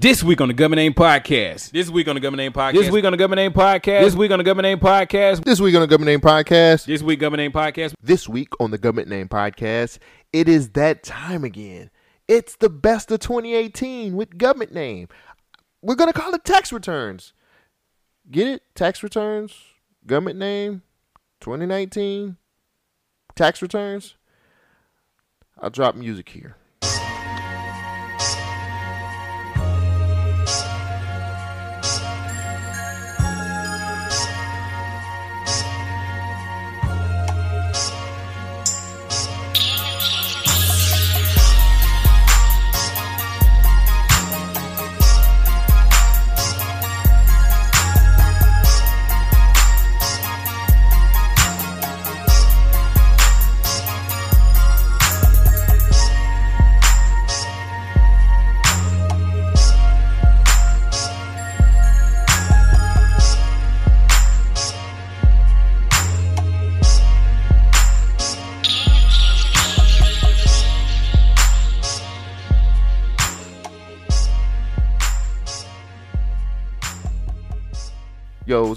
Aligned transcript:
This 0.00 0.22
week 0.22 0.40
on 0.40 0.46
the 0.46 0.54
Government 0.54 0.78
Name 0.78 0.94
Podcast. 0.94 1.72
This 1.72 1.90
week 1.90 2.06
on 2.06 2.14
the 2.14 2.20
Government 2.20 2.38
Name 2.38 2.52
Podcast. 2.52 2.74
This 2.74 2.88
week 2.88 3.04
on 3.04 3.10
the 3.10 3.18
Government 3.18 3.38
Name 3.38 3.52
Podcast. 3.52 4.00
This 4.00 4.14
week 4.14 4.30
on 4.30 4.38
the 4.38 4.44
Government 4.44 4.62
Name 4.62 4.78
Podcast. 4.78 5.42
This 5.42 5.60
week 5.60 5.74
on 5.74 5.80
the 5.80 5.88
Government 5.88 6.06
Name 6.06 6.20
Podcast. 6.20 6.84
This 6.86 7.02
week 7.02 7.18
Government 7.18 7.40
Name 7.40 7.50
Podcast. 7.50 7.94
This 8.00 8.28
week 8.28 8.48
on 8.60 8.70
the 8.70 8.78
Government 8.78 9.08
Name 9.08 9.28
Podcast, 9.28 9.98
it 10.32 10.48
is 10.48 10.68
that 10.70 11.02
time 11.02 11.42
again. 11.42 11.90
It's 12.28 12.54
the 12.54 12.68
best 12.68 13.10
of 13.10 13.18
2018 13.18 14.14
with 14.14 14.38
Government 14.38 14.72
Name. 14.72 15.08
We're 15.82 15.96
going 15.96 16.12
to 16.12 16.16
call 16.16 16.32
it 16.32 16.44
tax 16.44 16.72
returns. 16.72 17.32
Get 18.30 18.46
it? 18.46 18.62
Tax 18.76 19.02
returns, 19.02 19.52
Government 20.06 20.38
Name, 20.38 20.82
2019, 21.40 22.36
tax 23.34 23.60
returns. 23.60 24.14
I'll 25.60 25.70
drop 25.70 25.96
music 25.96 26.28
here. 26.28 26.54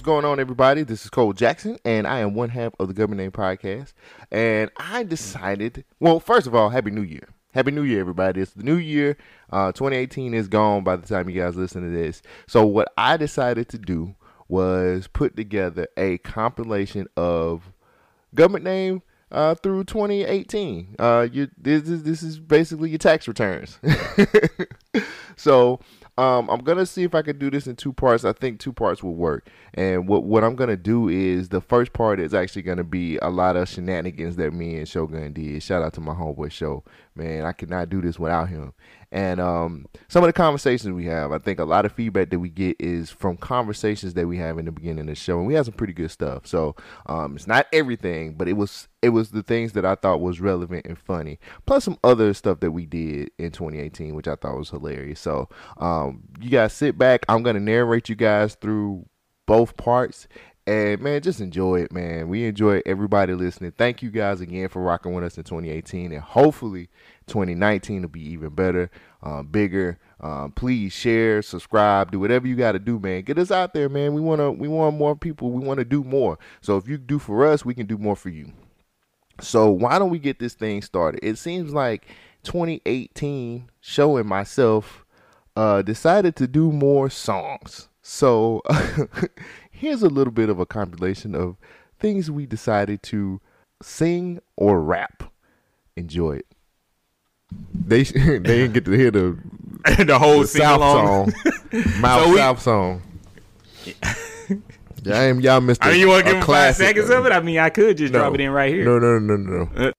What's 0.02 0.08
going 0.08 0.26
on, 0.26 0.40
everybody? 0.40 0.82
This 0.82 1.04
is 1.04 1.12
Cole 1.12 1.32
Jackson, 1.32 1.78
and 1.86 2.08
I 2.08 2.22
am 2.22 2.34
one 2.34 2.50
half 2.50 2.74
of 2.80 2.88
the 2.88 2.94
Government 2.96 3.22
Name 3.22 3.32
Podcast. 3.32 3.94
And 4.32 4.72
I 4.76 5.04
decided, 5.04 5.86
well, 6.00 6.20
first 6.20 6.48
of 6.48 6.56
all, 6.56 6.70
Happy 6.70 6.90
New 6.90 7.04
Year. 7.04 7.30
Happy 7.54 7.70
New 7.70 7.84
Year, 7.84 8.00
everybody. 8.00 8.42
It's 8.42 8.54
the 8.54 8.64
new 8.64 8.78
year. 8.78 9.16
Uh, 9.52 9.72
2018 9.72 10.34
is 10.34 10.48
gone 10.48 10.84
by 10.84 10.96
the 10.96 11.06
time 11.06 11.30
you 11.30 11.40
guys 11.40 11.56
listen 11.56 11.84
to 11.84 11.90
this. 11.92 12.24
So, 12.48 12.66
what 12.66 12.92
I 12.98 13.16
decided 13.16 13.70
to 13.70 13.78
do 13.78 14.16
was 14.48 15.06
put 15.06 15.36
together 15.36 15.88
a 15.96 16.18
compilation 16.18 17.06
of 17.16 17.72
government 18.34 18.66
name 18.66 19.04
uh, 19.32 19.54
through 19.54 19.84
2018. 19.84 20.96
Uh, 20.98 21.28
you, 21.32 21.48
this, 21.60 21.88
is, 21.88 22.02
this 22.02 22.24
is 22.24 22.40
basically 22.40 22.90
your 22.90 22.98
tax 22.98 23.28
returns. 23.28 23.78
so, 25.36 25.80
um, 26.18 26.50
I'm 26.50 26.60
gonna 26.60 26.86
see 26.86 27.04
if 27.04 27.16
I 27.16 27.22
can 27.22 27.40
do 27.40 27.50
this 27.50 27.68
in 27.68 27.76
two 27.76 27.94
parts. 27.94 28.26
I 28.26 28.34
think 28.34 28.60
two 28.60 28.74
parts 28.74 29.02
will 29.02 29.16
work. 29.16 29.48
And 29.74 30.08
what 30.08 30.24
what 30.24 30.44
I'm 30.44 30.56
gonna 30.56 30.78
do 30.78 31.08
is 31.08 31.50
the 31.50 31.62
first 31.62 31.94
part 31.94 32.20
is 32.20 32.34
actually 32.34 32.64
gonna 32.64 32.84
be 32.84 33.18
a 33.18 33.30
lot 33.30 33.56
of 33.56 33.70
shenanigans 33.70 34.36
that 34.36 34.54
me 34.54 34.78
and 34.78 34.88
Shogun 34.88 35.34
did. 35.34 35.64
Shout 35.64 35.82
out 35.82 35.94
to 35.94 36.02
my 36.02 36.14
homeboy 36.14 36.52
Sho. 36.52 36.84
Man, 37.16 37.46
I 37.46 37.54
could 37.54 37.70
not 37.70 37.90
do 37.90 38.02
this 38.02 38.20
without 38.20 38.50
him. 38.50 38.74
And 39.12 39.42
um, 39.42 39.86
some 40.08 40.24
of 40.24 40.28
the 40.28 40.34
conversations 40.34 40.94
we 40.94 41.06
have, 41.06 41.34
I 41.34 41.38
think 41.38 41.60
a 41.60 41.66
lot 41.66 41.86
of 41.86 41.92
feedback 41.92 42.30
that 42.30 42.40
we 42.40 42.50
get 42.50 42.78
is 42.80 43.10
from 43.10 43.36
conversations 43.36 44.14
that 44.14 44.28
we 44.28 44.38
have 44.38 44.58
in 44.58 44.66
the 44.66 44.72
beginning 44.72 45.02
of 45.02 45.08
the 45.08 45.16
show, 45.16 45.38
and 45.38 45.48
we 45.48 45.54
have 45.56 45.66
some 45.66 45.74
pretty 45.74 45.94
good 45.94 46.12
stuff. 46.12 46.48
So 46.48 46.76
um, 47.08 47.36
it's 47.36 47.48
not 47.48 47.68
everything, 47.74 48.34
but 48.36 48.48
it 48.48 48.54
was 48.54 48.88
it 49.02 49.10
was 49.10 49.32
the 49.32 49.44
things 49.44 49.74
that 49.74 49.86
I 49.86 49.96
thought 49.96 50.22
was 50.22 50.40
relevant 50.40 50.86
and 50.86 50.98
funny, 50.98 51.40
plus 51.66 51.84
some 51.84 51.98
other 52.04 52.34
stuff 52.34 52.62
that 52.62 52.72
we 52.72 52.86
did 52.86 53.32
in 53.38 53.52
2018, 53.52 54.16
which 54.16 54.28
I 54.28 54.36
thought 54.36 54.58
was 54.58 54.70
hilarious. 54.70 55.20
So 55.20 55.50
um, 55.78 56.24
you 56.40 56.50
guys 56.50 56.72
sit 56.72 56.98
back. 56.98 57.26
I'm 57.28 57.44
gonna 57.44 57.60
narrate 57.60 58.08
you 58.08 58.16
guys 58.16 58.56
through 58.56 59.06
both 59.46 59.76
parts. 59.76 60.30
And 60.68 61.02
man, 61.02 61.22
just 61.22 61.42
enjoy 61.42 61.82
it, 61.82 61.92
man. 61.92 62.30
We 62.30 62.46
enjoy 62.46 62.82
everybody 62.86 63.34
listening. 63.34 63.72
Thank 63.72 64.04
you 64.04 64.12
guys 64.12 64.42
again 64.42 64.70
for 64.70 64.82
rocking 64.82 65.14
with 65.14 65.24
us 65.24 65.38
in 65.38 65.44
2018, 65.44 66.12
and 66.12 66.22
hopefully 66.22 66.90
2019 67.28 68.04
will 68.04 68.10
be 68.10 68.22
even 68.30 68.50
better, 68.50 68.92
uh, 69.24 69.42
bigger. 69.42 70.00
Um, 70.20 70.52
please 70.52 70.94
share, 70.94 71.42
subscribe, 71.42 72.12
do 72.12 72.20
whatever 72.20 72.48
you 72.48 72.56
got 72.56 72.74
to 72.74 72.80
do, 72.80 73.00
man. 73.00 73.24
Get 73.24 73.40
us 73.40 73.50
out 73.50 73.74
there, 73.74 73.90
man. 73.90 74.14
We 74.14 74.22
wanna, 74.22 74.52
we 74.52 74.68
want 74.68 74.98
more 74.98 75.16
people. 75.16 75.52
We 75.52 75.66
want 75.66 75.80
to 75.80 75.86
do 75.86 76.04
more. 76.04 76.38
So 76.62 76.78
if 76.78 76.88
you 76.88 77.00
do 77.00 77.18
for 77.18 77.46
us, 77.46 77.66
we 77.66 77.74
can 77.74 77.88
do 77.88 77.98
more 77.98 78.16
for 78.16 78.30
you. 78.30 78.54
So 79.40 79.72
why 79.72 79.98
don't 79.98 80.12
we 80.12 80.20
get 80.20 80.38
this 80.38 80.54
thing 80.54 80.84
started? 80.84 81.22
It 81.24 81.40
seems 81.40 81.74
like 81.74 82.06
2018, 82.44 83.70
showing 83.80 84.28
myself, 84.28 85.06
uh, 85.56 85.82
decided 85.82 86.36
to 86.36 86.48
do 86.48 86.72
more 86.72 87.10
songs. 87.10 87.90
So 88.04 88.62
here's 89.82 90.04
a 90.04 90.10
little 90.10 90.32
bit 90.32 90.48
of 90.48 90.60
a 90.60 90.66
compilation 90.66 91.34
of 91.34 91.58
things 92.00 92.30
we 92.30 92.46
decided 92.46 93.02
to 93.04 93.42
sing 93.82 94.40
or 94.56 94.80
rap. 94.82 95.24
Enjoy 95.98 96.34
it. 96.34 96.46
They 97.74 98.04
they 98.04 98.40
didn't 98.40 98.74
get 98.74 98.86
to 98.86 98.92
hear 98.92 99.10
the 99.12 99.38
the 100.06 100.20
whole 100.20 100.42
the 100.42 100.48
South 100.48 100.78
along. 100.78 101.32
song, 101.32 101.84
Mouth 102.02 102.24
So 102.26 102.30
we- 102.32 102.38
South 102.38 102.62
song. 102.62 103.02
Yeah, 105.04 105.16
I 105.20 105.24
am 105.24 105.40
y'all 105.40 105.60
missed. 105.62 105.84
I 105.84 105.92
mean, 105.92 106.00
you 106.00 106.08
want 106.10 106.26
to 106.26 106.30
a 106.30 106.34
give 106.34 106.36
him 106.36 106.42
five 106.42 106.46
classic. 106.76 106.86
seconds 106.96 107.10
of 107.10 107.26
it? 107.26 107.32
I 107.32 107.40
mean, 107.42 107.58
I 107.58 107.72
could 107.72 107.98
just 107.98 108.14
No. 108.14 108.20
drop 108.20 108.36
it 108.36 108.42
in 108.42 108.52
right 108.52 108.72
here. 108.72 108.86
No, 108.86 109.00
no, 109.00 109.18
no, 109.18 109.36
no, 109.36 109.64
no. 109.74 109.88
Uh, 109.88 109.92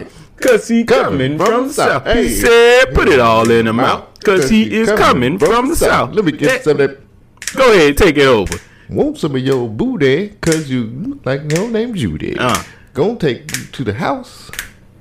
in. 0.00 0.08
Cause 0.40 0.66
he 0.68 0.84
coming 0.84 1.36
from 1.38 1.68
the 1.68 1.72
south. 1.74 2.04
Hey. 2.04 2.24
He 2.24 2.30
said, 2.34 2.86
put 2.94 3.08
it 3.08 3.20
all 3.20 3.48
in 3.50 3.66
the 3.66 3.72
mouth. 3.74 4.08
Cause 4.24 4.48
he 4.48 4.74
is 4.74 4.88
coming 4.92 5.38
from 5.38 5.68
the 5.68 5.76
south. 5.76 6.12
Let 6.14 6.24
me 6.24 6.32
get 6.32 6.40
Yeah, 6.50 6.60
some 6.62 6.80
of 6.80 6.90
that. 6.90 7.03
Go 7.54 7.72
ahead, 7.72 7.96
take 7.96 8.16
it 8.18 8.26
over. 8.26 8.54
Want 8.90 9.18
some 9.18 9.34
of 9.36 9.42
your 9.42 9.68
booty, 9.68 10.30
cause 10.40 10.68
you 10.68 10.84
look 10.84 11.24
like 11.24 11.50
your 11.52 11.68
name 11.70 11.94
Judy. 11.94 12.36
Uh. 12.38 12.62
Gonna 12.92 13.16
take 13.16 13.50
you 13.56 13.64
to 13.64 13.84
the 13.84 13.94
house, 13.94 14.50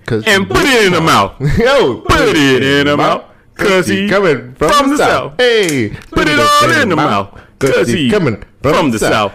cause 0.05 0.23
And 0.25 0.47
put 0.49 0.61
it 0.63 0.85
in 0.87 0.93
the 0.93 1.01
mouth. 1.01 1.39
Yo, 1.57 2.01
Put 2.01 2.29
it 2.35 2.63
in 2.63 2.87
the 2.87 2.97
mouth. 2.97 3.25
Cause 3.55 3.87
he 3.87 4.09
coming 4.09 4.55
from, 4.55 4.89
the 4.89 4.97
south. 4.97 5.33
Hey, 5.37 5.89
Put 6.11 6.27
it 6.27 6.39
all 6.39 6.81
in 6.81 6.89
the 6.89 6.95
mouth. 6.95 7.39
Cause 7.59 7.87
he 7.87 8.09
coming 8.09 8.43
from 8.63 8.89
the 8.91 8.97
south. 8.99 9.33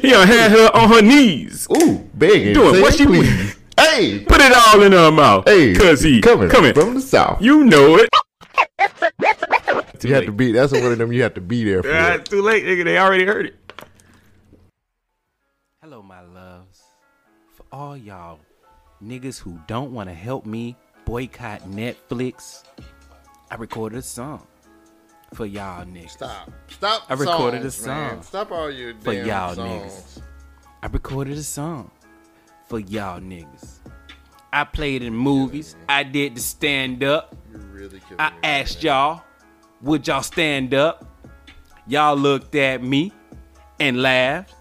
He 0.00 0.10
done 0.10 0.26
had 0.26 0.50
her 0.52 0.70
on 0.74 0.88
her 0.88 1.02
knees. 1.02 1.66
Ooh, 1.70 1.98
begging. 2.14 2.54
Doing 2.54 2.80
what 2.80 2.94
she 2.94 3.04
please. 3.04 3.56
Hey, 3.78 4.20
Put 4.20 4.40
it 4.40 4.52
all 4.56 4.80
in 4.82 4.92
her 4.92 5.10
mouth. 5.10 5.44
hey, 5.46 5.74
Cause 5.74 6.00
he 6.00 6.20
coming, 6.20 6.48
coming. 6.48 6.72
from 6.72 6.94
the 6.94 7.00
south. 7.00 7.42
You 7.42 7.64
know 7.64 7.96
it. 7.96 8.08
You 10.02 10.14
have 10.14 10.26
to 10.26 10.32
be. 10.32 10.52
That's 10.52 10.72
one 10.72 10.92
of 10.92 10.98
them. 10.98 11.12
You 11.12 11.22
have 11.22 11.34
to 11.34 11.40
be 11.40 11.64
there 11.64 11.82
for. 11.82 11.90
It's 11.90 12.30
too 12.30 12.40
late, 12.42 12.64
nigga. 12.64 12.84
They 12.84 12.98
already 12.98 13.24
heard 13.26 13.46
it. 13.46 13.82
Hello, 15.82 16.02
my 16.02 16.20
loves. 16.22 16.82
For 17.54 17.64
all 17.72 17.96
y'all 17.96 18.38
niggas 19.02 19.38
who 19.38 19.58
don't 19.66 19.92
want 19.92 20.08
to 20.08 20.14
help 20.14 20.46
me 20.46 20.76
boycott 21.04 21.62
Netflix, 21.62 22.64
I 23.50 23.56
recorded 23.56 23.98
a 23.98 24.02
song 24.02 24.46
for 25.34 25.46
y'all 25.46 25.84
niggas. 25.84 26.10
Stop. 26.10 26.50
Stop. 26.68 27.02
I 27.08 27.14
recorded 27.14 27.64
a 27.64 27.70
songs, 27.70 27.86
man. 27.86 28.10
song 28.14 28.22
Stop 28.22 28.52
all 28.52 28.70
your 28.70 28.94
for 29.00 29.14
damn 29.14 29.26
y'all 29.26 29.54
songs. 29.54 29.92
niggas. 29.92 30.22
I 30.82 30.86
recorded 30.86 31.36
a 31.38 31.42
song 31.42 31.90
for 32.68 32.78
y'all 32.78 33.20
niggas. 33.20 33.78
I 34.52 34.64
played 34.64 35.02
in 35.02 35.14
movies. 35.14 35.76
I 35.88 36.04
did 36.04 36.36
the 36.36 36.40
stand 36.40 37.02
up. 37.02 37.34
Really 37.78 38.02
I 38.18 38.32
asked 38.42 38.82
y'all, 38.82 39.22
would 39.82 40.08
y'all 40.08 40.24
stand 40.24 40.74
up? 40.74 41.06
Y'all 41.86 42.16
looked 42.16 42.56
at 42.56 42.82
me 42.82 43.12
and 43.78 44.02
laughed. 44.02 44.52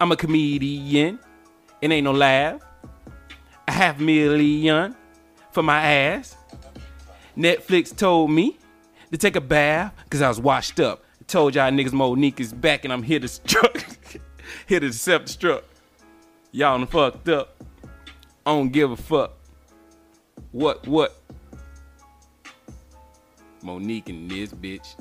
I'm 0.00 0.12
a 0.12 0.16
comedian. 0.16 1.18
It 1.80 1.90
ain't 1.90 2.04
no 2.04 2.12
laugh. 2.12 2.60
A 3.66 3.72
half 3.72 3.98
million 3.98 4.94
for 5.50 5.64
my 5.64 5.82
ass. 5.84 6.36
Netflix 7.36 7.96
told 7.96 8.30
me 8.30 8.56
to 9.10 9.18
take 9.18 9.34
a 9.34 9.40
bath 9.40 9.92
because 10.04 10.22
I 10.22 10.28
was 10.28 10.38
washed 10.40 10.78
up. 10.78 11.04
told 11.26 11.56
y'all 11.56 11.72
niggas 11.72 11.92
Mo'Nique 11.92 12.38
is 12.38 12.52
back 12.52 12.84
and 12.84 12.92
I'm 12.92 13.02
here 13.02 13.18
to 13.18 13.26
struck. 13.26 13.84
here 14.68 14.78
to 14.78 14.92
self 14.92 15.24
destruct. 15.24 15.64
Y'all 16.52 16.78
done 16.78 16.86
fucked 16.86 17.28
up. 17.28 17.60
I 18.46 18.52
don't 18.52 18.68
give 18.68 18.92
a 18.92 18.96
fuck. 18.96 19.32
What, 20.52 20.86
what? 20.86 21.21
Mo'Nique 23.62 24.08
and 24.08 24.30
this 24.30 24.52
bitch 24.52 24.94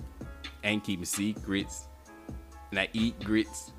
ain't 0.64 0.84
keeping 0.84 1.06
secrets. 1.06 1.88
And 2.72 2.80
I 2.80 2.88
eat 2.94 3.20
grits. 3.24 3.74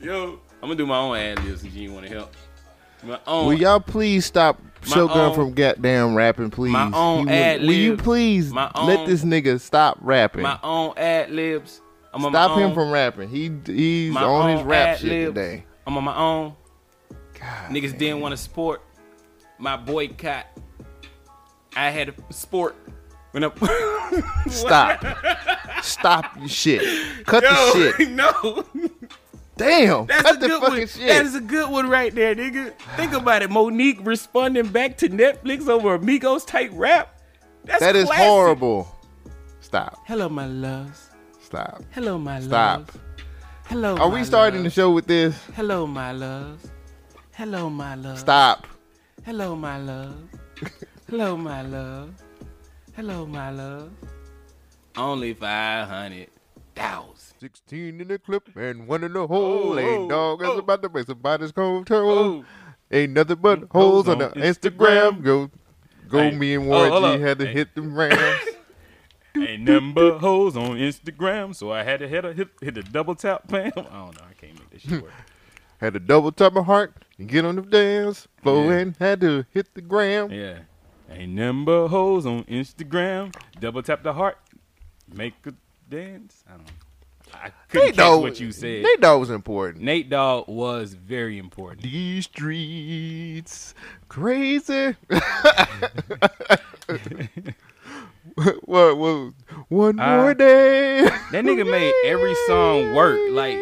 Yo, 0.00 0.38
I'm 0.62 0.68
gonna 0.68 0.74
do 0.74 0.86
my 0.86 0.98
own 0.98 1.16
ad 1.16 1.42
libs 1.44 1.62
since 1.62 1.74
you 1.74 1.92
want 1.92 2.06
to 2.06 2.12
help. 2.12 2.34
My 3.02 3.18
own. 3.26 3.46
Will 3.46 3.54
y'all 3.54 3.80
please 3.80 4.24
stop 4.24 4.60
Shogun 4.82 5.16
own- 5.18 5.34
from 5.34 5.52
goddamn 5.52 6.14
rapping, 6.14 6.50
please. 6.50 6.70
my 6.72 6.90
own 6.92 7.26
You- 7.26 7.34
ad 7.34 7.60
Will 7.62 7.72
you 7.72 7.96
please 7.96 8.52
my 8.52 8.70
let 8.84 9.06
this 9.06 9.24
nigga 9.24 9.60
stop 9.60 9.98
rapping? 10.00 10.42
My 10.42 10.58
own 10.62 10.92
ad 10.96 11.30
libs. 11.30 11.80
I'm 12.12 12.24
on 12.24 12.32
Stop 12.32 12.56
him 12.56 12.68
own, 12.68 12.74
from 12.74 12.90
rapping. 12.90 13.28
He 13.28 13.50
he's 13.66 14.16
on 14.16 14.56
his 14.56 14.62
rap 14.62 14.98
shit 14.98 15.10
ad-libs. 15.10 15.34
today. 15.34 15.64
I'm 15.86 15.96
on 15.96 16.04
my 16.04 16.16
own. 16.16 16.54
God, 17.38 17.70
Niggas 17.70 17.96
didn't 17.98 18.20
want 18.20 18.32
to 18.32 18.36
support 18.38 18.80
my 19.58 19.76
boycott. 19.76 20.46
I 21.76 21.90
had 21.90 22.08
a 22.10 22.32
sport 22.32 22.74
when 23.32 23.44
I 23.44 23.50
stop, 24.48 25.04
stop 25.82 26.36
your 26.38 26.48
shit. 26.48 27.26
Cut 27.26 27.42
the 27.42 27.94
shit. 27.98 28.10
no. 28.10 28.64
Damn, 29.58 30.06
That's 30.06 30.22
cut 30.22 30.36
a 30.36 30.38
the 30.38 30.46
good 30.48 30.60
fucking 30.60 30.78
one. 30.78 30.86
shit. 30.86 31.08
That 31.08 31.24
is 31.26 31.34
a 31.34 31.40
good 31.40 31.70
one 31.70 31.88
right 31.88 32.14
there, 32.14 32.34
nigga. 32.34 32.74
Think 32.96 33.12
about 33.14 33.42
it. 33.42 33.48
Mo'Nique 33.50 34.04
responding 34.06 34.68
back 34.68 34.98
to 34.98 35.08
Netflix 35.08 35.66
over 35.68 35.94
Amigos 35.94 36.44
type 36.44 36.70
rap. 36.74 37.18
That's 37.64 37.80
that 37.80 37.96
is 37.96 38.04
classic. 38.06 38.24
horrible. 38.24 38.88
Stop, 39.60 39.98
Hello, 40.06 40.28
my 40.28 40.46
loves. 40.46 41.10
stop. 41.40 41.82
Hello, 41.90 42.18
my 42.18 42.38
Stop. 42.40 42.78
loves. 42.80 42.90
Stop. 42.90 43.00
Hello. 43.66 43.96
Are 43.96 44.08
we 44.08 44.22
starting 44.24 44.62
the 44.62 44.70
show 44.70 44.92
with 44.92 45.06
this? 45.06 45.36
Hello, 45.56 45.86
my 45.86 46.12
loves. 46.12 46.68
Hello, 47.32 47.68
my 47.68 47.96
love. 47.96 48.18
Stop. 48.18 48.66
Hello, 49.26 49.56
my 49.56 49.76
love. 49.78 50.14
Hello, 51.10 51.36
my 51.36 51.60
love. 51.62 52.10
Hello, 52.94 53.26
my 53.26 53.50
love. 53.50 53.90
Only 54.96 55.34
five 55.34 55.88
hundred 55.88 56.28
thousand. 56.76 57.24
16 57.40 58.00
in 58.00 58.08
the 58.08 58.18
clip 58.18 58.48
and 58.56 58.86
one 58.86 59.02
in 59.04 59.12
the 59.12 59.26
hole. 59.26 59.74
Oh, 59.74 59.78
Ain't 59.78 60.04
oh, 60.04 60.36
dog 60.36 60.42
is 60.42 60.48
oh. 60.48 60.58
about 60.58 60.80
to 60.82 60.88
make 60.88 61.06
somebody's 61.06 61.52
cold 61.52 61.86
toe. 61.86 62.08
Oh. 62.08 62.44
Ain't 62.90 63.12
nothing 63.12 63.36
but 63.36 63.64
holes 63.70 64.08
on 64.08 64.18
the 64.18 64.28
Instagram. 64.30 65.22
Go, 65.22 65.50
go. 66.08 66.18
Hey. 66.18 66.30
Me 66.36 66.54
and 66.54 66.64
Oh, 66.64 66.68
Warren 66.68 66.90
hold 66.92 67.04
G 67.04 67.08
up. 67.14 67.20
had 67.20 67.38
to 67.40 67.46
Hey. 67.46 67.52
hit 67.52 67.74
them 67.74 67.94
rams. 67.94 68.40
Ain't 69.36 69.62
nothing 69.64 69.92
but 69.92 70.18
hoes 70.20 70.56
on 70.56 70.78
Instagram, 70.78 71.54
so 71.54 71.70
I 71.72 71.82
had 71.82 72.00
to 72.00 72.08
hit 72.08 72.24
a 72.24 72.32
hit, 72.32 72.48
hit 72.62 72.74
the 72.74 72.82
double 72.82 73.14
tap 73.14 73.46
plan. 73.48 73.70
I 73.76 73.80
don't 73.80 73.92
know. 73.92 74.24
I 74.30 74.32
can't 74.40 74.54
make 74.54 74.70
this 74.70 74.82
shit 74.82 75.02
work. 75.02 75.12
Had 75.80 75.92
to 75.94 76.00
double 76.00 76.32
tap 76.32 76.52
my 76.52 76.62
heart 76.62 77.04
and 77.18 77.28
get 77.28 77.44
on 77.44 77.56
the 77.56 77.62
dance 77.62 78.26
floor 78.42 78.72
Yeah. 78.72 78.78
and 78.78 78.96
had 78.98 79.20
to 79.20 79.44
hit 79.52 79.74
the 79.74 79.80
gram. 79.80 80.30
yeah. 80.30 80.58
Ain't 81.08 81.64
but 81.64 81.88
hoes 81.88 82.26
on 82.26 82.42
Instagram. 82.44 83.32
Double 83.60 83.82
tap 83.82 84.02
the 84.02 84.12
heart. 84.12 84.38
Make 85.14 85.34
a 85.46 85.52
dance. 85.88 86.42
I 86.48 86.52
don't 86.52 86.66
know. 86.66 86.72
I 87.34 87.50
couldn't 87.68 87.86
Nate 87.88 87.94
catch 87.96 88.04
Dogg, 88.04 88.22
what 88.22 88.40
you 88.40 88.50
said. 88.52 88.82
Nate 88.82 89.00
Dogg 89.00 89.20
was 89.20 89.30
important. 89.30 89.84
Nate 89.84 90.08
Dogg 90.10 90.48
was 90.48 90.94
very 90.94 91.38
important. 91.38 91.82
These 91.82 92.24
streets 92.24 93.74
crazy. 94.08 94.96
what, 98.64 98.96
what? 98.98 99.32
One 99.68 100.00
Uh, 100.00 100.16
more 100.16 100.34
day. 100.34 101.02
That 101.32 101.44
nigga 101.44 101.68
made 101.68 101.92
every 102.04 102.34
song 102.46 102.94
work. 102.94 103.18
Like 103.30 103.58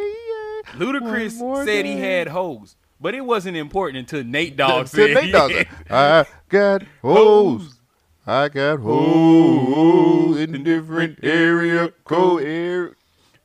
Ludacris 0.76 1.64
said 1.64 1.84
he 1.84 1.98
had 1.98 2.28
hoes, 2.28 2.76
but 3.00 3.14
it 3.14 3.22
wasn't 3.22 3.56
important 3.56 3.98
until 3.98 4.24
Nate 4.24 4.56
Dogg 4.56 4.86
said 4.88 5.14
Nate 5.14 5.32
Dogg 5.32 5.52
said, 5.52 5.68
I 5.90 6.26
got 6.48 6.82
hoes. 7.02 7.80
I 8.26 8.48
got 8.48 8.80
hoes 8.80 10.40
in 10.40 10.62
different 10.62 11.18
area 11.22 11.90
code. 12.04 12.42
Area. 12.42 12.92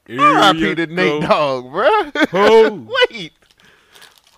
R.I.P. 0.09 0.75
to 0.75 0.87
Nate 0.87 1.21
Dogg, 1.21 1.65
bruh. 1.65 2.27
Hoes. 2.29 2.89
Wait. 3.11 3.33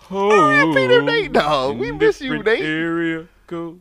Hoes 0.00 0.32
R.I.P. 0.32 0.88
to 0.88 1.02
Nate 1.02 1.32
Dogg. 1.32 1.78
We 1.78 1.92
miss 1.92 2.20
you, 2.20 2.42
Nate. 2.42 2.60
Area 2.62 3.26
code. 3.46 3.80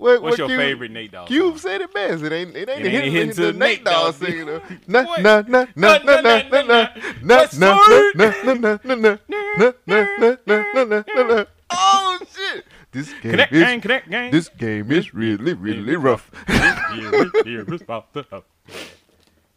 What, 0.00 0.22
What's 0.22 0.32
what 0.32 0.38
your 0.38 0.48
Cube- 0.48 0.58
favorite 0.60 0.90
Nate 0.92 1.12
Dogg? 1.12 1.26
Cube 1.28 1.58
said 1.58 1.82
it 1.82 1.92
best. 1.92 2.22
It 2.24 2.32
ain't. 2.32 2.56
It 2.56 2.70
ain't, 2.70 2.80
It 2.80 2.86
ain't 2.86 3.12
hitting 3.12 3.12
hit 3.12 3.36
to 3.36 3.52
Nate 3.52 3.84
Dogg 3.84 4.14
singing. 4.14 4.46
nah, 4.86 5.02
nah, 5.20 5.42
nah, 5.46 5.66
nah, 5.76 5.98
What's 6.00 7.58
nah, 7.58 7.76
word? 7.76 8.14
nah, 8.14 8.32
nah, 8.42 8.54
nah, 8.54 8.78
nah, 8.82 8.94
nah, 8.96 9.16
nah, 9.28 9.72
nah, 9.86 10.06
nah, 10.16 10.36
nah, 10.46 10.56
nah, 10.84 11.02
nah, 11.14 11.22
nah. 11.22 11.44
Oh 11.70 12.18
shit! 12.34 12.64
This 12.92 13.12
game 13.20 13.30
Connect 13.32 13.52
gang, 13.52 13.76
is 13.76 13.82
connect 13.82 14.10
gang. 14.10 14.30
this 14.30 14.48
game 14.48 14.90
is 14.90 15.12
really 15.12 15.52
really 15.52 15.96
rough. 15.96 16.30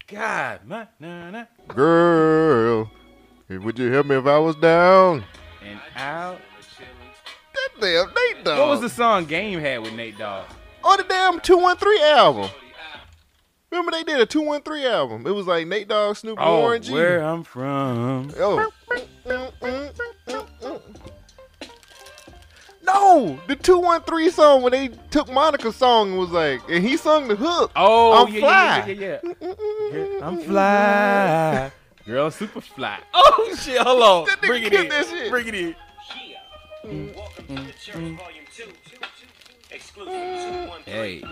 God, 0.07 0.59
my, 0.67 0.87
nah, 0.99 1.31
nah. 1.31 1.45
Girl, 1.69 2.91
would 3.49 3.79
you 3.79 3.91
help 3.93 4.07
me 4.07 4.17
if 4.17 4.25
I 4.25 4.37
was 4.39 4.57
down? 4.57 5.23
And 5.63 5.79
out. 5.95 6.41
That 7.79 7.81
damn 7.81 8.07
Nate 8.07 8.45
Dogg. 8.45 8.59
What 8.59 8.67
was 8.69 8.81
the 8.81 8.89
song 8.89 9.25
Game 9.25 9.59
had 9.59 9.81
with 9.81 9.93
Nate 9.93 10.17
Dogg? 10.17 10.45
on 10.83 10.97
the 10.97 11.03
damn 11.03 11.39
two 11.39 11.57
one 11.57 11.77
three 11.77 12.01
album? 12.01 12.49
Remember 13.71 13.91
they 13.91 14.03
did 14.03 14.19
a 14.19 14.25
two 14.25 14.41
one 14.41 14.61
three 14.61 14.85
album. 14.85 15.25
It 15.25 15.31
was 15.31 15.47
like 15.47 15.65
Nate 15.67 15.87
Dogg, 15.87 16.15
Snoop, 16.17 16.37
and 16.39 16.47
Oh, 16.47 16.59
Warren 16.59 16.81
G. 16.81 16.93
where 16.93 17.23
I'm 17.23 17.43
from. 17.43 18.31
Oh. 18.37 18.69
No, 22.85 23.39
the 23.47 23.55
two 23.55 23.79
one 23.79 24.01
three 24.03 24.29
song 24.29 24.61
when 24.61 24.73
they 24.73 24.89
took 25.09 25.31
Monica's 25.31 25.75
song 25.77 26.09
and 26.11 26.19
was 26.19 26.31
like, 26.31 26.61
and 26.69 26.83
he 26.85 26.97
sung 26.97 27.27
the 27.29 27.35
hook. 27.35 27.71
Oh, 27.77 28.25
I'm 28.25 28.33
yeah, 28.33 28.39
fly. 28.41 28.83
yeah, 28.87 28.93
yeah, 28.93 29.17
yeah, 29.41 29.53
yeah. 29.93 30.27
I'm 30.27 30.37
fly. 30.39 31.71
Girl, 32.05 32.29
super 32.29 32.59
fly. 32.59 32.99
Oh, 33.13 33.55
shit, 33.57 33.79
hold 33.79 34.03
on. 34.03 34.25
That 34.25 34.41
nigga 34.41 34.47
Bring 34.47 34.63
it 34.63 34.73
in. 34.73 34.89
that. 34.89 35.27
Bring 35.29 35.47
it 35.47 35.55
in. 35.55 35.75
Welcome 36.83 37.47
to 37.47 37.53
the 37.53 37.71
church, 37.79 37.95
volume. 37.95 38.43
Exclusive 39.71 40.69
Hey. 40.85 41.23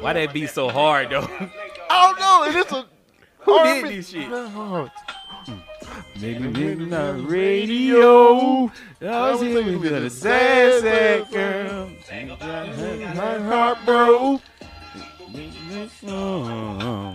Why 0.00 0.12
that 0.14 0.32
be 0.34 0.48
so 0.48 0.68
hard 0.68 1.10
though? 1.10 1.28
I 1.88 2.12
don't 2.16 2.18
know. 2.18 2.60
Is 2.60 2.72
a 2.72 2.86
Who 3.44 3.62
did 3.62 3.84
this 3.84 4.08
shit? 4.08 4.28
No. 4.28 4.90
Maybe 6.20 6.48
midnight 6.48 7.24
radio. 7.24 8.72
I 9.00 9.30
was 9.30 9.40
here 9.42 9.78
with 9.78 9.92
a 9.92 10.10
sad, 10.10 10.82
sad 10.82 11.30
girl. 11.30 11.90
My 13.14 13.38
heart 13.38 13.78
broke. 13.86 14.42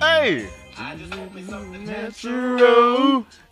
Hey. 0.01 0.49
I 0.77 0.95
just 0.95 1.13
hope 1.13 1.35
it's 1.35 1.49
something 1.49 1.85
natural. 1.85 3.25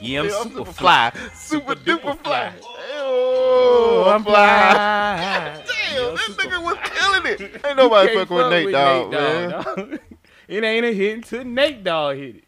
Yeah, 0.00 0.20
I'm 0.20 0.26
Yeah, 0.28 0.42
super 0.42 0.64
fly. 0.72 1.12
Super 1.34 1.74
duper 1.74 2.18
fly. 2.22 2.52
Oh, 2.62 4.04
Oh, 4.06 4.10
I'm 4.10 4.22
fly. 4.24 5.62
Damn, 5.94 6.14
this 6.14 6.28
nigga 6.36 6.62
was 6.62 6.76
killing 6.84 7.26
it. 7.26 7.40
Ain't 7.66 7.76
nobody 7.76 8.14
fucking 8.14 8.36
with 8.36 8.50
Nate 8.50 8.72
Dogg, 8.72 9.10
Nate 9.10 9.20
man. 9.20 9.50
Dogg, 9.50 9.64
dog. 9.76 9.98
it 10.48 10.64
ain't 10.64 10.86
a 10.86 10.92
hit 10.92 11.14
until 11.16 11.44
Nate 11.44 11.82
Dogg 11.84 12.16
hit 12.16 12.36
it. 12.36 12.44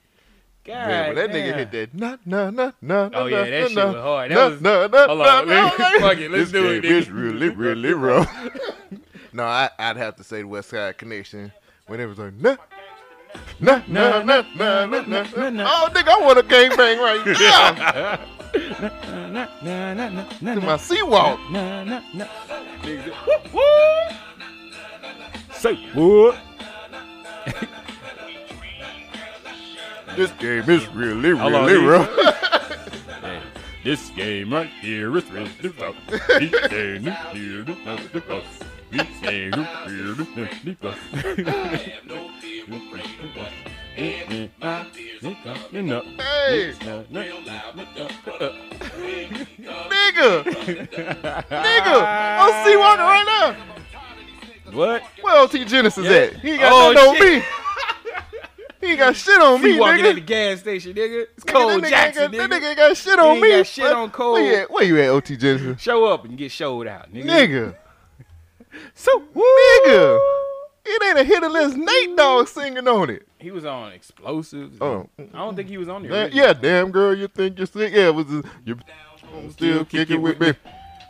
God, 0.62 0.86
Man, 0.88 1.14
but 1.14 1.20
that 1.28 1.30
nigga 1.36 1.54
hit 1.56 1.70
that 1.72 1.94
nah 1.94 2.16
nah 2.26 2.50
nah 2.50 2.72
nah. 2.82 3.10
Oh, 3.14 3.26
yeah, 3.26 3.44
that 3.48 3.68
shit 3.68 3.76
nah, 3.76 3.86
was 3.86 3.94
hard. 3.96 4.30
That 4.30 4.34
nah, 4.34 4.48
was- 4.50 4.60
nah, 4.60 4.86
nah, 4.86 5.06
Hold 5.06 5.18
nah, 5.18 5.38
on, 5.40 5.48
nah, 5.48 5.54
let's- 5.54 5.78
nah. 5.78 6.08
fuck 6.08 6.18
it, 6.18 6.30
let's 6.30 6.50
This 6.50 6.62
do 6.62 6.70
it, 6.70 6.82
game 6.82 6.92
is 6.92 7.10
really 7.10 7.48
really 7.48 7.94
rough. 7.94 8.30
no, 9.32 9.44
I, 9.44 9.70
I'd 9.78 9.96
have 9.96 10.16
to 10.16 10.24
say 10.24 10.42
the 10.42 10.48
West 10.48 10.68
Side 10.68 10.98
Connection 10.98 11.50
when 11.86 11.98
it 11.98 12.06
was 12.06 12.18
like 12.18 12.34
nah. 12.34 12.56
Nah, 13.60 13.82
nah, 13.86 14.22
nah, 14.22 14.42
nah, 14.56 14.86
nah, 14.86 15.02
nah, 15.06 15.50
nah. 15.50 15.64
Oh, 15.68 15.88
nigga, 15.92 16.08
I 16.08 16.20
want 16.24 16.38
a 16.38 16.42
gangbang 16.42 16.98
right 16.98 17.26
now. 17.26 17.76
Nah, 18.80 19.46
nah, 19.62 19.92
nah, 19.92 20.08
nah, 20.08 20.24
nah, 20.40 20.54
to 20.54 20.60
nah. 20.60 20.66
my 20.66 20.76
Seawalk. 20.76 21.38
Nah, 21.50 21.84
nah. 21.84 22.00
Niggas, 22.82 23.14
woo, 23.26 23.40
woo. 23.52 24.16
Say 25.52 25.76
what? 25.92 26.38
This 30.16 30.32
game 30.32 30.68
is 30.68 30.88
really, 30.88 31.32
really 31.32 31.76
rough. 31.86 32.08
Hey, 33.20 33.40
this 33.84 34.10
game 34.10 34.52
right 34.52 34.70
here 34.80 35.16
is 35.16 35.30
really 35.30 35.68
rough. 35.78 35.96
This 36.08 36.68
game 36.68 37.06
is 37.06 37.16
really 37.34 37.76
rough. 38.26 38.64
This 38.90 39.06
game 39.22 39.54
is 39.54 39.88
really 39.88 40.76
rough. 40.82 40.98
Hey, 43.96 44.24
nigga, 49.90 50.44
nigga, 50.44 51.96
I'm 52.38 52.52
Seawalker 52.64 52.98
right 52.98 53.26
now. 53.26 53.56
What? 54.72 55.02
Where 55.20 55.42
LT 55.44 55.66
Genesis 55.66 56.04
Yeah. 56.04 56.10
at? 56.12 56.36
He 56.40 56.50
ain't 56.52 56.60
got 56.60 56.72
Oh, 56.72 56.92
nothing 56.92 57.08
on 57.08 57.14
me. 57.40 57.42
he 58.80 58.86
ain't 58.86 58.98
got 58.98 59.16
shit 59.16 59.40
on 59.40 59.60
Me 59.60 59.78
walking 59.78 60.06
at 60.06 60.14
the 60.14 60.20
nigga. 60.20 60.50
got 60.52 60.58
station, 60.60 60.94
nigga. 60.94 61.26
It's 61.36 61.44
Nigga, 61.44 61.52
Cole 61.52 61.70
nigga 61.80 61.88
Jackson, 61.88 62.22
got, 62.22 62.30
That 62.32 62.50
nigga. 62.50 62.60
nigga 62.60 62.68
ain't 62.68 62.76
got 62.78 62.96
shit 62.96 63.18
on 63.18 63.32
ain't 63.32 63.40
me. 63.42 63.50
got 63.50 63.66
shit 63.66 63.92
on 63.92 64.10
Cole. 64.10 64.32
Where 64.34 64.42
you 64.44 64.54
at? 64.56 64.70
Where 64.70 64.84
you 64.84 65.00
at, 65.00 65.08
OT 65.10 65.36
Genasis? 65.36 65.80
Show 65.82 66.04
up 66.06 66.24
and 66.24 66.38
get 66.38 66.52
showed 66.52 66.86
out, 66.86 67.12
nigga. 67.12 67.24
Nigga. 67.24 67.74
So, 68.94 69.10
Nigga. 69.34 70.18
It 70.84 71.02
ain't 71.04 71.18
a 71.18 71.24
hit 71.24 71.42
unless 71.42 71.74
Nate 71.74 72.16
Dogg 72.16 72.48
singing 72.48 72.88
on 72.88 73.10
it. 73.10 73.28
He 73.38 73.50
was 73.50 73.64
on 73.64 73.92
explosives. 73.92 74.78
Oh. 74.80 75.08
I 75.18 75.38
don't 75.38 75.54
think 75.54 75.68
he 75.68 75.76
was 75.76 75.88
on 75.88 76.02
there. 76.02 76.28
Yeah, 76.28 76.46
yeah, 76.46 76.52
damn 76.52 76.90
girl, 76.90 77.14
you 77.14 77.28
think 77.28 77.58
you're 77.58 77.66
sick? 77.66 77.92
Yeah, 77.92 78.08
it 78.08 78.14
was 78.14 78.26
a, 78.32 78.42
you 78.64 78.78
still 79.50 79.84
kicking 79.84 80.22
with 80.22 80.40
me. 80.40 80.54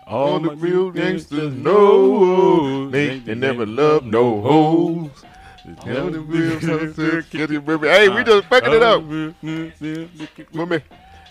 All 0.07 0.41
the 0.41 0.57
real 0.57 0.91
gangsters 0.91 1.55
know 1.55 2.91
they, 2.91 3.21
they 3.21 3.35
never 3.35 3.65
love 3.65 4.05
no 4.05 4.41
hoes. 4.41 5.25
All 5.87 6.11
the 6.11 6.21
real 6.21 6.59
gangsters 6.59 7.27
kicking 7.27 7.65
with 7.65 7.81
me. 7.81 7.89
Hey, 7.89 8.09
we 8.09 8.25
just 8.25 8.49
fucking 8.49 8.73
it 8.73 8.83
up. 8.83 9.05
Me. 9.05 9.33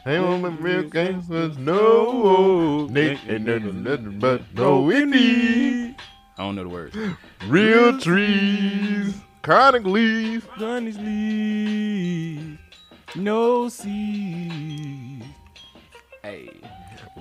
Hey, 0.05 0.17
all 0.17 0.41
the 0.41 0.49
real 0.59 0.83
gangsters 0.83 1.57
know 1.57 2.87
they 2.87 3.19
ain't 3.27 3.45
nothing 3.45 4.17
but 4.17 4.41
no 4.55 4.85
indie. 4.85 5.93
I 6.39 6.43
don't 6.43 6.55
know 6.55 6.63
the 6.63 6.69
words. 6.69 6.95
Real 7.47 7.99
trees, 7.99 9.13
chronic 9.41 9.83
leaves. 9.83 10.45
Gunny's 10.57 10.97
leaves, 10.97 12.57
no 13.13 13.67
seeds. 13.67 15.25
Hey, 16.23 16.61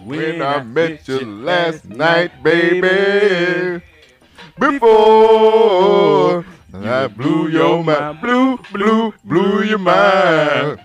When 0.05 0.41
I 0.41 0.63
met 0.63 1.09
you 1.09 1.19
last 1.43 1.85
night, 1.87 2.45
baby. 2.45 3.83
Before 4.57 6.45
I 6.73 7.09
blew 7.09 7.49
your 7.49 7.83
mind, 7.83 8.21
blew, 8.21 8.59
blew, 8.73 9.13
blew 9.25 9.65
your 9.65 9.79
mind. 9.79 10.81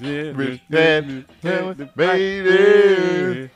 With 0.00 0.60
that, 0.70 1.90
baby. 1.96 3.50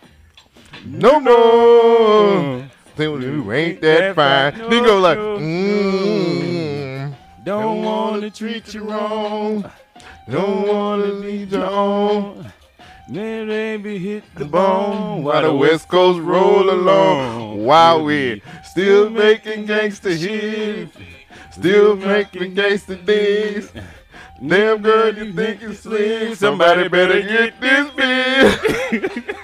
No 0.85 1.21
more. 1.21 2.69
Think 2.99 3.23
you 3.23 3.53
ain't 3.53 3.81
that 3.83 4.17
fine. 4.17 4.59
Then 4.71 4.83
go 4.83 4.99
like, 4.99 5.19
mmm. 5.19 7.15
Don't 7.45 7.85
wanna 7.85 8.29
treat 8.29 8.75
you 8.75 8.83
wrong. 8.83 9.71
Don't 10.29 10.67
wanna 10.67 11.05
lead 11.05 11.53
you 11.53 11.63
on. 11.63 12.53
Then 13.09 13.47
baby 13.47 13.99
hit 13.99 14.25
the 14.35 14.41
the 14.41 14.45
bone 14.47 14.91
bone 14.91 15.23
while 15.23 15.43
the 15.43 15.55
West 15.55 15.87
Coast 15.87 16.19
roll 16.19 16.69
along. 16.71 17.65
While 17.65 18.03
we 18.03 18.43
still 18.65 19.09
making 19.11 19.67
gangster 19.67 20.11
hits, 20.11 20.97
still 21.53 21.95
making 21.95 22.55
gangster 22.55 22.97
things. 22.97 23.71
Damn 24.45 24.83
girl, 24.83 25.17
you 25.17 25.33
think 25.33 25.63
you 25.63 25.73
slick? 25.73 26.35
Somebody 26.35 26.89
better 26.89 27.23
get 27.23 27.61
this 27.61 27.91
big. 28.91 29.25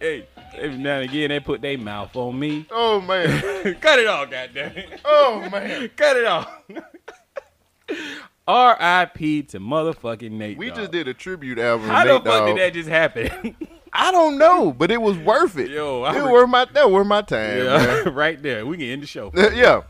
Hey, 0.00 0.26
every 0.60 0.78
now 0.78 0.96
and 1.00 1.08
again 1.10 1.28
they 1.30 1.40
put 1.40 1.60
their 1.62 1.78
mouth 1.78 2.14
on 2.16 2.38
me. 2.38 2.66
oh 2.70 3.00
man, 3.00 3.74
Cut 3.80 3.98
it 3.98 4.06
off, 4.06 4.30
goddamn. 4.30 4.72
oh 5.04 5.48
man. 5.50 5.88
Cut 5.96 6.16
it 6.16 6.26
off. 6.26 6.50
R.I.P. 8.48 9.42
to 9.44 9.60
motherfucking 9.60 10.30
Nate. 10.32 10.58
We 10.58 10.68
Dogg. 10.68 10.76
just 10.78 10.90
did 10.92 11.06
a 11.08 11.14
tribute 11.14 11.58
album. 11.58 11.88
How 11.88 12.02
to 12.04 12.14
the 12.14 12.18
fuck 12.20 12.24
Dogg. 12.24 12.46
did 12.48 12.58
that 12.58 12.72
just 12.72 12.88
happen? 12.88 13.56
I 13.92 14.10
don't 14.12 14.38
know, 14.38 14.72
but 14.72 14.90
it 14.90 15.00
was 15.02 15.16
worth 15.18 15.56
it. 15.58 15.70
Yo, 15.70 16.02
I 16.02 16.16
it 16.16 16.20
re- 16.22 16.30
worth 16.32 16.48
my 16.48 16.64
that 16.72 16.90
worth 16.90 17.06
my 17.06 17.22
time. 17.22 17.58
yeah, 17.58 18.08
right 18.08 18.40
there. 18.42 18.64
We 18.66 18.76
can 18.76 18.86
end 18.86 19.02
the 19.02 19.06
show. 19.06 19.30
man. 19.34 19.54
yeah. 19.54 19.82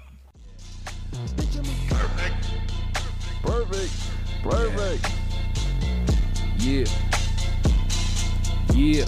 Perfect. 3.43 3.93
Perfect. 4.43 5.15
Yeah. 6.59 6.85
Yeah. 8.75 9.05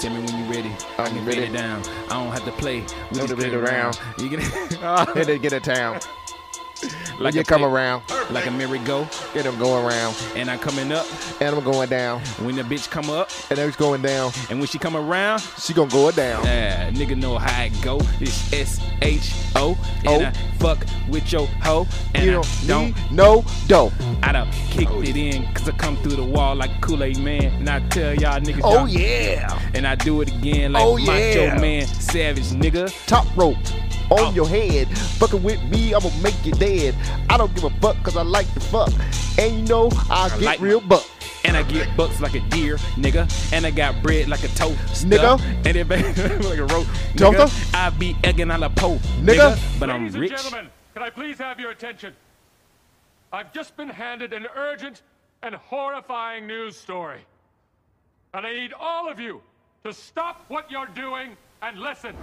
Tell 0.00 0.12
me 0.14 0.20
when 0.20 0.38
you're 0.38 0.52
ready. 0.54 0.76
I 0.96 1.02
I'm 1.04 1.14
can 1.14 1.24
ready. 1.26 1.40
it 1.42 1.52
down. 1.52 1.82
I 2.08 2.22
don't 2.22 2.32
have 2.32 2.44
to 2.44 2.52
play. 2.52 2.80
We 3.10 3.18
Don't 3.18 3.26
just 3.28 3.34
play 3.36 3.52
around. 3.52 3.98
You 4.18 4.28
get 4.28 4.40
Then 5.14 5.26
they 5.26 5.38
get 5.38 5.52
a 5.52 5.60
town. 5.60 5.98
Like 7.18 7.34
you 7.34 7.44
come 7.44 7.60
play- 7.60 7.70
around, 7.70 8.02
like 8.30 8.46
a 8.46 8.50
merry-go, 8.50 9.06
get 9.34 9.44
them 9.44 9.58
going 9.58 9.84
around, 9.84 10.14
and 10.36 10.50
I'm 10.50 10.58
coming 10.58 10.92
up. 10.92 11.06
and 11.40 11.54
I'm 11.54 11.64
going 11.64 11.88
down, 11.88 12.20
When 12.42 12.56
the 12.56 12.62
bitch 12.62 12.88
come 12.90 13.10
up, 13.10 13.30
and 13.50 13.58
it's 13.58 13.76
going 13.76 14.02
down. 14.02 14.32
and 14.50 14.58
when 14.58 14.68
she 14.68 14.78
come 14.78 14.96
around, 14.96 15.42
She 15.60 15.72
gonna 15.74 15.90
go 15.90 16.10
down. 16.10 16.40
Ah, 16.42 16.90
nigga 16.92 17.16
know 17.16 17.38
how 17.38 17.62
it 17.64 17.72
go. 17.82 18.00
It's 18.20 18.52
S 18.52 18.80
H 19.02 19.32
O. 19.56 19.76
And 20.04 20.22
Oh. 20.22 20.26
I 20.26 20.32
fuck 20.58 20.84
with 21.08 21.30
your 21.32 21.46
hoe. 21.62 21.86
And 22.14 22.24
You 22.24 22.30
I 22.30 22.34
don't 22.66 22.94
don't. 22.94 23.12
no 23.12 23.44
dough. 23.66 23.92
I 24.22 24.32
done 24.32 24.48
kicked 24.70 24.92
it 24.92 25.16
in. 25.16 25.52
Cause 25.54 25.68
I 25.68 25.72
come 25.72 25.96
through 25.98 26.16
the 26.16 26.24
wall 26.24 26.54
like 26.54 26.80
Kool 26.80 27.02
Aid 27.02 27.18
man. 27.18 27.44
And 27.60 27.68
I 27.68 27.80
tell 27.88 28.14
y'all 28.14 28.40
niggas. 28.40 28.60
Oh 28.64 28.86
y'all- 28.86 28.88
yeah, 28.88 29.58
And 29.74 29.86
I 29.86 29.94
do 29.94 30.20
it 30.22 30.28
again 30.28 30.72
like 30.72 30.82
Oh, 30.84 30.96
Macho 30.96 31.44
yeah. 31.44 31.60
Man 31.60 31.86
Savage 31.86 32.50
nigga. 32.50 32.92
top 33.06 33.26
rope 33.36 33.56
on 34.10 34.18
Oh. 34.20 34.32
your 34.32 34.48
head. 34.48 34.88
Fucking 35.18 35.42
with 35.42 35.62
me, 35.64 35.92
I'ma 35.94 36.10
make 36.22 36.34
you 36.44 36.52
dead. 36.68 36.94
I 37.30 37.36
don't 37.36 37.54
give 37.54 37.64
a 37.64 37.70
fuck 37.80 38.02
cause 38.02 38.16
I 38.16 38.22
like 38.22 38.52
to 38.54 38.60
fuck. 38.60 38.92
And 39.38 39.56
you 39.56 39.62
know 39.62 39.90
I, 40.10 40.28
get 40.30 40.42
like 40.42 40.60
real 40.60 40.80
buck. 40.80 41.06
And 41.44 41.56
I 41.56 41.62
get 41.62 41.96
bucks 41.96 42.20
like 42.20 42.34
a 42.34 42.40
deer, 42.50 42.76
nigga. 42.96 43.24
And 43.52 43.64
I 43.64 43.70
got 43.70 44.02
bread 44.02 44.28
like 44.28 44.44
a 44.44 44.48
toast. 44.48 45.06
Nigga. 45.06 45.40
And 45.64 45.76
it 45.76 45.88
like 46.44 46.58
a 46.58 46.66
rope. 46.66 46.86
Toaster. 47.16 47.44
Nigga. 47.44 47.74
I 47.74 47.90
be 47.90 48.16
egging 48.24 48.50
on 48.50 48.62
a 48.62 48.70
po. 48.70 48.96
Nigga. 48.96 49.54
Nigga. 49.54 49.80
But 49.80 49.90
I'm 49.90 50.02
Ladies 50.02 50.14
and 50.16 50.28
gentlemen, 50.28 50.68
can 50.94 51.02
I 51.02 51.10
please 51.10 51.38
have 51.38 51.58
your 51.58 51.70
attention? 51.70 52.14
I've 53.32 53.52
just 53.52 53.76
been 53.76 53.88
handed 53.88 54.32
an 54.32 54.46
urgent 54.56 55.02
and 55.42 55.54
horrifying 55.54 56.46
news 56.46 56.76
story. 56.76 57.20
And 58.34 58.46
I 58.46 58.52
need 58.52 58.72
all 58.78 59.08
of 59.10 59.20
you 59.20 59.40
to 59.84 59.92
stop 59.92 60.44
what 60.48 60.70
you're 60.70 60.86
doing 60.86 61.36
and 61.62 61.78
listen. 61.78 62.14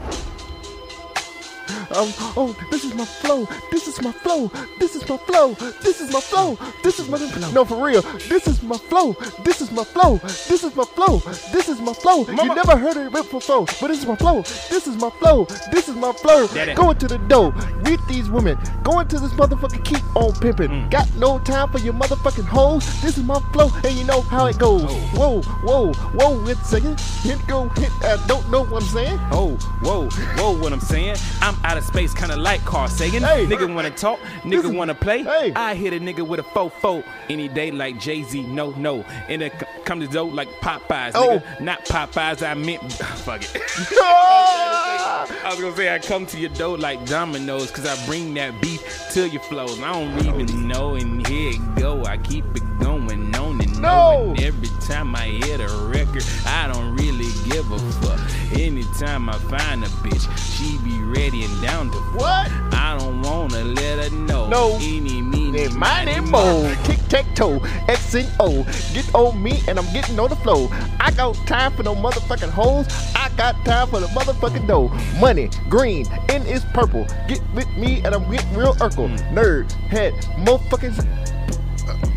Um, 1.91 2.11
oh, 2.37 2.55
this 2.71 2.83
is 2.83 2.93
my 2.93 3.05
flow. 3.05 3.47
This 3.71 3.87
is 3.87 4.01
my 4.01 4.11
flow. 4.11 4.51
This 4.79 4.95
is 4.95 5.07
my 5.07 5.17
flow. 5.17 5.53
This 5.81 6.01
is 6.01 6.11
my 6.11 6.19
flow. 6.19 6.57
This 6.83 6.99
is 6.99 7.09
my 7.09 7.17
no 7.53 7.65
for 7.65 7.85
real. 7.85 8.01
This 8.01 8.47
is 8.47 8.61
my 8.63 8.77
flow. 8.77 9.13
This 9.43 9.61
is 9.61 9.71
my 9.71 9.83
flow. 9.83 10.17
This 10.17 10.63
is 10.63 10.75
my 10.75 10.83
flow. 10.83 11.19
This 11.51 11.69
is 11.69 11.79
my 11.79 11.93
flow. 11.93 12.25
You 12.27 12.55
never 12.55 12.77
heard 12.77 12.97
of 12.97 13.13
it 13.15 13.31
before, 13.31 13.65
but 13.65 13.87
this 13.87 13.99
is 13.99 14.05
my 14.05 14.15
flow. 14.15 14.41
This 14.41 14.87
is 14.87 14.97
my 14.97 15.09
flow. 15.09 15.45
This 15.71 15.87
is 15.87 15.95
my 15.95 16.11
flow. 16.13 16.47
Going 16.75 16.97
to 16.97 17.07
the 17.07 17.17
door. 17.27 17.53
Meet 17.83 17.99
these 18.07 18.29
women. 18.29 18.57
Going 18.83 19.07
to 19.09 19.19
this 19.19 19.31
motherfucking 19.33 19.83
keep 19.85 20.03
on 20.15 20.33
pimping. 20.33 20.89
Got 20.89 21.13
no 21.15 21.39
time 21.39 21.69
for 21.71 21.79
your 21.79 21.93
motherfucking 21.93 22.45
hoes. 22.45 22.85
This 23.01 23.17
is 23.17 23.23
my 23.23 23.39
flow, 23.53 23.69
and 23.83 23.93
you 23.95 24.03
know 24.05 24.21
how 24.21 24.45
it 24.47 24.57
goes. 24.57 24.83
Whoa, 25.13 25.41
whoa, 25.41 25.93
whoa. 25.93 26.43
Wait 26.45 26.57
a 26.57 26.63
second. 26.63 26.99
Hit 26.99 27.39
go 27.47 27.69
hit. 27.69 27.91
I 28.03 28.23
don't 28.27 28.49
know 28.49 28.65
what 28.65 28.83
I'm 28.83 28.89
saying. 28.89 29.19
Oh, 29.31 29.55
whoa, 29.81 30.09
whoa, 30.09 30.57
what 30.59 30.73
I'm 30.73 30.79
saying? 30.79 31.15
I'm 31.41 31.55
out 31.65 31.77
of 31.77 31.83
space, 31.83 32.13
kinda 32.13 32.35
like 32.37 32.63
Carl 32.63 32.87
Sagan. 32.87 33.23
Hey. 33.23 33.45
Nigga 33.47 33.73
wanna 33.73 33.89
talk, 33.89 34.19
nigga 34.43 34.65
is- 34.65 34.71
wanna 34.71 34.93
play. 34.93 35.23
Hey. 35.23 35.51
I 35.55 35.73
hit 35.73 35.93
a 35.93 35.99
nigga 35.99 36.21
with 36.25 36.39
a 36.39 36.43
faux 36.43 37.03
any 37.27 37.47
day 37.47 37.71
like 37.71 37.99
Jay 37.99 38.21
Z, 38.23 38.43
no, 38.43 38.69
no. 38.77 39.03
And 39.27 39.41
it 39.41 39.51
come 39.83 39.99
to 39.99 40.07
dough 40.07 40.25
like 40.27 40.47
Popeyes, 40.61 41.11
Oh. 41.15 41.39
nigga. 41.39 41.61
Not 41.61 41.85
Popeyes, 41.85 42.47
I 42.47 42.53
meant, 42.53 42.91
fuck 43.25 43.41
it. 43.43 43.49
I 44.01 45.49
was 45.49 45.59
gonna 45.59 45.75
say 45.75 45.93
I 45.93 45.99
come 45.99 46.25
to 46.27 46.37
your 46.39 46.49
door 46.51 46.77
like 46.77 47.05
dominoes, 47.07 47.71
cause 47.71 47.85
I 47.87 47.95
bring 48.05 48.33
that 48.35 48.61
beef 48.61 48.81
to 49.13 49.27
your 49.27 49.41
flows. 49.43 49.79
I 49.81 49.91
don't 49.91 50.19
even 50.25 50.67
know, 50.67 50.95
and 50.95 51.25
here 51.27 51.51
it 51.51 51.75
go. 51.75 52.03
I 52.05 52.17
keep 52.17 52.45
it 52.55 52.63
going 52.79 53.35
on 53.35 53.61
and 53.61 53.81
No. 53.81 53.89
on. 54.29 54.39
Every 54.43 54.69
time 54.87 55.15
I 55.15 55.27
hit 55.45 55.59
a 55.61 55.67
record, 55.87 56.23
I 56.45 56.67
don't 56.67 56.95
really 56.95 57.31
give 57.49 57.71
a 57.71 57.79
fuck. 58.01 58.19
Anytime 58.53 59.29
I 59.29 59.37
find 59.39 59.83
a 59.83 59.87
bitch, 59.87 60.25
she 60.37 60.77
be 60.83 60.97
ready 61.01 61.43
and 61.43 61.61
down 61.61 61.91
to. 61.91 61.97
What? 62.17 62.51
I 62.73 62.95
don't 62.97 63.21
wanna 63.21 63.63
let 63.63 64.03
her 64.03 64.15
know. 64.15 64.47
No. 64.47 64.77
Any, 64.81 65.21
meeny, 65.21 65.67
mighty 65.69 66.19
mo, 66.19 66.73
tic 66.83 66.99
tac 67.09 67.25
toe, 67.35 67.59
X 67.87 68.13
and 68.13 68.29
O. 68.39 68.63
Get 68.93 69.13
on 69.13 69.41
me 69.41 69.59
and 69.67 69.79
I'm 69.79 69.91
getting 69.93 70.19
on 70.19 70.29
the 70.29 70.35
flow. 70.37 70.69
I 70.99 71.11
got 71.11 71.35
time 71.47 71.73
for 71.73 71.83
no 71.83 71.95
motherfucking 71.95 72.49
hoes. 72.49 72.87
I 73.15 73.29
got 73.37 73.63
time 73.65 73.87
for 73.87 73.99
the 73.99 74.07
motherfucking 74.07 74.67
dough. 74.67 74.89
Money, 75.19 75.49
green, 75.69 76.05
and 76.29 76.45
it's 76.47 76.65
purple. 76.73 77.05
Get 77.27 77.41
with 77.53 77.69
me 77.77 78.01
and 78.05 78.13
I'm 78.13 78.29
getting 78.31 78.53
real 78.55 78.73
Urkel. 78.75 79.09
Hmm. 79.09 79.37
Nerd, 79.37 79.71
head, 79.71 80.13
motherfucking. 80.45 81.25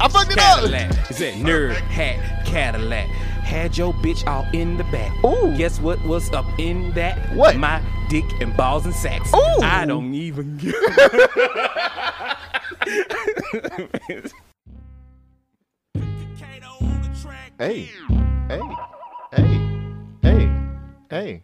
I 0.01 0.09
fucked 0.09 0.33
it 0.33 0.39
up. 0.39 0.61
Cadillac. 0.61 1.11
It's 1.11 1.19
that 1.19 1.35
nerd 1.35 1.75
hat 1.75 2.47
Cadillac. 2.47 3.09
Had 3.49 3.79
your 3.79 3.95
bitch 3.95 4.27
all 4.27 4.47
in 4.53 4.77
the 4.77 4.85
back. 4.85 5.11
Ooh. 5.25 5.57
Guess 5.57 5.81
what 5.81 5.99
was 6.05 6.31
up 6.33 6.45
in 6.59 6.93
that? 6.93 7.35
What? 7.35 7.57
My 7.57 7.83
dick 8.11 8.27
and 8.43 8.55
balls 8.55 8.85
and 8.85 8.95
sacks. 8.95 9.33
Ooh. 9.33 9.63
I 9.63 9.87
don't 9.87 10.13
even 10.13 10.59
give. 10.59 10.75
Hey, 17.59 17.89
hey, 18.49 18.61
hey, 19.33 19.61
hey, 20.23 20.51
hey. 21.11 21.43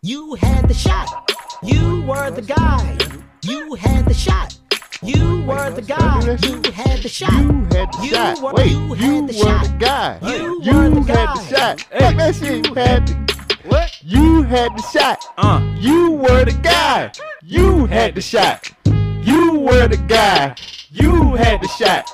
You 0.00 0.34
had 0.36 0.68
the 0.68 0.74
shot. 0.74 1.30
You 1.62 2.00
were 2.02 2.30
the 2.30 2.40
guy. 2.40 2.96
You 3.42 3.74
had 3.74 4.06
the 4.06 4.14
shot. 4.14 4.56
You 5.02 5.42
were 5.42 5.70
the 5.70 5.82
guy. 5.82 6.20
You 6.22 6.72
had 6.72 7.02
the 7.02 7.08
shot. 7.08 7.32
You 7.32 7.64
had 7.70 7.92
the 7.92 8.06
shot. 8.06 8.42
were- 8.42 8.52
Wait, 8.54 8.70
you 8.72 8.96
you, 8.96 9.22
were 9.22 9.28
the 9.28 9.76
guy. 9.78 10.18
You 10.22 10.62
You 10.62 10.72
were 10.74 10.90
the 10.90 11.00
had 11.12 11.36
the 11.36 11.44
shot. 11.46 11.80
Hey. 11.92 11.98
Fuck 12.00 12.16
that 12.16 12.34
shit. 12.34 12.66
You 12.66 12.74
had 12.74 13.06
the 13.06 13.36
What? 13.66 13.98
You 14.02 14.42
had 14.42 14.76
the 14.76 14.82
shot. 14.92 15.24
Uh. 15.36 15.60
You 15.78 16.12
were 16.12 16.44
the 16.44 16.52
guy. 16.62 17.12
You 17.44 17.86
had 17.86 18.14
the 18.14 18.20
shot. 18.20 18.70
You 18.86 19.58
were 19.60 19.86
the 19.88 19.96
guy. 20.08 20.54
You 20.90 21.34
had 21.34 21.60
the 21.62 21.68
shot. 21.68 22.10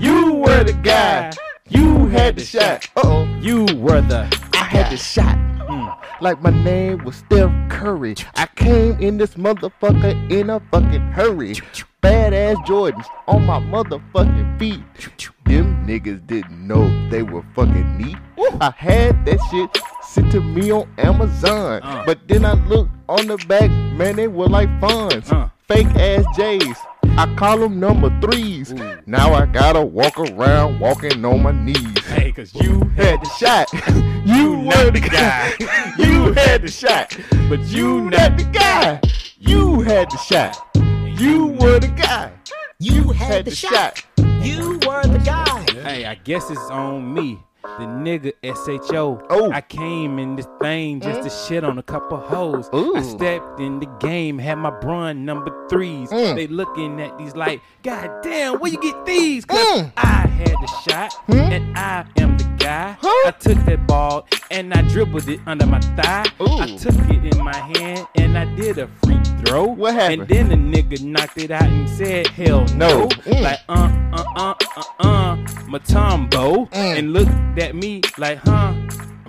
You 0.00 0.32
were 0.34 0.64
the 0.64 0.72
guy. 0.74 1.32
You 1.68 2.06
had 2.08 2.36
the 2.36 2.44
shot. 2.44 2.88
Uh 2.96 3.02
oh. 3.04 3.24
You 3.40 3.64
were 3.76 4.00
the. 4.00 4.28
I 4.52 4.58
had 4.64 4.90
the 4.92 4.96
shot. 4.96 5.36
Like 6.20 6.42
my 6.42 6.50
name 6.50 7.04
was 7.04 7.16
Steph 7.16 7.52
Curry. 7.70 8.16
I 8.34 8.46
came 8.46 8.98
in 8.98 9.18
this 9.18 9.34
motherfucker 9.34 10.30
in 10.32 10.50
a 10.50 10.58
fucking 10.72 11.12
hurry. 11.12 11.54
Badass 12.02 12.56
Jordans 12.66 13.06
on 13.28 13.46
my 13.46 13.60
motherfucking 13.60 14.58
feet. 14.58 14.82
Them 15.44 15.86
niggas 15.86 16.26
didn't 16.26 16.66
know 16.66 16.88
they 17.08 17.22
were 17.22 17.44
fucking 17.54 17.98
neat. 17.98 18.16
I 18.60 18.72
had 18.76 19.24
that 19.26 19.38
shit 19.50 19.82
sent 20.02 20.32
to 20.32 20.40
me 20.40 20.72
on 20.72 20.92
Amazon. 20.98 21.82
Uh. 21.84 22.02
But 22.04 22.26
then 22.26 22.44
I 22.44 22.54
looked 22.66 22.90
on 23.08 23.28
the 23.28 23.36
back, 23.46 23.70
man, 23.70 24.16
they 24.16 24.26
were 24.26 24.48
like 24.48 24.68
funds. 24.80 25.30
Uh. 25.30 25.50
Fake 25.68 25.86
ass 25.94 26.24
J's. 26.36 26.76
I 27.18 27.26
call 27.34 27.58
them 27.58 27.80
number 27.80 28.16
threes. 28.20 28.72
Now 29.04 29.34
I 29.34 29.44
gotta 29.46 29.82
walk 29.82 30.20
around 30.20 30.78
walking 30.78 31.24
on 31.24 31.42
my 31.42 31.50
knees 31.50 31.98
Hey, 32.06 32.30
cause 32.30 32.54
you 32.54 32.78
had 32.94 33.20
the 33.20 33.28
shot. 33.40 33.68
You 34.24 34.60
were 34.60 34.90
the 34.92 35.00
guy. 35.00 35.52
You 35.98 36.32
had 36.32 36.62
the 36.62 36.70
shot. 36.70 37.18
But 37.48 37.58
you 37.64 38.02
not 38.02 38.36
the 38.38 38.44
guy. 38.44 39.00
You 39.36 39.80
had 39.80 40.12
the 40.12 40.16
shot. 40.18 40.56
You 41.20 41.46
were 41.60 41.80
the 41.80 41.88
guy. 41.88 42.30
You 42.78 43.10
had 43.10 43.46
the 43.46 43.50
shot. 43.50 44.04
You 44.16 44.78
were 44.86 45.02
the 45.02 45.20
guy. 45.24 45.66
Hey, 45.82 46.04
I 46.04 46.14
guess 46.14 46.48
it's 46.50 46.70
on 46.70 47.14
me. 47.14 47.42
The 47.62 47.84
nigga 47.84 48.32
SHO. 48.42 49.26
Oh. 49.30 49.50
I 49.52 49.60
came 49.60 50.18
in 50.18 50.36
this 50.36 50.46
thing 50.60 51.00
just 51.00 51.22
to 51.22 51.30
shit 51.30 51.64
on 51.64 51.78
a 51.78 51.82
couple 51.82 52.16
hoes. 52.18 52.68
Ooh. 52.74 52.94
I 52.96 53.02
stepped 53.02 53.60
in 53.60 53.80
the 53.80 53.86
game, 54.00 54.38
had 54.38 54.56
my 54.56 54.70
brun 54.70 55.24
number 55.24 55.52
threes. 55.68 56.08
Mm. 56.10 56.34
They 56.36 56.46
looking 56.46 57.00
at 57.00 57.16
these 57.18 57.34
like, 57.34 57.60
God 57.82 58.10
damn, 58.22 58.58
where 58.60 58.70
you 58.70 58.80
get 58.80 59.04
these? 59.04 59.44
Cause 59.44 59.58
Mm. 59.58 59.92
I 59.96 60.26
had 60.28 60.52
the 60.52 60.66
shot 60.88 61.14
and 61.28 61.76
I 61.76 62.04
am 62.18 62.38
the 62.38 62.44
guy. 62.58 62.96
Huh? 63.00 63.28
I 63.28 63.32
took 63.38 63.58
that 63.66 63.86
ball 63.86 64.26
and 64.50 64.72
I 64.72 64.82
dribbled 64.82 65.28
it 65.28 65.40
under 65.46 65.66
my 65.66 65.80
thigh. 65.80 66.26
Ooh. 66.40 66.58
I 66.58 66.76
took 66.76 66.94
it 67.10 67.34
in 67.34 67.42
my 67.44 67.56
hand 67.56 68.06
and 68.16 68.38
I 68.38 68.44
did 68.54 68.78
a 68.78 68.86
free 69.04 69.17
throw. 69.44 69.64
What 69.64 69.94
happened? 69.94 70.22
And 70.22 70.28
then 70.28 70.48
the 70.48 70.82
nigga 70.82 71.02
knocked 71.02 71.38
it 71.38 71.50
out 71.50 71.64
and 71.64 71.88
said, 71.88 72.26
hell 72.28 72.64
No. 72.74 73.00
no. 73.00 73.08
Mm. 73.08 73.42
Like, 73.42 73.60
uh, 73.68 73.90
uh, 74.12 74.24
uh, 74.36 74.54
uh, 74.76 74.82
uh, 75.00 75.36
Mutombo. 75.66 76.70
Mm. 76.70 76.98
And 76.98 77.12
looked 77.12 77.58
at 77.58 77.74
me 77.74 78.02
like, 78.18 78.38
huh? 78.38 78.74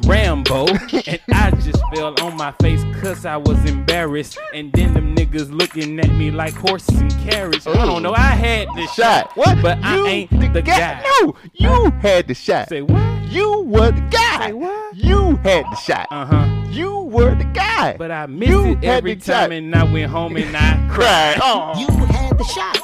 Rambo, 0.05 0.67
and 1.07 1.19
I 1.33 1.51
just 1.51 1.81
fell 1.93 2.15
on 2.21 2.35
my 2.35 2.51
face 2.61 2.83
cause 2.99 3.25
I 3.25 3.37
was 3.37 3.63
embarrassed. 3.65 4.39
And 4.53 4.71
then 4.71 4.93
them 4.93 5.15
niggas 5.15 5.51
looking 5.51 5.99
at 5.99 6.09
me 6.11 6.31
like 6.31 6.53
horses 6.53 6.99
and 6.99 7.11
carriage. 7.19 7.67
I 7.67 7.85
don't 7.85 8.01
know, 8.01 8.13
I 8.13 8.31
had 8.31 8.67
the 8.69 8.87
Shot. 8.95 9.35
What? 9.35 9.61
but 9.61 9.77
you 9.77 9.83
I 9.83 10.09
ain't 10.09 10.53
the, 10.53 10.61
guy. 10.61 11.03
No, 11.21 11.35
you 11.53 11.91
had 12.01 12.27
the 12.27 12.33
shot. 12.33 12.69
Say 12.69 12.81
what? 12.81 13.08
You 13.29 13.61
were 13.61 13.91
the 13.91 14.01
guy. 14.09 14.47
Say 14.47 14.53
what? 14.53 14.95
You 14.95 15.35
had 15.37 15.65
the 15.65 15.75
shot. 15.75 16.07
Uh 16.11 16.25
huh. 16.25 16.65
You 16.69 16.99
were 17.01 17.35
the 17.35 17.43
guy. 17.45 17.95
But 17.97 18.11
I 18.11 18.25
missed 18.25 18.49
You 18.51 18.71
it 18.73 18.83
every 18.83 19.15
time, 19.15 19.49
shot. 19.49 19.51
and 19.51 19.75
I 19.75 19.83
went 19.83 20.09
home 20.11 20.35
and 20.37 20.55
I 20.55 20.87
cried. 20.91 21.37
Oh. 21.41 21.73
You 21.79 21.87
had 22.05 22.37
the 22.37 22.43
shot. 22.45 22.81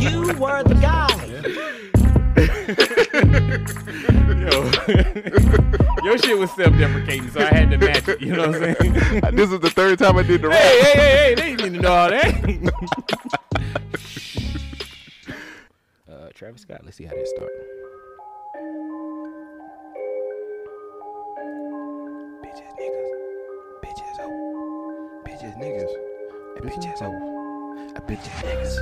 You 0.00 0.20
were 0.40 0.62
the 0.62 0.74
guy. 0.80 1.08
Yo, 4.42 6.04
your 6.04 6.18
shit 6.18 6.36
was 6.38 6.50
self-deprecating, 6.52 7.30
so 7.30 7.40
I 7.40 7.44
had 7.54 7.70
to 7.70 7.78
match 7.78 8.08
it. 8.08 8.20
You 8.20 8.32
know 8.34 8.48
what 8.48 8.62
I'm 8.62 8.74
saying? 8.76 8.92
this 9.36 9.50
is 9.52 9.60
the 9.60 9.70
third 9.70 9.98
time 9.98 10.16
I 10.16 10.22
did 10.22 10.42
the 10.42 10.48
rap. 10.48 10.58
hey, 10.60 10.80
hey, 10.80 10.90
hey, 10.92 10.98
hey! 11.00 11.34
They 11.34 11.56
didn't 11.56 11.72
need 11.72 11.76
to 11.78 11.82
know 11.82 11.92
all 11.92 12.08
that. 12.10 12.34
uh, 16.10 16.28
Travis 16.34 16.62
Scott. 16.62 16.80
Let's 16.84 16.96
see 16.96 17.04
how 17.04 17.14
this 17.14 17.32
start. 22.56 22.68
Bitches, 22.72 22.78
niggas, 22.78 23.10
bitches, 23.82 24.18
hoe, 24.20 25.22
bitches, 25.24 25.56
niggas, 25.58 25.92
a 26.56 26.60
bitches, 26.60 26.98
hoe, 26.98 27.76
a 27.96 28.00
bitches, 28.02 28.38
niggas, 28.42 28.78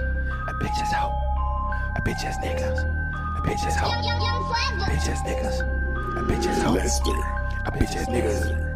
a 0.48 0.54
bitches, 0.54 0.92
hoe, 0.94 1.12
a 1.96 2.00
bitches, 2.02 2.36
niggas, 2.42 2.78
a 3.36 3.40
bitches, 3.42 3.76
hoe, 3.76 3.90
bitches, 4.86 5.22
niggas, 5.24 5.60
a 6.16 6.22
bitches, 6.22 6.62
hoe, 6.62 6.76
a 7.66 7.70
bitches, 7.72 8.06
niggas. 8.08 8.66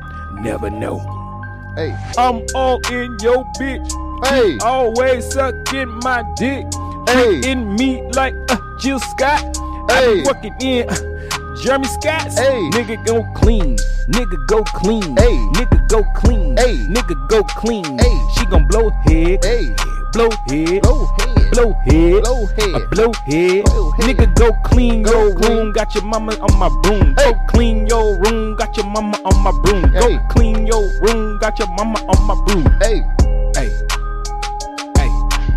Never 0.42 0.68
know. 0.70 0.98
Hey, 1.76 1.94
I'm 2.18 2.42
all 2.54 2.80
in 2.90 3.16
your 3.22 3.44
bitch. 3.58 4.26
hey, 4.26 4.58
Always 4.62 5.32
sucking 5.32 5.88
my 6.02 6.22
dick. 6.36 6.66
hey, 7.08 7.40
In 7.50 7.74
me 7.76 8.02
like 8.14 8.34
uh, 8.50 8.58
Jill 8.80 8.98
Scott. 9.00 9.44
I 9.90 10.00
Hey. 10.00 10.14
be 10.16 10.24
working 10.24 10.54
in 10.60 10.88
uh, 10.90 10.94
Jeremy 11.62 11.86
Scott's. 11.86 12.38
Hey. 12.38 12.68
Nigga 12.72 13.04
go 13.06 13.22
clean. 13.34 13.76
Nigga 14.08 14.46
go 14.46 14.62
clean. 14.64 15.16
Hey. 15.16 15.36
Nigga 15.54 15.88
go 15.88 16.02
clean. 16.14 16.56
Hey. 16.56 16.76
Nigga 16.88 17.28
go 17.28 17.42
clean. 17.44 17.98
Hey. 17.98 18.18
She 18.36 18.44
gon' 18.46 18.66
blow 18.66 18.90
head. 19.06 19.44
hey. 19.44 19.74
Blow 20.12 20.30
head. 20.48 20.82
Blow 20.82 21.06
head. 21.18 21.50
Blow 21.52 21.72
head. 21.86 22.22
Blow 22.22 22.46
head. 22.46 22.74
A 22.74 22.86
blow 22.88 23.12
head. 23.26 23.64
Blow 23.64 23.90
head. 23.92 24.00
Nigga 24.16 24.34
go 24.34 24.52
clean 24.64 25.02
Go 25.02 25.10
your 25.28 25.34
clean. 25.36 25.56
room. 25.58 25.72
Got 25.72 25.94
your 25.94 26.04
mama 26.04 26.32
on 26.34 26.58
my 26.58 26.68
broom. 26.82 27.14
Hey. 27.16 27.32
Go 27.32 27.38
clean 27.48 27.86
your 27.86 28.18
room. 28.20 28.56
Got 28.56 28.76
your 28.76 28.86
mama 28.86 29.16
on 29.24 29.42
my 29.42 29.52
broom. 29.62 29.92
Hey. 29.92 30.16
Go 30.16 30.26
clean 30.30 30.66
your 30.66 30.82
room. 31.00 31.38
Got 31.38 31.58
your 31.58 31.68
mama 31.68 31.98
on 32.08 32.26
my 32.26 32.34
broom. 32.46 32.64
Hey, 32.80 33.02
Hey. 33.56 33.70
Hey. 34.96 35.08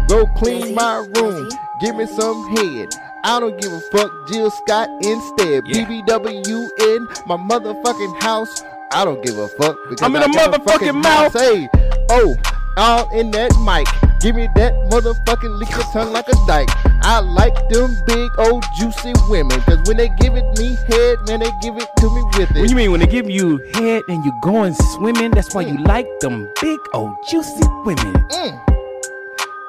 go 0.08 0.26
clean 0.38 0.74
my 0.76 1.06
room. 1.16 1.50
Give 1.80 1.96
me 1.96 2.06
some 2.08 2.56
head. 2.56 2.90
I 3.28 3.42
don't 3.42 3.60
give 3.60 3.74
a 3.74 3.82
fuck, 3.82 4.10
Jill 4.30 4.50
Scott 4.50 4.88
instead. 5.04 5.68
Yeah. 5.68 5.84
BBW 5.84 6.70
in 6.80 7.08
my 7.26 7.36
motherfucking 7.36 8.24
house. 8.24 8.64
I 8.94 9.04
don't 9.04 9.22
give 9.22 9.38
a 9.38 9.50
fuck. 9.50 9.76
Because 9.90 10.02
I'm 10.02 10.16
in 10.16 10.24
I 10.24 10.26
a 10.28 10.30
motherfucking 10.30 10.64
fucking 10.64 11.02
mouth. 11.02 11.34
Hey, 11.34 11.68
oh, 12.10 12.38
all 12.78 13.10
in 13.14 13.32
that 13.32 13.52
mic. 13.68 13.86
Give 14.22 14.34
me 14.34 14.48
that 14.56 14.72
motherfucking 14.90 15.60
lick 15.60 15.70
your 15.72 15.84
tongue 15.92 16.14
like 16.14 16.30
a 16.30 16.36
dyke. 16.48 16.70
I 17.04 17.20
like 17.20 17.54
them 17.68 17.98
big 18.08 18.32
old 18.38 18.64
juicy 18.78 19.12
women. 19.28 19.60
Cause 19.64 19.86
when 19.90 19.98
they 19.98 20.08
give 20.08 20.38
it 20.38 20.46
me 20.58 20.78
head, 20.88 21.18
man, 21.28 21.42
they 21.42 21.52
give 21.62 21.76
it 21.76 21.90
to 21.98 22.10
me 22.10 22.24
with 22.38 22.56
it. 22.56 22.62
What 22.62 22.70
you 22.70 22.78
mean 22.78 22.92
when 22.92 23.02
they 23.02 23.08
give 23.08 23.30
you 23.30 23.58
head 23.74 24.04
and 24.08 24.24
you 24.24 24.32
going 24.42 24.74
swimming? 24.96 25.32
That's 25.32 25.54
why 25.54 25.64
you 25.64 25.78
like 25.80 26.08
them 26.22 26.50
big 26.62 26.80
old 26.94 27.14
juicy 27.30 27.68
women. 27.84 28.14
Mm. 28.14 28.68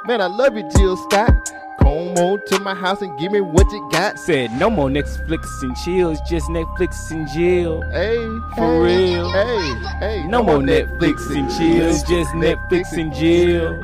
Man, 0.07 0.21
I 0.21 0.27
love 0.27 0.57
you, 0.57 0.63
Jill 0.77 0.97
Scott. 0.97 1.58
Come 1.89 2.19
on 2.19 2.45
to 2.49 2.61
my 2.61 2.75
house 2.75 3.01
and 3.01 3.19
give 3.19 3.33
me 3.33 3.41
what 3.41 3.71
you 3.73 3.89
got. 3.91 4.19
Said 4.19 4.53
no 4.53 4.69
more 4.69 4.91
Netflix 4.91 5.63
and 5.63 5.75
chills, 5.75 6.21
just 6.29 6.47
Netflix 6.49 7.11
and 7.11 7.27
chill. 7.31 7.81
Hey, 7.91 8.19
For 8.57 8.87
hey, 8.87 9.15
real. 9.15 9.31
Hey, 9.31 9.75
hey. 9.99 10.27
No 10.27 10.43
more 10.43 10.59
Netflix 10.59 11.35
and 11.35 11.49
chills, 11.57 12.03
just 12.03 12.31
Netflix 12.33 12.93
and 12.93 13.15
chill. 13.15 13.81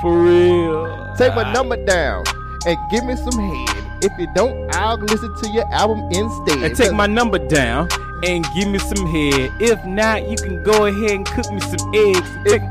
For 0.00 0.16
real. 0.22 1.12
Take 1.18 1.34
my 1.34 1.52
number 1.52 1.76
down 1.84 2.22
and 2.66 2.78
give 2.88 3.04
me 3.04 3.16
some 3.16 3.36
head. 3.40 3.94
If 4.04 4.12
you 4.16 4.28
don't, 4.32 4.72
I'll 4.76 4.96
listen 4.98 5.34
to 5.42 5.48
your 5.50 5.66
album 5.74 6.08
instead. 6.12 6.62
And 6.62 6.76
take 6.76 6.92
my 6.92 7.08
number 7.08 7.40
down 7.48 7.88
and 8.24 8.46
give 8.54 8.68
me 8.68 8.78
some 8.78 9.06
head. 9.08 9.50
If 9.60 9.84
not, 9.84 10.28
you 10.28 10.36
can 10.36 10.62
go 10.62 10.86
ahead 10.86 11.10
and 11.10 11.26
cook 11.26 11.50
me 11.50 11.58
some 11.58 11.92
eggs. 11.96 12.30
Take- 12.46 12.62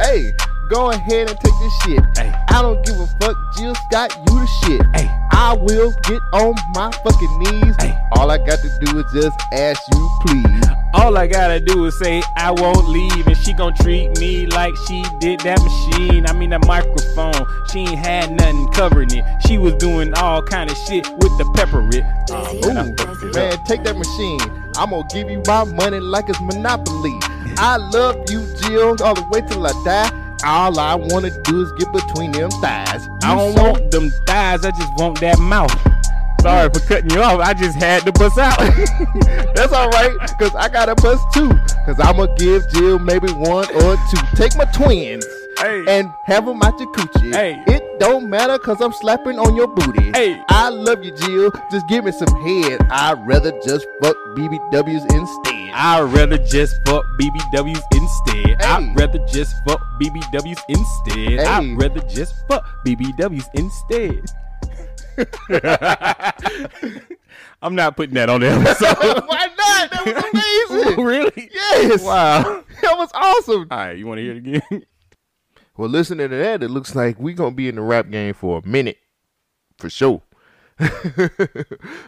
Hey, 0.00 0.32
go 0.68 0.90
ahead 0.90 1.30
and 1.30 1.38
take 1.40 1.52
this 1.60 1.82
shit. 1.82 2.00
Hey. 2.16 2.32
I 2.48 2.62
don't 2.62 2.84
give 2.84 2.98
a 2.98 3.06
fuck, 3.20 3.36
Jill 3.56 3.74
Scott, 3.74 4.16
you 4.28 4.40
the 4.40 4.46
shit. 4.64 4.82
Hey. 4.94 5.08
I 5.32 5.56
will 5.58 5.92
get 6.02 6.20
on 6.32 6.54
my 6.74 6.90
fucking 7.02 7.38
knees. 7.38 7.74
Hey. 7.80 7.96
All 8.12 8.30
I 8.30 8.38
got 8.38 8.60
to 8.60 8.70
do 8.80 8.98
is 8.98 9.12
just 9.12 9.38
ask 9.52 9.82
you, 9.92 10.10
please. 10.26 10.64
All 10.94 11.18
I 11.18 11.26
gotta 11.26 11.58
do 11.58 11.86
is 11.86 11.98
say 11.98 12.22
I 12.36 12.52
won't 12.52 12.88
leave, 12.88 13.26
and 13.26 13.36
she 13.36 13.52
gon' 13.52 13.74
treat 13.74 14.16
me 14.20 14.46
like 14.46 14.72
she 14.86 15.04
did 15.18 15.40
that 15.40 15.60
machine. 15.60 16.24
I 16.24 16.32
mean 16.32 16.50
that 16.50 16.64
microphone. 16.66 17.44
She 17.72 17.80
ain't 17.80 17.98
had 17.98 18.30
nothing 18.30 18.68
covering 18.68 19.10
it. 19.10 19.24
She 19.44 19.58
was 19.58 19.74
doing 19.74 20.14
all 20.14 20.40
kind 20.40 20.70
of 20.70 20.76
shit 20.76 21.10
with 21.14 21.36
the 21.36 21.50
pepper 21.56 21.80
it. 21.90 22.04
Ooh, 22.30 23.32
man, 23.32 23.58
take 23.64 23.82
that 23.82 23.96
machine. 23.96 24.40
I'm 24.76 24.90
gonna 24.90 25.06
give 25.12 25.28
you 25.28 25.42
my 25.46 25.64
money 25.64 25.98
like 25.98 26.28
it's 26.28 26.40
Monopoly. 26.40 27.18
I 27.58 27.76
love 27.76 28.30
you, 28.30 28.46
Jill, 28.62 28.96
all 29.02 29.14
the 29.14 29.26
way 29.32 29.40
till 29.40 29.66
I 29.66 29.72
die. 29.84 30.33
All 30.44 30.78
I 30.78 30.94
wanna 30.94 31.30
do 31.42 31.62
is 31.62 31.72
get 31.72 31.92
between 31.92 32.32
them 32.32 32.50
thighs. 32.62 33.08
I 33.22 33.34
don't 33.34 33.54
want 33.54 33.90
them 33.90 34.10
thighs. 34.26 34.64
I 34.64 34.70
just 34.70 34.92
want 34.96 35.20
that 35.20 35.38
mouth. 35.38 35.72
Sorry 36.42 36.68
for 36.68 36.80
cutting 36.80 37.10
you 37.10 37.22
off. 37.22 37.40
I 37.40 37.54
just 37.54 37.78
had 37.78 38.02
to 38.04 38.12
bust 38.12 38.36
out. 38.36 38.58
That's 39.54 39.72
all 39.72 39.88
right, 39.88 40.12
cause 40.38 40.54
I 40.54 40.68
got 40.68 40.90
a 40.90 40.94
bust 40.96 41.24
too. 41.32 41.48
Cause 41.86 41.98
I'ma 41.98 42.26
give 42.36 42.68
Jill 42.70 42.98
maybe 42.98 43.32
one 43.32 43.64
or 43.76 43.96
two. 43.96 44.20
Take 44.36 44.54
my 44.56 44.66
twins. 44.66 45.24
Hey. 45.58 45.84
and 45.86 46.12
have 46.24 46.46
them 46.46 46.60
out 46.62 46.78
your 46.78 46.90
coochie. 46.92 47.32
Hey. 47.32 47.62
It 47.68 48.00
don't 48.00 48.28
matter 48.28 48.58
cause 48.58 48.80
I'm 48.80 48.92
slapping 48.92 49.38
on 49.38 49.54
your 49.56 49.68
booty. 49.68 50.10
Hey. 50.12 50.42
I 50.48 50.68
love 50.68 51.04
you, 51.04 51.12
Jill. 51.12 51.52
Just 51.70 51.86
give 51.88 52.04
me 52.04 52.12
some 52.12 52.34
head. 52.42 52.80
I'd 52.90 53.24
rather 53.26 53.52
just 53.64 53.86
fuck 54.02 54.16
BBWs 54.36 55.10
instead. 55.14 55.53
I'd 55.76 56.02
rather 56.02 56.38
just 56.38 56.76
fuck 56.86 57.04
BBWs 57.18 57.82
instead. 57.92 58.62
Hey. 58.62 58.64
I'd 58.64 58.96
rather 58.96 59.18
just 59.26 59.56
fuck 59.66 59.80
BBWs 60.00 60.60
instead. 60.68 61.16
Hey. 61.16 61.44
I'd 61.44 61.76
rather 61.76 62.00
just 62.02 62.32
fuck 62.46 62.64
BBWs 62.86 63.46
instead. 63.54 64.22
I'm 67.60 67.74
not 67.74 67.96
putting 67.96 68.14
that 68.14 68.30
on 68.30 68.42
the 68.42 68.50
episode. 68.50 69.24
Why 69.26 69.48
not? 69.58 69.90
That 69.90 70.06
was 70.06 70.76
amazing. 70.78 71.04
really? 71.04 71.50
yes. 71.52 72.04
Wow. 72.04 72.62
That 72.82 72.96
was 72.96 73.10
awesome. 73.12 73.66
All 73.68 73.78
right, 73.78 73.98
you 73.98 74.06
want 74.06 74.18
to 74.18 74.22
hear 74.22 74.32
it 74.32 74.38
again? 74.38 74.86
Well, 75.76 75.88
listening 75.88 76.30
to 76.30 76.36
that, 76.36 76.62
it 76.62 76.70
looks 76.70 76.94
like 76.94 77.18
we're 77.18 77.34
gonna 77.34 77.50
be 77.50 77.68
in 77.68 77.74
the 77.74 77.82
rap 77.82 78.08
game 78.10 78.34
for 78.34 78.62
a 78.64 78.68
minute, 78.68 78.98
for 79.78 79.90
sure. 79.90 80.22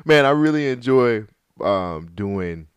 man, 0.04 0.24
I 0.24 0.30
really 0.30 0.68
enjoy 0.68 1.24
um, 1.60 2.10
doing 2.14 2.68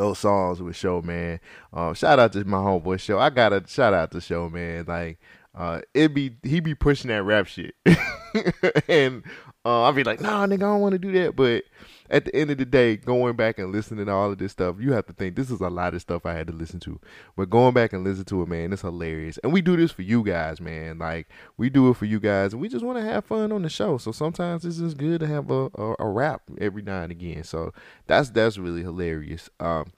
those 0.00 0.18
songs 0.18 0.62
with 0.62 0.76
Sho, 0.76 1.02
man. 1.02 1.40
Um, 1.74 1.92
shout 1.94 2.18
out 2.18 2.32
to 2.32 2.44
my 2.44 2.56
homeboy 2.56 2.98
Sho. 2.98 3.18
I 3.18 3.28
gotta 3.28 3.62
shout 3.68 3.92
out 3.92 4.10
to 4.12 4.20
Sho, 4.20 4.48
man. 4.48 4.86
Like, 4.88 5.20
uh, 5.54 5.82
it 5.92 6.14
be 6.14 6.36
he 6.42 6.60
be 6.60 6.74
pushing 6.74 7.08
that 7.08 7.22
rap 7.22 7.46
shit, 7.46 7.74
and 8.88 9.22
uh, 9.64 9.82
I 9.82 9.92
be 9.92 10.02
like, 10.02 10.20
nah, 10.20 10.46
nigga, 10.46 10.54
I 10.54 10.56
don't 10.56 10.80
want 10.80 10.94
to 10.94 10.98
do 10.98 11.12
that. 11.12 11.36
But 11.36 11.64
at 12.10 12.24
the 12.24 12.34
end 12.34 12.50
of 12.50 12.58
the 12.58 12.64
day, 12.64 12.96
going 12.96 13.36
back 13.36 13.58
and 13.58 13.70
listening 13.70 14.06
to 14.06 14.12
all 14.12 14.32
of 14.32 14.38
this 14.38 14.52
stuff, 14.52 14.76
you 14.80 14.92
have 14.92 15.06
to 15.06 15.12
think 15.12 15.36
this 15.36 15.50
is 15.50 15.60
a 15.60 15.68
lot 15.68 15.94
of 15.94 16.02
stuff 16.02 16.26
I 16.26 16.32
had 16.32 16.48
to 16.48 16.52
listen 16.52 16.80
to. 16.80 16.98
But 17.36 17.50
going 17.50 17.72
back 17.72 17.92
and 17.92 18.02
listen 18.02 18.24
to 18.26 18.42
it, 18.42 18.48
man, 18.48 18.72
it's 18.72 18.82
hilarious. 18.82 19.38
And 19.38 19.52
we 19.52 19.60
do 19.60 19.76
this 19.76 19.92
for 19.92 20.02
you 20.02 20.24
guys, 20.24 20.60
man. 20.60 20.98
Like 20.98 21.28
we 21.56 21.70
do 21.70 21.88
it 21.90 21.96
for 21.96 22.06
you 22.06 22.18
guys, 22.18 22.52
and 22.52 22.60
we 22.60 22.68
just 22.68 22.84
want 22.84 22.98
to 22.98 23.04
have 23.04 23.24
fun 23.24 23.52
on 23.52 23.62
the 23.62 23.68
show. 23.68 23.96
So 23.96 24.10
sometimes 24.10 24.64
it's 24.64 24.78
just 24.78 24.96
good 24.96 25.20
to 25.20 25.26
have 25.28 25.50
a, 25.50 25.70
a, 25.76 25.94
a 26.00 26.08
rap 26.08 26.42
every 26.60 26.82
now 26.82 27.02
and 27.02 27.12
again. 27.12 27.44
So 27.44 27.72
that's 28.06 28.30
that's 28.30 28.58
really 28.58 28.82
hilarious. 28.82 29.48
Um, 29.60 29.92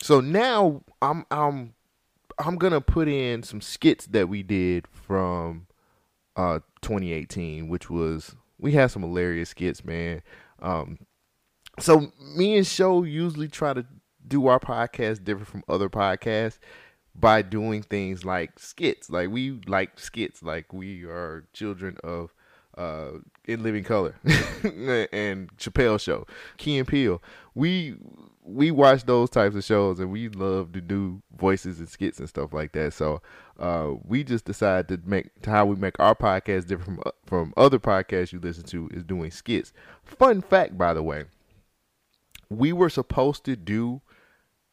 so 0.00 0.20
now 0.20 0.82
I'm 1.00 1.24
I'm 1.30 1.72
I'm 2.38 2.56
gonna 2.56 2.82
put 2.82 3.08
in 3.08 3.42
some 3.42 3.62
skits 3.62 4.06
that 4.08 4.28
we 4.28 4.42
did 4.42 4.86
from 4.86 5.66
uh 6.36 6.60
2018, 6.82 7.68
which 7.68 7.88
was 7.88 8.36
we 8.58 8.72
had 8.72 8.90
some 8.90 9.02
hilarious 9.02 9.48
skits, 9.50 9.82
man. 9.82 10.22
Um, 10.60 10.98
so 11.78 12.12
me 12.36 12.56
and 12.56 12.66
Sho 12.66 13.02
usually 13.02 13.48
try 13.48 13.72
to 13.72 13.84
do 14.26 14.46
our 14.46 14.60
podcast 14.60 15.24
different 15.24 15.48
from 15.48 15.64
other 15.68 15.88
podcasts 15.88 16.58
by 17.14 17.42
doing 17.42 17.82
things 17.82 18.24
like 18.24 18.58
skits. 18.58 19.10
Like 19.10 19.30
we 19.30 19.60
like 19.66 19.98
skits, 19.98 20.42
like 20.42 20.72
we 20.72 21.04
are 21.04 21.46
children 21.52 21.96
of 22.02 22.32
uh 22.76 23.18
in 23.44 23.62
living 23.62 23.84
color 23.84 24.16
and 24.64 25.56
Chappelle 25.58 26.00
show, 26.00 26.26
Key 26.56 26.78
and 26.78 26.88
Peele. 26.88 27.22
We 27.54 27.96
we 28.42 28.70
watch 28.70 29.04
those 29.04 29.30
types 29.30 29.56
of 29.56 29.64
shows 29.64 30.00
and 30.00 30.10
we 30.10 30.28
love 30.28 30.72
to 30.72 30.80
do 30.80 31.22
voices 31.36 31.78
and 31.78 31.88
skits 31.88 32.18
and 32.18 32.28
stuff 32.28 32.52
like 32.52 32.72
that. 32.72 32.92
So 32.92 33.22
uh, 33.58 33.92
we 34.04 34.22
just 34.22 34.44
decided 34.44 34.88
to 34.88 35.08
make 35.08 35.30
how 35.46 35.64
we 35.64 35.76
make 35.76 35.98
our 35.98 36.14
podcast 36.14 36.66
different 36.66 37.00
from 37.00 37.12
from 37.26 37.54
other 37.56 37.78
podcasts 37.78 38.32
you 38.32 38.40
listen 38.40 38.64
to 38.64 38.88
is 38.92 39.02
doing 39.04 39.30
skits. 39.30 39.72
Fun 40.04 40.42
fact, 40.42 40.76
by 40.76 40.92
the 40.92 41.02
way, 41.02 41.24
we 42.58 42.72
were 42.72 42.90
supposed 42.90 43.44
to 43.44 43.56
do 43.56 44.00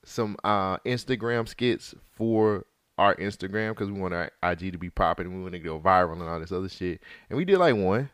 some 0.04 0.36
uh, 0.44 0.78
Instagram 0.80 1.48
skits 1.48 1.94
for 2.12 2.66
our 2.98 3.16
Instagram 3.16 3.70
because 3.70 3.90
we 3.90 4.00
want 4.00 4.14
our 4.14 4.32
IG 4.44 4.72
to 4.72 4.78
be 4.78 4.90
popping 4.90 5.28
and 5.28 5.36
we 5.36 5.42
want 5.42 5.54
to 5.54 5.60
go 5.60 5.80
viral 5.80 6.14
and 6.14 6.24
all 6.24 6.40
this 6.40 6.52
other 6.52 6.70
shit. 6.70 7.02
And 7.30 7.38
we 7.38 7.46
did 7.46 7.58
like 7.58 7.76
one. 7.76 8.10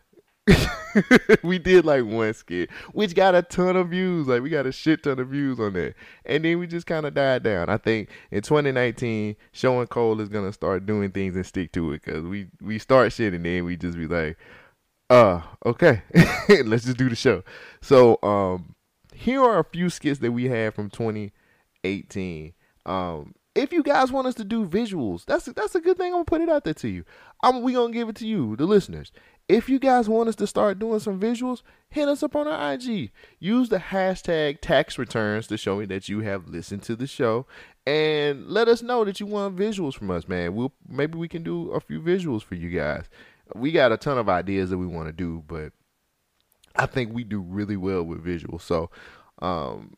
we 1.43 1.59
did 1.59 1.83
like 1.83 2.05
one 2.05 2.33
skit, 2.33 2.69
which 2.93 3.13
got 3.13 3.35
a 3.35 3.41
ton 3.41 3.75
of 3.75 3.89
views. 3.89 4.27
Like 4.27 4.41
we 4.41 4.49
got 4.49 4.65
a 4.65 4.71
shit 4.71 5.03
ton 5.03 5.19
of 5.19 5.27
views 5.27 5.59
on 5.59 5.73
that. 5.73 5.95
And 6.25 6.45
then 6.45 6.59
we 6.59 6.67
just 6.67 6.85
kind 6.85 7.05
of 7.05 7.13
died 7.13 7.43
down. 7.43 7.69
I 7.69 7.77
think 7.77 8.09
in 8.31 8.41
2019, 8.41 9.35
Sho 9.51 9.79
and 9.79 9.89
Cole 9.89 10.21
is 10.21 10.29
gonna 10.29 10.53
start 10.53 10.85
doing 10.85 11.11
things 11.11 11.35
and 11.35 11.45
stick 11.45 11.73
to 11.73 11.91
it 11.91 12.01
because 12.03 12.23
we 12.23 12.47
we 12.61 12.79
start 12.79 13.11
shit 13.11 13.33
and 13.33 13.45
then 13.45 13.65
we 13.65 13.75
just 13.75 13.97
be 13.97 14.07
like, 14.07 14.37
uh, 15.09 15.41
okay, 15.65 16.01
let's 16.65 16.85
just 16.85 16.97
do 16.97 17.09
the 17.09 17.15
show. 17.15 17.43
So 17.81 18.17
um, 18.23 18.75
here 19.17 19.43
are 19.43 19.59
a 19.59 19.63
few 19.63 19.89
skits 19.89 20.19
that 20.19 20.31
we 20.31 20.45
have 20.45 20.75
from 20.75 20.89
2018. 20.89 22.53
Um, 22.85 23.33
if 23.55 23.73
you 23.73 23.81
guys 23.81 24.11
want 24.11 24.27
us 24.27 24.35
to 24.35 24.43
do 24.43 24.67
visuals, 24.67 25.25
that's 25.25 25.45
that's 25.45 25.73
a 25.73 25.81
good 25.81 25.97
thing. 25.97 26.07
I'm 26.07 26.23
gonna 26.23 26.25
put 26.25 26.41
it 26.41 26.49
out 26.49 26.63
there 26.63 26.75
to 26.75 26.87
you. 26.87 27.03
I'm 27.41 27.63
we 27.63 27.73
gonna 27.73 27.91
give 27.91 28.09
it 28.09 28.15
to 28.17 28.27
you, 28.27 28.55
the 28.55 28.65
listeners. 28.65 29.11
If 29.49 29.69
you 29.69 29.79
guys 29.79 30.07
want 30.07 30.29
us 30.29 30.35
to 30.35 30.47
start 30.47 30.77
doing 30.77 30.99
some 30.99 31.19
visuals, 31.19 31.63
hit 31.89 32.07
us 32.07 32.21
up 32.21 32.35
on 32.35 32.47
our 32.47 32.73
IG. 32.73 33.11
Use 33.39 33.69
the 33.69 33.77
hashtag 33.77 34.59
tax 34.61 34.97
returns 34.97 35.47
to 35.47 35.57
show 35.57 35.77
me 35.77 35.85
that 35.85 36.07
you 36.07 36.19
have 36.19 36.47
listened 36.47 36.83
to 36.83 36.95
the 36.95 37.07
show, 37.07 37.47
and 37.87 38.45
let 38.47 38.67
us 38.67 38.83
know 38.83 39.03
that 39.03 39.19
you 39.19 39.25
want 39.25 39.55
visuals 39.55 39.95
from 39.95 40.11
us, 40.11 40.27
man. 40.27 40.53
We'll 40.53 40.73
maybe 40.87 41.17
we 41.17 41.27
can 41.27 41.41
do 41.41 41.71
a 41.71 41.79
few 41.79 41.99
visuals 41.99 42.43
for 42.43 42.55
you 42.55 42.69
guys. 42.69 43.05
We 43.55 43.71
got 43.71 43.91
a 43.91 43.97
ton 43.97 44.19
of 44.19 44.29
ideas 44.29 44.69
that 44.69 44.77
we 44.77 44.85
want 44.85 45.07
to 45.07 45.13
do, 45.13 45.43
but 45.47 45.71
I 46.77 46.85
think 46.85 47.13
we 47.13 47.23
do 47.23 47.39
really 47.39 47.77
well 47.77 48.03
with 48.03 48.23
visuals. 48.23 48.61
So, 48.61 48.89
um, 49.39 49.95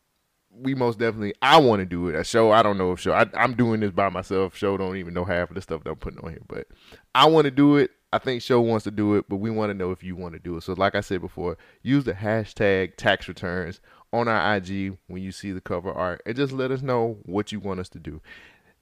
we 0.52 0.74
most 0.74 0.98
definitely 0.98 1.34
I 1.40 1.58
want 1.58 1.80
to 1.80 1.86
do 1.86 2.08
it. 2.08 2.14
A 2.14 2.24
show 2.24 2.50
I 2.50 2.62
don't 2.62 2.78
know 2.78 2.92
if 2.92 3.00
Sho 3.00 3.12
I, 3.12 3.26
I'm 3.34 3.54
doing 3.54 3.80
this 3.80 3.92
by 3.92 4.08
myself. 4.08 4.56
Sho 4.56 4.76
don't 4.76 4.96
even 4.96 5.14
know 5.14 5.24
half 5.24 5.50
of 5.50 5.54
the 5.54 5.62
stuff 5.62 5.84
that 5.84 5.90
I'm 5.90 5.96
putting 5.96 6.20
on 6.20 6.30
here, 6.30 6.42
but 6.48 6.66
I 7.14 7.26
want 7.26 7.44
to 7.44 7.50
do 7.50 7.76
it. 7.76 7.90
I 8.12 8.18
think 8.18 8.42
Sho 8.42 8.60
wants 8.60 8.84
to 8.84 8.90
do 8.90 9.14
it, 9.14 9.26
but 9.28 9.36
we 9.36 9.50
want 9.50 9.70
to 9.70 9.74
know 9.74 9.92
if 9.92 10.02
you 10.02 10.16
want 10.16 10.34
to 10.34 10.40
do 10.40 10.56
it. 10.56 10.64
So 10.64 10.72
like 10.72 10.96
I 10.96 11.00
said 11.00 11.20
before, 11.20 11.56
use 11.82 12.04
the 12.04 12.14
hashtag 12.14 12.96
tax 12.96 13.28
returns 13.28 13.80
on 14.12 14.26
our 14.26 14.56
IG 14.56 14.98
when 15.06 15.22
you 15.22 15.30
see 15.30 15.52
the 15.52 15.60
cover 15.60 15.92
art 15.92 16.20
and 16.26 16.34
just 16.34 16.52
let 16.52 16.72
us 16.72 16.82
know 16.82 17.18
what 17.24 17.52
you 17.52 17.60
want 17.60 17.78
us 17.80 17.88
to 17.90 18.00
do. 18.00 18.20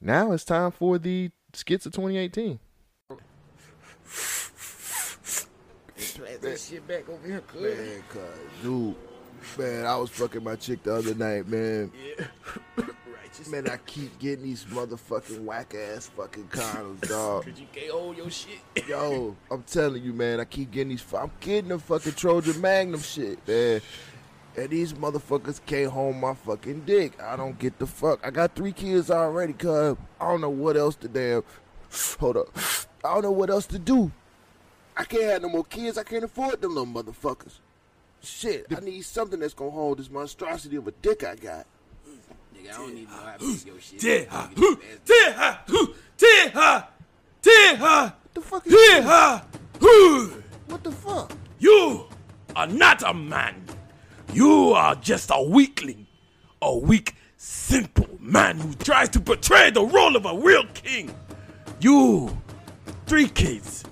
Now 0.01 0.31
it's 0.31 0.43
time 0.43 0.71
for 0.71 0.97
the 0.97 1.29
skits 1.53 1.85
of 1.85 1.93
2018. 1.93 2.59
This 6.41 6.69
shit 6.69 6.87
back 6.87 7.07
over 7.09 7.27
here, 7.27 7.41
cuz. 7.41 7.61
Man, 7.61 8.03
cuz, 8.09 8.63
dude, 8.63 8.95
man, 9.57 9.85
I 9.85 9.95
was 9.97 10.09
fucking 10.09 10.43
my 10.43 10.55
chick 10.55 10.83
the 10.83 10.95
other 10.95 11.15
night, 11.15 11.47
man. 11.47 11.91
Yeah. 12.17 12.85
Man, 13.47 13.69
I 13.69 13.77
keep 13.85 14.19
getting 14.19 14.43
these 14.43 14.65
motherfucking 14.65 15.43
whack 15.45 15.73
ass 15.73 16.07
fucking 16.17 16.47
condoms, 16.47 17.07
dog. 17.07 17.45
Cause 17.45 17.59
you 17.59 17.67
can't 17.71 17.91
hold 17.91 18.17
your 18.17 18.29
shit. 18.29 18.59
Yo, 18.85 19.35
I'm 19.49 19.63
telling 19.63 20.03
you, 20.03 20.11
man, 20.11 20.41
I 20.41 20.45
keep 20.45 20.71
getting 20.71 20.89
these. 20.89 21.05
I'm 21.13 21.31
getting 21.39 21.69
the 21.69 21.79
fucking 21.79 22.13
Trojan 22.13 22.59
Magnum 22.59 22.99
shit, 22.99 23.47
man. 23.47 23.81
And 24.57 24.69
these 24.69 24.93
motherfuckers 24.93 25.61
can't 25.65 25.91
hold 25.91 26.17
my 26.17 26.33
fucking 26.33 26.81
dick. 26.81 27.21
I 27.21 27.37
don't 27.37 27.57
get 27.57 27.79
the 27.79 27.87
fuck. 27.87 28.19
I 28.25 28.29
got 28.29 28.55
three 28.55 28.73
kids 28.73 29.09
already, 29.09 29.53
cuz. 29.53 29.95
I 30.19 30.27
don't 30.27 30.41
know 30.41 30.49
what 30.49 30.75
else 30.75 30.95
to 30.97 31.07
damn. 31.07 31.43
Hold 32.19 32.37
up. 32.37 32.57
I 33.05 33.13
don't 33.13 33.23
know 33.23 33.31
what 33.31 33.49
else 33.49 33.67
to 33.67 33.79
do. 33.79 34.11
I 34.99 35.05
can't 35.05 35.23
have 35.23 35.41
no 35.41 35.47
more 35.47 35.63
kids. 35.63 35.97
I 35.97 36.03
can't 36.03 36.25
afford 36.25 36.59
them 36.59 36.75
little 36.75 36.85
motherfuckers. 36.85 37.59
Shit, 38.21 38.65
I 38.75 38.81
need 38.81 39.05
something 39.05 39.39
that's 39.39 39.53
gonna 39.53 39.71
hold 39.71 39.97
this 39.97 40.11
monstrosity 40.11 40.75
of 40.75 40.89
a 40.89 40.91
dick 40.91 41.23
I 41.23 41.35
got. 41.35 41.65
Nigga, 42.53 42.73
I 42.73 42.77
don't 42.77 42.97
even 42.97 43.03
know 43.05 43.09
how 43.09 43.37
to 43.37 43.45
make 43.45 43.65
your 43.65 43.79
shit. 43.79 43.99
Teha, 44.01 44.53
teha, 45.05 45.59
teha, 46.17 46.87
teha, 47.41 48.13
What 48.13 48.33
the 48.33 48.41
fuck 48.41 48.67
is 48.67 48.73
teha, 48.73 49.43
hu. 49.79 50.43
What 50.67 50.83
the 50.83 50.91
fuck? 50.91 51.31
You 51.59 52.05
are 52.57 52.67
not 52.67 53.01
a 53.03 53.13
man. 53.13 53.55
You 54.33 54.73
are 54.73 54.95
just 54.95 55.31
a 55.33 55.41
weakling. 55.41 56.07
A 56.61 56.77
weak, 56.77 57.15
simple 57.37 58.09
man 58.19 58.57
who 58.57 58.73
tries 58.73 59.07
to 59.09 59.21
portray 59.21 59.71
the 59.71 59.81
role 59.81 60.17
of 60.17 60.25
a 60.25 60.35
real 60.37 60.65
king. 60.73 61.15
You, 61.79 62.37
three 63.05 63.29
kids. 63.29 63.85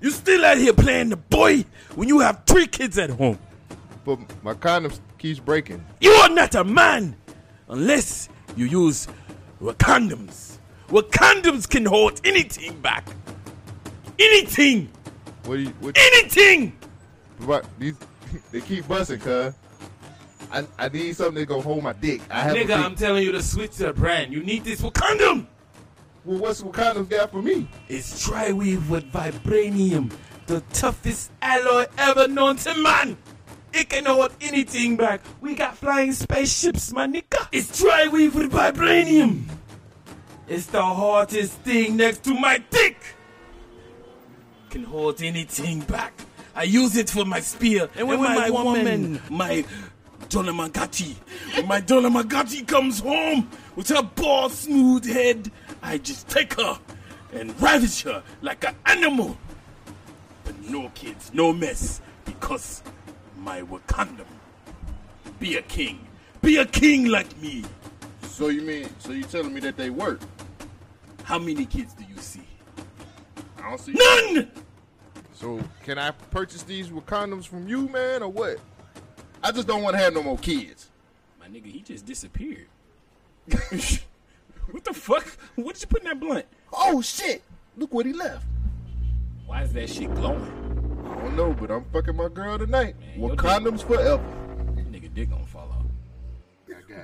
You 0.00 0.10
still 0.10 0.44
out 0.44 0.58
here 0.58 0.72
playing 0.72 1.08
the 1.08 1.16
boy 1.16 1.64
when 1.94 2.08
you 2.08 2.20
have 2.20 2.42
three 2.46 2.66
kids 2.66 2.98
at 2.98 3.10
home. 3.10 3.38
But 4.04 4.18
my 4.44 4.54
condom 4.54 4.92
keeps 5.18 5.40
breaking. 5.40 5.84
You 6.00 6.12
are 6.12 6.28
not 6.28 6.54
a 6.54 6.64
man 6.64 7.16
unless 7.68 8.28
you 8.56 8.66
use 8.66 9.08
condoms. 9.60 10.58
Well, 10.90 11.02
condoms 11.02 11.68
can 11.68 11.84
hold 11.84 12.20
anything 12.24 12.78
back. 12.80 13.08
Anything. 14.18 14.88
What 15.44 15.56
do 15.56 15.62
you? 15.62 15.70
What, 15.80 15.96
Anything. 15.98 16.76
But 17.40 17.66
these? 17.78 17.94
They 18.50 18.60
keep 18.60 18.86
busting, 18.88 19.20
cuz. 19.20 19.54
I, 20.52 20.66
I 20.78 20.88
need 20.88 21.16
something 21.16 21.36
that's 21.36 21.46
gonna 21.46 21.62
hold 21.62 21.82
my 21.82 21.92
dick. 21.92 22.20
I 22.30 22.40
have 22.40 22.56
a 22.56 22.58
Nigga. 22.58 22.76
I'm 22.76 22.94
telling 22.94 23.22
you 23.22 23.32
to 23.32 23.42
switch 23.42 23.76
to 23.76 23.90
a 23.90 23.92
brand. 23.92 24.32
You 24.32 24.42
need 24.42 24.64
this 24.64 24.80
for 24.80 24.90
condom. 24.90 25.48
Well, 26.26 26.38
what's 26.38 26.60
what 26.60 26.74
condoms 26.74 27.08
got 27.08 27.30
for 27.30 27.40
me? 27.40 27.68
It's 27.88 28.26
Triweave 28.28 28.88
with 28.88 29.12
vibranium, 29.12 30.12
the 30.48 30.60
toughest 30.72 31.30
alloy 31.40 31.86
ever 31.98 32.26
known 32.26 32.56
to 32.56 32.74
man. 32.82 33.16
It 33.72 33.90
can 33.90 34.06
hold 34.06 34.32
anything 34.40 34.96
back. 34.96 35.20
We 35.40 35.54
got 35.54 35.76
flying 35.76 36.12
spaceships, 36.12 36.92
my 36.92 37.06
nigga. 37.06 37.46
It's 37.52 37.80
Triweave 37.80 38.34
with 38.34 38.50
vibranium. 38.50 39.44
It's 40.48 40.66
the 40.66 40.82
hardest 40.82 41.52
thing 41.60 41.96
next 41.96 42.24
to 42.24 42.34
my 42.34 42.60
dick. 42.70 42.98
Can 44.70 44.82
hold 44.82 45.22
anything 45.22 45.78
back. 45.82 46.12
I 46.56 46.64
use 46.64 46.96
it 46.96 47.08
for 47.08 47.24
my 47.24 47.38
spear. 47.38 47.88
And 47.94 48.08
when, 48.08 48.20
my, 48.20 48.50
woman, 48.50 49.20
my 49.30 49.64
Dolamagati, 50.28 51.14
when 51.54 51.68
my 51.68 51.80
Dolamagati 51.80 52.66
comes 52.66 52.98
home 52.98 53.48
with 53.76 53.90
her 53.90 54.02
bald, 54.02 54.50
smooth 54.50 55.04
head, 55.04 55.52
I 55.86 55.98
just 55.98 56.28
take 56.28 56.54
her 56.54 56.80
and 57.32 57.58
ravage 57.62 58.02
her 58.02 58.20
like 58.42 58.64
an 58.66 58.74
animal. 58.86 59.38
But 60.44 60.60
no 60.68 60.90
kids, 60.96 61.30
no 61.32 61.52
mess, 61.52 62.00
because 62.24 62.82
my 63.38 63.62
Wakandam. 63.62 64.26
Be 65.38 65.56
a 65.56 65.62
king. 65.62 66.04
Be 66.42 66.56
a 66.56 66.66
king 66.66 67.06
like 67.06 67.40
me. 67.40 67.64
So 68.22 68.48
you 68.48 68.62
mean? 68.62 68.88
So 68.98 69.12
you 69.12 69.22
telling 69.22 69.54
me 69.54 69.60
that 69.60 69.76
they 69.76 69.90
work? 69.90 70.20
How 71.22 71.38
many 71.38 71.64
kids 71.66 71.94
do 71.94 72.04
you 72.04 72.18
see? 72.18 72.42
I 73.58 73.68
don't 73.70 73.80
see 73.80 73.92
None! 73.92 74.50
So 75.34 75.60
can 75.84 75.98
I 75.98 76.10
purchase 76.10 76.64
these 76.64 76.90
with 76.90 77.06
condoms 77.06 77.46
from 77.46 77.68
you, 77.68 77.88
man, 77.88 78.24
or 78.24 78.28
what? 78.28 78.58
I 79.40 79.52
just 79.52 79.68
don't 79.68 79.82
want 79.82 79.94
to 79.94 80.02
have 80.02 80.14
no 80.14 80.22
more 80.24 80.38
kids. 80.38 80.90
My 81.38 81.46
nigga, 81.46 81.66
he 81.66 81.80
just 81.80 82.06
disappeared. 82.06 82.66
what 84.70 84.84
the 84.84 84.94
fuck? 84.94 85.26
What 85.56 85.74
did 85.74 85.82
you 85.82 85.88
put 85.88 86.02
in 86.02 86.08
that 86.08 86.20
blunt? 86.20 86.46
Oh 86.72 87.00
shit! 87.02 87.42
Look 87.76 87.92
what 87.92 88.06
he 88.06 88.12
left. 88.12 88.44
Why 89.46 89.62
is 89.62 89.72
that 89.74 89.88
shit 89.88 90.12
glowing? 90.14 90.52
I 91.06 91.20
don't 91.20 91.36
know, 91.36 91.52
but 91.52 91.70
I'm 91.70 91.84
fucking 91.92 92.16
my 92.16 92.28
girl 92.28 92.58
tonight. 92.58 92.96
Man, 92.98 93.20
with 93.20 93.32
your 93.32 93.36
condoms 93.36 93.82
forever. 93.86 94.22
Nigga 94.90 95.12
dick 95.14 95.30
gonna 95.30 95.46
fall 95.46 95.68
off. 95.70 95.86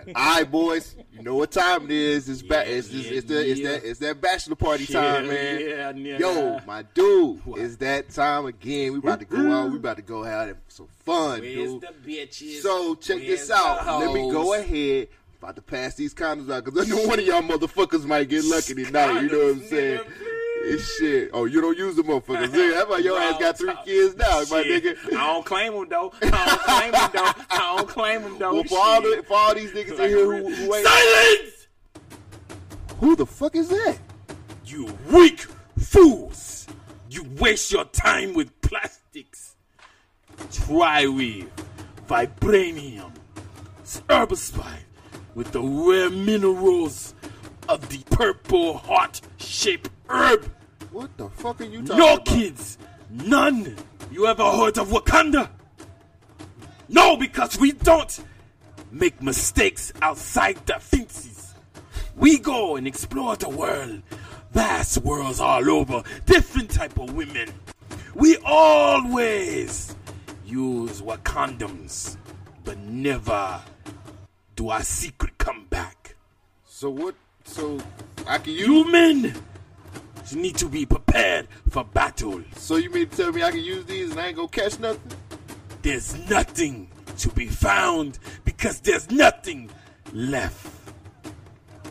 All 0.14 0.36
right, 0.36 0.50
boys. 0.50 0.96
You 1.12 1.22
know 1.22 1.34
what 1.34 1.50
time 1.52 1.84
it 1.84 1.90
is? 1.90 2.28
It's 2.28 2.42
back. 2.42 2.66
It's, 2.66 2.88
it's, 2.92 3.06
it's, 3.08 3.26
the, 3.26 3.50
it's 3.50 3.62
that 3.62 3.84
it's 3.84 3.98
that 4.00 4.20
bachelor 4.20 4.56
party 4.56 4.86
time, 4.86 5.28
man. 5.28 5.60
Yeah, 5.60 5.92
nigga. 5.92 6.18
Yo, 6.18 6.60
my 6.66 6.82
dude, 6.82 7.40
it's 7.56 7.76
that 7.76 8.10
time 8.10 8.46
again. 8.46 8.92
We 8.92 8.98
about 8.98 9.20
to 9.20 9.26
go 9.26 9.52
out. 9.52 9.70
We 9.70 9.76
about 9.76 9.96
to 9.96 10.02
go 10.02 10.22
have 10.22 10.56
some 10.68 10.88
fun, 11.04 11.40
Where's 11.40 11.54
dude. 11.54 11.80
the 11.82 12.10
bitches? 12.10 12.60
So 12.62 12.94
check 12.96 13.18
Where's 13.18 13.48
this 13.48 13.50
out. 13.50 14.00
Let 14.00 14.12
me 14.12 14.30
go 14.30 14.54
ahead. 14.54 15.08
About 15.42 15.56
to 15.56 15.62
pass 15.62 15.96
these 15.96 16.14
condoms 16.14 16.52
out 16.52 16.64
because 16.64 16.88
I 16.88 16.94
know 16.94 17.04
one 17.04 17.18
of 17.18 17.26
y'all 17.26 17.42
motherfuckers 17.42 18.04
might 18.04 18.28
get 18.28 18.44
lucky 18.44 18.74
tonight. 18.74 19.22
You 19.22 19.28
know 19.28 19.46
what 19.46 19.56
I'm 19.56 19.62
saying? 19.64 20.00
It's 20.60 20.96
shit. 20.96 21.30
Oh, 21.32 21.46
you 21.46 21.60
don't 21.60 21.76
use 21.76 21.96
the 21.96 22.02
motherfuckers. 22.04 22.54
Yeah, 22.54 22.76
that's 22.76 22.88
why 22.88 22.98
your 22.98 23.18
ass 23.18 23.38
got 23.40 23.58
three 23.58 23.74
kids 23.84 24.14
now, 24.14 24.38
my 24.52 24.62
nigga. 24.62 24.96
I 25.08 25.10
don't 25.10 25.44
claim 25.44 25.72
them 25.72 25.88
though. 25.90 26.12
I 26.22 26.30
don't 26.30 26.60
claim 26.62 26.92
them 26.92 27.10
though. 27.12 27.32
I 27.50 27.76
don't 27.76 27.88
claim 27.88 28.22
them 28.22 28.38
though. 28.38 28.54
Well, 28.54 28.62
for 28.62 28.78
all, 28.78 29.02
the, 29.02 29.24
for 29.26 29.36
all 29.36 29.54
these 29.56 29.72
niggas 29.72 29.98
in 29.98 30.08
here 30.10 30.24
who, 30.26 30.54
who 30.54 30.74
ain't. 30.76 30.86
Silence! 30.86 31.66
Who 33.00 33.16
the 33.16 33.26
fuck 33.26 33.56
is 33.56 33.68
that? 33.68 33.98
You 34.64 34.96
weak 35.10 35.40
fools! 35.76 36.68
You 37.10 37.26
waste 37.40 37.72
your 37.72 37.86
time 37.86 38.32
with 38.34 38.60
plastics. 38.60 39.56
Try 40.52 41.08
with 41.08 41.50
vibranium, 42.06 43.10
herbicide 44.08 44.84
with 45.34 45.52
the 45.52 45.60
rare 45.62 46.10
minerals 46.10 47.14
of 47.68 47.88
the 47.88 47.98
purple 48.16 48.78
heart-shaped 48.78 49.90
herb. 50.08 50.50
What 50.90 51.16
the 51.16 51.28
fuck 51.30 51.60
are 51.60 51.64
you 51.64 51.82
talking 51.82 51.96
No 51.98 52.14
about? 52.14 52.26
kids, 52.26 52.78
none. 53.10 53.76
You 54.10 54.26
ever 54.26 54.44
heard 54.50 54.78
of 54.78 54.88
Wakanda? 54.88 55.48
No, 56.88 57.16
because 57.16 57.58
we 57.58 57.72
don't 57.72 58.20
make 58.90 59.22
mistakes 59.22 59.92
outside 60.02 60.56
the 60.66 60.74
fences. 60.74 61.54
We 62.16 62.38
go 62.38 62.76
and 62.76 62.86
explore 62.86 63.36
the 63.36 63.48
world, 63.48 64.02
vast 64.52 64.98
worlds 64.98 65.40
all 65.40 65.70
over, 65.70 66.02
different 66.26 66.70
type 66.70 66.98
of 66.98 67.14
women. 67.14 67.48
We 68.14 68.36
always 68.44 69.96
use 70.44 71.00
Wakandams, 71.00 72.18
but 72.64 72.76
never 72.76 73.62
do 74.56 74.68
our 74.68 74.82
secret 74.82 75.38
come 75.38 75.66
back. 75.70 76.16
So 76.64 76.90
what? 76.90 77.14
So 77.44 77.78
I 78.26 78.38
can 78.38 78.52
use. 78.52 78.66
You 78.66 78.90
men 78.90 79.34
need 80.34 80.56
to 80.56 80.68
be 80.68 80.86
prepared 80.86 81.48
for 81.70 81.84
battle. 81.84 82.42
So 82.56 82.76
you 82.76 82.90
mean 82.90 83.08
to 83.08 83.16
tell 83.16 83.32
me 83.32 83.42
I 83.42 83.50
can 83.50 83.60
use 83.60 83.84
these 83.84 84.12
and 84.12 84.20
I 84.20 84.28
ain't 84.28 84.36
gonna 84.36 84.48
catch 84.48 84.78
nothing? 84.78 85.18
There's 85.82 86.16
nothing 86.30 86.88
to 87.18 87.28
be 87.30 87.46
found 87.46 88.18
because 88.44 88.80
there's 88.80 89.10
nothing 89.10 89.70
left. 90.12 90.68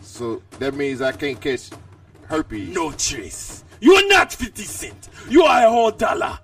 So 0.02 0.41
that 0.60 0.74
means 0.74 1.02
I 1.02 1.12
can't 1.12 1.39
catch 1.39 1.69
herpes. 2.28 2.74
No 2.74 2.91
trace. 2.91 3.63
You're 3.80 4.08
not 4.08 4.32
50 4.32 4.63
cent. 4.63 5.10
You 5.30 5.43
are 5.43 5.65
a 5.65 5.69
whole 5.69 5.91
dollar. 5.91 6.39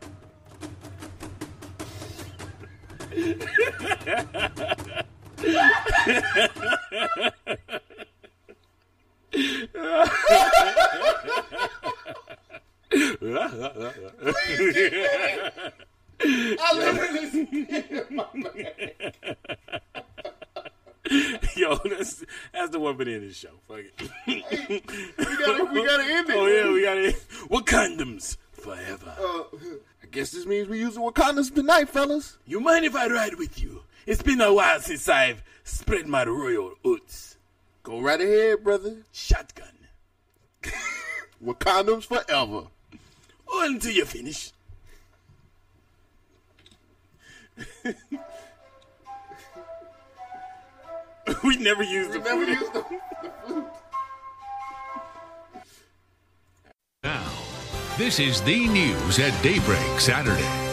Yo, 21.55 21.75
that's 21.85 22.23
that's 22.51 22.71
the 22.71 22.79
one 22.79 22.97
been 22.97 23.07
in 23.07 23.21
this 23.21 23.37
show. 23.37 23.49
Fuck 23.67 23.79
it. 23.79 23.93
we 24.25 24.43
gotta, 25.37 25.65
we 25.65 25.85
gotta 25.85 26.03
end 26.03 26.29
it. 26.29 26.35
oh 26.35 26.47
yeah, 26.47 26.71
we 26.71 26.81
got 26.83 26.97
it. 26.97 27.15
What 27.47 27.65
condoms 27.65 28.37
forever? 28.53 29.13
Uh, 29.19 29.43
I 30.03 30.07
guess 30.09 30.31
this 30.31 30.45
means 30.45 30.67
we 30.67 30.79
using 30.79 31.03
Wakandas 31.03 31.53
tonight, 31.53 31.89
fellas. 31.89 32.37
You 32.45 32.59
mind 32.59 32.85
if 32.85 32.95
I 32.95 33.07
ride 33.07 33.35
with 33.35 33.61
you? 33.61 33.83
It's 34.07 34.23
been 34.23 34.39
a 34.39 34.53
while 34.53 34.79
since 34.79 35.07
I've 35.09 35.43
spread 35.65 36.07
my 36.07 36.23
royal 36.23 36.75
oats. 36.85 37.35
Go 37.83 37.99
right 37.99 38.19
ahead, 38.19 38.63
brother. 38.63 39.03
Shotgun. 39.11 39.67
Wakandas 41.43 42.05
forever. 42.05 42.67
Until 43.53 43.91
you 43.91 44.05
finish. 44.05 44.53
we 51.43 51.57
never 51.57 51.83
used 51.83 52.13
the 52.13 52.19
Never 52.19 52.45
food. 52.45 52.59
used 52.59 52.73
the, 52.73 52.85
Now, 57.03 57.29
this 57.97 58.19
is 58.21 58.41
the 58.43 58.67
news 58.67 59.19
at 59.19 59.33
daybreak 59.43 59.99
Saturday. 59.99 60.66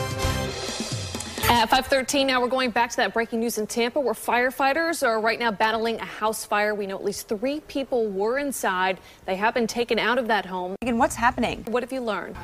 At 1.46 1.68
5:13 1.68 2.26
now 2.26 2.40
we're 2.40 2.48
going 2.48 2.70
back 2.70 2.90
to 2.90 2.96
that 2.96 3.12
breaking 3.12 3.40
news 3.40 3.58
in 3.58 3.66
Tampa 3.66 4.00
where 4.00 4.14
firefighters 4.14 5.06
are 5.06 5.20
right 5.20 5.38
now 5.38 5.50
battling 5.50 6.00
a 6.00 6.04
house 6.04 6.44
fire. 6.44 6.74
We 6.74 6.86
know 6.86 6.96
at 6.96 7.04
least 7.04 7.28
3 7.28 7.60
people 7.68 8.08
were 8.08 8.38
inside. 8.38 8.98
They 9.26 9.36
have 9.36 9.54
been 9.54 9.66
taken 9.66 9.98
out 9.98 10.18
of 10.18 10.26
that 10.28 10.46
home. 10.46 10.74
And 10.82 10.98
what's 10.98 11.16
happening? 11.16 11.64
What 11.68 11.82
have 11.82 11.92
you 11.92 12.00
learned? 12.00 12.36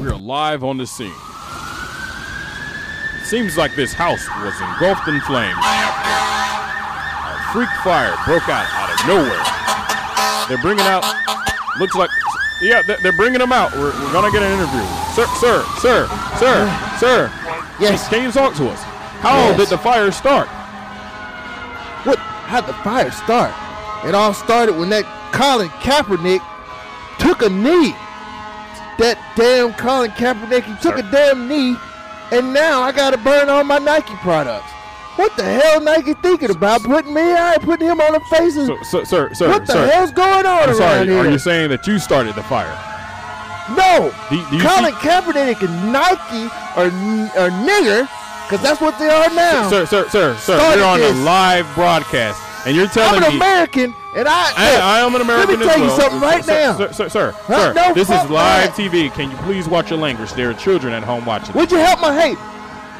We 0.00 0.08
are 0.08 0.16
live 0.16 0.64
on 0.64 0.78
the 0.78 0.86
scene. 0.86 1.14
Seems 3.24 3.56
like 3.56 3.74
this 3.76 3.92
house 3.92 4.26
was 4.42 4.54
engulfed 4.60 5.06
in 5.08 5.20
flames 5.22 5.58
a 5.58 7.52
freak 7.52 7.68
fire 7.84 8.14
broke 8.26 8.48
out 8.48 8.66
out 8.72 8.90
of 8.92 9.06
nowhere. 9.06 9.44
They're 10.48 10.60
bringing 10.62 10.84
out, 10.86 11.04
looks 11.78 11.94
like, 11.94 12.10
yeah, 12.62 12.82
they're- 12.82 12.98
they're 13.02 13.12
bringing 13.12 13.38
them 13.38 13.52
out. 13.52 13.72
We're, 13.72 13.92
we're 13.92 14.12
gonna 14.12 14.30
get 14.32 14.42
an 14.42 14.52
interview. 14.52 14.84
Sir, 15.14 15.26
sir, 15.40 15.64
sir, 15.80 16.08
sir, 16.38 16.96
sir. 16.98 17.30
Yes. 17.80 18.08
Can 18.08 18.22
you 18.24 18.32
talk 18.32 18.54
to 18.56 18.68
us? 18.68 18.82
How 19.20 19.36
Yes. 19.50 19.58
did 19.58 19.68
the 19.68 19.78
fire 19.78 20.10
start? 20.10 20.48
What? 22.04 22.18
How'd 22.18 22.66
the 22.66 22.72
fire 22.74 23.10
start? 23.10 23.52
It 24.06 24.14
all 24.14 24.32
started 24.34 24.76
when 24.76 24.88
that 24.90 25.04
Colin 25.32 25.68
Kaepernick 25.80 26.40
took 27.18 27.42
a 27.42 27.48
knee. 27.48 27.94
That 28.98 29.18
damn 29.36 29.72
Colin 29.74 30.10
Kaepernick, 30.12 30.64
he 30.64 30.74
took 30.82 30.98
a 30.98 31.02
damn 31.02 31.48
knee, 31.48 31.76
and 32.32 32.52
now 32.52 32.82
I 32.82 32.90
gotta 32.92 33.16
burn 33.18 33.48
all 33.48 33.62
my 33.64 33.78
Nike 33.78 34.14
products. 34.16 34.70
What 35.16 35.36
the 35.36 35.42
hell 35.44 35.80
Nike 35.80 36.14
thinking 36.14 36.50
about 36.50 36.82
putting 36.84 37.12
me 37.12 37.32
out, 37.32 37.60
putting 37.62 37.88
him 37.88 38.00
on 38.00 38.12
the 38.12 38.20
faces? 38.20 38.68
So, 38.68 38.76
so, 38.82 39.04
sir, 39.04 39.34
sir, 39.34 39.48
what 39.48 39.66
the 39.66 39.72
sir. 39.72 39.86
hell's 39.90 40.12
going 40.12 40.46
on 40.46 40.62
I'm 40.62 40.68
around 40.70 40.76
sorry. 40.76 41.06
here? 41.08 41.18
Are 41.18 41.30
you 41.30 41.38
saying 41.38 41.70
that 41.70 41.86
you 41.88 41.98
started 41.98 42.34
the 42.36 42.42
fire? 42.44 42.72
No, 43.76 44.12
Do, 44.30 44.36
do 44.50 44.62
Colin 44.64 44.92
see- 44.92 44.98
Kaepernick 45.08 45.60
and 45.62 45.92
Nike 45.92 46.48
are, 46.76 46.86
are 47.36 47.50
nigger, 47.66 48.08
because 48.46 48.62
that's 48.62 48.80
what 48.80 48.98
they 48.98 49.08
are 49.08 49.28
now. 49.34 49.68
Sir, 49.68 49.84
sir, 49.86 50.08
sir, 50.08 50.34
sir, 50.36 50.56
Started 50.58 50.80
we're 50.80 50.86
on 50.86 50.98
this. 51.00 51.12
a 51.16 51.20
live 51.22 51.66
broadcast, 51.74 52.40
and 52.66 52.74
you're 52.74 52.86
telling 52.88 53.20
me 53.20 53.26
I'm 53.26 53.32
an 53.32 53.38
me 53.38 53.44
American, 53.44 53.94
and 54.16 54.26
I, 54.26 54.52
I, 54.56 54.76
I 54.80 55.00
am 55.00 55.14
an 55.14 55.20
American 55.20 55.50
Let 55.50 55.58
me 55.60 55.66
tell 55.66 55.84
as 55.84 55.90
you 55.96 56.00
something 56.00 56.20
right 56.20 56.44
sir, 56.44 56.52
now. 56.52 56.76
Sir, 56.78 56.92
sir, 56.92 57.08
sir, 57.08 57.30
Huh? 57.32 57.58
sir, 57.58 57.72
No, 57.74 57.94
this 57.94 58.08
is 58.08 58.30
live 58.30 58.30
that. 58.30 58.74
TV. 58.74 59.12
Can 59.12 59.30
you 59.30 59.36
please 59.38 59.68
watch 59.68 59.90
your 59.90 59.98
language? 59.98 60.32
There 60.32 60.48
are 60.50 60.54
children 60.54 60.94
at 60.94 61.02
home 61.02 61.26
watching. 61.26 61.54
Would 61.54 61.70
you 61.70 61.78
help 61.78 62.00
my 62.00 62.14
hey? 62.18 62.34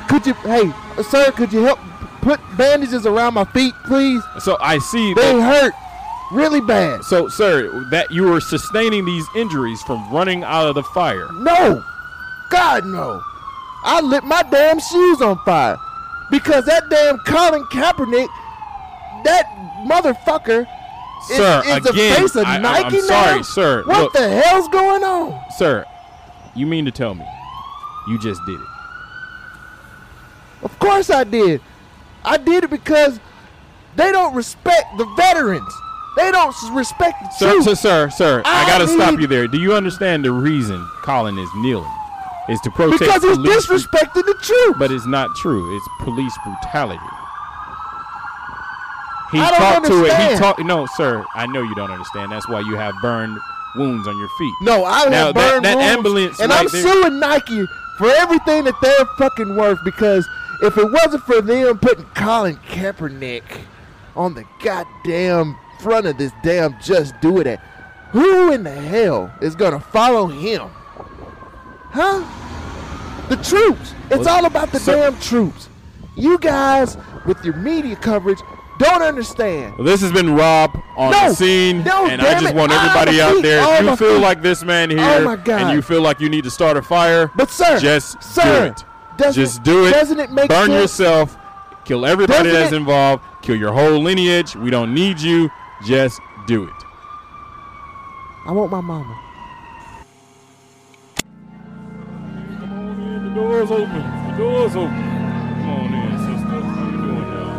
Could 0.09 0.27
you 0.27 0.35
hey, 0.35 0.73
sir? 1.03 1.31
Could 1.33 1.53
you 1.53 1.65
help 1.65 1.79
put 2.21 2.41
bandages 2.59 3.07
around 3.07 3.35
my 3.35 3.45
feet, 3.47 3.75
please? 3.87 4.23
So 4.41 4.57
I 4.61 4.79
see 4.79 5.15
They 5.15 5.33
that 5.35 5.63
hurt. 5.63 5.75
Really 6.33 6.61
bad. 6.61 7.05
So, 7.05 7.29
sir, 7.29 7.85
that 7.91 8.11
you 8.11 8.25
were 8.25 8.41
sustaining 8.41 9.05
these 9.05 9.27
injuries 9.35 9.83
from 9.83 10.11
running 10.11 10.45
out 10.45 10.67
of 10.69 10.75
the 10.75 10.83
fire. 10.83 11.29
No, 11.33 11.83
God 12.51 12.85
no. 12.87 13.23
I 13.85 14.01
lit 14.01 14.25
my 14.25 14.43
damn 14.43 14.79
shoes 14.81 15.23
on 15.23 15.39
fire 15.45 15.77
because 16.31 16.65
that 16.67 16.89
damn 16.91 17.19
Colin 17.21 17.65
Kaepernick, 17.65 18.29
that 19.25 19.47
motherfucker, 19.87 20.67
is, 21.31 21.37
Sir, 21.37 21.63
is 21.67 21.83
the 21.85 21.91
again, 21.91 22.17
face 22.17 22.37
of 22.37 22.45
I- 22.45 22.53
I- 22.53 22.57
I'm 22.57 22.63
Nike 22.63 22.97
now. 22.97 23.07
sorry, 23.07 23.43
sir. 23.45 23.83
What 23.87 23.99
Look. 24.03 24.13
the 24.15 24.29
hell's 24.43 24.69
going 24.69 25.03
on? 25.05 25.41
Sir, 25.57 25.85
you 26.55 26.67
mean 26.67 26.85
to 26.85 26.91
tell 26.91 27.15
me 27.15 27.25
you 28.09 28.19
just 28.19 28.41
did 28.47 28.55
it? 28.61 28.67
Of 30.63 30.77
course 30.79 31.09
I 31.11 31.25
did. 31.25 31.61
I 32.25 32.37
did 32.37 32.65
it 32.65 32.71
because 32.71 33.21
they 33.97 34.11
don't 34.11 34.35
respect 34.35 34.85
the 34.99 35.05
veterans. 35.17 35.73
They 36.19 36.31
don't 36.33 36.55
respect 36.73 37.23
the 37.23 37.31
Sir, 37.31 37.51
troops. 37.53 37.65
sir, 37.67 37.75
sir, 37.75 38.11
sir, 38.11 38.43
I, 38.45 38.65
I 38.65 38.69
gotta 38.69 38.89
stop 38.89 39.21
you 39.21 39.27
there. 39.29 39.47
Do 39.47 39.59
you 39.59 39.73
understand 39.75 40.25
the 40.25 40.33
reason 40.33 40.85
Colin 41.03 41.39
is 41.39 41.49
kneeling? 41.57 41.89
Is 42.49 42.61
to 42.63 42.71
protest 42.71 43.01
because 43.01 43.23
he's 43.23 43.39
disrespecting 43.39 44.25
the 44.25 44.35
truth. 44.43 44.77
But 44.79 44.91
it's 44.91 45.07
not 45.07 45.29
true. 45.37 45.77
It's 45.77 45.87
police 46.01 46.37
brutality. 46.45 46.99
He 49.31 49.39
I 49.39 49.51
don't 49.51 49.61
talked 49.61 49.87
to 49.89 50.05
it. 50.07 50.33
He 50.33 50.39
talked. 50.39 50.61
No, 50.65 50.87
sir. 50.97 51.23
I 51.35 51.47
know 51.47 51.61
you 51.63 51.75
don't 51.75 51.91
understand. 51.91 52.33
That's 52.33 52.49
why 52.49 52.61
you 52.61 52.77
have 52.77 52.95
burned 53.03 53.37
wounds 53.77 54.09
on 54.09 54.17
your 54.19 54.29
feet. 54.39 54.55
No, 54.63 54.87
I 54.87 55.05
now 55.11 55.27
have 55.27 55.35
that, 55.35 55.51
burned 55.53 55.65
that 55.67 55.77
wounds, 55.77 55.91
ambulance 55.97 56.41
and 56.41 56.51
right 56.51 56.61
I'm 56.61 56.69
there- 56.73 56.83
suing 56.83 57.21
Nike 57.21 57.67
for 57.99 58.09
everything 58.09 58.65
that 58.65 58.75
they're 58.81 59.05
fucking 59.19 59.55
worth. 59.55 59.79
Because 59.85 60.27
if 60.63 60.79
it 60.79 60.91
wasn't 60.91 61.25
for 61.25 61.43
them 61.43 61.79
putting 61.79 62.07
Colin 62.15 62.57
Kaepernick 62.71 63.43
on 64.17 64.33
the 64.35 64.45
goddamn 64.65 65.57
front 65.79 66.07
of 66.07 66.19
this 66.19 66.33
damn 66.43 66.79
Just 66.81 67.21
Do 67.21 67.39
It, 67.41 67.47
at, 67.47 67.61
who 68.11 68.53
in 68.53 68.63
the 68.65 68.71
hell 68.71 69.33
is 69.41 69.55
gonna 69.55 69.81
follow 69.81 70.27
him? 70.27 70.69
Huh? 71.91 72.25
The 73.29 73.37
troops. 73.37 73.95
It's 74.11 74.25
Well, 74.25 74.29
all 74.29 74.45
about 74.47 74.73
the 74.73 74.79
sir- 74.81 75.11
damn 75.11 75.21
troops. 75.21 75.69
You 76.17 76.39
guys 76.39 76.97
with 77.27 77.45
your 77.45 77.55
media 77.57 77.97
coverage 77.97 78.39
don't 78.79 79.03
understand. 79.03 79.77
Well, 79.77 79.87
this 79.87 80.01
has 80.03 80.13
been 80.13 80.35
Rob 80.35 80.71
on 80.97 81.11
No, 81.13 81.29
the 81.29 81.35
scene, 81.35 81.83
no, 81.85 82.07
and 82.07 82.21
I 82.23 82.33
just 82.41 82.47
it. 82.53 82.55
want 82.57 82.73
everybody 82.73 83.21
out 83.21 83.35
feet. 83.35 83.43
there. 83.43 83.63
Oh, 83.63 83.75
If 83.75 83.83
you 83.83 83.97
feel 83.97 84.15
feet. 84.15 84.23
like 84.23 84.43
this 84.43 84.65
man 84.65 84.93
oh 84.93 84.97
here, 84.97 85.17
Oh, 85.21 85.25
my 85.25 85.37
God. 85.37 85.61
and 85.63 85.73
you 85.73 85.83
feel 85.83 86.01
like 86.01 86.21
you 86.21 86.29
need 86.29 86.45
to 86.45 86.51
start 86.51 86.77
a 86.77 86.83
fire, 86.83 87.31
But 87.37 87.51
sir, 87.51 87.79
just 87.79 88.23
sir, 88.23 88.75
do 89.19 89.25
it. 89.27 89.33
Just 89.35 89.63
do 89.65 89.87
it. 89.87 89.91
doesn't 89.93 90.21
it 90.21 90.31
make 90.31 90.49
Burn 90.49 90.69
sense? 90.69 90.81
yourself. 90.81 91.37
Kill 91.85 92.07
everybody 92.07 92.45
Doesn't 92.51 92.53
that's 92.61 92.73
it- 92.73 92.77
involved. 92.77 93.23
Kill 93.43 93.57
your 93.57 93.73
whole 93.73 94.01
lineage. 94.03 94.55
We 94.57 94.71
don't 94.71 94.95
need 94.95 95.21
you. 95.21 95.51
Just 95.85 96.21
do 96.47 96.65
it. 96.65 96.75
I 98.47 98.53
want 98.53 98.73
my 98.73 98.81
mama. 98.81 99.21
Come 102.59 102.73
on 102.73 103.01
in, 103.01 103.29
The 103.29 103.35
door's 103.35 103.71
open. 103.71 104.03
The 104.31 104.37
door's 104.37 104.75
open. 104.75 104.91
Come 104.91 105.69
on 105.71 105.95
in, 105.95 106.19
sister. 106.19 106.61
How 106.61 106.85
you 106.85 106.99
doing 106.99 107.31
now? 107.31 107.59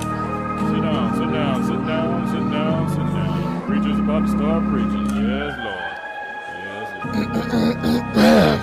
Sit 0.60 0.82
down, 0.82 1.15
sit 1.15 1.32
down, 1.32 1.63
sit 1.65 1.88
down, 1.88 2.27
sit 2.27 2.51
down, 2.51 2.89
sit 2.89 2.97
down. 2.97 3.67
Preacher's 3.67 3.99
about 3.99 4.25
to 4.25 4.27
start 4.32 4.63
preaching. 4.69 5.05
Yes, 5.15 5.55
Lord. 5.63 5.93
Yes, 6.60 6.88
Lord. 7.53 8.60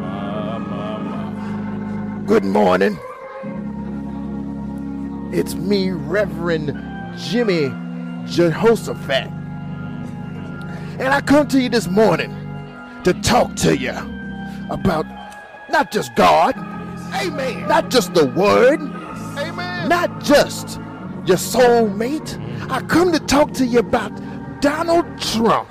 My, 0.00 0.58
my, 0.58 0.98
my. 0.98 2.26
Good 2.26 2.44
morning. 2.44 2.98
It's 5.32 5.54
me, 5.54 5.90
Reverend 5.90 6.76
Jimmy 7.16 7.83
Jehoshaphat. 8.26 9.30
And 10.98 11.08
I 11.08 11.20
come 11.20 11.48
to 11.48 11.60
you 11.60 11.68
this 11.68 11.88
morning 11.88 12.30
to 13.04 13.12
talk 13.22 13.54
to 13.56 13.76
you 13.76 13.92
about 14.70 15.06
not 15.70 15.90
just 15.90 16.14
God, 16.14 16.54
Amen. 17.14 17.68
Not 17.68 17.90
just 17.90 18.12
the 18.14 18.26
Word, 18.26 18.80
Amen. 18.80 19.88
Not 19.88 20.22
just 20.24 20.78
your 21.26 21.36
soulmate. 21.36 22.40
I 22.70 22.80
come 22.82 23.12
to 23.12 23.20
talk 23.20 23.52
to 23.54 23.66
you 23.66 23.78
about 23.80 24.10
Donald 24.60 25.06
Trump. 25.20 25.68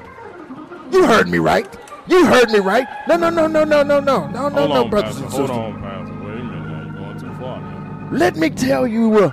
You 0.91 1.05
heard 1.05 1.27
me 1.29 1.39
right. 1.39 1.67
You 2.07 2.25
heard 2.25 2.49
me 2.51 2.59
right. 2.59 2.85
No, 3.07 3.15
no, 3.17 3.29
no, 3.29 3.47
no, 3.47 3.63
no, 3.63 3.83
no, 3.83 3.99
no, 3.99 4.27
no, 4.27 4.49
no, 4.49 4.67
no, 4.67 4.87
brothers 4.87 5.19
Pastor. 5.19 5.23
and 5.23 5.33
Hold 5.33 5.47
sisters. 5.49 5.57
on, 5.57 5.81
Pastor. 5.81 6.13
Wait 6.23 6.39
a 6.39 6.43
minute. 6.43 6.67
Now 6.67 6.83
you're 6.83 6.93
going 6.93 7.19
too 7.19 7.33
far. 7.41 7.61
Now. 7.61 8.09
Let 8.11 8.35
me 8.35 8.49
tell 8.49 8.85
you 8.87 9.17
uh, 9.19 9.31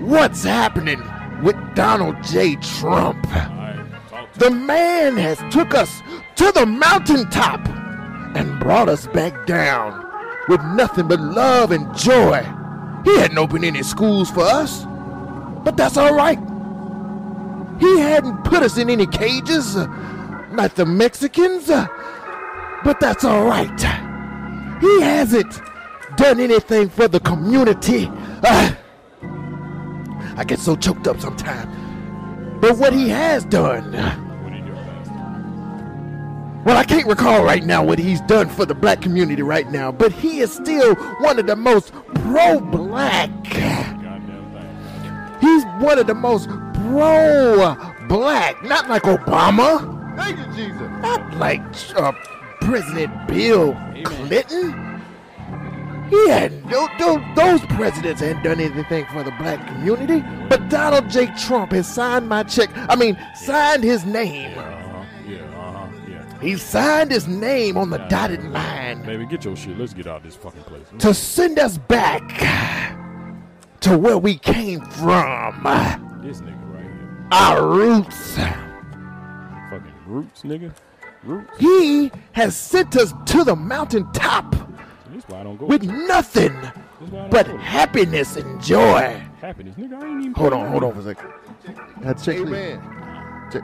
what's 0.00 0.44
happening 0.44 1.02
with 1.42 1.56
Donald 1.74 2.16
J. 2.22 2.56
Trump. 2.56 3.24
Right, 3.26 4.28
The 4.34 4.50
man 4.50 5.16
has 5.16 5.38
took 5.52 5.74
us 5.74 6.02
to 6.36 6.52
the 6.52 6.66
mountaintop 6.66 7.66
and 8.36 8.58
brought 8.60 8.88
us 8.88 9.06
back 9.08 9.46
down 9.46 10.04
with 10.48 10.62
nothing 10.62 11.08
but 11.08 11.20
love 11.20 11.70
and 11.72 11.94
joy. 11.96 12.42
He 13.04 13.16
hadn't 13.18 13.38
opened 13.38 13.64
any 13.64 13.82
schools 13.82 14.30
for 14.30 14.42
us, 14.42 14.84
but 15.64 15.76
that's 15.76 15.96
all 15.96 16.14
right. 16.14 16.38
He 17.80 17.98
hadn't 18.00 18.44
put 18.44 18.62
us 18.62 18.78
in 18.78 18.88
any 18.88 19.06
cages, 19.06 19.76
uh, 19.76 19.86
like 20.52 20.74
the 20.74 20.86
Mexicans, 20.86 21.68
uh, 21.68 21.86
but 22.84 23.00
that's 23.00 23.24
all 23.24 23.44
right. 23.44 23.80
He 24.80 25.00
hasn't 25.02 25.60
done 26.16 26.40
anything 26.40 26.88
for 26.88 27.08
the 27.08 27.20
community. 27.20 28.10
Uh, 28.42 28.74
I 30.36 30.44
get 30.44 30.58
so 30.58 30.76
choked 30.76 31.06
up 31.08 31.20
sometimes. 31.20 31.74
But 32.60 32.76
what 32.78 32.92
he 32.92 33.08
has 33.08 33.44
done, 33.44 33.92
Well, 36.64 36.76
I 36.76 36.84
can't 36.84 37.06
recall 37.06 37.44
right 37.44 37.64
now 37.64 37.84
what 37.84 37.98
he's 37.98 38.20
done 38.22 38.48
for 38.48 38.66
the 38.66 38.74
black 38.74 39.00
community 39.00 39.42
right 39.42 39.70
now, 39.70 39.92
but 39.92 40.10
he 40.12 40.40
is 40.40 40.52
still 40.52 40.94
one 41.20 41.38
of 41.38 41.46
the 41.46 41.56
most 41.56 41.92
pro 42.14 42.58
black. 42.60 43.30
He's 45.40 45.64
one 45.78 45.98
of 45.98 46.06
the 46.06 46.14
most 46.14 46.48
pro 46.48 47.76
black, 48.08 48.62
not 48.64 48.88
like 48.88 49.02
Obama, 49.02 50.16
Thank 50.16 50.38
you, 50.38 50.46
Jesus. 50.54 50.90
not 51.02 51.34
like 51.36 51.62
uh, 51.94 52.12
President 52.62 53.28
Bill 53.28 53.76
Clinton. 54.04 54.85
He 56.10 56.28
hadn't, 56.28 56.68
tho- 56.68 56.88
tho- 56.98 57.24
those 57.34 57.60
presidents 57.66 58.20
hadn't 58.20 58.42
done 58.42 58.60
anything 58.60 59.06
for 59.06 59.22
the 59.22 59.32
black 59.32 59.66
community, 59.66 60.20
but 60.48 60.68
Donald 60.68 61.08
J. 61.10 61.26
Trump 61.38 61.72
has 61.72 61.92
signed 61.92 62.28
my 62.28 62.42
check. 62.44 62.70
I 62.74 62.94
mean, 62.96 63.18
signed 63.34 63.82
his 63.82 64.04
name. 64.04 64.56
Uh-huh. 64.58 65.04
Yeah, 65.26 65.38
uh-huh. 65.58 65.88
Yeah. 66.08 66.40
He 66.40 66.56
signed 66.56 67.10
his 67.10 67.26
name 67.26 67.76
on 67.76 67.90
the 67.90 67.98
dotted 67.98 68.44
line. 68.50 69.02
Baby, 69.04 69.26
get 69.26 69.44
your 69.44 69.56
shit. 69.56 69.78
Let's 69.78 69.94
get 69.94 70.06
out 70.06 70.18
of 70.18 70.22
this 70.22 70.36
fucking 70.36 70.62
place. 70.62 70.86
to 70.98 71.12
send 71.12 71.58
us 71.58 71.76
back 71.78 72.22
to 73.80 73.98
where 73.98 74.18
we 74.18 74.36
came 74.38 74.80
from, 74.82 75.62
This 76.22 76.40
nigga 76.40 76.72
right 76.72 76.82
here. 76.82 77.26
our 77.32 77.66
roots. 77.66 78.36
Fucking 78.36 79.92
roots, 80.06 80.42
nigga. 80.42 80.72
Roots. 81.24 81.50
He 81.58 82.12
has 82.32 82.56
sent 82.56 82.96
us 82.96 83.12
to 83.26 83.42
the 83.42 83.56
mountaintop 83.56 84.54
This 85.26 85.34
why 85.34 85.40
I 85.40 85.42
don't 85.44 85.56
go. 85.56 85.66
with 85.66 85.82
nothing 85.82 86.52
This 86.52 86.70
why 87.10 87.18
I 87.18 87.22
don't 87.22 87.30
but 87.30 87.46
go. 87.46 87.56
happiness 87.58 88.36
and 88.36 88.62
joy. 88.62 89.20
happiness, 89.40 89.74
nigga. 89.76 89.94
I 90.00 90.06
ain't 90.06 90.20
even. 90.20 90.34
Hold 90.34 90.52
on, 90.52 90.70
hold 90.70 90.84
on 90.84 90.92
for 90.94 91.00
a 91.00 91.02
second. 91.02 91.30
Had 92.04 92.18
to 92.18 92.24
check 92.24 92.36
Amen. 92.36 92.80
Check. 93.52 93.62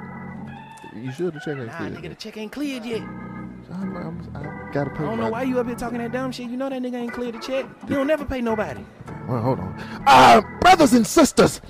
You 0.96 1.12
should 1.12 1.34
have 1.34 1.42
checked 1.44 1.58
that. 1.58 1.66
Nah, 1.92 1.98
nigga, 1.98 2.08
the 2.10 2.14
check 2.14 2.36
ain't 2.36 2.52
cleared 2.52 2.84
yet. 2.84 3.00
I'm, 3.00 3.96
I'm, 3.96 4.36
I 4.36 4.72
gotta 4.72 4.90
pay 4.90 5.04
I 5.04 5.06
don't 5.06 5.18
know 5.18 5.30
why 5.30 5.44
you 5.44 5.58
up 5.58 5.66
here 5.66 5.74
talking 5.76 5.98
that 5.98 6.12
dumb 6.12 6.30
shit. 6.32 6.50
You 6.50 6.56
know 6.58 6.68
that 6.68 6.82
nigga 6.82 6.94
ain't 6.96 7.12
cleared 7.12 7.34
the 7.36 7.38
check. 7.38 7.64
He 7.88 7.94
don't 7.94 8.06
never 8.06 8.24
pay 8.24 8.40
nobody. 8.42 8.84
Well, 9.28 9.40
hold 9.40 9.60
on. 9.60 9.74
Uh, 10.06 10.42
brothers 10.60 10.92
and 10.92 11.06
sisters, 11.06 11.60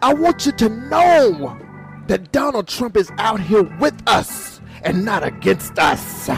I 0.00 0.14
want 0.14 0.46
you 0.46 0.52
to 0.52 0.68
know 0.68 1.58
that 2.06 2.32
Donald 2.32 2.68
Trump 2.68 2.96
is 2.96 3.10
out 3.18 3.40
here 3.40 3.64
with 3.78 4.00
us 4.08 4.60
and 4.82 5.04
not 5.04 5.24
against 5.24 5.78
us. 5.78 6.30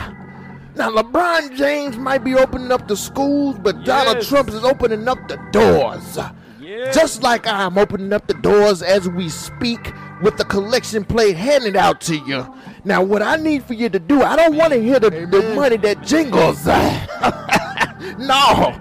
Now, 0.81 0.89
LeBron 0.89 1.59
James 1.59 1.99
might 1.99 2.25
be 2.25 2.35
opening 2.35 2.73
up 2.73 2.89
the 2.89 2.97
schools, 2.97 3.59
but 3.59 3.85
Donald 3.85 4.23
Trump 4.23 4.49
is 4.49 4.65
opening 4.65 5.07
up 5.09 5.29
the 5.29 5.37
doors. 5.53 6.19
Yeah. 6.59 6.91
Just 6.91 7.23
like 7.23 7.47
I'm 7.47 7.77
opening 7.77 8.15
up 8.15 8.27
the 8.27 8.33
doors 8.33 8.81
as 8.81 9.07
we 9.07 9.29
speak 9.29 9.93
with 10.23 10.39
the 10.39 10.45
collection 10.47 11.05
plate 11.05 11.37
handed 11.37 11.77
out 11.77 12.01
to 12.03 12.17
you. 12.17 12.47
Now, 12.83 13.03
what 13.03 13.21
I 13.21 13.37
need 13.37 13.63
for 13.65 13.75
you 13.75 13.91
to 13.91 13.99
do, 13.99 14.23
I 14.23 14.37
don't 14.37 14.57
want 14.57 14.73
to 14.73 14.83
hear 14.83 14.99
the, 14.99 15.11
the 15.11 15.53
money 15.55 15.77
that 15.77 16.03
jingles. 16.03 16.65
no. 18.19 18.75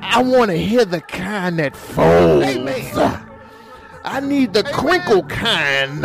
I 0.00 0.22
want 0.24 0.52
to 0.52 0.56
hear 0.56 0.84
the 0.84 1.00
kind 1.00 1.58
that 1.58 1.74
folds. 1.74 2.46
I 4.04 4.20
need 4.20 4.52
the 4.52 4.62
crinkle 4.62 5.24
kind, 5.24 6.02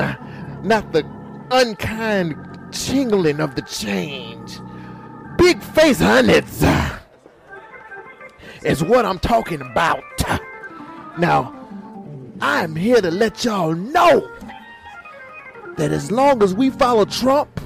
not 0.64 0.92
the 0.94 1.06
unkind 1.52 2.36
jingling 2.72 3.40
of 3.40 3.54
the 3.54 3.62
change. 3.62 4.60
Big 5.42 5.60
face 5.60 5.98
hundreds 6.00 6.62
uh, 6.62 7.00
is 8.64 8.84
what 8.84 9.06
I'm 9.08 9.18
talking 9.18 9.60
about. 9.60 10.04
Now, 11.18 11.52
I'm 12.40 12.76
here 12.76 13.02
to 13.02 13.10
let 13.10 13.44
y'all 13.44 13.74
know 13.74 14.32
that 15.78 15.92
as 15.92 16.12
long 16.12 16.44
as 16.44 16.54
we 16.54 16.70
follow 16.70 17.06
Trump 17.06 17.60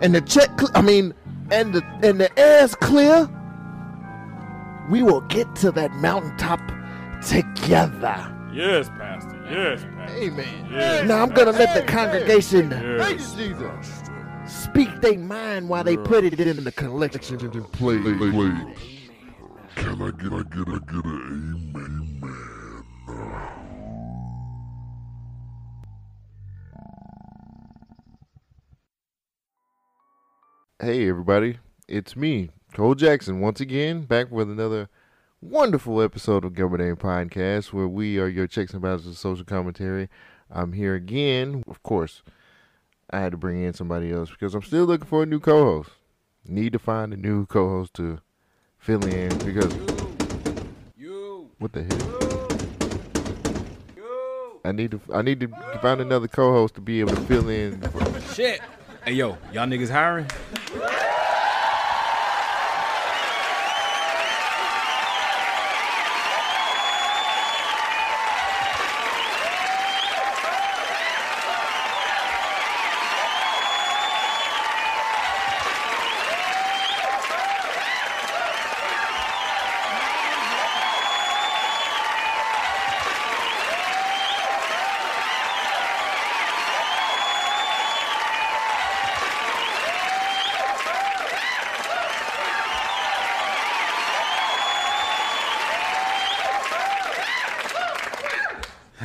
and 0.00 0.14
the 0.14 0.20
check, 0.20 0.50
cl- 0.60 0.70
I 0.76 0.82
mean, 0.82 1.14
and 1.50 1.74
the 1.74 1.84
and 2.04 2.20
the 2.20 2.30
air's 2.38 2.76
clear, 2.76 3.28
we 4.88 5.02
will 5.02 5.22
get 5.22 5.52
to 5.56 5.72
that 5.72 5.90
mountaintop 5.94 6.60
together. 7.26 8.32
Yes, 8.54 8.88
Pastor. 8.90 9.44
Yes, 9.50 9.84
Pastor. 9.96 10.16
Amen. 10.16 10.68
Yes, 10.70 11.08
Now 11.08 11.24
I'm 11.24 11.30
gonna 11.30 11.50
let 11.50 11.74
the 11.74 11.92
congregation 11.92 12.70
Thank 12.70 13.20
you, 13.20 13.54
Jesus. 13.56 13.95
Speak 14.62 15.00
their 15.00 15.18
mind 15.18 15.68
while 15.68 15.84
they 15.84 15.96
put 15.96 16.24
it 16.24 16.40
in 16.40 16.64
the 16.64 16.72
collection 16.72 17.38
plate. 17.64 18.02
Play, 18.02 18.14
play. 18.14 18.74
Can 19.74 20.00
I 20.00 20.10
get, 20.12 20.32
I 20.32 20.42
get, 20.42 20.66
I 20.66 20.78
get 20.78 21.04
a 21.04 21.08
amen, 21.08 22.22
amen? 22.22 23.48
Hey, 30.80 31.08
everybody. 31.08 31.58
It's 31.86 32.16
me, 32.16 32.50
Cole 32.72 32.94
Jackson, 32.94 33.40
once 33.40 33.60
again, 33.60 34.02
back 34.02 34.30
with 34.30 34.50
another 34.50 34.88
wonderful 35.42 36.00
episode 36.00 36.44
of 36.44 36.54
Gubmint 36.54 36.78
Name 36.78 36.96
Podcast, 36.96 37.72
where 37.74 37.88
we 37.88 38.18
are 38.18 38.28
your 38.28 38.46
checks 38.46 38.72
and 38.72 38.80
balances 38.80 39.08
of 39.08 39.18
social 39.18 39.44
commentary. 39.44 40.08
I'm 40.50 40.72
here 40.72 40.94
again. 40.94 41.62
Of 41.68 41.82
course, 41.82 42.22
I 43.10 43.20
had 43.20 43.32
to 43.32 43.38
bring 43.38 43.62
in 43.62 43.72
somebody 43.72 44.12
else 44.12 44.30
because 44.30 44.54
I'm 44.54 44.62
still 44.62 44.84
looking 44.84 45.06
for 45.06 45.22
a 45.22 45.26
new 45.26 45.40
co 45.40 45.64
host. 45.64 45.90
Need 46.46 46.72
to 46.72 46.78
find 46.78 47.12
a 47.12 47.16
new 47.16 47.46
co 47.46 47.68
host 47.68 47.94
to 47.94 48.20
fill 48.78 49.04
in 49.04 49.36
because. 49.38 49.74
you 50.96 51.50
What 51.58 51.72
the 51.72 51.84
hell? 51.84 52.26
I 54.66 54.72
need 54.72 54.90
to 54.90 55.00
I 55.14 55.22
need 55.22 55.38
to 55.40 55.48
find 55.80 56.00
another 56.00 56.26
co-host 56.26 56.74
to 56.74 56.80
be 56.80 56.98
able 56.98 57.14
to 57.14 57.20
fill 57.22 57.48
in. 57.48 57.80
For, 57.80 58.34
Shit. 58.34 58.60
Hey 59.04 59.12
yo, 59.12 59.38
y'all 59.52 59.66
niggas 59.68 59.90
hiring? 59.90 60.26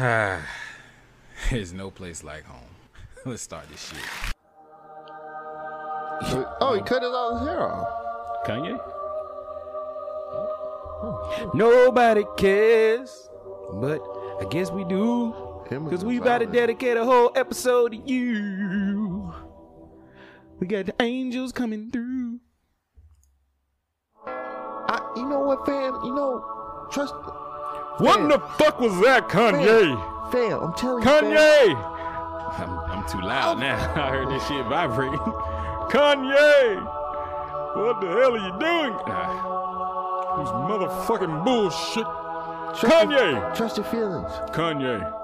There's 1.52 1.74
no 1.74 1.92
place 1.92 2.24
like 2.24 2.44
home. 2.44 2.76
Let's 3.26 3.44
start 3.44 3.70
this 3.70 3.90
shit. 3.90 4.00
oh, 6.60 6.74
he 6.76 6.82
cut 6.82 7.04
his 7.04 7.12
all 7.12 7.38
his 7.38 7.48
hair 7.48 7.72
off. 7.72 7.88
Kanye? 8.48 8.80
Nobody 11.54 12.26
cares, 12.36 13.30
but 13.74 14.02
I 14.42 14.46
guess 14.50 14.72
we 14.72 14.86
do. 14.86 15.36
Cause 15.70 16.04
we 16.04 16.18
a 16.18 16.22
about 16.22 16.40
to 16.40 16.48
dedicate 16.48 16.98
a 16.98 17.06
whole 17.06 17.32
episode 17.36 17.92
to 17.92 17.98
you. 17.98 19.32
We 20.60 20.66
got 20.66 20.88
the 20.88 20.96
angels 21.00 21.52
coming 21.52 21.92
through. 21.92 22.40
I, 24.26 25.14
you 25.16 25.28
know 25.28 25.42
what, 25.42 25.64
fam? 25.66 25.94
You 26.04 26.16
know, 26.16 26.88
trust. 26.92 27.14
What 27.98 28.20
in 28.22 28.28
the 28.30 28.40
fuck 28.58 28.80
was 28.80 28.94
that, 29.02 29.28
Kanye? 29.30 30.32
Fail, 30.32 30.64
I'm 30.64 30.74
telling 30.74 31.04
you. 31.04 31.10
Kanye! 31.10 31.76
I'm, 32.60 32.80
I'm 32.92 33.08
too 33.10 33.22
loud 33.22 33.60
now. 33.60 33.76
I 33.96 34.10
heard 34.10 34.30
this 34.30 34.46
shit 34.48 34.66
vibrating. 34.68 35.20
Kanye! 35.92 36.84
What 37.76 38.02
the 38.02 38.08
hell 38.08 38.34
are 38.34 38.38
you 38.38 38.52
doing? 38.60 38.94
Ah, 39.08 40.38
This 40.38 40.50
motherfucking 40.50 41.44
bullshit. 41.46 42.06
Trust 42.80 42.82
Kanye! 42.86 43.32
Your, 43.32 43.56
trust 43.56 43.78
your 43.78 43.86
feelings. 43.88 44.32
Kanye. 44.52 45.18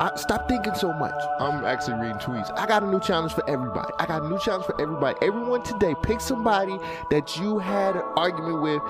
I, 0.00 0.10
stop 0.16 0.48
thinking 0.48 0.74
so 0.74 0.92
much. 0.94 1.14
I'm 1.38 1.64
actually 1.64 1.94
reading 2.00 2.16
tweets. 2.16 2.50
I 2.58 2.66
got 2.66 2.82
a 2.82 2.86
new 2.86 2.98
challenge 2.98 3.34
for 3.34 3.48
everybody. 3.48 3.92
I 3.98 4.06
got 4.06 4.22
a 4.22 4.28
new 4.28 4.38
challenge 4.38 4.64
for 4.64 4.80
everybody. 4.80 5.16
Everyone 5.22 5.62
today, 5.62 5.94
pick 6.02 6.20
somebody 6.20 6.78
that 7.10 7.36
you 7.36 7.58
had 7.58 7.96
an 7.96 8.02
argument 8.16 8.62
with. 8.62 8.82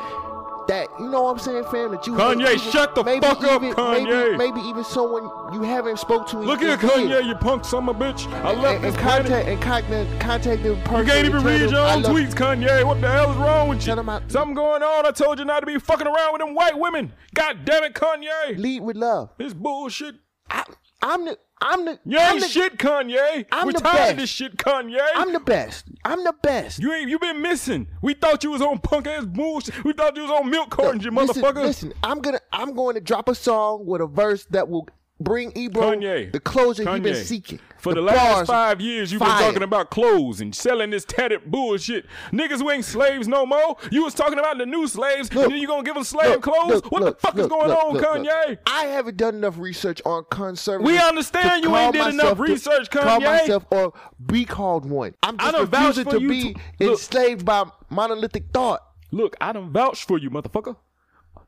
That 0.69 0.89
you 0.99 1.09
know 1.09 1.23
what 1.23 1.33
I'm 1.33 1.39
saying, 1.39 1.65
fam. 1.65 1.91
That 1.93 2.07
you 2.07 2.15
Kanye, 2.15 2.45
maybe- 2.45 2.59
shut 2.59 2.95
the 2.95 3.03
maybe 3.05 3.27
fuck 3.27 3.43
up, 3.45 3.63
Kanye. 3.63 4.37
Maybe, 4.37 4.37
maybe 4.37 4.61
even 4.69 4.85
someone 4.85 5.25
you 5.53 5.63
haven't 5.63 5.99
spoke 5.99 6.29
to. 6.29 6.39
Look 6.39 6.61
years. 6.61 6.79
Kanye, 6.79 7.25
you 7.27 7.35
punk 7.35 7.65
son 7.65 7.89
of 7.89 7.97
a 7.97 7.99
bitch. 7.99 8.27
I 8.33 8.53
left 8.53 8.77
and, 8.77 8.85
this 8.85 8.95
and 8.95 9.03
contact 9.03 9.49
and 9.49 9.63
contact 9.63 10.21
contact 10.21 10.63
the 10.63 10.75
person. 10.85 11.07
You 11.07 11.13
can't 11.13 11.27
even 11.27 11.43
read 11.43 11.71
your 11.71 11.81
own 11.81 12.03
tweets, 12.03 12.35
Kanye. 12.35 12.85
What 12.85 13.01
the 13.01 13.11
hell 13.11 13.31
is 13.31 13.37
wrong 13.37 13.69
with 13.69 13.87
you? 13.87 13.95
Something 14.29 14.55
going 14.55 14.83
on. 14.83 15.07
I 15.07 15.11
told 15.11 15.39
you 15.39 15.45
not 15.45 15.61
to 15.61 15.67
be 15.67 15.79
fucking 15.79 16.07
around 16.07 16.33
with 16.33 16.41
them 16.41 16.55
white 16.55 16.79
women. 16.79 17.13
God 17.35 17.65
damn 17.65 17.85
it, 17.85 17.95
Kanye. 17.95 18.59
Lead 18.59 18.83
with 18.83 18.97
love. 18.97 19.31
This 19.39 19.55
bullshit. 19.55 20.17
I, 20.51 20.65
I'm 21.03 21.25
the. 21.25 21.39
I'm 21.63 21.85
the. 21.85 21.99
You 22.05 22.19
I'm 22.19 22.35
ain't 22.35 22.43
the, 22.43 22.49
shit, 22.49 22.77
Kanye. 22.79 23.47
I'm 23.53 23.67
we 23.67 23.73
the 23.73 23.81
tired 23.81 23.97
best. 23.97 24.11
of 24.13 24.17
this 24.19 24.31
shit, 24.31 24.57
Kanye. 24.57 24.99
I'm 25.15 25.33
the 25.33 25.41
best. 25.41 25.87
I'm 26.05 26.25
the 26.25 26.35
best. 26.43 26.79
you 26.81 26.93
ain't 26.93 27.09
you 27.09 27.19
been 27.19 27.41
missing. 27.41 27.89
We 28.03 28.15
thought 28.15 28.43
you 28.45 28.51
was 28.51 28.61
on 28.63 28.79
punk 28.79 29.07
ass 29.07 29.25
bullshit. 29.25 29.85
We 29.85 29.93
thought 29.93 30.17
you 30.17 30.23
was 30.23 30.31
on 30.31 30.51
milk 30.51 30.71
cartons, 30.71 31.05
you 31.05 31.11
listen, 31.11 31.43
motherfucker. 31.43 31.63
Listen, 31.63 31.93
I'm 32.03 32.21
gonna 32.21 32.41
I'm 32.53 32.75
going 32.75 32.95
to 32.97 33.01
drop 33.01 33.29
a 33.29 33.35
song 33.35 33.87
with 33.87 34.01
a 34.01 34.07
verse 34.07 34.45
that 34.51 34.69
will 34.69 34.89
bring 35.21 35.53
Ebro 35.57 35.93
Kanye. 35.93 36.33
the 36.33 36.41
closure 36.41 36.91
he's 36.91 37.01
been 37.01 37.25
seeking. 37.25 37.61
For 37.83 37.95
the, 37.95 38.01
last 38.01 38.47
five 38.47 38.81
years, 38.81 39.11
you've 39.11 39.19
been 39.19 39.29
talking 39.29 39.65
about 39.65 39.91
clothes 39.91 40.41
and 40.41 40.55
selling 40.55 40.91
this 40.91 41.05
tatted 41.05 41.51
bullshit. 41.51 42.07
Niggas 42.31 42.59
who 42.59 42.71
ain't 42.71 42.85
slaves 42.85 43.27
no 43.27 43.45
more. 43.45 43.77
You 43.91 44.05
was 44.05 44.15
talking 44.15 44.39
about 44.39 44.59
the 44.59 44.67
new 44.67 44.87
slaves, 44.87 45.35
Look, 45.35 45.47
and 45.47 45.53
then 45.53 45.61
you 45.61 45.67
gonna 45.67 45.83
give 45.83 45.95
them 45.95 46.05
slave 46.05 46.31
Look, 46.31 46.43
clothes? 46.43 46.71
look, 46.71 46.93
what 46.93 47.03
the 47.03 47.13
fuck 47.15 47.37
is 47.37 47.49
going 47.49 47.73
on, 47.73 47.97
Kanye? 47.97 48.59
I 48.67 48.85
haven't 48.85 49.17
done 49.17 49.35
enough 49.35 49.59
research 49.59 50.01
on 50.07 50.25
conservatives. 50.31 50.93
We 50.93 50.97
understand 50.97 51.65
you 51.65 51.75
ain't 51.75 51.93
did 51.95 52.15
enough 52.15 52.39
research, 52.39 52.89
Call 52.89 53.21
myself 53.21 53.67
or 53.73 53.93
be 54.25 54.45
called 54.45 54.89
one. 54.89 55.17
I'm 55.25 55.37
just 55.37 55.59
refusing 55.59 56.05
for 56.05 56.11
to 56.13 56.21
you 56.21 56.29
be 56.29 56.57
enslaved 56.81 57.45
by 57.45 57.65
monolithic 57.91 58.53
thought. 58.53 58.81
Look, 59.11 59.37
I 59.41 59.53
done 59.53 59.73
vouched 59.73 60.07
for 60.07 60.19
you, 60.19 60.31
motherfucker. 60.31 60.77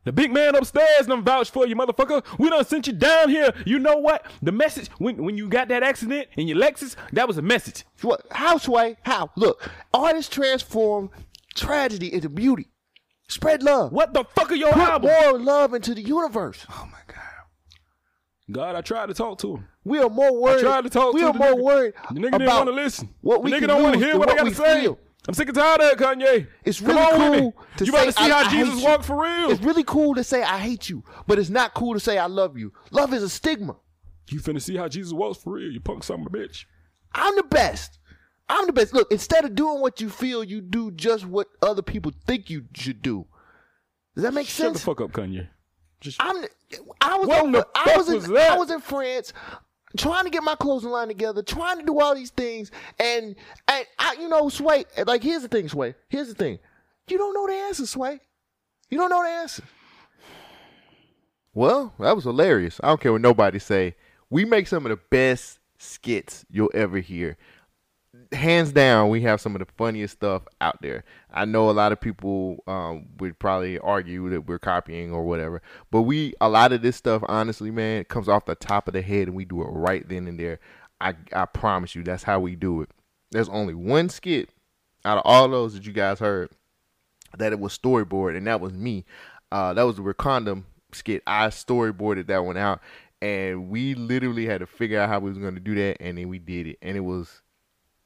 The 0.05 0.13
big 0.13 0.33
man 0.33 0.55
upstairs 0.55 1.07
done 1.07 1.25
vouched 1.25 1.53
for 1.53 1.67
you, 1.67 1.75
motherfucker. 1.75 2.23
We 2.39 2.51
done 2.51 2.65
sent 2.65 2.87
you 2.87 2.93
down 2.93 3.31
here. 3.31 3.53
You 3.65 3.79
know 3.79 3.97
what? 3.97 4.27
The 4.43 4.53
message 4.53 4.89
when 4.99 5.25
when 5.25 5.37
you 5.37 5.49
got 5.49 5.69
that 5.69 5.83
accident 5.83 6.29
in 6.37 6.47
your 6.47 6.59
Lexus, 6.59 6.95
that 7.13 7.27
was 7.27 7.39
a 7.39 7.43
message. 7.43 7.85
What? 8.03 8.23
How, 8.31 8.59
Sway? 8.59 8.97
How? 9.03 9.31
Look, 9.37 9.69
artists 9.93 10.35
transform 10.35 11.11
tragedy 11.55 12.13
into 12.13 12.29
beauty. 12.29 12.69
Spread 13.29 13.63
love. 13.63 13.93
What 13.93 14.13
the 14.13 14.25
fuck 14.35 14.53
are 14.53 14.55
your 14.55 14.73
Put 14.73 14.83
album? 14.83 15.11
more 15.11 15.39
love 15.39 15.73
into 15.73 15.95
the 15.95 16.03
universe. 16.03 16.67
Oh 16.71 16.89
my 16.93 16.99
god. 17.07 17.21
God, 18.53 18.75
I 18.77 18.83
tried 18.83 19.07
to 19.07 19.15
talk 19.15 19.39
to 19.39 19.57
him. 19.57 19.69
We 19.85 19.99
are 20.01 20.11
more 20.11 20.39
worried. 20.39 20.59
I 20.59 20.69
tried 20.69 20.85
to 20.85 20.91
talk 20.91 21.15
we 21.15 21.21
to 21.21 21.29
are 21.29 21.33
the 21.33 21.39
more 21.39 21.55
nigga. 21.55 21.63
worried 21.63 21.95
The 22.11 22.21
nigga 22.21 22.33
didn't 22.33 22.47
want 22.47 22.67
to 22.69 22.75
listen. 22.75 23.15
What 23.23 23.43
we 23.43 23.51
the 23.51 23.57
nigga 23.57 23.67
don't 23.69 23.83
want 23.83 23.95
to 23.95 24.01
hear 24.01 24.11
than 24.11 24.19
what 24.19 24.29
I 24.29 24.37
got 24.37 24.45
to 24.45 24.55
say. 24.55 24.83
feel. 24.83 24.99
I'm 25.27 25.33
sick 25.35 25.49
and 25.49 25.57
tired 25.57 25.81
of 25.81 25.93
it, 25.93 25.99
Kanye. 25.99 26.47
It's 26.65 26.81
Come 26.81 26.89
really 26.97 27.11
cool 27.17 27.31
me. 27.47 27.53
to 27.79 27.85
you 27.87 27.93
about 27.93 28.01
say 28.01 28.07
to 28.07 28.13
see 28.13 28.25
I- 28.25 28.29
how 28.29 28.49
I 28.49 28.51
Jesus 28.51 28.83
walked 28.83 29.05
for 29.07 29.23
real. 29.23 29.51
It's 29.51 29.63
really 29.63 29.85
cool 29.85 30.15
to 30.17 30.25
say 30.25 30.43
I 30.43 30.59
hate 30.59 30.89
you, 30.91 31.03
but 31.27 31.39
it's 31.39 31.49
not 31.51 31.73
cool 31.75 31.95
to 31.95 32.01
say 32.01 32.19
I 32.19 32.27
love 32.27 32.59
you. 32.59 32.73
Love 32.91 33.15
is 33.15 33.23
a 33.23 33.29
stigma. 33.31 33.77
you 34.31 34.41
finna 34.41 34.61
see 34.61 34.77
how 34.77 34.89
Jesus 34.89 35.13
walks 35.13 35.39
for 35.43 35.55
real. 35.55 35.71
You 35.71 35.81
punk 35.81 36.05
son 36.05 36.21
of 36.21 36.27
a 36.27 36.31
bitch. 36.31 36.65
I'm 37.13 37.37
the 37.37 37.43
best. 37.43 37.99
I'm 38.49 38.67
the 38.67 38.73
best. 38.75 38.93
Look, 38.93 39.11
instead 39.11 39.45
of 39.47 39.55
doing 39.55 39.81
what 39.81 40.01
you 40.03 40.11
feel, 40.11 40.45
you 40.45 40.61
do 40.61 40.91
just 40.91 41.25
what 41.25 41.49
other 41.63 41.81
people 41.83 42.13
think 42.27 42.51
you 42.51 42.65
should 42.75 43.01
do. 43.01 43.27
Does 44.15 44.25
that 44.25 44.35
make 44.35 44.47
Shut 44.47 44.57
sense? 44.57 44.79
Shut 44.81 44.97
the 44.97 45.01
fuck 45.01 45.01
up, 45.01 45.13
Kanye. 45.13 45.49
Just 46.01 46.23
I'm. 46.23 46.45
I 47.01 47.17
was. 47.17 47.29
What 47.29 47.45
in 47.47 47.53
the 47.53 47.67
I 47.75 47.85
fuck 47.85 47.97
was. 47.97 48.09
In, 48.27 48.33
that? 48.35 48.51
I 48.53 48.59
was 48.59 48.71
in 48.71 48.81
France, 48.81 49.33
trying 49.97 50.25
to 50.25 50.31
get 50.31 50.43
my 50.43 50.55
clothing 50.57 50.91
line 50.91 51.09
together, 51.09 51.43
trying 51.43 51.79
to 51.79 51.85
do 51.85 52.01
all 52.01 52.15
these 52.15 52.31
things, 52.31 52.71
and 52.99 53.37
and 53.69 53.87
I, 53.99 54.17
you 54.21 54.29
know, 54.29 54.49
Sway. 54.49 54.85
Like, 55.07 55.23
here's 55.23 55.43
the 55.43 55.49
thing, 55.49 55.69
Sway. 55.69 55.95
Here's 56.09 56.29
the 56.29 56.35
thing. 56.35 56.59
You 57.09 57.19
don't 57.19 57.35
know 57.35 57.47
the 57.47 57.53
answer, 57.53 57.87
Sway. 57.87 58.21
You 58.91 58.99
don't 58.99 59.11
know 59.11 59.23
the 59.23 59.29
answer. 59.29 59.63
Well, 61.53 61.95
that 62.01 62.15
was 62.17 62.25
hilarious. 62.25 62.81
I 62.83 62.89
don't 62.89 63.01
care 63.01 63.13
what 63.13 63.21
nobody 63.21 63.59
say. 63.59 63.95
We 64.31 64.45
make 64.45 64.67
some 64.67 64.85
of 64.87 64.91
the 64.91 65.01
best 65.11 65.61
skits 65.79 66.45
you'll 66.51 66.71
ever 66.75 66.99
hear. 66.99 67.37
Hands 68.35 68.73
down, 68.73 69.09
we 69.09 69.23
have 69.23 69.41
some 69.41 69.55
of 69.55 69.61
the 69.61 69.73
funniest 69.77 70.15
stuff 70.15 70.43
out 70.61 70.81
there. 70.83 71.05
I 71.33 71.45
know 71.45 71.71
a 71.71 71.73
lot 71.73 71.93
of 71.93 72.01
people 72.01 72.63
um, 72.67 73.07
would 73.19 73.39
probably 73.39 73.79
argue 73.79 74.31
that 74.31 74.47
we're 74.47 74.59
copying 74.59 75.13
or 75.13 75.25
whatever, 75.25 75.63
but 75.91 76.03
we 76.03 76.35
a 76.41 76.49
lot 76.49 76.73
of 76.73 76.83
this 76.83 76.97
stuff, 76.97 77.23
honestly, 77.27 77.71
man, 77.71 78.05
comes 78.05 78.29
off 78.29 78.47
the 78.47 78.55
top 78.55 78.89
of 78.89 78.95
the 78.95 79.03
head, 79.03 79.29
and 79.29 79.37
we 79.37 79.45
do 79.45 79.63
it 79.63 79.67
right 79.67 80.09
then 80.09 80.27
and 80.27 80.39
there. 80.39 80.61
I 81.01 81.15
I 81.33 81.47
promise 81.47 81.95
you, 81.95 82.03
that's 82.03 82.23
how 82.23 82.41
we 82.41 82.57
do 82.57 82.83
it. 82.83 82.91
There's 83.31 83.49
only 83.49 83.75
one 83.75 84.09
skit 84.09 84.51
out 85.05 85.19
of 85.19 85.23
all 85.25 85.49
those 85.49 85.75
that 85.75 85.87
you 85.87 85.93
guys 85.93 86.19
heard 86.19 86.51
that 87.37 87.53
it 87.53 87.61
was 87.61 87.77
storyboard, 87.77 88.37
and 88.37 88.47
that 88.47 88.61
was 88.61 88.73
me. 88.73 89.05
Uh, 89.51 89.75
that 89.75 89.83
was 89.83 89.97
the 89.97 90.03
Wakanda 90.03 90.63
skit. 90.93 91.23
I 91.27 91.49
storyboarded 91.49 92.27
that 92.29 92.45
one 92.45 92.57
out, 92.57 92.81
and 93.21 93.69
we 93.69 93.95
literally 93.95 94.47
had 94.47 94.61
to 94.61 94.67
figure 94.67 95.01
out 95.01 95.09
how 95.09 95.21
we 95.21 95.31
was 95.31 95.39
going 95.39 95.55
to 95.55 95.61
do 95.61 95.75
that, 95.75 95.99
and 96.01 96.19
then 96.19 96.29
we 96.29 96.39
did 96.39 96.67
it, 96.67 96.79
and 96.83 96.97
it 96.97 97.01
was 97.01 97.43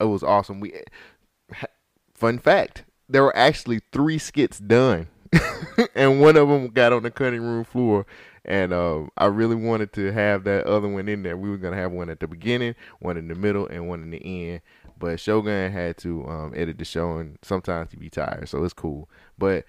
it 0.00 0.04
was 0.04 0.22
awesome. 0.22 0.60
We 0.60 0.82
fun 2.14 2.38
fact, 2.38 2.84
there 3.08 3.22
were 3.22 3.36
actually 3.36 3.80
three 3.92 4.18
skits 4.18 4.58
done, 4.58 5.08
and 5.94 6.20
one 6.20 6.36
of 6.36 6.48
them 6.48 6.68
got 6.68 6.92
on 6.92 7.02
the 7.02 7.10
cutting 7.10 7.42
room 7.42 7.64
floor. 7.64 8.06
And 8.44 8.72
uh, 8.72 9.02
I 9.18 9.26
really 9.26 9.56
wanted 9.56 9.92
to 9.94 10.10
have 10.10 10.44
that 10.44 10.66
other 10.66 10.88
one 10.88 11.06
in 11.06 11.22
there. 11.22 11.36
We 11.36 11.50
were 11.50 11.58
gonna 11.58 11.76
have 11.76 11.92
one 11.92 12.08
at 12.08 12.20
the 12.20 12.26
beginning, 12.26 12.74
one 13.00 13.16
in 13.18 13.28
the 13.28 13.34
middle, 13.34 13.66
and 13.66 13.88
one 13.88 14.02
in 14.02 14.10
the 14.10 14.50
end. 14.50 14.62
But 14.98 15.20
Shogun 15.20 15.70
had 15.70 15.96
to 15.98 16.26
um, 16.26 16.52
edit 16.56 16.78
the 16.78 16.84
show, 16.84 17.18
and 17.18 17.38
sometimes 17.42 17.90
he'd 17.90 18.00
be 18.00 18.10
tired, 18.10 18.48
so 18.48 18.64
it's 18.64 18.72
cool. 18.72 19.08
But 19.36 19.64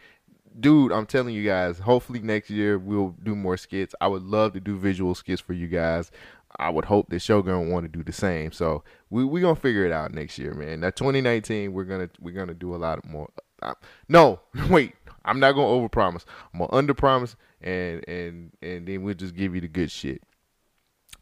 dude, 0.59 0.91
I'm 0.91 1.05
telling 1.05 1.36
you 1.36 1.45
guys, 1.45 1.80
hopefully 1.80 2.19
next 2.19 2.49
year 2.49 2.77
we'll 2.77 3.15
do 3.23 3.36
more 3.36 3.57
skits. 3.57 3.93
I 4.01 4.07
would 4.07 4.23
love 4.23 4.53
to 4.53 4.59
do 4.59 4.77
visual 4.77 5.15
skits 5.15 5.41
for 5.41 5.53
you 5.53 5.67
guys. 5.67 6.11
I 6.58 6.70
would 6.70 6.86
hope 6.86 7.10
that 7.10 7.20
Shogun 7.20 7.70
want 7.70 7.86
to 7.86 7.89
do 7.89 8.04
the 8.04 8.12
same. 8.12 8.52
So 8.52 8.84
we 9.10 9.24
we 9.24 9.41
gonna 9.41 9.56
figure 9.56 9.86
it 9.86 9.91
out 9.91 10.14
next 10.14 10.38
year, 10.38 10.54
man. 10.54 10.82
Now 10.82 10.89
2019, 10.89 11.74
we're 11.74 11.84
gonna 11.84 12.10
we're 12.20 12.34
gonna 12.34 12.54
do 12.54 12.76
a 12.76 12.78
lot 12.78 13.06
more. 13.06 13.30
Uh, 13.62 13.74
no, 14.08 14.39
wait, 14.70 14.93
I'm 15.26 15.39
not 15.39 15.54
gonna 15.54 15.68
overpromise. 15.68 16.26
I'm 16.54 16.60
gonna 16.60 16.72
underpromise, 16.72 17.36
and 17.62 18.08
and 18.08 18.52
and 18.62 18.88
then 18.88 19.04
we'll 19.04 19.16
just 19.16 19.36
give 19.36 19.56
you 19.56 19.62
the 19.62 19.68
good 19.68 19.91
shit. 19.91 20.24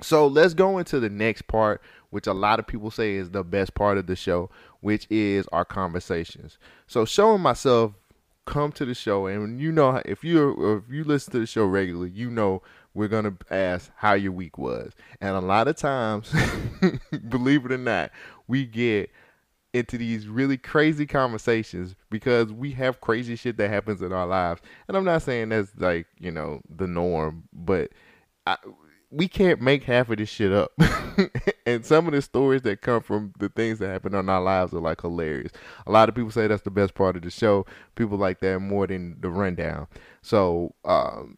So 0.02 0.28
let's 0.28 0.54
go 0.54 0.78
into 0.78 1.00
the 1.00 1.10
next 1.10 1.48
part, 1.48 1.82
which 2.12 2.28
a 2.28 2.34
lot 2.34 2.60
of 2.60 2.68
people 2.68 2.92
say 2.92 3.16
is 3.16 3.32
the 3.32 3.44
best 3.44 3.74
part 3.74 3.98
of 3.98 4.06
the 4.06 4.16
show, 4.16 4.50
which 4.82 5.08
is 5.10 5.48
our 5.52 5.66
conversations. 5.66 6.60
So 6.86 7.04
Sho 7.04 7.34
and 7.34 7.44
myself 7.44 7.94
come 8.46 8.72
to 8.74 8.86
the 8.86 8.94
show, 8.94 9.28
and 9.28 9.60
you 9.60 9.72
know 9.72 10.02
if 10.06 10.24
you 10.24 10.78
if 10.78 10.92
you 10.92 11.04
listen 11.04 11.34
to 11.34 11.40
the 11.40 11.46
show 11.46 11.66
regularly, 11.66 12.12
you 12.12 12.30
know 12.30 12.62
we're 12.98 13.08
gonna 13.08 13.36
ask 13.52 13.92
how 13.96 14.14
your 14.14 14.32
week 14.32 14.58
was, 14.58 14.92
and 15.22 15.36
a 15.36 15.40
lot 15.40 15.68
of 15.68 15.76
times, 15.76 16.34
believe 17.30 17.64
it 17.66 17.72
or 17.72 17.78
not, 17.78 18.10
we 18.48 18.66
get 18.66 19.12
into 19.72 20.00
these 20.00 20.28
really 20.28 20.58
crazy 20.58 21.06
conversations 21.06 21.96
because 22.10 22.52
we 22.52 22.72
have 22.72 23.00
crazy 23.00 23.36
shit 23.36 23.58
that 23.58 23.70
happens 23.70 24.02
in 24.02 24.12
our 24.12 24.26
lives, 24.26 24.62
and 24.88 24.98
I'm 24.98 25.06
not 25.06 25.22
saying 25.22 25.50
that's 25.50 25.72
like 25.78 26.08
you 26.18 26.32
know 26.32 26.62
the 26.76 26.88
norm, 26.88 27.44
but 27.54 27.92
I, 28.48 28.58
we 29.12 29.28
can't 29.28 29.62
make 29.62 29.84
half 29.84 30.10
of 30.10 30.18
this 30.18 30.30
shit 30.30 30.52
up. 30.52 30.72
and 31.68 31.86
some 31.86 32.08
of 32.08 32.14
the 32.14 32.22
stories 32.24 32.64
that 32.64 32.82
come 32.82 33.02
from 33.02 33.32
the 33.38 33.50
things 33.50 33.78
that 33.78 33.90
happen 33.90 34.16
in 34.16 34.28
our 34.28 34.42
lives 34.42 34.74
are 34.74 34.80
like 34.80 35.02
hilarious. 35.02 35.52
A 35.86 35.92
lot 35.92 36.10
of 36.10 36.16
people 36.16 36.32
say 36.32 36.48
that's 36.48 36.64
the 36.64 36.72
best 36.72 36.96
part 36.96 37.16
of 37.16 37.22
the 37.22 37.30
show. 37.30 37.66
People 37.96 38.18
like 38.18 38.40
that 38.40 38.60
more 38.60 38.88
than 38.88 39.18
the 39.22 39.30
rundown. 39.30 39.88
So, 40.24 40.74
um, 40.84 41.38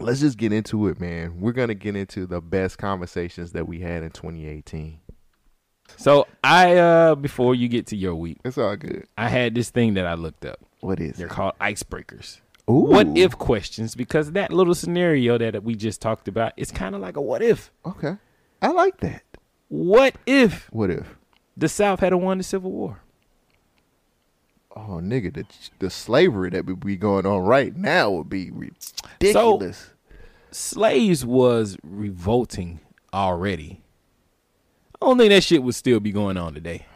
let's 0.00 0.20
just 0.20 0.38
get 0.38 0.52
into 0.52 0.88
it, 0.88 1.00
man. 1.00 1.40
We're 1.40 1.52
going 1.52 1.68
to 1.68 1.74
get 1.74 1.96
into 1.96 2.26
the 2.26 2.40
best 2.40 2.78
conversations 2.78 3.52
that 3.52 3.66
we 3.68 3.80
had 3.80 4.02
in 4.02 4.10
2018. 4.10 5.00
So 5.96 6.26
I 6.42 6.76
uh 6.76 7.14
before 7.14 7.54
you 7.54 7.68
get 7.68 7.86
to 7.88 7.96
your 7.96 8.14
week, 8.14 8.38
it's 8.44 8.56
all 8.56 8.74
good. 8.74 9.06
I 9.18 9.28
had 9.28 9.54
this 9.54 9.70
thing 9.70 9.94
that 9.94 10.06
I 10.06 10.14
looked 10.14 10.44
up. 10.44 10.58
What 10.80 10.98
is 10.98 11.18
They're 11.18 11.26
it? 11.26 11.30
called 11.30 11.52
icebreakers. 11.60 12.40
Ooh. 12.70 12.72
What 12.86 13.06
if 13.16 13.36
questions? 13.36 13.94
Because 13.94 14.32
that 14.32 14.50
little 14.50 14.74
scenario 14.74 15.36
that 15.36 15.62
we 15.62 15.74
just 15.74 16.00
talked 16.00 16.26
about, 16.26 16.54
it's 16.56 16.70
kind 16.70 16.94
of 16.94 17.02
like 17.02 17.16
a 17.18 17.20
what 17.20 17.42
if. 17.42 17.70
Okay, 17.84 18.16
I 18.62 18.68
like 18.68 18.98
that. 19.00 19.22
What 19.68 20.14
if? 20.26 20.68
What 20.72 20.90
if? 20.90 21.16
The 21.56 21.68
South 21.68 22.00
had 22.00 22.14
won 22.14 22.38
the 22.38 22.44
Civil 22.44 22.72
War? 22.72 23.00
Oh, 24.76 24.98
nigga, 25.02 25.32
the 25.32 25.44
the 25.78 25.88
slavery 25.90 26.50
that 26.50 26.66
would 26.66 26.80
be 26.80 26.96
going 26.96 27.26
on 27.26 27.40
right 27.42 27.74
now 27.76 28.10
would 28.10 28.28
be 28.28 28.50
ridiculous. 28.50 29.90
slaves 30.50 31.24
was 31.24 31.76
revolting 31.84 32.80
already. 33.12 33.82
I 35.00 35.06
don't 35.06 35.18
think 35.18 35.30
that 35.30 35.44
shit 35.44 35.62
would 35.62 35.74
still 35.76 36.00
be 36.00 36.10
going 36.12 36.36
on 36.36 36.54
today. 36.54 36.86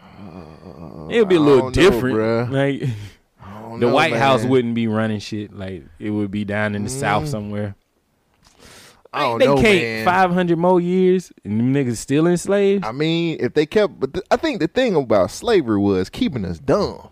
it 1.10 1.20
would 1.20 1.28
be 1.28 1.36
a 1.36 1.40
Uh, 1.40 1.42
little 1.42 1.64
know, 1.66 1.70
different. 1.70 2.16
bruh. 2.16 2.50
like 2.50 2.80
the 3.80 3.86
know, 3.86 3.94
White 3.94 4.14
House 4.14 4.44
wouldn't 4.44 4.74
be 4.74 4.88
running 4.88 5.20
shit. 5.20 5.52
Like 5.54 5.84
it 6.00 6.10
would 6.10 6.30
be 6.32 6.44
down 6.44 6.74
in 6.74 6.82
the 6.84 6.90
South 6.90 7.24
Mm. 7.24 7.28
somewhere. 7.28 7.74
I 9.12 9.20
don't 9.22 9.38
they 9.38 9.46
know, 9.46 9.54
can't 9.62 9.82
man. 9.82 10.04
five 10.04 10.32
hundred 10.32 10.58
more 10.58 10.80
years 10.80 11.32
and 11.44 11.58
them 11.58 11.72
niggas 11.74 11.96
still 11.96 12.26
enslaved. 12.26 12.84
I 12.84 12.92
mean, 12.92 13.38
if 13.40 13.54
they 13.54 13.64
kept, 13.66 13.98
but 14.00 14.20
I 14.30 14.36
think 14.36 14.60
the 14.60 14.66
thing 14.68 14.94
about 14.96 15.30
slavery 15.30 15.78
was 15.78 16.10
keeping 16.10 16.44
us 16.44 16.58
dumb. 16.58 17.08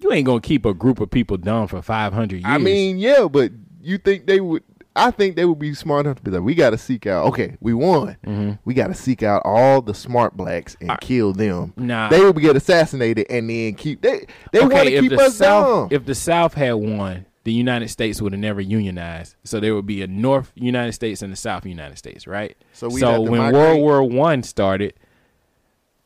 You 0.00 0.12
ain't 0.12 0.26
gonna 0.26 0.40
keep 0.40 0.64
a 0.64 0.74
group 0.74 1.00
of 1.00 1.10
people 1.10 1.36
dumb 1.36 1.66
for 1.68 1.82
five 1.82 2.12
hundred 2.12 2.36
years. 2.36 2.46
I 2.46 2.58
mean, 2.58 2.98
yeah, 2.98 3.28
but 3.30 3.52
you 3.82 3.98
think 3.98 4.26
they 4.26 4.40
would? 4.40 4.62
I 4.96 5.10
think 5.12 5.36
they 5.36 5.44
would 5.44 5.58
be 5.58 5.72
smart 5.74 6.06
enough 6.06 6.16
to 6.16 6.22
be 6.22 6.30
like, 6.32 6.42
we 6.42 6.54
got 6.54 6.70
to 6.70 6.78
seek 6.78 7.06
out. 7.06 7.26
Okay, 7.26 7.56
we 7.60 7.72
won. 7.72 8.16
Mm-hmm. 8.26 8.52
We 8.64 8.74
got 8.74 8.88
to 8.88 8.94
seek 8.94 9.22
out 9.22 9.42
all 9.44 9.80
the 9.80 9.94
smart 9.94 10.36
blacks 10.36 10.76
and 10.80 10.98
kill 11.00 11.32
them. 11.32 11.72
Nah. 11.76 12.08
they 12.08 12.24
would 12.24 12.36
get 12.40 12.56
assassinated 12.56 13.26
and 13.30 13.48
then 13.48 13.74
keep. 13.74 14.00
They 14.02 14.26
they 14.52 14.60
want 14.60 14.72
to 14.88 15.00
keep 15.00 15.12
us 15.12 15.36
South, 15.36 15.66
dumb. 15.66 15.88
If 15.92 16.06
the 16.06 16.14
South 16.14 16.54
had 16.54 16.72
won, 16.72 17.24
the 17.44 17.52
United 17.52 17.88
States 17.88 18.20
would 18.20 18.32
have 18.32 18.40
never 18.40 18.60
unionized. 18.60 19.36
So 19.44 19.60
there 19.60 19.74
would 19.74 19.86
be 19.86 20.02
a 20.02 20.06
North 20.08 20.50
United 20.56 20.92
States 20.92 21.22
and 21.22 21.32
a 21.32 21.36
South 21.36 21.64
United 21.64 21.96
States, 21.96 22.26
right? 22.26 22.56
So 22.72 22.88
so 22.88 23.20
when 23.20 23.40
migrate- 23.40 23.54
World 23.54 23.80
War 23.80 24.02
One 24.02 24.42
started, 24.42 24.94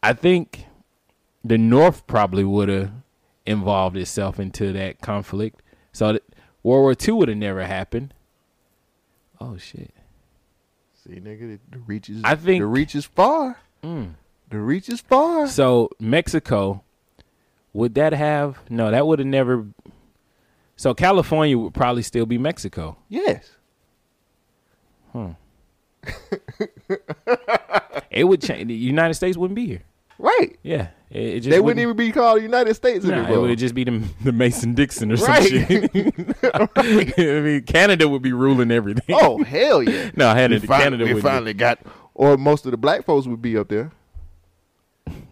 I 0.03 0.13
think 0.13 0.67
the 1.43 1.59
North 1.59 2.07
probably 2.07 2.45
would 2.45 2.69
have 2.69 2.91
involved 3.47 3.97
itself 3.97 4.39
into 4.41 4.73
that 4.73 5.01
conflict. 5.01 5.61
So 5.93 6.15
that 6.15 6.23
World 6.63 6.83
War 6.83 6.95
Two 6.95 7.17
would 7.17 7.29
have 7.29 7.39
never 7.39 7.65
happened. 7.65 8.15
Oh 9.41 9.57
shit! 9.57 9.93
See, 11.05 11.21
nigga, 11.21 11.59
the 11.71 11.79
reach 11.79 12.09
is. 12.09 12.23
I 12.25 12.35
think- 12.35 12.63
the 12.63 12.67
reach 12.67 12.95
is 12.95 13.05
far. 13.05 13.59
Mm. 13.83 14.15
The 14.51 14.59
reach 14.59 14.89
is 14.89 15.01
far. 15.01 15.47
So 15.49 15.91
Mexico, 15.99 16.83
would 17.73 17.95
that 17.97 18.13
have 18.13 18.59
no? 18.71 18.91
That 18.91 19.07
would 19.07 19.19
have 19.19 19.29
never. 19.29 19.67
So 20.77 20.95
California 20.95 21.57
would 21.59 21.75
probably 21.75 22.03
still 22.03 22.27
be 22.27 22.39
Mexico. 22.39 22.97
Yes. 23.09 23.51
Hmm. 25.13 25.31
it 28.11 28.25
would 28.25 28.43
change. 28.43 28.69
The 28.69 28.75
United 28.75 29.15
States 29.15 29.37
wouldn't 29.37 29.55
be 29.57 29.67
here. 29.67 29.83
Right. 30.19 30.59
Yeah. 30.63 30.89
It, 31.15 31.47
it 31.47 31.51
They 31.51 31.61
wouldn't 31.61 31.81
even 31.81 31.97
be 31.97 32.11
called 32.11 32.43
United 32.43 32.75
States 32.75 33.05
Nah, 33.05 33.31
it 33.31 33.41
would 33.41 33.57
just 33.57 33.75
be 33.75 33.85
the, 33.85 34.03
the 34.25 34.33
Mason 34.33 34.75
Dixon 34.75 35.13
or 35.13 35.15
Right. 35.15 35.49
some 35.49 35.67
shit. 35.67 35.91
I 36.77 37.41
mean, 37.41 37.63
Canada 37.63 38.09
would 38.09 38.23
be 38.23 38.33
ruling 38.33 38.73
everything. 38.73 39.17
Oh 39.21 39.43
hell 39.45 39.83
yeah! 39.83 40.11
no, 40.17 40.35
Canada, 40.35 40.61
we, 40.61 40.67
fin- 40.67 40.81
Canada 40.81 41.05
we 41.15 41.21
finally 41.21 41.55
got, 41.55 41.79
or 42.15 42.37
most 42.37 42.65
of 42.67 42.73
the 42.73 42.77
black 42.77 43.05
folks 43.05 43.29
would 43.29 43.41
be 43.41 43.57
up 43.57 43.69
there. 43.69 43.93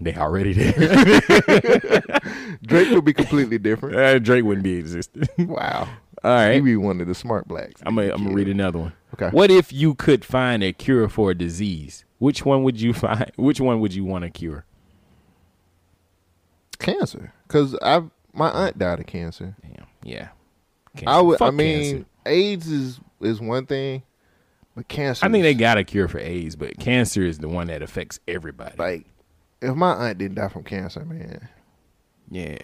They 0.00 0.14
already 0.14 0.52
there. 0.52 0.72
Drake 2.62 2.90
would 2.90 3.04
be 3.04 3.12
completely 3.14 3.58
different. 3.58 3.96
Uh, 3.96 4.18
Drake 4.18 4.44
wouldn't 4.44 4.64
be 4.64 4.74
existing. 4.74 5.28
Wow. 5.38 5.88
All 6.24 6.30
right. 6.30 6.54
He'd 6.54 6.60
be 6.64 6.76
one 6.76 7.00
of 7.00 7.06
the 7.08 7.14
smart 7.14 7.48
blacks. 7.48 7.82
I'm 7.84 7.96
gonna 7.96 8.32
read 8.32 8.48
another 8.48 8.78
one. 8.78 8.92
Okay. 9.14 9.30
What 9.30 9.50
if 9.50 9.72
you 9.72 9.94
could 9.94 10.24
find 10.24 10.62
a 10.62 10.72
cure 10.72 11.08
for 11.08 11.30
a 11.32 11.34
disease? 11.34 12.04
Which 12.18 12.44
one 12.44 12.62
would 12.62 12.80
you 12.80 12.92
find? 12.92 13.32
Which 13.36 13.60
one 13.60 13.80
would 13.80 13.94
you 13.94 14.04
want 14.04 14.24
to 14.24 14.30
cure? 14.30 14.64
Cancer, 16.82 17.32
because 17.46 17.76
I 17.82 18.02
my 18.32 18.50
aunt 18.50 18.78
died 18.78 19.00
of 19.00 19.06
cancer. 19.06 19.56
Damn. 19.62 19.86
Yeah. 20.02 20.28
I 21.06 21.20
would. 21.20 21.40
I 21.40 21.50
mean, 21.50 21.80
cancer. 21.92 22.06
AIDS 22.26 22.68
is 22.70 23.00
is 23.20 23.40
one 23.40 23.66
thing, 23.66 24.02
but 24.76 24.88
cancer. 24.88 25.24
I 25.24 25.30
think 25.30 25.42
they 25.42 25.54
got 25.54 25.78
a 25.78 25.84
cure 25.84 26.08
for 26.08 26.18
AIDS, 26.18 26.56
but 26.56 26.78
cancer 26.78 27.22
is 27.22 27.38
the 27.38 27.48
one 27.48 27.68
that 27.68 27.82
affects 27.82 28.20
everybody. 28.28 28.74
like. 28.78 29.06
If 29.64 29.76
my 29.76 29.92
aunt 29.92 30.18
didn't 30.18 30.34
die 30.34 30.48
from 30.48 30.64
cancer, 30.64 31.04
man, 31.04 31.48
yeah, 32.28 32.58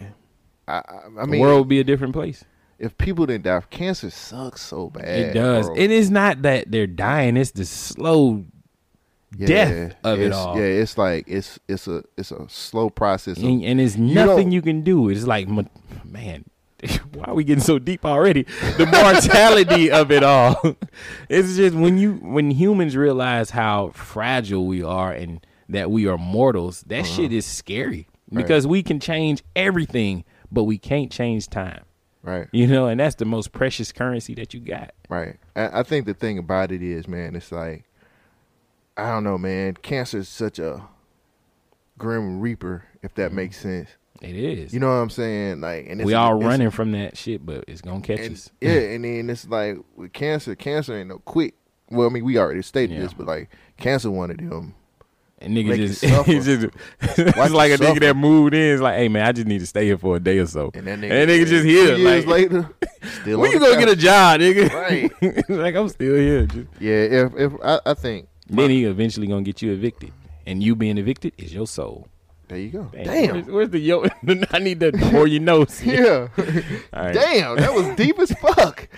I, 0.67 0.79
I, 0.79 0.81
I 1.17 1.21
the 1.21 1.27
mean, 1.29 1.41
world 1.41 1.61
would 1.61 1.69
be 1.69 1.79
a 1.79 1.85
different 1.85 2.13
place. 2.13 2.45
if 2.81 2.99
people 2.99 3.25
didn't 3.25 3.45
die, 3.45 3.61
cancer 3.71 4.11
sucks 4.11 4.63
so 4.63 4.91
bad. 4.91 5.07
it 5.07 5.33
does. 5.33 5.67
bro. 5.67 5.77
It 5.77 5.93
is 5.93 6.11
not 6.11 6.43
that 6.43 6.73
they're 6.73 6.89
dying; 6.89 7.37
it's 7.37 7.53
the 7.53 7.65
slow 7.65 8.45
death 9.37 9.95
of 10.05 10.21
it 10.21 10.33
all. 10.33 10.57
Yeah, 10.57 10.65
it's 10.65 10.97
like 10.99 11.25
it's 11.29 11.59
it's 11.69 11.87
a 11.87 12.03
it's 12.17 12.31
a 12.31 12.49
slow 12.49 12.91
process. 12.91 13.39
of- 13.39 13.45
and, 13.45 13.63
and 13.65 13.81
there's 13.81 13.97
nothing 13.97 14.47
don't- 14.47 14.53
you 14.53 14.63
can 14.63 14.83
do. 14.83 15.09
It's 15.09 15.27
like, 15.27 15.49
man, 15.49 16.45
why 17.13 17.25
are 17.25 17.35
we 17.35 17.45
getting 17.45 17.63
so 17.63 17.79
deep 17.79 18.05
already? 18.05 18.45
The 18.77 18.87
mortality 18.87 19.91
of 20.01 20.11
it 20.11 20.23
all. 20.23 20.61
It's 21.29 21.57
just 21.57 21.77
when 21.77 21.99
you 21.99 22.15
when 22.15 22.51
humans 22.51 22.97
realize 22.97 23.51
how 23.51 23.91
fragile 23.91 24.67
we 24.67 24.83
are 24.83 25.13
and 25.13 25.45
that 25.69 25.91
we 25.91 26.07
are 26.07 26.19
mortals, 26.19 26.83
that 26.83 27.01
uh-huh. 27.01 27.15
shit 27.15 27.33
is 27.33 27.45
scary 27.45 28.09
because 28.33 28.67
we 28.67 28.83
can 28.83 29.01
change 29.01 29.43
everything, 29.55 30.25
but 30.51 30.65
we 30.65 30.79
can't 30.79 31.11
change 31.11 31.49
time. 31.49 31.85
Right. 32.23 32.49
You 32.53 32.67
know, 32.67 32.89
and 32.89 33.01
that's 33.01 33.15
the 33.15 33.25
most 33.25 33.53
precious 33.53 33.93
currency 33.93 34.35
that 34.35 34.53
you 34.53 34.61
got. 34.61 34.93
Right. 35.09 35.37
I, 35.57 35.81
I 35.81 35.83
think 35.83 36.07
the 36.07 36.15
thing 36.15 36.39
about 36.39 36.73
it 36.73 36.83
is, 36.83 37.09
man, 37.09 37.37
it's 37.37 37.53
like, 37.53 37.85
I 38.99 39.11
don't 39.11 39.23
know, 39.25 39.39
man. 39.39 39.75
Cancer 39.75 40.19
is 40.19 40.29
such 40.29 40.59
a 40.59 40.83
grim 41.97 42.41
reaper, 42.41 42.85
if 43.03 43.15
that 43.15 43.29
mm-hmm. 43.29 43.37
makes 43.37 43.61
sense. 43.61 43.89
It 44.21 44.35
is. 44.35 44.75
You 44.75 44.81
know 44.81 44.89
what 44.89 44.95
I'm 44.95 45.11
saying? 45.11 45.61
Like, 45.61 45.87
and 45.89 46.01
it's, 46.01 46.07
we 46.07 46.15
all 46.15 46.35
running 46.35 46.71
from 46.71 46.91
that 46.93 47.17
shit, 47.17 47.47
but 47.47 47.65
it's 47.69 47.81
gonna 47.81 48.01
catch 48.01 48.21
and- 48.21 48.35
us. 48.35 48.51
Yeah, 48.61 48.73
and 48.73 49.05
then 49.05 49.31
it's 49.31 49.47
like 49.49 49.79
with 49.95 50.13
cancer, 50.13 50.57
cancer 50.57 50.99
ain't 50.99 51.09
no 51.09 51.19
quick. 51.21 51.55
Well, 51.91 52.09
I 52.09 52.11
mean, 52.11 52.25
we 52.25 52.37
already 52.37 52.63
stated 52.63 52.95
Yeah. 52.97 53.03
this, 53.03 53.15
but 53.15 53.27
like 53.27 53.51
cancer, 53.77 54.11
one 54.11 54.33
of 54.33 54.39
them. 54.39 54.75
And 55.41 55.57
nigga 55.57 55.77
just, 55.77 56.01
suffer. 56.09 56.33
it's 56.33 56.47
just 56.47 56.67
it's 57.01 57.53
like 57.53 57.71
a 57.71 57.77
nigga 57.77 58.01
that 58.01 58.17
moved 58.17 58.55
in. 58.55 58.73
It's 58.73 58.83
like, 58.83 58.97
hey 58.97 59.07
man, 59.07 59.25
I 59.25 59.31
just 59.31 59.47
need 59.47 59.61
to 59.61 59.67
stay 59.67 59.85
here 59.85 59.97
for 59.97 60.17
a 60.17 60.21
day 60.21 60.39
or 60.39 60.47
so. 60.47 60.73
And 60.75 60.85
that 60.89 60.99
nigga, 60.99 61.11
and 61.13 61.13
that 61.13 61.29
nigga 61.29 61.47
just 61.47 61.65
here. 61.65 61.95
years 61.97 62.27
Like, 62.27 62.27
later, 62.27 62.69
still 63.23 63.39
when 63.39 63.53
you 63.53 63.61
gonna 63.61 63.79
get 63.79 63.89
a 63.89 63.95
job, 63.95 64.41
nigga? 64.41 64.69
Right. 64.73 65.49
like 65.49 65.77
I'm 65.77 65.89
still 65.89 66.17
here. 66.17 66.47
Just- 66.47 66.69
Yeah, 66.81 66.93
if 66.93 67.37
if 67.37 67.53
I, 67.63 67.81
I 67.87 67.95
think 67.95 68.29
then 68.49 68.71
he 68.71 68.85
eventually 68.85 69.27
gonna 69.27 69.43
get 69.43 69.63
you 69.63 69.73
evicted, 69.73 70.13
and 70.47 70.63
you 70.63 70.75
being 70.75 70.99
evicted 70.99 71.33
is 71.39 71.53
your 71.53 71.67
soul. 71.67 72.09
there 72.49 72.59
you 72.59 72.71
go. 72.71 72.91
Damn. 72.93 73.05
Damn. 73.05 73.35
Where's, 73.35 73.47
where's 73.47 73.71
the 73.71 73.79
yo? 73.79 74.05
I 74.51 74.59
need 74.59 74.81
that 74.81 74.95
more 75.13 75.27
you 75.27 75.41
know. 75.41 75.67
Yeah. 75.85 76.29
All 76.93 77.05
right. 77.05 77.15
Damn, 77.15 77.57
that 77.57 77.73
was 77.75 77.95
deep 77.97 78.19
as 78.19 78.33
fuck. 78.33 78.89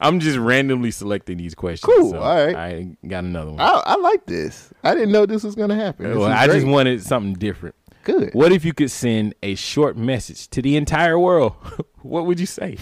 I'm 0.00 0.20
just 0.20 0.36
randomly 0.38 0.90
selecting 0.90 1.38
these 1.38 1.54
questions. 1.54 1.90
Cool, 1.92 2.10
so 2.10 2.18
all 2.18 2.44
right. 2.46 2.54
I 2.54 2.96
got 3.06 3.24
another 3.24 3.52
one. 3.52 3.60
I, 3.60 3.80
I 3.86 3.96
like 3.96 4.26
this. 4.26 4.70
I 4.82 4.92
didn't 4.92 5.12
know 5.12 5.24
this 5.24 5.44
was 5.44 5.54
gonna 5.54 5.76
happen. 5.76 6.18
Well, 6.18 6.30
I 6.30 6.46
just 6.46 6.66
wanted 6.66 7.02
something 7.02 7.34
different. 7.34 7.74
Good. 8.02 8.34
What 8.34 8.52
if 8.52 8.64
you 8.66 8.74
could 8.74 8.90
send 8.90 9.34
a 9.42 9.54
short 9.54 9.96
message 9.96 10.48
to 10.48 10.60
the 10.60 10.76
entire 10.76 11.18
world? 11.18 11.54
what 12.02 12.26
would 12.26 12.38
you 12.38 12.44
say? 12.46 12.76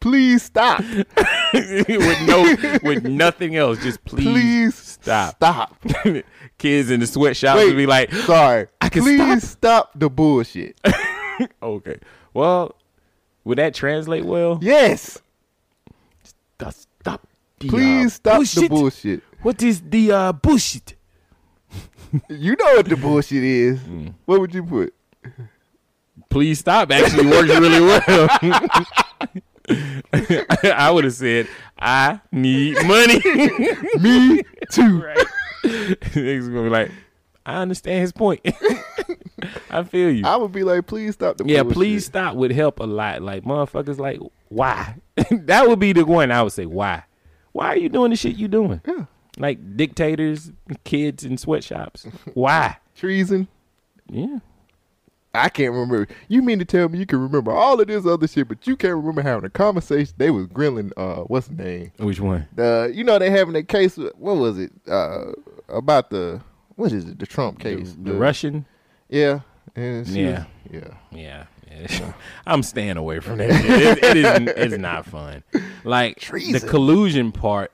Please 0.00 0.42
stop. 0.42 0.80
with 1.52 2.22
no, 2.26 2.56
with 2.82 3.04
nothing 3.04 3.56
else, 3.56 3.82
just 3.82 4.02
please, 4.04 4.24
Please 4.24 4.74
stop. 4.74 5.36
Stop. 5.36 5.76
Kids 6.58 6.90
in 6.90 7.00
the 7.00 7.06
sweatshop 7.06 7.58
Wait, 7.58 7.66
would 7.66 7.76
be 7.76 7.86
like, 7.86 8.12
sorry. 8.12 8.68
I 8.80 8.88
can 8.88 9.02
Please 9.02 9.48
stop. 9.48 9.92
the 9.94 10.08
bullshit. 10.08 10.80
okay. 11.62 11.98
Well, 12.32 12.74
would 13.44 13.58
that 13.58 13.74
translate 13.74 14.24
well? 14.24 14.58
yes. 14.62 15.18
Stop. 16.22 16.74
stop 16.74 17.26
the, 17.58 17.68
uh, 17.68 17.70
Please 17.70 18.14
stop 18.14 18.42
the 18.42 18.68
bullshit. 18.68 18.70
bullshit. 18.70 19.22
What 19.42 19.62
is 19.62 19.82
the 19.82 20.12
uh, 20.12 20.32
bullshit? 20.32 20.96
You 22.28 22.56
know 22.56 22.76
what 22.76 22.88
the 22.88 22.96
bullshit 22.96 23.44
is. 23.44 23.78
Mm. 23.80 24.14
What 24.24 24.40
would 24.40 24.54
you 24.54 24.64
put? 24.64 24.94
Please 26.28 26.58
stop 26.58 26.90
actually 26.90 27.26
works 27.26 27.48
really 27.48 27.80
well. 27.80 28.28
I 30.12 30.90
would 30.92 31.04
have 31.04 31.12
said, 31.12 31.48
I 31.78 32.20
need 32.32 32.76
money. 32.86 33.20
Me 34.00 34.42
too. 34.70 35.02
right. 35.04 35.26
Niggas 35.64 36.48
gonna 36.48 36.62
be 36.64 36.68
like, 36.68 36.90
I 37.46 37.56
understand 37.56 38.00
his 38.00 38.12
point. 38.12 38.40
I 39.70 39.82
feel 39.84 40.10
you. 40.10 40.24
I 40.26 40.36
would 40.36 40.52
be 40.52 40.64
like, 40.64 40.86
please 40.86 41.14
stop 41.14 41.38
the 41.38 41.44
yeah, 41.46 41.62
please 41.62 42.06
stop 42.06 42.34
would 42.34 42.52
help 42.52 42.80
a 42.80 42.84
lot. 42.84 43.22
Like 43.22 43.44
motherfuckers, 43.44 43.98
like 43.98 44.20
why? 44.48 44.96
that 45.30 45.68
would 45.68 45.78
be 45.78 45.92
the 45.92 46.04
one 46.04 46.30
I 46.30 46.42
would 46.42 46.52
say. 46.52 46.66
Why? 46.66 47.04
Why 47.52 47.68
are 47.68 47.76
you 47.76 47.88
doing 47.88 48.10
the 48.10 48.16
shit 48.16 48.36
you 48.36 48.48
doing? 48.48 48.80
Yeah. 48.86 49.06
Like 49.38 49.76
dictators, 49.76 50.52
kids 50.84 51.24
in 51.24 51.38
sweatshops. 51.38 52.06
Why? 52.34 52.76
Treason. 52.94 53.48
Yeah. 54.08 54.38
I 55.32 55.48
can't 55.48 55.72
remember. 55.72 56.08
You 56.28 56.42
mean 56.42 56.58
to 56.58 56.64
tell 56.64 56.88
me 56.88 56.98
you 56.98 57.06
can 57.06 57.20
remember 57.20 57.52
all 57.52 57.80
of 57.80 57.86
this 57.86 58.04
other 58.04 58.26
shit, 58.26 58.48
but 58.48 58.66
you 58.66 58.76
can't 58.76 58.96
remember 58.96 59.22
having 59.22 59.44
a 59.44 59.50
conversation? 59.50 60.12
They 60.16 60.30
was 60.30 60.46
grilling. 60.46 60.92
Uh, 60.96 61.22
what's 61.22 61.46
the 61.46 61.54
name? 61.62 61.92
Which 61.98 62.18
one? 62.20 62.48
The 62.54 62.90
you 62.94 63.04
know 63.04 63.18
they 63.18 63.30
having 63.30 63.54
a 63.54 63.62
case. 63.62 63.96
with- 63.96 64.14
What 64.16 64.36
was 64.36 64.58
it? 64.58 64.72
Uh, 64.88 65.32
about 65.68 66.10
the 66.10 66.40
what 66.76 66.90
is 66.92 67.04
it? 67.04 67.18
The 67.18 67.26
Trump 67.26 67.60
case. 67.60 67.96
The, 68.00 68.14
Russian. 68.14 68.66
Yeah. 69.08 69.40
Yeah. 69.76 69.98
was- 69.98 70.16
yeah. 70.16 70.44
Yeah. 70.70 70.94
yeah. 71.12 71.44
I'm 72.46 72.62
staying 72.64 72.96
away 72.96 73.20
from 73.20 73.38
that. 73.38 73.50
It, 73.50 73.98
it 74.04 74.16
is. 74.16 74.52
It's 74.56 74.78
not 74.78 75.06
fun. 75.06 75.44
Like 75.84 76.20
the 76.20 76.64
collusion 76.68 77.30
part. 77.30 77.70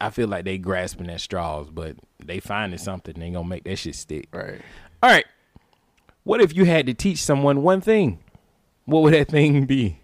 I, 0.00 0.06
I 0.06 0.10
feel 0.10 0.28
like 0.28 0.44
they 0.44 0.58
grasping 0.58 1.10
at 1.10 1.20
straws, 1.20 1.68
but 1.70 1.96
they 2.24 2.38
finding 2.38 2.78
something. 2.78 3.14
They 3.18 3.30
gonna 3.30 3.48
make 3.48 3.64
that 3.64 3.76
shit 3.76 3.96
stick. 3.96 4.28
Right. 4.32 4.60
All 5.02 5.10
right. 5.10 5.24
What 6.24 6.40
if 6.40 6.54
you 6.54 6.64
had 6.64 6.86
to 6.86 6.94
teach 6.94 7.22
someone 7.22 7.62
one 7.62 7.80
thing? 7.80 8.20
What 8.84 9.02
would 9.02 9.14
that 9.14 9.28
thing 9.28 9.66
be? 9.66 9.98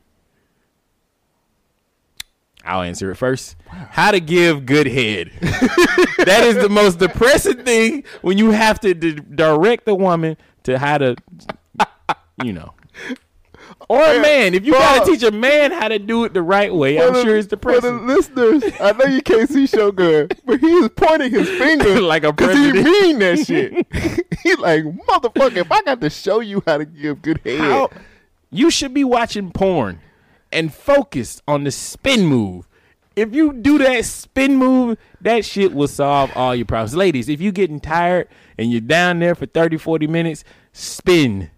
I'll 2.65 2.83
answer 2.83 3.11
it 3.11 3.15
first. 3.15 3.57
How 3.67 4.11
to 4.11 4.21
give 4.21 4.67
good 4.67 4.87
head. 4.87 5.31
that 5.41 6.43
is 6.45 6.57
the 6.57 6.69
most 6.69 6.99
depressing 6.99 7.65
thing 7.65 8.05
when 8.21 8.37
you 8.37 8.51
have 8.51 8.79
to 8.81 8.93
di- 8.93 9.15
direct 9.15 9.87
the 9.87 9.95
woman 9.95 10.37
to 10.65 10.79
how 10.79 10.99
to, 10.99 11.17
you 12.43 12.53
know. 12.53 12.75
Or 13.89 14.03
a 14.03 14.21
man. 14.21 14.55
If 14.55 14.67
you 14.67 14.73
got 14.73 15.05
to 15.05 15.11
teach 15.11 15.23
a 15.23 15.31
man 15.31 15.73
how 15.73 15.89
to 15.89 15.99
do 15.99 16.25
it 16.25 16.35
the 16.35 16.43
right 16.43 16.75
way, 16.75 17.01
I'm 17.01 17.13
the- 17.15 17.23
sure 17.23 17.37
it's 17.37 17.47
For 17.47 17.51
the 17.51 17.57
depressing. 17.57 18.07
listeners, 18.07 18.63
I 18.81 18.93
know 18.93 19.05
you 19.07 19.23
can't 19.23 19.49
see 19.49 19.67
Shogun, 19.67 20.29
but 20.45 20.61
he 20.61 20.67
is 20.67 20.91
pointing 20.97 21.31
his 21.31 21.49
finger 21.49 22.01
Like 22.03 22.25
a 22.25 22.33
because 22.33 22.57
he 22.57 22.73
mean 22.73 23.19
that 23.21 23.39
shit. 23.47 23.73
he 24.43 24.55
like 24.57 24.85
motherfucker. 24.85 25.57
If 25.57 25.73
I 25.73 25.83
got 25.83 26.01
to 26.03 26.11
show 26.11 26.41
you 26.41 26.63
how 26.67 26.79
to 26.79 26.85
give 26.85 27.23
good 27.23 27.41
head, 27.45 27.61
How 27.61 27.91
you 28.51 28.71
should 28.71 28.93
be 28.93 29.05
watching 29.05 29.53
porn 29.53 30.01
and 30.53 30.73
focus 30.75 31.41
on 31.49 31.65
the 31.65 31.71
spin 31.71 32.27
move. 32.27 32.67
If 33.17 33.35
you 33.35 33.53
do 33.53 33.79
that 33.79 34.05
spin 34.05 34.57
move, 34.57 34.97
that 35.23 35.45
shit 35.45 35.73
will 35.75 35.89
solve 35.89 36.31
all 36.37 36.55
your 36.55 36.67
problems. 36.67 36.95
Ladies, 36.95 37.29
if 37.29 37.41
you 37.41 37.53
getting 37.53 37.81
tired 37.81 38.29
and 38.59 38.71
you're 38.71 38.81
down 38.81 39.19
there 39.19 39.35
for 39.35 39.47
30, 39.47 39.77
40 39.77 40.07
minutes, 40.07 40.45
spin. 40.73 41.51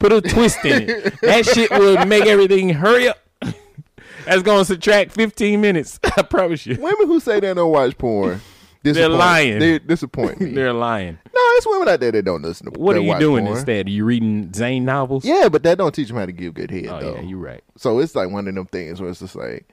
Put 0.00 0.12
a 0.12 0.20
twist 0.20 0.64
in 0.64 0.88
it. 0.90 1.14
That 1.20 1.46
shit 1.46 1.70
will 1.70 2.04
make 2.06 2.26
everything 2.26 2.70
hurry 2.70 3.08
up. 3.08 3.18
That's 4.24 4.42
gonna 4.42 4.64
subtract 4.64 5.12
15 5.12 5.60
minutes. 5.60 6.00
I 6.16 6.22
promise 6.22 6.66
you. 6.66 6.76
women 6.80 7.06
who 7.06 7.20
say 7.20 7.38
they 7.40 7.54
don't 7.54 7.70
watch 7.70 7.96
porn, 7.98 8.40
They're 8.82 9.08
lying. 9.08 9.58
They 9.58 9.78
disappoint 9.78 10.40
me. 10.40 10.52
They're 10.52 10.72
lying. 10.72 11.18
no, 11.32 11.40
it's 11.56 11.66
women 11.66 11.88
out 11.88 12.00
there 12.00 12.12
that 12.12 12.24
don't 12.24 12.42
listen 12.42 12.72
to. 12.72 12.80
What 12.80 12.96
are 12.96 13.00
you 13.00 13.18
doing 13.18 13.44
porn. 13.44 13.56
instead? 13.56 13.86
Are 13.86 13.90
you 13.90 14.04
reading 14.04 14.52
Zane 14.54 14.84
novels? 14.84 15.24
Yeah, 15.24 15.48
but 15.50 15.62
that 15.64 15.78
don't 15.78 15.94
teach 15.94 16.08
them 16.08 16.16
how 16.16 16.26
to 16.26 16.32
give 16.32 16.54
good 16.54 16.70
head 16.70 16.86
Oh 16.86 17.00
though. 17.00 17.14
yeah, 17.16 17.20
you're 17.20 17.38
right. 17.38 17.62
So 17.76 17.98
it's 18.00 18.14
like 18.14 18.30
one 18.30 18.48
of 18.48 18.54
them 18.54 18.66
things 18.66 19.00
where 19.00 19.10
it's 19.10 19.20
just 19.20 19.36
like, 19.36 19.68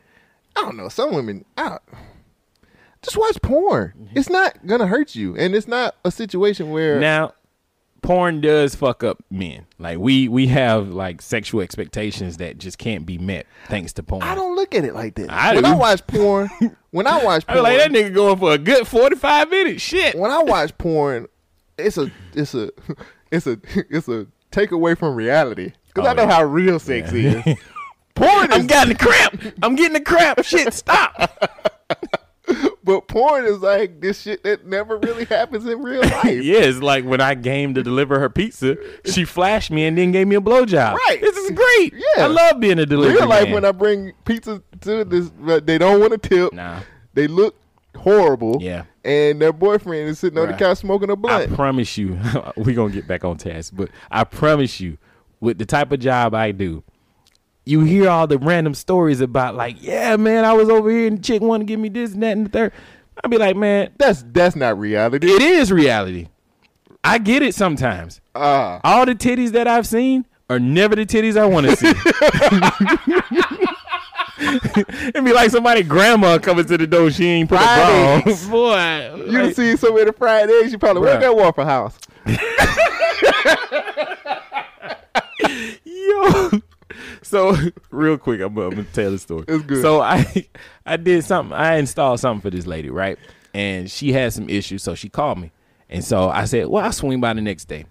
I 0.56 0.62
don't 0.62 0.76
know. 0.78 0.90
Some 0.90 1.14
women, 1.16 1.46
I, 1.58 1.78
just 3.02 3.16
watch 3.18 3.42
porn. 3.42 3.94
Mm-hmm. 3.98 4.18
It's 4.18 4.30
not 4.30 4.66
gonna 4.66 4.88
hurt 4.88 5.16
you, 5.16 5.38
and 5.38 5.56
it's 5.56 5.68
not 5.68 5.96
a 6.04 6.12
situation 6.12 6.72
where 6.72 7.00
Now, 7.00 7.34
porn 8.02 8.42
does 8.42 8.76
fuck 8.76 9.04
up 9.04 9.24
men. 9.30 9.66
Like 9.80 9.98
we 10.00 10.28
we 10.28 10.48
have 10.48 10.90
like 10.90 11.22
sexual 11.22 11.62
expectations 11.62 12.38
that 12.38 12.58
just 12.58 12.78
can't 12.78 13.06
be 13.06 13.18
met 13.18 13.46
thanks 13.68 13.94
to 13.94 14.04
porn. 14.04 14.24
I 14.24 14.36
don't 14.36 14.56
look 14.56 14.74
at 14.76 14.84
it 14.86 14.94
like 14.94 15.16
that. 15.16 15.30
I 15.32 15.54
when 15.56 15.64
do. 15.64 15.70
I 15.70 15.76
watch 15.76 16.06
porn, 16.08 16.50
when 16.92 17.08
I 17.08 17.24
watch 17.24 17.44
I 17.48 17.54
porn, 17.54 17.58
be 17.66 17.70
like 17.70 17.78
that 17.80 17.92
nigga 17.92 18.14
going 18.14 18.38
for 18.38 18.52
a 18.54 18.58
good 18.58 18.88
forty 18.88 19.16
five 19.16 19.50
minutes. 19.50 19.82
Shit. 19.82 20.16
when 20.16 20.32
I 20.32 20.42
watch 20.44 20.78
porn, 20.78 21.28
it's 21.78 21.98
a 21.98 22.12
it's 22.34 22.54
a 22.54 22.72
it's 23.32 23.48
a 23.48 23.60
it's 23.90 24.08
a 24.08 24.28
takeaway 24.52 24.98
from 24.98 25.16
reality 25.16 25.74
because 25.88 26.06
Oh, 26.08 26.10
I 26.10 26.14
know 26.14 26.24
yeah. 26.24 26.32
how 26.36 26.44
real 26.44 26.80
sex 26.80 27.12
is. 27.12 27.44
porn 28.16 28.52
is 28.52 28.58
I'm 28.58 28.68
getting 28.68 28.94
the 28.94 29.00
cramp. 29.04 29.54
I'm 29.62 29.76
getting 29.76 29.94
the 29.94 30.02
cramp. 30.02 30.44
Shit, 30.44 30.74
stop. 30.74 31.32
But 32.88 33.08
porn 33.08 33.46
is 33.46 33.60
like 33.60 34.00
this 34.00 34.22
shit 34.22 34.44
that 34.44 34.66
never 34.66 34.98
really 34.98 35.26
happens 35.30 35.66
in 35.66 35.84
real 35.84 36.02
life. 36.02 36.26
yeah, 36.44 36.60
it's 36.60 36.80
like 36.80 37.04
when 37.06 37.22
I 37.22 37.36
came 37.36 37.74
to 37.74 37.84
deliver 37.84 38.18
her 38.20 38.30
pizza, 38.30 38.78
she 39.06 39.26
flashed 39.26 39.70
me 39.70 39.86
and 39.86 39.98
then 39.98 40.12
gave 40.12 40.28
me 40.28 40.38
a 40.38 40.42
blowjob. 40.42 40.94
Right. 40.94 41.20
This 41.22 41.36
is 41.36 41.52
great. 41.52 41.94
Yeah. 41.94 42.24
I 42.24 42.28
love 42.28 42.60
being 42.60 42.80
a 42.80 42.86
delivery 42.86 43.18
real 43.18 43.28
life 43.28 43.44
man. 43.44 43.54
when 43.54 43.66
I 43.66 43.74
bring 43.74 44.14
pizza 44.26 44.64
to 44.82 45.04
this, 45.04 45.30
they 45.64 45.78
don't 45.78 46.00
want 46.00 46.14
to 46.14 46.30
tip. 46.30 46.54
Nah. 46.54 46.80
They 47.14 47.28
look 47.28 47.56
horrible. 47.96 48.58
Yeah. 48.62 48.86
And 49.04 49.42
their 49.42 49.54
boyfriend 49.54 50.10
is 50.10 50.20
sitting 50.20 50.40
on 50.40 50.48
the 50.48 50.54
couch 50.54 50.80
smoking 50.80 51.10
a 51.10 51.16
blunt. 51.16 51.52
I 51.52 51.56
promise 51.56 51.98
you, 51.98 52.18
we're 52.58 52.76
gonna 52.76 52.94
get 52.94 53.08
back 53.08 53.26
on 53.26 53.38
task, 53.38 53.74
but 53.76 53.90
I 54.10 54.24
promise 54.24 54.80
you, 54.80 54.98
with 55.40 55.58
the 55.58 55.66
type 55.66 55.92
of 55.92 56.00
job 56.00 56.34
I 56.34 56.52
do, 56.52 56.84
you 57.68 57.82
hear 57.82 58.10
all 58.10 58.28
the 58.28 58.38
random 58.38 58.74
stories 58.74 59.20
about 59.22 59.56
like, 59.56 59.82
yeah, 59.84 60.16
man, 60.16 60.46
I 60.46 60.54
was 60.54 60.70
over 60.70 60.90
here 60.90 61.08
and 61.08 61.18
the 61.20 61.22
chick 61.22 61.42
wanted 61.42 61.66
to 61.66 61.68
give 61.68 61.80
me 61.80 61.90
this 61.90 62.14
and 62.14 62.24
that 62.24 62.38
and 62.38 62.46
the 62.46 62.50
third. 62.50 62.72
I'd 63.24 63.32
be 63.32 63.38
like, 63.38 63.56
man, 63.56 63.92
that's 63.98 64.24
that's 64.32 64.56
not 64.56 64.78
reality. 64.80 65.28
it 65.30 65.42
is 65.42 65.72
reality. 65.72 66.28
I 67.04 67.18
get 67.20 67.42
it 67.42 67.56
sometimes. 67.56 68.22
Ah. 68.36 68.80
All 68.84 69.06
the 69.06 69.16
titties 69.16 69.52
that 69.52 69.68
I've 69.68 69.88
seen 69.88 70.26
are 70.50 70.60
never 70.60 70.96
the 70.96 71.06
titties 71.06 71.38
I 71.38 71.46
want 71.46 71.68
to 71.68 71.76
see. 71.76 71.88
It'd 75.08 75.26
be 75.26 75.34
like 75.34 75.50
somebody 75.50 75.82
grandma 75.84 76.38
coming 76.38 76.66
to 76.66 76.78
the 76.78 76.86
door. 76.86 77.10
She 77.12 77.26
ain't 77.26 77.50
put 77.50 77.60
a 77.60 77.64
bra 77.64 78.14
on. 78.16 78.22
Boy, 78.52 79.16
You 79.26 79.32
done 79.32 79.46
like- 79.48 79.56
seen 79.56 79.78
so 79.78 79.94
many 79.94 80.12
fried 80.12 80.50
eggs, 80.50 80.72
you 80.72 80.78
probably 80.78 81.02
work 81.02 81.22
Bruh. 81.22 81.26
at 81.26 81.36
Waffle 81.36 81.66
House. 81.66 81.98
Yo. 85.86 86.50
So 87.22 87.56
real 87.92 88.18
quick, 88.18 88.42
I'm, 88.42 88.58
I'm 88.58 88.70
gonna 88.72 88.84
tell 88.86 89.12
the 89.12 89.18
story. 89.18 89.46
It's 89.48 89.64
good. 89.64 89.82
So 89.82 90.02
I 90.02 90.48
I 90.86 90.98
did 90.98 91.24
something. 91.24 91.54
I 91.54 91.76
installed 91.78 92.20
something 92.20 92.42
for 92.42 92.50
this 92.50 92.66
lady, 92.66 92.90
right? 92.90 93.18
And 93.54 93.90
she 93.90 94.14
had 94.14 94.34
some 94.34 94.50
issues, 94.50 94.84
so 94.84 94.96
she 94.96 95.10
called 95.10 95.40
me. 95.40 95.52
And 95.90 96.04
so 96.04 96.30
I 96.30 96.46
said, 96.46 96.68
"Well, 96.68 96.84
I'll 96.84 96.92
swing 96.92 97.20
by 97.22 97.34
the 97.34 97.42
next 97.42 97.66
day." 97.66 97.86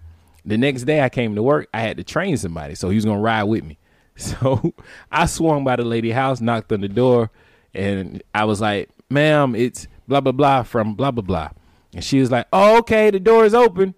The 0.44 0.56
next 0.56 0.84
day 0.84 1.02
I 1.02 1.08
came 1.08 1.34
to 1.34 1.42
work. 1.42 1.68
I 1.74 1.80
had 1.80 1.96
to 1.96 2.04
train 2.04 2.36
somebody, 2.36 2.74
so 2.76 2.88
he 2.88 2.94
was 2.94 3.04
gonna 3.04 3.20
ride 3.20 3.44
with 3.44 3.64
me. 3.64 3.78
So 4.18 4.72
I 5.12 5.26
swung 5.26 5.62
by 5.62 5.76
the 5.76 5.84
lady 5.84 6.10
house, 6.10 6.40
knocked 6.40 6.72
on 6.72 6.80
the 6.80 6.88
door, 6.88 7.30
and 7.74 8.22
I 8.34 8.46
was 8.46 8.62
like, 8.62 8.88
"Ma'am, 9.10 9.54
it's 9.54 9.88
blah 10.08 10.22
blah 10.22 10.32
blah 10.32 10.62
from 10.62 10.94
blah 10.94 11.10
blah 11.10 11.22
blah." 11.22 11.50
And 11.94 12.02
she 12.02 12.20
was 12.20 12.30
like, 12.30 12.46
"Oh, 12.50 12.78
okay, 12.78 13.10
the 13.10 13.20
door 13.20 13.44
is 13.44 13.52
open." 13.52 13.94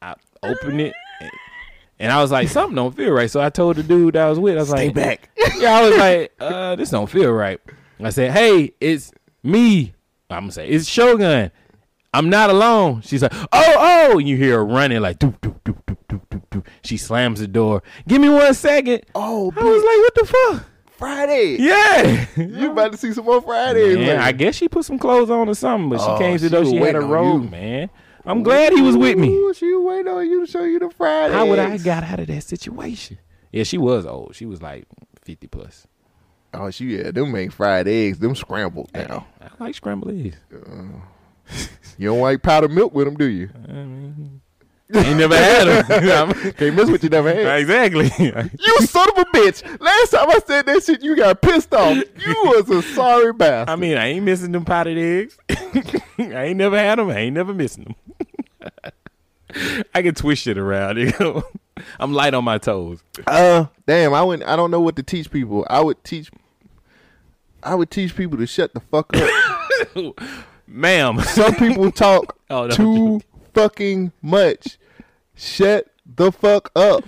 I 0.00 0.14
opened 0.42 0.80
it. 0.80 0.94
And- 2.04 2.12
I 2.12 2.22
was 2.22 2.30
like, 2.30 2.48
something 2.48 2.76
don't 2.76 2.94
feel 2.96 3.10
right. 3.12 3.30
So 3.30 3.40
I 3.40 3.50
told 3.50 3.76
the 3.76 3.82
dude 3.82 4.14
that 4.14 4.26
I 4.26 4.30
was 4.30 4.38
with, 4.38 4.56
I 4.56 4.60
was 4.60 4.70
like, 4.70 4.90
Stay 4.90 5.00
like, 5.08 5.20
back. 5.20 5.30
Yeah, 5.58 5.78
I 5.78 5.88
was 5.88 5.96
like, 5.98 6.32
uh, 6.40 6.76
this 6.76 6.90
don't 6.90 7.08
feel 7.08 7.32
right. 7.32 7.60
I 8.00 8.10
said, 8.10 8.32
hey, 8.32 8.72
it's 8.80 9.12
me. 9.42 9.94
I'm 10.30 10.42
gonna 10.44 10.52
say, 10.52 10.68
it's 10.68 10.86
Shogun. 10.86 11.50
I'm 12.12 12.28
not 12.30 12.50
alone. 12.50 13.00
She's 13.02 13.22
like, 13.22 13.32
oh, 13.34 13.46
oh. 14.12 14.18
And 14.18 14.28
you 14.28 14.36
hear 14.36 14.54
her 14.58 14.64
running 14.64 15.00
like, 15.00 15.18
doop, 15.18 15.38
doop, 15.40 15.60
doop, 15.64 15.82
doop, 15.86 15.98
doop, 16.08 16.20
doop, 16.28 16.42
doop. 16.50 16.66
She 16.82 16.96
slams 16.96 17.40
the 17.40 17.48
door. 17.48 17.82
Give 18.06 18.20
me 18.20 18.28
one 18.28 18.52
second. 18.54 19.02
Oh, 19.14 19.52
I 19.56 19.62
was 19.64 19.82
like, 19.82 19.98
what 19.98 20.14
the 20.14 20.26
fuck? 20.26 20.66
Friday. 20.96 21.56
Yeah. 21.58 22.26
You 22.36 22.70
about 22.72 22.92
to 22.92 22.98
see 22.98 23.12
some 23.12 23.24
more 23.24 23.40
Fridays, 23.40 23.96
Man, 23.96 24.06
man. 24.06 24.20
I 24.20 24.32
guess 24.32 24.54
she 24.56 24.68
put 24.68 24.84
some 24.84 24.98
clothes 24.98 25.30
on 25.30 25.48
or 25.48 25.54
something, 25.54 25.88
but 25.90 26.00
Oh, 26.00 26.16
she 26.16 26.22
came 26.22 26.32
to 26.36 26.38
she 26.38 26.44
the 26.44 26.50
door. 26.50 26.60
was 26.60 26.70
She 26.70 26.76
had 26.76 26.94
a 26.96 27.00
robe, 27.00 27.50
man. 27.50 27.90
I'm 28.26 28.42
glad 28.42 28.72
he 28.72 28.80
was 28.80 28.96
with 28.96 29.18
me. 29.18 29.28
Ooh, 29.34 29.52
she 29.54 29.72
was 29.72 29.84
waiting 29.84 30.08
on 30.12 30.28
you 30.28 30.46
to 30.46 30.50
show 30.50 30.64
you 30.64 30.78
the 30.78 30.90
Fridays. 30.90 31.34
How 31.34 31.46
would 31.46 31.58
I 31.58 31.76
got 31.78 32.04
out 32.04 32.20
of 32.20 32.26
that 32.28 32.42
situation? 32.42 33.18
Yeah, 33.52 33.64
she 33.64 33.78
was 33.78 34.06
old. 34.06 34.34
She 34.34 34.46
was 34.46 34.62
like 34.62 34.86
50 35.22 35.46
plus. 35.48 35.86
Oh, 36.52 36.70
she 36.70 36.96
yeah, 36.96 37.10
them 37.10 37.34
ain't 37.34 37.52
fried 37.52 37.88
eggs. 37.88 38.18
Them 38.18 38.34
scrambled 38.34 38.90
now. 38.94 39.26
I 39.40 39.48
like 39.62 39.74
scrambled 39.74 40.12
eggs. 40.14 40.36
Uh, 40.52 41.00
you 41.98 42.08
don't 42.08 42.20
like 42.20 42.42
powdered 42.42 42.70
milk 42.70 42.94
with 42.94 43.06
them, 43.06 43.16
do 43.16 43.26
you? 43.26 43.50
Ain't 44.92 45.16
never 45.18 45.36
had 45.36 45.86
them. 45.88 46.32
Can't 46.52 46.76
miss 46.76 46.90
what 46.90 47.02
you 47.02 47.08
never 47.08 47.32
had. 47.34 47.58
exactly. 47.60 48.10
You 48.18 48.80
son 48.86 49.08
of 49.10 49.18
a 49.18 49.24
bitch! 49.36 49.80
Last 49.80 50.10
time 50.10 50.28
I 50.30 50.40
said 50.46 50.66
that 50.66 50.82
shit, 50.84 51.02
you 51.02 51.16
got 51.16 51.40
pissed 51.40 51.72
off. 51.72 51.96
You 51.96 52.34
was 52.44 52.68
a 52.68 52.82
sorry 52.82 53.32
bastard. 53.32 53.70
I 53.70 53.76
mean, 53.76 53.96
I 53.96 54.08
ain't 54.08 54.24
missing 54.24 54.52
them 54.52 54.64
potted 54.64 54.98
eggs. 54.98 55.38
I 56.18 56.44
ain't 56.44 56.58
never 56.58 56.78
had 56.78 56.98
them. 56.98 57.08
I 57.10 57.16
ain't 57.20 57.34
never 57.34 57.54
missing 57.54 57.84
them. 57.84 57.94
I 59.94 60.02
can 60.02 60.14
twist 60.14 60.42
shit 60.42 60.58
around. 60.58 60.98
You 60.98 61.12
know? 61.18 61.44
I'm 61.98 62.12
light 62.12 62.34
on 62.34 62.44
my 62.44 62.58
toes. 62.58 63.02
Uh, 63.26 63.66
damn, 63.86 64.12
I 64.14 64.22
wouldn't. 64.22 64.48
I 64.48 64.54
don't 64.54 64.70
know 64.70 64.80
what 64.80 64.96
to 64.96 65.02
teach 65.02 65.30
people. 65.30 65.66
I 65.70 65.80
would 65.80 66.02
teach. 66.04 66.30
I 67.62 67.74
would 67.74 67.90
teach 67.90 68.14
people 68.14 68.36
to 68.38 68.46
shut 68.46 68.74
the 68.74 68.80
fuck 68.80 69.10
up. 69.16 70.20
Ma'am. 70.66 71.20
Some 71.20 71.54
people 71.54 71.90
talk 71.90 72.36
Oh, 72.50 72.66
no. 72.66 72.74
too 72.74 73.20
fucking 73.54 74.12
much. 74.20 74.78
Shut 75.34 75.86
the 76.06 76.30
fuck 76.32 76.70
up. 76.76 77.04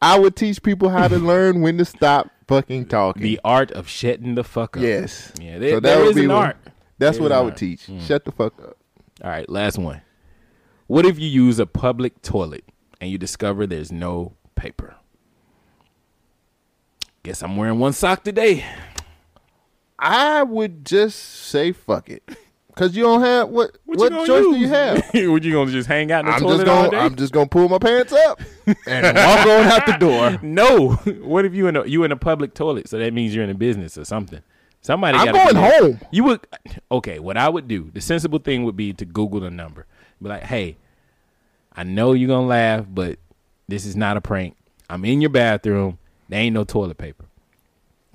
I 0.00 0.18
would 0.18 0.36
teach 0.36 0.62
people 0.62 0.88
how 0.90 1.08
to 1.08 1.18
learn 1.18 1.60
when 1.60 1.78
to 1.78 1.84
stop 1.84 2.30
fucking 2.46 2.86
talking. 2.86 3.22
The 3.22 3.40
art 3.44 3.70
of 3.72 3.88
shutting 3.88 4.34
the 4.36 4.44
fuck 4.44 4.76
up. 4.76 4.82
yes. 4.82 5.32
Yeah, 5.40 5.58
there, 5.58 5.80
there 5.80 6.00
would 6.04 6.16
is 6.16 6.24
an 6.24 6.28
what- 6.28 6.36
art. 6.36 6.56
That's 7.00 7.16
There 7.18 7.22
what 7.22 7.32
I 7.32 7.40
would 7.40 7.52
art. 7.52 7.58
teach. 7.58 7.86
Mm. 7.86 8.00
Shut 8.06 8.24
the 8.24 8.32
fuck 8.32 8.58
up. 8.60 8.76
All 9.22 9.30
right, 9.30 9.48
last 9.48 9.78
one. 9.78 10.00
What 10.88 11.06
if 11.06 11.18
you 11.18 11.28
use 11.28 11.58
a 11.60 11.66
public 11.66 12.22
toilet 12.22 12.64
and 13.00 13.08
you 13.10 13.18
discover 13.18 13.66
there's 13.68 13.92
no 13.92 14.32
paper? 14.56 14.96
Guess 17.22 17.42
I'm 17.42 17.56
wearing 17.56 17.78
one 17.78 17.92
sock 17.92 18.24
today. 18.24 18.64
I 19.98 20.42
would 20.42 20.84
just 20.84 21.18
say 21.18 21.72
fuck 21.72 22.08
it. 22.08 22.22
Cause 22.78 22.94
you 22.94 23.02
don't 23.02 23.22
have 23.22 23.48
what 23.48 23.76
What, 23.86 24.12
what, 24.12 24.26
choice 24.28 24.44
do 24.44 24.56
you 24.56 24.68
have? 24.68 24.98
what 25.12 25.42
you 25.42 25.52
gonna 25.52 25.68
just 25.68 25.88
hang 25.88 26.12
out 26.12 26.20
in 26.20 26.26
the 26.26 26.32
I'm 26.32 26.40
toilet 26.40 26.54
just 26.58 26.66
gonna 26.66 26.90
day? 26.90 26.96
I'm 26.96 27.16
just 27.16 27.32
gonna 27.32 27.48
pull 27.48 27.68
my 27.68 27.78
pants 27.78 28.12
up 28.12 28.40
and 28.86 29.16
walk 29.16 29.46
on 29.46 29.66
out 29.66 29.86
the 29.86 29.96
door. 29.98 30.38
no. 30.42 30.92
what 31.24 31.44
if 31.44 31.54
you 31.54 31.66
in 31.66 31.74
a 31.74 31.84
you 31.86 32.04
in 32.04 32.12
a 32.12 32.16
public 32.16 32.54
toilet? 32.54 32.88
So 32.88 33.00
that 33.00 33.12
means 33.12 33.34
you're 33.34 33.42
in 33.42 33.50
a 33.50 33.54
business 33.54 33.98
or 33.98 34.04
something. 34.04 34.42
Somebody. 34.80 35.18
I'm 35.18 35.32
going 35.32 35.56
home. 35.56 36.00
You 36.12 36.22
would. 36.22 36.46
Okay. 36.92 37.18
What 37.18 37.36
I 37.36 37.48
would 37.48 37.66
do, 37.66 37.90
the 37.92 38.00
sensible 38.00 38.38
thing 38.38 38.62
would 38.62 38.76
be 38.76 38.92
to 38.92 39.04
Google 39.04 39.40
the 39.40 39.50
number. 39.50 39.84
Be 40.22 40.28
like, 40.28 40.44
hey, 40.44 40.76
I 41.74 41.82
know 41.82 42.12
you're 42.12 42.28
gonna 42.28 42.46
laugh, 42.46 42.86
but 42.88 43.18
this 43.66 43.86
is 43.86 43.96
not 43.96 44.16
a 44.16 44.20
prank. 44.20 44.56
I'm 44.88 45.04
in 45.04 45.20
your 45.20 45.30
bathroom. 45.30 45.98
There 46.28 46.38
ain't 46.38 46.54
no 46.54 46.62
toilet 46.62 46.96
paper. 46.96 47.24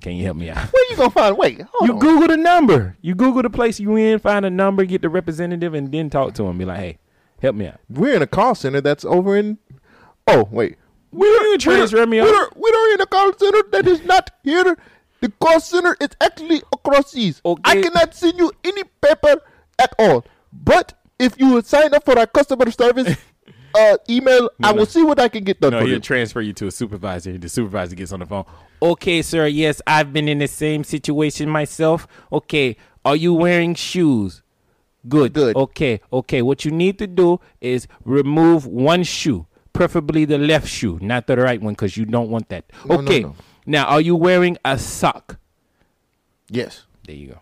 Can 0.04 0.16
you 0.16 0.24
help 0.26 0.36
me 0.36 0.50
out? 0.50 0.70
Where 0.70 0.90
you 0.90 0.96
gonna 0.98 1.08
find? 1.08 1.38
Wait, 1.38 1.62
hold 1.62 1.88
You 1.88 1.94
on. 1.94 1.98
Google 1.98 2.28
the 2.28 2.36
number. 2.36 2.94
You 3.00 3.14
Google 3.14 3.40
the 3.40 3.48
place 3.48 3.80
you 3.80 3.96
in, 3.96 4.18
find 4.18 4.44
a 4.44 4.50
number, 4.50 4.84
get 4.84 5.00
the 5.00 5.08
representative, 5.08 5.72
and 5.72 5.90
then 5.90 6.10
talk 6.10 6.34
to 6.34 6.44
him. 6.44 6.58
Be 6.58 6.66
like, 6.66 6.78
hey, 6.78 6.98
help 7.40 7.56
me 7.56 7.68
out. 7.68 7.80
We're 7.88 8.14
in 8.14 8.20
a 8.20 8.26
call 8.26 8.54
center 8.54 8.82
that's 8.82 9.06
over 9.06 9.34
in. 9.34 9.56
Oh 10.26 10.46
wait, 10.50 10.76
We 11.10 11.26
don't 11.26 11.58
transfer 11.58 12.04
me 12.06 12.20
we 12.20 12.28
out. 12.28 12.32
don't, 12.32 12.54
we 12.54 12.70
don't 12.70 12.94
in 12.94 13.00
a 13.00 13.06
call 13.06 13.32
center 13.38 13.62
that 13.72 13.86
is 13.88 14.04
not 14.04 14.30
here. 14.42 14.76
The 15.20 15.30
call 15.40 15.58
center 15.58 15.96
is 15.98 16.10
actually 16.20 16.60
across 16.70 17.12
seas. 17.12 17.40
I 17.64 17.80
cannot 17.80 18.14
send 18.14 18.36
you 18.38 18.52
any 18.62 18.82
paper 19.00 19.40
at 19.78 19.94
all. 19.98 20.26
But 20.52 20.92
if 21.18 21.40
you 21.40 21.54
would 21.54 21.64
sign 21.64 21.94
up 21.94 22.04
for 22.04 22.18
our 22.18 22.26
customer 22.26 22.70
service 22.70 23.16
uh, 23.74 23.96
email, 24.08 24.50
I 24.62 24.72
will 24.72 24.86
see 24.86 25.02
what 25.02 25.18
I 25.18 25.28
can 25.28 25.44
get 25.44 25.60
done 25.60 25.72
No, 25.72 25.80
he'll 25.80 25.88
you. 25.88 26.00
transfer 26.00 26.40
you 26.40 26.52
to 26.54 26.66
a 26.66 26.70
supervisor. 26.70 27.36
The 27.36 27.48
supervisor 27.48 27.96
gets 27.96 28.12
on 28.12 28.20
the 28.20 28.26
phone. 28.26 28.44
Okay, 28.80 29.22
sir. 29.22 29.46
Yes, 29.46 29.80
I've 29.86 30.12
been 30.12 30.28
in 30.28 30.38
the 30.38 30.48
same 30.48 30.84
situation 30.84 31.48
myself. 31.48 32.06
Okay, 32.32 32.76
are 33.04 33.16
you 33.16 33.34
wearing 33.34 33.74
shoes? 33.74 34.42
Good. 35.08 35.34
Good. 35.34 35.56
Okay. 35.56 36.00
Okay. 36.12 36.40
What 36.42 36.64
you 36.64 36.70
need 36.70 36.98
to 36.98 37.06
do 37.06 37.38
is 37.60 37.86
remove 38.04 38.66
one 38.66 39.02
shoe, 39.02 39.46
preferably 39.74 40.24
the 40.24 40.38
left 40.38 40.66
shoe, 40.68 40.98
not 41.02 41.26
the 41.26 41.36
right 41.36 41.60
one, 41.60 41.74
because 41.74 41.96
you 41.96 42.04
don't 42.06 42.30
want 42.30 42.48
that. 42.48 42.64
No, 42.86 42.96
no, 42.96 43.02
okay. 43.02 43.20
no. 43.20 43.36
Now, 43.66 43.84
are 43.86 44.00
you 44.00 44.16
wearing 44.16 44.56
a 44.64 44.78
sock? 44.78 45.38
yes. 46.48 46.84
There 47.06 47.14
you 47.14 47.36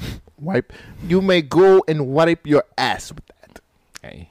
go. 0.00 0.06
Wipe. 0.38 0.72
You 1.06 1.22
may 1.22 1.40
go 1.42 1.82
and 1.88 2.08
wipe 2.08 2.46
your 2.46 2.64
ass 2.76 3.10
with 3.12 3.24
that. 3.26 3.60
Hey, 4.02 4.28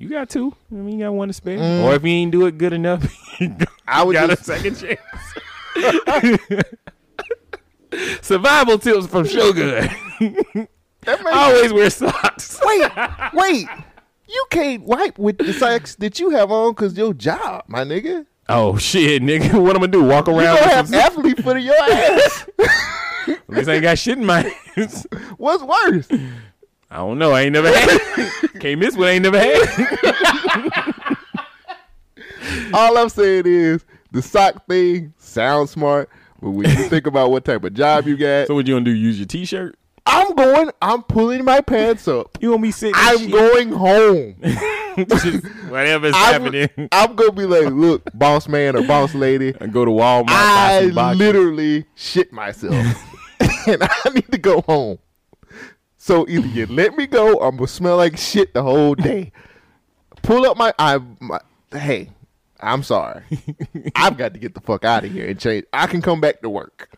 you 0.00 0.08
got 0.08 0.28
two. 0.28 0.52
I 0.72 0.76
mean, 0.76 0.98
you 0.98 1.04
got 1.04 1.12
one 1.12 1.28
to 1.28 1.34
spare. 1.34 1.58
Mm. 1.58 1.84
Or 1.84 1.94
if 1.94 2.02
you 2.02 2.08
ain't 2.10 2.32
do 2.32 2.46
it 2.46 2.58
good 2.58 2.72
enough, 2.72 3.04
you 3.40 3.54
I 3.86 4.02
would 4.02 4.14
got 4.14 4.30
just, 4.30 4.42
a 4.42 4.44
second 4.44 4.76
chance. 4.76 5.00
Survival 8.22 8.78
tips 8.78 9.06
from 9.06 9.26
Shogun. 9.26 9.88
Always 11.32 11.72
wear 11.72 11.90
socks. 11.90 12.60
wait, 12.64 12.90
wait. 13.34 13.66
You 14.28 14.44
can't 14.50 14.84
wipe 14.84 15.18
with 15.18 15.38
the 15.38 15.52
socks 15.52 15.96
that 15.96 16.20
you 16.20 16.30
have 16.30 16.52
on 16.52 16.72
because 16.72 16.96
your 16.96 17.12
job, 17.14 17.64
my 17.66 17.82
nigga. 17.84 18.26
Oh 18.48 18.76
shit, 18.78 19.22
nigga! 19.22 19.60
What 19.60 19.74
I'm 19.76 19.80
gonna 19.82 19.88
do? 19.88 20.04
Walk 20.04 20.28
You 20.28 20.34
around? 20.38 20.56
don't 20.56 20.64
with 20.66 20.74
have 20.74 20.88
some- 20.88 21.00
athlete 21.00 21.42
foot 21.42 21.56
in 21.56 21.64
your 21.64 21.74
ass. 21.82 22.46
At 23.28 23.40
least 23.48 23.68
I 23.68 23.74
ain't 23.74 23.82
got 23.82 23.98
shit 23.98 24.18
in 24.18 24.24
my 24.24 24.42
hands. 24.74 25.06
What's 25.36 25.62
worse? 25.64 26.08
I 26.90 26.96
don't 26.96 27.18
know. 27.18 27.30
I 27.32 27.42
ain't 27.42 27.52
never 27.52 27.68
had. 27.72 28.00
Can't 28.60 28.80
miss 28.80 28.96
what 28.96 29.08
I 29.08 29.12
ain't 29.12 29.22
never 29.22 29.38
had. 29.38 31.16
All 32.74 32.98
I'm 32.98 33.08
saying 33.08 33.44
is 33.46 33.84
the 34.12 34.22
sock 34.22 34.66
thing 34.66 35.12
sounds 35.18 35.70
smart, 35.70 36.10
but 36.40 36.50
when 36.50 36.68
you 36.68 36.88
think 36.88 37.06
about 37.06 37.30
what 37.30 37.44
type 37.44 37.62
of 37.64 37.74
job 37.74 38.06
you 38.06 38.16
got, 38.16 38.48
So 38.48 38.54
what 38.54 38.66
you 38.66 38.74
gonna 38.74 38.84
do? 38.84 38.90
Use 38.90 39.18
your 39.18 39.26
t-shirt? 39.26 39.76
I'm 40.06 40.34
going. 40.34 40.70
I'm 40.82 41.02
pulling 41.02 41.44
my 41.44 41.60
pants 41.60 42.08
up. 42.08 42.38
You 42.40 42.50
gonna 42.50 42.62
be 42.62 42.72
sitting? 42.72 42.94
in 42.94 43.00
I'm 43.00 43.18
shit? 43.18 43.30
going 43.30 43.68
home. 43.72 44.36
Just 45.08 45.44
whatever's 45.68 46.14
I'm, 46.16 46.42
happening. 46.42 46.88
I'm 46.90 47.14
gonna 47.14 47.32
be 47.32 47.44
like, 47.44 47.72
look, 47.72 48.02
boss 48.14 48.48
man 48.48 48.74
or 48.76 48.82
boss 48.82 49.14
lady. 49.14 49.54
And 49.60 49.72
go 49.72 49.84
to 49.84 49.90
Walmart. 49.90 50.26
I 50.30 50.80
literally 51.14 51.84
shit 51.94 52.32
myself, 52.32 52.74
and 53.68 53.82
I 53.82 54.10
need 54.14 54.30
to 54.32 54.38
go 54.38 54.62
home. 54.62 54.98
So 56.10 56.26
either 56.28 56.48
you 56.48 56.66
let 56.66 56.96
me 56.96 57.06
go, 57.06 57.34
or 57.38 57.46
I'm 57.46 57.54
gonna 57.56 57.68
smell 57.68 57.96
like 57.96 58.16
shit 58.18 58.52
the 58.52 58.64
whole 58.64 58.94
day. 58.96 59.30
Pull 60.22 60.44
up 60.44 60.56
my, 60.56 60.74
I, 60.76 60.98
my 61.20 61.38
hey, 61.70 62.10
I'm 62.58 62.82
sorry. 62.82 63.22
I've 63.94 64.16
got 64.16 64.34
to 64.34 64.40
get 64.40 64.54
the 64.54 64.60
fuck 64.60 64.84
out 64.84 65.04
of 65.04 65.12
here 65.12 65.28
and 65.28 65.38
change. 65.38 65.66
I 65.72 65.86
can 65.86 66.02
come 66.02 66.20
back 66.20 66.40
to 66.42 66.50
work. 66.50 66.90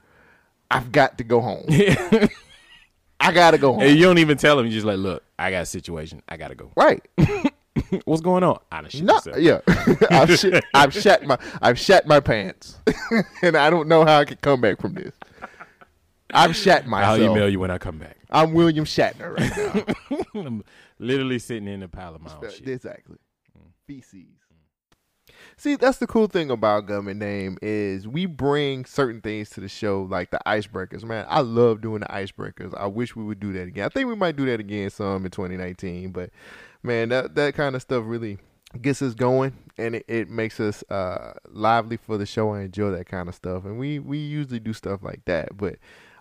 I've 0.70 0.92
got 0.92 1.18
to 1.18 1.24
go 1.24 1.42
home. 1.42 1.66
I 3.20 3.32
gotta 3.32 3.58
go 3.58 3.74
home. 3.74 3.82
And 3.82 3.98
you 3.98 4.04
don't 4.04 4.16
even 4.16 4.38
tell 4.38 4.58
him. 4.58 4.64
You 4.64 4.72
just 4.72 4.86
like, 4.86 4.96
look, 4.96 5.22
I 5.38 5.50
got 5.50 5.64
a 5.64 5.66
situation. 5.66 6.22
I 6.26 6.38
gotta 6.38 6.54
go. 6.54 6.72
right? 6.74 7.06
What's 8.06 8.22
going 8.22 8.44
on? 8.44 8.60
I 8.72 8.80
done 8.80 8.88
shit 8.88 9.02
No, 9.04 9.16
myself. 9.16 9.36
yeah. 9.36 9.60
I've 10.10 10.38
shit, 10.38 10.64
I've 10.72 10.94
shat 10.94 11.26
my, 11.26 11.36
I've 11.60 11.78
shat 11.78 12.06
my 12.06 12.20
pants, 12.20 12.78
and 13.42 13.58
I 13.58 13.68
don't 13.68 13.88
know 13.88 14.06
how 14.06 14.20
I 14.20 14.24
can 14.24 14.38
come 14.38 14.62
back 14.62 14.80
from 14.80 14.94
this. 14.94 15.12
I'm 16.32 16.54
Shat 16.54 16.86
myself. 16.86 17.20
I'll 17.20 17.30
email 17.30 17.46
you 17.50 17.60
when 17.60 17.70
I 17.70 17.76
come 17.76 17.98
back. 17.98 18.16
I'm 18.32 18.54
William 18.54 18.84
Shatner 18.84 19.38
right 19.38 19.56
now. 19.56 20.40
I'm 20.40 20.64
literally 20.98 21.38
sitting 21.38 21.68
in 21.68 21.82
a 21.82 21.88
pile 21.88 22.14
of 22.14 22.22
my 22.22 22.34
own 22.34 22.50
shit. 22.50 22.68
Exactly. 22.68 23.18
Feces. 23.86 24.26
See, 25.56 25.76
that's 25.76 25.98
the 25.98 26.06
cool 26.06 26.26
thing 26.28 26.50
about 26.50 26.86
Government 26.86 27.20
Name 27.20 27.58
is 27.62 28.08
we 28.08 28.26
bring 28.26 28.84
certain 28.84 29.20
things 29.20 29.50
to 29.50 29.60
the 29.60 29.68
show, 29.68 30.02
like 30.02 30.30
the 30.30 30.40
icebreakers. 30.46 31.04
Man, 31.04 31.26
I 31.28 31.40
love 31.40 31.80
doing 31.80 32.00
the 32.00 32.06
icebreakers. 32.06 32.74
I 32.76 32.86
wish 32.86 33.14
we 33.14 33.24
would 33.24 33.40
do 33.40 33.52
that 33.52 33.68
again. 33.68 33.84
I 33.84 33.88
think 33.88 34.08
we 34.08 34.16
might 34.16 34.36
do 34.36 34.46
that 34.46 34.60
again 34.60 34.90
some 34.90 35.24
in 35.24 35.30
2019. 35.30 36.10
But 36.10 36.30
man, 36.82 37.10
that 37.10 37.34
that 37.34 37.54
kind 37.54 37.76
of 37.76 37.82
stuff 37.82 38.04
really 38.06 38.38
gets 38.80 39.02
us 39.02 39.14
going, 39.14 39.52
and 39.76 39.96
it, 39.96 40.04
it 40.08 40.30
makes 40.30 40.58
us 40.58 40.82
uh, 40.90 41.34
lively 41.50 41.96
for 41.96 42.16
the 42.16 42.26
show. 42.26 42.54
I 42.54 42.62
enjoy 42.62 42.90
that 42.90 43.06
kind 43.06 43.28
of 43.28 43.34
stuff, 43.34 43.64
and 43.64 43.78
we 43.78 43.98
we 43.98 44.18
usually 44.18 44.60
do 44.60 44.72
stuff 44.72 45.02
like 45.02 45.24
that. 45.26 45.56
But 45.56 45.76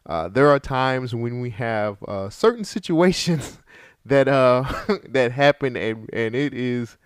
uh, 0.05 0.27
there 0.27 0.49
are 0.49 0.59
times 0.59 1.13
when 1.13 1.41
we 1.41 1.51
have 1.51 2.01
uh, 2.03 2.29
certain 2.29 2.63
situations 2.63 3.59
that 4.05 4.27
uh 4.27 4.63
that 5.09 5.31
happen, 5.31 5.77
and 5.77 6.09
and 6.11 6.35
it 6.35 6.53
is 6.53 6.97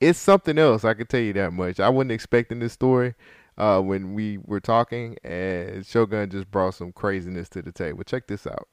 it's 0.00 0.18
something 0.18 0.58
else. 0.58 0.84
I 0.84 0.94
can 0.94 1.06
tell 1.06 1.20
you 1.20 1.32
that 1.34 1.52
much. 1.52 1.80
I 1.80 1.88
wasn't 1.88 2.12
expecting 2.12 2.58
this 2.58 2.72
story 2.72 3.14
uh, 3.56 3.80
when 3.80 4.14
we 4.14 4.38
were 4.38 4.60
talking, 4.60 5.16
and 5.22 5.84
Shogun 5.86 6.30
just 6.30 6.50
brought 6.50 6.74
some 6.74 6.92
craziness 6.92 7.48
to 7.50 7.62
the 7.62 7.72
table. 7.72 8.02
Check 8.04 8.26
this 8.26 8.46
out. 8.46 8.68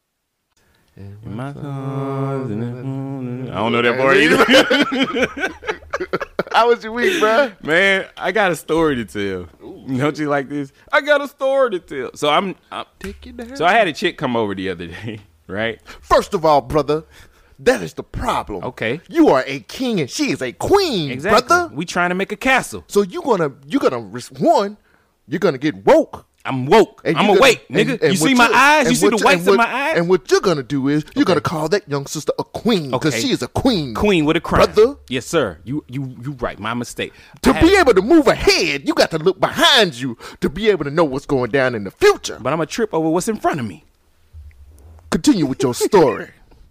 My 1.23 1.53
thoughts 1.53 1.63
I 1.63 3.55
don't 3.55 3.71
know 3.71 3.81
that 3.81 3.97
part 3.97 4.17
either. 6.07 6.25
How 6.51 6.69
was 6.69 6.83
your 6.83 6.93
week, 6.93 7.19
bro? 7.19 7.51
Man, 7.63 8.05
I 8.17 8.31
got 8.31 8.51
a 8.51 8.55
story 8.55 8.95
to 8.97 9.05
tell. 9.05 9.47
Don't 9.97 10.17
you 10.17 10.27
like 10.29 10.49
this? 10.49 10.71
I 10.91 11.01
got 11.01 11.21
a 11.21 11.27
story 11.27 11.71
to 11.71 11.79
tell. 11.79 12.11
So 12.15 12.29
I'm, 12.29 12.55
I'm 12.71 12.85
Take 12.99 13.25
it 13.27 13.37
down. 13.37 13.55
so 13.55 13.65
I 13.65 13.73
had 13.73 13.87
a 13.87 13.93
chick 13.93 14.17
come 14.17 14.35
over 14.35 14.55
the 14.55 14.69
other 14.69 14.87
day, 14.87 15.19
right? 15.47 15.79
First 16.01 16.33
of 16.33 16.45
all, 16.45 16.61
brother, 16.61 17.03
that 17.59 17.81
is 17.81 17.93
the 17.93 18.03
problem. 18.03 18.63
Okay. 18.63 19.01
You 19.09 19.29
are 19.29 19.43
a 19.45 19.59
king 19.61 19.99
and 19.99 20.09
she 20.09 20.31
is 20.31 20.41
a 20.41 20.51
queen, 20.53 21.11
Exactly. 21.11 21.45
brother. 21.47 21.75
We 21.75 21.85
trying 21.85 22.09
to 22.09 22.15
make 22.15 22.31
a 22.31 22.37
castle. 22.37 22.83
So 22.87 23.01
you 23.01 23.21
gonna 23.21 23.51
you 23.67 23.79
gonna 23.79 23.99
one, 23.99 24.77
you're 25.27 25.39
gonna 25.39 25.57
get 25.57 25.75
woke. 25.85 26.25
I'm 26.49 26.65
woke. 26.65 27.01
And 27.05 27.15
I'm 27.15 27.23
you 27.23 27.27
gonna- 27.29 27.39
awake, 27.39 27.65
and- 27.69 27.77
nigga. 27.77 28.01
and 28.01 28.11
you 28.11 28.17
see 28.17 28.33
my 28.33 28.49
eyes? 28.53 28.89
You 28.89 28.95
see 28.95 29.09
the 29.09 29.17
whites 29.23 29.47
in 29.47 29.55
my 29.55 29.65
eyes? 29.71 29.97
And 29.97 30.09
what 30.09 30.29
you're 30.31 30.41
gonna 30.41 30.63
do 30.63 30.87
is 30.89 31.05
you're 31.15 31.23
gonna 31.25 31.39
call 31.39 31.69
that 31.69 31.87
young 31.87 32.05
sister 32.07 32.33
a 32.39 32.43
queen 32.43 32.91
because 32.91 33.13
Okay. 33.13 33.21
she 33.27 33.31
is 33.31 33.41
a 33.41 33.47
queen. 33.47 33.93
Queen 33.93 34.25
with 34.25 34.35
a 34.35 34.41
crown. 34.41 34.65
Brother. 34.65 34.95
Yes, 35.07 35.25
sir. 35.25 35.59
You 35.63 35.85
you 35.87 36.15
you 36.21 36.31
right. 36.39 36.59
My 36.59 36.73
mistake. 36.73 37.13
To 37.43 37.51
I 37.55 37.61
be 37.61 37.75
able 37.77 37.93
to 37.93 38.01
move 38.01 38.27
ahead, 38.27 38.87
you 38.87 38.93
got 38.93 39.11
to 39.11 39.17
look 39.19 39.39
behind 39.39 39.95
you 39.95 40.17
to 40.41 40.49
be 40.49 40.69
able 40.69 40.83
to 40.85 40.91
know 40.91 41.03
what's 41.05 41.25
going 41.25 41.51
down 41.51 41.75
in 41.75 41.83
the 41.85 41.91
future. 41.91 42.37
but 42.41 42.51
I'm 42.51 42.59
a 42.61 42.65
trip 42.65 42.93
over 42.93 43.07
what's 43.09 43.27
in 43.27 43.37
front 43.37 43.59
of 43.59 43.65
me. 43.65 43.85
Continue 45.11 45.45
with 45.45 45.61
your 45.63 45.73
story. 45.73 46.29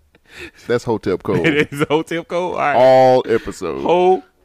That's 0.67 0.85
Hotep 0.85 1.23
code. 1.23 1.47
It 1.47 1.73
is 1.73 1.85
hotel 1.89 2.23
code. 2.25 2.53
All 2.55 2.59
right. 2.59 2.75
All 2.77 3.25
episodes. 3.27 3.85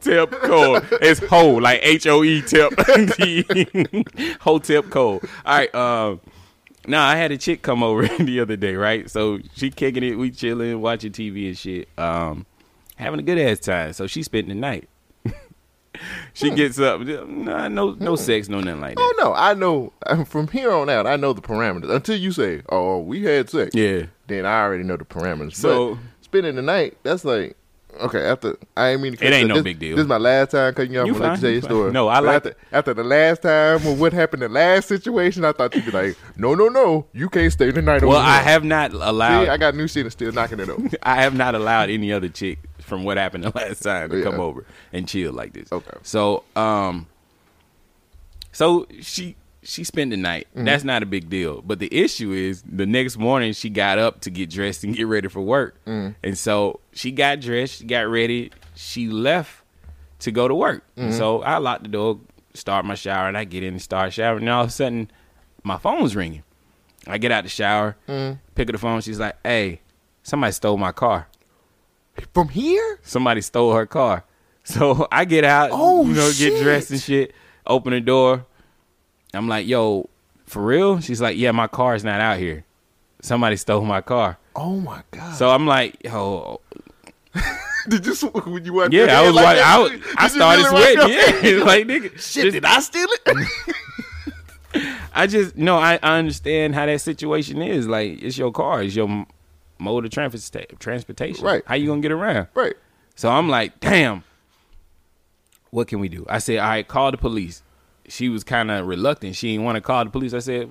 Hotep 0.05 0.31
code. 0.41 0.87
It's 1.01 1.19
ho 1.27 1.49
like 1.55 1.79
H 1.83 2.07
O 2.07 2.23
E 2.23 2.41
tip. 2.41 2.73
Hotep 4.41 4.89
code. 4.89 5.23
All 5.45 5.57
right. 5.57 5.73
Um. 5.75 6.21
Now 6.85 7.07
I 7.07 7.15
had 7.15 7.31
a 7.31 7.37
chick 7.37 7.61
come 7.61 7.81
over 7.81 8.05
the 8.23 8.41
other 8.41 8.57
day, 8.57 8.75
right? 8.75 9.09
So 9.09 9.39
she 9.55 9.71
kicking 9.71 10.03
it, 10.03 10.17
we 10.17 10.31
chilling, 10.31 10.81
watching 10.81 11.13
TV 11.13 11.47
and 11.47 11.57
shit. 11.57 11.87
Um, 11.97 12.45
having 12.97 13.21
a 13.21 13.23
good 13.23 13.37
ass 13.39 13.59
time. 13.59 13.93
So 13.93 14.05
she 14.05 14.21
spent 14.21 14.49
the 14.49 14.53
night. 14.53 14.89
she 16.33 16.49
gets 16.49 16.79
up. 16.79 16.99
Nah, 16.99 17.69
no, 17.69 17.91
no 17.99 18.17
sex, 18.17 18.49
no 18.49 18.59
nothing 18.59 18.81
like 18.81 18.95
that. 18.95 19.01
Oh 19.01 19.13
no, 19.17 19.33
I 19.33 19.53
know 19.53 19.93
from 20.25 20.49
here 20.49 20.73
on 20.73 20.89
out. 20.89 21.07
I 21.07 21.15
know 21.15 21.31
the 21.31 21.41
parameters. 21.41 21.89
Until 21.89 22.17
you 22.17 22.33
say, 22.33 22.63
"Oh, 22.67 22.99
we 22.99 23.23
had 23.23 23.49
sex," 23.49 23.73
Yeah. 23.73 24.07
then 24.27 24.45
I 24.45 24.61
already 24.63 24.83
know 24.83 24.97
the 24.97 25.05
parameters. 25.05 25.55
So- 25.55 25.95
but 25.95 26.01
spending 26.21 26.55
the 26.57 26.61
night, 26.63 26.97
that's 27.03 27.23
like 27.23 27.55
okay. 28.01 28.21
After 28.25 28.57
I 28.77 28.89
ain't 28.89 29.01
mean 29.01 29.11
to 29.13 29.17
cut 29.17 29.27
It 29.27 29.33
ain't 29.33 29.41
you- 29.43 29.47
no 29.49 29.53
this, 29.55 29.63
big 29.63 29.79
deal. 29.79 29.95
This 29.95 30.03
is 30.03 30.07
my 30.09 30.17
last 30.17 30.51
time 30.51 30.73
cutting 30.73 30.93
you 30.93 30.99
off. 31.01 31.07
You 31.07 31.13
I'm 31.13 31.19
gonna 31.19 31.31
let 31.31 31.35
fine, 31.35 31.35
you 31.37 31.41
tell 31.41 31.49
you 31.49 31.53
your 31.55 31.61
fine. 31.61 31.69
story. 31.69 31.91
No, 31.91 32.07
I 32.07 32.15
But 32.19 32.23
like- 32.25 32.35
after, 32.35 32.55
after 32.71 32.93
the 32.93 33.03
last 33.03 33.41
time 33.43 33.87
or 33.87 33.95
what 33.95 34.13
happened 34.13 34.41
the 34.41 34.49
last 34.49 34.87
situation. 34.87 35.45
I 35.45 35.51
thought 35.51 35.73
you'd 35.75 35.85
be 35.85 35.91
like, 35.91 36.15
"No, 36.37 36.55
no, 36.55 36.67
no, 36.69 37.05
you 37.13 37.29
can't 37.29 37.51
stay 37.51 37.71
the 37.71 37.81
night." 37.81 38.01
Well, 38.03 38.17
over 38.17 38.25
I 38.27 38.35
here." 38.35 38.43
have 38.51 38.63
not 38.63 38.93
allowed. 38.93 39.45
See, 39.45 39.49
I 39.49 39.57
got 39.57 39.75
new 39.75 39.87
shit 39.87 40.03
and 40.05 40.11
still 40.11 40.31
knocking 40.31 40.59
it 40.59 40.69
over. 40.69 40.89
I 41.03 41.21
have 41.21 41.33
not 41.35 41.55
allowed 41.55 41.89
any 41.89 42.11
other 42.13 42.29
chick 42.29 42.59
from 42.79 43.03
what 43.03 43.17
happened 43.17 43.43
the 43.43 43.49
last 43.55 43.81
time 43.81 44.09
to 44.09 44.17
Yeah. 44.17 44.23
come 44.23 44.39
over 44.39 44.65
and 44.91 45.07
chill 45.07 45.31
like 45.33 45.53
this. 45.53 45.71
Okay. 45.71 45.97
So, 46.03 46.43
um, 46.55 47.07
so 48.51 48.87
she 49.01 49.35
she 49.63 49.83
spent 49.83 50.11
the 50.11 50.17
night. 50.17 50.47
Mm-hmm. 50.55 50.65
That's 50.65 50.83
not 50.83 51.03
a 51.03 51.05
big 51.05 51.29
deal. 51.29 51.61
But 51.61 51.79
the 51.79 51.93
issue 51.93 52.31
is 52.31 52.63
the 52.63 52.85
next 52.85 53.17
morning 53.17 53.53
she 53.53 53.69
got 53.69 53.97
up 53.99 54.21
to 54.21 54.29
get 54.29 54.49
dressed 54.49 54.83
and 54.83 54.95
get 54.95 55.07
ready 55.07 55.27
for 55.27 55.41
work. 55.41 55.75
Mm. 55.85 56.15
And 56.23 56.37
so 56.37 56.79
she 56.93 57.11
got 57.11 57.39
dressed, 57.39 57.79
she 57.79 57.85
got 57.85 58.07
ready, 58.07 58.51
she 58.75 59.07
left 59.07 59.63
to 60.19 60.31
go 60.31 60.47
to 60.47 60.55
work. 60.55 60.83
Mm-hmm. 60.97 61.11
So 61.17 61.41
I 61.43 61.57
locked 61.57 61.83
the 61.83 61.89
door, 61.89 62.19
start 62.53 62.85
my 62.85 62.95
shower, 62.95 63.27
and 63.27 63.37
I 63.37 63.43
get 63.45 63.63
in 63.63 63.73
and 63.73 63.81
start 63.81 64.13
showering. 64.13 64.43
And 64.43 64.49
all 64.49 64.63
of 64.63 64.69
a 64.69 64.71
sudden, 64.71 65.09
my 65.63 65.77
phone's 65.77 66.15
ringing. 66.15 66.43
I 67.07 67.17
get 67.17 67.31
out 67.31 67.43
the 67.43 67.49
shower, 67.49 67.97
Mm. 68.07 68.39
pick 68.55 68.69
up 68.69 68.73
the 68.73 68.77
phone. 68.79 69.01
She's 69.01 69.19
like, 69.19 69.35
"Hey, 69.43 69.81
somebody 70.23 70.53
stole 70.53 70.77
my 70.77 70.91
car." 70.93 71.27
From 72.33 72.49
here, 72.49 72.99
somebody 73.01 73.41
stole 73.41 73.73
her 73.73 73.85
car. 73.85 74.23
So 74.65 75.09
I 75.11 75.25
get 75.25 75.43
out, 75.43 75.71
Oh, 75.73 76.05
you 76.05 76.13
know, 76.13 76.29
shit. 76.31 76.53
get 76.53 76.63
dressed 76.63 76.89
and 76.91 77.01
shit, 77.01 77.33
open 77.67 77.91
the 77.91 77.99
door. 77.99 78.45
I'm 79.33 79.47
like, 79.47 79.67
yo, 79.67 80.09
for 80.45 80.63
real? 80.63 80.99
She's 81.01 81.21
like, 81.21 81.37
yeah, 81.37 81.51
my 81.51 81.67
car's 81.67 82.03
not 82.03 82.21
out 82.21 82.37
here. 82.37 82.65
Somebody 83.21 83.55
stole 83.55 83.81
my 83.83 84.01
car. 84.01 84.37
oh 84.55 84.75
my 84.79 85.01
god! 85.11 85.35
So 85.35 85.49
I'm 85.49 85.65
like, 85.65 86.03
yo, 86.03 86.59
did 87.87 88.05
you 88.05 88.13
when 88.27 88.65
you 88.65 88.73
went? 88.73 88.91
yeah, 88.93 89.19
I 89.19 89.25
was 89.25 89.33
like, 89.33 89.57
I, 89.59 89.79
was, 89.79 89.91
I 90.17 90.27
started 90.27 90.65
sweating. 90.65 91.09
Yeah, 91.09 91.63
like 91.65 91.87
nigga, 91.87 92.11
Shit, 92.19 92.43
just- 92.43 92.51
did 92.53 92.65
I 92.65 92.79
steal 92.81 93.07
it? 93.09 93.47
I 95.13 95.27
just 95.27 95.55
no, 95.55 95.77
I, 95.77 95.99
I 96.01 96.17
understand 96.17 96.75
how 96.75 96.85
that 96.85 96.99
situation 96.99 97.61
is. 97.61 97.87
Like, 97.87 98.21
it's 98.21 98.37
your 98.37 98.51
car, 98.51 98.83
it's 98.83 98.95
your 98.95 99.25
mode 99.79 100.05
of 100.05 100.11
transporta- 100.11 100.77
transportation. 100.79 101.45
Right. 101.45 101.63
How 101.65 101.75
you 101.75 101.87
gonna 101.87 102.01
get 102.01 102.11
around? 102.11 102.47
right. 102.55 102.73
So 103.15 103.29
I'm 103.29 103.47
like, 103.47 103.79
damn, 103.79 104.23
what 105.69 105.87
can 105.87 105.99
we 105.99 106.09
do? 106.09 106.25
I 106.27 106.39
said, 106.39 106.57
all 106.57 106.67
right, 106.67 106.87
call 106.87 107.11
the 107.11 107.17
police. 107.17 107.61
She 108.13 108.29
was 108.29 108.43
kind 108.43 108.69
of 108.69 108.85
reluctant. 108.85 109.35
She 109.35 109.53
didn't 109.53 109.65
want 109.65 109.75
to 109.75 109.81
call 109.81 110.05
the 110.05 110.11
police. 110.11 110.35
I 110.35 110.39
said, 110.39 110.69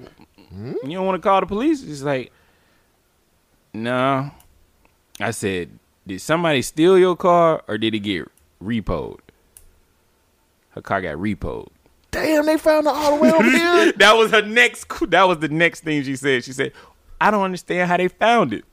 you 0.54 0.76
don't 0.80 1.04
want 1.04 1.20
to 1.20 1.28
call 1.28 1.40
the 1.40 1.46
police? 1.46 1.82
She's 1.82 2.04
like, 2.04 2.30
no. 3.74 4.30
I 5.18 5.32
said, 5.32 5.70
did 6.06 6.20
somebody 6.20 6.62
steal 6.62 6.96
your 6.96 7.16
car 7.16 7.64
or 7.66 7.78
did 7.78 7.96
it 7.96 7.98
get 7.98 8.30
repoed? 8.62 9.18
Her 10.70 10.82
car 10.82 11.02
got 11.02 11.16
repoed. 11.16 11.66
Damn, 12.12 12.46
they 12.46 12.58
found 12.58 12.86
it 12.86 12.90
all 12.90 13.16
the 13.16 13.20
way 13.20 13.32
over 13.32 13.50
here. 13.50 13.90
that 13.90 14.12
was 14.12 14.30
her 14.30 14.42
next. 14.42 14.86
That 15.10 15.24
was 15.24 15.38
the 15.38 15.48
next 15.48 15.80
thing 15.80 16.04
she 16.04 16.14
said. 16.14 16.44
She 16.44 16.52
said, 16.52 16.72
"I 17.20 17.32
don't 17.32 17.42
understand 17.42 17.90
how 17.90 17.96
they 17.96 18.06
found 18.06 18.52
it." 18.52 18.64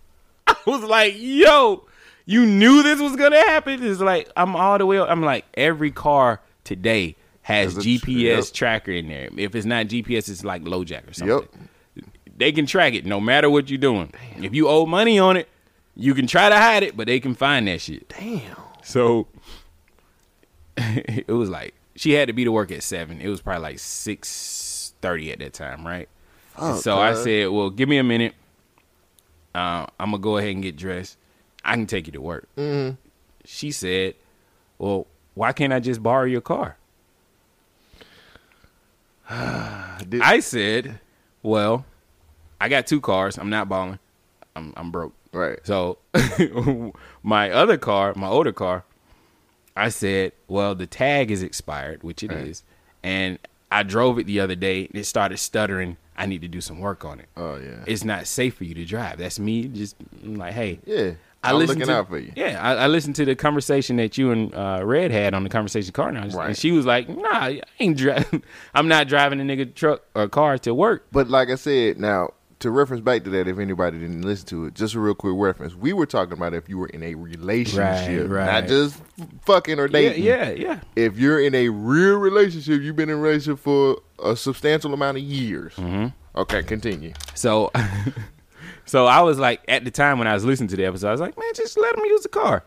I 0.46 0.56
was 0.64 0.82
like, 0.82 1.14
"Yo, 1.18 1.86
you 2.24 2.46
knew 2.46 2.82
this 2.82 3.00
was 3.00 3.16
gonna 3.16 3.36
happen." 3.36 3.82
It's 3.82 4.00
like 4.00 4.30
I'm 4.34 4.56
all 4.56 4.78
the 4.78 4.86
way. 4.86 4.98
I'm 4.98 5.22
like 5.22 5.44
every 5.54 5.90
car 5.90 6.40
today 6.62 7.16
has 7.44 7.76
GPS 7.76 8.16
yep. 8.20 8.44
tracker 8.54 8.90
in 8.90 9.06
there. 9.08 9.28
If 9.36 9.54
it's 9.54 9.66
not 9.66 9.86
GPS, 9.86 10.30
it's 10.30 10.44
like 10.44 10.64
LoJack 10.64 11.10
or 11.10 11.12
something. 11.12 11.48
Yep. 11.96 12.06
They 12.38 12.52
can 12.52 12.64
track 12.64 12.94
it 12.94 13.04
no 13.04 13.20
matter 13.20 13.50
what 13.50 13.68
you're 13.68 13.78
doing. 13.78 14.12
If 14.38 14.54
you 14.54 14.66
owe 14.66 14.86
money 14.86 15.18
on 15.18 15.36
it, 15.36 15.46
you 15.94 16.14
can 16.14 16.26
try 16.26 16.48
to 16.48 16.56
hide 16.56 16.82
it, 16.82 16.96
but 16.96 17.06
they 17.06 17.20
can 17.20 17.34
find 17.34 17.68
that 17.68 17.82
shit. 17.82 18.08
Damn. 18.08 18.56
So 18.82 19.26
it 20.78 21.28
was 21.28 21.50
like 21.50 21.74
she 21.94 22.12
had 22.12 22.28
to 22.28 22.32
be 22.32 22.44
to 22.44 22.50
work 22.50 22.72
at 22.72 22.82
seven. 22.82 23.20
It 23.20 23.28
was 23.28 23.42
probably 23.42 23.62
like 23.62 23.78
six 23.78 24.94
thirty 25.02 25.30
at 25.30 25.38
that 25.40 25.52
time, 25.52 25.86
right? 25.86 26.08
And 26.56 26.80
so 26.80 26.98
I 26.98 27.12
said, 27.12 27.50
"Well, 27.50 27.68
give 27.68 27.90
me 27.90 27.98
a 27.98 28.04
minute. 28.04 28.34
Uh, 29.54 29.84
I'm 30.00 30.12
gonna 30.12 30.18
go 30.18 30.38
ahead 30.38 30.50
and 30.50 30.62
get 30.62 30.76
dressed. 30.76 31.18
I 31.62 31.74
can 31.74 31.86
take 31.86 32.06
you 32.06 32.12
to 32.14 32.22
work." 32.22 32.48
Mm-hmm. 32.56 32.94
She 33.44 33.70
said, 33.70 34.14
"Well, 34.78 35.06
why 35.34 35.52
can't 35.52 35.74
I 35.74 35.80
just 35.80 36.02
borrow 36.02 36.24
your 36.24 36.40
car?" 36.40 36.78
I 39.30 40.40
said, 40.40 41.00
"Well, 41.42 41.84
I 42.60 42.68
got 42.68 42.86
two 42.86 43.00
cars. 43.00 43.38
I'm 43.38 43.50
not 43.50 43.68
balling. 43.68 43.98
I'm 44.56 44.72
I'm 44.76 44.90
broke. 44.90 45.14
Right. 45.32 45.58
So 45.64 45.98
my 47.22 47.50
other 47.50 47.76
car, 47.76 48.12
my 48.14 48.28
older 48.28 48.52
car, 48.52 48.84
I 49.76 49.88
said, 49.88 50.32
well, 50.46 50.74
the 50.76 50.86
tag 50.86 51.30
is 51.32 51.42
expired, 51.42 52.04
which 52.04 52.22
it 52.22 52.30
is, 52.30 52.62
Right. 53.02 53.10
and 53.10 53.38
I 53.72 53.82
drove 53.82 54.18
it 54.20 54.26
the 54.26 54.38
other 54.38 54.54
day. 54.54 54.86
and 54.86 54.94
It 54.94 55.04
started 55.06 55.38
stuttering. 55.38 55.96
I 56.16 56.26
need 56.26 56.42
to 56.42 56.48
do 56.48 56.60
some 56.60 56.78
work 56.78 57.04
on 57.04 57.18
it. 57.18 57.26
Oh 57.36 57.56
yeah. 57.56 57.82
It's 57.86 58.04
not 58.04 58.28
safe 58.28 58.54
for 58.54 58.62
you 58.64 58.74
to 58.74 58.84
drive. 58.84 59.18
That's 59.18 59.40
me. 59.40 59.66
Just 59.66 59.96
I'm 60.22 60.36
like, 60.36 60.52
hey, 60.54 60.78
yeah. 60.86 61.12
I 61.44 61.50
I'm 61.50 61.56
listened 61.58 61.80
looking 61.80 61.92
to, 61.92 61.98
out 61.98 62.08
for 62.08 62.18
you. 62.18 62.32
Yeah, 62.36 62.60
I, 62.62 62.74
I 62.74 62.86
listened 62.86 63.16
to 63.16 63.24
the 63.24 63.34
conversation 63.36 63.96
that 63.96 64.16
you 64.18 64.30
and 64.30 64.54
uh, 64.54 64.80
Red 64.84 65.10
had 65.10 65.34
on 65.34 65.42
the 65.44 65.50
conversation 65.50 65.92
car 65.92 66.10
now, 66.12 66.22
and 66.40 66.56
she 66.56 66.72
was 66.72 66.86
like, 66.86 67.08
"Nah, 67.08 67.28
I 67.32 67.60
ain't 67.80 67.96
driving. 67.96 68.42
I'm 68.74 68.88
not 68.88 69.08
driving 69.08 69.40
a 69.40 69.44
nigga 69.44 69.74
truck 69.74 70.02
or 70.14 70.28
car 70.28 70.58
to 70.58 70.74
work." 70.74 71.06
But 71.12 71.28
like 71.28 71.50
I 71.50 71.54
said, 71.56 71.98
now 71.98 72.30
to 72.60 72.70
reference 72.70 73.02
back 73.02 73.24
to 73.24 73.30
that, 73.30 73.46
if 73.46 73.58
anybody 73.58 73.98
didn't 73.98 74.22
listen 74.22 74.46
to 74.46 74.64
it, 74.66 74.74
just 74.74 74.94
a 74.94 75.00
real 75.00 75.14
quick 75.14 75.34
reference. 75.36 75.74
We 75.74 75.92
were 75.92 76.06
talking 76.06 76.32
about 76.32 76.54
if 76.54 76.66
you 76.68 76.78
were 76.78 76.86
in 76.86 77.02
a 77.02 77.14
relationship, 77.14 78.30
Right, 78.30 78.46
not 78.46 78.66
just 78.68 78.98
fucking 79.42 79.78
or 79.78 79.86
Yeah, 79.86 79.92
dating. 79.92 80.24
yeah, 80.24 80.50
yeah. 80.50 80.80
If 80.96 81.18
you're 81.18 81.40
in 81.40 81.54
a 81.54 81.68
real 81.68 82.16
relationship, 82.16 82.80
you've 82.80 82.96
been 82.96 83.10
in 83.10 83.16
a 83.16 83.20
relationship 83.20 83.58
for 83.58 84.00
a 84.22 84.34
substantial 84.34 84.94
amount 84.94 85.18
of 85.18 85.24
years. 85.24 85.74
Mm-hmm. 85.74 86.06
Okay, 86.40 86.62
continue. 86.62 87.12
So, 87.34 87.70
so 88.86 89.06
I 89.06 89.20
was 89.22 89.38
like, 89.38 89.62
at 89.68 89.84
the 89.84 89.90
time 89.90 90.18
when 90.18 90.26
I 90.28 90.34
was 90.34 90.44
listening 90.44 90.68
to 90.68 90.76
the 90.76 90.84
episode, 90.84 91.08
I 91.08 91.12
was 91.12 91.20
like, 91.20 91.36
man, 91.38 91.52
just 91.54 91.78
let 91.78 91.96
him 91.96 92.04
use 92.04 92.22
the 92.22 92.28
car. 92.28 92.62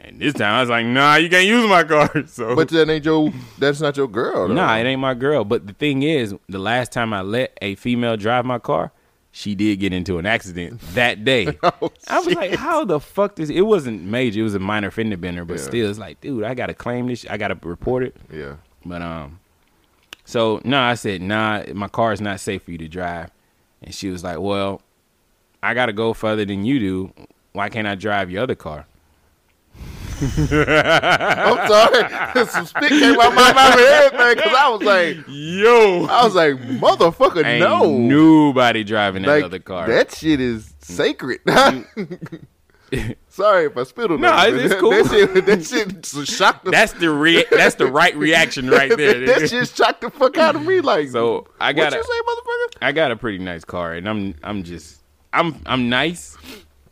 And 0.00 0.20
this 0.20 0.34
time 0.34 0.54
I 0.54 0.60
was 0.60 0.70
like, 0.70 0.86
nah, 0.86 1.16
you 1.16 1.28
can't 1.28 1.46
use 1.46 1.68
my 1.68 1.82
car. 1.84 2.10
So, 2.28 2.54
But 2.54 2.68
that 2.68 2.88
ain't 2.88 3.04
your. 3.04 3.32
That's 3.58 3.80
not 3.80 3.96
your 3.96 4.06
girl. 4.06 4.46
Though. 4.48 4.54
nah, 4.54 4.76
it 4.76 4.84
ain't 4.84 5.00
my 5.00 5.14
girl. 5.14 5.44
But 5.44 5.66
the 5.66 5.72
thing 5.72 6.04
is, 6.04 6.34
the 6.48 6.58
last 6.60 6.92
time 6.92 7.12
I 7.12 7.22
let 7.22 7.58
a 7.60 7.74
female 7.74 8.16
drive 8.16 8.44
my 8.44 8.60
car, 8.60 8.92
she 9.32 9.54
did 9.56 9.80
get 9.80 9.92
into 9.92 10.18
an 10.18 10.24
accident 10.26 10.80
that 10.94 11.24
day. 11.24 11.58
Oh, 11.80 11.90
I 12.08 12.20
was 12.20 12.34
like, 12.34 12.54
how 12.54 12.84
the 12.84 13.00
fuck 13.00 13.34
this? 13.36 13.50
It 13.50 13.62
wasn't 13.62 14.02
major. 14.02 14.40
It 14.40 14.44
was 14.44 14.54
a 14.54 14.58
minor 14.60 14.90
fender 14.92 15.16
bender, 15.16 15.44
but 15.44 15.58
Yeah. 15.58 15.64
still, 15.64 15.90
it's 15.90 15.98
like, 15.98 16.20
dude, 16.20 16.44
I 16.44 16.54
gotta 16.54 16.74
claim 16.74 17.08
this. 17.08 17.26
I 17.28 17.36
gotta 17.36 17.58
report 17.62 18.04
it. 18.04 18.16
Yeah. 18.32 18.54
But 18.86 19.02
um, 19.02 19.40
so 20.24 20.60
no, 20.64 20.80
I 20.80 20.94
said, 20.94 21.22
nah, 21.22 21.64
my 21.74 21.88
car 21.88 22.12
is 22.12 22.20
not 22.20 22.38
safe 22.40 22.62
for 22.62 22.70
you 22.70 22.78
to 22.78 22.88
drive. 22.88 23.30
And 23.82 23.92
she 23.94 24.10
was 24.10 24.22
like, 24.24 24.38
well, 24.38 24.80
I 25.62 25.74
gotta 25.74 25.92
go 25.92 26.12
further 26.14 26.44
than 26.44 26.64
you 26.64 26.78
do. 26.78 27.12
Why 27.52 27.68
can't 27.68 27.86
I 27.88 27.94
drive 27.94 28.30
your 28.30 28.42
other 28.42 28.54
car? 28.54 28.86
I'm 30.20 31.68
sorry. 31.68 32.46
Some 32.48 32.66
spit 32.66 32.88
came 32.88 33.18
out 33.20 33.34
my 33.34 33.52
mouth 33.52 33.72
and 33.78 33.80
everything 33.80 34.34
because 34.36 34.52
I 34.56 34.68
was 34.68 34.82
like, 34.82 35.16
Yo, 35.28 36.06
I 36.10 36.24
was 36.24 36.34
like, 36.34 36.54
motherfucker, 36.80 37.44
ain't 37.44 37.60
no. 37.60 37.96
nobody 37.98 38.82
driving 38.84 39.22
that 39.22 39.28
Like, 39.28 39.44
other 39.44 39.58
car. 39.60 39.86
That 39.86 40.12
shit 40.14 40.40
is 40.40 40.74
sacred. 40.80 41.40
Sorry 43.28 43.66
if 43.66 43.76
I 43.76 43.82
spit 43.84 44.10
on 44.10 44.20
No, 44.20 44.30
that. 44.30 44.48
it's- 44.54 44.72
it's 44.72 44.80
cool. 44.80 44.90
That 44.90 45.06
shit, 45.06 45.46
that 45.46 45.64
shit 45.64 46.26
shocked 46.26 46.64
the 46.64 46.70
that's 46.72 46.92
the 46.94 47.10
re- 47.10 47.44
that's 47.50 47.74
the 47.76 47.86
right 47.86 48.16
reaction 48.16 48.68
right 48.70 48.96
there. 48.96 49.24
that 49.26 49.48
shit 49.50 49.68
shocked 49.68 50.00
the 50.00 50.10
fuck 50.10 50.36
out 50.38 50.56
of 50.56 50.64
me. 50.64 50.80
Like, 50.80 51.10
so 51.10 51.46
I 51.60 51.72
got 51.74 51.84
what 51.84 51.90
got 51.92 51.96
you 51.96 52.00
a, 52.00 52.04
say, 52.04 52.20
motherfucker? 52.26 52.78
I 52.86 52.92
got 52.92 53.10
a 53.12 53.16
pretty 53.16 53.38
nice 53.38 53.64
car, 53.64 53.92
and 53.92 54.08
I'm 54.08 54.34
I'm 54.42 54.62
just 54.64 54.97
I'm 55.32 55.60
I'm 55.66 55.88
nice, 55.88 56.36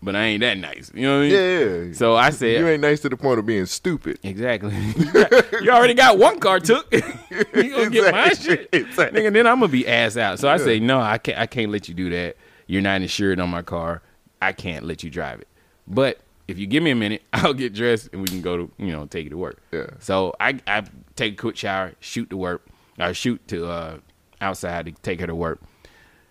but 0.03 0.15
I 0.15 0.25
ain't 0.25 0.41
that 0.41 0.59
nice. 0.59 0.91
You 0.95 1.03
know 1.03 1.19
what 1.19 1.25
I 1.27 1.29
mean? 1.29 1.89
Yeah. 1.89 1.93
So 1.95 2.17
I 2.17 2.31
said, 2.31 2.61
you 2.61 2.69
ain't 2.69 2.83
nice 2.83 3.01
to 3.01 3.09
the 3.09 3.17
point 3.17 3.39
of 3.39 3.47
being 3.47 3.67
stupid. 3.67 4.19
Exactly. 4.23 4.75
you, 5.63 5.71
already 5.71 5.95
got 5.95 6.19
one 6.19 6.39
car 6.39 6.61
took. 6.61 6.93
you 6.93 7.71
gonna 7.71 7.91
get 7.91 8.13
my 8.13 8.31
shit, 8.31 8.69
Exactly. 8.73 9.21
nigga. 9.21 9.33
Then 9.33 9.47
I'm 9.47 9.61
gonna 9.61 9.73
be 9.73 9.87
ass 9.89 10.17
out. 10.17 10.39
So 10.39 10.49
I 10.49 10.59
say, 10.59 10.79
no, 10.79 11.01
I 11.01 11.19
can't. 11.19 11.39
I 11.39 11.47
can't 11.47 11.73
let 11.73 11.89
you 11.89 11.95
do 11.95 12.11
that. 12.11 12.37
You're 12.67 12.83
not 12.83 13.01
insured 13.01 13.41
on 13.41 13.49
my 13.49 13.63
car. 13.63 14.03
I 14.43 14.53
can't 14.53 14.85
let 14.85 15.03
you 15.03 15.11
drive 15.11 15.41
it. 15.41 15.49
But 15.87 16.21
if 16.49 16.59
you 16.59 16.67
give 16.67 16.83
me 16.83 16.91
a 16.91 16.97
minute, 16.97 17.23
I'll 17.33 17.55
get 17.55 17.73
dressed 17.75 18.11
and 18.13 18.21
we 18.21 18.29
can 18.29 18.43
go 18.43 18.57
to 18.57 18.73
you 18.79 18.93
know 18.93 19.07
take 19.07 19.27
it 19.27 19.31
to 19.31 19.39
work. 19.39 19.59
Yeah. 19.73 19.87
So 19.99 20.35
I 20.39 20.61
I 20.67 20.85
take 21.15 21.35
a 21.35 21.37
quick 21.37 21.57
shower, 21.57 21.95
shoot 22.01 22.31
to 22.31 22.37
work, 22.37 22.67
I 22.99 23.13
shoot 23.13 23.47
to 23.49 23.67
uh 23.67 23.99
outside 24.41 24.87
to 24.87 24.93
take 24.93 25.21
her 25.21 25.27
to 25.27 25.35
work. 25.35 25.61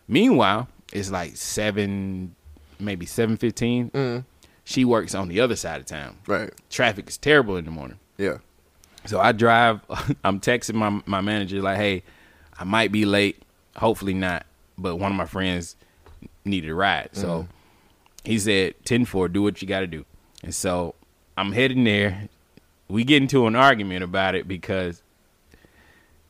Meanwhile, 0.08 0.68
it's 0.95 1.11
like 1.11 1.35
seven, 1.35 2.35
maybe 2.79 3.05
seven 3.05 3.37
mm-hmm. 3.37 4.19
She 4.63 4.85
works 4.85 5.13
on 5.13 5.27
the 5.27 5.41
other 5.41 5.57
side 5.57 5.81
of 5.81 5.85
town. 5.85 6.17
Right. 6.25 6.51
Traffic 6.69 7.09
is 7.09 7.17
terrible 7.17 7.57
in 7.57 7.65
the 7.65 7.71
morning. 7.71 7.99
Yeah. 8.17 8.37
So 9.05 9.19
I 9.19 9.33
drive. 9.33 9.81
I'm 10.23 10.39
texting 10.39 10.75
my 10.75 11.01
my 11.05 11.19
manager 11.19 11.61
like, 11.61 11.77
"Hey, 11.77 12.03
I 12.57 12.63
might 12.63 12.93
be 12.93 13.05
late. 13.05 13.43
Hopefully 13.75 14.13
not, 14.13 14.45
but 14.77 14.95
one 14.95 15.11
of 15.11 15.17
my 15.17 15.25
friends 15.25 15.75
needed 16.45 16.69
a 16.69 16.73
ride." 16.73 17.09
So 17.11 17.27
mm-hmm. 17.27 17.51
he 18.23 18.39
said, 18.39 18.75
10 18.85 19.03
4, 19.03 19.27
do 19.27 19.43
what 19.43 19.61
you 19.61 19.67
got 19.67 19.81
to 19.81 19.87
do." 19.87 20.05
And 20.43 20.55
so 20.55 20.95
I'm 21.37 21.51
heading 21.51 21.83
there. 21.83 22.29
We 22.87 23.03
get 23.03 23.21
into 23.21 23.47
an 23.47 23.55
argument 23.55 24.03
about 24.03 24.33
it 24.33 24.47
because 24.47 25.03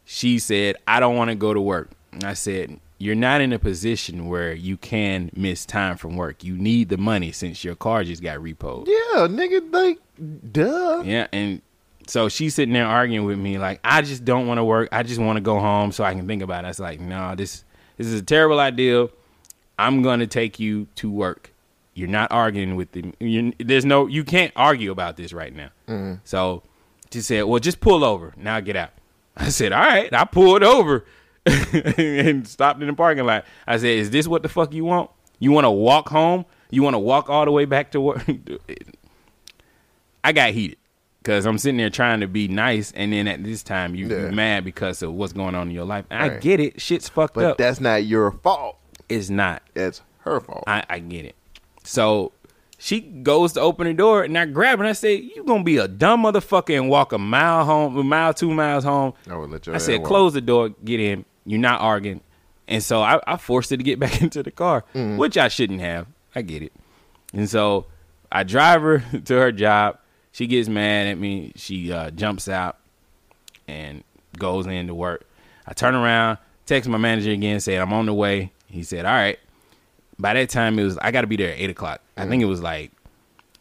she 0.06 0.40
said, 0.40 0.76
"I 0.88 1.00
don't 1.00 1.16
want 1.16 1.30
to 1.30 1.36
go 1.36 1.54
to 1.54 1.62
work." 1.62 1.92
And 2.12 2.24
I 2.24 2.34
said, 2.34 2.80
"You're 2.98 3.16
not 3.16 3.42
in 3.42 3.54
a 3.54 3.60
position 3.60 4.28
where 4.28 4.54
you 4.54 4.78
can 4.78 5.32
miss 5.36 5.66
time 5.66 5.98
from 5.98 6.16
work. 6.16 6.44
You 6.44 6.58
need 6.58 6.90
the 6.90 6.98
money 6.98 7.32
since 7.32 7.64
your 7.64 7.76
car 7.76 8.04
just 8.04 8.22
got 8.22 8.40
repoed." 8.40 8.88
Yeah, 8.88 9.28
nigga, 9.28 9.72
like, 9.72 10.00
duh. 10.52 11.04
Yeah, 11.06 11.28
and 11.32 11.62
so 12.08 12.30
she's 12.30 12.56
sitting 12.56 12.74
there 12.74 12.86
arguing 12.86 13.26
with 13.26 13.40
me 13.40 13.58
like, 13.58 13.80
I 13.84 14.02
just 14.02 14.26
don't 14.26 14.48
want 14.48 14.60
to 14.60 14.64
work. 14.64 14.90
I 14.92 15.04
just 15.04 15.20
want 15.20 15.38
to 15.38 15.42
go 15.42 15.60
home 15.60 15.92
so 15.92 16.04
I 16.04 16.14
can 16.14 16.28
think 16.28 16.42
about 16.42 16.64
it. 16.64 16.68
I 16.68 16.70
was 16.70 16.80
like, 16.80 17.00
no, 17.00 17.36
this 17.36 17.64
this 17.98 18.08
is 18.08 18.20
a 18.20 18.24
terrible 18.24 18.60
idea. 18.60 19.08
I'm 19.78 20.02
gonna 20.02 20.28
take 20.28 20.60
you 20.60 20.88
to 20.96 21.10
work. 21.10 21.52
You're 21.94 22.10
not 22.10 22.32
arguing 22.32 22.76
with 22.76 22.92
them. 22.92 23.14
You, 23.20 23.54
there's 23.58 23.86
no, 23.86 24.06
you 24.06 24.26
can't 24.26 24.52
argue 24.56 24.92
about 24.92 25.16
this 25.16 25.32
right 25.32 25.56
now. 25.56 25.70
Mm-hmm. 25.88 26.16
So 26.26 26.62
she 27.12 27.22
said, 27.22 27.44
well, 27.44 27.60
just 27.60 27.80
pull 27.80 28.04
over. 28.04 28.34
Now 28.36 28.60
get 28.60 28.76
out. 28.76 28.92
I 29.38 29.48
said, 29.48 29.72
all 29.72 29.82
right. 29.82 30.14
I 30.14 30.26
pulled 30.26 30.62
over 30.62 31.06
and 31.98 32.48
stopped 32.48 32.82
in 32.82 32.88
the 32.88 32.94
parking 32.94 33.26
lot. 33.26 33.46
I 33.68 33.78
said, 33.78 33.98
is 33.98 34.10
this 34.12 34.28
what 34.28 34.44
the 34.44 34.50
fuck 34.50 34.74
you 34.74 34.86
want? 34.86 35.10
You 35.40 35.52
want 35.52 35.66
to 35.66 35.72
walk 35.72 36.10
home? 36.10 36.46
You 36.72 36.82
want 36.84 36.96
to 36.96 37.00
walk 37.00 37.30
all 37.30 37.46
the 37.46 37.52
way 37.52 37.66
back 37.66 37.92
to 37.92 38.02
work? 38.02 38.24
I 40.24 40.32
got 40.32 40.52
heated 40.52 40.78
because 41.22 41.46
I'm 41.46 41.58
sitting 41.58 41.78
there 41.78 41.90
trying 41.90 42.20
to 42.22 42.28
be 42.28 42.48
nice, 42.48 42.92
and 42.94 43.14
then 43.14 43.28
at 43.28 43.44
this 43.44 43.64
time 43.64 43.96
you, 43.96 44.08
Yeah. 44.08 44.22
you're 44.22 44.32
mad 44.32 44.64
because 44.66 45.02
of 45.04 45.14
what's 45.14 45.34
going 45.34 45.56
on 45.56 45.70
in 45.70 45.74
your 45.76 45.86
life. 45.86 46.06
And 46.10 46.32
I 46.32 46.38
get 46.40 46.60
it. 46.60 46.82
Shit's 46.82 47.10
fucked 47.10 47.36
But 47.36 47.46
up. 47.46 47.58
that's 47.58 47.80
not 47.80 48.06
your 48.06 48.32
fault. 48.32 48.78
It's 49.10 49.30
not. 49.30 49.62
That's 49.74 50.02
her 50.22 50.40
fault. 50.40 50.64
I, 50.66 50.84
I 50.90 51.00
get 51.00 51.26
it. 51.26 51.36
So 51.84 52.32
she 52.80 53.02
goes 53.02 53.54
to 53.54 53.62
open 53.62 53.86
the 53.88 53.94
door, 53.94 54.24
and 54.24 54.36
I 54.38 54.46
grab 54.46 54.80
her 54.80 54.84
and 54.84 54.90
I 54.90 54.94
say, 54.94 55.16
"You 55.16 55.44
gonna 55.44 55.64
be 55.64 55.78
a 55.78 55.88
dumb 55.88 56.24
motherfucker 56.24 56.76
and 56.76 56.90
walk 56.90 57.14
a 57.14 57.20
mile 57.20 57.64
home, 57.66 57.96
a 57.98 58.04
mile, 58.04 58.34
two 58.34 58.52
miles 58.52 58.84
home?" 58.84 59.14
I 59.30 59.36
would 59.38 59.52
let 59.52 59.68
your 59.68 59.76
I 59.76 59.78
said, 59.78 60.00
walk. 60.00 60.08
"Close 60.08 60.34
the 60.34 60.42
door, 60.42 60.70
get 60.84 61.00
in. 61.00 61.24
You're 61.46 61.60
not 61.60 61.82
arguing." 61.82 62.22
And 62.68 62.82
so 62.84 63.02
I, 63.02 63.20
I 63.28 63.38
forced 63.38 63.70
her 63.70 63.78
to 63.78 63.84
get 63.84 64.00
back 64.06 64.22
into 64.22 64.42
the 64.44 64.52
car, 64.52 64.84
Mm-hmm. 64.94 65.18
which 65.18 65.38
I 65.38 65.48
shouldn't 65.50 65.82
have. 65.82 66.08
I 66.36 66.42
get 66.42 66.62
it. 66.64 66.74
And 67.34 67.50
so 67.50 67.86
I 68.32 68.44
drive 68.44 68.82
her 68.82 69.00
to 69.26 69.34
her 69.36 69.52
job. 69.52 70.00
She 70.32 70.48
gets 70.48 70.68
mad 70.68 71.08
at 71.08 71.18
me. 71.18 71.54
She 71.56 71.92
uh, 71.92 72.10
jumps 72.12 72.50
out 72.50 72.78
and 73.68 74.04
goes 74.38 74.66
in 74.68 74.88
to 74.88 74.94
work. 74.94 75.26
I 75.68 75.74
turn 75.74 75.96
around, 75.96 76.40
text 76.66 76.90
my 76.90 76.98
manager 76.98 77.32
again, 77.32 77.60
said 77.60 77.80
I'm 77.80 77.94
on 77.94 78.06
the 78.06 78.14
way. 78.14 78.52
He 78.68 78.84
said, 78.84 79.06
"All 79.06 79.14
right." 79.14 79.40
By 80.18 80.34
that 80.34 80.50
time, 80.50 80.80
it 80.80 80.84
was 80.84 80.98
I 81.00 81.12
got 81.12 81.22
to 81.22 81.28
be 81.28 81.36
there 81.36 81.52
at 81.52 81.60
eight 81.60 81.70
o'clock. 81.70 82.02
I 82.18 82.26
think 82.28 82.42
it 82.42 82.46
was 82.46 82.62
like 82.62 82.92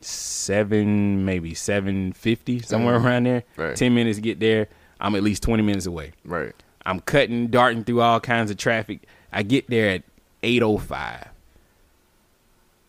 seven, 0.01 1.24
maybe 1.24 1.55
seven 1.55 2.12
fifty, 2.12 2.61
somewhere 2.61 2.97
around 2.97 3.24
there. 3.26 3.45
Right. 3.57 3.76
Ten 3.76 3.95
minutes 3.95 4.18
to 4.18 4.22
get 4.22 4.41
there. 4.41 4.68
I'm 5.01 5.14
at 5.14 5.22
least 5.22 5.43
twenty 5.43 5.62
minutes 5.62 5.87
away. 5.87 6.12
Right. 6.24 6.55
I'm 6.87 7.01
cutting, 7.01 7.49
darting 7.49 7.85
through 7.85 8.01
all 8.03 8.20
kinds 8.20 8.51
of 8.51 8.57
traffic. 8.57 9.01
I 9.32 9.43
get 9.43 9.68
there 9.70 9.89
at 9.91 10.03
8:05. 10.43 11.28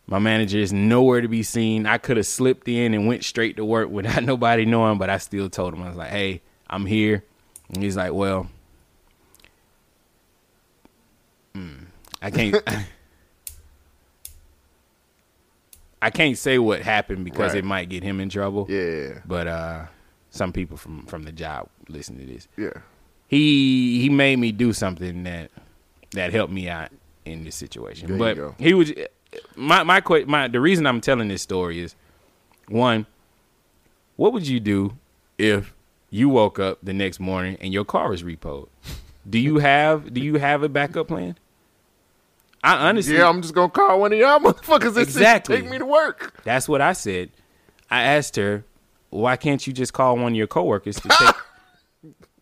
My 0.08 0.18
manager 0.20 0.58
is 0.58 0.72
nowhere 0.72 1.20
to 1.20 1.28
be 1.28 1.42
seen. 1.42 1.84
I 1.86 1.98
could 1.98 2.16
have 2.16 2.26
slipped 2.26 2.68
in 2.68 2.94
and 2.94 3.08
went 3.08 3.24
straight 3.24 3.56
to 3.56 3.64
work 3.64 3.88
without 3.88 4.22
nobody 4.32 4.64
knowing, 4.64 4.98
but 4.98 5.10
I 5.10 5.18
still 5.18 5.48
told 5.50 5.74
him 5.74 5.82
I 5.82 5.88
was 5.88 5.96
like, 5.96 6.10
"Hey, 6.10 6.42
I'm 6.68 6.86
here." 6.86 7.24
And 7.72 7.82
he's 7.82 7.96
like, 7.96 8.12
"Well, 8.12 8.48
mm, 11.54 11.86
I 12.22 12.30
can't 12.30 12.62
I 16.02 16.10
can't 16.10 16.36
say 16.38 16.58
what 16.58 16.82
happened 16.82 17.24
because 17.24 17.52
Right. 17.54 17.58
it 17.58 17.64
might 17.64 17.88
get 17.88 18.02
him 18.02 18.20
in 18.20 18.28
trouble." 18.28 18.66
Yeah. 18.68 19.20
But 19.24 19.46
uh 19.48 19.86
some 20.30 20.52
people 20.52 20.76
from 20.76 21.06
from 21.06 21.22
the 21.24 21.32
job 21.32 21.68
listen 21.88 22.18
to 22.18 22.26
this 22.26 22.46
Yeah. 22.56 22.80
He 23.28 24.00
he 24.00 24.08
made 24.08 24.38
me 24.38 24.52
do 24.52 24.72
something 24.72 25.24
that 25.24 25.50
that 26.12 26.32
helped 26.32 26.52
me 26.52 26.68
out 26.68 26.90
in 27.24 27.44
this 27.44 27.54
situation. 27.56 28.16
There 28.16 28.34
but 28.34 28.54
he 28.58 28.74
was 28.74 28.92
my 29.54 29.82
my 29.82 30.02
my 30.26 30.48
the 30.48 30.60
reason 30.60 30.86
I'm 30.86 31.00
telling 31.00 31.28
this 31.28 31.42
story 31.42 31.80
is 31.80 31.94
one, 32.68 33.06
what 34.16 34.32
would 34.32 34.46
you 34.46 34.60
do 34.60 34.96
if 35.38 35.74
you 36.10 36.28
woke 36.28 36.58
up 36.58 36.78
the 36.82 36.92
next 36.92 37.20
morning 37.20 37.56
and 37.60 37.72
your 37.72 37.84
car 37.84 38.10
was 38.10 38.22
repoed? 38.22 38.68
Do 39.28 39.38
you 39.38 39.58
have 39.58 40.12
do 40.14 40.20
you 40.20 40.36
have 40.36 40.62
a 40.62 40.68
backup 40.68 41.08
plan? 41.08 41.36
I 42.62 42.88
honestly 42.88 43.16
Yeah, 43.16 43.28
I'm 43.28 43.42
just 43.42 43.54
gonna 43.54 43.68
call 43.70 44.00
one 44.00 44.12
of 44.12 44.18
y'all 44.18 44.38
motherfuckers 44.40 44.88
and 44.96 44.98
Exactly. 44.98 45.60
take 45.60 45.70
me 45.70 45.78
to 45.78 45.86
work. 45.86 46.40
That's 46.44 46.68
what 46.68 46.80
I 46.80 46.92
said. 46.92 47.30
I 47.90 48.02
asked 48.02 48.36
her, 48.36 48.64
why 49.10 49.36
can't 49.36 49.64
you 49.66 49.72
just 49.72 49.92
call 49.92 50.16
one 50.16 50.32
of 50.32 50.36
your 50.36 50.46
coworkers 50.48 50.96
to 50.96 51.08
take 51.20 51.34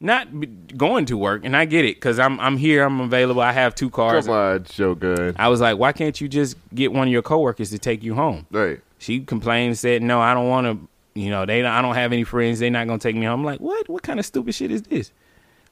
not 0.05 0.29
going 0.77 1.07
to 1.07 1.17
work? 1.17 1.45
And 1.45 1.57
I 1.57 1.65
get 1.65 1.85
it 1.85 1.97
because 1.97 2.19
I'm 2.19 2.39
I'm 2.39 2.57
here, 2.57 2.85
I'm 2.85 3.01
available. 3.01 3.41
I 3.41 3.53
have 3.53 3.75
two 3.75 3.91
cars. 3.91 4.27
Come 4.27 4.35
on, 4.35 4.65
Shogun. 4.67 5.35
I 5.39 5.49
was 5.49 5.61
like, 5.61 5.79
why 5.79 5.93
can't 5.93 6.21
you 6.21 6.29
just 6.29 6.57
get 6.75 6.93
one 6.93 7.09
of 7.09 7.13
your 7.13 7.23
coworkers 7.23 7.71
to 7.71 7.79
take 7.79 8.03
you 8.03 8.15
home? 8.15 8.47
Right. 8.51 8.81
She 8.99 9.21
complained, 9.21 9.79
said, 9.79 10.03
no, 10.03 10.21
I 10.21 10.35
don't 10.35 10.49
want 10.49 10.67
to. 10.67 10.89
You 11.19 11.31
know, 11.31 11.47
they 11.47 11.65
I 11.65 11.81
don't 11.81 11.95
have 11.95 12.13
any 12.13 12.25
friends. 12.25 12.59
They're 12.59 12.71
not 12.71 12.87
gonna 12.87 12.99
take 12.99 13.17
me 13.17 13.25
home. 13.27 13.41
I'm 13.41 13.47
like, 13.47 13.61
what? 13.61 13.89
What 13.89 14.03
kind 14.03 14.19
of 14.19 14.27
stupid 14.27 14.55
shit 14.55 14.71
is 14.71 14.83
this? 14.83 15.13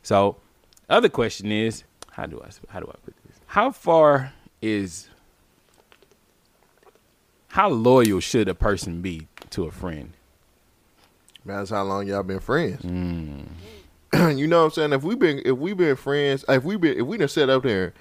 So, 0.03 0.37
other 0.89 1.09
question 1.09 1.51
is, 1.51 1.85
how 2.13 2.27
do 2.27 2.41
I 2.41 2.49
how 2.69 2.81
do 2.81 2.87
I 2.89 2.97
put 3.05 3.15
this? 3.27 3.37
How 3.47 3.71
far 3.73 4.33
is 4.61 5.09
how 7.49 7.69
loyal 7.69 8.21
should 8.21 8.49
a 8.49 8.55
person 8.55 9.03
be 9.03 9.27
to 9.51 9.65
a 9.65 9.71
friend? 9.71 10.13
Man, 11.45 11.59
that's 11.59 11.71
how 11.71 11.83
long 11.83 12.07
y'all 12.07 12.23
been 12.23 12.41
friends. 12.41 12.83
Mm. 12.83 13.47
you 14.37 14.47
know 14.47 14.61
what 14.61 14.65
I'm 14.67 14.71
saying? 14.73 14.93
If 14.93 15.03
we 15.03 15.15
been 15.15 15.41
if 15.45 15.57
we 15.57 15.73
been 15.73 15.97
friends, 15.97 16.45
if 16.49 16.65
we 16.65 16.77
been 16.77 16.99
if 16.99 17.07
we 17.07 17.17
done 17.17 17.29
sat 17.29 17.49
up 17.51 17.63
there 17.63 17.95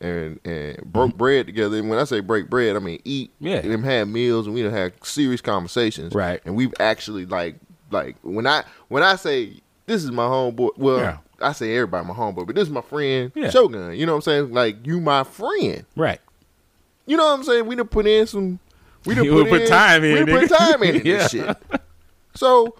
and 0.00 0.38
and 0.44 0.78
broke 0.84 1.16
bread 1.16 1.46
together, 1.46 1.76
and 1.78 1.88
when 1.90 1.98
I 1.98 2.04
say 2.04 2.20
break 2.20 2.48
bread, 2.48 2.76
I 2.76 2.78
mean 2.78 3.00
eat, 3.04 3.30
Mm-hmm. 3.42 3.46
Yeah. 3.46 3.74
and 3.74 3.84
had 3.84 4.08
meals, 4.08 4.46
and 4.46 4.54
we 4.54 4.62
done 4.62 4.72
had 4.72 4.92
serious 5.04 5.40
conversations, 5.40 6.14
Right. 6.14 6.40
And 6.44 6.56
we've 6.56 6.74
actually 6.80 7.26
like 7.26 7.56
like 7.90 8.16
when 8.22 8.46
I 8.46 8.64
when 8.88 9.02
I 9.02 9.16
say 9.16 9.60
this 9.86 10.04
is 10.04 10.10
my 10.10 10.24
homeboy, 10.24 10.76
well, 10.78 10.98
Yeah. 10.98 11.18
I 11.40 11.52
say 11.52 11.74
everybody 11.76 12.06
my 12.06 12.14
homeboy, 12.14 12.46
but 12.46 12.54
this 12.56 12.64
is 12.64 12.70
my 12.70 12.80
friend 12.82 13.30
Yeah. 13.34 13.50
Shogun. 13.50 13.94
You 13.94 14.06
know 14.06 14.12
what 14.12 14.16
I'm 14.16 14.22
saying? 14.22 14.52
Like 14.52 14.86
you 14.86 15.00
my 15.00 15.24
friend. 15.24 15.84
Right. 15.96 16.20
You 17.06 17.16
know 17.16 17.24
what 17.26 17.34
I'm 17.38 17.44
saying? 17.44 17.66
We 17.66 17.74
done 17.74 17.88
put 17.88 18.06
in 18.06 18.26
some. 18.26 18.58
We 19.06 19.14
done 19.14 19.26
put, 19.28 19.48
put 19.48 19.62
in, 19.62 19.68
time 19.68 20.04
in, 20.04 20.12
We 20.26 20.32
done 20.32 20.48
put 20.48 20.58
time 20.58 20.82
in 20.82 20.94
Yeah. 21.04 21.18
this 21.18 21.30
shit. 21.30 21.56
So 22.34 22.74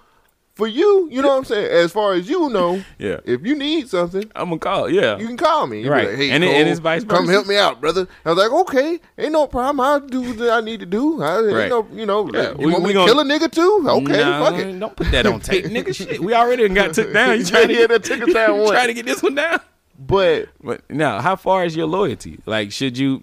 for 0.59 0.67
you, 0.67 1.09
you 1.11 1.23
know 1.23 1.29
what 1.29 1.39
I'm 1.39 1.45
saying. 1.45 1.71
As 1.71 1.93
far 1.93 2.13
as 2.15 2.29
you 2.29 2.51
know, 2.51 2.83
Yeah. 2.99 3.21
If 3.25 3.47
you 3.47 3.55
need 3.55 3.89
something, 3.89 4.25
I'm 4.35 4.49
gonna 4.49 4.59
call. 4.59 4.91
Yeah. 4.91 5.17
you 5.17 5.27
can 5.29 5.37
call 5.37 5.67
me. 5.69 5.85
You 5.85 5.91
Right. 5.91 6.09
like, 6.09 6.17
hey, 6.19 6.31
And 6.31 6.43
it- 6.43 6.49
Cole, 6.49 6.57
and 6.57 6.69
it's 6.69 6.81
vice 6.81 7.05
Come 7.05 7.29
help 7.29 7.47
me 7.47 7.57
out, 7.57 7.81
brother. 7.81 8.09
I 8.27 8.31
was 8.33 8.39
like, 8.39 8.53
okay, 8.63 8.99
ain't 9.17 9.33
no 9.33 9.47
problem. 9.47 9.79
I'll 9.81 10.01
do 10.01 10.21
what 10.21 10.51
I 10.51 10.61
need 10.61 10.81
to 10.81 10.87
do. 10.87 11.23
I, 11.23 11.39
ain't 11.39 11.53
Right. 11.53 11.69
no, 11.71 11.87
you 11.95 12.05
know, 12.05 12.29
Yeah, 12.35 12.51
you 12.51 12.67
we- 12.67 12.73
want 12.73 12.83
we 12.83 12.89
me 12.89 12.95
gonna- 12.95 13.11
kill 13.13 13.21
a 13.21 13.25
nigga 13.25 13.51
too? 13.51 13.85
Okay, 13.89 14.21
Nah, 14.21 14.45
fuck 14.45 14.59
it. 14.59 14.79
Don't 14.81 14.97
put 14.97 15.11
that 15.13 15.27
on 15.27 15.41
tape, 15.41 15.65
nigga. 15.77 15.95
Shit, 15.95 16.21
we 16.21 16.35
already 16.35 16.69
got 16.69 16.93
took 16.93 17.13
down. 17.19 17.39
You 17.39 17.45
trying 17.45 17.69
to 17.69 17.75
yeah, 17.75 17.87
that 17.87 18.11
us 18.11 18.33
down. 18.35 18.67
Trying 18.67 18.89
to 18.89 18.95
get 18.95 19.07
this 19.07 19.23
one 19.23 19.37
down. 19.37 19.61
But 19.97 20.49
But 20.63 20.83
now, 20.91 21.21
how 21.21 21.37
far 21.37 21.65
is 21.65 21.75
your 21.77 21.87
loyalty? 21.87 22.41
Like, 22.47 22.73
should 22.73 22.99
you? 22.99 23.23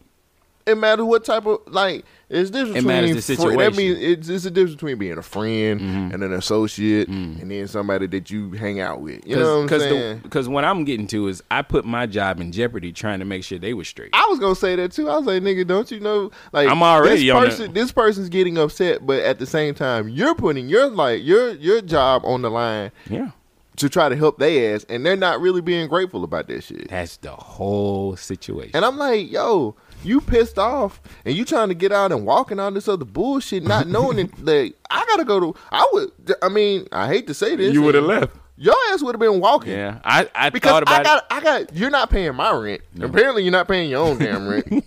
It 0.67 0.77
matters 0.77 1.05
what 1.05 1.23
type 1.23 1.45
of 1.45 1.59
like 1.67 2.03
it's 2.27 2.49
this 2.49 2.65
between 2.67 2.85
matters 2.87 3.27
the 3.27 3.35
fri- 3.35 3.35
that 3.35 3.41
situation. 3.73 3.77
means 3.77 3.97
it's, 3.99 4.29
it's 4.29 4.45
a 4.45 4.49
difference 4.51 4.73
between 4.75 4.97
being 4.97 5.17
a 5.17 5.21
friend 5.21 5.79
Mm-hmm. 5.79 6.13
and 6.13 6.23
an 6.23 6.33
associate 6.33 7.07
and 7.07 7.51
then 7.51 7.67
somebody 7.67 8.07
that 8.07 8.31
you 8.31 8.49
hang 8.51 8.79
out 8.79 9.01
with. 9.01 9.25
You 9.27 9.35
know 9.35 9.61
what 9.61 9.71
I'm 9.73 9.79
saying? 9.79 10.19
Because 10.19 10.49
what 10.49 10.63
I'm 10.65 10.83
getting 10.85 11.05
to 11.07 11.27
is, 11.27 11.43
I 11.51 11.61
put 11.61 11.85
my 11.85 12.07
job 12.07 12.39
in 12.39 12.51
jeopardy 12.51 12.91
trying 12.91 13.19
to 13.19 13.25
make 13.25 13.43
sure 13.43 13.59
they 13.59 13.75
were 13.75 13.83
straight. 13.83 14.09
I 14.13 14.25
was 14.29 14.39
gonna 14.39 14.55
say 14.55 14.75
that 14.75 14.91
too. 14.91 15.07
I 15.09 15.17
was 15.17 15.27
like, 15.27 15.43
nigga, 15.43 15.67
don't 15.67 15.89
you 15.91 15.99
know? 15.99 16.31
Like, 16.51 16.67
I'm 16.67 16.81
already 16.81 17.25
this 17.27 17.33
person. 17.33 17.73
This 17.73 17.91
person's 17.91 18.29
getting 18.29 18.57
upset, 18.57 19.05
but 19.05 19.19
at 19.21 19.37
the 19.37 19.45
same 19.45 19.75
time, 19.75 20.09
you're 20.09 20.33
putting 20.35 20.67
your 20.67 20.87
like 20.89 21.23
your 21.23 21.51
your 21.51 21.81
job 21.81 22.23
on 22.25 22.41
the 22.41 22.49
line 22.49 22.91
Yeah. 23.07 23.31
to 23.77 23.87
try 23.89 24.09
to 24.09 24.15
help 24.15 24.39
their 24.39 24.73
ass, 24.75 24.83
and 24.89 25.05
they're 25.05 25.15
not 25.15 25.41
really 25.41 25.61
being 25.61 25.87
grateful 25.89 26.23
about 26.23 26.47
that 26.47 26.63
shit. 26.63 26.89
That's 26.89 27.17
the 27.17 27.31
whole 27.31 28.15
situation. 28.15 28.71
And 28.73 28.83
I'm 28.85 28.97
like, 28.97 29.31
yo, 29.31 29.75
you 30.05 30.21
pissed 30.21 30.57
off, 30.59 31.01
and 31.25 31.35
you 31.35 31.43
trying 31.45 31.69
to 31.69 31.75
get 31.75 31.91
out 31.91 32.11
and 32.11 32.25
walking 32.25 32.59
all 32.59 32.71
this 32.71 32.87
other 32.87 33.05
bullshit, 33.05 33.63
not 33.63 33.87
knowing 33.87 34.27
that, 34.43 34.73
I 34.89 35.05
gotta 35.07 35.25
go 35.25 35.39
to. 35.39 35.59
I 35.71 35.87
would. 35.93 36.11
I 36.41 36.49
mean, 36.49 36.87
I 36.91 37.07
hate 37.07 37.27
to 37.27 37.33
say 37.33 37.55
this. 37.55 37.73
you 37.73 37.81
would 37.81 37.95
have 37.95 38.05
left. 38.05 38.35
Your 38.57 38.75
ass 38.91 39.01
would 39.03 39.13
have 39.15 39.19
been 39.19 39.41
walking. 39.41 39.73
Yeah. 39.73 39.99
I, 40.05 40.29
I 40.33 40.49
Because 40.49 40.71
thought 40.71 40.83
about 40.83 41.01
I 41.01 41.03
got, 41.03 41.25
I 41.29 41.41
got. 41.41 41.75
You're 41.75 41.89
not 41.89 42.09
paying 42.09 42.33
my 42.35 42.51
rent. 42.53 42.81
Apparently, 43.01 43.43
you're 43.43 43.51
not 43.51 43.67
paying 43.67 43.89
your 43.89 44.07
own 44.07 44.17
damn 44.17 44.47
rent. 44.47 44.65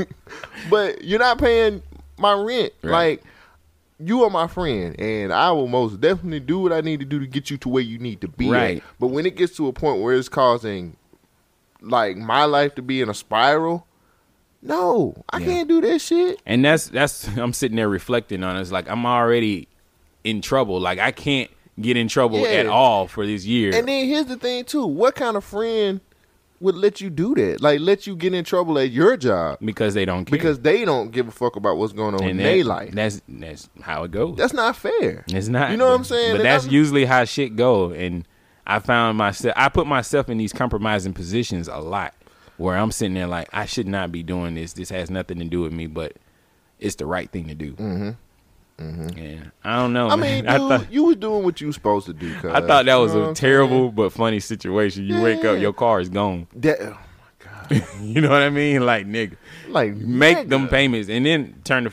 but 0.70 1.04
you're 1.04 1.20
not 1.20 1.38
paying 1.38 1.82
my 2.18 2.32
rent. 2.32 2.72
Right. 2.82 2.90
Like 2.92 3.22
you 4.00 4.24
are 4.24 4.30
my 4.30 4.48
friend, 4.48 4.98
and 4.98 5.32
I 5.32 5.52
will 5.52 5.68
most 5.68 6.00
definitely 6.00 6.40
do 6.40 6.58
what 6.58 6.72
I 6.72 6.80
need 6.80 6.98
to 7.00 7.06
do 7.06 7.20
to 7.20 7.26
get 7.26 7.50
you 7.50 7.56
to 7.58 7.68
where 7.68 7.82
you 7.82 7.98
need 8.00 8.20
to 8.22 8.28
be. 8.28 8.48
at. 8.48 8.52
Right. 8.52 8.82
But 8.98 9.08
when 9.08 9.26
it 9.26 9.36
gets 9.36 9.56
to 9.58 9.68
a 9.68 9.72
point 9.72 10.02
where 10.02 10.14
it's 10.14 10.28
causing, 10.28 10.96
like 11.80 12.16
my 12.16 12.44
life 12.46 12.74
to 12.76 12.82
be 12.82 13.00
in 13.00 13.08
a 13.08 13.14
spiral, 13.14 13.86
no, 14.62 15.14
I 15.30 15.38
Yeah. 15.38 15.46
can't 15.46 15.68
do 15.68 15.80
that 15.82 16.00
shit. 16.00 16.40
And 16.46 16.64
that's, 16.64 16.88
that's, 16.88 17.26
I'm 17.36 17.52
sitting 17.52 17.76
there 17.76 17.88
reflecting 17.88 18.42
on 18.44 18.56
it. 18.56 18.60
It's 18.60 18.72
like, 18.72 18.88
I'm 18.88 19.04
already 19.04 19.68
in 20.24 20.40
trouble. 20.40 20.78
Like, 20.80 20.98
I 20.98 21.10
can't 21.10 21.50
get 21.80 21.96
in 21.96 22.06
trouble 22.08 22.38
Yeah. 22.40 22.48
at 22.60 22.66
all 22.66 23.08
for 23.08 23.26
this 23.26 23.44
year. 23.44 23.74
And 23.74 23.88
then 23.88 24.06
here's 24.06 24.26
the 24.26 24.36
thing 24.36 24.64
too: 24.64 24.86
what 24.86 25.14
kind 25.14 25.36
of 25.36 25.42
friend 25.44 26.00
would 26.60 26.76
let 26.76 27.00
you 27.00 27.10
do 27.10 27.34
that? 27.34 27.60
Like 27.60 27.80
let 27.80 28.06
you 28.06 28.14
get 28.14 28.34
in 28.34 28.44
trouble 28.44 28.78
at 28.78 28.90
your 28.92 29.16
job 29.16 29.58
because 29.64 29.94
they 29.94 30.04
don't 30.04 30.24
care. 30.26 30.38
because 30.38 30.60
they 30.60 30.84
don't 30.84 31.10
give 31.10 31.26
a 31.26 31.32
fuck 31.32 31.56
about 31.56 31.76
what's 31.78 31.92
going 31.92 32.14
on 32.14 32.22
in 32.22 32.30
and 32.30 32.40
their 32.40 32.62
life. 32.62 32.92
That's, 32.92 33.20
that's 33.28 33.68
how 33.80 34.04
it 34.04 34.10
goes. 34.12 34.36
That's 34.36 34.52
not 34.52 34.76
fair. 34.76 35.24
It's 35.28 35.48
not. 35.48 35.70
You 35.72 35.76
know 35.78 35.88
what 35.88 35.94
I'm 35.94 36.04
saying? 36.04 36.32
But 36.34 36.40
And 36.42 36.44
that's 36.44 36.64
I'm- 36.66 36.72
usually 36.74 37.04
how 37.06 37.24
shit 37.24 37.56
go. 37.56 37.90
And 37.90 38.28
I 38.64 38.78
found 38.78 39.18
myself. 39.18 39.54
I 39.56 39.68
put 39.70 39.88
myself 39.88 40.28
in 40.28 40.38
these 40.38 40.52
compromising 40.52 41.14
positions 41.14 41.66
a 41.66 41.78
lot, 41.78 42.14
where 42.56 42.76
I'm 42.76 42.92
sitting 42.92 43.14
there 43.14 43.26
like 43.26 43.48
I 43.52 43.66
should 43.66 43.86
not 43.88 44.12
be 44.12 44.22
doing 44.22 44.54
this. 44.54 44.72
This 44.74 44.90
has 44.90 45.10
nothing 45.10 45.38
to 45.38 45.44
do 45.44 45.60
with 45.62 45.72
me, 45.72 45.86
but 45.86 46.16
it's 46.78 46.96
the 46.96 47.06
right 47.06 47.30
thing 47.30 47.48
to 47.48 47.54
do. 47.54 47.72
Mm-hmm. 47.74 48.10
And 48.78 49.52
I 49.62 49.76
don't 49.76 49.92
know. 49.92 50.08
I 50.08 50.16
man. 50.16 50.20
mean, 50.44 50.44
dude, 50.44 50.48
I 50.48 50.58
thought 50.58 50.92
you 50.92 51.04
was 51.04 51.16
doing 51.16 51.44
what 51.44 51.60
you 51.60 51.68
was 51.68 51.76
supposed 51.76 52.06
to 52.06 52.12
do. 52.12 52.34
Cuz. 52.40 52.50
I 52.54 52.66
thought 52.66 52.86
that 52.86 52.96
was 52.96 53.12
You 53.12 53.20
know 53.20 53.26
what 53.28 53.38
a 53.38 53.40
terrible 53.40 53.90
but 53.92 54.12
funny 54.12 54.40
situation. 54.40 55.04
You 55.04 55.22
wake 55.22 55.44
up, 55.44 55.60
your 55.60 55.72
car 55.72 56.00
is 56.00 56.08
gone. 56.08 56.48
That, 56.56 56.80
oh 56.80 56.98
my 57.70 57.70
god! 57.70 57.86
You 58.00 58.20
know 58.20 58.30
what 58.30 58.42
I 58.42 58.50
mean? 58.50 58.84
Like 58.84 59.06
nigga, 59.06 59.36
Like 59.68 59.94
make 59.94 60.48
them 60.48 60.68
payments 60.68 61.08
and 61.08 61.24
then 61.24 61.60
turn 61.64 61.84
to 61.84 61.92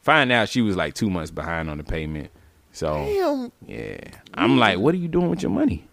find 0.00 0.32
out 0.32 0.48
she 0.48 0.62
was 0.62 0.76
like 0.76 0.94
two 0.94 1.10
months 1.10 1.30
behind 1.30 1.70
on 1.70 1.78
the 1.78 1.84
payment. 1.84 2.30
So 2.72 2.92
Damn, 2.94 3.52
Yeah. 3.66 3.98
I'm 4.34 4.58
like, 4.58 4.78
what 4.78 4.94
are 4.94 4.98
you 4.98 5.08
doing 5.08 5.30
with 5.30 5.42
your 5.42 5.50
money? 5.50 5.88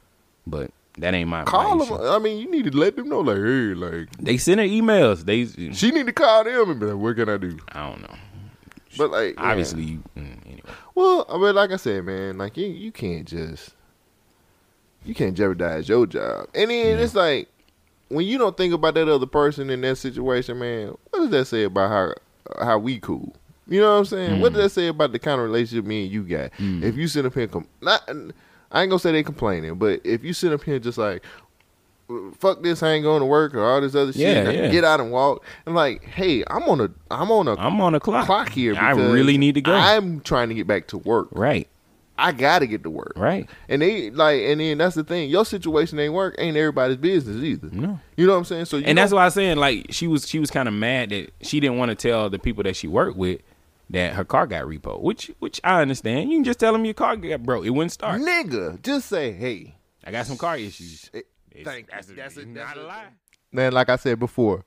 But 0.45 0.71
that 0.97 1.13
ain't 1.13 1.29
my 1.29 1.43
call 1.43 1.83
them. 1.83 1.99
I 2.01 2.19
mean, 2.19 2.39
you 2.39 2.49
need 2.49 2.71
to 2.71 2.77
let 2.77 2.95
them 2.95 3.09
know. 3.09 3.21
Like, 3.21 3.37
hey, 3.37 3.73
like 3.73 4.11
They 4.17 4.37
send 4.37 4.59
her 4.59 4.65
emails. 4.65 5.25
They 5.25 5.45
she 5.73 5.91
need 5.91 6.05
to 6.05 6.13
call 6.13 6.43
them 6.43 6.71
and 6.71 6.79
be 6.79 6.85
like, 6.87 6.95
what 6.97 7.15
can 7.15 7.29
I 7.29 7.37
do? 7.37 7.57
I 7.71 7.89
don't 7.89 8.01
know. 8.01 8.15
But 8.97 9.09
like, 9.11 9.35
yeah. 9.35 9.43
Obviously, 9.43 9.83
you, 9.83 10.03
mm, 10.15 10.45
anyway. 10.45 10.61
Well, 10.93 11.25
I 11.27 11.37
mean, 11.37 11.55
like 11.55 11.71
I 11.71 11.77
said, 11.77 12.03
man, 12.05 12.37
like 12.37 12.57
you, 12.57 12.67
you 12.67 12.91
can't 12.91 13.27
just 13.27 13.71
you 15.03 15.15
can't 15.15 15.35
jeopardize 15.35 15.89
your 15.89 16.05
job. 16.05 16.47
And 16.53 16.69
then 16.69 16.99
it's 16.99 17.15
like 17.15 17.49
when 18.09 18.25
you 18.27 18.37
don't 18.37 18.55
think 18.55 18.73
about 18.73 18.93
that 18.93 19.09
other 19.09 19.25
person 19.25 19.69
in 19.69 19.81
that 19.81 19.97
situation, 19.97 20.59
man. 20.59 20.95
What 21.09 21.19
does 21.19 21.29
that 21.31 21.45
say 21.45 21.63
about 21.63 21.89
how 21.89 22.63
how 22.63 22.77
we 22.77 22.99
cool? 22.99 23.35
You 23.67 23.79
know 23.79 23.93
what 23.93 23.99
I'm 23.99 24.05
saying? 24.05 24.41
What 24.41 24.53
does 24.53 24.61
that 24.63 24.69
say 24.69 24.87
about 24.87 25.13
the 25.13 25.19
kind 25.19 25.39
of 25.39 25.45
relationship 25.45 25.85
me 25.85 26.03
and 26.03 26.11
you 26.11 26.23
got? 26.23 26.51
If 26.59 26.95
you 26.97 27.07
sit 27.07 27.25
up 27.25 27.33
here, 27.33 27.43
and 27.43 27.51
com- 27.51 27.67
not, 27.81 28.07
I 28.73 28.81
ain't 28.81 28.89
gonna 28.89 28.99
say 28.99 29.11
they 29.11 29.23
complaining, 29.23 29.75
but 29.75 30.01
if 30.03 30.23
you 30.23 30.33
sit 30.33 30.51
up 30.51 30.63
here 30.63 30.79
just 30.79 30.97
like, 30.97 31.23
fuck 32.39 32.61
this, 32.63 32.83
I 32.83 32.91
ain't 32.91 33.03
going 33.03 33.21
to 33.21 33.25
work 33.25 33.53
or 33.55 33.63
all 33.63 33.79
this 33.81 33.95
other 33.95 34.11
shit, 34.11 34.21
Yeah, 34.21 34.43
can 34.43 34.53
yeah. 34.55 34.67
get 34.69 34.83
out 34.83 34.99
and 34.99 35.11
walk. 35.11 35.43
I'm 35.65 35.73
like, 35.73 36.03
hey, 36.03 36.43
I'm 36.47 36.63
on 36.63 36.81
a, 36.81 36.89
I'm 37.09 37.31
on 37.31 37.47
a 37.47 37.55
I'm 37.55 37.79
on 37.81 37.95
a 37.95 37.99
clock. 37.99 38.25
clock 38.25 38.49
here. 38.49 38.75
I 38.77 38.91
really 38.91 39.37
need 39.37 39.55
to 39.55 39.61
go. 39.61 39.73
I'm 39.73 40.19
trying 40.21 40.49
to 40.49 40.55
get 40.55 40.67
back 40.67 40.87
to 40.87 40.97
work. 40.97 41.29
right. 41.31 41.67
I 42.15 42.31
gotta 42.31 42.67
get 42.67 42.83
to 42.83 42.91
work. 42.91 43.13
Right. 43.15 43.49
And 43.67 43.81
they 43.81 44.11
like, 44.11 44.39
and 44.41 44.61
then 44.61 44.77
that's 44.77 44.93
the 44.95 45.03
thing. 45.03 45.31
Your 45.31 45.43
situation 45.45 45.97
ain't 45.97 46.13
work. 46.13 46.35
Ain't 46.37 46.55
everybody's 46.55 46.97
business 46.97 47.43
either. 47.43 47.69
No. 47.71 47.99
You 48.15 48.27
know 48.27 48.33
what 48.33 48.37
I'm 48.37 48.45
saying? 48.45 48.65
So 48.65 48.77
you 48.77 48.83
And 48.85 48.99
that's 48.99 49.11
why 49.11 49.23
I 49.23 49.25
was 49.25 49.33
saying 49.33 49.57
like 49.57 49.87
she 49.89 50.07
was 50.07 50.27
she 50.27 50.37
was 50.37 50.51
kind 50.51 50.67
of 50.67 50.75
mad 50.75 51.09
that 51.09 51.31
she 51.41 51.59
didn't 51.59 51.77
want 51.79 51.89
to 51.89 51.95
tell 51.95 52.29
the 52.29 52.37
people 52.37 52.61
that 52.65 52.75
she 52.75 52.87
worked 52.87 53.17
with 53.17 53.41
that 53.89 54.13
her 54.13 54.23
car 54.25 54.47
got 54.47 54.63
repo. 54.65 55.01
Which 55.01 55.31
which 55.39 55.59
I 55.63 55.81
understand. 55.81 56.29
You 56.31 56.37
can 56.37 56.43
just 56.43 56.59
tell 56.59 56.73
them 56.73 56.85
your 56.85 56.93
car 56.93 57.15
got 57.17 57.43
broke. 57.43 57.65
It 57.65 57.71
wouldn't 57.71 57.91
start. 57.91 58.21
nigga. 58.21 58.81
Just 58.81 59.07
say, 59.07 59.31
hey, 59.33 59.75
I 60.05 60.11
got 60.11 60.25
some 60.25 60.37
car 60.37 60.57
issues. 60.57 61.09
It's- 61.13 61.63
thank 61.65 61.89
that's 61.89 62.07
you. 62.07 62.13
a, 62.13 62.17
That's 62.17 62.37
a- 62.37 62.45
not 62.45 62.55
that's 62.67 62.77
a 62.77 62.81
a- 62.81 62.87
lie. 62.87 63.05
man. 63.51 63.73
Like 63.73 63.89
I 63.89 63.95
said 63.97 64.19
before, 64.19 64.65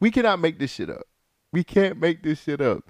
we 0.00 0.10
cannot 0.10 0.40
make 0.40 0.58
this 0.58 0.72
shit 0.72 0.90
up. 0.90 1.02
We 1.52 1.62
can't 1.64 1.98
make 1.98 2.22
this 2.22 2.42
shit 2.42 2.60
up. 2.60 2.84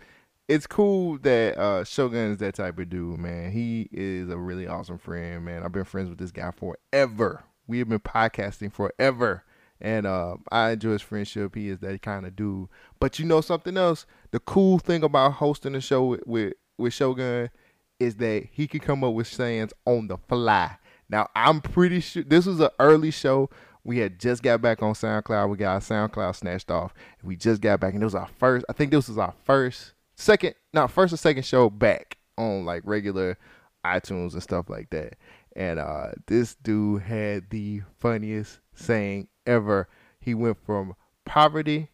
It's 0.49 0.67
cool 0.67 1.19
that 1.19 1.59
uh, 1.59 1.85
Shogun 1.85 2.33
is 2.33 2.39
that 2.39 2.55
type 2.55 2.79
of 2.79 2.89
dude, 2.89 3.19
man. 3.19 3.51
He 3.53 3.89
is 3.93 4.31
a 4.31 4.39
really 4.39 4.67
awesome 4.67 4.97
friend, 4.97 5.45
man. 5.45 5.63
I've 5.63 5.73
been 5.73 5.85
friends 5.85 6.09
with 6.09 6.19
this 6.19 6.31
guy 6.33 6.51
forever. 6.53 7.45
We 7.67 7.81
have 7.81 7.89
been 7.91 7.99
podcasting 8.01 8.73
forever. 8.73 9.45
And 9.81 10.07
uh, 10.07 10.37
I 10.51 10.71
enjoy 10.71 10.93
his 10.93 11.03
friendship. 11.03 11.55
He 11.55 11.69
is 11.69 11.79
that 11.81 12.01
kind 12.03 12.25
of 12.27 12.35
dude. 12.35 12.69
But 13.01 13.19
you 13.19 13.25
know 13.25 13.41
something 13.41 13.77
else? 13.77 14.07
The 14.31 14.41
cool 14.41 14.79
thing 14.79 15.03
about 15.03 15.35
hosting 15.35 15.75
a 15.75 15.81
show 15.81 16.05
with, 16.05 16.27
with, 16.27 16.53
with 16.77 16.93
Shogun 16.93 17.51
is 17.99 18.17
that 18.17 18.47
he 18.53 18.67
can 18.67 18.81
come 18.81 19.03
up 19.05 19.15
with 19.15 19.27
sayings 19.27 19.73
on 19.85 20.09
the 20.09 20.17
fly. 20.17 20.77
Now 21.09 21.29
I'm 21.35 21.61
pretty 21.61 22.01
sure 22.01 22.23
this 22.23 22.47
was 22.47 22.61
an 22.61 22.71
early 22.79 23.11
show. 23.11 23.51
We 23.85 23.99
had 23.99 24.19
just 24.19 24.43
got 24.43 24.61
back 24.61 24.83
on 24.83 24.93
SoundCloud. 24.93 25.49
We 25.49 25.57
got 25.57 25.75
our 25.75 25.81
SoundCloud 25.81 26.37
snatched 26.37 26.71
off. 26.71 26.93
We 27.23 27.37
just 27.37 27.63
got 27.63 27.81
back, 27.81 27.95
and 27.95 28.03
it 28.03 28.07
was 28.07 28.15
our 28.15 28.29
first. 28.39 28.67
I 28.69 28.75
think 28.75 28.91
this 28.91 29.09
was 29.09 29.17
our 29.17 29.33
first, 29.45 29.95
second, 30.15 30.55
not 30.75 30.91
first 30.91 31.15
or 31.15 31.17
second 31.17 31.45
show 31.45 31.71
back 31.71 32.19
on 32.37 32.67
like 32.67 32.83
regular 32.85 33.39
iTunes 33.87 34.35
and 34.35 34.43
stuff 34.43 34.69
like 34.69 34.91
that. 34.91 35.15
And 35.57 35.79
uh, 35.79 36.11
this 36.27 36.55
dude 36.57 37.03
had 37.03 37.51
the 37.51 37.83
funniest 37.99 38.61
saying 38.75 39.29
ever. 39.47 39.89
He 40.21 40.35
went 40.35 40.59
from 40.65 40.95
poverty 41.25 41.89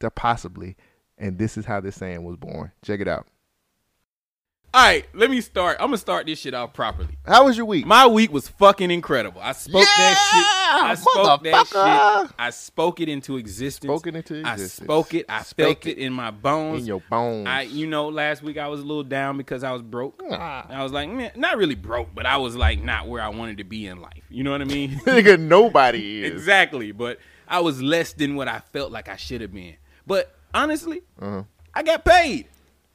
to 0.00 0.10
possibly, 0.10 0.76
and 1.16 1.38
this 1.38 1.56
is 1.56 1.64
how 1.64 1.80
this 1.80 1.96
saying 1.96 2.24
was 2.24 2.36
born. 2.36 2.72
Check 2.84 3.00
it 3.00 3.08
out. 3.08 3.26
All 4.74 4.84
right, 4.84 5.06
let 5.14 5.30
me 5.30 5.40
start. 5.40 5.78
I'm 5.80 5.86
gonna 5.86 5.96
start 5.96 6.26
this 6.26 6.38
shit 6.38 6.52
off 6.52 6.74
properly. 6.74 7.16
How 7.24 7.46
was 7.46 7.56
your 7.56 7.64
week? 7.64 7.86
My 7.86 8.06
week 8.06 8.30
was 8.30 8.48
fucking 8.48 8.90
incredible. 8.90 9.40
I 9.42 9.52
spoke 9.52 9.82
that 9.82 10.30
shit. 10.30 10.84
I 10.84 10.94
spoke 10.94 11.42
that 11.44 11.66
shit. 11.66 11.76
Uh? 11.76 12.28
I 12.38 12.50
spoke 12.50 13.00
it 13.00 13.08
into 13.08 13.38
existence. 13.38 13.88
Spoke 13.88 14.06
it 14.08 14.14
into 14.14 14.42
I 14.46 14.56
spoke 14.56 15.14
it. 15.14 15.24
I 15.26 15.40
Spoke 15.42 15.84
felt 15.84 15.86
it. 15.86 15.92
it 15.92 15.98
in 15.98 16.12
my 16.12 16.30
bones. 16.30 16.82
In 16.82 16.86
your 16.86 17.00
bones. 17.08 17.48
I, 17.48 17.62
you 17.62 17.86
know, 17.86 18.08
last 18.10 18.42
week 18.42 18.58
I 18.58 18.68
was 18.68 18.80
a 18.80 18.84
little 18.84 19.02
down 19.04 19.38
because 19.38 19.64
I 19.64 19.72
was 19.72 19.80
broke. 19.80 20.22
Ah. 20.30 20.66
I 20.68 20.82
was 20.82 20.92
like, 20.92 21.08
man, 21.08 21.32
not 21.34 21.56
really 21.56 21.74
broke, 21.74 22.14
but 22.14 22.26
I 22.26 22.36
was 22.36 22.54
like 22.54 22.82
not 22.82 23.08
where 23.08 23.22
I 23.22 23.30
wanted 23.30 23.56
to 23.58 23.64
be 23.64 23.86
in 23.86 24.02
life. 24.02 24.22
You 24.28 24.44
know 24.44 24.50
what 24.50 24.60
I 24.60 24.64
mean? 24.64 24.90
Nigga, 25.06 25.40
nobody 25.40 26.24
is. 26.26 26.32
exactly. 26.32 26.92
But 26.92 27.18
I 27.48 27.60
was 27.60 27.80
less 27.80 28.12
than 28.12 28.36
what 28.36 28.48
I 28.48 28.60
felt 28.74 28.92
like 28.92 29.08
I 29.08 29.16
should 29.16 29.40
have 29.40 29.54
been. 29.54 29.76
But 30.08 30.34
honestly, 30.52 31.02
Uh-huh. 31.20 31.44
I 31.74 31.82
got 31.84 32.04
paid. 32.04 32.46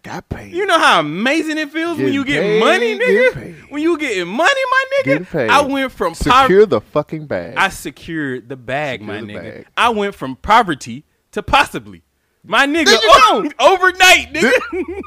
Got 0.02 0.28
paid. 0.28 0.52
You 0.54 0.66
know 0.66 0.78
how 0.78 1.00
amazing 1.00 1.58
it 1.58 1.72
feels 1.72 1.98
when 1.98 2.12
you 2.12 2.26
get 2.26 2.42
paid, 2.42 2.60
money, 2.60 3.00
nigga. 3.00 3.34
paid. 3.34 3.56
When 3.70 3.82
you 3.82 3.98
getting 3.98 4.28
money, 4.28 4.62
my 4.72 4.84
nigga. 5.06 5.50
I 5.50 5.62
went 5.62 5.94
from 5.94 6.14
Secure 6.14 6.66
the 6.66 6.82
fucking 6.82 7.28
bag. 7.28 7.54
I 7.56 7.70
secured 7.70 8.50
the 8.50 8.58
bag, 8.58 9.00
Secure 9.00 9.16
my 9.16 9.22
the 9.22 9.28
nigga. 9.34 9.54
bag. 9.58 9.68
I 9.78 9.90
went 9.92 10.14
from 10.16 10.36
poverty 10.36 11.06
to 11.32 11.42
possibly. 11.42 12.02
My 12.44 12.68
nigga, 12.68 12.86
There 12.88 12.96
you 12.96 13.12
o- 13.14 13.50
overnight, 13.74 14.34
nigga. 14.34 14.52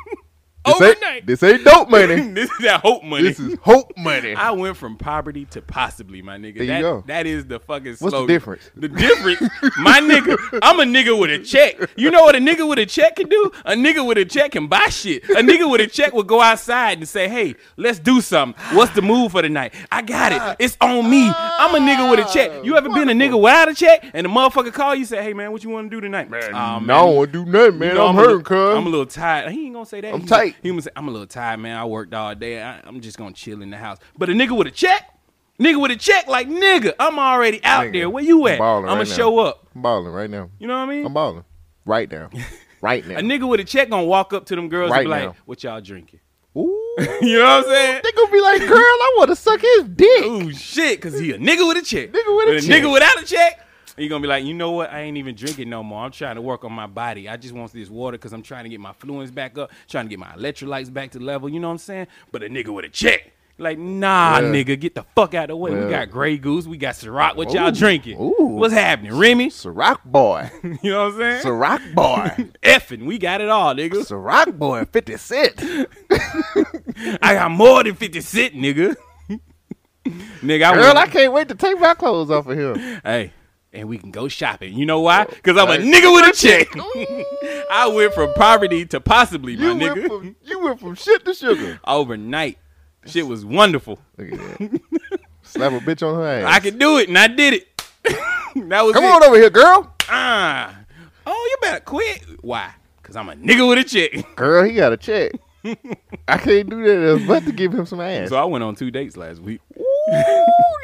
this, 0.67 0.75
overnight. 0.75 1.15
ain't, 1.15 1.27
this 1.27 1.43
ain't 1.43 1.65
dope 1.65 1.89
money. 1.91 2.21
this 2.33 2.51
is 2.51 2.59
that 2.59 2.81
hope 2.81 3.03
money. 3.03 3.23
this 3.23 3.41
is 3.41 3.59
hope 3.63 3.93
money. 3.97 4.35
I 4.35 4.51
went 4.51 4.77
from 4.77 4.97
poverty 4.97 5.45
to 5.47 5.63
possibly, 5.63 6.23
my 6.23 6.37
nigga. 6.37 6.59
There 6.59 6.77
you 6.77 6.83
go. 6.83 7.05
that 7.07 7.27
is 7.27 7.47
the 7.47 7.61
fucking 7.61 7.97
What's 7.99 8.15
the 8.15 8.27
difference? 8.27 8.71
The 8.77 8.89
difference, 8.89 9.41
my 9.79 10.01
nigga, 10.01 10.37
I'm 10.63 10.81
a 10.81 10.85
nigga 10.85 11.19
with 11.19 11.31
a 11.31 11.39
check. 11.43 11.77
You 11.97 12.11
know 12.11 12.23
what 12.23 12.37
a 12.37 12.39
nigga 12.39 12.69
with 12.69 12.79
a 12.79 12.87
check 12.87 13.17
can 13.17 13.29
do? 13.29 13.51
A 13.65 13.73
nigga 13.73 14.07
with 14.07 14.19
a 14.19 14.25
check 14.25 14.53
can 14.53 14.67
buy 14.67 14.89
shit. 14.89 15.25
A 15.25 15.43
nigga 15.43 15.71
with 15.71 15.81
a 15.81 15.87
check 15.87 16.13
will 16.13 16.23
go 16.23 16.41
outside 16.41 16.99
and 16.99 17.09
say, 17.09 17.29
hey, 17.29 17.55
let's 17.77 17.99
do 17.99 18.21
something. 18.21 18.63
What's 18.77 18.95
the 18.95 19.03
move 19.03 19.33
for 19.33 19.43
tonight? 19.43 19.75
I 19.91 20.03
got 20.03 20.33
it. 20.33 20.57
It's 20.59 20.77
on 20.81 21.09
me. 21.09 21.31
I'm 21.35 21.75
a 21.75 21.79
nigga 21.79 22.11
with 22.11 22.27
a 22.27 22.33
check. 22.33 22.65
You 22.65 22.77
ever 22.77 22.89
been 22.89 23.09
a 23.09 23.13
nigga 23.13 23.41
without 23.41 23.69
a 23.69 23.75
check 23.75 24.05
and 24.13 24.25
the 24.25 24.31
motherfucker 24.31 24.73
call 24.73 24.95
you 24.95 25.05
say, 25.05 25.23
hey, 25.23 25.33
man, 25.33 25.53
what 25.53 25.65
you 25.65 25.71
want 25.71 25.91
to 25.91 25.97
do 25.97 26.01
tonight? 26.01 26.31
Man, 26.31 26.53
no, 26.53 26.59
I 26.59 26.79
don't 26.81 27.17
want 27.17 27.33
to 27.33 27.45
do 27.45 27.51
nothing, 27.51 27.79
man. 27.79 27.89
you 27.91 27.95
know, 27.95 28.07
I'm 28.07 28.19
a 28.19 28.21
hurting, 28.21 28.45
cuz. 28.45 28.77
I'm 28.77 28.87
a 28.87 28.89
little 28.89 29.07
tired. 29.07 29.53
He 29.53 29.67
ain't 29.67 29.75
gonna 29.75 29.87
say 29.87 30.01
that. 30.01 30.15
I'm 30.15 30.27
tight. 30.27 30.56
He 30.62 30.81
say, 30.81 30.91
I'm 30.97 31.09
a 31.09 31.11
little 31.11 31.27
tired, 31.27 31.59
man. 31.61 31.77
I 31.77 31.85
worked 31.85 32.15
all 32.15 32.35
day. 32.35 32.62
I, 32.62 32.81
I'm 32.85 33.01
just 33.01 33.19
gonna 33.19 33.33
chill 33.33 33.62
in 33.62 33.70
the 33.70 33.77
house. 33.77 33.99
But 34.16 34.28
a 34.28 34.33
nigga 34.33 34.57
with 34.57 34.66
a 34.66 34.70
check, 34.70 35.11
nigga 35.59 35.81
with 35.81 35.91
a 35.91 35.97
check, 35.97 36.27
like 36.27 36.49
nigga, 36.49 36.95
I'm 36.99 37.19
already 37.19 37.62
out 37.65 37.87
Nigga, 37.87 37.93
there. 37.93 38.11
Where 38.11 38.24
you 38.24 38.47
at? 38.49 38.61
I'm 38.61 38.83
right 38.85 38.89
gonna 38.91 39.05
now. 39.05 39.05
show 39.05 39.39
up. 39.39 39.66
I'm 39.74 39.83
balling 39.83 40.12
right 40.12 40.31
now. 40.31 40.51
You 40.59 40.66
know 40.66 40.74
what 40.74 40.89
I 40.89 40.95
mean? 40.95 41.07
I'm 41.07 41.15
balling. 41.15 41.45
Right 41.85 42.11
now. 42.11 42.31
Right 42.83 43.05
now. 43.07 43.16
a 43.16 43.20
nigga 43.20 43.49
with 43.49 43.59
a 43.59 43.65
check 43.65 43.89
gonna 43.89 44.05
walk 44.05 44.35
up 44.35 44.45
to 44.47 44.55
them 44.55 44.69
girls 44.69 44.91
Right 44.91 44.99
and 44.99 45.07
be 45.07 45.11
like, 45.11 45.23
now. 45.24 45.37
"What 45.47 45.65
y'all 45.65 45.81
drinking?" 45.81 46.20
Ooh. 46.57 46.83
You 47.23 47.39
know 47.39 47.45
what 47.45 47.51
I'm 47.51 47.65
saying? 47.65 48.01
They 48.05 48.12
gonna 48.12 48.31
be 48.33 48.41
like, 48.41 48.61
girl, 48.61 48.77
I 48.78 49.15
want 49.16 49.31
to 49.31 49.37
suck 49.37 49.61
his 49.61 49.85
dick. 49.85 50.24
Ooh 50.24 50.53
shit, 50.53 51.01
cause 51.01 51.19
he 51.19 51.33
a 51.33 51.39
nigga 51.39 51.66
with 51.66 51.78
a 51.78 51.83
check. 51.83 52.11
Nigga 52.12 52.37
with 52.37 52.49
a 52.49 52.61
check. 52.61 52.61
But 52.61 52.61
check. 52.66 52.83
nigga 52.83 52.93
without 52.93 53.23
a 53.23 53.24
check. 53.24 53.66
You 53.98 54.09
gonna 54.09 54.20
be 54.20 54.28
like, 54.28 54.44
you 54.44 54.52
know 54.55 54.73
what? 54.73 54.90
I 54.93 55.01
ain't 55.01 55.16
even 55.16 55.35
drinking 55.35 55.70
no 55.70 55.82
more. 55.82 56.05
I'm 56.05 56.10
trying 56.10 56.35
to 56.36 56.43
work 56.43 56.64
on 56.64 56.73
my 56.73 56.86
body. 56.86 57.28
I 57.28 57.36
just 57.36 57.55
want 57.55 57.73
this 57.73 57.89
water 57.89 58.18
because 58.18 58.32
I'm 58.32 58.43
trying 58.43 58.64
to 58.64 58.70
get 58.70 58.81
my 58.81 58.93
fluids 58.93 59.31
back 59.31 59.56
up, 59.56 59.70
trying 59.89 60.05
to 60.06 60.10
get 60.10 60.18
my 60.18 60.32
electrolytes 60.36 60.93
back 60.93 61.12
to 61.12 61.18
level. 61.18 61.48
You 61.48 61.60
know 61.60 61.68
what 61.68 61.73
I'm 61.73 61.78
saying? 61.78 62.06
But 62.31 62.43
a 62.43 62.47
nigga 62.48 62.68
with 62.68 62.85
a 62.85 62.90
check, 62.90 63.32
like, 63.59 63.78
nah, 63.78 64.39
Yeah. 64.40 64.48
nigga, 64.52 64.78
get 64.78 64.94
the 64.94 65.05
fuck 65.14 65.32
out 65.32 65.44
of 65.44 65.48
the 65.48 65.56
way. 65.56 65.73
Yeah. 65.73 65.85
We 65.85 65.90
got 65.90 66.10
Grey 66.10 66.36
Goose, 66.36 66.66
we 66.66 66.77
got 66.77 66.94
Ciroc. 66.94 67.36
What 67.36 67.52
y'all 67.55 67.70
drinking? 67.70 68.18
Ooh. 68.20 68.35
What's 68.59 68.74
happening, 68.74 69.14
Remy? 69.16 69.48
Ciroc 69.48 70.05
boy. 70.05 70.51
You 70.82 70.90
know 70.90 71.05
what 71.06 71.14
I'm 71.14 71.18
saying? 71.18 71.43
Ciroc 71.43 71.94
boy. 71.94 72.51
Effing, 72.62 73.06
we 73.06 73.16
got 73.16 73.40
it 73.40 73.48
all, 73.48 73.74
nigga. 73.74 73.93
Ciroc 74.06 74.59
boy, 74.59 74.85
50 74.85 75.16
cent. 75.16 75.55
I 77.23 77.35
got 77.35 77.51
more 77.51 77.82
than 77.82 77.94
50 77.94 78.20
cent, 78.20 78.55
nigga. 78.55 78.94
nigga, 80.05 80.62
I 80.64 80.74
Girl, 80.74 80.98
I 80.98 81.06
can't 81.06 81.32
wait 81.32 81.48
to 81.48 81.55
take 81.55 81.78
my 81.81 81.94
clothes 81.94 82.31
off 82.31 82.47
of 82.47 82.59
him. 82.59 83.01
Hey, 83.02 83.32
and 83.73 83.89
we 83.89 83.99
can 83.99 84.11
go 84.11 84.29
shopping. 84.29 84.75
You 84.75 84.87
know 84.87 85.01
why? 85.01 85.25
Because 85.25 85.57
I'm 85.57 85.69
a 85.71 85.77
nigga 85.83 86.13
with 86.15 86.29
a 86.29 86.33
check. 86.37 86.69
I 87.71 87.87
went 87.89 88.15
from 88.15 88.33
poverty 88.35 88.87
to 88.87 89.01
possibly, 89.01 89.57
my 89.57 89.65
You 89.67 89.75
nigga. 89.75 89.95
went, 89.95 90.07
from, 90.07 90.37
you 90.45 90.61
went 90.61 90.81
from 90.81 90.95
shit 90.95 91.25
to 91.25 91.35
sugar. 91.35 91.81
Overnight. 91.87 92.59
Shit 93.07 93.27
was 93.27 93.45
wonderful. 93.45 93.99
Look 94.17 94.33
at 94.33 94.39
that. 94.59 94.81
Slap 95.43 95.73
a 95.73 95.79
bitch 95.79 96.07
on 96.07 96.15
her 96.17 96.27
ass. 96.27 96.45
I 96.47 96.59
could 96.61 96.79
do 96.79 96.99
it, 96.99 97.09
and 97.09 97.17
I 97.17 97.29
did 97.29 97.55
it. 97.55 97.83
that 98.69 98.83
was 98.83 98.95
Come 98.95 99.05
it. 99.05 99.09
on 99.09 99.23
over 99.25 99.37
here, 99.37 99.51
girl. 99.51 99.95
Ah. 100.09 100.77
Oh, 101.25 101.49
you 101.51 101.57
better 101.61 101.81
quit. 101.85 102.23
Why? 102.43 102.73
Because 103.01 103.15
I'm 103.17 103.29
a 103.29 103.35
nigga 103.35 103.69
with 103.69 103.79
a 103.79 103.85
check. 103.85 104.35
Girl, 104.37 104.65
he 104.65 104.73
got 104.75 104.93
a 104.93 104.97
check. 104.97 105.33
I 106.29 106.39
can't 106.39 106.69
do 106.71 106.83
that 106.85 107.09
else 107.09 107.23
but 107.27 107.45
to 107.45 107.53
give 107.53 107.73
him 107.75 107.87
some 107.87 108.01
ass. 108.01 108.29
So 108.29 108.37
I 108.37 108.45
went 108.45 108.63
on 108.65 108.75
two 108.77 108.91
dates 108.91 109.17
last 109.17 109.41
week. 109.41 109.61
Ooh, 109.79 109.86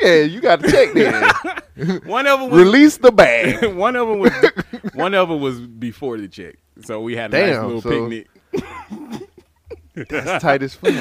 yeah, 0.03 0.23
you 0.23 0.41
got 0.41 0.65
a 0.65 0.71
check 0.71 0.93
then. 0.95 2.01
One 2.05 2.27
of 2.27 2.41
them 2.41 2.51
was 2.51 2.61
Release 2.61 2.97
the 2.99 3.11
bag. 3.13 3.75
one 3.75 3.97
of 3.97 4.07
them 4.09 4.19
was 4.19 4.33
one 4.95 5.15
of 5.15 5.29
them 5.31 5.41
was 5.41 5.59
before 5.61 6.19
the 6.19 6.29
check. 6.29 6.57
So 6.85 7.01
we 7.01 7.17
had 7.17 7.33
a 7.33 7.47
nice 7.47 7.63
little 7.65 7.81
so- 7.81 7.89
picnic. 8.09 8.29
That's 9.95 10.43
tight 10.43 10.63
as 10.63 10.75
fuck. 10.75 10.93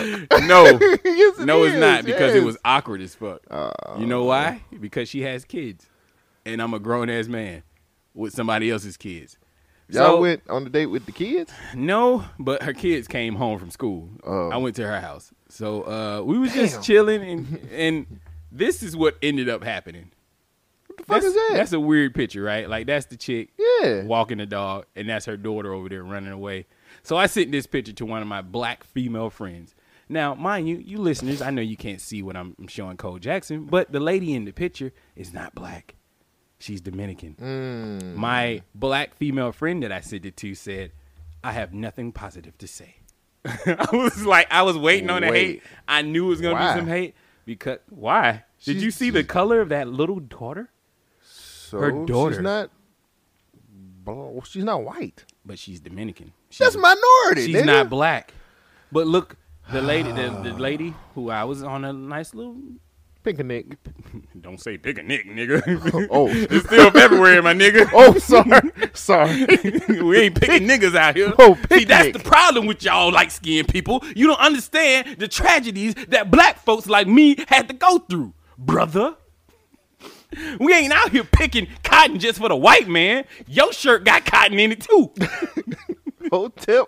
No, 0.43 0.65
Yes, 0.65 1.39
it 1.39 1.45
no, 1.45 1.64
it's 1.64 1.76
is, 1.76 1.80
not 1.80 2.03
because 2.06 2.35
it 2.35 2.43
was 2.43 2.57
awkward 2.65 3.02
as 3.02 3.15
fuck. 3.15 3.39
Uh, 3.49 3.72
you 3.98 4.06
know 4.06 4.26
why? 4.26 4.61
Because 4.81 5.07
she 5.07 5.22
has 5.22 5.45
kids, 5.45 5.88
and 6.45 6.61
I'm 6.61 6.73
a 6.73 6.80
grown 6.80 7.10
ass 7.10 7.27
man 7.27 7.64
with 8.14 8.34
somebody 8.34 8.69
else's 8.69 8.98
kids. 8.98 9.38
Y'all 9.88 10.06
So- 10.18 10.22
went 10.22 10.41
on 10.49 10.64
the 10.65 10.69
date 10.69 10.88
with 10.88 11.06
the 11.06 11.11
kids? 11.14 11.53
No, 11.73 12.26
but 12.38 12.64
her 12.64 12.73
kids 12.73 13.07
came 13.07 13.35
home 13.35 13.60
from 13.60 13.72
school. 13.72 14.10
Oh. 14.26 14.49
I 14.49 14.57
went 14.57 14.76
to 14.77 14.84
her 14.85 14.99
house, 14.99 15.31
so 15.52 15.84
uh, 15.84 16.22
we 16.23 16.38
was 16.38 16.53
Damn. 16.53 16.60
just 16.65 16.84
chilling, 16.84 17.22
and 17.22 17.69
and 17.72 18.19
this 18.52 18.82
is 18.82 18.95
what 18.95 19.18
ended 19.22 19.49
up 19.49 19.64
happening. 19.64 20.11
What 20.88 20.98
the 20.98 21.03
fuck 21.03 21.15
That's, 21.15 21.26
is 21.26 21.34
that? 21.34 21.49
that's 21.53 21.73
a 21.73 21.80
weird 21.80 22.15
picture, 22.15 22.41
right? 22.41 22.69
Like 22.69 22.88
that's 22.88 23.07
the 23.07 23.18
chick 23.18 23.49
yeah. 23.57 24.03
walking 24.03 24.38
the 24.38 24.45
dog, 24.45 24.86
and 24.95 25.10
that's 25.10 25.26
her 25.26 25.38
daughter 25.38 25.73
over 25.73 25.90
there 25.90 26.03
running 26.03 26.32
away. 26.32 26.68
So 27.03 27.18
I 27.18 27.26
sent 27.26 27.52
this 27.52 27.68
picture 27.68 27.94
to 27.94 28.06
one 28.06 28.22
of 28.22 28.28
my 28.28 28.41
black 28.41 28.84
female 28.84 29.30
friends. 29.30 29.76
Now, 30.07 30.36
mind 30.36 30.68
you, 30.68 30.78
you 30.78 30.98
listeners, 30.98 31.41
I 31.41 31.52
know 31.52 31.61
you 31.61 31.78
can't 31.78 32.02
see 32.02 32.22
what 32.22 32.36
I'm 32.36 32.56
showing 32.68 32.98
Cole 32.98 33.18
Jackson, 33.19 33.65
but 33.65 33.91
the 33.91 33.99
lady 33.99 34.34
in 34.34 34.45
the 34.45 34.52
picture 34.52 34.91
is 35.15 35.34
not 35.34 35.56
black. 35.56 35.95
She's 36.60 36.82
Dominican. 36.82 37.36
Mm. 37.41 38.15
My 38.15 38.61
black 38.76 39.15
female 39.15 39.52
friend 39.52 39.82
that 39.84 39.91
I 39.91 40.02
sent 40.02 40.26
it 40.26 40.38
to 40.38 40.53
said, 40.53 40.91
I 41.44 41.53
have 41.53 41.73
nothing 41.73 42.11
positive 42.11 42.57
to 42.60 42.68
say. 42.68 42.95
I 43.45 43.88
was 43.91 44.26
like, 44.26 44.47
I 44.51 44.61
was 44.63 44.77
waiting 44.77 45.09
on 45.09 45.22
the 45.22 45.27
hate. 45.27 45.63
I 45.88 46.01
knew 46.03 46.26
it 46.26 46.30
was 46.30 46.41
going 46.41 46.55
to 46.55 46.61
Why? 46.61 46.73
be 46.73 46.80
some 46.80 46.88
hate 46.88 47.15
because, 47.45 47.80
why? 47.89 48.43
Did 48.63 48.73
She's- 48.73 48.84
you 48.84 48.91
see 48.91 49.09
the 49.09 49.23
color 49.23 49.61
of 49.61 49.69
that 49.69 49.88
little 49.88 50.19
daughter? 50.19 50.69
So 51.23 51.80
Her 51.80 51.91
daughter. 52.05 52.35
She's 52.35 52.41
not. 52.43 52.69
She's 54.45 54.63
not 54.63 54.84
white. 54.84 55.26
But 55.45 55.57
she's 55.59 55.80
Dominican. 55.80 56.34
She's 56.49 56.59
That's 56.59 56.76
a- 56.76 56.80
minority. 56.80 57.47
She's 57.47 57.55
nigga. 57.61 57.65
not 57.65 57.89
black. 57.89 58.34
But 58.91 59.07
look, 59.07 59.38
the 59.72 59.81
lady, 59.81 60.11
the, 60.11 60.30
the 60.43 60.53
lady 60.59 60.93
who 61.15 61.30
I 61.30 61.43
was 61.45 61.63
on 61.63 61.85
a 61.85 61.93
nice 61.93 62.34
little. 62.34 62.57
Picnic. 63.23 63.77
Don't 64.41 64.60
say 64.60 64.77
pick 64.77 64.98
a 64.98 65.03
nick, 65.03 65.27
nigga. 65.27 65.61
Oh. 66.11 66.27
it's 66.31 66.65
still 66.65 66.91
February, 66.91 67.41
my 67.41 67.53
nigga. 67.53 67.89
Oh, 67.93 68.18
sorry. 68.18 68.72
sorry. 68.93 70.02
we 70.02 70.19
ain't 70.19 70.39
picking 70.39 70.68
niggas 70.68 70.95
out 70.95 71.15
here. 71.15 71.34
Oh, 71.38 71.57
See, 71.72 71.85
that's 71.85 72.14
the 72.14 72.23
problem 72.23 72.65
with 72.65 72.84
y'all 72.84 73.11
light 73.11 73.31
skinned 73.31 73.68
people. 73.68 74.03
You 74.15 74.27
don't 74.27 74.39
understand 74.39 75.18
the 75.19 75.27
tragedies 75.27 75.93
that 76.10 76.31
black 76.31 76.60
folks 76.60 76.88
like 76.88 77.07
me 77.07 77.35
had 77.48 77.68
to 77.68 77.73
go 77.73 77.99
through, 77.99 78.34
brother. 78.57 79.15
We 80.60 80.73
ain't 80.73 80.93
out 80.93 81.11
here 81.11 81.26
picking 81.26 81.68
cotton 81.84 82.19
just 82.19 82.39
for 82.39 82.49
the 82.49 82.56
white 82.56 82.88
man. 82.88 83.26
Your 83.48 83.73
shirt 83.73 84.06
got 84.06 84.26
cotton 84.26 84.57
in 84.57 84.72
it 84.72 84.81
too. 84.81 85.14
Whole 86.31 86.49
tip. 86.49 86.88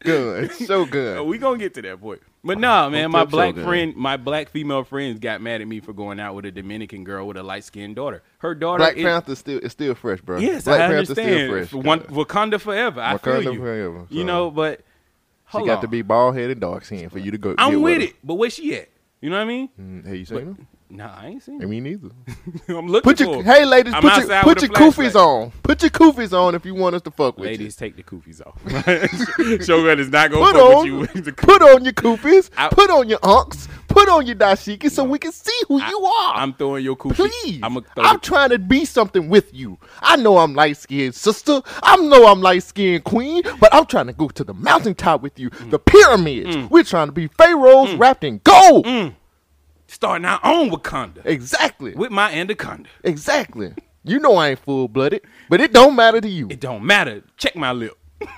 Good. 0.00 0.52
So 0.52 0.84
good. 0.84 1.26
we 1.26 1.38
gonna 1.38 1.58
get 1.58 1.74
to 1.74 1.82
that 1.82 2.00
point. 2.00 2.20
But 2.44 2.58
nah, 2.58 2.88
man, 2.88 3.12
my 3.12 3.24
black 3.24 3.50
showdown. 3.54 3.64
friend, 3.64 3.96
my 3.96 4.16
black 4.16 4.48
female 4.48 4.82
friends 4.82 5.20
got 5.20 5.40
mad 5.40 5.60
at 5.60 5.68
me 5.68 5.78
for 5.78 5.92
going 5.92 6.18
out 6.18 6.34
with 6.34 6.44
a 6.44 6.50
Dominican 6.50 7.04
girl 7.04 7.26
with 7.28 7.36
a 7.36 7.42
light 7.42 7.62
skinned 7.62 7.94
daughter. 7.94 8.22
Her 8.38 8.54
daughter 8.56 8.78
Black 8.78 8.96
is, 8.96 9.04
Panther 9.04 9.34
still 9.36 9.58
is 9.60 9.70
still 9.70 9.94
fresh, 9.94 10.20
bro. 10.20 10.38
Yes, 10.38 10.64
Black 10.64 10.80
I 10.80 10.86
Panther 10.88 10.96
understand. 10.98 11.66
still 11.68 11.80
fresh. 11.82 11.86
One, 11.86 12.00
Wakanda 12.00 12.60
forever. 12.60 13.00
I 13.00 13.14
Wakanda 13.16 13.42
feel 13.44 13.52
you. 13.54 13.60
forever, 13.60 14.06
You 14.10 14.24
know, 14.24 14.50
but 14.50 14.80
She 15.52 15.58
got 15.58 15.76
on. 15.76 15.80
to 15.82 15.88
be 15.88 16.02
bald 16.02 16.34
headed, 16.34 16.58
dark 16.58 16.84
skinned 16.84 17.12
for 17.12 17.20
you 17.20 17.30
to 17.30 17.38
go. 17.38 17.54
I'm 17.58 17.70
get 17.72 17.80
with 17.80 17.98
her. 17.98 18.08
it, 18.08 18.14
but 18.24 18.34
where 18.34 18.50
she 18.50 18.74
at? 18.76 18.88
You 19.20 19.30
know 19.30 19.36
what 19.36 19.42
I 19.42 19.46
mean? 19.46 19.68
Mm, 19.80 20.04
Have 20.06 20.16
you 20.16 20.26
But- 20.28 20.42
her? 20.42 20.54
Nah, 20.94 21.10
I 21.16 21.28
ain't 21.28 21.42
seen 21.42 21.58
I 21.60 21.64
it. 21.64 21.68
mean, 21.68 21.84
neither. 21.84 22.10
I'm 22.68 22.86
looking 22.86 23.10
Put 23.10 23.18
for 23.18 23.42
hey 23.42 23.64
ladies, 23.64 23.94
I'm 23.94 24.02
put 24.02 24.28
your 24.28 24.42
put 24.42 24.62
your 24.62 24.70
kufis 24.70 25.14
on. 25.14 25.50
Put 25.62 25.80
your 25.80 25.90
kufis 25.90 26.38
on 26.38 26.54
if 26.54 26.66
you 26.66 26.74
want 26.74 26.94
us 26.94 27.02
to 27.02 27.10
fuck 27.10 27.38
with 27.38 27.46
you. 27.46 27.52
Ladies, 27.52 27.76
take 27.76 27.96
the 27.96 28.02
kufis 28.02 28.42
off. 28.46 28.60
Shogun 29.66 29.98
is 29.98 30.10
not 30.10 30.30
gonna 30.30 30.44
Put 30.44 30.54
fuck 30.54 30.76
on, 30.76 30.98
with 30.98 31.26
you. 31.26 31.32
put 31.32 31.62
on 31.62 31.84
your 31.84 31.94
kufis. 31.94 32.50
I- 32.58 32.68
put 32.68 32.90
on 32.90 33.08
your 33.08 33.20
unks. 33.20 33.68
Put 33.88 34.08
on 34.08 34.26
your 34.26 34.36
dashiki 34.36 34.90
so 34.90 35.04
we 35.04 35.18
can 35.18 35.32
see 35.32 35.52
who 35.68 35.78
you 35.82 36.04
are. 36.04 36.34
I'm 36.34 36.54
throwing 36.54 36.84
your 36.84 36.96
kufi. 36.96 37.14
Please, 37.14 37.58
I'm 37.62 37.76
I'm, 37.76 37.82
gonna 37.82 37.86
throw 37.94 38.12
the- 38.12 38.18
trying 38.18 38.50
to 38.50 38.58
be 38.58 38.84
something 38.84 39.30
with 39.30 39.52
you. 39.54 39.78
I 40.02 40.16
know 40.16 40.38
I'm 40.38 40.54
light 40.54 40.76
skinned 40.76 41.14
sister. 41.14 41.62
I 41.82 41.96
know 41.96 42.26
I'm 42.26 42.42
light 42.42 42.62
skinned 42.64 43.04
queen, 43.04 43.42
but 43.60 43.72
I'm 43.74 43.86
trying 43.86 44.06
to 44.08 44.12
go 44.12 44.28
to 44.28 44.44
the 44.44 44.54
mountaintop 44.54 45.22
with 45.22 45.38
you. 45.38 45.48
Mm. 45.50 45.70
The 45.70 45.78
pyramids. 45.78 46.56
Mm. 46.56 46.70
We're 46.70 46.84
trying 46.84 47.08
to 47.08 47.12
be 47.12 47.28
pharaohs 47.28 47.90
mm. 47.90 47.98
wrapped 47.98 48.24
in 48.24 48.40
gold. 48.44 48.86
Mm. 48.86 49.14
Starting 49.92 50.24
our 50.24 50.40
own 50.42 50.70
Wakanda 50.70 51.24
Exactly. 51.24 51.92
with 51.94 52.10
my 52.10 52.32
anaconda. 52.32 52.88
Exactly. 53.04 53.74
You 54.04 54.18
know 54.18 54.34
I 54.36 54.50
ain't 54.50 54.58
full 54.58 54.88
blooded, 54.88 55.22
but 55.48 55.60
it 55.60 55.72
don't 55.72 55.94
matter 55.94 56.20
to 56.20 56.28
you. 56.28 56.48
It 56.50 56.60
don't 56.60 56.84
matter. 56.84 57.22
Check 57.36 57.54
my 57.54 57.72
lip. 57.72 57.96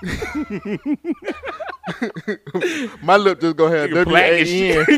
My 3.03 3.15
lip 3.17 3.39
just 3.39 3.55
go 3.55 3.69
have 3.69 3.91
Nigga 3.91 4.05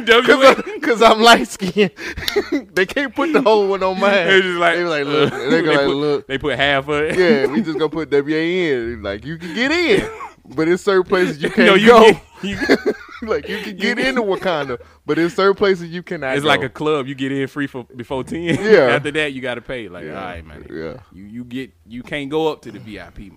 W 0.06 0.42
A 0.42 0.52
N 0.52 0.64
because 0.80 1.02
I'm 1.02 1.20
light 1.22 1.48
skinned. 1.48 1.92
they 2.74 2.86
can't 2.86 3.14
put 3.14 3.34
the 3.34 3.42
whole 3.42 3.68
one 3.68 3.84
on 3.84 4.00
mine. 4.00 4.28
They 4.28 4.42
just 4.42 4.58
like, 4.58 4.76
they 4.78 4.84
like 4.86 5.06
look. 5.06 5.34
uh, 5.34 5.38
they 5.50 5.62
like 5.62 5.78
put, 5.80 5.88
look. 5.96 6.28
They 6.28 6.38
put 6.38 6.56
half 6.58 6.88
of 6.88 7.02
it. 7.02 7.18
Yeah, 7.20 7.48
we 7.52 7.62
just 7.62 7.78
gonna 7.78 7.90
put 7.90 8.10
W 8.10 8.36
A 8.36 8.72
N. 8.94 9.04
Like 9.04 9.26
you 9.26 9.38
can 9.38 9.54
get 9.54 9.72
in, 9.72 10.10
but 10.56 10.68
in 10.68 10.78
certain 10.78 11.04
places 11.04 11.42
you 11.42 11.50
can't 11.52 11.68
No, 11.68 11.74
you 11.76 11.88
go. 11.88 12.12
get- 12.12 12.24
you- 12.44 12.94
like 13.28 13.48
you 13.50 13.60
can 13.64 13.76
get 13.78 13.98
into 13.98 14.22
Wakanda, 14.22 14.80
but 15.06 15.18
in 15.18 15.30
certain 15.32 15.56
places 15.56 15.90
you 15.90 16.04
cannot. 16.04 16.36
It's 16.36 16.44
go. 16.44 16.48
like 16.50 16.62
a 16.62 16.70
club. 16.70 17.08
You 17.08 17.16
get 17.16 17.32
in 17.32 17.48
free 17.48 17.66
for 17.68 17.84
before 17.96 18.24
ten. 18.24 18.44
Yeah. 18.62 18.96
After 18.96 19.10
that, 19.12 19.34
you 19.34 19.42
got 19.42 19.56
to 19.56 19.62
pay. 19.62 19.90
Like, 19.90 20.06
all 20.08 20.14
right, 20.14 20.46
man. 20.46 20.68
Yeah. 20.72 21.00
You 21.12 21.24
you 21.24 21.44
get 21.44 21.72
you 21.88 22.04
can't 22.04 22.30
go 22.30 22.52
up 22.52 22.62
to 22.64 22.72
the 22.72 22.80
VIP. 22.80 23.34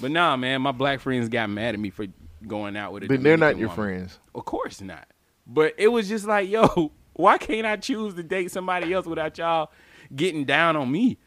But 0.00 0.10
nah, 0.10 0.36
man, 0.36 0.62
my 0.62 0.72
black 0.72 1.00
friends 1.00 1.28
got 1.28 1.50
mad 1.50 1.74
at 1.74 1.80
me 1.80 1.90
for 1.90 2.06
going 2.46 2.76
out 2.76 2.92
with 2.94 3.04
a. 3.04 3.08
But 3.08 3.22
they're 3.22 3.36
not 3.36 3.58
your 3.58 3.68
woman. 3.68 3.76
friends. 3.84 4.18
Of 4.34 4.44
course 4.46 4.80
not. 4.80 5.06
But 5.46 5.74
it 5.76 5.88
was 5.88 6.08
just 6.08 6.24
like, 6.26 6.48
yo, 6.48 6.92
why 7.12 7.36
can't 7.36 7.66
I 7.66 7.76
choose 7.76 8.14
to 8.14 8.22
date 8.22 8.50
somebody 8.50 8.92
else 8.94 9.04
without 9.04 9.36
y'all 9.36 9.70
getting 10.16 10.44
down 10.46 10.76
on 10.76 10.90
me? 10.90 11.18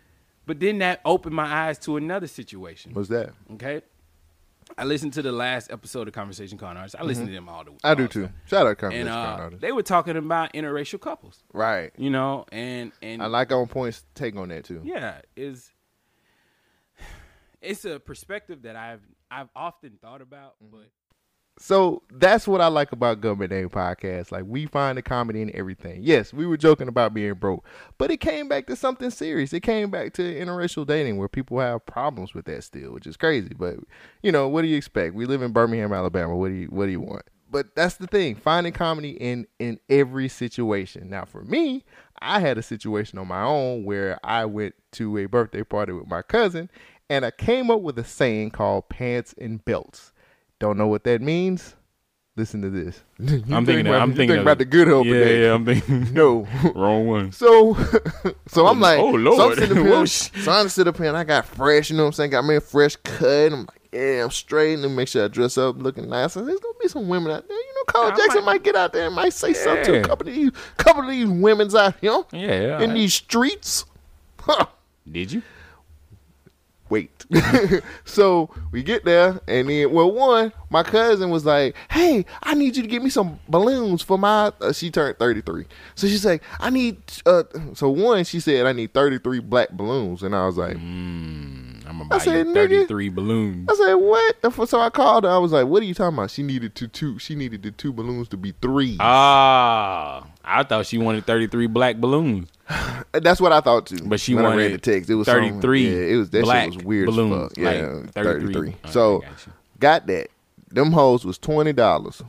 But 0.47 0.59
then 0.59 0.79
that 0.79 0.99
opened 1.05 1.35
my 1.35 1.45
eyes 1.45 1.77
to 1.79 1.95
another 1.97 2.27
situation. 2.27 2.93
What's 2.93 3.09
that? 3.09 3.33
Okay. 3.53 3.81
I 4.77 4.83
listened 4.85 5.13
to 5.13 5.21
the 5.21 5.31
last 5.31 5.71
episode 5.71 6.07
of 6.07 6.13
Conversation 6.13 6.57
Con 6.57 6.77
Artists. 6.77 6.95
I 6.99 7.03
listen 7.03 7.25
to 7.27 7.31
them 7.31 7.47
all 7.49 7.63
the 7.63 7.71
Mm-hmm. 7.71 7.85
I 7.87 7.95
do 7.95 8.07
too. 8.07 8.29
Shout 8.45 8.67
out 8.67 8.77
Conversation 8.77 9.07
And 9.07 9.15
uh, 9.15 9.25
Con 9.25 9.39
Artists. 9.41 9.61
they 9.61 9.71
were 9.71 9.83
talking 9.83 10.17
about 10.17 10.53
interracial 10.53 10.99
couples, 10.99 11.43
Right. 11.53 11.91
you 11.97 12.09
know, 12.09 12.45
and 12.51 12.91
and 13.01 13.21
I 13.21 13.27
like 13.27 13.51
on 13.51 13.67
points 13.67 14.03
take 14.15 14.35
on 14.35 14.49
that 14.49 14.63
too. 14.65 14.81
yeah, 14.83 15.21
is 15.35 15.71
it's 17.61 17.85
a 17.85 17.99
perspective 17.99 18.63
that 18.63 18.75
I've 18.75 19.01
I've 19.31 19.49
often 19.55 19.97
thought 20.01 20.21
about, 20.21 20.55
Mm-hmm. 20.63 20.77
but 20.77 20.89
So 21.59 22.01
that's 22.11 22.47
what 22.47 22.61
I 22.61 22.67
like 22.67 22.91
about 22.91 23.21
Gubmint 23.21 23.51
Name 23.51 23.69
Podcast. 23.69 24.31
Like 24.31 24.43
we 24.47 24.65
find 24.65 24.97
the 24.97 25.01
comedy 25.03 25.41
in 25.41 25.55
everything. 25.55 25.99
Yes, 26.01 26.33
we 26.33 26.47
were 26.47 26.57
joking 26.57 26.87
about 26.87 27.13
being 27.13 27.35
broke, 27.35 27.63
but 27.97 28.09
it 28.09 28.17
came 28.17 28.47
back 28.47 28.65
to 28.67 28.75
something 28.75 29.11
serious. 29.11 29.53
It 29.53 29.61
came 29.61 29.91
back 29.91 30.13
to 30.13 30.21
interracial 30.23 30.85
dating 30.85 31.17
where 31.17 31.27
people 31.27 31.59
have 31.59 31.85
problems 31.85 32.33
with 32.33 32.45
that 32.45 32.63
still, 32.63 32.91
which 32.91 33.05
is 33.05 33.17
crazy. 33.17 33.53
But 33.57 33.75
you 34.23 34.31
know, 34.31 34.47
what 34.47 34.63
do 34.63 34.67
you 34.67 34.77
expect? 34.77 35.13
We 35.13 35.25
live 35.25 35.43
in 35.43 35.51
Birmingham, 35.51 35.93
Alabama. 35.93 36.35
What 36.35 36.49
do 36.49 36.55
you 36.55 36.67
what 36.67 36.87
do 36.87 36.91
you 36.91 37.01
want? 37.01 37.23
But 37.51 37.75
that's 37.75 37.97
the 37.97 38.07
thing, 38.07 38.33
finding 38.33 38.73
comedy 38.73 39.11
in 39.11 39.45
in 39.59 39.79
every 39.89 40.29
situation. 40.29 41.07
Now 41.07 41.25
for 41.25 41.43
me, 41.43 41.85
I 42.19 42.39
had 42.39 42.57
a 42.57 42.63
situation 42.63 43.19
on 43.19 43.27
my 43.27 43.43
own 43.43 43.83
where 43.83 44.19
I 44.23 44.45
went 44.45 44.73
to 44.93 45.19
a 45.19 45.27
birthday 45.27 45.63
party 45.63 45.93
with 45.93 46.07
my 46.07 46.23
cousin 46.23 46.71
and 47.09 47.23
I 47.23 47.31
came 47.31 47.69
up 47.69 47.81
with 47.81 47.99
a 47.99 48.03
saying 48.03 48.51
called 48.51 48.89
pants 48.89 49.35
and 49.37 49.63
belts. 49.63 50.12
Don't 50.63 50.77
know 50.77 50.87
what 50.87 51.03
that 51.03 51.21
means? 51.21 51.75
Listen 52.37 52.61
to 52.61 52.69
this. 52.69 53.03
I'm 53.19 53.27
think 53.27 53.45
thinking. 53.65 53.87
about, 53.87 54.01
I'm 54.01 54.11
thinking 54.15 54.29
think 54.29 54.41
about 54.43 54.59
the 54.59 54.63
good 54.63 54.87
hope. 54.87 55.05
Yeah, 55.05 55.25
yeah. 55.25 55.53
I'm 55.53 55.65
thinking. 55.65 56.13
No. 56.13 56.47
wrong 56.73 57.05
one. 57.05 57.33
So, 57.33 57.73
so 58.47 58.67
I'm 58.67 58.77
oh, 58.77 58.81
like, 58.81 58.97
Oh, 58.97 59.09
lord. 59.09 59.35
So 59.35 59.49
I'm 59.49 59.55
sitting 59.57 59.77
up 59.77 59.85
here, 59.85 60.05
so 60.07 60.51
I'm 60.53 60.69
sitting 60.69 60.87
up 60.93 60.97
here 60.97 61.07
and 61.07 61.17
I 61.17 61.25
got 61.25 61.45
fresh, 61.45 61.89
you 61.89 61.97
know 61.97 62.03
what 62.03 62.07
I'm 62.07 62.13
saying? 62.13 62.29
Got 62.31 62.45
me 62.45 62.55
a 62.55 62.61
fresh 62.61 62.95
cut. 62.95 63.51
I'm 63.51 63.65
like, 63.65 63.89
yeah, 63.91 64.23
I'm 64.23 64.31
straight 64.31 64.79
and 64.79 64.95
make 64.95 65.09
sure 65.09 65.25
I 65.25 65.27
dress 65.27 65.57
up 65.57 65.75
looking 65.79 66.07
nice. 66.09 66.37
And 66.37 66.47
there's 66.47 66.61
gonna 66.61 66.73
be 66.81 66.87
some 66.87 67.09
women 67.09 67.33
out 67.33 67.45
there, 67.45 67.57
you 67.57 67.73
know. 67.75 67.83
Cole 67.87 68.05
I 68.05 68.15
Jackson 68.15 68.45
might- 68.45 68.53
might, 68.53 68.63
get 68.63 68.77
out 68.77 68.93
there 68.93 69.07
and 69.07 69.15
might 69.15 69.33
say 69.33 69.51
something 69.51 69.83
to 69.83 69.99
a 69.99 70.03
couple 70.03 70.29
of 70.29 70.33
these, 70.33 70.51
couple 70.77 71.03
of 71.03 71.09
these 71.09 71.27
women's 71.27 71.75
out 71.75 71.95
here 71.99 72.23
Yeah, 72.31 72.61
yeah. 72.61 72.79
in 72.79 72.93
these 72.93 73.13
streets. 73.13 73.83
Huh. 74.39 74.67
Did 75.11 75.33
you? 75.33 75.41
Wait. 76.93 77.25
so 78.05 78.49
we 78.71 78.83
get 78.83 79.03
there, 79.03 79.41
and 79.47 79.67
then, 79.67 79.91
well, 79.91 80.11
one, 80.11 80.53
my 80.69 80.83
cousin 80.83 81.31
was 81.31 81.45
like, 81.45 81.75
"Hey, 81.89 82.25
I 82.43 82.53
need 82.53 82.77
you 82.77 82.83
to 82.83 82.87
get 82.87 83.01
me 83.01 83.09
some 83.09 83.39
balloons 83.49 84.03
for 84.03 84.17
my." 84.17 84.53
Uh, 84.61 84.71
she 84.71 84.91
turned 84.91 85.17
thirty 85.17 85.41
three, 85.41 85.65
so 85.95 86.07
she's 86.07 86.25
like, 86.25 86.43
"I 86.59 86.69
need." 86.69 86.97
Uh, 87.25 87.43
so 87.73 87.89
one, 87.89 88.23
she 88.23 88.39
said, 88.39 88.67
"I 88.67 88.73
need 88.73 88.93
thirty 88.93 89.17
three 89.17 89.39
black 89.39 89.71
balloons," 89.71 90.21
and 90.21 90.35
I 90.35 90.45
was 90.45 90.57
like, 90.57 90.77
I'm 91.93 91.97
gonna 91.97 92.03
I 92.05 92.17
buy 92.17 92.23
said, 92.23 92.47
you 92.47 92.53
nigga. 92.53 92.69
33 92.69 93.09
balloons. 93.09 93.69
I 93.69 93.75
said, 93.75 93.93
"What?" 93.95 94.69
So 94.69 94.79
I 94.79 94.89
called 94.89 95.23
her. 95.23 95.29
I 95.29 95.37
was 95.37 95.51
like, 95.51 95.67
"What 95.67 95.81
are 95.81 95.85
you 95.85 95.93
talking 95.93 96.17
about?" 96.17 96.31
She 96.31 96.43
needed 96.43 96.75
to 96.75 96.87
two. 96.87 97.19
She 97.19 97.35
needed 97.35 97.63
the 97.63 97.71
two 97.71 97.91
balloons 97.93 98.27
to 98.29 98.37
be 98.37 98.53
three. 98.61 98.97
Ah, 98.99 100.25
I 100.43 100.63
thought 100.63 100.85
she 100.85 100.97
wanted 100.97 101.25
33 101.25 101.67
black 101.67 101.97
balloons. 101.97 102.49
That's 103.11 103.41
what 103.41 103.51
I 103.51 103.61
thought 103.61 103.87
too. 103.87 103.97
But 104.05 104.19
she 104.19 104.35
when 104.35 104.45
I 104.45 104.49
wanted 104.49 104.63
read 104.63 104.73
the 104.73 104.77
text. 104.77 105.09
It 105.09 105.15
was 105.15 105.27
33 105.27 105.85
Yeah, 105.89 106.13
it 106.13 106.15
was 106.17 106.29
that 106.31 106.43
black 106.43 106.65
shit 106.65 106.75
was 106.77 106.85
weird 106.85 107.05
balloons, 107.07 107.33
as 107.33 107.49
fuck. 107.49 107.57
Yeah, 107.57 107.69
like 107.69 108.11
33. 108.13 108.53
33. 108.53 108.67
Okay, 108.69 108.77
So 108.91 109.19
got 109.19 109.29
got 109.79 110.07
that. 110.07 110.27
Them 110.71 110.91
hoes 110.91 111.23
was 111.25 111.37
twenty 111.37 111.73
dollars. 111.73 112.21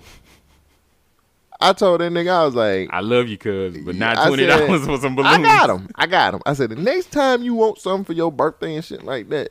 I 1.61 1.73
told 1.73 2.01
that 2.01 2.13
nigga 2.13 2.31
I 2.31 2.45
was 2.45 2.55
like, 2.55 2.91
I 2.93 3.01
love 3.01 3.29
you, 3.29 3.39
cuz, 3.39 3.79
but 3.79 3.95
not 3.95 4.27
twenty 4.27 4.45
dollars 4.47 4.85
for 4.85 4.99
some 4.99 5.17
balloons. 5.17 5.37
I 5.37 5.43
got 5.43 5.69
them. 5.69 5.89
I 5.95 6.07
got 6.07 6.33
them. 6.33 6.43
I 6.45 6.53
said 6.53 6.71
the 6.71 6.77
next 6.77 7.11
time 7.11 7.43
you 7.43 7.55
want 7.55 7.79
something 7.79 8.05
for 8.05 8.13
your 8.13 8.31
birthday 8.31 8.75
and 8.75 8.85
shit 8.85 9.03
like 9.03 9.29
that, 9.31 9.51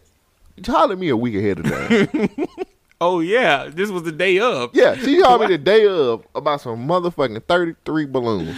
holler 0.66 0.96
me 0.96 1.10
a 1.10 1.18
week 1.18 1.36
ahead 1.36 1.60
of 1.60 1.66
time. 1.66 2.30
Oh 3.02 3.20
yeah, 3.20 3.68
this 3.70 3.90
was 3.90 4.04
the 4.04 4.14
day 4.14 4.40
of. 4.40 4.70
yeah, 4.74 4.96
she 4.96 5.20
called 5.22 5.42
me 5.42 5.48
the 5.50 5.58
day 5.58 5.86
of 5.88 6.26
about 6.36 6.62
some 6.62 6.88
motherfucking 6.88 7.44
thirty 7.44 7.76
three 7.84 8.06
balloons. 8.06 8.56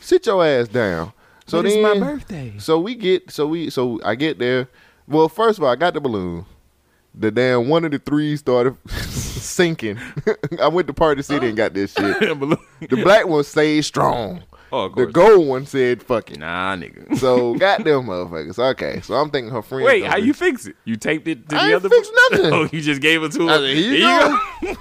Sit 0.00 0.26
your 0.26 0.44
ass 0.44 0.68
down. 0.68 1.14
So 1.46 1.58
But 1.58 1.66
it's 1.66 1.74
then, 1.76 1.82
my 2.00 2.06
birthday. 2.06 2.54
So 2.58 2.78
we 2.80 2.94
get, 2.94 3.30
so 3.30 3.46
we, 3.46 3.70
so 3.70 4.00
I 4.04 4.14
get 4.16 4.38
there. 4.38 4.68
Well, 5.06 5.28
first 5.28 5.58
of 5.58 5.64
all, 5.64 5.70
I 5.70 5.76
got 5.76 5.94
the 5.94 6.00
balloon. 6.00 6.44
The 7.14 7.30
damn 7.30 7.68
one 7.68 7.84
of 7.84 7.92
the 7.92 7.98
three 7.98 8.36
started 8.36 8.76
sinking. 8.90 9.98
I 10.60 10.68
went 10.68 10.86
to 10.88 10.92
Party 10.92 11.22
City 11.22 11.46
and 11.48 11.56
got 11.56 11.72
this 11.74 11.92
shit. 11.92 12.18
The 12.88 12.96
black 13.02 13.26
one 13.26 13.42
stayed 13.44 13.82
strong. 13.82 14.42
Oh, 14.72 14.88
The 14.88 15.06
gold 15.06 15.46
one 15.46 15.64
said 15.64 16.02
fuck 16.02 16.30
it. 16.32 16.40
Nah, 16.40 16.74
nigga. 16.76 17.16
So 17.16 17.54
goddamn 17.54 18.02
motherfuckers. 18.02 18.58
Okay, 18.72 19.00
so 19.00 19.14
I'm 19.14 19.30
thinking 19.30 19.52
her 19.52 19.62
friend. 19.62 19.84
Wait, 19.84 20.04
how 20.04 20.16
you 20.16 20.34
fix 20.34 20.66
it? 20.66 20.76
You 20.84 20.96
taped 20.96 21.26
it 21.28 21.48
to 21.48 21.56
I 21.56 21.68
the 21.68 21.76
other. 21.76 21.88
fix 21.88 22.10
nothing. 22.30 22.52
Oh, 22.52 22.68
you 22.72 22.80
just 22.82 23.00
gave 23.00 23.22
it 23.22 23.32
to 23.32 23.46
her. 23.46 23.54
I 23.54 23.56
said, 23.58 23.76
here 23.76 23.92
you 23.94 24.74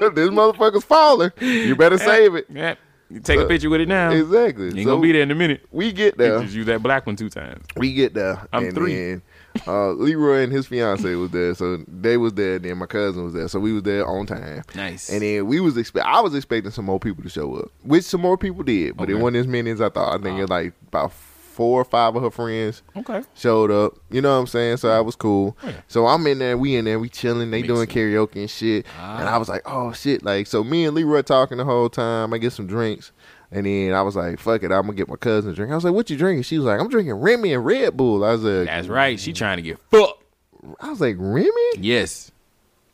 go. 0.00 0.10
this 0.10 0.28
motherfucker's 0.28 0.84
falling. 0.84 1.32
You 1.40 1.74
better 1.74 1.96
eh, 1.96 1.98
save 1.98 2.34
it. 2.34 2.46
Eh. 2.54 2.74
You 3.12 3.20
take 3.20 3.40
a 3.40 3.46
picture 3.46 3.68
with 3.68 3.80
it 3.82 3.88
now. 3.88 4.10
Exactly. 4.10 4.66
You 4.66 4.70
ain't 4.76 4.84
So 4.84 4.90
gonna 4.92 5.02
be 5.02 5.12
there 5.12 5.22
in 5.22 5.30
a 5.30 5.34
minute. 5.34 5.66
We 5.70 5.92
get 5.92 6.14
You 6.18 6.24
there. 6.24 6.40
just 6.42 6.54
use 6.54 6.66
that 6.66 6.82
black 6.82 7.06
one 7.06 7.16
two 7.16 7.28
times. 7.28 7.64
We 7.76 7.92
get 7.92 8.14
there. 8.14 8.46
I'm 8.52 8.64
and 8.66 8.74
three. 8.74 8.94
Then, 8.94 9.22
uh, 9.66 9.90
Leroy 9.90 10.44
and 10.44 10.52
his 10.52 10.66
fiance 10.66 11.14
was 11.14 11.30
there, 11.30 11.54
so 11.54 11.84
they 11.86 12.16
was 12.16 12.32
there. 12.34 12.56
And 12.56 12.64
then 12.64 12.78
my 12.78 12.86
cousin 12.86 13.24
was 13.24 13.34
there, 13.34 13.48
so 13.48 13.60
we 13.60 13.72
was 13.74 13.82
there 13.82 14.06
on 14.06 14.24
time. 14.26 14.62
Nice. 14.74 15.10
And 15.10 15.20
then 15.20 15.46
we 15.46 15.60
was 15.60 15.76
expect. 15.76 16.06
I 16.06 16.20
was 16.22 16.34
expecting 16.34 16.70
some 16.72 16.86
more 16.86 16.98
people 16.98 17.22
to 17.22 17.28
show 17.28 17.54
up, 17.56 17.70
which 17.82 18.04
some 18.04 18.22
more 18.22 18.38
people 18.38 18.62
did, 18.62 18.96
but 18.96 19.10
it 19.10 19.12
Okay. 19.12 19.20
Ah. 19.20 19.24
wasn't 19.24 19.36
as 19.36 19.46
many 19.46 19.70
as 19.70 19.80
I 19.82 19.90
thought. 19.90 20.18
I 20.18 20.22
think 20.22 20.38
it 20.38 20.42
was 20.42 20.50
like 20.50 20.72
about 20.88 21.12
four 21.52 21.80
or 21.80 21.84
five 21.84 22.16
of 22.16 22.22
her 22.22 22.30
friends 22.30 22.82
Okay. 22.96 23.22
showed 23.34 23.70
up. 23.70 23.94
You 24.10 24.20
know 24.20 24.32
what 24.34 24.40
I'm 24.40 24.46
saying? 24.46 24.78
So 24.78 24.88
I 24.90 25.00
was 25.00 25.14
cool. 25.16 25.56
Oh, 25.62 25.68
yeah. 25.68 25.74
So 25.88 26.06
I'm 26.06 26.26
in 26.26 26.38
there, 26.38 26.56
we 26.58 26.74
in 26.76 26.84
there, 26.86 26.98
we 26.98 27.08
chilling, 27.08 27.50
they 27.50 27.62
doing 27.62 27.80
Mixing. 27.80 27.96
karaoke 28.02 28.36
and 28.36 28.50
shit. 28.50 28.86
And 28.98 29.28
Ah. 29.28 29.34
I 29.34 29.38
was 29.38 29.48
like, 29.48 29.62
oh 29.66 29.92
shit. 29.92 30.24
Like, 30.24 30.46
so 30.46 30.64
me 30.64 30.84
and 30.86 30.94
Leroy 30.96 31.22
talking 31.22 31.58
the 31.58 31.64
whole 31.64 31.88
time. 31.88 32.32
I 32.34 32.38
get 32.38 32.52
some 32.52 32.66
drinks. 32.66 33.12
And 33.50 33.66
then 33.66 33.92
I 33.92 34.00
was 34.02 34.16
like, 34.16 34.38
fuck 34.38 34.62
it, 34.62 34.72
I'm 34.72 34.82
gonna 34.82 34.94
get 34.94 35.08
my 35.08 35.16
cousin 35.16 35.50
a 35.50 35.54
drink. 35.54 35.70
I 35.70 35.74
was 35.74 35.84
like, 35.84 35.92
what 35.92 36.08
you 36.08 36.16
drinking? 36.16 36.44
She 36.44 36.56
was 36.56 36.66
like, 36.66 36.80
I'm 36.80 36.88
drinking 36.88 37.14
Remy 37.14 37.52
and 37.52 37.64
Red 37.64 37.96
Bull. 37.96 38.24
I 38.24 38.32
was 38.32 38.42
like, 38.42 38.66
That's 38.66 38.88
right. 38.88 39.20
She 39.20 39.32
trying 39.34 39.58
to 39.58 39.62
get 39.62 39.78
fucked. 39.90 40.24
I 40.80 40.88
was 40.90 41.00
like, 41.00 41.16
Remy? 41.18 41.50
Yes. 41.78 42.30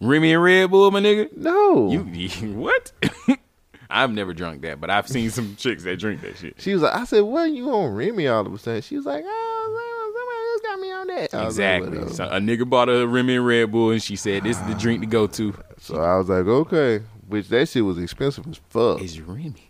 Remy 0.01 0.33
and 0.33 0.43
Red 0.43 0.71
Bull, 0.71 0.91
my 0.91 1.01
nigga. 1.01 1.37
No. 1.37 1.91
You 1.93 2.55
what? 2.55 2.93
I've 3.91 4.13
never 4.13 4.35
drunk 4.35 4.63
that, 4.63 4.81
but 4.81 4.91
I've 4.91 5.09
seen 5.09 5.31
some 5.31 5.57
chicks 5.57 5.83
that 5.85 5.99
drink 5.99 6.21
that 6.21 6.37
shit. 6.37 6.55
she 6.61 6.75
was 6.75 6.83
like, 6.83 6.95
I 6.95 7.05
said, 7.05 7.21
what 7.23 7.51
you 7.51 7.71
on 7.71 7.95
Remy 7.95 8.27
all 8.29 8.47
of 8.47 8.53
a 8.53 8.59
sudden? 8.59 8.83
She 8.83 8.97
was 8.97 9.07
like, 9.07 9.25
oh, 9.27 10.05
somebody 10.15 10.49
else 10.51 10.61
got 10.63 10.81
me 10.81 10.93
on 10.93 11.07
that. 11.07 11.35
I 11.35 11.45
was 11.47 11.59
like, 11.59 11.67
Exactly. 11.77 11.99
"Whatever." 11.99 12.15
So 12.15 12.25
a 12.25 12.39
nigga 12.41 12.69
bought 12.69 12.89
a 12.89 13.07
Remy 13.07 13.37
and 13.37 13.47
Red 13.47 13.73
Bull, 13.73 13.91
and 13.91 14.03
she 14.03 14.17
said, 14.17 14.45
"This 14.45 14.59
is 14.59 14.67
the 14.67 14.75
drink 14.75 15.01
to 15.01 15.07
go 15.07 15.27
to." 15.27 15.55
So 15.81 16.01
I 16.03 16.17
was 16.17 16.29
like, 16.29 16.47
okay. 16.47 17.05
Which 17.29 17.49
that 17.49 17.69
shit 17.69 17.85
was 17.85 17.99
expensive 17.99 18.47
as 18.49 18.61
fuck. 18.71 19.01
It's 19.03 19.19
Remy? 19.19 19.68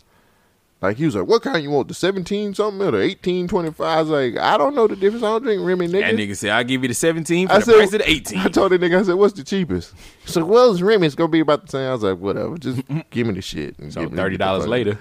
Like 0.81 0.97
he 0.97 1.05
was 1.07 1.17
like, 1.17 1.27
"What 1.27 1.43
kind 1.43 1.61
you 1.63 1.71
want? 1.71 1.89
The 1.89 1.95
seventeen 1.95 2.55
something 2.55 2.81
or 2.87 2.93
the 2.93 2.99
eighteen 3.01 3.49
twenty 3.49 3.73
five? 3.73 3.99
I 3.99 4.01
was 4.01 4.11
like, 4.11 4.37
"I 4.43 4.57
don't 4.57 4.77
know 4.77 4.87
the 4.87 4.95
difference. 4.95 5.25
I 5.25 5.31
don't 5.31 5.43
drink 5.43 5.63
Remy, 5.67 5.89
nigga." 5.89 6.01
That 6.03 6.15
nigga 6.15 6.37
said, 6.37 6.51
I'll 6.51 6.63
give 6.63 6.83
you 6.83 6.89
the 6.89 6.95
17 6.95 7.49
for 7.49 7.55
I 7.55 7.59
the 7.59 7.65
said- 7.65 7.75
price 7.75 7.93
of 7.95 7.99
the 7.99 8.09
18. 8.11 8.39
I 8.45 8.49
told 8.49 8.71
the 8.73 8.79
nigga, 8.79 9.01
I 9.01 9.03
said, 9.03 9.15
"What's 9.15 9.35
the 9.35 9.43
cheapest?" 9.43 9.93
He's 10.25 10.37
like, 10.37 10.47
"Well, 10.47 10.71
it's 10.71 10.81
Remy. 10.81 11.05
It's 11.07 11.17
gonna 11.17 11.29
be 11.29 11.41
about 11.41 11.63
the 11.67 11.69
same." 11.73 11.89
I 11.89 11.93
was 11.93 12.03
like, 12.05 12.19
"Whatever. 12.19 12.57
Just 12.59 12.83
give 13.11 13.27
me 13.27 13.35
the 13.35 13.43
shit." 13.43 13.77
and 13.79 13.93
So 13.93 14.03
the 14.07 14.17
$30 14.17 14.67
later. 14.69 14.99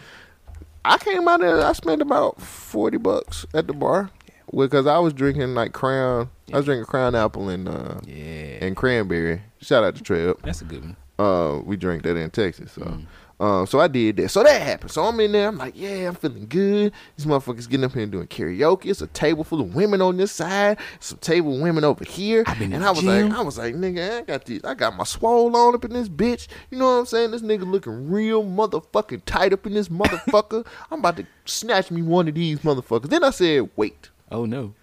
I 0.84 0.98
came 0.98 1.28
out 1.28 1.42
there. 1.42 1.64
I 1.64 1.74
spent 1.74 2.02
about 2.02 2.42
forty 2.42 2.98
bucks 2.98 3.46
at 3.54 3.68
the 3.68 3.74
bar 3.74 4.10
because 4.58 4.88
I 4.88 4.98
was 5.00 5.14
drinking 5.14 5.54
like 5.54 5.74
Crown. 5.74 6.30
I 6.54 6.58
was 6.58 6.66
drinking 6.66 6.86
Crown 6.86 7.14
Apple 7.14 7.50
and 7.50 7.68
uh, 7.68 8.00
Yeah. 8.06 8.58
and 8.66 8.76
cranberry. 8.76 9.42
Shout 9.62 9.84
out 9.84 9.96
to 9.98 10.02
Trev. 10.02 10.38
That's 10.44 10.62
a 10.62 10.66
good 10.66 10.82
one. 10.82 10.96
Uh, 11.20 11.60
we 11.64 11.76
drank 11.78 12.04
that 12.04 12.16
in 12.16 12.30
Texas. 12.32 12.72
So, 12.74 12.82
Mm. 12.82 13.06
Um, 13.40 13.68
so 13.68 13.80
I 13.80 13.88
did 13.88 14.18
that. 14.18 14.30
So 14.30 14.42
that 14.44 14.62
happened. 14.62 14.92
So 14.92 15.04
I'm 15.04 15.20
in 15.20 15.32
there. 15.32 15.48
I'm 15.48 15.58
like, 15.58 15.74
yeah, 15.78 16.08
I'm 16.08 16.16
feeling 16.16 16.48
good. 16.48 16.92
These 17.16 17.26
motherfuckers 17.28 17.70
getting 17.70 17.84
up 17.86 17.94
here 17.94 18.02
and 18.02 18.12
doing 18.12 18.26
karaoke. 18.28 18.86
It's 18.88 19.02
a 19.02 19.08
table 19.08 19.44
full 19.44 19.62
of 19.62 19.76
women 19.76 20.02
on 20.02 20.18
this 20.18 20.32
side. 20.32 20.80
Some 21.00 21.20
table 21.20 21.60
women 21.60 21.84
over 21.84 22.04
here. 22.04 22.44
and 22.48 22.84
I 22.84 22.90
was 22.90 23.02
gym. 23.02 23.30
like, 23.30 23.40
I 23.40 23.42
was 23.44 23.58
like, 23.60 23.76
nigga, 23.76 24.20
I 24.20 24.22
got 24.24 24.46
these. 24.46 24.64
I 24.64 24.74
got 24.74 24.96
my 24.96 25.04
swole 25.04 25.56
on 25.56 25.76
up 25.76 25.86
in 25.86 25.94
this 25.94 26.10
bitch. 26.10 26.48
You 26.72 26.80
know 26.80 26.86
what 26.86 27.00
I'm 27.00 27.06
saying? 27.06 27.32
This 27.32 27.44
nigga 27.44 27.70
looking 27.70 28.10
real 28.10 28.44
motherfucking 28.44 29.22
tight 29.26 29.54
up 29.54 29.68
in 29.68 29.74
this 29.76 29.90
motherfucker. 29.90 30.66
I'm 30.92 31.00
about 31.00 31.18
to 31.18 31.28
snatch 31.46 31.92
me 31.92 32.02
one 32.02 32.28
of 32.28 32.34
these 32.34 32.60
motherfuckers. 32.60 33.10
Then 33.10 33.24
I 33.24 33.30
said, 33.30 33.70
wait. 33.76 34.10
Oh, 34.32 34.46
no. 34.46 34.74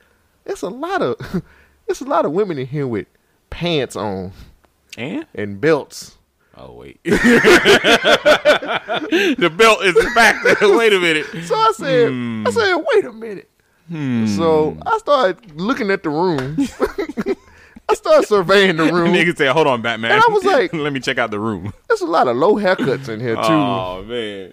It's 0.46 0.62
a 0.62 0.68
lot 0.68 1.02
of, 1.02 1.42
it's 1.88 2.00
a 2.00 2.04
lot 2.04 2.24
of 2.24 2.30
women 2.32 2.58
in 2.58 2.66
here 2.66 2.86
with 2.86 3.06
pants 3.50 3.96
on 3.96 4.32
And? 4.96 5.26
and 5.34 5.60
belts. 5.60 6.18
Oh, 6.56 6.72
wait. 6.72 7.00
the 7.04 7.10
belt 9.56 9.84
is 9.84 9.94
back. 10.14 10.42
wait 10.60 10.92
a 10.92 11.00
minute. 11.00 11.26
So 11.46 11.54
I 11.56 11.72
said, 11.76 12.08
Hmm. 12.10 12.44
I 12.46 12.50
said, 12.50 12.74
wait 12.76 13.04
a 13.04 13.12
minute. 13.12 13.50
So 14.36 14.76
I 14.86 14.98
started 14.98 15.60
looking 15.60 15.90
at 15.90 16.02
the 16.02 16.10
room. 16.10 16.56
I 17.88 17.94
started 17.94 18.26
surveying 18.26 18.76
the 18.76 18.84
room. 18.92 19.12
Nigga 19.12 19.36
said, 19.36 19.52
hold 19.52 19.66
on, 19.66 19.82
Batman. 19.82 20.12
And 20.12 20.22
I 20.22 20.26
was 20.32 20.44
like- 20.44 20.72
let 20.72 20.92
me 20.92 21.00
check 21.00 21.18
out 21.18 21.30
the 21.30 21.40
room. 21.40 21.72
There's 21.88 22.00
a 22.00 22.06
lot 22.06 22.28
of 22.28 22.36
low 22.36 22.54
haircuts 22.54 23.08
in 23.08 23.20
here 23.20 23.34
too. 23.34 23.40
Oh, 23.42 24.02
man. 24.06 24.52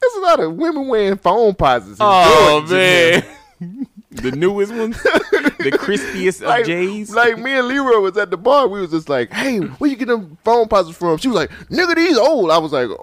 There's 0.00 0.14
a 0.16 0.20
lot 0.20 0.40
of 0.40 0.54
women 0.54 0.88
wearing 0.88 1.18
Foamposites. 1.18 1.96
Oh, 2.00 2.62
Jordans 2.66 2.72
in 2.72 3.22
here. 3.22 3.36
man. 3.60 3.86
The 4.10 4.32
newest 4.32 4.74
ones? 4.74 5.00
the 5.02 5.70
crispiest 5.72 6.44
Like, 6.44 6.62
of 6.62 6.66
J's? 6.66 7.14
like 7.14 7.38
me 7.38 7.52
and 7.52 7.68
Leroy 7.68 8.00
was 8.00 8.16
at 8.16 8.30
the 8.30 8.36
bar. 8.36 8.66
We 8.66 8.80
was 8.80 8.90
just 8.90 9.08
like, 9.08 9.32
"Hey, 9.32 9.58
where 9.58 9.88
you 9.88 9.96
get 9.96 10.08
them 10.08 10.36
Foamposites 10.44 10.94
from?" 10.94 11.18
She 11.18 11.28
was 11.28 11.36
like, 11.36 11.50
"Nigga, 11.68 11.94
these 11.94 12.18
old." 12.18 12.50
I 12.50 12.58
was 12.58 12.72
like, 12.72 12.88
"Oh, 12.90 12.98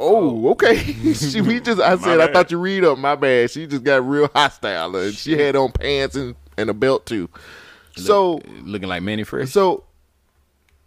oh. 0.47 0.49
okay." 0.51 0.75
she, 1.13 1.39
we 1.41 1.61
just, 1.61 1.79
I 1.79 1.97
said, 1.97 2.19
"I 2.19 2.31
thought 2.31 2.51
you 2.51 2.59
read 2.59 2.83
up." 2.83 2.97
My 2.97 3.15
bad. 3.15 3.51
She 3.51 3.67
just 3.67 3.83
got 3.83 4.05
real 4.05 4.29
hostile, 4.35 4.95
and 4.97 5.13
she 5.13 5.37
had 5.37 5.55
on 5.55 5.71
pants 5.71 6.15
and, 6.15 6.35
and 6.57 6.69
a 6.69 6.73
belt 6.73 7.05
too. 7.05 7.29
So 7.95 8.41
Looking 8.63 8.89
like 8.89 9.01
Mannie 9.01 9.23
Fresh. 9.23 9.49
So 9.49 9.85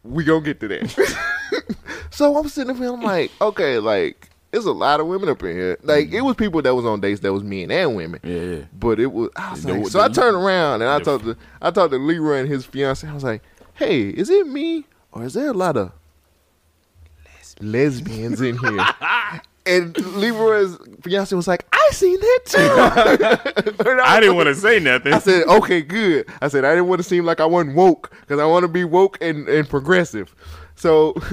we 0.02 0.24
gonna 0.24 0.42
get 0.44 0.60
to 0.60 0.68
that. 0.68 1.16
so 2.10 2.36
I'm 2.36 2.48
sitting 2.48 2.70
up 2.70 2.76
here, 2.76 2.92
I'm 2.92 3.02
like, 3.02 3.30
okay, 3.40 3.78
like 3.78 4.29
there's 4.50 4.64
a 4.64 4.72
lot 4.72 5.00
of 5.00 5.06
women 5.06 5.28
up 5.28 5.42
in 5.42 5.56
here. 5.56 5.78
Like 5.82 6.06
mm-hmm. 6.06 6.16
it 6.16 6.24
was 6.24 6.36
people 6.36 6.62
that 6.62 6.74
was 6.74 6.84
on 6.84 7.00
dates 7.00 7.20
that 7.20 7.32
was 7.32 7.42
men 7.42 7.70
and 7.70 7.94
women. 7.94 8.20
Yeah, 8.22 8.40
yeah. 8.40 8.62
But 8.78 8.98
it 8.98 9.06
was, 9.06 9.30
I 9.36 9.52
was 9.52 9.64
like, 9.64 9.84
the- 9.84 9.90
so 9.90 10.00
I 10.00 10.08
turned 10.08 10.36
around 10.36 10.82
and 10.82 10.90
I 10.90 10.98
the- 10.98 11.04
talked 11.04 11.24
to 11.24 11.36
I 11.62 11.70
talked 11.70 11.92
to 11.92 11.98
Leroy 11.98 12.40
and 12.40 12.48
his 12.48 12.64
fiance. 12.64 13.06
I 13.06 13.14
was 13.14 13.24
like, 13.24 13.42
hey, 13.74 14.08
is 14.08 14.30
it 14.30 14.46
me 14.46 14.86
or 15.12 15.24
is 15.24 15.34
there 15.34 15.48
a 15.48 15.52
lot 15.52 15.76
of 15.76 15.92
lesbians 17.60 18.40
in 18.40 18.58
here? 18.58 18.86
and 19.66 19.96
Leroy's 20.16 20.76
fiance 21.02 21.34
was 21.34 21.46
like, 21.46 21.66
I 21.72 21.88
seen 21.92 22.18
that 22.20 22.40
too. 22.44 23.80
And 23.90 24.00
I 24.00 24.20
didn't 24.20 24.36
want 24.36 24.48
to 24.48 24.54
say 24.54 24.78
nothing. 24.78 25.12
I 25.12 25.18
said, 25.18 25.46
okay, 25.46 25.80
good. 25.80 26.28
I 26.40 26.48
said, 26.48 26.64
I 26.64 26.70
didn't 26.70 26.88
want 26.88 27.00
to 27.00 27.08
seem 27.08 27.24
like 27.24 27.40
I 27.40 27.46
wasn't 27.46 27.76
woke 27.76 28.10
because 28.20 28.38
I 28.38 28.44
want 28.44 28.64
to 28.64 28.68
be 28.68 28.84
woke 28.84 29.18
and, 29.20 29.48
and 29.48 29.68
progressive. 29.68 30.34
So 30.80 31.14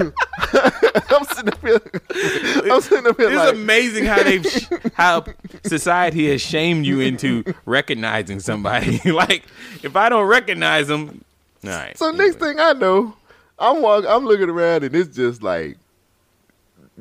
I'm 1.10 1.24
sitting 1.26 1.48
up 1.54 1.62
here. 1.62 1.80
I'm 2.70 2.82
sitting 2.82 3.08
up 3.08 3.16
here 3.18 3.30
It's 3.30 3.36
like, 3.38 3.54
amazing 3.54 4.04
how 4.04 4.22
they've 4.22 4.46
how 4.94 5.24
society 5.64 6.30
has 6.32 6.42
shamed 6.42 6.86
you 6.86 7.00
into 7.00 7.44
recognizing 7.66 8.42
somebody. 8.42 9.00
like 9.12 9.44
if 9.84 9.96
I 9.96 10.10
don't 10.10 10.28
recognize 10.28 10.90
them, 10.90 11.24
all 11.64 11.70
right. 11.70 11.98
so 11.98 12.12
next 12.12 12.40
thing 12.40 12.60
I 12.60 12.74
know, 12.74 13.16
I'm 13.58 13.82
walk, 13.82 14.04
I'm 14.06 14.26
looking 14.26 14.50
around 14.50 14.84
and 14.84 14.94
it's 14.94 15.16
just 15.16 15.42
like 15.42 15.78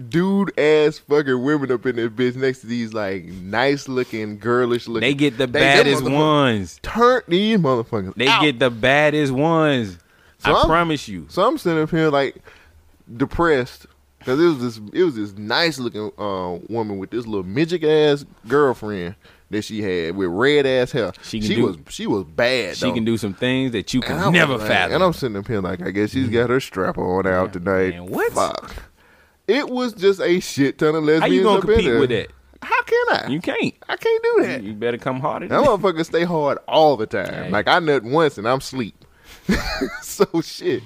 dude 0.09 0.57
ass 0.59 0.99
fucking 0.99 1.43
women 1.43 1.73
up 1.73 1.85
in 1.87 1.97
this 1.97 2.11
bitch 2.11 2.37
next 2.37 2.61
to 2.61 2.67
these 2.69 2.93
like 2.95 3.25
nice 3.25 3.89
looking, 3.89 4.39
girlish 4.39 4.87
looking. 4.87 5.01
they 5.01 5.15
get 5.15 5.37
the 5.37 5.47
They- 5.49 5.59
baddest 5.61 6.05
ones. 6.05 6.79
Turn 6.83 7.23
these 7.27 7.59
motherfuckers. 7.59 8.15
They 8.15 8.29
out. 8.29 8.43
get 8.43 8.59
the 8.61 8.71
baddest 8.71 9.33
ones. 9.33 9.99
So 10.39 10.53
I 10.53 10.59
I'm- 10.59 10.67
promise 10.67 11.09
you. 11.09 11.27
So 11.29 11.47
I'm 11.47 11.59
sitting 11.59 11.83
up 11.83 11.91
here 11.91 12.11
like 12.11 12.37
depressed 13.17 13.87
because 14.19 14.41
it 14.41 14.45
was 14.47 14.59
this 14.59 14.81
it 14.93 15.05
was 15.05 15.15
this 15.17 15.33
nice 15.37 15.79
looking 15.79 16.11
uh, 16.19 16.59
woman 16.69 16.99
with 16.99 17.11
this 17.11 17.27
little 17.27 17.45
midget 17.45 17.85
ass 17.85 18.25
girlfriend 18.49 19.15
that 19.51 19.63
she 19.63 19.81
had 19.81 20.17
with 20.17 20.29
red 20.29 20.67
ass 20.67 20.91
hair. 20.93 21.13
She 21.23 21.41
She, 21.41 21.55
do- 21.57 21.67
was 21.67 21.77
she 21.89 22.07
was 22.07 22.25
bad. 22.25 22.77
She 22.77 22.87
though. 22.87 22.93
can 22.95 23.05
do 23.05 23.17
some 23.17 23.33
things 23.35 23.73
that 23.73 23.95
you 23.95 24.01
can 24.01 24.33
never 24.33 24.57
like- 24.59 24.67
fathom. 24.67 24.95
And 24.97 25.05
I'm 25.05 25.13
sitting 25.13 25.37
up 25.37 25.47
here 25.47 25.61
like 25.61 25.81
I 25.83 25.91
guess 25.91 26.11
she's 26.11 26.29
got 26.29 26.51
her 26.51 26.61
strap 26.61 26.99
on 26.99 27.27
out 27.27 27.53
tonight. 27.53 27.91
man, 27.91 28.07
what? 28.07 28.33
Fuck. 28.33 28.75
It 29.49 29.69
was 29.71 29.93
just 29.93 30.21
a 30.21 30.41
shit 30.41 30.79
ton 30.79 30.97
of 30.97 31.05
lesbians. 31.05 31.21
How 31.23 31.27
you 31.29 31.43
gonna 31.45 31.61
compete 31.61 32.01
with 32.01 32.11
that? 32.11 32.29
How 32.63 32.83
can 32.83 33.05
I? 33.11 33.27
You 33.29 33.41
can't. 33.41 33.75
I 33.89 33.97
can't 33.97 34.23
do 34.25 34.43
that. 34.43 34.63
You 34.65 34.73
better 34.73 34.99
come 34.99 35.21
harder. 35.21 35.47
That 35.47 35.61
motherfucker 35.65 36.05
stay 36.05 36.25
hard 36.25 36.59
all 36.67 36.97
the 36.97 37.07
time. 37.07 37.53
Like 37.53 37.69
I 37.69 37.79
nut 37.79 38.03
once 38.03 38.39
and 38.39 38.49
I'm 38.49 38.61
sleep. 38.61 39.05
so 40.33 40.41
shit. 40.41 40.83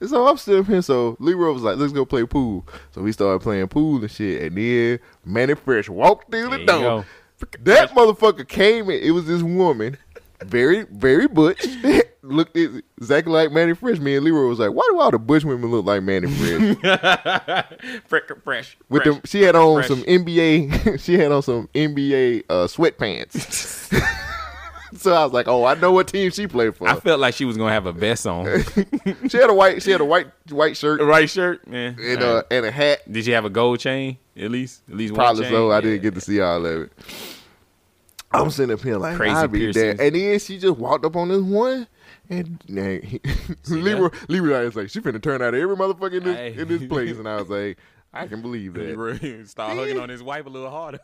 And 0.00 0.10
So 0.10 0.26
I'm 0.26 0.36
sitting 0.36 0.64
here. 0.64 0.82
So 0.82 1.16
Leroy 1.20 1.52
was 1.52 1.62
like, 1.62 1.76
"Let's 1.76 1.92
go 1.92 2.04
play 2.04 2.24
pool." 2.24 2.66
So 2.92 3.02
we 3.02 3.12
started 3.12 3.40
playing 3.40 3.68
pool 3.68 4.00
and 4.00 4.10
shit. 4.10 4.42
And 4.42 4.56
then 4.56 4.98
Mannie 5.24 5.54
Fresh 5.54 5.88
walked 5.88 6.30
through 6.30 6.50
the 6.50 6.64
door. 6.64 7.06
That 7.60 7.90
motherfucker 7.90 8.46
came 8.46 8.88
in. 8.90 9.02
It 9.02 9.10
was 9.10 9.26
this 9.26 9.42
woman, 9.42 9.98
very 10.42 10.84
very 10.84 11.26
butch. 11.28 11.64
Looked 12.22 12.56
exactly 12.56 13.32
like 13.34 13.52
Mannie 13.52 13.74
Fresh. 13.74 13.98
Me 13.98 14.16
and 14.16 14.24
Leroy 14.24 14.48
was 14.48 14.58
like, 14.58 14.70
"Why 14.70 14.82
do 14.90 14.98
all 14.98 15.10
the 15.10 15.18
butch 15.18 15.44
women 15.44 15.70
look 15.70 15.84
like 15.84 16.02
Mannie 16.02 16.26
Fresh?" 16.26 16.76
fresh, 18.06 18.22
fresh. 18.42 18.78
With 18.88 19.02
fresh. 19.02 19.14
them, 19.14 19.22
she 19.26 19.42
had 19.42 19.54
on 19.54 19.82
Fresh. 19.82 19.88
some 19.88 20.02
NBA. 20.04 21.00
she 21.00 21.18
had 21.18 21.30
on 21.32 21.42
some 21.42 21.68
NBA 21.74 22.44
uh, 22.48 22.66
sweatpants. 22.66 23.92
So 24.96 25.12
I 25.12 25.24
was 25.24 25.32
like, 25.32 25.48
"Oh, 25.48 25.64
I 25.64 25.74
know 25.74 25.92
what 25.92 26.08
team 26.08 26.30
she 26.30 26.46
played 26.46 26.76
for." 26.76 26.88
I 26.88 26.94
felt 27.00 27.20
like 27.20 27.34
she 27.34 27.44
was 27.44 27.56
gonna 27.56 27.72
have 27.72 27.86
a 27.86 27.92
vest 27.92 28.26
on. 28.26 28.46
she 29.28 29.36
had 29.36 29.50
a 29.50 29.54
white. 29.54 29.82
She 29.82 29.90
had 29.90 30.00
a 30.00 30.04
white 30.04 30.28
white 30.50 30.76
shirt 30.76 30.98
The 31.00 31.04
right 31.06 31.28
shirt, 31.28 31.66
man. 31.66 31.96
and 32.00 32.22
uh, 32.22 32.34
right. 32.36 32.44
and 32.50 32.66
a 32.66 32.70
hat. 32.70 33.10
Did 33.10 33.24
she 33.24 33.30
have 33.32 33.44
a 33.44 33.50
gold 33.50 33.80
chain? 33.80 34.18
At 34.36 34.50
least, 34.50 34.82
at 34.88 34.96
least 34.96 35.12
one 35.12 35.18
Probably 35.20 35.48
so. 35.48 35.70
I 35.70 35.76
Yeah. 35.76 35.80
didn't 35.82 36.02
get 36.02 36.14
to 36.14 36.20
see 36.20 36.40
all 36.40 36.64
of 36.64 36.82
it. 36.82 36.92
I'm 38.32 38.50
sitting 38.50 38.74
up 38.74 38.82
here 38.82 38.96
like 38.96 39.16
Crazy 39.16 39.34
I 39.34 39.46
be 39.46 39.70
there, 39.72 39.90
and 39.90 40.14
then 40.14 40.38
she 40.40 40.58
just 40.58 40.76
walked 40.76 41.04
up 41.04 41.14
on 41.16 41.28
this 41.28 41.40
one. 41.42 41.86
And 42.28 42.58
nah, 42.68 42.82
he, 43.00 43.20
Leroy, 43.68 44.08
Leroy 44.28 44.64
was 44.64 44.74
like, 44.76 44.88
she 44.90 45.00
finna 45.00 45.22
turn 45.22 45.42
out 45.42 45.54
every 45.54 45.76
motherfucker 45.76 46.14
in 46.14 46.24
this, 46.24 46.36
Hey. 46.36 46.54
in 46.58 46.68
this 46.68 46.84
place. 46.86 47.18
And 47.18 47.28
I 47.28 47.36
was 47.36 47.50
like, 47.50 47.76
I 48.14 48.26
can 48.26 48.40
believe 48.42 48.74
that. 48.74 49.44
Start 49.46 49.76
hugging 49.76 50.00
on 50.00 50.08
his 50.08 50.22
wife 50.22 50.46
a 50.46 50.48
little 50.48 50.70
harder. 50.70 51.00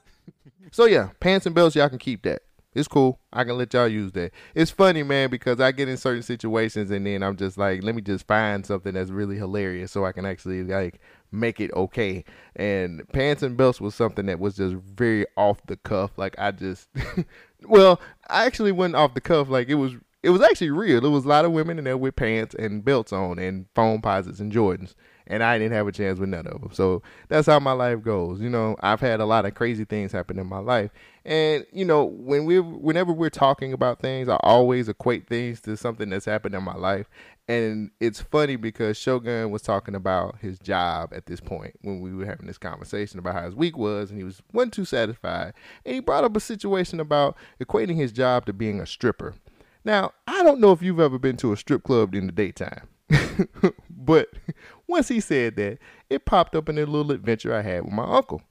So 0.73 0.87
yeah, 0.87 1.11
pants 1.21 1.45
and 1.47 1.55
belts, 1.55 1.77
y'all 1.77 1.89
can 1.91 1.99
keep 1.99 2.23
that. 2.23 2.43
It's 2.73 2.87
cool. 2.87 3.19
I 3.33 3.43
can 3.43 3.59
let 3.59 3.75
y'all 3.75 3.89
use 3.89 4.13
that. 4.13 4.31
It's 4.55 4.71
funny, 4.71 5.03
man, 5.03 5.29
because 5.29 5.61
I 5.61 5.73
get 5.73 5.89
in 5.89 5.97
certain 5.97 6.23
situations 6.23 6.91
and 6.93 7.05
then 7.05 7.23
I'm 7.23 7.37
just 7.37 7.59
like, 7.59 7.83
let 7.83 7.97
me 7.97 8.03
just 8.03 8.29
find 8.29 8.65
something 8.65 8.95
that's 8.95 9.11
really 9.11 9.37
hilarious 9.37 9.91
so 9.91 10.05
I 10.05 10.13
can 10.13 10.25
actually 10.25 10.63
like 10.63 11.01
make 11.33 11.61
it 11.61 11.73
okay. 11.73 12.25
And 12.55 13.03
pants 13.13 13.43
and 13.43 13.57
belts 13.57 13.81
was 13.81 13.97
something 13.97 14.27
that 14.27 14.39
was 14.39 14.55
just 14.55 14.77
very 14.77 15.27
off 15.37 15.59
the 15.67 15.77
cuff. 15.79 16.13
Like 16.17 16.37
I 16.39 16.53
just, 16.53 16.89
well, 17.65 18.01
I 18.29 18.47
actually 18.47 18.73
went 18.73 18.95
off 18.95 19.15
the 19.15 19.21
cuff. 19.21 19.49
Like 19.49 19.69
it 19.69 19.75
was, 19.75 19.95
it 20.23 20.31
was 20.31 20.43
actually 20.43 20.71
real. 20.71 21.01
There 21.01 21.11
was 21.11 21.25
a 21.25 21.29
lot 21.29 21.45
of 21.45 21.51
women 21.51 21.77
in 21.77 21.85
there 21.85 21.97
with 21.97 22.15
pants 22.15 22.55
and 22.55 22.85
belts 22.85 23.13
on 23.13 23.41
and 23.41 23.67
Foamposites 23.75 24.39
and 24.39 24.53
Jordans 24.53 24.95
and 25.27 25.43
I 25.43 25.59
didn't 25.59 25.75
have 25.75 25.87
a 25.87 25.93
chance 25.93 26.19
with 26.19 26.29
none 26.29 26.47
of 26.47 26.61
them. 26.61 26.71
So 26.73 27.03
that's 27.29 27.47
how 27.47 27.61
my 27.61 27.73
life 27.73 28.03
goes. 28.03 28.41
You 28.41 28.51
know, 28.51 28.77
I've 28.81 29.01
had 29.01 29.21
a 29.21 29.27
lot 29.27 29.47
of 29.47 29.55
crazy 29.55 29.85
things 29.85 30.13
happen 30.13 30.39
in 30.39 30.47
my 30.47 30.59
life, 30.59 30.91
and 31.25 31.67
you 31.73 31.85
know, 31.85 32.05
when 32.05 32.45
we 32.45 32.61
whenever 32.61 33.13
we're 33.13 33.31
talking 33.31 33.73
about 33.73 34.01
things, 34.01 34.29
I 34.29 34.37
always 34.43 34.89
equate 34.89 35.29
things 35.29 35.61
to 35.63 35.77
something 35.77 36.11
that's 36.11 36.25
happened 36.25 36.55
in 36.55 36.63
my 36.63 36.75
life. 36.75 37.07
And 37.49 37.91
it's 37.99 38.21
funny 38.21 38.55
because 38.55 38.97
Shogun 38.97 39.51
was 39.51 39.63
talking 39.63 39.97
about 39.97 40.39
his 40.39 40.61
job 40.61 41.13
at 41.13 41.27
this 41.27 41.41
point 41.41 41.75
when 41.83 42.01
we 42.01 42.15
were 42.15 42.25
having 42.25 42.47
this 42.47 42.59
conversation 42.59 43.19
about 43.19 43.35
how 43.35 43.45
his 43.45 43.57
week 43.57 43.77
was, 43.77 44.11
and 44.11 44.19
he 44.19 44.25
was 44.25 44.41
wasn't 44.53 44.75
too 44.75 44.85
satisfied. 44.85 45.55
And 45.85 45.95
he 45.95 46.01
brought 46.01 46.23
up 46.23 46.37
a 46.37 46.41
situation 46.41 47.01
about 47.01 47.37
equating 47.61 47.97
his 47.97 48.13
job 48.13 48.47
to 48.47 48.53
being 48.53 48.81
a 48.81 48.87
stripper. 48.87 49.35
Now, 49.85 50.13
I 50.27 50.43
don't 50.43 50.61
know 50.61 50.73
if 50.73 50.83
you've 50.83 51.01
ever 51.01 51.19
been 51.19 51.37
to 51.39 51.53
a 51.53 51.57
strip 51.57 51.83
club 51.83 52.15
in 52.15 52.27
the 52.27 52.33
daytime. 52.33 52.87
but 53.91 54.29
once 54.91 55.09
he 55.09 55.21
said 55.21 55.57
that, 55.57 55.79
it 56.09 56.25
popped 56.25 56.55
up 56.55 56.69
in 56.69 56.79
a 56.79 56.85
little 56.85 57.13
adventure 57.13 57.55
I 57.55 57.63
had 57.63 57.85
with 57.85 57.93
my 57.93 58.05
uncle. 58.05 58.43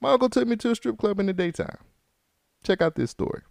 My 0.00 0.12
uncle 0.12 0.28
took 0.28 0.46
me 0.46 0.56
to 0.56 0.70
a 0.70 0.74
strip 0.74 0.98
club 0.98 1.18
in 1.18 1.26
the 1.26 1.32
daytime. 1.32 1.78
Check 2.64 2.82
out 2.82 2.94
this 2.94 3.10
story. 3.10 3.42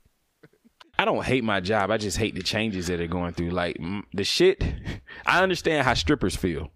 I 0.97 1.05
don't 1.05 1.26
hate 1.26 1.43
my 1.43 1.59
job. 1.59 1.91
I 1.91 1.97
just 1.97 2.17
hate 2.17 2.35
the 2.35 2.43
changes 2.43 2.88
that 2.88 3.01
are 3.01 3.07
going 3.07 3.34
through. 3.34 3.49
Like 3.49 3.77
mm, 3.77 4.03
the 4.13 4.23
shit. 4.23 4.63
I 5.26 5.43
understand 5.43 5.85
how 5.85 5.93
strippers 5.93 6.35
feel. 6.35 6.72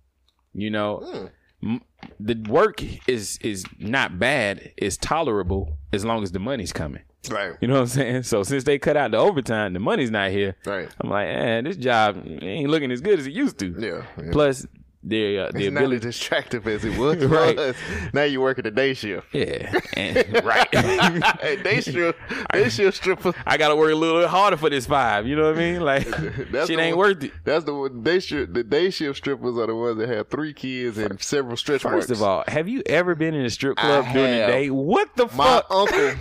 You 0.54 0.70
know, 0.70 1.30
M- 1.64 1.82
the 2.20 2.36
work 2.50 2.82
is 3.08 3.38
is 3.42 3.66
not 3.78 4.20
bad. 4.20 4.74
It's 4.78 4.98
tolerable 4.98 5.78
as 5.94 6.04
long 6.04 6.24
as 6.24 6.32
the 6.32 6.40
money's 6.40 6.74
coming. 6.74 7.04
Right. 7.30 7.54
You 7.60 7.68
know 7.68 7.76
what 7.76 7.82
I'm 7.82 7.88
saying? 7.88 8.24
So 8.24 8.44
since 8.44 8.64
they 8.64 8.80
cut 8.80 8.96
out 8.96 9.12
the 9.12 9.18
overtime, 9.18 9.74
the 9.74 9.80
money's 9.80 10.10
not 10.10 10.32
here. 10.32 10.56
Right. 10.66 10.90
I'm 11.00 11.10
like, 11.10 11.28
eh, 11.28 11.62
this 11.62 11.76
job 11.76 12.24
ain't 12.42 12.70
looking 12.70 12.92
as 12.92 13.02
good 13.02 13.20
as 13.20 13.28
it 13.28 13.34
used 13.34 13.60
to. 13.60 13.76
Yeah. 13.78 14.04
yeah. 14.24 14.32
Plus, 14.32 14.66
the 15.10 15.40
uh, 15.40 15.52
the 15.52 15.66
it's 15.66 15.74
not 15.74 15.84
ability. 15.84 16.08
as 16.08 16.16
attractive 16.16 16.68
as 16.68 16.86
it 16.86 16.98
was. 16.98 17.18
Right. 17.26 17.56
was. 17.56 17.76
Now 18.14 18.24
you 18.24 18.42
work 18.42 18.58
at 18.60 18.64
the 18.64 18.72
day 18.72 18.94
shift. 18.94 19.28
Yeah. 19.34 19.72
And, 19.98 20.44
right. 20.46 20.68
hey, 20.74 21.62
day 21.62 21.82
shift, 21.82 22.18
day 22.54 22.70
shift 22.70 22.98
stripper. 22.98 23.34
I 23.46 23.58
gotta 23.58 23.76
work 23.76 23.92
a 23.92 23.96
little 23.96 24.22
bit 24.22 24.30
harder 24.30 24.58
for 24.58 24.70
this 24.70 24.86
five. 24.86 25.28
You 25.28 25.36
know 25.36 25.48
what 25.48 25.56
I 25.56 25.60
mean? 25.60 25.82
Like, 25.82 26.06
That's 26.52 26.68
shit 26.68 26.80
ain't 26.80 26.98
one- 26.98 27.08
worth 27.10 27.24
it. 27.24 27.32
That's 27.44 27.66
the 27.66 27.74
one. 27.74 28.04
Day 28.04 28.20
shift. 28.20 28.54
The 28.54 28.64
day 28.64 28.90
shift 28.90 29.18
strippers 29.18 29.58
are 29.58 29.68
the 29.68 29.76
ones 29.76 29.98
that 29.98 30.10
have 30.10 30.30
three 30.30 30.54
kids 30.54 30.98
and 30.98 31.22
several 31.22 31.58
stretch 31.58 31.84
marks. 31.84 32.08
First 32.08 32.12
of 32.12 32.24
all, 32.24 32.44
have 32.48 32.68
you 32.68 32.82
ever 32.86 33.16
been 33.16 33.34
in 33.34 33.46
a 33.46 33.50
strip 33.50 33.78
club 33.78 34.06
I 34.08 34.14
during 34.14 34.32
the 34.32 34.48
day? 34.48 34.70
What 34.70 35.16
the 35.16 35.26
my 35.36 35.62
fuck? 35.62 35.66
uncle, 35.72 36.14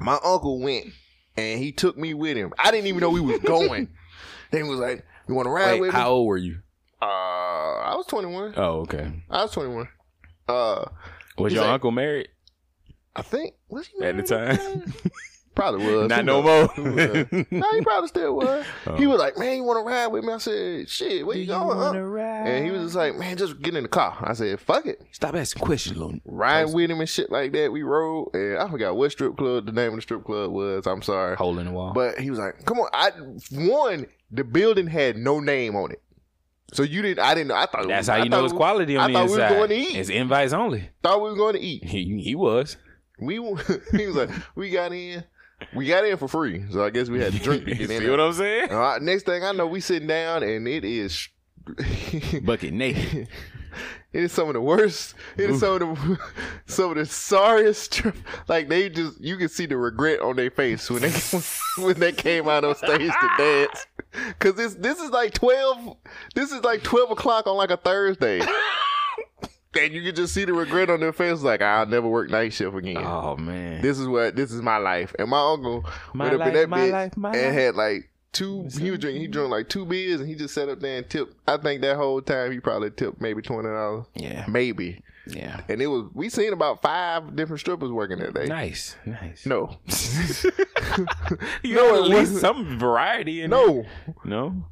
my 0.00 0.18
uncle 0.24 0.60
went 0.60 0.86
and 1.36 1.58
he 1.60 1.72
took 1.72 1.96
me 1.96 2.14
with 2.14 2.36
him. 2.36 2.52
I 2.58 2.70
didn't 2.70 2.86
even 2.86 3.00
know 3.00 3.10
we 3.10 3.20
was 3.20 3.40
going. 3.40 3.88
then 4.50 4.64
he 4.64 4.68
was 4.70 4.78
like, 4.78 5.04
"You 5.28 5.34
want 5.34 5.46
to 5.46 5.50
ride 5.50 5.72
Wait, 5.74 5.80
with 5.82 5.94
me?" 5.94 5.98
how 6.00 6.10
old 6.10 6.26
were 6.26 6.36
you? 6.36 6.58
Uh, 7.00 7.04
I 7.04 7.94
was 7.96 8.06
twenty 8.06 8.28
one. 8.28 8.54
Oh, 8.56 8.80
okay. 8.80 9.10
I 9.30 9.42
was 9.42 9.52
twenty 9.52 9.74
one. 9.74 9.88
Uh, 10.48 10.84
Was 11.38 11.52
your 11.52 11.62
like- 11.62 11.72
uncle 11.72 11.90
married 11.90 12.28
I 13.14 13.22
think 13.22 13.54
was 13.68 13.86
he 13.86 14.04
at 14.04 14.16
the 14.16 14.22
time? 14.22 14.92
Probably 15.54 15.86
was. 15.86 16.10
Not 16.10 16.18
Who 16.18 16.24
no 16.24 16.42
knows? 16.42 16.68
more. 16.76 16.84
Who 16.84 16.94
knows? 16.94 17.26
no, 17.50 17.70
he 17.72 17.80
probably 17.80 18.08
still 18.08 18.36
was. 18.36 18.66
Oh. 18.86 18.96
He 18.96 19.06
was 19.06 19.18
like, 19.18 19.38
"Man, 19.38 19.56
you 19.56 19.64
want 19.64 19.78
to 19.78 19.90
ride 19.90 20.08
with 20.08 20.22
me?" 20.22 20.34
I 20.34 20.36
said, 20.36 20.86
"Shit, 20.90 21.26
where 21.26 21.34
you, 21.34 21.46
going?" 21.46 21.78
huh?" 21.78 21.98
ride? 21.98 22.46
And 22.46 22.66
he 22.66 22.70
was 22.70 22.82
just 22.82 22.94
like, 22.94 23.16
"Man, 23.16 23.38
just 23.38 23.58
get 23.62 23.74
in 23.74 23.84
the 23.84 23.88
car." 23.88 24.18
I 24.20 24.34
said, 24.34 24.60
"Fuck 24.60 24.84
it." 24.84 25.00
Stop 25.12 25.34
asking 25.34 25.64
questions, 25.64 25.96
Lou. 25.96 26.20
Ride 26.26 26.66
with 26.74 26.90
him 26.90 27.00
and 27.00 27.08
shit 27.08 27.32
like 27.32 27.52
that. 27.52 27.72
We 27.72 27.84
rode, 27.84 28.34
and 28.34 28.58
I 28.58 28.68
forgot 28.68 28.96
what 28.98 29.10
strip 29.12 29.38
club 29.38 29.64
the 29.64 29.72
name 29.72 29.88
of 29.92 29.94
the 29.96 30.02
strip 30.02 30.24
club 30.24 30.50
was. 30.50 30.86
I'm 30.86 31.00
sorry. 31.00 31.36
Hole 31.36 31.58
in 31.58 31.64
the 31.64 31.72
wall. 31.72 31.94
But 31.94 32.18
he 32.20 32.28
was 32.28 32.38
like, 32.38 32.62
"Come 32.66 32.78
on!" 32.78 32.90
I 32.92 33.12
one 33.52 34.08
the 34.30 34.44
building 34.44 34.88
had 34.88 35.16
no 35.16 35.40
name 35.40 35.74
on 35.74 35.90
it, 35.90 36.02
so 36.72 36.82
you 36.82 37.02
didn't. 37.02 37.20
I 37.24 37.34
didn't. 37.34 37.48
know. 37.48 37.54
I 37.54 37.66
thought 37.66 37.86
That's 37.88 38.00
was- 38.02 38.08
how 38.08 38.14
I 38.14 38.24
you 38.24 38.28
know 38.28 38.44
it's 38.44 38.52
quality 38.52 38.96
on 38.96 39.04
I 39.04 39.06
the 39.08 39.12
thought 39.14 39.22
inside. 39.30 39.50
we 39.50 39.56
were 39.60 39.66
going 39.66 39.68
to 39.70 39.88
eat. 39.90 39.96
It's 39.98 40.08
invites 40.10 40.52
only. 40.52 40.90
thought 41.02 41.22
we 41.22 41.30
were 41.30 41.36
going 41.36 41.54
to 41.54 41.60
eat. 41.60 41.84
He, 41.88 42.20
he 42.22 42.34
was. 42.34 42.76
We 43.18 43.34
he 43.96 44.06
was 44.06 44.16
like, 44.16 44.30
we 44.54 44.70
got 44.70 44.92
in, 44.92 45.24
we 45.74 45.86
got 45.86 46.04
in 46.04 46.16
for 46.18 46.28
free. 46.28 46.64
So 46.70 46.84
I 46.84 46.90
guess 46.90 47.08
we 47.08 47.18
had 47.20 47.32
to 47.32 47.38
drink 47.38 47.64
to 47.64 47.74
get 47.74 47.90
in. 47.90 48.00
See 48.02 48.10
what 48.10 48.20
I'm 48.20 48.32
saying? 48.34 48.70
All 48.70 48.78
right, 48.78 49.00
next 49.00 49.22
thing 49.24 49.42
I 49.42 49.52
know, 49.52 49.66
we 49.66 49.80
sitting 49.80 50.08
down 50.08 50.42
and 50.42 50.68
it 50.68 50.84
is. 50.84 51.28
Bucket 52.42 52.72
naked. 52.72 53.28
It 54.12 54.24
is 54.24 54.32
some 54.32 54.48
of 54.48 54.54
the 54.54 54.60
worst. 54.60 55.14
It 55.36 55.50
is 55.50 55.60
some 55.60 55.74
of 55.74 55.80
the 55.80 56.18
some 56.66 56.90
of 56.90 56.96
the 56.96 57.04
sorriest. 57.06 58.02
Like 58.48 58.68
they 58.68 58.88
just, 58.88 59.20
you 59.20 59.36
can 59.36 59.48
see 59.48 59.66
the 59.66 59.76
regret 59.76 60.20
on 60.20 60.36
their 60.36 60.50
face 60.50 60.88
when 60.90 61.02
they 61.02 61.10
when 61.82 62.00
they 62.00 62.12
came 62.12 62.48
out 62.48 62.64
on 62.64 62.74
stage 62.76 63.10
to 63.10 63.30
dance. 63.36 63.86
Cause 64.38 64.54
this 64.54 64.74
this 64.74 64.98
is 65.00 65.10
like 65.10 65.34
twelve. 65.34 65.96
This 66.34 66.50
is 66.52 66.62
like 66.62 66.82
twelve 66.82 67.10
o'clock 67.10 67.46
on 67.46 67.56
like 67.56 67.70
a 67.70 67.76
Thursday. 67.76 68.40
And 69.78 69.92
you 69.92 70.02
can 70.02 70.14
just 70.14 70.32
see 70.32 70.46
the 70.46 70.54
regret 70.54 70.88
on 70.88 71.00
their 71.00 71.12
face, 71.12 71.42
like 71.42 71.60
I'll 71.60 71.84
never 71.84 72.08
work 72.08 72.30
night 72.30 72.54
shift 72.54 72.74
again. 72.74 72.96
Oh 72.98 73.36
man. 73.36 73.82
This 73.82 73.98
is 73.98 74.08
what 74.08 74.34
this 74.34 74.50
is 74.50 74.62
my 74.62 74.78
life. 74.78 75.14
And 75.18 75.28
my 75.28 75.52
uncle 75.52 75.84
My 76.14 76.28
up 76.28 76.32
in 76.32 76.38
life, 76.38 76.52
that 76.54 76.68
bitch 76.70 76.92
life, 76.92 77.12
and 77.14 77.22
life. 77.22 77.34
had 77.34 77.74
like 77.74 78.08
two. 78.36 78.68
He 78.78 78.90
was 78.90 79.00
drinking. 79.00 79.22
He 79.22 79.28
drank 79.28 79.50
like 79.50 79.68
two 79.68 79.84
beers, 79.86 80.20
and 80.20 80.28
he 80.28 80.34
just 80.34 80.54
sat 80.54 80.68
up 80.68 80.80
there 80.80 80.98
and 80.98 81.08
tipped. 81.08 81.34
I 81.48 81.56
think 81.56 81.80
that 81.82 81.96
whole 81.96 82.20
time 82.22 82.52
he 82.52 82.60
probably 82.60 82.90
tipped 82.90 83.20
maybe 83.20 83.42
twenty 83.42 83.68
dollars. 83.68 84.06
Yeah. 84.14 84.44
maybe. 84.48 85.02
Yeah. 85.28 85.60
And 85.68 85.82
it 85.82 85.88
was 85.88 86.04
we 86.14 86.28
seen 86.28 86.52
about 86.52 86.82
five 86.82 87.34
different 87.34 87.58
strippers 87.60 87.90
working 87.90 88.18
that 88.20 88.32
day. 88.34 88.46
Nice. 88.46 88.94
Nice. 89.04 89.44
No, 89.44 89.76
You 91.62 91.74
No, 91.74 91.82
know, 91.88 92.04
at 92.04 92.10
least 92.10 92.36
some 92.40 92.78
variety 92.78 93.42
in 93.42 93.50
no. 93.50 93.82
there. 93.82 94.14
No. 94.24 94.64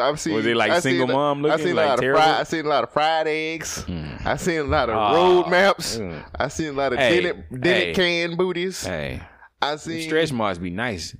I've 0.00 0.18
seen. 0.18 0.34
Was 0.34 0.46
it 0.46 0.56
like 0.56 0.70
I 0.70 0.80
single 0.80 1.06
seen, 1.06 1.14
mom 1.14 1.44
I 1.44 1.48
looking, 1.50 1.66
seen 1.66 1.76
like 1.76 1.86
a 1.86 1.88
lot 1.90 1.98
terrible? 2.00 2.20
of 2.20 2.24
fried. 2.26 2.40
I 2.40 2.44
seen 2.44 2.64
a 2.64 2.68
lot 2.68 2.84
of 2.84 2.92
fried 2.92 3.28
eggs. 3.28 3.84
I 4.24 4.36
seen 4.36 4.60
a 4.60 4.64
lot 4.64 4.88
of 4.90 4.96
Ah, 4.96 5.12
road 5.12 5.48
maps. 5.50 5.98
mm. 5.98 6.24
I 6.34 6.48
seen 6.48 6.68
a 6.68 6.72
lot 6.72 6.92
of 6.92 6.98
Hey, 6.98 7.20
dented, 7.22 7.44
dented 7.50 7.64
hey. 7.64 7.92
can 8.28 8.36
booties. 8.36 8.84
Hey. 8.84 9.22
I 9.62 9.76
seen 9.76 10.02
Stretch 10.02 10.32
marks 10.32 10.58
be 10.58 10.70
nice. 10.70 11.16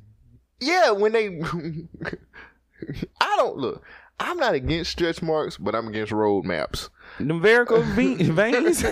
Yeah, 0.60 0.92
when 0.92 1.12
they, 1.12 1.40
I 3.20 3.36
don't 3.36 3.56
look. 3.56 3.82
I'm 4.20 4.38
not 4.38 4.54
against 4.54 4.92
stretch 4.92 5.22
marks, 5.22 5.56
but 5.56 5.74
I'm 5.74 5.88
against 5.88 6.12
road 6.12 6.44
maps. 6.44 6.88
Them 7.18 7.40
varicose 7.40 7.84
ve- 7.94 8.14
veins. 8.30 8.84
I'm 8.84 8.90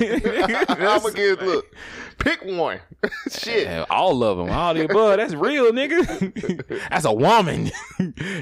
gonna 0.78 1.06
against. 1.06 1.42
Look, 1.42 1.66
pick 2.18 2.44
one. 2.44 2.78
Shit. 3.30 3.66
Yeah, 3.66 3.84
all 3.90 4.22
of 4.22 4.38
them, 4.38 4.50
all 4.50 4.74
the 4.74 4.84
above. 4.84 5.16
That's 5.16 5.34
real, 5.34 5.72
nigga. 5.72 6.88
That's 6.90 7.04
a 7.04 7.12
woman. 7.12 7.72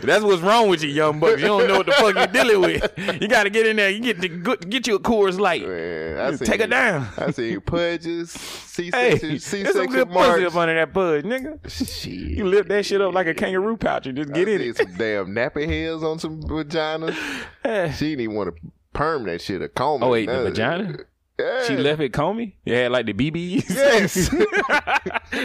That's 0.02 0.22
what's 0.22 0.42
wrong 0.42 0.68
with 0.68 0.82
you, 0.82 0.90
young 0.90 1.18
bucks. 1.18 1.40
You 1.40 1.46
don't 1.48 1.66
know 1.66 1.78
what 1.78 1.86
the 1.86 1.92
fuck 1.92 2.14
you're 2.14 2.26
dealing 2.26 2.60
with. 2.60 2.92
You 3.22 3.26
got 3.28 3.44
to 3.44 3.50
get 3.50 3.66
in 3.66 3.76
there. 3.76 3.88
You 3.88 4.00
get 4.00 4.20
the 4.20 4.28
good, 4.28 4.68
get 4.68 4.86
you 4.86 4.96
a 4.96 5.00
Coors 5.00 5.38
Light. 5.40 5.66
Man, 5.66 6.36
Take 6.38 6.60
it 6.60 6.68
down. 6.68 7.08
I 7.16 7.30
see 7.30 7.58
pudges, 7.58 8.34
Hey, 8.76 9.16
C-section, 9.18 9.62
there's 9.62 9.74
some 9.76 9.86
good 9.86 10.10
pussy 10.10 10.44
up 10.44 10.54
under 10.56 10.74
that 10.74 10.92
pudge, 10.92 11.24
nigga. 11.24 11.58
Shit. 11.70 12.12
You 12.12 12.44
lift 12.46 12.68
that 12.68 12.84
shit 12.84 13.00
up 13.00 13.14
like 13.14 13.26
a 13.28 13.34
kangaroo 13.34 13.76
pouch 13.78 14.06
and 14.06 14.16
just 14.16 14.32
get 14.32 14.46
I 14.48 14.52
in 14.52 14.60
it. 14.60 14.76
some 14.76 14.94
damn 14.96 15.26
nappy 15.28 15.66
heads 15.66 16.02
on 16.02 16.18
some 16.18 16.42
vaginas. 16.42 17.14
She 17.96 18.10
didn't 18.10 18.20
even 18.20 18.36
want 18.36 18.54
to 18.56 18.62
perm 18.92 19.24
that 19.24 19.40
shit 19.40 19.62
or 19.62 19.68
comb. 19.68 20.02
Oh 20.02 20.10
wait, 20.10 20.26
the 20.26 20.32
None 20.32 20.38
of 20.38 20.44
that. 20.44 20.50
vagina. 20.50 20.98
Yeah. 21.38 21.64
She 21.64 21.76
left 21.76 22.00
it 22.02 22.12
comey. 22.12 22.52
It 22.66 22.74
had 22.74 22.92
like 22.92 23.06
the 23.06 23.14
BBs. 23.14 23.70
Yes. 23.70 24.30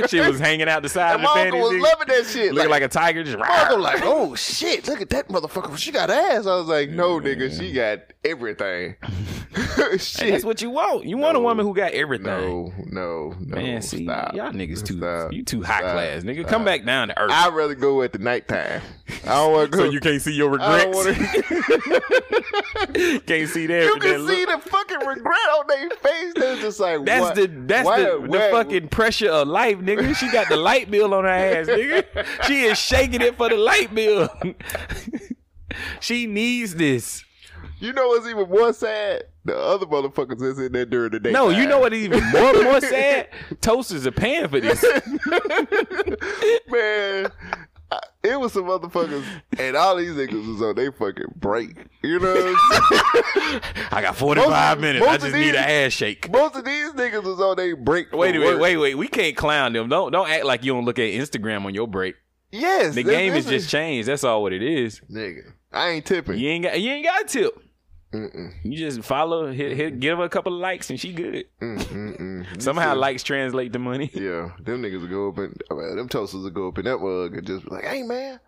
she 0.10 0.20
was 0.20 0.40
hanging 0.40 0.68
out 0.68 0.84
the 0.84 0.90
side 0.90 1.16
and 1.16 1.26
of 1.26 1.34
the 1.34 1.36
my 1.36 1.42
uncle 1.44 1.60
was 1.62 1.82
loving 1.82 2.08
that 2.10 2.26
shit. 2.26 2.54
Looking 2.54 2.70
like 2.70 2.84
a 2.84 2.90
tiger. 2.90 3.24
Just 3.24 3.38
My 3.38 3.48
uncle 3.48 3.80
like, 3.80 4.02
oh 4.04 4.36
shit, 4.36 4.88
look 4.90 5.02
at 5.02 5.10
that 5.12 5.30
motherfucker. 5.30 5.78
She 5.78 5.92
got 5.92 6.10
ass. 6.10 6.48
I 6.48 6.56
was 6.56 6.68
like, 6.68 6.90
no, 6.90 7.22
nigga, 7.22 7.58
she 7.58 7.72
got 7.72 8.00
everything. 8.26 8.96
That's 9.78 10.44
what 10.44 10.62
you 10.62 10.70
want. 10.70 11.06
You 11.06 11.18
want 11.18 11.38
a 11.38 11.40
woman 11.40 11.66
who 11.66 11.74
got 11.74 11.94
everything. 11.94 12.26
no, 12.26 12.74
no, 12.88 13.36
no. 13.40 13.56
Man, 13.56 13.82
see, 13.82 14.04
stop. 14.04 14.34
y'all 14.36 14.52
niggas 14.52 14.84
too, 14.86 14.98
Stop. 14.98 15.32
you 15.32 15.44
too 15.44 15.62
high 15.64 15.80
Stop. 15.80 15.94
class, 15.94 16.24
nigga. 16.24 16.40
Stop. 16.42 16.50
Come 16.52 16.66
back 16.66 16.84
down 16.86 17.08
to 17.08 17.18
earth. 17.20 17.32
I'd 17.32 17.54
rather 17.54 17.74
go 17.76 18.02
at 18.02 18.12
the 18.12 18.20
nighttime. 18.20 18.82
I 19.24 19.28
don't 19.36 19.52
want 19.54 19.72
to 19.72 19.78
go. 19.78 19.86
so 19.86 19.92
you 19.92 20.00
can't 20.02 20.22
see 20.22 20.34
your 20.34 20.50
regrets. 20.50 20.94
wanna- 20.94 21.14
can't 23.26 23.50
see 23.50 23.66
that. 23.68 23.84
you 23.86 23.94
that 23.94 24.02
can 24.02 24.18
look. 24.24 24.36
see 24.36 24.46
the 24.46 24.58
fucking 24.60 25.08
regret 25.08 25.50
on 25.58 25.68
their 25.68 25.90
face. 25.90 26.34
They're 26.36 26.56
just 26.58 26.80
like, 26.82 27.06
That's 27.06 27.22
what? 27.22 27.36
the 27.36 27.48
that's 27.48 27.86
Why- 27.86 28.00
the, 28.02 28.20
the 28.22 28.28
why- 28.28 28.52
fucking 28.52 28.90
pressure 28.90 29.30
of 29.30 29.48
life, 29.48 29.78
nigga. 29.78 30.16
She 30.16 30.30
got 30.32 30.50
the 30.50 30.58
light 30.58 30.92
bill 30.92 31.14
on 31.14 31.24
her 31.24 31.30
ass, 31.30 31.68
nigga. 31.68 32.26
She 32.44 32.64
is 32.64 32.78
shaking 32.78 33.22
it 33.22 33.38
for 33.38 33.48
the 33.50 33.56
light 33.58 33.94
bill. 33.96 34.28
she 36.02 36.26
needs 36.28 36.76
this. 36.76 37.24
You 37.80 37.94
know 37.94 38.08
what's 38.08 38.28
even 38.28 38.50
more 38.50 38.72
sad? 38.74 39.24
The 39.44 39.56
other 39.58 39.86
motherfuckers 39.86 40.42
is 40.42 40.58
in 40.60 40.72
there 40.72 40.86
during 40.86 41.12
the 41.12 41.20
day. 41.20 41.32
No, 41.32 41.50
you 41.50 41.68
know 41.68 41.80
what 41.80 41.94
even 41.94 42.24
more 42.32 42.54
more 42.64 42.82
sad? 42.82 43.28
Toasters 43.62 44.08
are 44.08 44.12
paying 44.12 44.48
for 44.48 44.60
this. 44.60 44.82
man. 46.68 47.32
I- 47.92 48.00
It 48.24 48.40
was 48.40 48.54
some 48.54 48.64
motherfuckers, 48.64 49.24
and 49.60 49.76
all 49.78 49.96
these 49.98 50.12
niggas 50.14 50.48
was 50.48 50.62
on 50.62 50.74
they 50.76 50.90
fucking 50.90 51.34
break. 51.36 51.76
You 52.02 52.20
know 52.20 52.34
what 52.34 52.56
I'm 52.72 53.42
saying? 53.52 53.62
I 53.92 54.02
got 54.02 54.16
45 54.16 54.50
Most- 54.50 54.82
minutes. 54.82 55.06
I 55.06 55.14
just 55.18 55.26
of 55.28 55.34
need 55.34 55.42
these- 55.44 55.50
an 55.52 55.56
ass 55.58 55.92
shake. 55.94 56.32
Most 56.32 56.56
of 56.56 56.66
these 56.66 56.90
niggas 56.94 57.24
was 57.24 57.40
on 57.40 57.56
they 57.58 57.74
break. 57.74 58.12
Wait 58.12 58.36
a 58.36 58.40
minute, 58.40 58.60
wait, 58.60 58.78
wait. 58.78 58.96
We 58.96 59.08
can't 59.08 59.36
clown 59.38 59.74
them. 59.74 59.90
Don't 59.90 60.12
don't 60.12 60.28
act 60.30 60.46
like 60.46 60.64
you 60.64 60.74
don't 60.74 60.86
look 60.86 60.98
at 60.98 61.04
Instagram 61.12 61.66
on 61.66 61.76
your 61.76 61.88
break. 61.88 62.16
Yes, 62.52 62.96
The 62.96 63.04
game 63.04 63.34
is 63.34 63.46
just 63.46 63.70
changed. 63.70 64.08
That's 64.08 64.24
all 64.24 64.42
what 64.42 64.54
it 64.54 64.64
is. 64.64 65.02
nigga. 65.12 65.52
I 65.72 65.90
ain't 65.90 66.06
tipping. 66.06 66.38
You 66.40 66.50
ain't 66.50 66.64
got 66.64 66.80
you 66.80 66.90
ain't 66.90 67.06
got 67.06 67.22
a 67.24 67.26
tip. 67.26 67.60
Mm-mm. 68.14 68.54
You 68.64 68.78
just 68.78 69.04
follow, 69.04 69.52
hit, 69.52 69.76
hit, 69.76 70.00
give 70.00 70.18
her 70.20 70.24
a 70.24 70.30
couple 70.30 70.54
of 70.54 70.62
likes, 70.62 70.90
and 70.90 70.98
she 71.00 71.12
good. 71.12 71.46
Mm, 71.62 71.78
mm, 71.80 72.22
mm. 72.22 72.62
Somehow 72.62 72.94
see- 72.94 73.00
likes 73.00 73.24
translate 73.24 73.74
to 73.74 73.80
money. 73.80 74.10
Yeah, 74.14 74.52
them 74.62 74.82
niggas 74.82 75.02
will 75.02 75.08
go 75.08 75.30
up 75.30 75.38
and 75.40 75.62
oh, 75.70 75.76
well, 75.76 75.96
them 75.96 76.08
toasters 76.08 76.44
will 76.44 76.50
go 76.52 76.68
up 76.70 76.78
in 76.78 76.86
that 76.86 77.00
mug 77.00 77.36
and 77.36 77.46
just 77.46 77.66
be 77.66 77.72
like, 77.72 77.84
"Hey 77.84 78.04
man, 78.04 78.40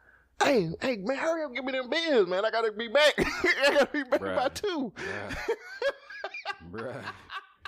hey 0.42 0.70
hey 0.82 0.98
man, 0.98 1.18
hurry 1.18 1.44
up, 1.44 1.54
give 1.54 1.66
me 1.66 1.74
them 1.74 1.90
bills, 1.90 2.28
man. 2.30 2.46
I 2.46 2.52
gotta 2.52 2.72
be 2.72 2.88
back. 2.88 3.14
I 3.18 3.72
gotta 3.74 3.90
be 3.92 4.04
back 4.04 4.22
Bruh. 4.22 4.36
by 4.38 4.50
two. 4.50 4.94
Bruh. 6.72 7.04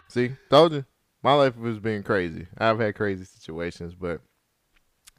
See, 0.08 0.32
told 0.50 0.74
you, 0.74 0.86
my 1.22 1.34
life 1.34 1.56
has 1.64 1.80
been 1.80 2.04
crazy. 2.04 2.48
I've 2.58 2.80
had 2.80 2.96
crazy 2.96 3.26
situations, 3.26 3.94
but 3.94 4.22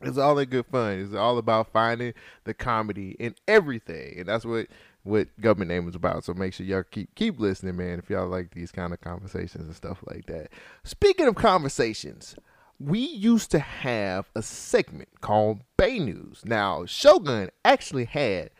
It's 0.02 0.18
all 0.18 0.38
in 0.38 0.48
good 0.48 0.66
fun. 0.66 0.98
It's 1.00 1.14
all 1.14 1.36
about 1.38 1.72
finding 1.72 2.14
the 2.44 2.54
comedy 2.54 3.16
in 3.20 3.34
everything, 3.46 4.18
and 4.18 4.28
that's 4.28 4.44
what 4.44 4.66
what 5.02 5.28
Gubmint 5.40 5.68
Name 5.68 5.88
is 5.88 5.94
about. 5.94 6.24
So 6.24 6.34
make 6.34 6.52
sure 6.52 6.66
y'all 6.66 6.82
keep 6.82 7.14
keep 7.14 7.38
listening, 7.40 7.76
man. 7.76 7.98
If 7.98 8.10
y'all 8.10 8.28
like 8.28 8.54
these 8.54 8.72
kind 8.72 8.92
of 8.92 9.00
conversations 9.00 9.64
and 9.64 9.74
stuff 9.74 9.98
like 10.06 10.26
that. 10.26 10.48
Speaking 10.84 11.26
of 11.26 11.34
conversations, 11.34 12.36
we 12.78 13.00
used 13.00 13.50
to 13.52 13.58
have 13.58 14.30
a 14.34 14.42
segment 14.42 15.08
called 15.20 15.60
Bay 15.76 15.98
News. 15.98 16.42
Now 16.44 16.84
Shogun 16.86 17.50
actually 17.64 18.06
had 18.06 18.50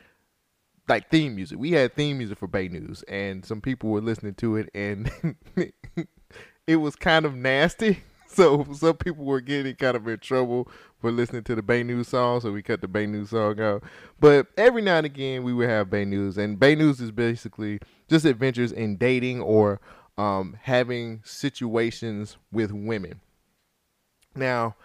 like 0.89 1.11
theme 1.11 1.35
music. 1.37 1.59
We 1.59 1.73
had 1.73 1.95
theme 1.95 2.19
music 2.19 2.39
for 2.39 2.49
Bay 2.49 2.69
News, 2.69 3.03
and 3.05 3.45
some 3.45 3.61
people 3.61 3.91
were 3.91 4.01
listening 4.01 4.35
to 4.35 4.57
it, 4.57 4.69
and 4.75 5.11
it 6.67 6.77
was 6.77 6.97
kind 6.97 7.25
of 7.25 7.35
nasty. 7.35 8.03
So 8.33 8.65
some 8.75 8.97
people 8.97 9.25
were 9.25 9.41
getting 9.41 9.75
kind 9.75 9.97
of 9.97 10.07
in 10.07 10.21
trouble 10.21 10.69
for 11.01 11.11
listening 11.11 11.45
to 11.45 11.55
the 11.55 11.63
Bay 11.63 11.83
News 11.83 12.09
song, 12.09 12.41
so 12.41 12.53
we 12.53 12.63
cut 12.63 12.81
the 12.81 12.89
Bay 12.89 13.07
News 13.07 13.31
song 13.31 13.61
out. 13.61 13.83
But 14.19 14.49
every 14.57 14.83
now 14.83 14.99
and 14.99 15.07
again, 15.07 15.43
we 15.43 15.53
would 15.53 15.69
have 15.69 15.91
Bay 15.91 16.05
News, 16.05 16.37
and 16.37 16.59
Bay 16.59 16.75
News 16.75 17.01
is 17.01 17.11
basically 17.11 17.81
just 18.09 18.25
adventures 18.25 18.73
in 18.73 18.97
dating 18.97 19.41
or 19.41 19.81
um, 20.19 20.57
having 20.63 21.23
situations 21.25 22.37
with 22.53 22.73
women. 22.73 23.21
Now, 24.35 24.77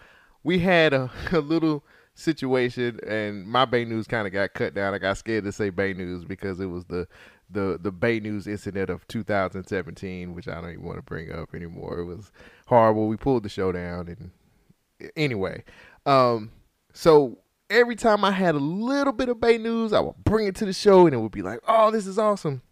we 0.42 0.58
had 0.58 0.94
a, 0.94 1.10
a 1.32 1.40
little 1.40 1.84
situation, 2.14 2.98
and 3.06 3.46
my 3.46 3.64
Bay 3.64 3.84
News 3.84 4.06
kind 4.06 4.26
of 4.26 4.32
got 4.32 4.54
cut 4.54 4.74
down. 4.74 4.94
I 4.94 4.98
got 4.98 5.18
scared 5.18 5.44
to 5.44 5.52
say 5.52 5.70
Bay 5.70 5.92
News 5.92 6.24
because 6.24 6.60
it 6.60 6.66
was 6.66 6.84
the 6.86 7.06
the 7.50 7.78
the 7.80 7.92
Bay 7.92 8.18
News 8.18 8.46
incident 8.46 8.90
of 8.90 9.06
2017, 9.08 10.34
which 10.34 10.48
I 10.48 10.60
don't 10.60 10.70
even 10.70 10.82
want 10.82 10.98
to 10.98 11.02
bring 11.02 11.30
up 11.30 11.54
anymore. 11.54 11.98
It 11.98 12.04
was 12.06 12.32
horrible. 12.66 13.06
We 13.06 13.16
pulled 13.16 13.42
the 13.42 13.48
show 13.48 13.70
down, 13.70 14.08
and 14.08 15.10
anyway, 15.16 15.62
um, 16.06 16.50
so 16.92 17.38
every 17.68 17.96
time 17.96 18.24
I 18.24 18.30
had 18.30 18.54
a 18.54 18.58
little 18.58 19.12
bit 19.12 19.28
of 19.28 19.40
Bay 19.40 19.58
News, 19.58 19.92
I 19.92 20.00
would 20.00 20.16
bring 20.24 20.46
it 20.46 20.54
to 20.56 20.66
the 20.66 20.72
show, 20.72 21.06
and 21.06 21.14
it 21.14 21.18
would 21.18 21.32
be 21.32 21.42
like, 21.42 21.60
"Oh, 21.68 21.90
this 21.90 22.06
is 22.06 22.18
awesome." 22.18 22.62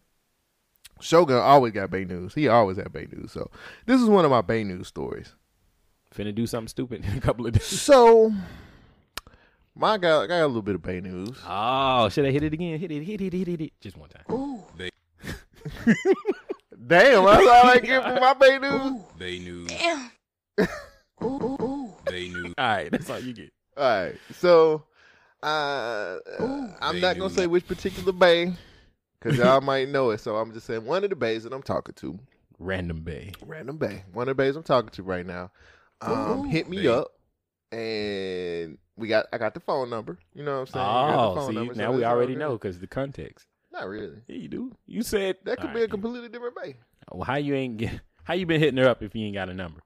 Shogun 1.00 1.36
always 1.36 1.72
got 1.72 1.90
Bay 1.90 2.04
News. 2.04 2.34
He 2.34 2.48
always 2.48 2.76
had 2.76 2.92
Bay 2.92 3.06
News. 3.12 3.32
So 3.32 3.50
this 3.86 4.00
is 4.00 4.08
one 4.08 4.24
of 4.24 4.30
my 4.30 4.40
Bay 4.40 4.64
News 4.64 4.88
stories. 4.88 5.34
Finna 6.14 6.34
do 6.34 6.46
something 6.46 6.68
stupid 6.68 7.04
in 7.04 7.18
a 7.18 7.20
couple 7.20 7.46
of 7.46 7.52
days. 7.52 7.64
So 7.64 8.32
my 9.74 9.98
guy, 9.98 10.22
I 10.22 10.26
got 10.28 10.42
a 10.42 10.46
little 10.46 10.62
bit 10.62 10.76
of 10.76 10.82
Bay 10.82 11.00
News. 11.00 11.36
Oh, 11.46 12.08
should 12.08 12.24
I 12.24 12.30
hit 12.30 12.44
it 12.44 12.52
again? 12.52 12.78
Hit 12.78 12.92
it, 12.92 13.02
hit 13.02 13.20
it, 13.20 13.32
hit 13.32 13.34
it, 13.34 13.48
hit 13.48 13.60
it. 13.60 13.72
Just 13.80 13.96
one 13.96 14.08
time. 14.08 14.22
Ooh. 14.30 14.62
Bay, 14.76 14.90
Damn, 16.86 17.24
that's 17.24 17.46
all 17.46 17.66
I 17.66 17.78
get 17.78 18.02
for 18.04 18.20
my 18.20 18.34
Bay 18.34 18.58
News. 18.58 19.02
Bay 19.18 19.38
News. 19.40 19.68
Damn. 19.68 20.10
ooh, 21.22 21.26
ooh, 21.26 21.56
ooh. 21.60 21.93
Bay 22.06 22.28
News. 22.28 22.54
All 22.58 22.66
right, 22.66 22.90
that's 22.90 23.08
all 23.10 23.20
you 23.20 23.32
get. 23.32 23.52
All 23.76 23.82
right, 24.04 24.20
so 24.32 24.84
uh, 25.42 26.18
I'm 26.80 27.00
not 27.00 27.14
gonna 27.16 27.28
News. 27.28 27.34
say 27.34 27.46
which 27.46 27.66
particular 27.66 28.12
bay 28.12 28.52
because 29.18 29.36
y'all 29.38 29.60
might 29.62 29.88
know 29.88 30.10
it. 30.10 30.20
So 30.20 30.36
I'm 30.36 30.52
just 30.52 30.66
saying 30.66 30.84
one 30.84 31.04
of 31.04 31.10
the 31.10 31.16
bays 31.16 31.42
that 31.44 31.52
I'm 31.52 31.62
talking 31.62 31.94
to, 31.96 32.18
Random 32.58 33.00
Bay. 33.02 33.32
random 33.44 33.76
bay, 33.76 34.04
one 34.12 34.28
of 34.28 34.36
the 34.36 34.42
bays 34.42 34.56
I'm 34.56 34.62
talking 34.62 34.90
to 34.90 35.02
right 35.02 35.26
now, 35.26 35.50
um, 36.00 36.44
hit 36.48 36.68
me 36.68 36.82
Bay. 36.82 36.88
up, 36.88 37.08
and 37.72 38.78
we 38.96 39.08
got 39.08 39.26
I 39.32 39.38
got 39.38 39.54
the 39.54 39.60
phone 39.60 39.90
number. 39.90 40.18
You 40.34 40.44
know 40.44 40.54
what 40.54 40.60
I'm 40.60 40.66
saying? 40.68 40.86
I 40.86 41.06
got 41.16 41.34
the 41.34 41.40
Oh, 41.40 41.48
see, 41.48 41.54
number, 41.54 41.74
so 41.74 41.80
now 41.80 41.92
we 41.92 42.04
already 42.04 42.34
good. 42.34 42.38
know 42.40 42.52
because 42.52 42.78
the 42.80 42.86
context. 42.86 43.46
Not 43.72 43.88
really. 43.88 44.18
Yeah, 44.28 44.36
you 44.36 44.48
do. 44.48 44.72
You 44.86 45.02
said 45.02 45.36
That 45.44 45.56
could 45.56 45.70
All 45.70 45.74
be 45.74 45.80
a 45.80 45.82
right. 45.82 45.90
completely 45.90 46.28
different 46.28 46.54
bay. 46.54 46.76
Well, 47.10 47.24
how 47.24 47.36
you 47.36 47.54
ain't 47.56 47.76
get? 47.76 48.00
How 48.22 48.34
you 48.34 48.46
been 48.46 48.60
hitting 48.60 48.76
her 48.78 48.88
up 48.88 49.02
if 49.02 49.14
you 49.16 49.26
ain't 49.26 49.34
got 49.34 49.48
a 49.48 49.54
number? 49.54 49.80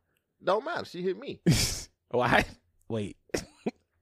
Don't 0.44 0.64
matter. 0.64 0.84
She 0.84 1.02
hit 1.02 1.18
me. 1.18 1.40
Why? 2.10 2.44
Wait. 2.88 3.16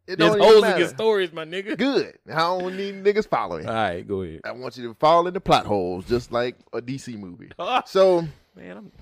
It 0.09 0.21
There's 0.21 0.37
don't 0.37 0.39
holes 0.41 0.65
in 0.65 0.79
your 0.79 0.89
stories, 0.89 1.33
my 1.33 1.45
nigga. 1.45 1.77
Good. 1.77 2.17
I 2.33 2.37
don't 2.37 2.77
need 2.77 3.03
niggas 3.03 3.29
following. 3.29 3.67
All 3.67 3.75
right, 3.75 4.07
go 4.07 4.23
ahead. 4.23 4.43
I 4.45 4.53
want 4.53 4.77
you 4.77 4.87
to 4.89 4.95
fall 4.95 5.27
into 5.27 5.41
plot 5.41 5.67
holes, 5.67 6.05
just 6.07 6.31
like 6.31 6.55
a 6.73 6.81
DC 6.81 7.19
movie. 7.19 7.51
Ah, 7.59 7.83
So, 7.87 8.21
man, 8.55 8.77
I'm... 8.77 8.93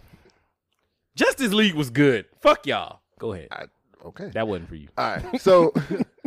Justice 1.15 1.53
League 1.53 1.75
was 1.75 1.91
good. 1.91 2.25
Fuck 2.41 2.67
y'all. 2.67 3.01
Go 3.19 3.35
ahead. 3.35 3.49
I, 3.51 3.65
okay. 4.07 4.31
That 4.33 4.49
wasn't 4.49 4.71
for 4.71 4.77
you. 4.77 4.89
All 4.97 5.17
right. 5.17 5.41
So, 5.43 5.75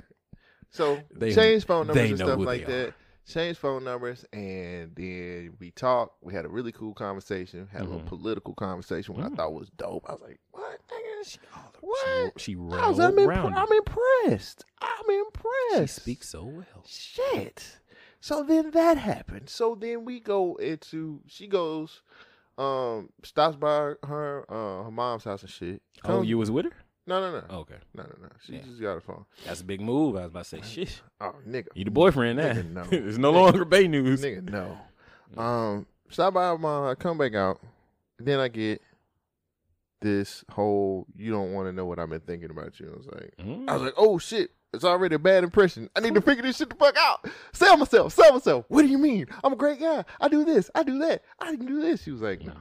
so 0.70 1.00
They- 1.12 1.34
change 1.34 1.66
phone 1.66 1.88
numbers 1.88 2.10
and 2.12 2.20
stuff 2.20 2.40
like 2.40 2.68
they 2.68 2.74
are. 2.74 2.86
that. 2.86 2.94
Change 3.28 3.58
phone 3.58 3.84
numbers, 3.84 4.24
and 4.32 4.96
then 4.96 5.54
we 5.60 5.72
talked. 5.72 6.24
We 6.24 6.34
had 6.34 6.46
a 6.46 6.50
really 6.50 6.72
cool 6.72 6.94
conversation. 6.94 7.68
Had 7.72 7.82
a 7.82 7.84
Mm-hmm. 7.84 7.92
little 7.94 8.08
political 8.08 8.54
conversation, 8.54 9.16
which 9.16 9.26
I 9.26 9.30
thought 9.30 9.54
was 9.54 9.70
dope. 9.72 10.06
I 10.08 10.14
was 10.14 10.22
like, 10.22 10.40
"What, 10.52 10.80
nigga? 10.90 11.30
She, 11.30 11.40
What? 11.82 12.40
she 12.40 12.54
I 12.56 12.90
was, 12.90 13.00
I'm, 13.00 13.18
impre- 13.18 13.54
I'm 13.54 13.68
impressed. 13.72 14.64
I'm 14.82 15.10
impressed. 15.26 15.96
She 15.96 16.02
speaks 16.02 16.30
so 16.30 16.46
well. 16.46 16.84
Shit. 16.86 17.80
So 18.22 18.44
then 18.44 18.72
that 18.72 18.98
happened. 18.98 19.50
So 19.50 19.76
then 19.76 20.06
we 20.06 20.20
go 20.22 20.56
into 20.56 21.20
she 21.28 21.48
goes, 21.48 22.02
um, 22.58 23.10
stops 23.24 23.58
by 23.58 23.94
her 24.04 24.46
uh 24.50 24.84
her 24.86 24.92
mom's 24.92 25.26
house 25.26 25.42
and 25.42 25.52
shit. 25.52 25.82
Oh, 26.06 26.22
you 26.22 26.38
was 26.38 26.50
with 26.50 26.66
her? 26.66 26.72
No, 27.08 27.22
no, 27.22 27.32
no. 27.40 27.58
Okay. 27.60 27.76
No, 27.96 28.04
no, 28.04 28.10
no. 28.24 28.30
She 28.46 28.54
Yeah. 28.54 28.62
just 28.64 28.82
got 28.82 28.98
a 28.98 29.02
phone. 29.02 29.26
That's 29.46 29.62
a 29.62 29.64
big 29.64 29.80
move. 29.82 30.16
I 30.18 30.22
was 30.22 30.28
about 30.32 30.44
to 30.46 30.50
say, 30.50 30.62
shit. 30.62 31.02
Oh, 31.22 31.34
nigga. 31.48 31.68
You 31.74 31.86
the 31.86 31.92
boyfriend 31.92 32.38
now. 32.38 32.52
Nigga, 32.54 32.70
no. 32.74 32.84
it's 32.92 33.18
no 33.18 33.32
longer 33.32 33.64
Bay 33.66 33.88
News. 33.88 34.22
Nigga, 34.24 34.50
no. 34.50 34.78
Um, 35.42 35.88
stop 36.10 36.34
by 36.34 36.48
her 36.50 36.58
mom. 36.58 36.86
I 36.90 36.96
come 36.96 37.18
back 37.18 37.34
out. 37.34 37.60
Then 38.20 38.40
I 38.40 38.50
get 38.50 38.82
this 40.02 40.44
whole 40.52 41.08
you 41.16 41.32
don't 41.32 41.54
want 41.54 41.68
to 41.68 41.74
know 41.74 41.86
what 41.86 41.98
I've 42.00 42.10
been 42.10 42.20
thinking 42.20 42.52
about 42.52 42.80
you. 42.80 42.92
I 42.94 42.98
was 42.98 43.08
like, 43.08 43.34
Mm. 43.40 43.68
I 43.70 43.74
was 43.74 43.82
like, 43.84 43.94
oh 43.98 44.18
shit. 44.18 44.52
It's 44.74 44.84
already 44.84 45.16
a 45.16 45.20
bad 45.20 45.46
impression. 45.46 45.90
I 45.96 46.02
need 46.02 46.14
to 46.16 46.22
figure 46.22 46.44
this 46.44 46.58
shit 46.58 46.70
the 46.70 46.76
fuck 46.76 46.96
out. 47.00 47.26
Sell 47.54 47.78
myself. 47.78 48.14
Sell 48.14 48.34
myself. 48.34 48.66
What 48.68 48.82
do 48.82 48.90
you 48.90 48.98
mean? 48.98 49.26
I'm 49.44 49.54
a 49.54 49.56
great 49.56 49.80
guy. 49.80 50.04
I 50.20 50.28
do 50.28 50.44
this. 50.44 50.70
I 50.76 50.84
do 50.84 51.00
that. 51.00 51.24
I 51.40 51.56
can 51.56 51.66
do 51.66 51.82
this. 51.82 52.04
She 52.04 52.12
was 52.12 52.22
like, 52.22 52.46
no. 52.46 52.54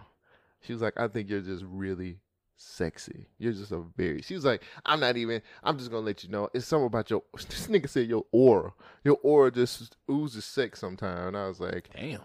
She 0.61 0.73
was 0.73 0.81
like, 0.81 0.95
I 0.99 1.09
think 1.09 1.29
you're 1.29 1.41
just 1.41 1.65
really 1.67 2.19
sexy. 2.57 3.27
You're 3.39 3.53
just 3.53 3.73
a 3.73 3.83
very. 3.97 4.23
She 4.23 4.35
was 4.35 4.45
like, 4.45 4.63
I'm 4.85 5.01
not 5.01 5.17
even. 5.17 5.43
I'm 5.63 5.79
just 5.79 5.91
gonna 5.91 6.05
let 6.05 6.23
you 6.25 6.31
know. 6.31 6.49
It's 6.55 6.67
something 6.67 6.87
about 6.87 7.11
your. 7.11 7.23
This 7.37 7.67
nigga 7.69 7.89
said 7.89 8.09
your 8.09 8.25
aura. 8.33 8.73
Your 9.05 9.19
aura 9.23 9.51
just 9.51 9.97
oozes 10.11 10.45
sex 10.45 10.81
sometime. 10.81 11.29
And 11.29 11.37
I 11.37 11.49
was 11.49 11.61
like, 11.61 11.89
Damn. 11.95 12.21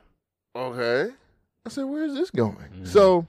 okay. 0.56 1.12
I 1.66 1.70
said, 1.70 1.84
where's 1.84 2.14
this 2.16 2.32
going? 2.32 2.56
Mm-hmm. 2.56 2.86
So 2.86 3.28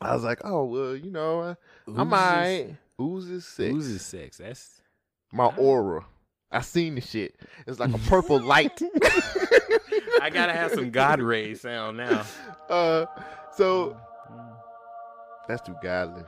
I 0.00 0.14
was 0.14 0.22
like, 0.22 0.40
oh 0.44 0.64
well, 0.64 0.94
you 0.96 1.10
know, 1.10 1.42
I, 1.42 1.56
Oozes- 1.90 1.98
alright. 2.00 2.76
Oozes 3.00 3.46
sex. 3.46 3.74
Oozes 3.74 4.02
sex. 4.02 4.38
That's 4.38 4.80
My 5.32 5.46
aura. 5.56 6.04
I 6.50 6.60
seen 6.60 6.94
the 6.94 7.00
shit. 7.00 7.34
It's 7.66 7.80
like 7.80 7.92
a 7.92 7.98
purple 7.98 8.40
light. 8.40 8.80
I 10.22 10.30
gotta 10.32 10.52
have 10.52 10.72
some 10.72 10.90
God 10.90 11.20
ray 11.20 11.54
sound 11.54 11.96
now. 11.98 12.24
Uh, 12.68 13.06
so 13.54 13.96
that's 15.48 15.62
too 15.66 15.74
godly, 15.82 16.22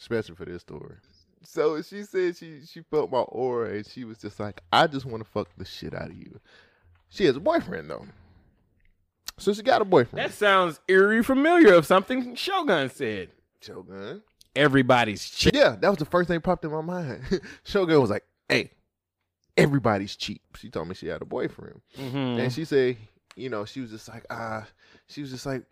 especially 0.00 0.34
for 0.34 0.44
this 0.44 0.62
story. 0.62 0.96
So 1.42 1.80
she 1.82 2.02
said 2.02 2.36
she 2.36 2.60
she 2.66 2.80
felt 2.82 3.10
my 3.10 3.18
aura 3.20 3.70
and 3.76 3.86
she 3.86 4.04
was 4.04 4.18
just 4.18 4.40
like, 4.40 4.60
I 4.72 4.86
just 4.86 5.06
want 5.06 5.24
to 5.24 5.30
fuck 5.30 5.48
the 5.56 5.64
shit 5.64 5.94
out 5.94 6.08
of 6.10 6.16
you. 6.16 6.40
She 7.08 7.24
has 7.26 7.36
a 7.36 7.40
boyfriend 7.40 7.88
though, 7.88 8.06
so 9.38 9.52
she 9.52 9.62
got 9.62 9.80
a 9.82 9.84
boyfriend. 9.84 10.24
That 10.24 10.34
sounds 10.34 10.80
eerie 10.88 11.22
familiar 11.22 11.74
of 11.74 11.86
something 11.86 12.34
Shogun 12.34 12.90
said. 12.90 13.30
Shogun. 13.60 14.22
Everybody's 14.56 15.28
cheap. 15.28 15.54
Yeah, 15.54 15.76
that 15.80 15.88
was 15.88 15.98
the 15.98 16.04
first 16.06 16.28
thing 16.28 16.40
popped 16.40 16.64
in 16.64 16.72
my 16.72 16.80
mind. 16.80 17.22
Shogun 17.64 18.00
was 18.00 18.10
like, 18.10 18.24
"Hey, 18.48 18.70
everybody's 19.56 20.16
cheap." 20.16 20.42
She 20.56 20.70
told 20.70 20.88
me 20.88 20.94
she 20.94 21.06
had 21.08 21.22
a 21.22 21.26
boyfriend, 21.26 21.80
Mhm. 21.98 22.38
and 22.40 22.52
she 22.52 22.64
said, 22.64 22.96
you 23.36 23.50
know, 23.50 23.64
she 23.66 23.80
was 23.82 23.90
just 23.90 24.08
like, 24.08 24.24
ah, 24.30 24.66
she 25.08 25.20
was 25.20 25.30
just 25.30 25.44
like, 25.46 25.62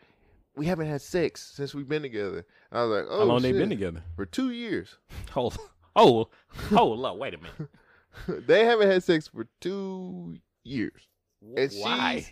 we 0.56 0.66
haven't 0.66 0.86
had 0.86 1.02
sex 1.02 1.52
since 1.55 1.74
we've 1.74 1.89
been 1.89 2.02
together. 2.02 2.47
I 2.70 2.85
was 2.85 2.97
like, 2.97 3.06
oh, 3.10 3.18
How 3.18 3.24
long 3.24 3.36
oh, 3.36 3.40
they 3.40 3.52
been 3.52 3.70
together? 3.70 4.02
For 4.16 4.26
two 4.26 4.51
years. 4.51 4.97
Hold, 5.32 5.56
hold, 5.97 6.28
hold 6.70 7.05
up. 7.05 7.16
Wait 7.16 7.35
a 7.35 7.39
minute. 7.39 8.47
they 8.47 8.64
haven't 8.64 8.89
had 8.89 9.02
sex 9.02 9.28
for 9.28 9.47
two 9.60 10.36
years. 10.62 11.09
And 11.56 11.70
Why? 11.72 12.26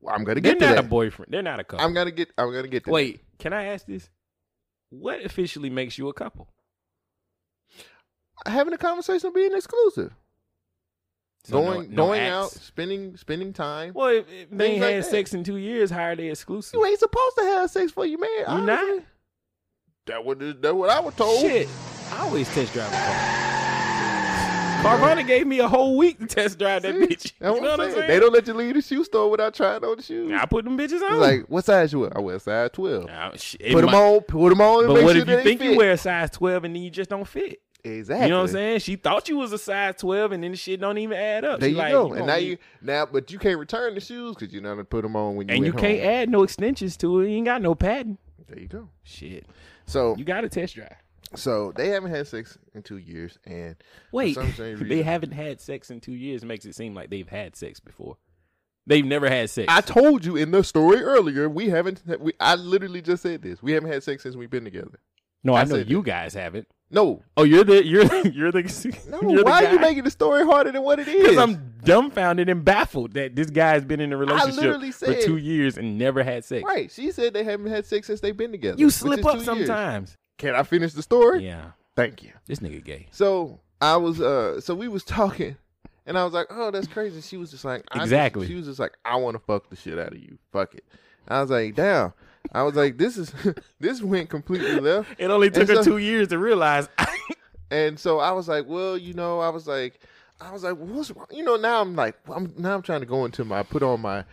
Well, 0.00 0.14
I'm 0.14 0.24
gonna 0.24 0.40
get. 0.40 0.58
They're 0.58 0.68
not 0.70 0.76
that. 0.76 0.84
a 0.84 0.88
boyfriend. 0.88 1.32
They're 1.32 1.42
not 1.42 1.60
a 1.60 1.64
couple. 1.64 1.84
I'm 1.84 1.94
gonna 1.94 2.10
get. 2.10 2.28
I'm 2.38 2.52
gonna 2.52 2.68
get 2.68 2.86
Wait, 2.86 3.20
can 3.38 3.52
I 3.52 3.64
ask 3.64 3.86
this? 3.86 4.08
What 4.90 5.24
officially 5.24 5.70
makes 5.70 5.98
you 5.98 6.08
a 6.08 6.14
couple? 6.14 6.48
having 8.44 8.74
a 8.74 8.78
conversation, 8.78 9.32
being 9.34 9.54
exclusive, 9.54 10.12
So 11.46 11.62
going 11.62 11.90
no 11.90 12.06
going 12.06 12.20
acts? 12.20 12.32
out, 12.34 12.50
spending 12.62 13.16
spending 13.16 13.52
time. 13.52 13.92
Well, 13.94 14.08
if, 14.08 14.24
if 14.30 14.50
they 14.50 14.72
ain't 14.72 14.80
like 14.80 14.94
had 14.94 15.02
that. 15.04 15.08
sex 15.10 15.32
in 15.34 15.44
two 15.44 15.56
years, 15.56 15.90
how 15.90 16.02
are 16.02 16.16
they 16.16 16.28
exclusive? 16.30 16.74
You 16.74 16.84
ain't 16.84 16.98
supposed 16.98 17.36
to 17.38 17.44
have 17.44 17.70
sex 17.70 17.92
for 17.92 18.04
you, 18.04 18.18
man. 18.18 18.30
You 18.38 18.44
honestly. 18.46 18.96
not? 18.96 19.04
That 20.06 20.24
what 20.24 20.38
that 20.62 20.74
what 20.76 20.90
I 20.90 21.00
was 21.00 21.14
told. 21.14 21.40
Shit, 21.40 21.68
I 22.12 22.22
always 22.22 22.52
test 22.52 22.72
drive 22.72 22.88
a 22.88 22.96
car. 22.96 23.42
Carvana 24.82 25.26
gave 25.26 25.46
me 25.46 25.58
a 25.58 25.66
whole 25.66 25.96
week 25.96 26.18
to 26.20 26.26
test 26.26 26.58
drive 26.58 26.82
that 26.82 26.94
bitch. 26.94 27.08
That's 27.08 27.32
You 27.40 27.46
know 27.46 27.52
what 27.54 27.62
what 27.62 27.70
I'm 27.72 27.80
I'm 27.80 27.86
saying. 27.86 27.94
saying? 27.96 28.08
They 28.08 28.20
don't 28.20 28.32
let 28.32 28.46
you 28.46 28.54
leave 28.54 28.74
the 28.74 28.82
shoe 28.82 29.02
store 29.04 29.30
without 29.30 29.54
trying 29.54 29.82
on 29.82 29.96
the 29.96 30.02
shoes. 30.02 30.30
I 30.32 30.44
put 30.46 30.64
them 30.64 30.78
bitches 30.78 31.02
on. 31.02 31.12
It's 31.12 31.20
like, 31.20 31.40
what 31.48 31.64
size 31.64 31.92
you 31.92 32.00
wear? 32.00 32.16
I 32.16 32.20
wear 32.20 32.38
size 32.38 32.70
twelve. 32.72 33.06
Nah, 33.06 33.32
shit, 33.36 33.72
put 33.72 33.80
them 33.80 33.86
might- 33.86 33.94
on. 33.96 34.20
Put 34.22 34.50
them 34.50 34.60
on. 34.60 34.78
And 34.84 34.88
But 34.88 34.94
make 34.94 35.04
what 35.04 35.12
sure 35.14 35.22
if 35.22 35.28
you 35.28 35.36
they 35.36 35.42
think 35.42 35.62
you 35.62 35.76
wear 35.76 35.92
a 35.92 35.96
size 35.96 36.30
twelve 36.30 36.64
and 36.64 36.74
then 36.76 36.82
you 36.82 36.90
just 36.90 37.10
don't 37.10 37.26
fit? 37.26 37.60
Exactly. 37.86 38.26
You 38.26 38.30
know 38.30 38.38
what 38.42 38.48
I'm 38.50 38.52
saying? 38.54 38.78
She 38.80 38.96
thought 38.96 39.28
you 39.28 39.36
was 39.36 39.52
a 39.52 39.58
size 39.58 39.94
12, 39.98 40.32
and 40.32 40.42
then 40.42 40.50
the 40.50 40.56
shit 40.56 40.80
don't 40.80 40.98
even 40.98 41.16
add 41.16 41.44
up. 41.44 41.60
There 41.60 41.68
She 41.68 41.72
you 41.74 41.78
like, 41.78 41.92
go. 41.92 42.08
gonna 42.08 42.18
and 42.18 42.26
now 42.26 42.36
need- 42.36 42.48
you 42.48 42.58
now, 42.82 43.06
but 43.06 43.30
you 43.30 43.38
can't 43.38 43.58
return 43.58 43.94
the 43.94 44.00
shoes 44.00 44.34
because 44.36 44.52
you 44.52 44.60
know 44.60 44.74
to 44.76 44.84
put 44.84 45.02
them 45.02 45.14
on 45.16 45.36
when 45.36 45.48
you 45.48 45.54
and 45.54 45.64
you 45.64 45.72
can't 45.72 46.00
home. 46.00 46.08
add 46.10 46.28
no 46.30 46.42
extensions 46.42 46.96
to 46.98 47.20
it. 47.20 47.28
You 47.30 47.36
ain't 47.36 47.46
got 47.46 47.62
no 47.62 47.74
padding. 47.74 48.18
There 48.48 48.58
you 48.58 48.68
go. 48.68 48.88
Shit. 49.02 49.46
So 49.86 50.14
You 50.16 50.24
got 50.24 50.44
a 50.44 50.48
test 50.48 50.74
drive. 50.74 50.94
so 51.34 51.72
they 51.76 51.88
haven't 51.88 52.10
had 52.10 52.26
sex 52.26 52.56
in 52.74 52.82
two 52.82 52.98
years, 52.98 53.38
and 53.44 53.76
Wait, 54.12 54.32
strange 54.32 54.80
they 54.88 55.02
haven't 55.02 55.32
had 55.32 55.60
sex 55.60 55.90
in 55.90 56.00
two 56.00 56.12
years. 56.14 56.44
Makes 56.44 56.64
it 56.66 56.74
seem 56.74 56.94
like 56.94 57.10
they've 57.10 57.28
had 57.28 57.56
sex 57.56 57.80
before. 57.80 58.16
They've 58.88 59.04
never 59.04 59.28
had 59.28 59.50
sex. 59.50 59.66
I 59.68 59.80
told 59.80 60.24
you 60.24 60.36
in 60.36 60.52
the 60.52 60.62
story 60.62 61.02
earlier. 61.02 61.48
We 61.48 61.68
haven't. 61.70 62.02
We, 62.20 62.32
I 62.38 62.54
literally 62.54 63.02
just 63.02 63.22
said 63.24 63.42
this. 63.42 63.60
We 63.60 63.72
haven't 63.72 63.90
had 63.90 64.04
sex 64.04 64.22
since 64.22 64.36
we've 64.36 64.48
been 64.50 64.62
together. 64.64 65.00
no, 65.42 65.54
I, 65.54 65.62
I 65.62 65.64
know 65.64 65.74
you 65.76 66.02
guys 66.04 66.34
haven't. 66.34 66.68
No, 66.90 67.22
Oh, 67.36 67.42
you're 67.42 67.64
the 67.64 67.84
you're 67.84 68.04
the, 68.04 68.30
you're 68.34 68.52
the 68.52 68.62
no. 69.10 69.20
you're 69.30 69.38
the 69.38 69.44
why 69.44 69.64
are 69.64 69.72
you 69.72 69.78
making 69.80 70.04
the 70.04 70.10
story 70.10 70.44
harder 70.44 70.70
than 70.70 70.82
what 70.82 71.00
it 71.00 71.08
is? 71.08 71.20
Because 71.22 71.38
I'm 71.38 71.74
dumbfounded 71.84 72.48
and 72.48 72.64
baffled 72.64 73.14
that 73.14 73.34
this 73.34 73.50
guy's 73.50 73.84
been 73.84 74.00
in 74.00 74.12
a 74.12 74.16
relationship 74.16 74.56
literally 74.62 74.92
for 74.92 75.14
two 75.14 75.36
years 75.36 75.76
and 75.78 75.98
never 75.98 76.22
had 76.22 76.44
sex. 76.44 76.64
right. 76.64 76.90
She 76.90 77.10
said 77.10 77.32
they 77.34 77.42
haven't 77.44 77.66
had 77.66 77.86
sex 77.86 78.06
since 78.06 78.20
they've 78.20 78.36
been 78.36 78.52
together. 78.52 78.78
You 78.78 78.90
slip 78.90 79.24
up 79.26 79.32
two 79.32 79.38
years. 79.38 79.44
sometimes. 79.66 80.16
Can 80.38 80.54
I 80.54 80.62
finish 80.62 80.92
the 80.92 81.02
story? 81.02 81.44
Yeah, 81.44 81.70
Thank 81.96 82.22
you. 82.22 82.30
this 82.46 82.60
nigga 82.60 82.84
gay. 82.84 83.06
So 83.10 83.58
I 83.80 83.96
was 83.96 84.20
uh 84.20 84.60
so 84.60 84.74
we 84.74 84.86
was 84.86 85.02
talking 85.02 85.56
and 86.06 86.16
I 86.16 86.22
was 86.24 86.32
like, 86.34 86.46
Oh, 86.50 86.70
that's 86.70 86.86
crazy. 86.86 87.20
She 87.20 87.36
was 87.36 87.50
just 87.50 87.64
like 87.64 87.82
I 87.90 87.96
just- 87.96 88.04
Exactly. 88.06 88.46
she 88.46 88.54
was 88.54 88.66
just 88.66 88.78
like, 88.78 88.92
I 89.04 89.16
wanna 89.16 89.40
fuck 89.40 89.70
the 89.70 89.76
shit 89.76 89.98
out 89.98 90.12
of 90.12 90.18
you. 90.18 90.38
Fuck 90.52 90.74
it. 90.76 90.84
I 91.26 91.40
was 91.40 91.50
like, 91.50 91.74
damn. 91.74 92.12
I 92.52 92.62
was 92.62 92.74
like, 92.74 92.96
this 92.98 93.16
is 93.16 93.32
this 93.80 94.02
went 94.02 94.30
completely 94.30 94.78
left. 94.80 95.10
It 95.18 95.30
only 95.30 95.50
took 95.50 95.68
And 95.68 95.70
her 95.70 95.76
so- 95.76 95.90
two 95.92 95.98
years 95.98 96.28
to 96.28 96.38
realize. 96.38 96.88
And 97.68 97.98
so 97.98 98.20
I 98.20 98.30
was 98.30 98.46
like, 98.46 98.66
well, 98.68 98.96
you 98.96 99.12
know, 99.12 99.40
I 99.40 99.48
was 99.48 99.66
like 99.66 99.98
I 100.40 100.52
was 100.52 100.62
like, 100.62 100.76
what's 100.76 101.10
wrong? 101.10 101.26
You 101.32 101.42
know, 101.42 101.56
now 101.56 101.80
I'm 101.80 101.96
like 101.96 102.14
I'm 102.32 102.54
now 102.56 102.74
I'm 102.76 102.82
trying 102.82 103.00
to 103.00 103.06
go 103.06 103.24
into 103.24 103.44
my 103.44 103.64
put 103.64 103.82
on 103.82 104.00
my 104.02 104.24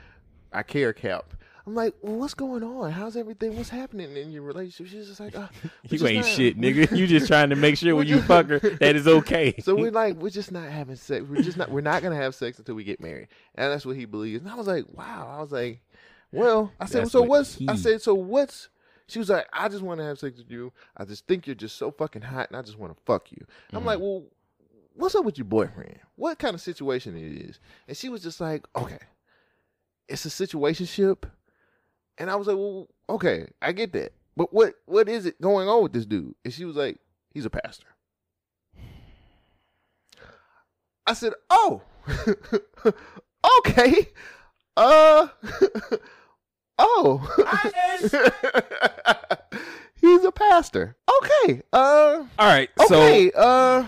I 0.51 0.61
care 0.61 0.93
cap. 0.93 1.33
I'm 1.65 1.73
like, 1.73 1.95
well, 2.03 2.17
what's 2.17 2.33
going 2.35 2.61
on? 2.61 2.91
How's 2.91 3.15
everything? 3.17 3.55
What's 3.55 3.69
happening 3.69 4.15
in 4.17 4.31
your 4.31 4.43
relationship? 4.43 4.85
She's 4.91 5.07
just 5.07 5.19
like, 5.19 5.33
uh, 5.35 5.47
you 5.83 5.97
just 5.97 6.03
ain't 6.05 6.17
not- 6.17 6.25
shit, 6.35 6.59
nigga. 6.59 6.95
You 6.95 7.07
just 7.07 7.25
trying 7.25 7.49
to 7.49 7.55
make 7.55 7.77
sure 7.77 7.95
when 7.95 8.05
you 8.05 8.21
fuck 8.21 8.49
her 8.49 8.59
that 8.59 8.95
is 8.95 9.07
okay. 9.07 9.55
So 9.61 9.73
we're 9.73 9.89
like, 9.89 10.17
we're 10.17 10.29
just 10.29 10.51
not 10.51 10.69
having 10.69 10.97
sex. 10.97 11.25
We're 11.27 11.41
just 11.41 11.57
not. 11.57 11.71
We're 11.71 11.81
not 11.81 12.03
gonna 12.03 12.17
have 12.17 12.35
sex 12.35 12.59
until 12.59 12.75
we 12.75 12.83
get 12.83 12.99
married, 12.99 13.29
and 13.55 13.71
that's 13.71 13.85
what 13.85 13.95
he 13.95 14.05
believes. 14.05 14.43
And 14.43 14.51
I 14.51 14.55
was 14.55 14.67
like, 14.67 14.85
wow. 14.93 15.33
I 15.35 15.41
was 15.41 15.51
like, 15.51 15.79
well, 16.33 16.71
I 16.79 16.85
said, 16.85 17.03
That's 17.03 17.11
so 17.11 17.21
what 17.21 17.29
what's? 17.29 17.59
I 17.67 17.75
said, 17.75 18.01
so 18.01 18.13
what's? 18.13 18.69
She 19.07 19.19
was 19.19 19.29
like, 19.29 19.47
I 19.51 19.67
just 19.69 19.83
want 19.83 19.99
to 19.99 20.05
have 20.05 20.19
sex 20.19 20.37
with 20.37 20.49
you. 20.49 20.71
I 20.95 21.05
just 21.05 21.27
think 21.27 21.45
you're 21.45 21.55
just 21.55 21.77
so 21.77 21.91
fucking 21.91 22.21
hot, 22.21 22.49
and 22.49 22.57
I 22.57 22.61
just 22.61 22.79
want 22.79 22.95
to 22.95 23.03
fuck 23.05 23.31
you. 23.31 23.45
I'm 23.73 23.85
like, 23.85 23.99
well, 23.99 24.23
what's 24.93 25.15
up 25.15 25.25
with 25.25 25.37
your 25.37 25.45
boyfriend? 25.45 25.99
What 26.15 26.39
kind 26.39 26.55
of 26.55 26.61
situation 26.61 27.15
it 27.17 27.49
is? 27.49 27.59
And 27.87 27.95
she 27.97 28.09
was 28.09 28.23
just 28.23 28.39
like, 28.39 28.65
okay, 28.75 28.99
it's 30.07 30.25
a 30.25 30.29
situationship. 30.29 31.23
And 32.17 32.29
I 32.29 32.35
was 32.35 32.47
like, 32.47 32.57
well, 32.57 32.87
okay, 33.09 33.47
I 33.61 33.71
get 33.71 33.93
that, 33.93 34.13
but 34.37 34.53
what 34.53 34.75
what 34.85 35.09
is 35.09 35.25
it 35.25 35.39
going 35.41 35.67
on 35.67 35.83
with 35.83 35.93
this 35.93 36.05
dude? 36.05 36.35
And 36.45 36.53
she 36.53 36.65
was 36.65 36.75
like, 36.75 36.97
he's 37.31 37.45
a 37.45 37.49
pastor. 37.49 37.87
I 41.05 41.13
said, 41.13 41.33
"Oh, 41.49 41.81
okay, 43.59 44.07
uh, 44.77 45.27
oh, 46.79 47.19
he's 50.01 50.23
a 50.23 50.31
pastor. 50.31 50.95
Okay, 51.23 51.61
uh, 51.71 52.23
All 52.39 52.47
right, 52.47 52.69
okay, 52.79 53.31
so 53.33 53.39
uh." 53.39 53.85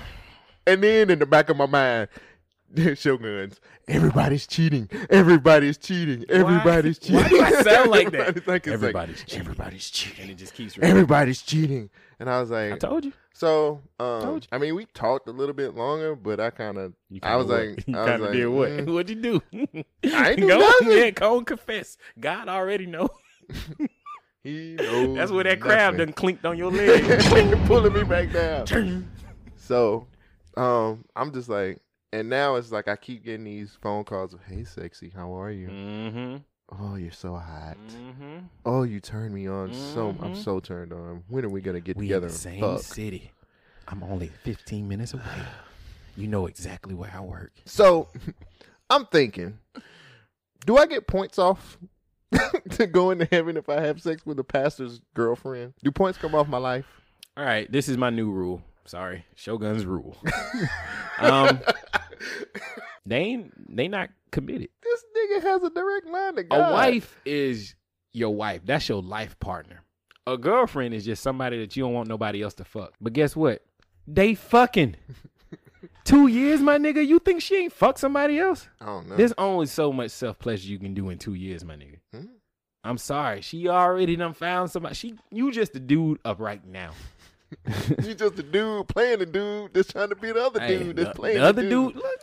And 0.67 0.81
then 0.83 1.09
in 1.11 1.19
the 1.19 1.25
back 1.27 1.49
of 1.49 1.57
my 1.57 1.67
mind, 1.67 2.07
Shoguns, 2.73 3.59
everybody's 3.87 4.47
cheating. 4.47 4.89
Everybody's 5.11 5.77
cheating. 5.77 6.25
Everybody's 6.27 6.97
cheating. 6.97 7.15
why 7.21 7.29
do 7.29 7.41
I 7.41 7.61
sound 7.61 7.91
like 7.91 8.11
that? 8.13 8.27
Everybody's 8.29 8.47
like- 8.47 8.67
it's 8.67 8.67
like, 8.67 8.67
everybody's 8.67 9.19
cheating. 9.23 9.39
everybody's 9.41 9.89
cheating. 9.91 10.21
And 10.23 10.31
it 10.31 10.35
just 10.37 10.53
keeps. 10.55 10.77
everybody's 10.81 11.41
cheating. 11.43 11.89
And 12.19 12.29
I 12.29 12.39
was 12.39 12.49
like, 12.49 12.73
I 12.73 12.77
told 12.77 13.05
you. 13.05 13.13
so, 13.33 13.81
um, 13.99 14.21
Told 14.21 14.43
you. 14.43 14.47
I 14.51 14.57
mean, 14.57 14.75
we 14.75 14.85
talked 14.85 15.27
a 15.27 15.31
little 15.31 15.53
bit 15.53 15.75
longer, 15.75 16.15
but 16.15 16.39
I 16.39 16.49
kind 16.49 16.77
of, 16.77 16.93
I 17.23 17.35
was 17.35 17.47
kinda 17.47 17.57
like, 17.57 17.69
what? 17.75 17.87
you 17.87 17.97
I 17.97 18.11
was 18.11 18.21
like, 18.21 18.31
did 18.31 18.47
what? 18.47 18.69
mm, 18.69 18.87
What'd 18.93 19.09
you 19.09 19.15
do? 19.21 19.41
I 20.15 20.29
ain't 20.29 20.39
do 20.39 20.47
go, 20.47 20.57
nothing. 20.59 20.91
Yeah, 20.91 21.09
go 21.11 21.37
and 21.37 21.47
confess. 21.47 21.97
God 22.19 22.47
already 22.47 22.85
know. 22.85 23.09
he 24.43 24.75
knows. 24.75 25.17
That's 25.17 25.31
where 25.31 25.43
that 25.43 25.59
crab 25.59 25.97
done 25.97 26.13
clinked 26.13 26.45
on 26.45 26.57
your 26.57 26.71
leg. 26.71 27.03
pulling 27.65 27.93
me 27.93 28.03
back 28.03 28.31
down. 28.31 29.07
so, 29.57 30.07
um, 30.55 31.03
I'm 31.15 31.33
just 31.33 31.49
like, 31.49 31.81
and 32.13 32.29
now 32.29 32.55
it's 32.55 32.71
like 32.71 32.87
I 32.87 32.95
keep 32.95 33.25
getting 33.25 33.43
these 33.43 33.77
phone 33.81 34.05
calls 34.05 34.33
of, 34.33 34.39
"Hey, 34.43 34.63
sexy, 34.63 35.11
how 35.13 35.37
are 35.37 35.51
you? 35.51 35.67
mm-hmm. 35.67 36.37
Oh, 36.71 36.95
you're 36.95 37.11
so 37.11 37.35
hot. 37.35 37.77
Mm-hmm. 37.89 38.37
Oh, 38.65 38.83
you 38.83 38.99
turn 38.99 39.33
me 39.33 39.47
on 39.47 39.71
so. 39.73 40.09
I'm 40.21 40.33
Mhm. 40.33 40.37
so 40.43 40.59
turned 40.59 40.91
on. 40.93 41.23
When 41.27 41.45
are 41.45 41.49
we 41.49 41.61
gonna 41.61 41.79
get 41.79 41.95
We 41.95 42.07
together 42.07 42.27
in 42.27 42.33
the 42.33 42.33
and 42.33 42.41
same 42.41 42.61
fuck?" 42.61 42.81
city. 42.81 43.31
I'm 43.87 44.01
only 44.03 44.29
15 44.43 44.87
minutes 44.87 45.13
away. 45.13 45.23
You 46.17 46.27
know 46.29 46.45
exactly 46.47 46.93
where 46.95 47.11
I 47.13 47.19
work. 47.19 47.51
So, 47.65 48.07
I'm 48.89 49.05
thinking, 49.07 49.59
do 50.65 50.77
I 50.77 50.85
get 50.85 51.07
points 51.07 51.37
off 51.37 51.77
to 52.69 52.87
go 52.87 53.11
into 53.11 53.25
heaven 53.25 53.57
if 53.57 53.67
I 53.67 53.81
have 53.81 54.01
sex 54.01 54.25
with 54.25 54.39
a 54.39 54.43
pastor's 54.45 55.01
girlfriend? 55.13 55.73
Do 55.83 55.91
points 55.91 56.17
come 56.17 56.33
off 56.33 56.47
my 56.47 56.57
life? 56.57 56.85
All 57.35 57.43
right, 57.43 57.69
this 57.69 57.89
is 57.89 57.97
my 57.97 58.11
new 58.11 58.31
rule. 58.31 58.61
Sorry, 58.85 59.25
Shogun's 59.35 59.85
rule. 59.85 60.15
um, 61.19 61.59
they 63.05 63.17
ain't 63.17 63.75
they 63.75 63.87
not 63.87 64.09
committed. 64.31 64.69
This 64.81 65.03
nigga 65.17 65.43
has 65.43 65.63
a 65.63 65.69
direct 65.69 66.07
line 66.07 66.35
to 66.35 66.43
go. 66.43 66.55
A 66.55 66.71
wife 66.71 67.19
is 67.25 67.75
your 68.13 68.33
wife. 68.33 68.61
That's 68.65 68.87
your 68.89 69.01
life 69.01 69.39
partner. 69.39 69.81
A 70.27 70.37
girlfriend 70.37 70.93
is 70.93 71.05
just 71.05 71.21
somebody 71.21 71.59
that 71.59 71.75
you 71.75 71.83
don't 71.83 71.93
want 71.93 72.09
nobody 72.09 72.41
else 72.41 72.55
to 72.55 72.63
fuck. 72.63 72.93
But 72.99 73.13
guess 73.13 73.35
what? 73.35 73.63
They 74.07 74.33
fucking. 74.33 74.95
two 76.03 76.27
years, 76.27 76.61
my 76.61 76.77
nigga. 76.77 77.05
You 77.05 77.19
think 77.19 77.41
she 77.41 77.55
ain't 77.57 77.73
fuck 77.73 77.97
somebody 77.97 78.39
else? 78.39 78.67
I 78.81 78.85
don't 78.85 79.09
know. 79.09 79.15
There's 79.17 79.33
only 79.37 79.67
so 79.67 79.91
much 79.91 80.11
self 80.11 80.39
pleasure 80.39 80.67
you 80.67 80.79
can 80.79 80.93
do 80.93 81.09
in 81.09 81.17
two 81.17 81.33
years, 81.33 81.63
my 81.63 81.75
nigga. 81.75 81.99
Hmm? 82.13 82.25
I'm 82.83 82.97
sorry. 82.97 83.41
She 83.41 83.67
already 83.67 84.15
done 84.15 84.33
found 84.33 84.71
somebody. 84.71 84.95
She 84.95 85.15
you 85.31 85.51
just 85.51 85.75
a 85.75 85.79
dude 85.79 86.19
up 86.23 86.39
right 86.39 86.65
now. 86.65 86.91
you 88.03 88.13
just 88.13 88.39
a 88.39 88.43
dude 88.43 88.87
playing 88.87 89.21
a 89.21 89.25
dude 89.25 89.73
that's 89.73 89.91
trying 89.91 90.09
to 90.09 90.15
be 90.15 90.31
the 90.31 90.43
other 90.43 90.59
Hey, 90.59 90.77
dude 90.77 90.95
the, 90.95 91.11
playing 91.11 91.37
the 91.37 91.45
other 91.45 91.61
dude. 91.63 91.95
Look, 91.95 92.03
look, 92.03 92.19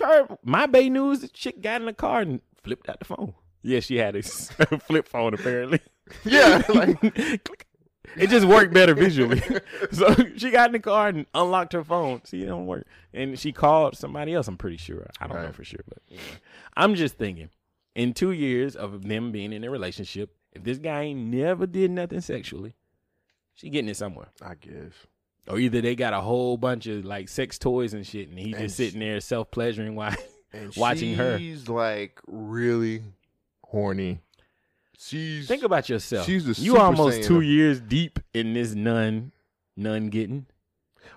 you 0.00 0.06
heard 0.06 0.38
my 0.44 0.66
Bay 0.66 0.88
News. 0.88 1.20
The 1.20 1.28
chick 1.28 1.60
got 1.62 1.80
in 1.80 1.86
the 1.86 1.92
car 1.92 2.20
and 2.20 2.40
flipped 2.62 2.88
out 2.88 2.98
the 2.98 3.04
phone. 3.04 3.34
Yeah, 3.62 3.80
she 3.80 3.96
had 3.96 4.16
a 4.16 4.22
flip 4.22 5.08
phone 5.08 5.34
apparently. 5.34 5.80
Yeah, 6.24 6.62
like 6.68 7.00
It 8.16 8.28
just 8.28 8.46
worked 8.46 8.74
better 8.74 8.94
visually. 8.94 9.42
so 9.92 10.14
she 10.36 10.50
got 10.50 10.66
in 10.68 10.72
the 10.72 10.80
car 10.80 11.08
and 11.08 11.26
unlocked 11.34 11.72
her 11.72 11.84
phone. 11.84 12.24
See, 12.24 12.42
it 12.42 12.46
don't 12.46 12.66
work. 12.66 12.86
And 13.12 13.38
she 13.38 13.52
called 13.52 13.96
somebody 13.96 14.34
else. 14.34 14.48
I'm 14.48 14.56
pretty 14.56 14.76
sure. 14.76 15.08
I 15.20 15.26
don't 15.26 15.42
know 15.42 15.52
for 15.52 15.64
sure, 15.64 15.80
but 15.88 15.98
anyway. 16.08 16.24
I'm 16.76 16.94
just 16.94 17.16
thinking. 17.16 17.50
In 17.94 18.14
two 18.14 18.32
years 18.32 18.74
of 18.74 19.06
them 19.06 19.32
being 19.32 19.52
in 19.52 19.64
a 19.64 19.70
relationship, 19.70 20.34
if 20.52 20.64
this 20.64 20.78
guy 20.78 21.02
ain't 21.02 21.20
never 21.20 21.66
did 21.66 21.90
nothing 21.90 22.20
sexually, 22.20 22.74
she 23.54 23.68
getting 23.70 23.90
it 23.90 23.96
somewhere. 23.96 24.28
I 24.40 24.54
guess. 24.54 24.92
Or 25.48 25.58
either 25.58 25.80
they 25.80 25.96
got 25.96 26.12
a 26.12 26.20
whole 26.20 26.56
bunch 26.56 26.86
of 26.86 27.04
like 27.04 27.28
sex 27.28 27.58
toys 27.58 27.94
and 27.94 28.06
shit, 28.06 28.28
and 28.28 28.38
he 28.38 28.52
And 28.52 28.62
just 28.62 28.76
sitting 28.76 29.00
there 29.00 29.18
self 29.20 29.50
pleasuring 29.50 29.96
while 29.96 30.14
watching 30.76 31.14
her. 31.16 31.38
She's 31.38 31.68
like 31.68 32.20
really 32.26 33.02
horny. 33.64 34.20
She's 34.98 35.48
Think 35.48 35.64
about 35.64 35.88
yourself. 35.88 36.26
She's 36.26 36.44
the 36.44 36.60
you 36.62 36.76
almost 36.78 37.24
two 37.24 37.38
of- 37.38 37.44
years 37.44 37.80
deep 37.80 38.20
in 38.32 38.54
this 38.54 38.74
nun, 38.74 39.32
nun 39.76 40.08
getting. 40.10 40.46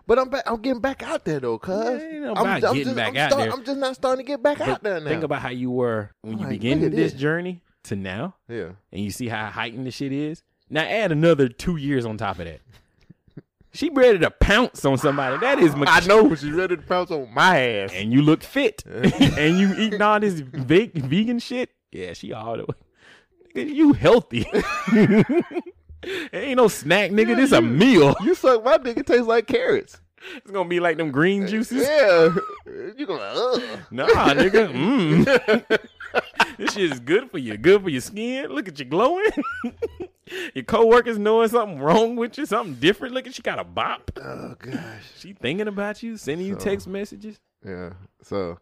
But 0.07 0.17
I'm 0.19 0.29
back. 0.29 0.43
I'm 0.47 0.61
getting 0.61 0.81
back 0.81 1.03
out 1.03 1.23
there 1.25 1.39
though, 1.39 1.59
cuz. 1.59 2.01
Yeah, 2.01 2.33
I'm, 2.35 2.45
I'm 2.47 2.59
getting 2.61 2.83
just, 2.83 2.95
back 2.95 3.09
I'm 3.09 3.17
out 3.17 3.31
start- 3.31 3.43
there. 3.43 3.53
I'm 3.53 3.63
just 3.63 3.77
not 3.79 3.95
starting 3.95 4.25
to 4.25 4.27
get 4.27 4.41
back 4.41 4.57
But 4.57 4.69
out 4.69 4.83
there 4.83 4.99
now. 4.99 5.07
Think 5.09 5.23
about 5.23 5.41
how 5.41 5.49
you 5.49 5.69
were 5.69 6.11
when 6.21 6.33
I'm 6.33 6.39
you 6.39 6.45
like, 6.45 6.59
began 6.59 6.79
this 6.81 7.11
this. 7.11 7.13
journey 7.13 7.61
to 7.83 7.95
now, 7.95 8.35
yeah. 8.49 8.69
and 8.91 9.01
you 9.03 9.11
see 9.11 9.27
how 9.27 9.45
heightened 9.47 9.85
the 9.85 9.91
shit 9.91 10.11
is. 10.11 10.41
Now 10.69 10.81
add 10.81 11.11
another 11.11 11.47
two 11.47 11.75
years 11.75 12.05
on 12.05 12.17
top 12.17 12.39
of 12.39 12.45
that. 12.45 12.61
She 13.75 13.89
ready 13.89 14.19
to 14.19 14.31
pounce 14.31 14.85
on 14.85 14.97
somebody. 14.97 15.37
That 15.37 15.59
is, 15.59 15.73
I 15.75 15.99
know 16.07 16.33
she's 16.33 16.51
ready 16.51 16.77
to 16.77 16.81
pounce 16.81 17.11
on 17.11 17.33
my 17.33 17.59
ass. 17.59 17.91
And 17.93 18.13
you 18.13 18.21
look 18.21 18.41
fit, 18.41 18.83
and 18.85 19.59
you 19.59 19.75
eating 19.77 20.01
all 20.01 20.19
this 20.19 20.39
ve- 20.39 20.91
vegan 20.95 21.39
shit. 21.39 21.69
Yeah, 21.91 22.13
she 22.13 22.31
all 22.31 22.57
the 22.57 22.65
way. 22.65 23.63
You 23.63 23.93
healthy. 23.93 24.45
Ain't 26.33 26.57
no 26.57 26.67
snack, 26.67 27.11
nigga. 27.11 27.35
This 27.35 27.51
a 27.51 27.61
meal. 27.61 28.15
You 28.21 28.35
suck 28.35 28.63
my 28.63 28.77
dick. 28.77 28.97
It 28.97 29.07
tastes 29.07 29.27
like 29.27 29.47
carrots. 29.47 29.99
It's 30.37 30.51
gonna 30.51 30.69
be 30.69 30.79
like 30.79 30.97
them 30.97 31.11
green 31.11 31.47
juices. 31.47 31.83
Yeah. 31.83 32.35
You 32.97 33.05
gonna 33.05 33.21
ugh. 33.23 33.61
Nah, 33.91 34.05
nigga. 34.33 34.71
Mm. 34.73 35.79
this 36.57 36.73
shit 36.73 36.91
is 36.91 36.99
good 36.99 37.29
for 37.31 37.37
you. 37.37 37.57
Good 37.57 37.83
for 37.83 37.89
your 37.89 38.01
skin. 38.01 38.49
Look 38.51 38.67
at 38.67 38.79
you 38.79 38.85
glowing. 38.85 39.25
Your 40.55 40.63
coworkers 40.63 41.19
knowing 41.19 41.49
something 41.49 41.79
wrong 41.79 42.15
with 42.15 42.37
you, 42.39 42.47
something 42.47 42.73
different. 42.75 43.13
Look 43.13 43.27
at 43.27 43.35
she 43.35 43.43
got 43.43 43.59
a 43.59 43.63
bop. 43.63 44.09
Oh 44.17 44.55
gosh. 44.57 45.03
She 45.19 45.33
thinking 45.33 45.67
about 45.67 46.01
you, 46.01 46.17
sending 46.17 46.47
you 46.47 46.55
text 46.55 46.87
messages. 46.87 47.39
Yeah. 47.63 47.91
So 48.23 48.57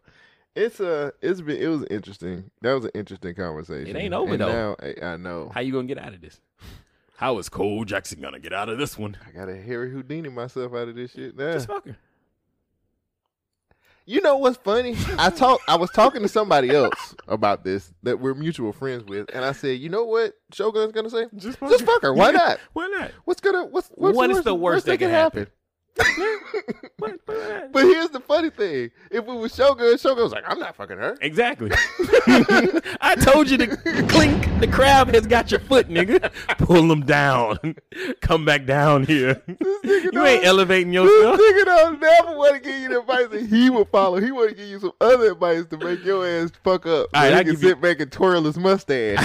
it's 0.54 0.78
uh 0.78 1.12
it's 1.22 1.40
been 1.40 1.56
it 1.56 1.68
was 1.68 1.86
interesting. 1.90 2.50
That 2.60 2.74
was 2.74 2.84
an 2.84 2.90
interesting 2.94 3.34
conversation. 3.34 3.96
It 3.96 3.98
ain't 3.98 4.12
over, 4.12 4.32
And 4.32 4.42
though. 4.42 4.52
Now 4.52 4.76
I, 4.78 5.12
I 5.12 5.16
know. 5.16 5.50
How 5.54 5.60
you 5.62 5.72
gonna 5.72 5.86
get 5.86 5.98
out 5.98 6.12
of 6.12 6.20
this? 6.20 6.38
How 7.16 7.38
is 7.38 7.48
Cole 7.48 7.84
Jackson 7.86 8.20
gonna 8.20 8.40
get 8.40 8.52
out 8.52 8.68
of 8.68 8.76
this 8.76 8.98
one? 8.98 9.16
I 9.26 9.30
gotta 9.30 9.56
Harry 9.56 9.90
Houdini 9.90 10.28
myself 10.28 10.74
out 10.74 10.88
of 10.88 10.96
this 10.96 11.12
shit. 11.12 11.34
Nah. 11.34 11.52
Just 11.52 11.68
fuck 11.68 11.86
her. 11.86 11.96
You 14.06 14.20
know 14.20 14.36
what's 14.36 14.58
funny? 14.58 14.96
I 15.18 15.30
talk. 15.30 15.60
I 15.66 15.76
was 15.76 15.90
talking 15.90 16.20
to 16.22 16.28
somebody 16.28 16.70
else 16.70 17.14
about 17.26 17.64
this 17.64 17.92
that 18.02 18.20
we're 18.20 18.34
mutual 18.34 18.72
friends 18.72 19.04
with, 19.04 19.30
and 19.34 19.44
I 19.44 19.52
said, 19.52 19.78
"You 19.80 19.88
know 19.88 20.04
what? 20.04 20.34
Shogun's 20.52 20.92
gonna 20.92 21.08
say, 21.08 21.26
just 21.36 21.58
fuck, 21.58 21.70
just 21.70 21.84
fuck 21.84 22.02
her. 22.02 22.12
Why 22.12 22.30
not? 22.32 22.58
Why 22.74 22.86
not? 22.88 23.12
What's 23.24 23.40
gonna 23.40 23.64
what's 23.64 23.88
what's 23.94 24.14
What 24.16 24.30
is 24.30 24.42
the 24.42 24.54
worst 24.54 24.84
that 24.86 24.98
can 24.98 25.10
happen? 25.10 25.46
But 26.96 27.82
here's 27.84 28.08
the 28.10 28.20
funny 28.20 28.50
thing: 28.50 28.90
if 29.10 29.24
it 29.24 29.26
was 29.26 29.54
Shogun, 29.54 29.98
Shogun 29.98 30.22
was 30.24 30.32
like, 30.32 30.44
"I'm 30.46 30.58
not 30.58 30.74
fucking 30.76 30.96
her." 30.96 31.16
Exactly. 31.20 31.70
I 33.00 33.16
told 33.20 33.50
you 33.50 33.58
to 33.58 33.66
clink. 34.08 34.48
The 34.60 34.66
crab 34.68 35.12
has 35.14 35.26
got 35.26 35.50
your 35.50 35.60
foot, 35.60 35.88
nigga. 35.88 36.32
Pull 36.58 36.88
them 36.88 37.04
down. 37.04 37.58
Come 38.22 38.44
back 38.44 38.64
down 38.64 39.04
here. 39.04 39.42
you 39.46 40.24
ain't 40.24 40.44
elevating 40.44 40.92
This 40.92 41.02
yourself. 41.04 41.38
nigga 41.40 41.64
don't 41.64 42.00
never 42.00 42.36
want 42.36 42.54
to 42.54 42.60
give 42.60 42.80
you 42.80 42.88
the 42.90 43.00
advice 43.00 43.28
that 43.28 43.46
he 43.46 43.68
would 43.70 43.88
follow. 43.88 44.18
He 44.20 44.30
want 44.32 44.50
to 44.50 44.56
give 44.56 44.68
you 44.68 44.78
some 44.80 44.92
other 45.00 45.32
advice 45.32 45.66
to 45.66 45.76
make 45.76 46.04
your 46.04 46.26
ass 46.26 46.50
fuck 46.62 46.86
up. 46.86 47.08
All 47.12 47.22
right, 47.22 47.32
he 47.32 47.38
I 47.38 47.42
can 47.44 47.52
give 47.52 47.62
you- 47.62 47.68
sit 47.70 47.80
back 47.80 48.00
and 48.00 48.10
twirl 48.10 48.42
his 48.44 48.56
mustache. 48.56 49.18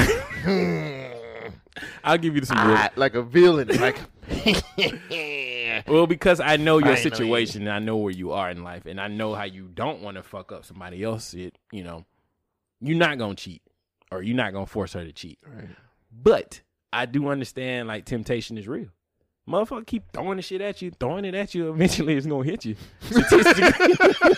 I'll 2.03 2.17
give 2.17 2.35
you 2.35 2.43
some. 2.43 2.57
Ah, 2.59 2.89
like 2.95 3.13
a 3.15 3.21
villain. 3.21 3.67
Like 3.69 3.97
Well, 5.87 6.07
because 6.07 6.39
I 6.39 6.57
know 6.57 6.77
your 6.79 6.91
you. 6.91 6.97
situation 6.97 7.61
and 7.63 7.71
I 7.71 7.79
know 7.79 7.97
where 7.97 8.11
you 8.13 8.31
are 8.31 8.49
in 8.49 8.63
life 8.63 8.85
and 8.85 8.99
I 8.99 9.07
know 9.07 9.33
how 9.35 9.43
you 9.43 9.67
don't 9.73 10.01
want 10.01 10.17
to 10.17 10.23
fuck 10.23 10.51
up 10.51 10.65
somebody 10.65 11.03
else 11.03 11.31
shit, 11.31 11.57
you 11.71 11.83
know, 11.83 12.05
you're 12.81 12.97
not 12.97 13.17
going 13.17 13.35
to 13.35 13.43
cheat 13.43 13.61
or 14.11 14.21
you're 14.21 14.35
not 14.35 14.53
going 14.53 14.65
to 14.65 14.71
force 14.71 14.93
her 14.93 15.03
to 15.03 15.11
cheat. 15.11 15.39
Right. 15.45 15.67
But 16.11 16.61
I 16.91 17.05
do 17.05 17.27
understand 17.29 17.87
like 17.87 18.05
temptation 18.05 18.57
is 18.57 18.67
real. 18.67 18.87
Motherfucker 19.47 19.85
keep 19.85 20.03
throwing 20.13 20.37
the 20.37 20.43
shit 20.43 20.61
at 20.61 20.81
you, 20.81 20.91
throwing 20.99 21.25
it 21.25 21.33
at 21.35 21.55
you, 21.55 21.71
eventually 21.71 22.15
it's 22.15 22.25
going 22.27 22.45
to 22.45 22.51
hit 22.51 22.65
you. 22.65 22.75
Statistically. 23.01 24.37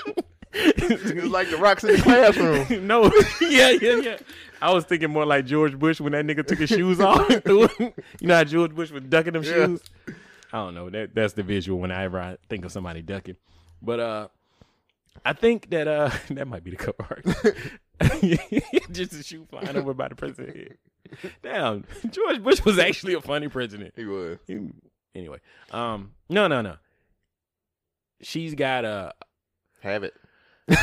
it's 0.54 1.26
like 1.26 1.50
the 1.50 1.58
rocks 1.58 1.84
in 1.84 1.96
the 1.96 2.02
classroom. 2.02 2.88
no, 2.88 3.04
yeah, 3.42 3.72
yeah, 3.72 3.96
yeah. 3.96 4.18
I 4.62 4.72
was 4.74 4.86
thinking 4.86 5.10
more 5.10 5.26
like 5.26 5.46
George 5.46 5.78
Bush 5.78 6.00
when 6.00 6.12
that 6.14 6.26
nigga 6.26 6.46
took 6.46 6.60
his 6.60 6.70
shoes 6.70 7.00
off. 7.02 7.30
and 7.30 7.44
threw 7.44 7.64
'em. 7.64 7.94
you 8.20 8.28
know 8.28 8.36
how 8.36 8.44
George 8.44 8.74
Bush 8.74 8.92
was 8.92 9.04
ducking 9.04 9.34
them 9.34 9.44
Yeah. 9.44 9.52
shoes? 9.66 9.82
I 10.54 10.58
don't 10.58 10.76
know. 10.76 10.90
That 10.90 11.16
that's 11.16 11.34
the 11.34 11.44
visual 11.44 11.80
whenever 11.80 12.20
I 12.20 12.38
think 12.50 12.66
of 12.66 12.72
somebody 12.72 13.02
ducking. 13.02 13.38
But 13.82 14.00
uh 14.00 14.28
I 15.26 15.34
think 15.34 15.70
that 15.70 15.88
uh 15.88 16.10
that 16.32 16.48
might 16.48 16.64
be 16.64 16.72
the 16.72 16.78
cover 16.78 16.96
art. 17.10 17.26
Just 18.92 19.14
a 19.14 19.24
shoe 19.24 19.46
flying 19.50 19.76
over 19.76 19.94
by 19.94 20.08
the 20.08 20.16
president's 20.16 20.58
head. 20.58 20.78
Damn, 21.44 21.84
George 22.10 22.42
Bush 22.42 22.64
was 22.64 22.80
actually 22.80 23.14
a 23.14 23.22
funny 23.22 23.48
president. 23.48 23.94
He 23.96 24.06
was. 24.06 24.38
He- 24.48 24.70
anyway, 25.14 25.40
um, 25.72 26.12
no, 26.30 26.48
no, 26.48 26.62
no. 26.62 26.78
She's 28.22 28.56
got 28.56 28.86
a 28.86 29.14
Have 29.82 30.04
it. 30.04 30.14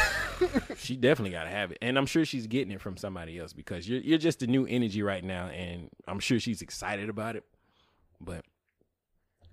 she 0.76 0.96
definitely 0.96 1.30
got 1.30 1.44
to 1.44 1.50
have 1.50 1.72
it, 1.72 1.78
and 1.80 1.96
I'm 1.96 2.06
sure 2.06 2.24
she's 2.24 2.46
getting 2.46 2.72
it 2.72 2.80
from 2.80 2.96
somebody 2.96 3.38
else 3.38 3.52
because 3.52 3.88
you're 3.88 4.00
you're 4.00 4.18
just 4.18 4.42
a 4.42 4.46
new 4.46 4.66
energy 4.66 5.02
right 5.02 5.24
now, 5.24 5.46
and 5.48 5.88
I'm 6.06 6.20
sure 6.20 6.38
she's 6.38 6.62
excited 6.62 7.08
about 7.08 7.36
it. 7.36 7.44
But 8.20 8.44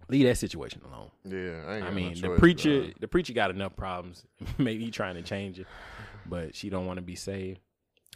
leave 0.10 0.26
that 0.28 0.38
situation 0.38 0.82
alone. 0.92 1.12
Yeah, 1.24 1.64
I, 1.68 1.76
ain't 1.78 1.86
I 1.86 1.92
mean, 1.92 2.10
no 2.10 2.22
the 2.22 2.28
choice, 2.28 2.40
preacher, 2.40 2.82
dog. 2.86 2.94
the 3.00 3.08
preacher 3.08 3.34
got 3.34 3.50
enough 3.52 3.76
problems. 3.76 4.26
Maybe 4.58 4.86
he 4.86 4.92
trying 4.92 5.16
to 5.16 5.22
change 5.22 5.60
it, 5.60 5.68
but 6.26 6.56
she 6.56 6.70
don't 6.70 6.86
want 6.86 6.98
to 6.98 7.02
be 7.04 7.16
saved. 7.16 7.60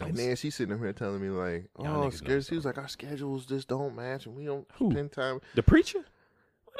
And 0.02 0.16
then 0.16 0.36
she's 0.38 0.56
sitting 0.56 0.74
up 0.74 0.80
here 0.80 0.94
telling 0.94 1.22
me 1.22 1.30
like, 1.30 1.66
"Oh, 1.78 2.10
scared." 2.10 2.46
She 2.46 2.56
was 2.56 2.64
like, 2.64 2.78
"Our 2.78 2.88
schedules 2.88 3.46
just 3.46 3.68
don't 3.68 3.96
match, 3.96 4.26
and 4.28 4.36
we 4.36 4.46
don't 4.46 4.66
Who? 4.76 4.92
spend 4.92 5.12
time." 5.12 5.42
The 5.56 5.64
preacher? 5.64 6.06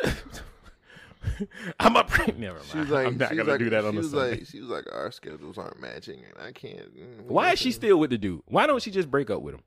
I'm 1.80 1.96
a 1.98 2.04
pre- 2.06 2.34
never 2.38 2.60
mind. 2.60 2.70
She 2.72 2.78
was 2.78 2.90
like, 2.90 3.08
I'm 3.08 3.18
not 3.18 3.30
gonna 3.36 3.44
like, 3.44 3.60
do 3.60 3.70
that 3.72 3.84
on 3.84 3.96
the 3.96 4.04
Sunday. 4.04 4.32
like, 4.38 4.46
she 4.48 4.62
was 4.62 4.70
like, 4.70 4.86
"Our 4.92 5.12
schedules 5.12 5.58
aren't 5.58 5.80
matching, 5.82 6.22
and 6.24 6.42
I 6.42 6.52
can't." 6.54 6.96
mm, 6.96 7.24
Why 7.26 7.52
is 7.52 7.60
she 7.60 7.72
still 7.74 8.00
with 8.00 8.10
the 8.12 8.18
dude? 8.18 8.42
Why 8.46 8.66
don't 8.68 8.82
she 8.82 8.90
just 8.92 9.12
break 9.12 9.30
up 9.30 9.42
with 9.42 9.56
him? 9.56 9.62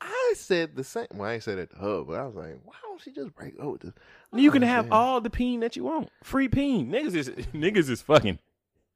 I 0.00 0.34
said 0.36 0.76
the 0.76 0.84
same. 0.84 1.06
Well, 1.14 1.28
I 1.28 1.34
ain't 1.34 1.42
said 1.42 1.58
it 1.58 1.70
to 1.70 1.76
her, 1.76 2.04
but 2.04 2.14
I 2.20 2.24
was 2.26 2.34
like, 2.34 2.56
"Why 2.64 2.74
don't 2.82 3.00
she 3.00 3.12
just 3.12 3.34
break 3.34 3.54
up 3.60 3.66
with 3.72 3.80
this?" 3.82 3.92
I 4.32 4.38
You 4.38 4.50
can 4.50 4.62
oh, 4.62 4.66
have 4.66 4.78
understand. 4.86 4.92
all 4.92 5.20
the 5.20 5.30
peen 5.30 5.60
that 5.60 5.76
you 5.76 5.84
want. 5.84 6.10
Free 6.22 6.48
peen. 6.48 6.90
Niggas 6.90 7.14
is 7.14 7.28
niggas 7.54 7.88
is 7.88 8.02
fucking 8.02 8.38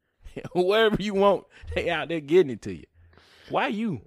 wherever 0.55 0.97
you 1.01 1.15
want. 1.15 1.45
They 1.75 1.89
out 1.91 2.09
there 2.09 2.21
getting 2.21 2.51
it 2.51 2.63
to 2.63 2.75
you. 2.75 2.85
Why 3.49 3.69
you? 3.69 4.01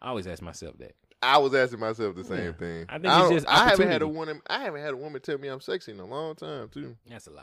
I 0.00 0.08
always 0.08 0.26
ask 0.26 0.42
myself 0.42 0.76
that. 0.78 0.94
I 1.22 1.38
was 1.38 1.54
asking 1.54 1.78
myself 1.78 2.16
the 2.16 2.24
same 2.24 2.46
Yeah. 2.46 2.52
thing. 2.52 2.86
I 2.88 2.94
think 2.94 3.04
it's 3.06 3.14
don't- 3.14 3.32
just 3.34 3.48
I 3.48 3.68
haven't 3.68 3.88
had 3.88 4.02
a 4.02 4.04
opportunity. 4.06 4.18
woman. 4.18 4.42
I 4.48 4.58
haven't 4.64 4.80
had 4.82 4.94
a 4.94 4.96
woman 4.96 5.20
tell 5.22 5.38
me 5.38 5.46
I'm 5.48 5.60
sexy 5.60 5.92
in 5.92 6.00
a 6.00 6.04
long 6.06 6.34
time 6.34 6.68
too. 6.68 6.96
That's 7.08 7.28
a 7.28 7.30
lie. 7.30 7.42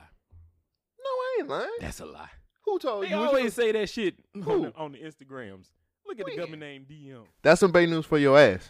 No, 0.99 1.09
I 1.09 1.37
ain't 1.39 1.47
lying. 1.49 1.69
That's 1.79 2.01
a 2.01 2.05
lie. 2.05 2.29
Who 2.65 2.77
told 2.77 3.05
They 3.05 3.09
you? 3.11 3.15
What 3.15 3.21
you- 3.21 3.27
always 3.37 3.53
say 3.53 3.71
that 3.71 3.89
shit 3.89 4.15
on 4.35 4.41
the, 4.63 4.73
on 4.75 4.91
the 4.91 4.97
Instagrams. 4.99 5.67
Look 6.09 6.21
at 6.21 6.25
the 6.25 6.41
Gubmint 6.41 6.57
Name 6.57 6.87
DM. 6.89 7.21
That's 7.43 7.59
some 7.59 7.71
bad 7.71 7.87
news 7.87 8.03
for 8.03 8.17
your 8.17 8.35
ass. 8.35 8.69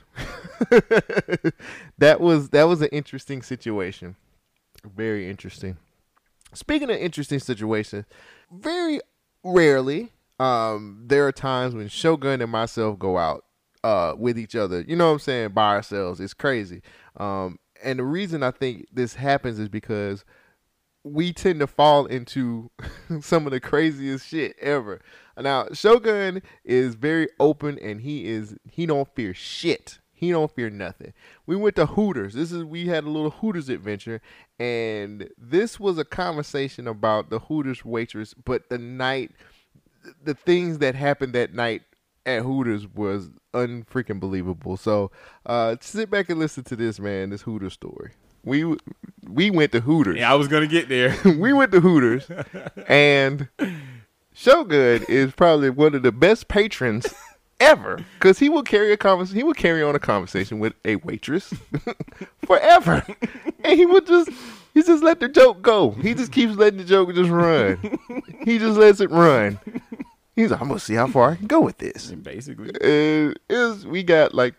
that 1.97 2.17
was 2.19 2.49
that 2.49 2.63
was 2.63 2.81
an 2.81 2.89
interesting 2.91 3.41
situation. 3.41 4.17
Very 4.83 5.29
interesting. 5.29 5.77
Speaking 6.53 6.89
of 6.89 6.97
interesting 6.97 7.39
situations, 7.39 8.03
very 8.51 8.99
rarely 9.41 10.11
um 10.37 11.05
there 11.07 11.25
are 11.27 11.31
times 11.31 11.73
when 11.73 11.87
Shogun 11.87 12.41
and 12.41 12.51
myself 12.51 12.99
go 12.99 13.17
out 13.17 13.45
uh 13.85 14.15
with 14.17 14.37
each 14.37 14.57
other. 14.57 14.81
You 14.81 14.97
know 14.97 15.07
what 15.07 15.13
I'm 15.13 15.19
saying? 15.19 15.49
By 15.51 15.75
ourselves. 15.75 16.19
It's 16.19 16.33
crazy. 16.33 16.81
Um 17.15 17.57
and 17.81 17.99
the 17.99 18.03
reason 18.03 18.43
I 18.43 18.51
think 18.51 18.87
this 18.91 19.15
happens 19.15 19.59
is 19.59 19.69
because 19.69 20.25
we 21.03 21.31
tend 21.33 21.59
to 21.59 21.67
fall 21.67 22.05
into 22.05 22.69
some 23.21 23.45
of 23.45 23.51
the 23.51 23.59
craziest 23.59 24.27
shit 24.27 24.55
ever. 24.59 25.01
Now, 25.37 25.67
Shogun 25.71 26.41
is 26.65 26.95
very 26.95 27.29
open 27.39 27.79
and 27.79 28.01
he 28.01 28.25
is 28.27 28.55
he 28.69 28.85
don't 28.85 29.07
fear 29.15 29.33
shit. 29.33 29.99
He 30.11 30.31
don't 30.31 30.53
fear 30.53 30.69
nothing. 30.69 31.13
We 31.45 31.55
went 31.55 31.77
to 31.77 31.85
Hooters. 31.85 32.33
This 32.33 32.51
is 32.51 32.65
we 32.65 32.87
had 32.87 33.05
a 33.05 33.09
little 33.09 33.29
Hooters 33.29 33.69
adventure 33.69 34.21
and 34.59 35.29
this 35.37 35.79
was 35.79 35.97
a 35.97 36.03
conversation 36.03 36.87
about 36.87 37.29
the 37.29 37.39
Hooters 37.39 37.85
waitress, 37.85 38.33
but 38.33 38.69
the 38.69 38.77
night 38.77 39.31
the 40.23 40.33
things 40.33 40.79
that 40.79 40.95
happened 40.95 41.33
that 41.33 41.53
night 41.53 41.83
at 42.25 42.41
Hooters 42.41 42.87
was 42.87 43.29
unfreaking 43.53 44.19
believable. 44.19 44.75
So, 44.75 45.11
uh 45.45 45.77
sit 45.79 46.09
back 46.09 46.29
and 46.29 46.39
listen 46.39 46.65
to 46.65 46.75
this 46.75 46.99
man, 46.99 47.29
this 47.29 47.43
Hooters 47.43 47.73
story. 47.73 48.11
We 48.43 48.75
we 49.27 49.51
went 49.51 49.71
to 49.73 49.81
Hooters 49.81 50.17
Yeah, 50.17 50.31
I 50.31 50.35
was 50.35 50.47
gonna 50.47 50.67
get 50.67 50.89
there. 50.89 51.15
we 51.37 51.53
went 51.53 51.71
to 51.73 51.79
Hooters, 51.81 52.27
and 52.87 53.47
Shogun 54.33 55.03
is 55.09 55.31
probably 55.33 55.69
one 55.69 55.95
of 55.95 56.03
the 56.03 56.11
best 56.11 56.47
patrons 56.47 57.07
ever 57.59 57.99
because 58.15 58.39
he 58.39 58.47
will 58.49 58.63
carry 58.63 58.91
a 58.93 58.97
convers- 58.97 59.31
He 59.31 59.43
will 59.43 59.53
carry 59.53 59.83
on 59.83 59.95
a 59.95 59.99
conversation 59.99 60.59
with 60.59 60.73
a 60.85 60.95
waitress 60.97 61.53
forever, 62.45 63.05
and 63.63 63.77
he 63.79 63.85
would 63.85 64.07
just 64.07 64.29
he 64.73 64.81
just 64.83 65.03
let 65.03 65.19
the 65.19 65.27
joke 65.27 65.61
go. 65.61 65.91
He 65.91 66.13
just 66.13 66.31
keeps 66.31 66.55
letting 66.55 66.77
the 66.79 66.85
joke 66.85 67.13
just 67.13 67.29
run. 67.29 67.99
he 68.45 68.57
just 68.57 68.77
lets 68.77 69.01
it 69.01 69.11
run. 69.11 69.59
He's 70.35 70.51
like, 70.51 70.61
I'm 70.61 70.69
gonna 70.69 70.79
see 70.79 70.95
how 70.95 71.07
far 71.07 71.31
I 71.31 71.35
can 71.35 71.47
go 71.47 71.59
with 71.59 71.79
this. 71.79 72.11
Basically, 72.11 72.69
Uh, 72.69 73.33
it 73.49 73.57
was 73.57 73.85
we 73.85 74.03
got 74.03 74.33
like 74.33 74.53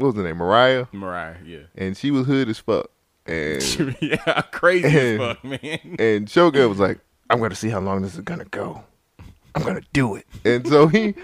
what 0.00 0.08
was 0.08 0.14
the 0.16 0.22
name 0.22 0.36
Mariah, 0.36 0.86
Mariah, 0.92 1.36
yeah. 1.44 1.58
and 1.76 1.96
she 1.96 2.10
was 2.10 2.26
hood 2.26 2.48
as 2.48 2.58
fuck, 2.58 2.90
and 3.26 3.96
yeah, 4.00 4.42
crazy 4.52 4.86
as 4.86 5.18
fuck, 5.18 5.44
man. 5.44 5.96
And 5.98 6.28
Shogun 6.28 6.68
was 6.68 6.78
like, 6.78 7.00
I'm 7.28 7.38
gonna 7.38 7.54
see 7.54 7.68
how 7.68 7.80
long 7.80 8.02
this 8.02 8.14
is 8.14 8.20
gonna 8.20 8.44
go. 8.46 8.82
I'm 9.54 9.62
gonna 9.62 9.82
do 9.92 10.16
it. 10.16 10.26
And 10.44 10.66
so 10.66 10.88
he 10.88 11.14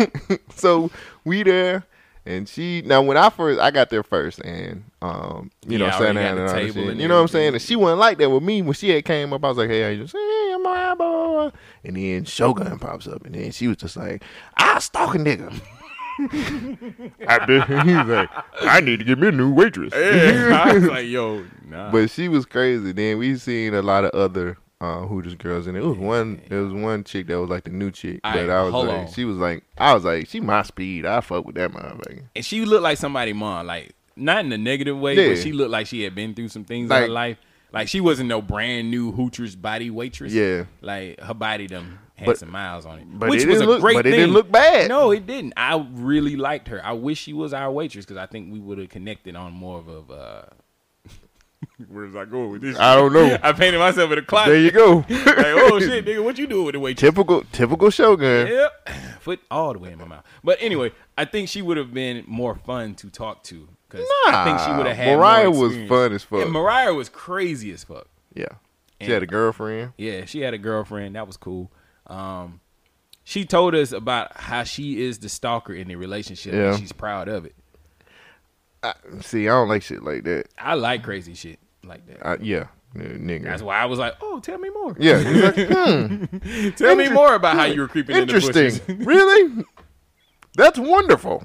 so 0.54 0.90
we 1.24 1.42
there 1.42 1.84
and 2.24 2.48
she 2.48 2.82
now 2.84 3.02
when 3.02 3.16
I 3.16 3.30
first 3.30 3.60
I 3.60 3.70
got 3.70 3.90
there 3.90 4.02
first 4.02 4.40
and 4.40 4.84
um 5.02 5.50
you 5.66 5.78
know 5.78 5.90
sat 5.90 6.14
down 6.14 6.16
and 6.16 6.40
all 6.40 6.48
shit. 6.48 6.76
and 6.76 7.00
You 7.00 7.08
know 7.08 7.16
what 7.16 7.22
I'm 7.22 7.28
saying? 7.28 7.54
And 7.54 7.62
she 7.62 7.76
wasn't 7.76 8.00
like 8.00 8.18
that 8.18 8.30
with 8.30 8.42
me 8.42 8.62
when 8.62 8.74
she 8.74 8.90
had 8.90 9.04
came 9.04 9.32
up. 9.32 9.44
I 9.44 9.48
was 9.48 9.58
like, 9.58 9.70
hey, 9.70 9.94
you 9.94 10.02
just 10.02 10.14
hey, 10.14 10.52
I'm 10.54 10.66
all 10.66 10.74
right, 10.74 10.94
blah, 10.94 11.10
blah, 11.10 11.50
blah. 11.50 11.50
And 11.84 11.96
then 11.96 12.24
Shogun 12.24 12.78
pops 12.78 13.06
up 13.06 13.24
and 13.24 13.34
then 13.34 13.52
she 13.52 13.68
was 13.68 13.76
just 13.76 13.96
like, 13.96 14.22
I 14.56 14.78
stalk 14.80 15.14
a 15.14 15.18
nigga. 15.18 15.60
I 17.28 17.44
did. 17.46 17.64
He's 17.64 18.06
like, 18.06 18.30
I 18.62 18.80
need 18.80 18.98
to 19.00 19.04
get 19.04 19.18
me 19.18 19.28
a 19.28 19.32
new 19.32 19.52
waitress. 19.52 19.92
Yeah, 19.94 20.62
I 20.64 20.72
was 20.74 20.84
like, 20.88 21.06
yo, 21.06 21.44
nah. 21.68 21.90
But 21.90 22.10
she 22.10 22.28
was 22.28 22.46
crazy. 22.46 22.92
Then 22.92 23.18
we 23.18 23.36
seen 23.36 23.74
a 23.74 23.82
lot 23.82 24.04
of 24.04 24.10
other 24.12 24.56
uh, 24.80 25.00
Hooters 25.06 25.34
girls, 25.34 25.66
and 25.66 25.76
it 25.76 25.82
was 25.82 25.96
one. 25.98 26.40
There 26.48 26.62
was 26.62 26.72
one 26.72 27.04
chick 27.04 27.26
that 27.28 27.40
was 27.40 27.50
like 27.50 27.64
the 27.64 27.70
new 27.70 27.90
chick, 27.90 28.20
All 28.24 28.32
but 28.32 28.40
right, 28.48 28.50
I 28.50 28.62
was 28.62 28.72
hold 28.72 28.88
like, 28.88 28.98
on. 28.98 29.12
she 29.12 29.24
was 29.24 29.36
like, 29.38 29.64
I 29.78 29.94
was 29.94 30.04
like, 30.04 30.28
she 30.28 30.40
my 30.40 30.62
speed. 30.62 31.06
I 31.06 31.20
fuck 31.20 31.44
with 31.44 31.56
that 31.56 31.70
motherfucker. 31.72 32.22
and 32.34 32.44
she 32.44 32.64
looked 32.64 32.82
like 32.82 32.98
somebody 32.98 33.32
mom. 33.32 33.66
Like 33.66 33.92
not 34.16 34.44
in 34.44 34.52
a 34.52 34.58
negative 34.58 34.98
way, 34.98 35.14
Yeah. 35.14 35.34
but 35.34 35.42
she 35.42 35.52
looked 35.52 35.70
like 35.70 35.86
she 35.86 36.02
had 36.02 36.14
been 36.14 36.34
through 36.34 36.48
some 36.48 36.64
things 36.64 36.90
in 36.90 36.96
her 36.96 37.08
life. 37.08 37.38
Like 37.72 37.88
she 37.88 38.00
wasn't 38.00 38.28
no 38.30 38.40
brand 38.40 38.90
new 38.90 39.12
Hooters 39.12 39.54
body 39.56 39.90
waitress. 39.90 40.32
Yeah. 40.32 40.64
like 40.80 41.20
her 41.20 41.34
body 41.34 41.66
them 41.66 41.98
had 42.16 42.26
But- 42.26 42.38
some 42.38 42.50
miles 42.50 42.86
on 42.86 42.98
it, 42.98 43.06
but 43.10 43.28
which 43.30 43.42
it 43.42 43.48
was 43.48 43.60
a 43.60 43.66
look- 43.66 43.80
great 43.80 43.94
but 43.94 44.06
it 44.06 44.10
didn't 44.12 44.32
look 44.32 44.50
bad. 44.50 44.88
No, 44.88 45.10
it 45.10 45.26
didn't. 45.26 45.52
I 45.56 45.86
really 45.92 46.36
liked 46.36 46.68
her. 46.68 46.84
I 46.84 46.92
wish 46.92 47.18
she 47.20 47.32
was 47.32 47.52
our 47.52 47.70
waitress 47.70 48.04
because 48.06 48.16
I 48.16 48.26
think 48.26 48.52
we 48.52 48.58
would 48.58 48.78
have 48.78 48.88
connected 48.88 49.36
on 49.36 49.52
more 49.52 49.78
of 49.78 49.88
a. 50.10 50.12
Uh, 50.14 50.46
Where's 51.88 52.14
I 52.16 52.24
going 52.24 52.50
with 52.50 52.62
this? 52.62 52.78
I 52.78 52.94
don't 52.94 53.12
know. 53.12 53.36
I 53.42 53.52
painted 53.52 53.78
myself 53.78 54.10
in 54.12 54.18
a 54.18 54.22
closet. 54.22 54.50
There 54.50 54.60
you 54.60 54.70
go. 54.70 54.96
like, 55.08 55.08
oh 55.10 55.78
shit, 55.80 56.04
nigga, 56.06 56.22
what 56.24 56.38
you 56.38 56.46
doing 56.46 56.64
with 56.66 56.72
the 56.74 56.80
waitress? 56.80 57.00
typical, 57.00 57.42
typical 57.52 57.90
Shogun. 57.90 58.46
Yep. 58.48 58.88
Foot 59.20 59.40
all 59.50 59.72
the 59.72 59.78
way 59.78 59.92
in 59.92 59.98
my 59.98 60.04
mouth. 60.06 60.24
But 60.44 60.58
anyway, 60.60 60.92
I 61.18 61.24
think 61.24 61.48
she 61.48 61.60
would 61.62 61.76
have 61.76 61.92
been 61.92 62.24
more 62.26 62.54
fun 62.54 62.94
to 62.96 63.10
talk 63.10 63.42
to 63.44 63.68
because 63.88 64.06
I 64.26 64.44
think 64.44 64.60
she 64.60 64.72
would 64.76 64.86
have 64.86 64.96
had 64.96 65.16
Mariah 65.18 65.50
was 65.50 65.76
fun 65.88 66.12
as 66.12 66.22
fuck. 66.22 66.40
Yeah, 66.40 66.46
Mariah 66.46 66.94
was 66.94 67.08
crazy 67.08 67.72
as 67.72 67.84
fuck. 67.84 68.06
Yeah, 68.34 68.46
she 69.00 69.06
And- 69.06 69.12
had 69.12 69.22
a 69.22 69.26
girlfriend. 69.26 69.92
Yeah, 69.98 70.24
she 70.24 70.40
had 70.40 70.54
a 70.54 70.58
girlfriend. 70.58 71.16
That 71.16 71.26
was 71.26 71.36
cool. 71.36 71.70
Um, 72.06 72.60
she 73.24 73.44
told 73.44 73.74
us 73.74 73.92
about 73.92 74.36
how 74.36 74.62
she 74.62 75.02
is 75.02 75.18
the 75.18 75.28
stalker 75.28 75.74
in 75.74 75.88
the 75.88 75.96
relationship. 75.96 76.54
Yeah. 76.54 76.70
and 76.70 76.78
she's 76.78 76.92
proud 76.92 77.28
of 77.28 77.44
it. 77.44 77.54
I, 78.82 78.94
see, 79.20 79.48
I 79.48 79.52
don't 79.52 79.68
like 79.68 79.82
shit 79.82 80.02
like 80.02 80.24
that. 80.24 80.46
I 80.58 80.74
like 80.74 81.02
crazy 81.02 81.34
shit 81.34 81.58
like 81.82 82.06
that. 82.06 82.24
I, 82.24 82.36
yeah, 82.40 82.68
nigga. 82.94 83.44
That's 83.44 83.62
why 83.62 83.78
I 83.78 83.86
was 83.86 83.98
like, 83.98 84.14
"Oh, 84.20 84.38
tell 84.38 84.58
me 84.58 84.70
more." 84.70 84.96
Yeah, 84.98 85.16
like, 85.16 85.56
hmm. 85.56 86.70
tell 86.76 86.94
me 86.94 87.08
more 87.08 87.34
about 87.34 87.56
how 87.56 87.64
you 87.64 87.80
were 87.80 87.88
creeping 87.88 88.16
in 88.16 88.28
the. 88.28 88.34
Interesting. 88.34 88.98
really? 89.04 89.64
That's 90.54 90.78
wonderful. 90.78 91.44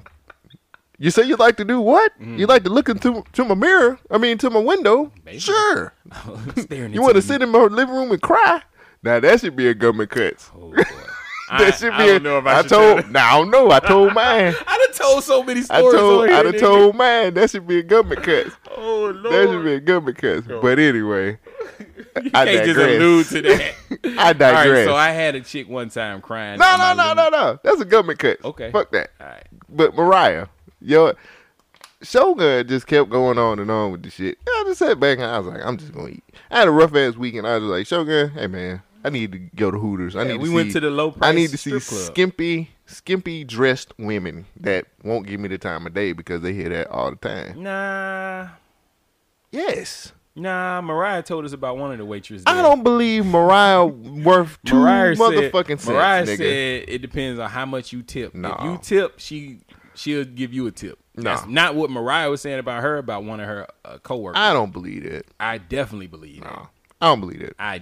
You 1.00 1.10
say 1.10 1.24
you 1.24 1.36
like 1.36 1.58
to 1.58 1.66
do 1.66 1.82
what? 1.82 2.12
Mm. 2.22 2.38
You 2.38 2.46
like 2.46 2.64
to 2.64 2.70
look 2.70 2.88
into 2.88 3.24
to 3.34 3.44
my 3.44 3.56
mirror? 3.56 3.98
I 4.12 4.20
mean, 4.20 4.38
to 4.38 4.52
my 4.52 4.60
window? 4.60 5.12
Sure. 5.36 5.96
Staring 6.58 6.94
You 6.94 7.02
want 7.02 7.16
to 7.16 7.24
sit 7.24 7.42
in 7.42 7.50
my 7.50 7.64
living 7.64 7.96
room 7.96 8.12
and 8.12 8.22
cry? 8.22 8.62
Now 9.04 9.20
that 9.20 9.40
should 9.40 9.56
be 9.56 9.68
a 9.68 9.74
government 9.74 10.10
cut. 10.12 10.50
Oh, 10.56 10.74
that 10.76 10.88
I- 11.50 11.72
should 11.72 11.92
I 11.92 11.98
be. 11.98 12.06
don't 12.08 12.16
a, 12.18 12.20
know 12.24 12.38
if 12.38 12.46
I 12.46 12.60
I 12.60 12.62
told. 12.64 13.12
Now 13.12 13.36
I 13.36 13.40
don't 13.42 13.52
know. 13.52 13.72
I 13.72 13.80
told 13.80 14.14
mine. 14.14 14.54
I 14.68 14.78
done 14.88 14.96
told 14.96 15.24
so 15.24 15.44
many 15.44 15.62
I 15.62 15.64
stories. 15.64 15.96
told. 16.00 16.22
on 16.24 16.30
here, 16.30 16.38
I 16.38 16.44
done 16.44 16.58
told 16.60 16.96
mine. 16.96 17.34
That 17.34 17.50
should 17.50 17.68
be 17.68 17.80
a 17.80 17.84
government 17.84 18.24
cut. 18.24 18.48
Oh 18.84 19.12
lord. 19.14 19.34
That 19.36 19.48
should 19.50 19.64
be 19.64 19.74
a 19.74 19.80
government 19.80 20.18
cut. 20.18 20.48
But 20.62 20.80
anyway, 20.80 21.38
I 22.34 22.46
can't 22.46 22.66
just 22.66 22.78
digress. 22.80 22.98
allude 22.98 23.26
to 23.28 23.42
that. 23.42 23.74
I 24.18 24.34
digress. 24.34 24.68
right, 24.70 24.86
so 24.86 24.96
I 24.96 25.10
had 25.10 25.36
a 25.36 25.42
chick 25.42 25.68
one 25.70 25.90
time 25.90 26.20
crying. 26.22 26.58
No, 26.58 26.78
no, 26.78 26.94
no, 26.96 27.14
no, 27.14 27.30
no. 27.30 27.60
That's 27.64 27.80
a 27.82 27.86
government 27.86 28.18
cut. 28.20 28.44
Okay. 28.44 28.72
Fuck 28.72 28.92
that. 28.92 29.12
All 29.20 29.28
right. 29.28 29.46
But 29.70 29.94
Mariah, 29.96 30.48
yo, 30.82 31.14
Shogun 32.02 32.68
just 32.68 32.88
kept 32.88 33.10
going 33.10 33.38
on 33.38 33.60
and 33.60 33.70
on 33.70 33.92
with 33.92 34.04
the 34.04 34.10
shit. 34.10 34.38
I 34.48 34.64
just 34.68 34.80
sat 34.80 35.00
back 35.00 35.20
and 35.20 35.28
I 35.28 35.38
was 35.38 35.48
like, 35.48 35.62
I'm 35.64 35.78
just 35.78 35.94
gonna 35.94 36.10
eat. 36.10 36.24
I 36.50 36.60
had 36.60 36.68
a 36.68 36.72
rough 36.72 36.96
ass 36.96 37.16
weekend. 37.16 37.46
I 37.46 37.56
was 37.58 37.64
like, 37.64 37.86
Shogun, 37.86 38.32
hey 38.32 38.48
man, 38.48 38.82
I 39.04 39.10
need 39.10 39.32
to 39.32 39.40
go 39.40 39.72
to 39.72 39.78
Hooters. 39.80 40.16
I 40.16 40.20
Yeah, 40.22 40.28
need. 40.28 40.34
To 40.34 40.40
we 40.40 40.48
see, 40.50 40.56
went 40.56 40.72
to 40.74 40.80
the 40.80 40.90
low 40.90 41.12
price. 41.12 41.30
I 41.30 41.34
need 41.34 41.50
to 41.52 41.58
see 41.58 41.80
skimpy, 41.80 42.70
skimpy 42.86 43.44
dressed 43.44 43.94
women 43.98 44.46
that 44.60 44.86
won't 45.04 45.26
give 45.28 45.40
me 45.40 45.48
the 45.50 45.58
time 45.58 45.86
of 45.88 45.94
day 45.94 46.14
because 46.14 46.42
they 46.42 46.54
hear 46.54 46.70
that 46.70 46.88
all 46.90 47.10
the 47.10 47.16
time. 47.18 47.64
Nah, 47.64 48.50
Yes. 49.52 50.14
nah. 50.36 50.82
Mariah 50.82 51.24
told 51.24 51.46
us 51.46 51.54
about 51.54 51.78
one 51.78 51.92
of 51.92 51.98
the 51.98 52.06
waitresses. 52.06 52.44
I 52.48 52.62
don't 52.62 52.84
believe 52.84 53.26
Mariah 53.26 53.86
worth 53.86 54.58
two 54.66 54.76
Mariah 54.76 55.16
motherfucking 55.16 55.68
said, 55.68 55.80
cents, 55.82 55.88
Mariah 55.88 56.26
said 56.26 56.40
it 56.88 57.02
depends 57.02 57.40
on 57.40 57.50
how 57.50 57.66
much 57.66 57.92
you 57.92 58.02
tip. 58.04 58.30
If 58.30 58.36
No. 58.36 58.58
you 58.64 58.80
tip, 58.82 59.16
she 59.20 59.60
she'll 59.96 60.24
give 60.26 60.54
you 60.54 60.68
a 60.68 60.72
tip. 60.72 60.98
No. 61.16 61.24
That's 61.24 61.46
not 61.48 61.76
what 61.76 61.90
Mariah 61.90 62.30
was 62.30 62.40
saying 62.42 62.60
about 62.60 62.82
her 62.84 62.98
about 62.98 63.26
one 63.26 63.42
of 63.42 63.48
her 63.48 63.68
uh, 63.84 63.98
coworkers. 63.98 64.40
I 64.40 64.54
don't 64.54 64.72
believe 64.72 65.06
it. 65.06 65.28
I 65.40 65.58
definitely 65.58 66.08
believe 66.08 66.42
that. 66.44 66.50
No, 66.54 66.68
I 67.02 67.08
don't 67.08 67.20
believe 67.20 67.42
it. 67.42 67.54
I 67.60 67.82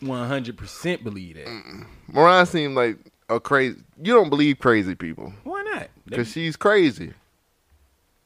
100% 0.00 1.02
believe 1.04 1.36
that. 1.36 1.84
Mariah 2.08 2.46
seemed 2.46 2.74
like 2.76 2.98
a 3.28 3.40
crazy. 3.40 3.78
You 4.02 4.14
don't 4.14 4.30
believe 4.30 4.58
crazy 4.58 4.94
people 4.94 5.32
Why 5.44 5.62
not? 5.62 5.88
because 6.06 6.30
she's 6.30 6.56
crazy. 6.56 7.12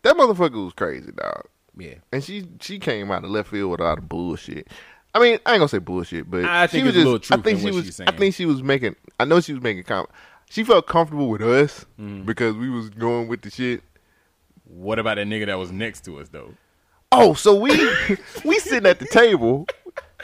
That 0.02 0.16
motherfucker 0.16 0.64
was 0.64 0.72
crazy, 0.74 1.12
dog. 1.12 1.44
yeah. 1.76 1.94
And 2.12 2.22
she 2.22 2.46
she 2.60 2.78
came 2.78 3.10
out 3.10 3.24
of 3.24 3.30
left 3.30 3.50
field 3.50 3.70
with 3.70 3.80
a 3.80 3.84
lot 3.84 3.98
of 3.98 4.08
bullshit. 4.08 4.68
I 5.14 5.18
mean, 5.18 5.38
I 5.46 5.52
ain't 5.52 5.60
gonna 5.60 5.68
say 5.68 5.78
bullshit, 5.78 6.30
but 6.30 6.44
I 6.44 6.66
think 6.66 6.82
she 6.82 6.86
was 6.86 6.94
there's 6.94 7.06
a 7.06 7.18
just. 7.18 7.30
little 7.30 7.40
I 7.40 7.42
think 7.44 7.58
in 7.60 7.64
she 7.64 7.70
was. 7.76 8.00
I 8.00 8.12
think 8.12 8.34
she 8.34 8.46
was 8.46 8.62
making. 8.62 8.96
I 9.20 9.24
know 9.24 9.40
she 9.40 9.52
was 9.52 9.62
making 9.62 9.84
She 10.50 10.64
felt 10.64 10.86
comfortable 10.86 11.28
with 11.28 11.42
us 11.42 11.84
Mm. 12.00 12.26
because 12.26 12.56
we 12.56 12.68
was 12.70 12.90
going 12.90 13.28
with 13.28 13.42
the 13.42 13.50
shit. 13.50 13.82
What 14.64 14.98
about 14.98 15.16
that 15.16 15.26
nigga 15.26 15.46
that 15.46 15.58
was 15.58 15.70
next 15.70 16.04
to 16.06 16.18
us 16.18 16.28
though? 16.30 16.54
Oh, 17.12 17.34
so 17.34 17.54
we 17.54 17.70
we 18.44 18.58
sitting 18.58 18.86
at 18.88 18.98
the 18.98 19.06
table 19.06 19.66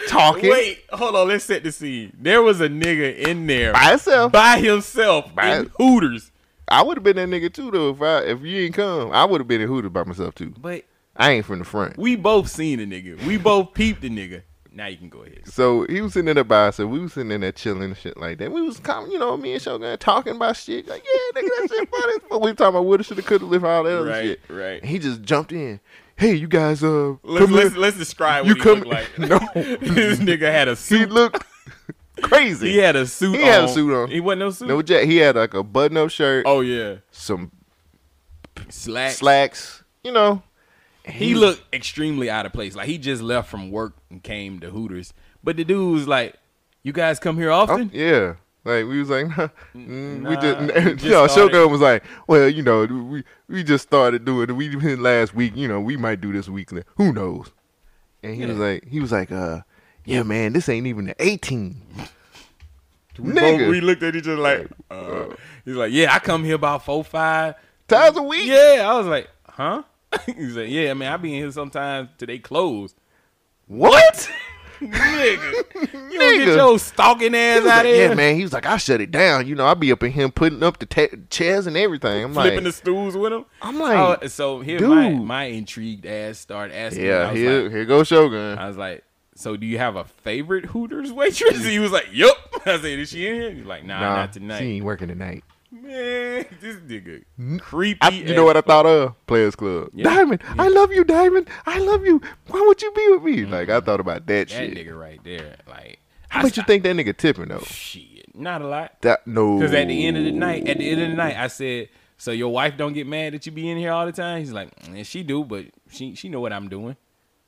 talking 0.09 0.51
Wait, 0.51 0.85
hold 0.91 1.17
on. 1.17 1.29
Let's 1.29 1.45
set 1.45 1.63
the 1.65 1.73
scene. 1.73 2.17
There 2.21 2.43
was 2.43 2.61
a 2.61 2.69
nigga 2.69 3.17
in 3.17 3.47
there 3.47 3.73
by 3.73 3.91
himself, 3.91 4.33
by 4.33 4.59
himself 4.59 5.35
By- 5.35 5.57
in 5.57 5.71
Hooters. 5.79 6.31
I 6.71 6.83
would 6.83 6.97
have 6.99 7.05
been 7.05 7.17
that 7.17 7.29
nigga 7.29 7.53
too 7.53 7.71
though 7.71 7.91
if 7.91 8.03
I 8.03 8.19
if 8.31 8.43
you 8.43 8.59
ain't 8.67 8.75
come. 8.75 9.11
I 9.13 9.25
would 9.25 9.41
have 9.41 9.49
been 9.49 9.61
in 9.61 9.69
Hooters 9.69 9.91
by 9.91 10.05
myself 10.05 10.35
too. 10.35 10.55
But 10.59 10.85
I 11.17 11.33
ain't 11.33 11.45
from 11.47 11.59
the 11.61 11.65
front. 11.65 11.97
we 11.99 12.15
both 12.17 12.49
seen 12.49 12.79
the 12.79 12.87
nigga. 12.87 13.25
We 13.27 13.39
both 13.39 13.73
peeped 13.75 14.03
the 14.03 14.11
nigga. 14.11 14.43
Now 14.71 14.87
you 14.87 14.97
can 14.99 15.09
go 15.09 15.23
ahead. 15.23 15.49
So 15.49 15.87
he 15.89 16.01
was 16.03 16.13
sitting 16.13 16.29
in 16.29 16.37
the 16.37 16.45
by 16.45 16.65
himself. 16.65 16.91
We 16.91 17.01
was 17.01 17.15
sitting 17.15 17.33
in 17.33 17.41
there 17.41 17.51
chilling 17.53 17.83
and 17.85 17.97
shit 17.97 18.17
like 18.17 18.39
that. 18.39 18.53
We 18.53 18.61
was 18.63 18.79
kind 18.79 19.11
you 19.11 19.19
know, 19.19 19.37
me 19.37 19.55
and 19.55 19.63
Shogun 19.63 19.99
talking 19.99 20.37
about 20.37 20.57
shit. 20.57 20.87
Like, 20.87 21.03
yeah, 21.05 21.41
nigga, 21.43 21.49
that 21.49 21.69
shit 21.71 21.89
funny. 21.91 22.19
But 22.31 22.41
we 22.43 22.53
talking 22.53 22.69
about 22.69 22.85
woulda, 22.85 23.03
shoulda, 23.03 23.23
coulda, 23.23 23.47
live 23.47 23.65
all 23.65 23.83
that 23.83 23.99
other 23.99 24.09
Right, 24.11 24.23
shit. 24.25 24.41
right. 24.49 24.81
And 24.81 24.89
he 24.89 24.99
just 25.01 25.23
jumped 25.23 25.51
in. 25.53 25.81
Hey, 26.19 26.35
you 26.35 26.49
guys, 26.49 26.83
uh, 26.83 27.15
Let's 27.23 27.51
let's, 27.51 27.77
let's 27.77 27.97
describe 27.97 28.45
You 28.45 28.51
what 28.53 28.59
he 28.59 28.63
come- 28.65 28.79
looked 28.81 28.87
like. 28.91 29.19
No. 29.19 29.39
this 29.55 30.19
nigga 30.19 30.51
had 30.51 30.67
a 30.69 30.73
he 30.73 30.77
suit. 30.77 31.11
looked 31.11 31.45
crazy. 32.23 32.73
He 32.73 32.79
had 32.79 32.97
a 32.97 33.07
suit. 33.07 33.37
He 33.37 33.43
had 33.43 33.65
a 33.65 33.69
suit 33.69 33.95
on. 33.95 34.11
He 34.11 34.19
wasn't 34.21 34.41
no 34.41 34.51
suit. 34.51 34.69
no 34.69 34.83
jack. 34.83 35.05
He 35.05 35.19
had 35.19 35.37
like 35.37 35.55
a 35.55 35.63
button-up 35.63 36.11
shirt, 36.11 36.45
Oh 36.47 36.61
yeah, 36.61 36.97
some 37.13 37.53
slacks. 38.69 39.17
slacks. 39.19 39.85
You 40.03 40.13
know, 40.13 40.43
He 41.05 41.35
looked 41.35 41.63
extremely 41.73 42.29
out 42.31 42.47
of 42.47 42.53
place. 42.53 42.75
Like 42.75 42.87
he 42.89 42.99
just 42.99 43.23
left 43.23 43.49
from 43.49 43.71
work 43.71 43.95
and 44.11 44.23
came 44.23 44.59
to 44.61 44.71
Hooters. 44.71 45.13
But 45.45 45.57
the 45.57 45.65
dude 45.65 45.93
was 45.95 46.09
like, 46.09 46.35
"You 46.83 46.93
guys 46.93 47.19
come 47.21 47.37
here 47.37 47.51
Oh, 47.51 47.61
often?" 47.61 47.91
yeah. 47.95 48.35
Like 48.69 48.87
we 48.87 48.99
was 48.99 49.11
like, 49.11 49.27
mm, 49.27 49.49
we 49.75 50.35
Nah, 50.35 50.41
just, 50.41 51.05
you 51.05 51.11
know. 51.11 51.27
Shogun 51.27 51.71
was 51.71 51.81
like, 51.81 52.05
well, 52.27 52.49
you 52.49 52.63
know, 52.63 52.85
we 52.87 53.25
we 53.49 53.65
just 53.65 53.85
started 53.89 54.25
doing 54.25 54.51
it. 54.51 54.53
We 54.53 54.69
did 54.69 54.99
last 55.01 55.35
week, 55.35 55.57
you 55.57 55.67
know, 55.69 55.81
we 55.81 55.97
might 55.97 56.21
do 56.21 56.33
this 56.33 56.49
week. 56.49 56.71
Who 56.97 57.13
knows? 57.13 57.51
And 58.23 58.35
he 58.35 58.45
was 58.47 58.59
like, 58.59 58.87
he 58.87 59.01
was 59.01 59.13
like, 59.13 59.33
uh, 59.33 59.61
yeah, 60.05 60.23
man, 60.23 60.53
this 60.53 60.69
ain't 60.69 60.87
even 60.87 61.07
the 61.07 61.15
eighteen. 61.19 61.81
We 63.19 63.33
both- 63.33 63.43
Nigga, 63.43 63.71
we 63.71 63.81
looked 63.81 64.03
at 64.05 64.15
each 64.15 64.29
other 64.29 64.37
like, 64.37 64.69
uh, 64.91 65.35
he's 65.65 65.75
like, 65.75 65.93
"Yeah, 65.93 66.15
I 66.15 66.19
come 66.21 66.45
here 66.45 66.55
about 66.55 66.85
four, 66.85 67.03
five. 67.03 67.55
times 67.89 68.17
a 68.17 68.23
week. 68.23 68.47
Yeah, 68.47 68.85
I 68.89 68.97
was 68.97 69.07
like, 69.07 69.29
huh? 69.49 69.83
He's 70.27 70.57
like, 70.57 70.69
yeah, 70.71 70.95
man, 70.95 71.13
I 71.13 71.17
be 71.17 71.35
in 71.35 71.43
here 71.43 71.51
sometimes 71.53 72.11
they 72.19 72.39
close. 72.39 72.95
What? 73.67 74.31
Nigga, 74.81 75.53
you 76.13 76.19
Nigga. 76.19 76.45
get 76.47 76.57
your 76.57 76.79
stalking 76.79 77.35
ass 77.35 77.59
out 77.61 77.65
like, 77.67 77.87
here. 77.87 78.09
yeah, 78.09 78.15
man. 78.15 78.37
He 78.37 78.43
was 78.43 78.53
like, 78.53 78.67
I 78.67 78.77
shut 78.77 79.01
it 79.01 79.11
down. 79.11 79.47
You 79.47 79.55
know, 79.55 79.67
I 79.67 79.75
be 79.75 79.91
up 79.93 80.03
in 80.03 80.13
him 80.13 80.31
putting 80.31 80.63
up 80.63 80.79
the 80.79 80.87
ta- 80.87 81.17
chairs 81.31 81.67
and 81.67 81.77
everything. 81.77 82.25
I'm 82.25 82.33
Flipping 82.33 82.57
like, 82.57 82.65
the 82.65 82.73
stools 82.73 83.17
with 83.17 83.33
him. 83.33 83.45
I'm 83.63 83.79
like, 83.79 84.23
Oh, 84.23 84.27
so 84.29 84.61
here 84.61 84.81
my 84.87 85.09
dude. 85.11 85.23
my 85.23 85.45
intrigued 85.45 86.07
ass 86.07 86.39
started 86.39 86.77
asking. 86.77 87.05
yeah, 87.05 87.33
here, 87.33 87.63
like, 87.65 87.73
here 87.73 87.85
goes 87.85 88.09
Shogun. 88.09 88.59
I 88.59 88.69
was 88.69 88.77
like, 88.77 89.05
so 89.35 89.57
do 89.57 89.67
you 89.67 89.79
have 89.79 89.95
a 89.97 90.05
favorite 90.05 90.65
Hooters 90.67 91.13
waitress? 91.13 91.65
He 91.65 91.79
was 91.79 91.93
like, 91.93 92.09
yup. 92.13 92.37
I 92.67 92.77
said, 92.81 92.85
is 92.99 93.11
she 93.11 93.27
in 93.27 93.35
here? 93.35 93.51
He's 93.53 93.67
like, 93.67 93.85
nah, 93.85 94.01
nah, 94.01 94.17
not 94.17 94.33
tonight. 94.33 94.59
she 94.59 94.65
ain't 94.77 94.85
working 94.85 95.09
tonight. 95.09 95.45
Man, 95.71 96.47
this 96.61 96.77
nigga 96.77 97.25
creepy. 97.61 97.99
I, 98.01 98.09
you 98.09 98.35
know 98.35 98.45
what 98.45 98.57
I 98.57 98.63
thought 98.63 98.87
of? 98.87 99.27
Players 99.27 99.55
Club. 99.55 99.91
Yeah. 99.93 100.05
Diamond, 100.05 100.43
I 100.59 100.69
love 100.69 100.93
you, 100.93 101.05
Diamond. 101.05 101.49
I 101.67 101.79
love 101.79 102.07
you. 102.07 102.23
Why 102.47 102.61
would 102.67 102.81
you 102.81 102.91
be 102.93 103.09
with 103.11 103.23
me? 103.23 103.37
Mm-hmm. 103.43 103.53
Like 103.53 103.69
I 103.69 103.81
thought 103.81 104.01
about 104.01 104.27
that, 104.27 104.49
That 104.49 104.51
shit. 104.51 104.75
That 104.75 104.87
nigga 104.87 104.99
right 104.99 105.23
there, 105.23 105.57
like, 105.69 105.99
How 106.31 106.41
I- 106.41 106.43
much 106.45 106.57
you 106.57 106.63
think 106.63 106.85
that 106.85 106.97
nigga 106.97 107.15
tipping 107.17 107.49
though? 107.49 107.61
Shit, 107.61 108.35
not 108.35 108.63
a 108.63 108.67
lot. 108.67 109.01
That 109.03 109.27
no. 109.27 109.59
Because 109.59 109.75
at 109.75 109.89
the 109.89 110.07
end 110.07 110.17
of 110.17 110.25
the 110.25 110.33
night, 110.33 110.67
at 110.69 110.79
the 110.79 110.89
end 110.91 111.03
of 111.03 111.09
the 111.11 111.15
night, 111.17 111.37
I 111.37 111.49
said, 111.49 111.91
"So 112.17 112.31
your 112.31 112.49
wife 112.51 112.79
don't 112.79 112.95
get 112.95 113.07
mad 113.07 113.35
that 113.35 113.45
you 113.45 113.53
be 113.53 113.69
in 113.69 113.77
here 113.77 113.93
all 113.93 114.07
the 114.07 114.13
time?" 114.13 114.39
He's 114.41 114.53
like, 114.53 114.71
"Yeah, 114.91 115.03
she 115.03 115.23
do, 115.23 115.45
but 115.45 115.67
she 115.91 116.15
she 116.15 116.31
know 116.31 116.41
what 116.41 116.53
I'm 116.55 116.69
doing." 116.71 116.97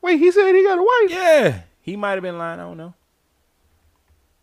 Wait, 0.03 0.19
he 0.19 0.31
said 0.31 0.53
he 0.55 0.63
got 0.63 0.79
a 0.79 0.83
wife. 0.83 1.11
Yeah, 1.11 1.61
he 1.81 1.97
might 1.97 2.13
have 2.13 2.23
been 2.23 2.37
lying. 2.37 2.61
I 2.61 2.65
don't 2.65 2.77
know. 2.77 2.93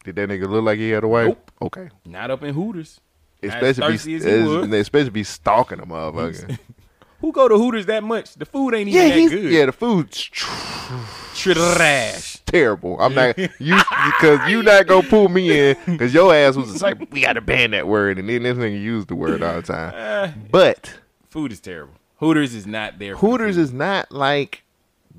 Did 0.04 0.16
that 0.16 0.30
nigga 0.30 0.48
look 0.48 0.64
like 0.64 0.80
he 0.80 0.90
had 0.90 1.04
a 1.04 1.08
wife? 1.08 1.28
Nope. 1.28 1.52
Okay. 1.62 1.90
Not 2.06 2.32
up 2.32 2.42
in 2.44 2.54
Hooters. 2.56 3.02
Especially 3.44 3.88
be, 3.88 3.94
as 3.96 4.04
he 4.06 4.16
es- 4.16 4.48
was. 4.48 4.70
they 4.70 4.80
especially 4.80 5.10
be 5.12 5.24
stalking 5.24 5.80
a 5.80 5.86
motherfucker. 5.86 6.58
Who 7.22 7.32
go 7.32 7.48
to 7.48 7.58
Hooters 7.58 7.88
that 7.88 8.04
much? 8.04 8.36
The 8.36 8.46
food 8.46 8.76
ain't 8.76 8.90
even 8.90 9.08
yeah, 9.10 9.16
that 9.16 9.30
good. 9.32 9.52
yeah. 9.52 9.66
The 9.66 9.72
food's 9.72 10.22
tr- 10.22 11.54
trash. 11.54 12.38
terrible. 12.46 13.00
I'm 13.00 13.14
not 13.14 13.38
you 13.60 13.76
because 13.78 14.50
you 14.50 14.64
not 14.64 14.88
gonna 14.88 15.08
pull 15.08 15.28
me 15.30 15.70
in 15.72 15.78
because 15.86 16.14
your 16.14 16.34
ass 16.34 16.56
was 16.56 16.82
like 16.82 17.00
we 17.12 17.22
gotta 17.22 17.42
ban 17.42 17.72
that 17.72 17.88
word 17.88 18.20
and 18.20 18.30
then 18.30 18.44
this 18.44 18.58
nigga 18.58 18.82
used 18.82 19.08
the 19.08 19.16
word 19.16 19.42
all 19.44 19.56
the 19.56 19.62
time. 19.62 19.94
Uh, 19.96 20.32
But 20.52 21.00
food 21.30 21.52
is 21.52 21.60
terrible. 21.60 21.94
Hooters 22.18 22.54
is 22.56 22.66
not 22.66 22.98
there. 23.00 23.14
the 23.14 23.20
Hooters 23.20 23.56
food. 23.56 23.62
is 23.62 23.74
not 23.74 24.12
like 24.12 24.64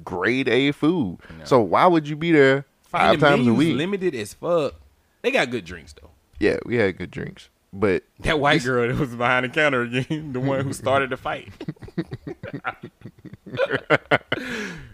grade 0.04 0.48
A 0.48 0.72
food. 0.72 1.18
So 1.44 1.60
why 1.60 1.86
would 1.86 2.08
you 2.08 2.16
be 2.16 2.32
there 2.32 2.64
five 2.82 3.18
the 3.20 3.26
times 3.26 3.46
a 3.46 3.54
week? 3.54 3.76
Limited 3.76 4.14
as 4.14 4.34
fuck. 4.34 4.74
They 5.22 5.30
got 5.30 5.50
good 5.50 5.64
drinks 5.64 5.94
though. 6.00 6.10
yeah, 6.38 6.58
we 6.64 6.76
had 6.76 6.96
good 6.96 7.10
drinks, 7.10 7.48
but 7.72 8.02
That 8.20 8.40
white 8.40 8.62
girl 8.64 8.88
that 8.88 8.98
was 8.98 9.14
behind 9.14 9.44
the 9.44 9.48
counter 9.50 9.82
again, 9.82 10.32
the 10.32 10.40
one 10.40 10.64
who 10.64 10.72
started 10.72 11.10
the 11.10 11.16
fight. 11.16 11.48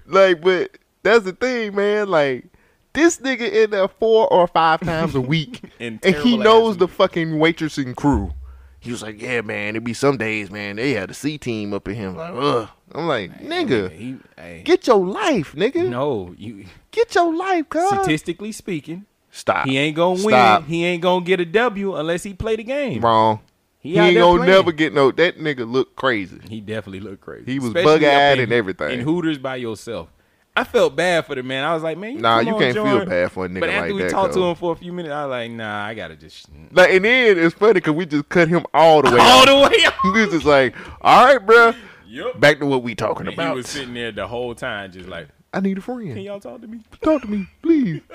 like, 0.06 0.40
but 0.40 0.78
that's 1.02 1.24
the 1.24 1.32
thing, 1.32 1.74
man. 1.74 2.08
Like, 2.08 2.46
this 2.92 3.18
nigga 3.18 3.50
in 3.50 3.70
there 3.70 3.88
four 3.88 4.32
or 4.32 4.46
five 4.46 4.80
times 4.80 5.14
a 5.14 5.20
week, 5.20 5.62
And 5.80 5.98
and 6.04 6.14
he 6.16 6.36
knows 6.36 6.76
the 6.76 6.88
fucking 6.88 7.32
waitressing 7.32 7.96
crew. 7.96 8.32
He 8.80 8.90
was 8.90 9.02
like, 9.02 9.20
"Yeah, 9.20 9.40
man, 9.40 9.76
it 9.76 9.82
be 9.84 9.94
some 9.94 10.18
days, 10.18 10.50
man. 10.50 10.76
They 10.76 10.92
had 10.92 11.10
a 11.10 11.14
C 11.14 11.38
team 11.38 11.72
up 11.72 11.88
in 11.88 11.94
him. 11.94 12.16
Like, 12.16 12.34
ugh." 12.34 12.68
I'm 12.92 13.06
like, 13.08 13.40
nigga, 13.40 13.90
He, 13.90 14.16
hey, 14.36 14.62
get 14.62 14.86
your 14.86 15.04
life, 15.04 15.54
nigga. 15.54 15.88
no, 15.88 16.32
you 16.38 16.66
Get 16.92 17.12
your 17.16 17.34
life, 17.34 17.68
cuz. 17.68 17.88
statistically 17.88 18.52
speaking, 18.52 19.06
Stop. 19.36 19.66
he 19.66 19.76
ain't 19.78 19.96
gonna 19.96 20.16
Stop. 20.18 20.60
win. 20.62 20.68
He 20.70 20.84
ain't 20.84 21.02
gonna 21.02 21.24
get 21.24 21.40
a 21.40 21.44
W 21.44 21.96
unless 21.96 22.22
he 22.22 22.34
play 22.34 22.54
the 22.54 22.62
game. 22.62 23.00
Wrong. 23.00 23.40
He, 23.80 23.98
out 23.98 24.06
ain't 24.06 24.16
gonna 24.16 24.38
playing. 24.38 24.50
never 24.52 24.70
get 24.72 24.94
no. 24.94 25.10
That 25.10 25.38
nigga 25.38 25.68
look 25.70 25.96
crazy. 25.96 26.40
He 26.48 26.60
definitely 26.60 27.00
looked 27.00 27.20
crazy. 27.20 27.50
He 27.52 27.58
was 27.58 27.70
up 27.70 27.82
bug-eyed 27.82 28.38
and 28.38 28.52
everything. 28.52 28.92
In 28.92 29.00
Hooters 29.00 29.38
by 29.38 29.56
yourself. 29.56 30.08
I 30.56 30.62
felt 30.62 30.94
bad 30.94 31.26
for 31.26 31.34
the 31.34 31.42
man. 31.42 31.64
I 31.64 31.74
was 31.74 31.82
like, 31.82 31.98
man, 31.98 32.12
you 32.12 32.20
Nah, 32.20 32.38
you 32.38 32.54
on, 32.54 32.60
can't 32.60 32.74
feel 32.74 33.04
bad 33.04 33.32
for 33.32 33.46
a 33.46 33.48
nigga 33.48 33.58
But 33.60 33.70
after 33.70 33.80
like 33.88 33.94
we 33.96 34.02
that, 34.02 34.10
talked 34.12 34.34
to 34.34 34.44
him 34.44 34.54
for 34.54 34.72
a 34.72 34.76
few 34.76 34.92
minutes, 34.92 35.12
I 35.12 35.26
was 35.26 35.30
like, 35.32 35.50
nah, 35.50 35.84
I 35.84 35.94
gotta 35.94 36.14
just 36.14 36.46
Like, 36.70 36.92
and 36.92 37.04
then 37.04 37.36
it's 37.40 37.56
funny 37.56 37.72
because 37.74 37.94
we 37.94 38.06
just 38.06 38.28
cut 38.28 38.46
him 38.46 38.64
all 38.72 39.02
the 39.02 39.10
way. 39.10 39.18
all 39.20 39.44
the 39.46 39.68
way 39.68 39.84
up. 39.84 39.94
we 40.04 40.12
was 40.12 40.30
just 40.30 40.46
like, 40.46 40.76
all 41.00 41.24
right, 41.24 41.44
bruh. 41.44 41.76
Yep. 42.06 42.38
Back 42.38 42.60
to 42.60 42.66
what 42.66 42.84
we 42.84 42.94
talking 42.94 43.26
And 43.26 43.34
about. 43.34 43.50
he 43.50 43.56
was 43.56 43.66
sitting 43.68 43.94
there 43.94 44.12
the 44.12 44.28
whole 44.28 44.54
time, 44.54 44.92
just 44.92 45.08
like, 45.08 45.26
I 45.52 45.58
need 45.58 45.76
a 45.76 45.80
friend. 45.80 46.14
can 46.14 46.22
y'all 46.22 46.38
talk 46.38 46.60
to 46.60 46.68
me? 46.68 46.80
Talk 47.02 47.22
to 47.22 47.28
me, 47.28 47.48
please. 47.60 48.00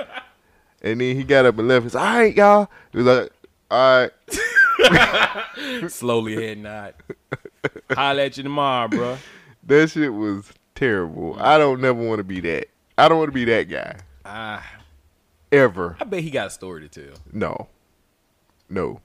and 0.82 1.02
then 1.02 1.16
he 1.16 1.24
got 1.24 1.46
up 1.46 1.58
and 1.58 1.68
left. 1.68 1.84
He's 1.84 1.96
all 1.96 2.04
right, 2.04 2.36
y'all. 2.36 2.70
He 2.92 2.98
was 3.00 3.08
like, 3.08 3.32
all 3.72 4.08
right. 4.08 5.90
Slowly 5.92 6.36
head 6.36 6.58
nod. 6.60 6.94
Holla 7.92 8.24
at 8.24 8.38
you 8.38 8.44
tomorrow, 8.44 8.88
bro. 8.88 9.18
That 9.64 9.90
shit 9.90 10.14
was 10.14 10.52
terrible. 10.76 11.36
I 11.40 11.58
don't 11.58 11.82
never 11.82 12.02
want 12.02 12.20
to 12.20 12.24
be 12.24 12.40
that. 12.42 12.68
I 12.98 13.08
don't 13.08 13.18
want 13.20 13.30
to 13.30 13.34
be 13.34 13.46
that 13.46 13.64
guy 13.70 13.98
Ah, 14.26 14.66
ever. 15.52 15.98
I 16.00 16.04
bet 16.04 16.22
he 16.22 16.30
got 16.32 16.48
a 16.48 16.50
story 16.50 16.88
to 16.88 16.90
tell. 16.90 17.18
No, 17.32 17.68
no. 18.70 19.02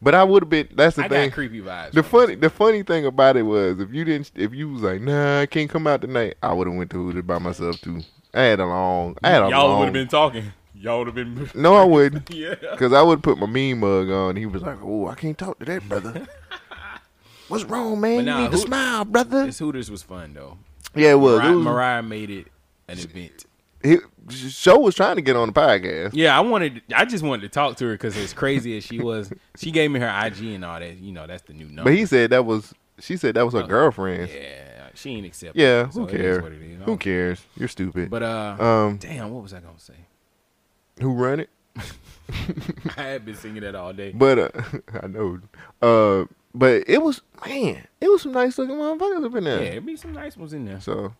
But 0.00 0.14
I 0.14 0.22
would 0.22 0.44
have 0.44 0.50
been. 0.50 0.68
That's 0.72 0.96
the 0.96 1.04
I 1.04 1.08
thing. 1.08 1.30
creepy 1.32 1.60
vibes. 1.60 1.90
The 1.92 2.02
funny, 2.04 2.36
the 2.36 2.50
funny 2.50 2.82
thing 2.84 3.04
about 3.04 3.36
it 3.36 3.42
was, 3.42 3.80
if 3.80 3.92
you 3.92 4.04
didn't, 4.04 4.30
if 4.36 4.54
you 4.54 4.70
was 4.72 4.82
like, 4.82 5.00
nah, 5.00 5.40
I 5.40 5.46
can't 5.46 5.68
come 5.68 5.86
out 5.88 6.00
tonight, 6.02 6.36
I 6.42 6.52
would 6.52 6.68
have 6.68 6.76
went 6.76 6.90
to 6.92 6.96
Hooters 6.96 7.22
by 7.24 7.38
myself 7.38 7.80
too. 7.80 8.02
I 8.32 8.42
had 8.42 8.60
a 8.60 8.66
long, 8.66 9.16
I 9.24 9.30
had 9.30 9.42
a 9.42 9.48
Y'all 9.48 9.78
would 9.78 9.86
have 9.86 9.92
been 9.94 10.06
talking. 10.08 10.52
Y'all 10.80 10.98
would 10.98 11.08
have 11.08 11.14
been. 11.14 11.50
No, 11.54 11.74
I 11.74 11.84
wouldn't. 11.84 12.30
yeah. 12.34 12.54
Cause 12.76 12.92
I 12.92 13.02
would 13.02 13.22
put 13.22 13.38
my 13.38 13.46
mean 13.46 13.80
mug 13.80 14.10
on. 14.10 14.36
He 14.36 14.46
was 14.46 14.62
like, 14.62 14.78
"Oh, 14.82 15.08
I 15.08 15.14
can't 15.14 15.36
talk 15.36 15.58
to 15.58 15.64
that 15.64 15.88
brother. 15.88 16.26
What's 17.48 17.64
wrong, 17.64 18.00
man? 18.00 18.18
But 18.18 18.24
nah, 18.24 18.36
you 18.36 18.42
need 18.44 18.52
to 18.52 18.58
smile, 18.58 19.04
brother." 19.04 19.46
This 19.46 19.58
Hooters 19.58 19.90
was 19.90 20.02
fun 20.02 20.34
though. 20.34 20.58
Yeah, 20.94 21.12
it 21.12 21.20
was. 21.20 21.38
Mariah, 21.38 21.52
it 21.52 21.56
was 21.56 21.64
Mariah 21.64 22.02
made 22.02 22.30
it 22.30 22.46
an 22.86 22.98
event. 22.98 23.44
he, 23.82 23.98
show 24.30 24.78
was 24.78 24.94
trying 24.94 25.16
to 25.16 25.22
get 25.22 25.34
on 25.34 25.48
the 25.48 25.52
podcast. 25.52 26.10
Yeah, 26.12 26.36
I 26.36 26.40
wanted. 26.40 26.82
I 26.94 27.04
just 27.04 27.24
wanted 27.24 27.42
to 27.42 27.48
talk 27.48 27.76
to 27.78 27.86
her 27.86 27.92
because 27.92 28.16
as 28.16 28.32
crazy 28.32 28.76
as 28.76 28.84
she 28.84 29.00
was, 29.00 29.32
she 29.56 29.72
gave 29.72 29.90
me 29.90 29.98
her 29.98 30.26
IG 30.26 30.44
and 30.44 30.64
all 30.64 30.78
that. 30.78 30.98
You 30.98 31.12
know, 31.12 31.26
that's 31.26 31.42
the 31.42 31.54
new 31.54 31.66
number. 31.66 31.84
But 31.84 31.94
he 31.94 32.06
said 32.06 32.30
that 32.30 32.44
was. 32.44 32.72
She 33.00 33.16
said 33.16 33.34
that 33.34 33.44
was 33.44 33.54
her 33.54 33.62
girlfriend. 33.62 34.28
yeah, 34.28 34.88
she 34.94 35.10
ain't 35.10 35.26
accept. 35.26 35.56
Yeah, 35.56 35.86
it, 35.86 35.92
so 35.92 36.00
who 36.00 36.08
it 36.08 36.14
is 36.14 36.20
cares? 36.20 36.42
what 36.42 36.52
it 36.52 36.62
is. 36.62 36.82
Who 36.84 36.96
cares? 36.96 37.40
You're 37.56 37.68
stupid. 37.68 38.10
But 38.10 38.22
uh, 38.22 38.56
um, 38.58 38.96
damn, 38.98 39.30
what 39.30 39.42
was 39.42 39.54
I 39.54 39.60
gonna 39.60 39.78
say? 39.78 39.94
Who 41.00 41.12
run 41.12 41.40
it? 41.40 41.50
I 42.96 43.02
have 43.02 43.24
been 43.24 43.34
singing 43.36 43.62
that 43.62 43.74
all 43.74 43.92
day. 43.92 44.12
But 44.12 44.38
uh, 44.38 44.48
I 45.02 45.06
know. 45.06 45.40
Uh, 45.80 46.24
but 46.54 46.84
it 46.86 47.02
was 47.02 47.22
man, 47.46 47.86
it 48.00 48.08
was 48.10 48.22
some 48.22 48.32
nice 48.32 48.58
looking 48.58 48.76
motherfuckers 48.76 49.24
up 49.24 49.34
in 49.36 49.44
there. 49.44 49.62
yeah, 49.62 49.70
it'd 49.70 49.86
be 49.86 49.96
some 49.96 50.12
nice 50.12 50.36
ones 50.36 50.52
in 50.52 50.64
there. 50.64 50.80
So, 50.80 51.14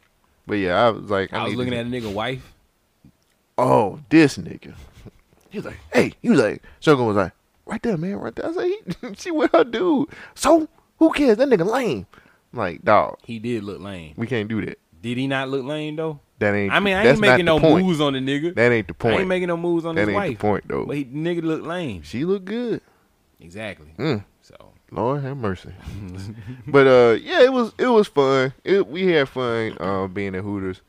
but 0.47 0.55
yeah, 0.55 0.87
I 0.87 0.91
was 0.91 1.11
like, 1.11 1.33
I, 1.33 1.39
I 1.41 1.45
was 1.45 1.55
looking 1.55 1.73
to- 1.73 1.79
at 1.79 1.87
a 1.87 1.89
nigga 1.89 2.13
wife. 2.13 2.53
oh, 3.57 4.01
this 4.09 4.37
nigga. 4.39 4.75
He 5.51 5.59
was 5.59 5.65
like, 5.65 5.79
hey, 5.93 6.13
he 6.21 6.29
was 6.29 6.41
like, 6.41 6.63
Shogun 6.81 7.07
was 7.07 7.17
like, 7.17 7.33
right 7.65 7.83
there, 7.83 7.97
man, 7.97 8.17
right 8.17 8.35
there. 8.35 8.47
I 8.47 8.53
said, 8.53 8.57
like, 8.57 9.01
he, 9.01 9.15
she 9.23 9.31
with 9.31 9.51
her 9.53 9.65
dude. 9.65 10.09
So 10.35 10.69
who 10.99 11.11
cares? 11.13 11.39
That 11.39 11.49
nigga 11.49 11.65
lame. 11.71 12.07
I'm 12.53 12.59
like, 12.59 12.83
dog, 12.83 13.19
He 13.25 13.39
did 13.39 13.65
look 13.65 13.81
lame. 13.81 14.15
we 14.17 14.27
can't 14.27 14.49
do 14.49 14.65
that. 14.67 14.79
Did 15.01 15.17
he 15.17 15.27
not 15.27 15.49
look 15.49 15.65
lame 15.65 15.97
though? 15.97 16.21
That 16.39 16.55
ain't. 16.55 16.73
I 16.73 16.81
mean, 16.81 16.95
I 16.95 17.05
ain't 17.07 17.21
making 17.21 17.47
no 17.47 17.59
point. 17.59 17.85
moves 17.85 18.01
on 18.01 18.13
the 18.13 18.21
nigga. 18.21 18.55
That 18.55 18.71
ain't 18.71 18.89
the 18.89 18.95
point. 18.95 19.17
I 19.17 19.19
ain't 19.21 19.29
making 19.29 19.49
no 19.49 19.57
moves 19.57 19.85
on 19.85 19.95
the 19.95 20.03
wife. 20.03 20.07
that 20.07 20.13
his 20.13 20.15
ain't 20.15 20.31
wife. 20.31 20.39
the 20.39 20.43
point 20.43 20.69
though. 20.69 20.87
But 20.87 20.97
he 20.97 21.05
nigga 21.05 21.43
look 21.43 21.63
lame. 21.63 22.03
she 22.03 22.25
look 22.25 22.45
good. 22.45 22.81
Exactly. 23.41 23.93
Mm. 23.99 24.25
So 24.41 24.73
Lord 24.91 25.23
have 25.23 25.37
mercy. 25.37 25.73
but 26.67 26.87
uh, 26.87 27.17
yeah, 27.21 27.43
it 27.43 27.53
was 27.53 27.73
it 27.79 27.87
was 27.87 28.09
fun. 28.09 28.53
It, 28.65 28.87
we 28.87 29.07
had 29.09 29.29
fun 29.29 29.77
uh, 29.81 30.07
being 30.07 30.35
at 30.35 30.43
Hooters. 30.43 30.81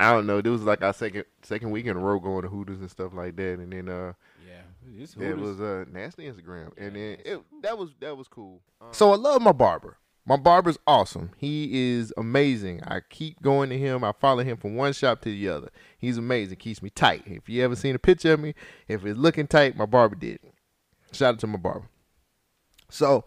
I 0.00 0.12
don't 0.12 0.26
know. 0.26 0.40
This 0.40 0.50
was 0.50 0.62
like 0.62 0.82
our 0.82 0.92
second 0.92 1.24
second 1.42 1.70
week 1.70 1.86
in 1.86 1.96
a 1.96 2.00
row 2.00 2.18
going 2.18 2.42
to 2.42 2.48
Hooters 2.48 2.80
and 2.80 2.90
stuff 2.90 3.12
like 3.14 3.36
that. 3.36 3.58
And 3.58 3.72
then 3.72 3.88
uh, 3.88 4.12
yeah, 4.46 5.02
it's 5.02 5.14
it 5.14 5.18
Hooters. 5.18 5.40
was 5.40 5.60
uh 5.60 5.84
nasty 5.92 6.30
Instagram, 6.30 6.72
and 6.76 6.96
then 6.96 7.18
it, 7.24 7.40
that 7.62 7.78
was 7.78 7.90
that 8.00 8.16
was 8.16 8.28
cool. 8.28 8.60
So 8.92 9.12
I 9.12 9.16
love 9.16 9.42
my 9.42 9.52
barber. 9.52 9.96
My 10.28 10.36
barber's 10.36 10.78
awesome. 10.86 11.30
He 11.38 11.88
is 11.88 12.12
amazing. 12.18 12.82
I 12.84 13.00
keep 13.00 13.40
going 13.40 13.70
to 13.70 13.78
him. 13.78 14.04
I 14.04 14.12
follow 14.12 14.44
him 14.44 14.58
from 14.58 14.76
one 14.76 14.92
shop 14.92 15.22
to 15.22 15.30
the 15.30 15.48
other. 15.48 15.70
He's 15.96 16.18
amazing. 16.18 16.58
Keeps 16.58 16.82
me 16.82 16.90
tight. 16.90 17.22
If 17.24 17.48
you 17.48 17.64
ever 17.64 17.74
seen 17.74 17.94
a 17.94 17.98
picture 17.98 18.34
of 18.34 18.40
me, 18.40 18.54
if 18.88 19.06
it's 19.06 19.18
looking 19.18 19.46
tight, 19.46 19.74
my 19.74 19.86
barber 19.86 20.16
did. 20.16 20.40
Shout 21.12 21.32
out 21.32 21.40
to 21.40 21.46
my 21.46 21.56
barber. 21.56 21.88
So 22.90 23.24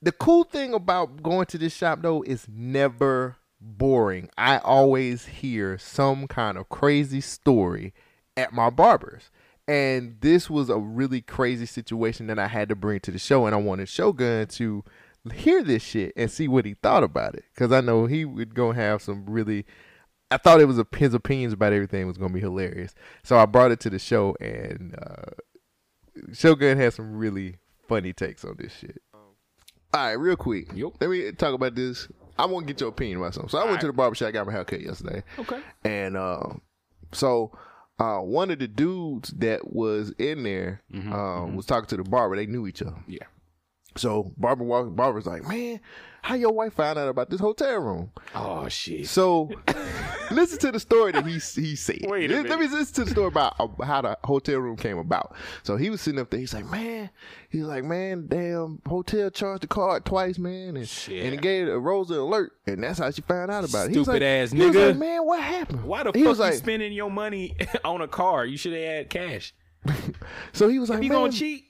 the 0.00 0.12
cool 0.12 0.44
thing 0.44 0.72
about 0.72 1.22
going 1.22 1.44
to 1.44 1.58
this 1.58 1.76
shop 1.76 2.00
though 2.00 2.22
is 2.22 2.46
never 2.48 3.36
boring. 3.60 4.30
I 4.38 4.56
always 4.60 5.26
hear 5.26 5.76
some 5.76 6.26
kind 6.26 6.56
of 6.56 6.70
crazy 6.70 7.20
story 7.20 7.92
at 8.34 8.54
my 8.54 8.70
barber's. 8.70 9.30
And 9.68 10.16
this 10.22 10.48
was 10.48 10.70
a 10.70 10.78
really 10.78 11.20
crazy 11.20 11.66
situation 11.66 12.28
that 12.28 12.38
I 12.38 12.46
had 12.46 12.70
to 12.70 12.74
bring 12.74 13.00
to 13.00 13.10
the 13.10 13.18
show 13.18 13.44
and 13.44 13.54
I 13.54 13.58
wanted 13.58 13.90
Shogun 13.90 14.46
to 14.46 14.84
hear 15.32 15.62
this 15.62 15.82
shit 15.82 16.12
and 16.16 16.30
see 16.30 16.48
what 16.48 16.64
he 16.64 16.74
thought 16.74 17.02
about 17.02 17.34
it 17.34 17.44
cuz 17.56 17.72
I 17.72 17.80
know 17.80 18.06
he 18.06 18.24
would 18.24 18.54
go 18.54 18.72
have 18.72 19.02
some 19.02 19.24
really 19.26 19.64
I 20.30 20.36
thought 20.36 20.60
it 20.60 20.66
was 20.66 20.78
a, 20.78 20.86
his 20.96 21.14
opinions 21.14 21.52
about 21.52 21.72
everything 21.72 22.06
was 22.06 22.16
to 22.16 22.28
be 22.28 22.40
hilarious. 22.40 22.94
So 23.22 23.38
I 23.38 23.46
brought 23.46 23.70
it 23.70 23.80
to 23.80 23.90
the 23.90 23.98
show 23.98 24.36
and 24.40 24.96
uh 25.00 25.32
Shogun 26.32 26.78
had 26.78 26.94
some 26.94 27.16
really 27.16 27.56
funny 27.88 28.12
takes 28.12 28.44
on 28.44 28.56
this 28.58 28.72
shit. 28.72 29.00
All 29.12 30.06
right, 30.06 30.12
real 30.12 30.36
quick. 30.36 30.68
Let 31.00 31.08
me 31.10 31.30
talk 31.32 31.54
about 31.54 31.74
this. 31.74 32.08
I 32.36 32.46
want 32.46 32.66
to 32.66 32.72
get 32.72 32.80
your 32.80 32.88
opinion 32.88 33.18
about 33.18 33.34
something. 33.34 33.48
So 33.48 33.58
I 33.58 33.64
went 33.64 33.80
to 33.82 33.86
the 33.86 33.92
barbershop, 33.92 34.32
got 34.32 34.46
my 34.46 34.52
hair 34.52 34.64
cut 34.64 34.80
yesterday. 34.80 35.22
Okay. 35.38 35.60
And 35.84 36.16
uh, 36.16 36.48
so 37.12 37.56
uh, 38.00 38.18
one 38.18 38.50
of 38.50 38.58
the 38.58 38.66
dudes 38.66 39.30
that 39.30 39.72
was 39.72 40.12
in 40.18 40.42
there 40.42 40.82
uh, 40.92 41.46
was 41.54 41.66
talking 41.66 41.86
to 41.88 41.96
the 41.96 42.02
barber. 42.02 42.34
They 42.34 42.46
knew 42.46 42.66
each 42.66 42.82
other. 42.82 42.96
Yeah. 43.06 43.26
So 43.96 44.32
barber 44.36 44.64
walk, 44.64 44.94
barber's 44.96 45.26
like, 45.26 45.46
man, 45.46 45.78
how 46.22 46.34
your 46.34 46.52
wife 46.52 46.72
found 46.74 46.98
out 46.98 47.08
about 47.08 47.30
this 47.30 47.38
hotel 47.40 47.76
room? 47.78 48.10
Oh 48.34 48.66
shit. 48.68 49.06
So 49.06 49.50
listen 50.30 50.58
to 50.60 50.72
the 50.72 50.80
story 50.80 51.12
that 51.12 51.24
he 51.26 51.34
he 51.34 51.76
said. 51.76 51.98
Wait 52.08 52.30
a 52.30 52.34
let, 52.34 52.48
let 52.48 52.58
me 52.58 52.66
listen 52.66 52.94
to 52.96 53.04
the 53.04 53.10
story 53.10 53.28
about 53.28 53.54
uh, 53.60 53.68
how 53.84 54.00
the 54.02 54.18
hotel 54.24 54.58
room 54.58 54.76
came 54.76 54.98
about. 54.98 55.34
So 55.62 55.76
he 55.76 55.90
was 55.90 56.00
sitting 56.00 56.18
up 56.20 56.30
there. 56.30 56.40
He's 56.40 56.54
like, 56.54 56.68
man, 56.70 57.10
he's 57.50 57.64
like, 57.64 57.84
man, 57.84 58.26
damn, 58.26 58.80
hotel 58.86 59.30
charged 59.30 59.62
the 59.62 59.66
card 59.68 60.04
twice, 60.04 60.38
man, 60.38 60.76
and 60.76 60.88
Shit. 60.88 61.24
and 61.26 61.34
it 61.34 61.40
gave 61.40 61.68
a 61.68 61.78
Rosa 61.78 62.14
alert, 62.14 62.52
and 62.66 62.82
that's 62.82 62.98
how 62.98 63.10
she 63.10 63.22
found 63.22 63.50
out 63.50 63.68
about 63.68 63.86
it. 63.86 63.92
He 63.92 63.98
was 63.98 64.06
Stupid 64.06 64.22
like- 64.22 64.26
ass 64.28 64.50
he 64.50 64.58
was 64.66 64.74
nigga. 64.74 64.88
like, 64.88 64.96
man, 64.96 65.24
what 65.26 65.40
happened? 65.42 65.84
Why 65.84 66.02
the 66.02 66.12
he 66.12 66.20
fuck 66.22 66.28
was 66.30 66.38
you 66.38 66.44
like, 66.44 66.54
spending 66.54 66.92
your 66.92 67.10
money 67.10 67.56
on 67.84 68.00
a 68.00 68.08
car? 68.08 68.44
You 68.44 68.56
should 68.56 68.72
have 68.72 68.82
had 68.82 69.10
cash. 69.10 69.54
so 70.52 70.68
he 70.68 70.78
was 70.78 70.88
like, 70.90 71.02
you 71.02 71.10
man, 71.10 71.18
gonna 71.18 71.32
cheat, 71.32 71.66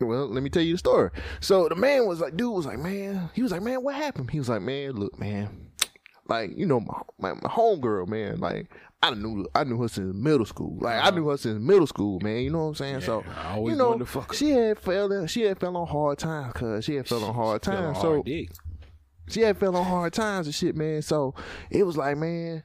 Well, 0.00 0.28
let 0.28 0.42
me 0.42 0.50
tell 0.50 0.62
you 0.62 0.74
the 0.74 0.78
story. 0.78 1.10
So 1.40 1.68
the 1.68 1.74
man 1.74 2.06
was 2.06 2.20
like, 2.20 2.36
dude 2.36 2.54
was 2.54 2.66
like, 2.66 2.78
man, 2.78 3.30
he 3.34 3.42
was 3.42 3.52
like, 3.52 3.62
man, 3.62 3.82
what 3.82 3.94
happened? 3.94 4.30
He 4.30 4.38
was 4.38 4.48
like, 4.48 4.62
man, 4.62 4.92
look, 4.92 5.18
man, 5.18 5.70
like 6.26 6.56
you 6.56 6.64
know, 6.64 6.80
my 6.80 7.00
my, 7.18 7.32
my 7.34 7.48
homegirl, 7.48 8.08
man, 8.08 8.38
like 8.38 8.70
I 9.02 9.10
knew 9.10 9.46
I 9.54 9.64
knew 9.64 9.80
her 9.82 9.88
since 9.88 10.14
middle 10.14 10.46
school. 10.46 10.78
Like 10.80 11.04
I 11.04 11.10
knew 11.10 11.22
uh-huh. 11.22 11.30
her 11.32 11.36
since 11.38 11.60
middle 11.60 11.86
school, 11.86 12.20
man. 12.20 12.42
You 12.42 12.50
know 12.50 12.64
what 12.64 12.68
I'm 12.68 12.74
saying? 12.76 13.00
so 13.00 13.24
I 13.36 13.54
always 13.54 13.72
you 13.72 13.78
know, 13.78 13.90
wanted 13.90 14.00
to 14.00 14.06
fuck 14.06 14.28
her. 14.30 14.34
she 14.34 14.50
had 14.50 14.78
fell 14.78 15.26
she 15.26 15.42
had 15.42 15.58
fell 15.58 15.76
on 15.76 15.86
hard 15.86 16.18
times, 16.18 16.52
cause 16.52 16.84
she 16.84 16.94
had 16.94 17.08
fell 17.08 17.24
on 17.24 17.34
hard 17.34 17.62
times. 17.62 17.96
hard 17.96 18.18
so 18.18 18.22
dick. 18.22 18.50
she 19.28 19.40
had 19.40 19.58
fell 19.58 19.74
on 19.74 19.84
hard 19.84 20.12
times 20.12 20.46
and 20.46 20.54
shit, 20.54 20.76
man. 20.76 21.02
So 21.02 21.34
it 21.70 21.84
was 21.84 21.96
like, 21.96 22.16
man, 22.16 22.62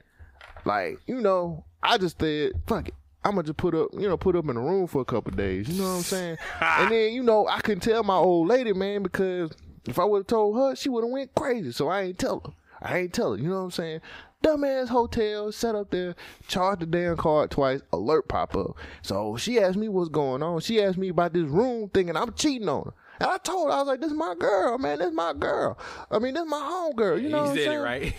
like 0.66 1.00
you 1.08 1.22
know, 1.22 1.66
I 1.82 1.98
just 1.98 2.20
said, 2.20 2.52
fuck 2.68 2.90
it. 2.90 2.96
I'm 3.26 3.32
gonna 3.32 3.44
just 3.44 3.58
put 3.58 3.76
up, 3.76 3.90
you 3.94 4.08
know, 4.08 4.16
put 4.18 4.36
up 4.36 4.48
in 4.48 4.56
a 4.56 4.62
room 4.62 4.88
for 4.88 5.02
a 5.02 5.06
couple 5.06 5.32
days. 5.32 5.68
You 5.68 5.82
know 5.82 5.90
what 5.90 5.96
I'm 5.98 6.04
saying? 6.04 6.38
and 6.62 6.92
then, 6.92 7.12
you 7.14 7.24
know, 7.24 7.48
I 7.48 7.60
couldn't 7.60 7.82
tell 7.82 8.04
my 8.04 8.16
old 8.16 8.48
lady, 8.48 8.72
man, 8.72 9.04
because 9.04 9.52
If 9.88 10.00
I 10.00 10.04
would 10.06 10.20
have 10.20 10.28
told 10.28 10.58
her, 10.58 10.76
she 10.76 10.90
would 10.90 11.04
have 11.04 11.12
went 11.12 11.36
crazy. 11.36 11.72
So 11.72 11.88
I 11.90 12.04
ain't 12.04 12.20
tell 12.20 12.42
her. 12.46 12.52
I 12.82 13.00
ain't 13.00 13.14
tell 13.14 13.32
her. 13.34 13.38
You 13.38 13.50
know 13.50 13.58
what 13.58 13.66
I'm 13.66 13.72
saying? 13.72 14.02
Dumbass 14.44 14.90
hotel, 14.90 15.52
set 15.52 15.76
up 15.76 15.90
there, 15.92 16.16
charge 16.48 16.80
the 16.80 16.86
damn 16.86 17.18
card 17.18 17.50
twice, 17.50 17.82
alert 17.92 18.28
pop 18.28 18.56
up. 18.56 18.78
So 19.02 19.38
she 19.38 19.60
asked 19.60 19.78
me 19.78 19.90
what's 19.90 20.10
going 20.10 20.44
on. 20.44 20.62
She 20.62 20.82
asked 20.82 20.98
me 20.98 21.10
about 21.10 21.34
this 21.34 21.46
room 21.48 21.90
thinking 21.94 22.16
I'm 22.16 22.34
cheating 22.34 22.70
on 22.70 22.86
her. 22.86 22.94
And 23.20 23.30
I 23.30 23.38
told 23.38 23.68
her, 23.68 23.74
I 23.74 23.80
was 23.80 23.88
like, 23.88 24.02
this 24.02 24.12
is 24.12 24.18
my 24.18 24.36
girl, 24.36 24.78
man. 24.78 25.00
This 25.00 25.08
is 25.08 25.14
my 25.14 25.34
girl. 25.34 25.78
I 26.12 26.20
mean, 26.20 26.34
this 26.34 26.44
is 26.44 26.50
my 26.50 26.60
home 26.60 26.94
girl. 26.94 27.20
You 27.20 27.30
know 27.30 27.44
what 27.44 27.50
I'm 27.52 27.56
he 27.56 27.64
said 27.64 27.70
saying? 27.70 27.80
it 27.80 27.84
right. 27.84 28.16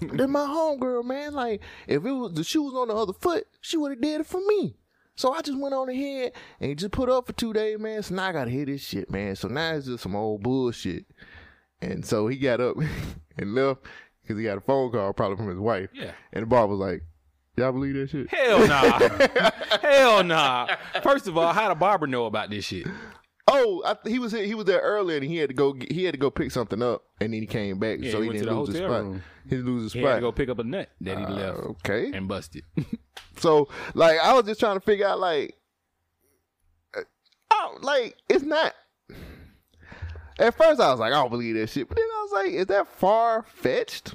This 0.16 0.28
my 0.28 0.40
homegirl, 0.46 1.04
man. 1.04 1.32
Like, 1.32 1.62
if 1.86 2.04
it 2.04 2.10
was 2.12 2.34
the 2.34 2.44
shoe 2.44 2.62
was 2.62 2.74
on 2.74 2.88
the 2.88 2.94
other 2.94 3.12
foot, 3.12 3.46
she 3.60 3.76
would 3.76 3.92
have 3.92 4.00
did 4.00 4.20
it 4.20 4.26
for 4.26 4.40
me. 4.46 4.76
So 5.14 5.32
I 5.32 5.42
just 5.42 5.58
went 5.58 5.74
on 5.74 5.88
ahead 5.88 6.32
and 6.60 6.78
just 6.78 6.92
put 6.92 7.08
up 7.08 7.26
for 7.26 7.32
two 7.32 7.52
days, 7.52 7.78
man. 7.78 8.02
So 8.02 8.14
now 8.14 8.26
I 8.28 8.32
gotta 8.32 8.50
hear 8.50 8.64
this 8.64 8.82
shit, 8.82 9.10
man. 9.10 9.36
So 9.36 9.48
now 9.48 9.74
it's 9.74 9.86
just 9.86 10.02
some 10.02 10.16
old 10.16 10.42
bullshit. 10.42 11.06
And 11.80 12.04
so 12.04 12.28
he 12.28 12.36
got 12.36 12.60
up 12.60 12.76
and 13.38 13.54
left 13.54 13.82
because 14.22 14.38
he 14.38 14.44
got 14.44 14.58
a 14.58 14.62
phone 14.62 14.90
call 14.90 15.12
probably 15.12 15.36
from 15.36 15.48
his 15.48 15.58
wife. 15.58 15.90
Yeah. 15.92 16.12
And 16.32 16.42
the 16.42 16.46
bar 16.46 16.66
was 16.66 16.78
like, 16.78 17.02
Y'all 17.56 17.70
believe 17.72 17.94
that 17.94 18.08
shit? 18.08 18.32
Hell 18.32 18.66
nah. 18.66 19.50
Hell 19.82 20.24
nah. 20.24 20.68
First 21.02 21.28
of 21.28 21.36
all, 21.36 21.52
how 21.52 21.68
the 21.68 21.74
barber 21.74 22.06
know 22.06 22.24
about 22.24 22.48
this 22.48 22.64
shit? 22.64 22.86
Oh, 23.48 23.82
I, 23.84 23.96
he 24.08 24.18
was 24.18 24.32
he 24.32 24.54
was 24.54 24.66
there 24.66 24.80
earlier 24.80 25.16
and 25.18 25.26
he 25.26 25.36
had 25.36 25.48
to 25.48 25.54
go 25.54 25.74
he 25.90 26.04
had 26.04 26.12
to 26.14 26.18
go 26.18 26.30
pick 26.30 26.50
something 26.52 26.80
up 26.80 27.02
and 27.20 27.34
then 27.34 27.40
he 27.40 27.46
came 27.46 27.78
back 27.78 27.98
Yeah, 28.00 28.12
so 28.12 28.18
he 28.18 28.24
he, 28.24 28.28
went 28.28 28.38
to 28.38 28.44
didn't 28.44 28.54
the 28.54 28.60
lose 28.60 28.68
his 28.68 28.76
hotel 28.78 28.90
spot. 28.90 29.02
room. 29.04 29.22
He 29.44 29.50
didn't 29.50 29.66
lose 29.66 29.82
his 29.82 29.92
He 29.94 29.98
spot. 30.00 30.08
had 30.10 30.14
to 30.16 30.20
go 30.22 30.32
pick 30.32 30.48
up 30.48 30.58
a 30.60 30.64
nut 30.64 30.88
that 31.00 31.18
he 31.18 31.24
Uh, 31.24 31.30
left 31.30 31.58
okay. 31.58 32.12
and 32.12 32.28
busted. 32.28 32.64
So 33.38 33.68
like 33.94 34.18
I 34.20 34.32
was 34.34 34.44
just 34.46 34.60
trying 34.60 34.76
to 34.76 34.80
figure 34.80 35.06
out 35.06 35.18
like, 35.18 35.56
uh, 36.96 37.00
oh, 37.50 37.78
like 37.82 38.16
it's 38.28 38.44
not. 38.44 38.72
At 40.38 40.56
first 40.56 40.80
I 40.80 40.90
was 40.90 41.00
like, 41.00 41.12
I 41.12 41.16
don't 41.16 41.30
believe 41.30 41.56
that 41.56 41.68
shit, 41.68 41.88
but 41.88 41.96
then 41.96 42.06
I 42.06 42.22
was 42.22 42.32
like, 42.32 42.52
is 42.52 42.66
that 42.66 42.86
far 42.86 43.42
fetched? 43.42 44.14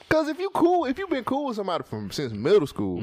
Because 0.00 0.28
if 0.28 0.38
you 0.38 0.50
cool, 0.50 0.84
if 0.84 0.98
you've 0.98 1.10
been 1.10 1.24
cool 1.24 1.46
with 1.46 1.56
somebody 1.56 1.84
from 1.84 2.10
since 2.10 2.32
middle 2.32 2.66
school. 2.66 3.02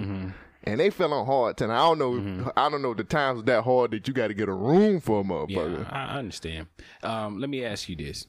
And 0.64 0.80
they 0.80 0.90
fell 0.90 1.14
on 1.14 1.26
hard 1.26 1.58
time. 1.58 1.72
I 1.72 1.78
don't 1.78 2.00
know. 2.00 2.52
I 2.58 2.70
don't 2.70 2.82
know 2.82 2.94
the 2.94 3.04
times 3.04 3.44
that 3.44 3.64
hard 3.64 3.92
that 3.92 4.08
you 4.08 4.14
got 4.14 4.28
to 4.28 4.34
get 4.34 4.50
a 4.50 4.54
room 4.54 5.00
for 5.00 5.22
a 5.22 5.24
motherfucker. 5.24 5.84
Yeah, 5.84 5.90
I 5.92 6.18
understand. 6.18 6.68
Um, 7.04 7.40
let 7.40 7.50
me 7.50 7.64
ask 7.64 7.88
you 7.88 7.96
this: 7.96 8.28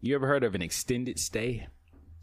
You 0.00 0.14
ever 0.14 0.26
heard 0.26 0.44
of 0.44 0.54
an 0.54 0.62
extended 0.62 1.18
stay? 1.18 1.66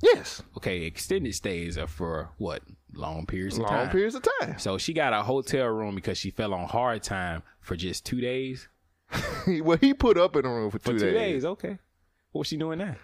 Yes. 0.03 0.41
Okay, 0.57 0.81
extended 0.83 1.33
stays 1.33 1.77
are 1.77 1.87
for 1.87 2.29
what? 2.37 2.61
Long 2.93 3.25
periods 3.25 3.57
of 3.57 3.65
time? 3.65 3.79
Long 3.79 3.89
periods 3.89 4.15
of 4.15 4.23
time. 4.39 4.59
So 4.59 4.77
she 4.77 4.93
got 4.93 5.13
a 5.13 5.23
hotel 5.23 5.67
room 5.67 5.95
because 5.95 6.17
she 6.17 6.31
fell 6.31 6.53
on 6.53 6.67
hard 6.67 7.01
time 7.03 7.43
for 7.61 7.75
just 7.75 8.05
two 8.05 8.21
days. 8.21 8.67
well, 9.47 9.77
he 9.79 9.93
put 9.93 10.17
up 10.17 10.35
in 10.35 10.43
the 10.43 10.49
room 10.49 10.69
for 10.71 10.79
For 10.79 10.91
two, 10.91 10.99
two 10.99 11.05
days. 11.11 11.13
days, 11.13 11.45
okay. 11.45 11.77
What's 12.31 12.49
she 12.49 12.57
doing 12.57 12.79
now? 12.79 12.95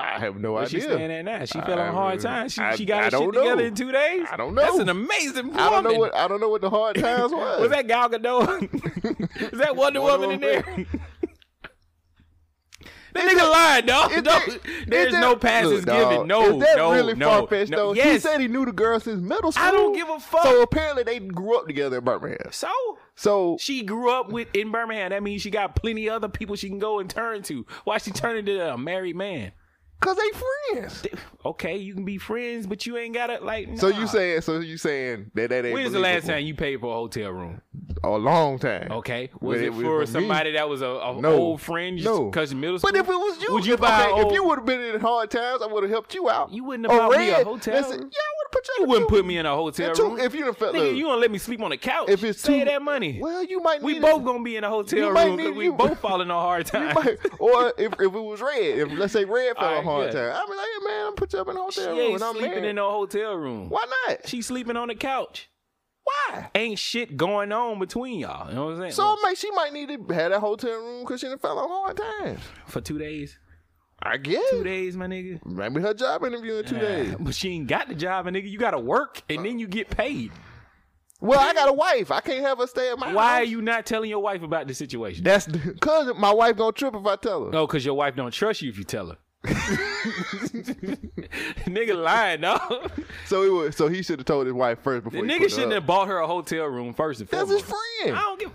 I 0.00 0.20
have 0.20 0.36
no 0.36 0.52
Where 0.52 0.62
idea. 0.62 0.80
she 0.80 0.86
staying 0.86 1.10
at 1.10 1.24
now? 1.24 1.44
She 1.44 1.60
fell 1.60 1.78
on 1.80 1.92
hard 1.92 2.20
times. 2.20 2.52
She, 2.52 2.60
I- 2.60 2.76
she 2.76 2.84
got 2.84 3.00
I 3.00 3.04
her 3.06 3.10
shit 3.24 3.32
together 3.34 3.64
in 3.64 3.74
two 3.74 3.90
days. 3.90 4.26
I 4.30 4.36
don't 4.36 4.54
know. 4.54 4.62
That's 4.62 4.78
an 4.78 4.88
amazing 4.88 5.48
woman. 5.48 5.58
I 5.60 5.70
don't 5.70 5.84
know 5.84 5.94
what 5.98 6.14
I 6.14 6.28
don't 6.28 6.40
know 6.40 6.48
what 6.48 6.60
the 6.60 6.70
hard 6.70 6.94
times 6.96 7.32
was. 7.32 7.60
was 7.62 7.70
that 7.70 7.88
Gal 7.88 8.08
Gadot? 8.08 8.62
Is 9.52 9.58
that 9.58 9.74
Wonder, 9.74 10.00
Wonder 10.00 10.28
Woman 10.28 10.30
in 10.30 10.40
there? 10.40 10.86
That 13.14 13.24
nigga 13.24 13.50
lying, 13.50 13.86
dog. 13.86 14.10
Is 14.12 14.16
No, 14.18 14.22
that- 14.22 14.60
there's 14.86 15.12
that- 15.12 15.20
no 15.20 15.34
passes 15.34 15.84
Look, 15.86 15.96
given. 15.96 16.26
No, 16.28 16.58
is 16.58 16.62
that 16.62 16.76
no, 16.76 16.92
really 16.92 17.14
no, 17.14 17.26
far 17.40 17.46
fetched 17.48 17.70
no. 17.70 17.94
though? 17.94 18.02
He 18.02 18.18
said 18.18 18.38
he 18.40 18.48
knew 18.48 18.66
the 18.66 18.72
girl 18.72 19.00
since 19.00 19.20
middle 19.22 19.50
school. 19.50 19.64
I 19.66 19.70
don't 19.70 19.94
give 19.94 20.08
a 20.10 20.20
fuck. 20.20 20.42
So 20.42 20.60
apparently 20.62 21.04
they 21.04 21.18
grew 21.18 21.56
up 21.58 21.66
together 21.66 21.98
in 21.98 22.04
Birmingham. 22.04 22.50
So 22.52 22.68
So 23.16 23.56
she 23.58 23.82
grew 23.82 24.10
up 24.12 24.30
with 24.30 24.48
in 24.54 24.70
Birmingham. 24.70 25.10
That 25.10 25.22
means 25.22 25.40
she 25.40 25.50
got 25.50 25.74
plenty 25.74 26.06
of 26.08 26.16
other 26.16 26.28
people 26.28 26.54
she 26.54 26.68
can 26.68 26.78
go 26.78 26.98
and 27.00 27.08
turn 27.08 27.42
to. 27.44 27.64
Why 27.84 27.96
she 27.96 28.10
turning 28.10 28.44
to 28.44 28.74
a 28.74 28.78
married 28.78 29.16
man? 29.16 29.52
Cause 30.00 30.16
they 30.16 30.30
friends. 30.74 31.06
Okay, 31.44 31.76
you 31.76 31.94
can 31.94 32.04
be 32.04 32.18
friends, 32.18 32.66
but 32.66 32.84
you 32.86 32.96
ain't 32.96 33.14
gotta 33.14 33.38
like. 33.44 33.68
So 33.78 33.88
nah. 33.88 33.98
you 34.00 34.06
saying 34.06 34.40
so 34.42 34.58
you 34.60 34.76
saying 34.76 35.30
that 35.34 35.50
that 35.50 35.64
ain't 35.64 35.74
When's 35.74 35.92
the 35.92 35.98
last 35.98 36.26
time 36.26 36.44
you 36.44 36.54
paid 36.54 36.80
for 36.80 36.92
a 36.92 36.96
hotel 36.96 37.30
room? 37.30 37.60
A 38.04 38.08
long 38.10 38.58
time. 38.58 38.92
Okay, 38.92 39.30
was 39.40 39.58
But 39.58 39.64
it, 39.64 39.70
was 39.72 39.82
for 39.82 39.84
for 39.84 40.00
me. 40.00 40.06
somebody 40.06 40.52
that 40.52 40.68
was 40.68 40.82
a, 40.82 40.86
a 40.86 41.20
No. 41.20 41.32
old 41.36 41.60
friend? 41.60 42.02
No. 42.02 42.26
because 42.30 42.54
middle 42.54 42.78
school. 42.78 42.92
But 42.92 42.98
if 43.00 43.06
it 43.08 43.12
was 43.12 43.42
you, 43.42 43.52
would 43.54 43.66
you 43.66 43.76
buy? 43.76 44.06
okay, 44.06 44.20
a 44.22 44.26
if 44.26 44.32
you 44.32 44.44
would 44.44 44.58
have 44.58 44.66
been 44.66 44.80
in 44.80 45.00
hard 45.00 45.30
times, 45.30 45.62
I 45.62 45.66
would 45.66 45.82
have 45.82 45.90
helped 45.90 46.14
you 46.14 46.28
out. 46.30 46.52
You 46.52 46.64
wouldn't 46.64 46.88
have 46.90 46.96
bought 46.98 47.18
me 47.18 47.30
a 47.30 47.44
hotel 47.44 47.74
listen, 47.74 48.00
room? 48.00 48.10
Yeah, 48.12 48.18
I 48.20 48.32
would 48.36 48.46
have 48.46 48.52
put 48.52 48.68
you. 48.68 48.74
you 48.78 48.84
in 48.84 48.88
a 48.88 48.90
wouldn't 48.90 49.08
two- 49.08 49.14
put 49.16 49.26
me 49.26 49.38
in 49.38 49.46
a 49.46 49.54
hotel 49.56 49.94
two- 49.94 50.02
room. 50.04 50.20
if 50.20 50.34
you 50.34 50.44
done 50.44 50.54
felt 50.54 50.74
Nigga, 50.76 50.96
you 50.96 51.04
gonna 51.06 51.20
let 51.20 51.30
me 51.30 51.38
sleep 51.38 51.60
on 51.60 51.70
the 51.70 51.76
couch? 51.76 52.08
If 52.08 52.22
it's 52.22 52.40
Save 52.40 52.60
two- 52.60 52.64
that 52.66 52.82
money. 52.82 53.18
Well, 53.20 53.42
you 53.44 53.60
might. 53.60 53.82
we 53.82 53.98
both 53.98 54.22
it. 54.22 54.24
gonna 54.24 54.42
be 54.44 54.56
in 54.56 54.64
a 54.64 54.68
hotel 54.70 55.00
room. 55.06 55.14
Might 55.14 55.34
need- 55.36 55.56
we 55.56 55.68
both 55.70 55.98
falling 55.98 56.30
on 56.30 56.42
hard 56.42 56.66
times. 56.66 56.96
or 57.40 57.72
if, 57.78 57.92
if 57.94 58.02
it 58.02 58.08
was 58.10 58.40
red, 58.40 58.78
if 58.78 58.92
let's 58.92 59.12
say 59.12 59.24
red 59.24 59.56
fell 59.56 59.82
All 59.88 60.00
hard 60.02 60.14
yeah. 60.14 60.20
time, 60.20 60.36
I'd 60.36 60.46
be 60.46 60.56
like, 60.56 60.66
hey 60.66 60.84
man, 60.86 61.06
I'm 61.06 61.14
put 61.14 61.32
you 61.32 61.38
up 61.40 61.48
in 61.48 61.56
a 61.56 61.72
She 61.72 61.80
hotel 61.80 61.90
room 61.96 62.00
ain't 62.00 62.14
and 62.14 62.24
I'm 62.24 62.32
sleeping 62.34 62.50
married. 62.50 62.64
in 62.68 62.76
no 62.76 62.90
hotel 62.90 63.34
room. 63.34 63.68
Why 63.68 63.84
not? 64.06 64.28
She's 64.28 64.46
sleeping 64.46 64.76
on 64.76 64.88
the 64.88 64.94
couch. 64.94 65.48
Why? 66.04 66.50
Ain't 66.54 66.78
shit 66.78 67.16
going 67.16 67.52
on 67.52 67.78
between 67.78 68.18
y'all. 68.20 68.48
You 68.48 68.54
know 68.54 68.66
what 68.66 68.72
I'm 68.74 68.80
saying? 68.80 68.92
So 68.92 69.16
like, 69.22 69.36
she 69.36 69.50
might 69.50 69.72
need 69.72 69.88
to 69.88 70.14
have 70.14 70.30
that 70.30 70.40
hotel 70.40 70.78
room 70.78 71.04
because 71.04 71.20
she 71.20 71.28
done 71.28 71.38
fell 71.38 71.58
on 71.58 71.68
hard 71.68 71.96
times. 71.96 72.40
for 72.66 72.80
two 72.80 72.98
days. 72.98 73.38
I 74.02 74.16
guess. 74.16 74.48
Two 74.50 74.62
days, 74.64 74.96
my 74.96 75.06
nigga. 75.06 75.44
Maybe 75.44 75.80
her 75.80 75.92
job 75.92 76.24
interview 76.24 76.56
in 76.56 76.64
two 76.64 76.78
days. 76.78 77.14
But 77.18 77.34
she 77.34 77.50
ain't 77.50 77.66
got 77.66 77.88
the 77.88 77.94
job, 77.94 78.26
and 78.26 78.36
nigga, 78.36 78.48
you 78.48 78.58
gotta 78.58 78.78
work 78.78 79.22
and 79.28 79.44
then 79.44 79.58
you 79.58 79.66
get 79.66 79.90
paid. 79.90 80.30
Well, 81.20 81.40
I 81.40 81.52
got 81.52 81.68
a 81.68 81.72
wife. 81.72 82.12
I 82.12 82.20
can't 82.20 82.44
have 82.44 82.58
her 82.58 82.66
stay 82.68 82.92
at 82.92 82.98
my 82.98 83.06
house. 83.06 83.16
Why 83.16 83.40
are 83.40 83.44
you 83.44 83.60
not 83.60 83.86
telling 83.86 84.08
your 84.08 84.20
wife 84.20 84.42
about 84.42 84.68
the 84.68 84.74
situation? 84.74 85.24
That's 85.24 85.46
because 85.48 86.14
my 86.16 86.32
wife 86.32 86.56
gonna 86.56 86.72
trip 86.72 86.94
if 86.94 87.04
I 87.04 87.16
tell 87.16 87.46
her. 87.46 87.50
No, 87.50 87.66
because 87.66 87.84
your 87.84 87.94
wife 87.94 88.14
don't 88.14 88.30
trust 88.30 88.62
you 88.62 88.68
if 88.70 88.78
you 88.78 88.84
tell 88.84 89.08
her. 89.08 89.16
nigga 91.66 91.96
lying, 92.02 92.40
dog. 92.40 92.90
So 93.26 93.42
he 93.44 93.50
was, 93.50 93.76
so 93.76 93.88
he 93.88 94.02
should 94.02 94.18
have 94.20 94.26
told 94.26 94.46
his 94.46 94.54
wife 94.54 94.78
first 94.82 95.04
The 95.04 95.10
before. 95.10 95.24
he 95.26 95.30
nigga 95.32 95.42
put 95.42 95.50
shouldn't 95.50 95.70
her 95.72 95.76
have 95.76 95.86
bought 95.86 96.08
her 96.08 96.18
a 96.18 96.26
hotel 96.26 96.66
room 96.66 96.92
first 96.94 97.20
and 97.20 97.28
That's 97.28 97.44
foremost. 97.48 97.64
his 97.66 97.74
friend 98.02 98.16
I 98.16 98.20
don't 98.22 98.40
give. 98.40 98.52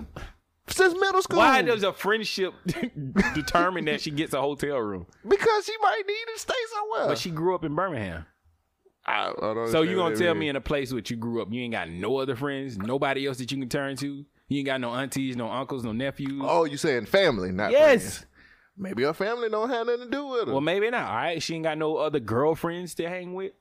since 0.68 0.94
middle 1.00 1.22
school. 1.22 1.38
Why 1.40 1.62
does 1.62 1.84
a 1.84 1.94
friendship 1.94 2.54
determine 3.34 3.86
that 3.86 4.02
she 4.02 4.12
gets 4.12 4.34
a 4.34 4.42
hotel 4.42 4.78
room? 4.78 5.06
Because 5.28 5.66
she 5.66 5.74
might 5.82 6.04
need 6.08 6.34
to 6.34 6.40
stay 6.40 6.54
somewhere. 6.74 7.08
But 7.10 7.18
she 7.18 7.30
grew 7.32 7.56
up 7.56 7.64
in 7.64 7.76
Birmingham. 7.76 8.26
I, 9.06 9.30
I 9.30 9.54
don't 9.54 9.68
So 9.70 9.82
you 9.82 9.90
understand 9.92 9.96
gonna 9.98 10.04
what 10.04 10.18
tell 10.18 10.34
that 10.34 10.40
me 10.40 10.50
in 10.50 10.56
a 10.56 10.62
place 10.62 10.94
where 10.94 11.02
you 11.06 11.16
grew 11.18 11.42
up, 11.42 11.50
you 11.52 11.62
ain't 11.62 11.74
got 11.74 11.90
no 11.90 12.18
other 12.18 12.36
friends, 12.38 12.78
nobody 12.78 13.28
else 13.28 13.38
that 13.38 13.52
you 13.52 13.58
can 13.58 13.68
turn 13.70 13.98
to. 13.98 14.26
You 14.48 14.58
ain't 14.60 14.66
got 14.66 14.80
no 14.82 14.92
aunties, 14.94 15.36
no 15.36 15.50
uncles, 15.50 15.84
no 15.84 15.92
nephews. 15.92 16.42
Oh, 16.46 16.64
you 16.66 16.78
saying 16.78 17.06
family, 17.08 17.52
not 17.52 17.72
yes. 17.72 18.02
friends. 18.20 18.26
Maybe 18.78 19.04
her 19.04 19.14
family 19.14 19.50
don't 19.50 19.70
have 19.70 19.86
nothing 19.86 20.06
to 20.06 20.10
do 20.10 20.26
with 20.26 20.48
her. 20.48 20.52
Well, 20.52 20.62
maybe 20.62 20.90
not. 20.90 21.08
All 21.08 21.16
right, 21.16 21.42
she 21.42 21.56
ain't 21.56 21.64
got 21.64 21.78
no 21.78 21.98
other 21.98 22.20
girlfriends 22.20 22.96
to 22.96 23.08
hang 23.08 23.34
with. 23.34 23.54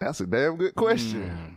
That's 0.00 0.20
a 0.20 0.26
damn 0.26 0.56
good 0.56 0.74
question. 0.74 1.30
Hmm. 1.30 1.54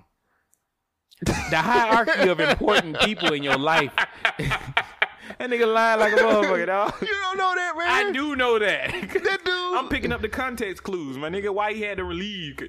The 1.49 1.57
hierarchy 1.57 2.29
of 2.29 2.39
important 2.39 2.99
people 2.99 3.33
in 3.33 3.41
your 3.41 3.57
life. 3.57 3.91
that 4.37 5.39
nigga 5.39 5.71
lying 5.73 5.99
like 5.99 6.13
a 6.13 6.17
motherfucker, 6.17 6.65
dog. 6.67 6.93
You 7.01 7.07
don't 7.07 7.37
know 7.37 7.55
that, 7.55 7.73
man. 7.77 7.87
I 7.87 8.11
do 8.11 8.35
know 8.35 8.59
that. 8.59 8.91
That 8.91 9.39
dude. 9.45 9.53
I'm 9.77 9.89
picking 9.89 10.11
up 10.11 10.21
the 10.21 10.29
context 10.29 10.83
clues, 10.83 11.17
my 11.17 11.29
nigga. 11.29 11.53
Why 11.53 11.73
he 11.73 11.81
had 11.81 11.97
to 11.97 12.03
relieve? 12.03 12.59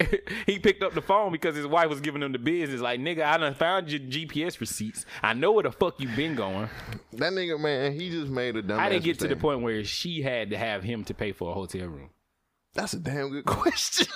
he 0.46 0.58
picked 0.58 0.82
up 0.82 0.94
the 0.94 1.02
phone 1.02 1.32
because 1.32 1.56
his 1.56 1.66
wife 1.66 1.88
was 1.88 2.00
giving 2.00 2.22
him 2.22 2.32
the 2.32 2.38
business. 2.38 2.80
Like, 2.80 3.00
nigga, 3.00 3.22
I 3.22 3.36
done 3.38 3.54
found 3.54 3.90
your 3.90 4.00
GPS 4.00 4.60
receipts. 4.60 5.04
I 5.22 5.34
know 5.34 5.52
where 5.52 5.62
the 5.64 5.72
fuck 5.72 6.00
you 6.00 6.08
been 6.08 6.34
going. 6.34 6.68
That 7.14 7.32
nigga, 7.32 7.58
man, 7.60 7.92
he 7.92 8.10
just 8.10 8.28
made 8.30 8.56
a 8.56 8.62
dumb. 8.62 8.78
I 8.80 8.88
didn't 8.88 9.04
get 9.04 9.18
to 9.20 9.28
the 9.28 9.36
point 9.36 9.62
where 9.62 9.84
she 9.84 10.22
had 10.22 10.50
to 10.50 10.58
have 10.58 10.82
him 10.82 11.04
to 11.04 11.14
pay 11.14 11.32
for 11.32 11.50
a 11.50 11.54
hotel 11.54 11.86
room. 11.88 12.10
That's 12.72 12.92
a 12.92 13.00
damn 13.00 13.30
good 13.30 13.44
question. 13.46 14.06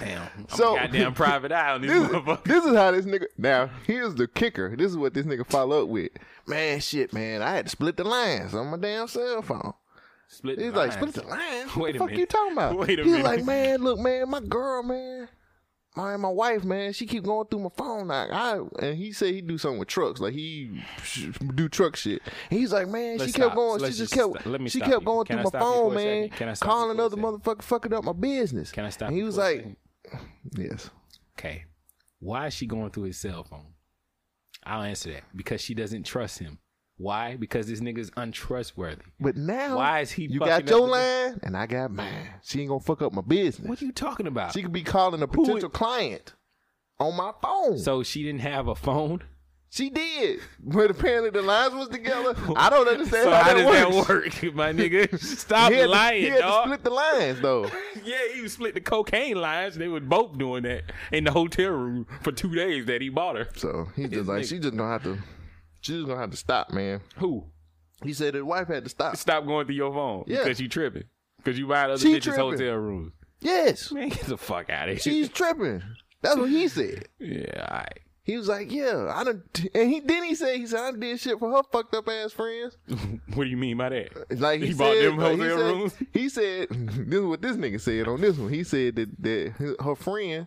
Damn, 0.00 0.22
I'm 0.38 0.48
So- 0.48 0.76
a 0.76 0.80
goddamn 0.80 1.12
private 1.14 1.52
eye 1.52 1.72
on 1.72 1.82
this 1.82 1.90
this, 1.92 2.08
motherfucker. 2.08 2.44
this 2.44 2.64
is 2.64 2.74
how 2.74 2.90
this 2.90 3.04
nigga. 3.04 3.26
Now 3.36 3.68
here's 3.86 4.14
the 4.14 4.26
kicker. 4.26 4.74
This 4.76 4.90
is 4.90 4.96
what 4.96 5.12
this 5.12 5.26
nigga 5.26 5.46
follow 5.46 5.82
up 5.82 5.88
with. 5.88 6.10
Man, 6.46 6.80
shit, 6.80 7.12
man, 7.12 7.42
I 7.42 7.50
had 7.52 7.66
to 7.66 7.70
split 7.70 7.98
the 7.98 8.04
lines 8.04 8.54
on 8.54 8.68
my 8.68 8.78
damn 8.78 9.08
cell 9.08 9.42
phone. 9.42 9.74
Split 10.30 10.58
He's 10.60 10.72
like, 10.72 10.92
split 10.92 11.14
the 11.14 11.22
line? 11.22 11.40
Wait 11.76 11.76
what 11.76 11.88
a 11.90 11.92
the 11.94 11.98
fuck 11.98 12.06
minute. 12.10 12.20
you 12.20 12.26
talking 12.26 12.52
about? 12.52 12.78
Wait 12.78 12.98
a 12.98 13.02
He's 13.02 13.12
minute. 13.12 13.24
like, 13.24 13.44
man, 13.44 13.80
look, 13.82 13.98
man, 13.98 14.28
my 14.28 14.40
girl, 14.40 14.82
man, 14.82 15.26
my 15.96 16.16
my 16.18 16.28
wife, 16.28 16.64
man, 16.64 16.92
she 16.92 17.06
keep 17.06 17.24
going 17.24 17.46
through 17.46 17.60
my 17.60 17.70
phone. 17.74 18.08
Like, 18.08 18.30
I 18.30 18.58
and 18.80 18.96
he 18.98 19.10
said 19.12 19.32
he 19.34 19.40
do 19.40 19.56
something 19.56 19.78
with 19.78 19.88
trucks, 19.88 20.20
like 20.20 20.34
he 20.34 20.82
do 21.54 21.68
truck 21.70 21.96
shit. 21.96 22.20
And 22.50 22.58
he's 22.60 22.72
like, 22.74 22.88
man, 22.88 23.16
Let's 23.16 23.32
she 23.32 23.32
kept 23.32 23.46
stop. 23.52 23.54
going. 23.56 23.80
Let's 23.80 23.96
she 23.96 24.02
just 24.02 24.12
kept. 24.12 24.46
let 24.46 24.60
me 24.60 24.68
she 24.68 24.80
kept 24.80 24.92
you. 24.92 25.00
going 25.00 25.24
Can 25.26 25.38
I 25.38 25.42
through 25.44 25.50
my 25.54 25.58
phone, 25.60 25.94
man. 25.94 26.28
Can 26.28 26.48
I 26.50 26.52
stop 26.54 26.68
Calling 26.68 27.00
other 27.00 27.16
motherfucker, 27.16 27.62
fucking 27.62 27.94
up 27.94 28.04
my 28.04 28.12
business. 28.12 28.70
Can 28.70 28.84
I 28.84 28.90
stop 28.90 29.08
And 29.08 29.16
he 29.16 29.22
was 29.22 29.38
like, 29.38 29.66
yes. 30.56 30.90
Okay. 31.38 31.64
Why 32.20 32.48
is 32.48 32.54
she 32.54 32.66
going 32.66 32.90
through 32.90 33.04
his 33.04 33.18
cell 33.18 33.44
phone? 33.44 33.72
I'll 34.64 34.82
answer 34.82 35.12
that. 35.12 35.22
Because 35.34 35.62
she 35.62 35.72
doesn't 35.72 36.04
trust 36.04 36.38
him. 36.38 36.58
Why? 36.98 37.36
Because 37.36 37.68
this 37.68 37.80
nigga's 37.80 38.10
untrustworthy. 38.16 39.02
But 39.20 39.36
now, 39.36 39.76
Why 39.76 40.00
is 40.00 40.10
he 40.12 40.26
You 40.26 40.40
got 40.40 40.68
your 40.68 40.80
the- 40.80 40.86
line, 40.86 41.40
and 41.42 41.56
I 41.56 41.66
got 41.66 41.92
mine. 41.92 42.28
She 42.42 42.60
ain't 42.60 42.68
gonna 42.68 42.80
fuck 42.80 43.02
up 43.02 43.12
my 43.12 43.22
business. 43.22 43.68
What 43.68 43.80
are 43.80 43.84
you 43.84 43.92
talking 43.92 44.26
about? 44.26 44.52
She 44.52 44.62
could 44.62 44.72
be 44.72 44.82
calling 44.82 45.22
a 45.22 45.28
potential 45.28 45.68
client 45.70 46.34
on 46.98 47.16
my 47.16 47.32
phone. 47.40 47.78
so 47.78 48.02
she 48.02 48.22
didn't 48.24 48.40
have 48.40 48.66
a 48.68 48.74
phone? 48.74 49.22
She 49.70 49.90
did, 49.90 50.40
but 50.58 50.90
apparently 50.90 51.28
the 51.28 51.42
lines 51.42 51.74
was 51.74 51.88
together. 51.88 52.34
I 52.56 52.70
don't 52.70 52.88
understand 52.94 53.24
So 53.24 53.30
how, 53.30 53.42
how 53.42 53.54
that 53.54 53.62
does 53.90 54.08
works. 54.08 54.40
that 54.40 54.42
work, 54.46 54.54
my 54.54 54.72
nigga? 54.72 55.20
Stop 55.38 55.70
he 55.72 55.78
had 55.78 55.84
to- 55.84 55.90
lying, 55.90 56.22
he 56.22 56.28
had 56.28 56.36
to 56.36 56.42
dog. 56.42 56.64
split 56.64 56.84
the 56.84 56.90
lines 56.90 57.40
though. 57.40 57.70
Yeah, 58.04 58.16
he 58.34 58.48
split 58.48 58.72
the 58.74 58.80
cocaine 58.80 59.36
lines. 59.36 59.74
They 59.76 59.88
were 59.88 60.00
both 60.00 60.38
doing 60.38 60.62
that 60.62 60.84
in 61.12 61.24
the 61.24 61.30
hotel 61.32 61.70
room 61.70 62.06
for 62.22 62.32
two 62.32 62.54
days 62.54 62.86
that 62.86 63.02
he 63.02 63.10
bought 63.10 63.36
her. 63.36 63.48
So 63.56 63.88
he's 63.94 64.08
just 64.08 64.26
like, 64.28 64.44
she 64.46 64.58
just 64.58 64.74
gonna 64.74 64.90
have 64.90 65.02
to, 65.02 65.18
she 65.80 65.92
just 65.92 66.06
gonna 66.06 66.20
have 66.20 66.30
to 66.30 66.36
stop, 66.36 66.70
man. 66.72 67.00
Who? 67.16 67.44
He 68.04 68.12
said 68.12 68.34
his 68.34 68.42
wife 68.44 68.68
had 68.68 68.84
to 68.84 68.90
stop. 68.90 69.16
Stop 69.16 69.46
going 69.46 69.66
through 69.66 69.74
your 69.76 69.92
phone 69.92 70.24
Yeah. 70.26 70.38
because 70.44 70.60
you 70.60 70.68
tripping. 70.68 71.04
Because 71.38 71.58
you 71.58 71.66
buying 71.66 71.90
other 71.90 71.98
She 72.00 72.14
bitches 72.16 72.22
tripping. 72.24 72.40
hotel 72.44 72.74
rooms. 72.76 73.12
Yes, 73.40 73.92
Man, 73.92 74.08
get 74.08 74.26
the 74.26 74.36
fuck 74.36 74.68
out 74.70 74.88
of 74.88 74.94
here. 74.96 75.00
she's 75.00 75.28
tripping. 75.28 75.82
That's 76.22 76.36
what 76.36 76.50
he 76.50 76.66
said. 76.68 77.06
yeah, 77.20 77.66
all 77.70 77.78
right. 77.78 77.98
He 78.24 78.36
was 78.36 78.46
like, 78.48 78.70
yeah, 78.70 79.10
I 79.14 79.24
done, 79.24 79.42
and 79.74 79.88
he 79.90 80.00
then 80.00 80.22
he 80.24 80.34
said 80.34 80.56
he 80.56 80.66
said 80.66 80.80
I 80.80 80.90
did 80.98 81.18
shit 81.18 81.38
for 81.38 81.50
her 81.50 81.62
fucked 81.72 81.94
up 81.94 82.08
ass 82.08 82.32
friends. 82.32 82.76
What 83.34 83.44
do 83.44 83.50
you 83.50 83.56
mean 83.56 83.78
by 83.78 83.88
that? 83.90 84.38
Like 84.38 84.60
he, 84.60 84.66
He 84.68 84.72
said, 84.74 84.78
bought 84.78 84.94
them 84.96 85.16
like, 85.16 85.32
he 85.36 85.38
hotel 85.38 85.56
said- 85.58 85.64
rooms? 85.64 85.94
He 86.12 86.28
said 86.28 86.68
this 87.08 87.18
is 87.20 87.24
what 87.24 87.40
this 87.40 87.56
nigga 87.56 87.80
said 87.80 88.06
on 88.08 88.20
this 88.20 88.36
one. 88.36 88.52
He 88.52 88.64
said 88.64 88.96
that 88.96 89.22
that 89.22 89.76
her 89.82 89.94
friend, 89.94 90.46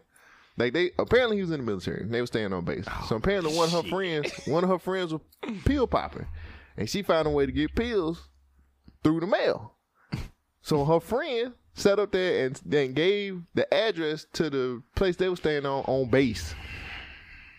like 0.61 0.73
they 0.73 0.91
apparently 0.99 1.37
he 1.37 1.41
was 1.41 1.51
in 1.51 1.59
the 1.59 1.65
military. 1.65 2.03
And 2.03 2.13
they 2.13 2.21
were 2.21 2.27
staying 2.27 2.53
on 2.53 2.63
base. 2.63 2.85
Oh, 2.87 3.05
so 3.09 3.15
apparently 3.15 3.55
one 3.55 3.73
of 3.73 3.83
her 3.83 3.89
friends, 3.89 4.31
one 4.45 4.63
of 4.63 4.69
her 4.69 4.79
friends 4.79 5.11
was 5.11 5.21
pill 5.65 5.87
popping, 5.87 6.27
and 6.77 6.89
she 6.89 7.01
found 7.01 7.27
a 7.27 7.31
way 7.31 7.45
to 7.45 7.51
get 7.51 7.75
pills 7.75 8.29
through 9.03 9.21
the 9.21 9.27
mail. 9.27 9.73
So 10.61 10.85
her 10.85 10.99
friend 10.99 11.53
sat 11.73 11.97
up 11.97 12.11
there 12.11 12.45
and 12.45 12.61
then 12.63 12.93
gave 12.93 13.41
the 13.55 13.71
address 13.73 14.27
to 14.33 14.49
the 14.49 14.83
place 14.95 15.15
they 15.15 15.29
were 15.29 15.35
staying 15.35 15.65
on 15.65 15.83
on 15.85 16.09
base. 16.09 16.53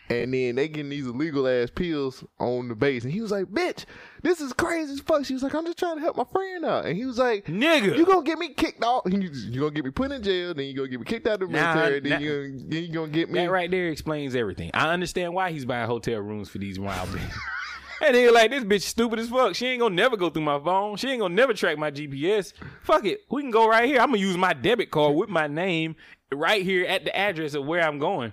And 0.09 0.35
then 0.35 0.57
they 0.57 0.69
getting 0.69 0.91
these 0.91 1.07
illegal 1.07 1.49
ass 1.49 1.71
pills 1.75 2.23
on 2.39 2.69
the 2.69 2.75
base. 2.75 3.05
And 3.05 3.13
he 3.13 3.21
was 3.23 3.31
like, 3.31 3.47
bitch, 3.47 3.87
this 4.23 4.41
is 4.41 4.53
crazy 4.53 4.93
as 4.93 5.01
fuck. 5.01 5.25
She 5.25 5.33
was 5.33 5.43
like, 5.43 5.55
I'm 5.55 5.65
just 5.65 5.79
trying 5.79 5.95
to 5.97 6.03
help 6.03 6.17
my 6.17 6.25
friend 6.31 6.65
out. 6.67 6.85
And 6.85 6.97
he 6.97 7.07
was 7.07 7.19
like, 7.19 7.47
Nigga. 7.47 7.97
you 7.97 8.05
gonna 8.05 8.23
get 8.23 8.39
me 8.39 8.51
kicked 8.53 8.85
off. 8.85 9.05
You 9.07 9.21
you 9.21 9.61
gonna 9.61 9.71
get 9.73 9.85
me 9.85 9.91
put 9.91 10.13
in 10.13 10.23
jail. 10.23 10.53
Then 10.53 10.67
you 10.67 10.75
gonna 10.75 10.89
get 10.89 11.01
me 11.01 11.07
kicked 11.07 11.27
out 11.27 11.41
of 11.43 11.51
the 11.51 11.57
Nah, 11.57 11.75
military. 11.75 12.01
then, 12.01 12.21
you 12.21 12.29
gonna, 12.49 12.65
then 12.69 12.83
you 12.85 12.93
gonna 12.93 13.09
get 13.13 13.31
me. 13.31 13.39
That 13.41 13.51
right 13.51 13.71
there 13.71 13.89
explains 13.89 14.35
everything. 14.35 14.71
I 14.75 14.93
understand 14.93 15.33
why 15.35 15.51
he's 15.51 15.65
buying 15.65 15.87
hotel 15.87 16.19
rooms 16.21 16.49
for 16.51 16.59
these 16.59 16.79
wild 16.79 17.09
bitches. 17.09 17.33
And 18.05 18.17
nigga 18.17 18.33
like 18.33 18.51
this 18.51 18.65
bitch 18.65 18.83
stupid 18.83 19.21
as 19.21 19.29
fuck. 19.29 19.55
She 19.55 19.65
ain't 19.69 19.81
gonna 19.81 19.95
never 19.95 20.17
go 20.17 20.29
through 20.29 20.43
my 20.43 20.59
phone. 20.59 20.97
She 20.97 21.09
ain't 21.09 21.21
gonna 21.21 21.35
never 21.37 21.55
track 21.55 21.79
my 21.79 21.93
GPS. 21.93 22.53
Fuck 22.83 23.05
it. 23.05 23.21
We 23.31 23.43
can 23.43 23.53
go 23.53 23.69
right 23.69 23.85
here. 23.89 24.01
I'm 24.01 24.09
gonna 24.09 24.19
use 24.19 24.37
my 24.37 24.53
debit 24.55 24.91
card 24.91 25.15
with 25.15 25.29
my 25.29 25.47
name 25.47 25.95
right 26.35 26.65
here 26.65 26.85
at 26.85 27.05
the 27.05 27.17
address 27.17 27.55
of 27.55 27.65
where 27.65 27.81
I'm 27.81 28.01
going. 28.01 28.33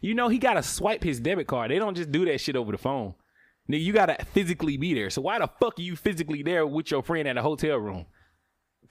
You 0.00 0.14
know 0.14 0.28
he 0.28 0.38
gotta 0.38 0.62
swipe 0.62 1.02
his 1.02 1.20
debit 1.20 1.46
card. 1.46 1.70
They 1.70 1.78
don't 1.78 1.96
just 1.96 2.12
do 2.12 2.24
that 2.26 2.40
shit 2.40 2.56
over 2.56 2.72
the 2.72 2.78
phone. 2.78 3.14
Nigga, 3.70 3.82
you 3.82 3.92
gotta 3.92 4.24
physically 4.32 4.76
be 4.76 4.94
there. 4.94 5.10
So 5.10 5.22
why 5.22 5.38
the 5.38 5.48
fuck 5.60 5.78
are 5.78 5.82
you 5.82 5.96
physically 5.96 6.42
there 6.42 6.66
with 6.66 6.90
your 6.90 7.02
friend 7.02 7.26
at 7.28 7.36
a 7.36 7.42
hotel 7.42 7.76
room? 7.78 8.06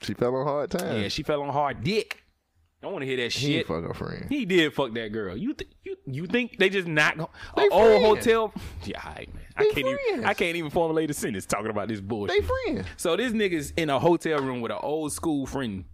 She 0.02 0.14
fell 0.14 0.34
on 0.36 0.46
hard 0.46 0.70
times. 0.70 1.02
Yeah, 1.02 1.08
she 1.08 1.22
fell 1.22 1.42
on 1.42 1.48
hard 1.48 1.82
dick. 1.82 2.22
I 2.80 2.86
want 2.86 3.00
to 3.00 3.06
hear 3.06 3.16
that 3.16 3.30
shit. 3.32 3.50
He 3.50 3.62
fuck 3.64 3.82
her 3.82 3.92
friend. 3.92 4.26
He 4.28 4.44
did 4.44 4.72
fuck 4.72 4.94
that 4.94 5.08
girl. 5.08 5.36
You 5.36 5.52
th- 5.54 5.68
you 5.82 5.96
you 6.06 6.26
think 6.28 6.58
they 6.58 6.68
just 6.68 6.86
not 6.86 7.18
go- 7.18 7.30
They 7.56 7.66
a 7.66 7.70
old 7.72 8.02
hotel? 8.02 8.54
Yeah, 8.84 9.00
all 9.04 9.12
right, 9.16 9.34
man. 9.34 9.44
I 9.56 9.64
can't 9.74 9.78
even. 10.08 10.24
I 10.24 10.34
can't 10.34 10.56
even 10.56 10.70
formulate 10.70 11.10
a 11.10 11.14
sentence 11.14 11.44
talking 11.44 11.70
about 11.70 11.88
this 11.88 12.00
bullshit. 12.00 12.40
They 12.40 12.46
friends. 12.46 12.86
So 12.96 13.16
this 13.16 13.32
nigga's 13.32 13.72
in 13.72 13.90
a 13.90 13.98
hotel 13.98 14.38
room 14.38 14.60
with 14.60 14.70
an 14.70 14.78
old 14.80 15.12
school 15.12 15.44
friend 15.46 15.86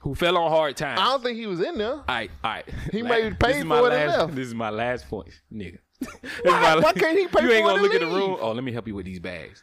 who 0.00 0.14
fell 0.14 0.36
on 0.36 0.50
hard 0.50 0.76
times. 0.76 1.00
I 1.00 1.04
don't 1.06 1.22
think 1.22 1.38
he 1.38 1.46
was 1.46 1.60
in 1.60 1.78
there. 1.78 1.94
All 1.94 2.04
right, 2.08 2.30
all 2.44 2.50
right. 2.50 2.64
He 2.92 3.02
La- 3.02 3.08
may 3.08 3.28
this 3.30 3.36
pay 3.38 3.50
is 3.56 3.58
for 3.62 3.64
my 3.66 3.78
it 3.78 3.82
last, 3.82 4.18
left. 4.18 4.34
This 4.34 4.46
is 4.48 4.54
my 4.54 4.70
last 4.70 5.08
point, 5.08 5.28
nigga. 5.52 5.78
Why- 6.44 6.76
why 6.80 6.92
can't 6.92 7.18
he 7.18 7.26
pay 7.26 7.42
You 7.42 7.50
ain't 7.52 7.64
for 7.64 7.70
it 7.70 7.74
gonna 7.74 7.82
look 7.82 7.94
at 7.94 8.00
the 8.00 8.06
room. 8.06 8.36
Oh, 8.40 8.52
let 8.52 8.62
me 8.62 8.72
help 8.72 8.86
you 8.86 8.94
with 8.94 9.06
these 9.06 9.20
bags. 9.20 9.62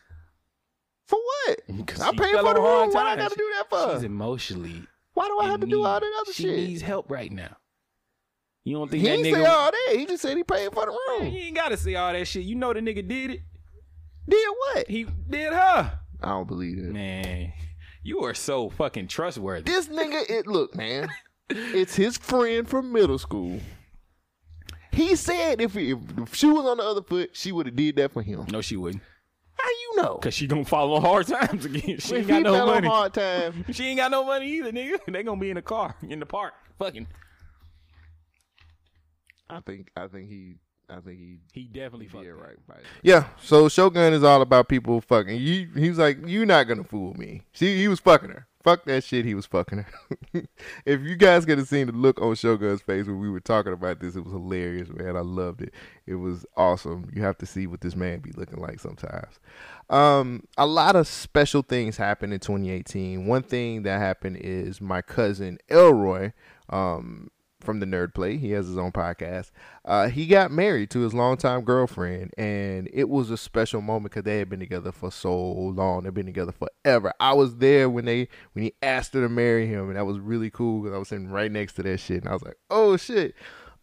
For 1.08 1.18
what? 1.20 1.60
I 1.70 2.12
she 2.12 2.18
paid 2.18 2.32
fell 2.34 2.46
for 2.46 2.54
the 2.56 2.60
room. 2.62 2.80
room. 2.82 2.90
What 2.94 3.06
I 3.06 3.16
gotta 3.16 3.36
do 3.36 3.52
that 3.58 3.70
for? 3.70 3.94
She's 3.96 4.04
emotionally. 4.04 4.84
Why 5.14 5.28
do 5.28 5.40
I 5.40 5.46
have 5.52 5.62
to 5.62 5.68
do 5.68 5.86
all 5.86 6.00
that 6.00 6.12
other 6.22 6.34
she 6.34 6.44
shit? 6.44 6.56
She 6.60 6.66
needs 6.68 6.82
help 6.82 7.10
right 7.10 7.32
now. 7.32 7.56
You 8.66 8.78
don't 8.78 8.90
think 8.90 9.04
He 9.04 9.08
that 9.10 9.14
ain't 9.20 9.28
nigga? 9.28 9.34
say 9.36 9.46
all 9.46 9.72
that. 9.72 9.96
He 9.96 10.06
just 10.08 10.22
said 10.24 10.36
he 10.36 10.44
paid 10.44 10.74
for 10.74 10.86
the 10.88 10.92
Man, 10.92 11.22
room. 11.22 11.32
he 11.32 11.48
ain't 11.48 11.56
gotta 11.56 11.78
say 11.78 11.96
all 11.96 12.12
that 12.12 12.26
shit. 12.28 12.44
You 12.44 12.56
know 12.56 12.74
the 12.74 12.82
nigga 12.82 13.08
did 13.08 13.30
it. 13.32 13.42
Did 14.28 14.48
what? 14.74 14.88
He 14.90 15.04
did 15.30 15.54
her. 15.54 16.00
I 16.22 16.30
don't 16.30 16.48
believe 16.48 16.80
it. 16.80 16.86
Man, 16.92 17.54
you 18.06 18.20
are 18.24 18.36
so 18.36 18.70
fucking 18.70 19.08
trustworthy. 19.08 19.64
This 19.64 19.88
nigga, 19.88 20.30
it 20.30 20.46
look, 20.46 20.76
man. 20.76 21.10
It's 21.50 21.96
his 21.96 22.18
friend 22.18 22.70
from 22.70 22.94
middle 22.94 23.18
school. 23.18 23.60
He 24.92 25.16
said 25.16 25.60
if, 25.60 25.76
if 25.76 26.36
shoe 26.36 26.54
was 26.54 26.66
on 26.66 26.78
the 26.78 26.84
other 26.84 27.02
foot, 27.02 27.32
she 27.34 27.52
would 27.52 27.66
have 27.66 27.76
did 27.76 27.96
that 27.96 28.14
for 28.14 28.22
him. 28.22 28.46
No, 28.52 28.62
she 28.62 28.78
wouldn't. 28.78 29.02
How 29.58 29.70
you 29.70 30.02
know? 30.04 30.16
Cause 30.18 30.36
she 30.36 30.46
gonna 30.46 30.66
fall 30.66 30.94
on 30.94 31.02
hard 31.02 31.26
times 31.28 31.66
again. 31.66 31.98
She 31.98 32.18
ain't 32.18 32.28
got 32.28 32.44
no 32.44 32.66
money. 32.68 32.88
hard 32.88 33.14
time, 33.14 33.66
She 33.72 33.88
ain't 33.88 33.98
got 33.98 34.12
no 34.12 34.24
money 34.24 34.52
either, 34.52 34.72
nigga. 34.72 35.00
They 35.08 35.24
gonna 35.24 35.42
be 35.42 35.50
in 35.50 35.56
the 35.56 35.64
car 35.64 35.96
in 36.08 36.20
the 36.20 36.26
park, 36.28 36.54
fucking. 36.78 37.08
I 39.50 39.62
think 39.62 39.90
I 39.96 40.08
think 40.08 40.30
he 40.30 40.58
I 40.90 41.00
think 41.00 41.20
he 41.20 41.38
He 41.54 41.64
definitely 41.66 42.08
fucked 42.08 42.26
yeah 42.26 42.32
her. 42.32 42.38
right. 42.38 42.68
by 42.68 42.76
it. 42.76 42.84
Yeah, 43.04 43.26
so 43.42 43.68
Shogun 43.70 44.14
is 44.14 44.24
all 44.24 44.42
about 44.42 44.68
people 44.70 45.02
fucking. 45.02 45.38
You, 45.40 45.68
he 45.76 45.90
was 45.90 45.98
like, 45.98 46.18
"You're 46.26 46.46
not 46.46 46.68
gonna 46.68 46.84
fool 46.84 47.14
me." 47.16 47.42
See, 47.54 47.78
he 47.78 47.88
was 47.88 48.00
fucking 48.00 48.30
her. 48.30 48.48
Fuck 48.64 48.86
that 48.86 49.04
shit. 49.04 49.26
He 49.26 49.36
was 49.36 49.46
fucking 49.46 49.86
her. 50.34 50.44
if 50.86 51.02
you 51.02 51.16
guys 51.16 51.46
could 51.46 51.60
have 51.60 51.68
seen 51.68 51.86
the 51.86 51.94
look 51.94 52.20
on 52.20 52.34
Shogun's 52.34 52.82
face 52.82 53.06
when 53.06 53.20
we 53.20 53.30
were 53.30 53.40
talking 53.40 53.74
about 53.74 54.00
this, 54.00 54.16
it 54.16 54.24
was 54.24 54.34
hilarious, 54.34 54.90
man. 54.90 55.16
I 55.16 55.20
loved 55.20 55.62
it. 55.62 55.72
It 56.08 56.16
was 56.16 56.48
awesome. 56.58 57.08
You 57.14 57.22
have 57.22 57.38
to 57.40 57.46
see 57.46 57.68
what 57.68 57.82
this 57.82 57.96
man 57.96 58.22
be 58.22 58.32
looking 58.32 58.60
like 58.60 58.80
sometimes. 58.80 59.40
Um, 59.88 60.46
a 60.58 60.66
lot 60.66 60.96
of 60.96 61.08
special 61.08 61.62
things 61.62 61.98
happened 61.98 62.34
in 62.34 62.40
2018. 62.40 63.28
One 63.28 63.44
thing 63.44 63.84
that 63.84 64.00
happened 64.00 64.38
is 64.38 64.82
my 64.82 65.04
cousin 65.04 65.60
Elroy. 65.70 66.32
Um, 66.70 67.30
from 67.66 67.80
the 67.80 67.86
Nerd 67.86 68.14
Play. 68.14 68.38
He 68.38 68.52
has 68.52 68.68
his 68.68 68.78
own 68.78 68.92
podcast. 68.92 69.52
Uh, 69.84 70.08
he 70.08 70.28
got 70.28 70.52
married 70.52 70.90
to 70.92 71.00
his 71.00 71.14
longtime 71.14 71.64
girlfriend, 71.64 72.32
and 72.38 72.90
it 72.94 73.10
was 73.10 73.30
a 73.30 73.38
special 73.38 73.82
moment 73.82 74.14
because 74.14 74.24
they 74.24 74.38
had 74.40 74.50
been 74.50 74.60
together 74.60 74.92
for 74.92 75.12
so 75.12 75.36
long. 75.36 76.04
They've 76.04 76.14
been 76.14 76.26
together 76.26 76.54
forever. 76.54 77.14
I 77.20 77.34
was 77.34 77.58
there 77.58 77.90
when 77.90 78.06
they 78.06 78.28
when 78.54 78.64
he 78.64 78.74
asked 78.82 79.14
her 79.14 79.22
to 79.22 79.30
marry 79.30 79.68
him, 79.68 79.88
and 79.90 79.98
that 79.98 80.06
was 80.06 80.20
really 80.20 80.50
cool 80.50 80.82
because 80.82 80.96
I 80.96 81.00
was 81.00 81.10
sitting 81.10 81.30
right 81.30 81.52
next 81.52 81.74
to 81.74 81.84
that 81.84 82.00
shit, 82.00 82.22
and 82.22 82.30
I 82.30 82.34
was 82.34 82.44
like, 82.44 82.58
oh 82.70 82.96
shit. 82.98 83.36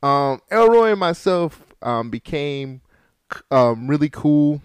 Um, 0.03 0.41
Elroy 0.51 0.91
and 0.91 1.01
myself 1.01 1.75
um, 1.83 2.11
became 2.11 2.81
um, 3.51 3.89
really 3.89 4.09
cool 4.09 4.63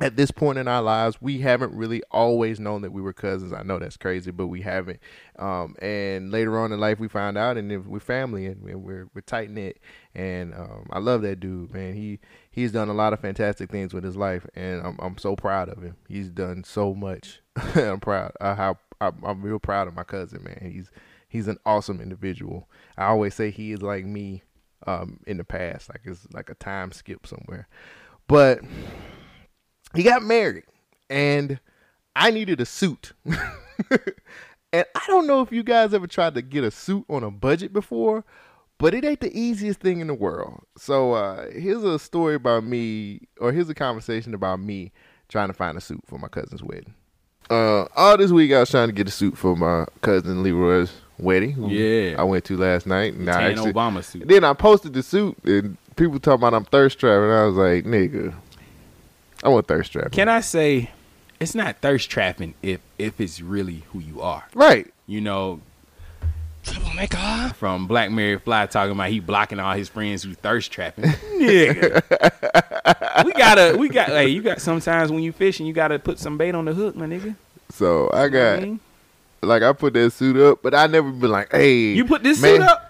at 0.00 0.16
this 0.16 0.30
point 0.30 0.58
in 0.58 0.68
our 0.68 0.82
lives, 0.82 1.20
we 1.20 1.40
haven't 1.40 1.74
really 1.74 2.02
always 2.10 2.60
known 2.60 2.82
that 2.82 2.92
we 2.92 3.02
were 3.02 3.12
cousins. 3.12 3.52
I 3.52 3.62
know 3.62 3.78
that's 3.78 3.96
crazy, 3.96 4.30
but 4.30 4.46
we 4.46 4.62
haven't. 4.62 5.00
Um, 5.38 5.74
and 5.82 6.30
later 6.30 6.58
on 6.58 6.72
in 6.72 6.78
life, 6.78 7.00
we 7.00 7.08
found 7.08 7.36
out, 7.36 7.56
and 7.56 7.86
we're 7.86 7.98
family, 7.98 8.46
and 8.46 8.62
we're 8.62 9.08
we're 9.12 9.20
tight 9.22 9.50
knit. 9.50 9.80
And 10.14 10.54
um, 10.54 10.88
I 10.90 11.00
love 11.00 11.22
that 11.22 11.40
dude, 11.40 11.72
man. 11.72 11.94
He 11.94 12.20
he's 12.50 12.70
done 12.70 12.88
a 12.88 12.94
lot 12.94 13.12
of 13.12 13.20
fantastic 13.20 13.70
things 13.70 13.92
with 13.92 14.04
his 14.04 14.16
life, 14.16 14.46
and 14.54 14.80
I'm 14.86 14.98
I'm 15.00 15.18
so 15.18 15.34
proud 15.34 15.68
of 15.68 15.82
him. 15.82 15.96
He's 16.08 16.28
done 16.28 16.62
so 16.64 16.94
much. 16.94 17.40
I'm 17.56 18.00
proud. 18.00 18.32
Uh, 18.40 18.54
how 18.54 18.78
I'm, 19.00 19.22
I'm 19.24 19.42
real 19.42 19.58
proud 19.58 19.88
of 19.88 19.94
my 19.94 20.04
cousin, 20.04 20.44
man. 20.44 20.70
He's 20.70 20.90
he's 21.28 21.48
an 21.48 21.58
awesome 21.66 22.00
individual. 22.00 22.68
I 22.96 23.06
always 23.06 23.34
say 23.34 23.50
he 23.50 23.72
is 23.72 23.82
like 23.82 24.04
me 24.04 24.42
um, 24.86 25.20
in 25.26 25.38
the 25.38 25.44
past, 25.44 25.88
like 25.88 26.02
it's 26.04 26.26
like 26.32 26.50
a 26.50 26.54
time 26.54 26.92
skip 26.92 27.26
somewhere. 27.26 27.68
But 28.28 28.60
he 29.94 30.02
got 30.02 30.22
married 30.22 30.64
and 31.10 31.60
I 32.14 32.30
needed 32.30 32.60
a 32.60 32.66
suit. 32.66 33.12
and 33.24 34.84
I 34.94 35.00
don't 35.06 35.26
know 35.26 35.40
if 35.40 35.52
you 35.52 35.62
guys 35.62 35.94
ever 35.94 36.06
tried 36.06 36.34
to 36.34 36.42
get 36.42 36.64
a 36.64 36.70
suit 36.70 37.04
on 37.08 37.22
a 37.22 37.30
budget 37.30 37.72
before, 37.72 38.24
but 38.78 38.94
it 38.94 39.04
ain't 39.04 39.20
the 39.20 39.36
easiest 39.38 39.80
thing 39.80 40.00
in 40.00 40.06
the 40.08 40.14
world. 40.14 40.62
So 40.76 41.12
uh, 41.12 41.50
here's 41.50 41.84
a 41.84 41.98
story 41.98 42.34
about 42.34 42.64
me, 42.64 43.20
or 43.40 43.52
here's 43.52 43.68
a 43.68 43.74
conversation 43.74 44.34
about 44.34 44.60
me 44.60 44.92
trying 45.28 45.48
to 45.48 45.54
find 45.54 45.76
a 45.76 45.80
suit 45.80 46.00
for 46.06 46.18
my 46.18 46.28
cousin's 46.28 46.62
wedding. 46.62 46.94
Uh, 47.50 47.86
all 47.96 48.16
this 48.16 48.30
week 48.30 48.52
I 48.52 48.60
was 48.60 48.70
trying 48.70 48.88
to 48.88 48.92
get 48.92 49.08
a 49.08 49.10
suit 49.10 49.36
for 49.38 49.56
my 49.56 49.86
cousin 50.02 50.42
Leroy's 50.42 50.92
wedding. 51.18 51.52
who 51.52 51.70
Yeah. 51.70 52.16
I 52.20 52.24
went 52.24 52.44
to 52.46 52.56
last 52.56 52.86
night. 52.86 53.14
And 53.14 53.28
I 53.28 53.54
Tan 53.54 53.64
Obama 53.72 54.04
suit. 54.04 54.28
Then 54.28 54.44
I 54.44 54.52
posted 54.52 54.92
the 54.92 55.02
suit, 55.02 55.36
and 55.44 55.76
people 55.96 56.18
talking 56.18 56.40
about 56.40 56.54
I'm 56.54 56.64
thirst 56.64 56.98
trapping. 56.98 57.30
I 57.30 57.44
was 57.44 57.56
like, 57.56 57.84
nigga, 57.84 58.34
I 59.48 59.50
want 59.50 59.66
thirst 59.66 59.92
trapping. 59.92 60.10
Can 60.10 60.28
I 60.28 60.40
say, 60.40 60.90
it's 61.40 61.54
not 61.54 61.78
thirst 61.78 62.10
trapping 62.10 62.52
if 62.62 62.80
if 62.98 63.18
it's 63.18 63.40
really 63.40 63.82
who 63.92 63.98
you 64.00 64.20
are. 64.20 64.44
Right. 64.54 64.92
You 65.06 65.22
know, 65.22 65.62
troublemaker 66.62 67.54
from 67.56 67.86
Black 67.86 68.10
Mary 68.10 68.38
Fly 68.38 68.66
talking 68.66 68.92
about 68.92 69.08
he 69.08 69.20
blocking 69.20 69.58
all 69.58 69.74
his 69.74 69.88
friends 69.88 70.22
who 70.22 70.34
thirst 70.34 70.70
trapping. 70.70 71.04
Nigga, 71.38 73.24
we 73.24 73.32
gotta, 73.32 73.76
we 73.78 73.88
got. 73.88 74.08
Hey, 74.08 74.28
you 74.28 74.42
got 74.42 74.60
sometimes 74.60 75.10
when 75.10 75.22
you 75.22 75.32
fishing, 75.32 75.66
you 75.66 75.72
gotta 75.72 75.98
put 75.98 76.18
some 76.18 76.36
bait 76.36 76.54
on 76.54 76.66
the 76.66 76.74
hook, 76.74 76.94
my 76.94 77.06
nigga. 77.06 77.34
So 77.70 78.08
I 78.08 78.24
You 78.24 78.30
know 78.30 78.38
got 78.38 78.58
I 78.58 78.60
mean? 78.66 78.80
like 79.42 79.62
I 79.62 79.72
put 79.72 79.94
that 79.94 80.10
suit 80.12 80.36
up, 80.36 80.60
but 80.62 80.74
I 80.74 80.86
never 80.88 81.10
been 81.10 81.30
like, 81.30 81.50
hey, 81.52 81.92
You 81.92 82.04
put 82.04 82.22
this 82.22 82.40
man, 82.42 82.56
suit 82.56 82.62
up. 82.68 82.87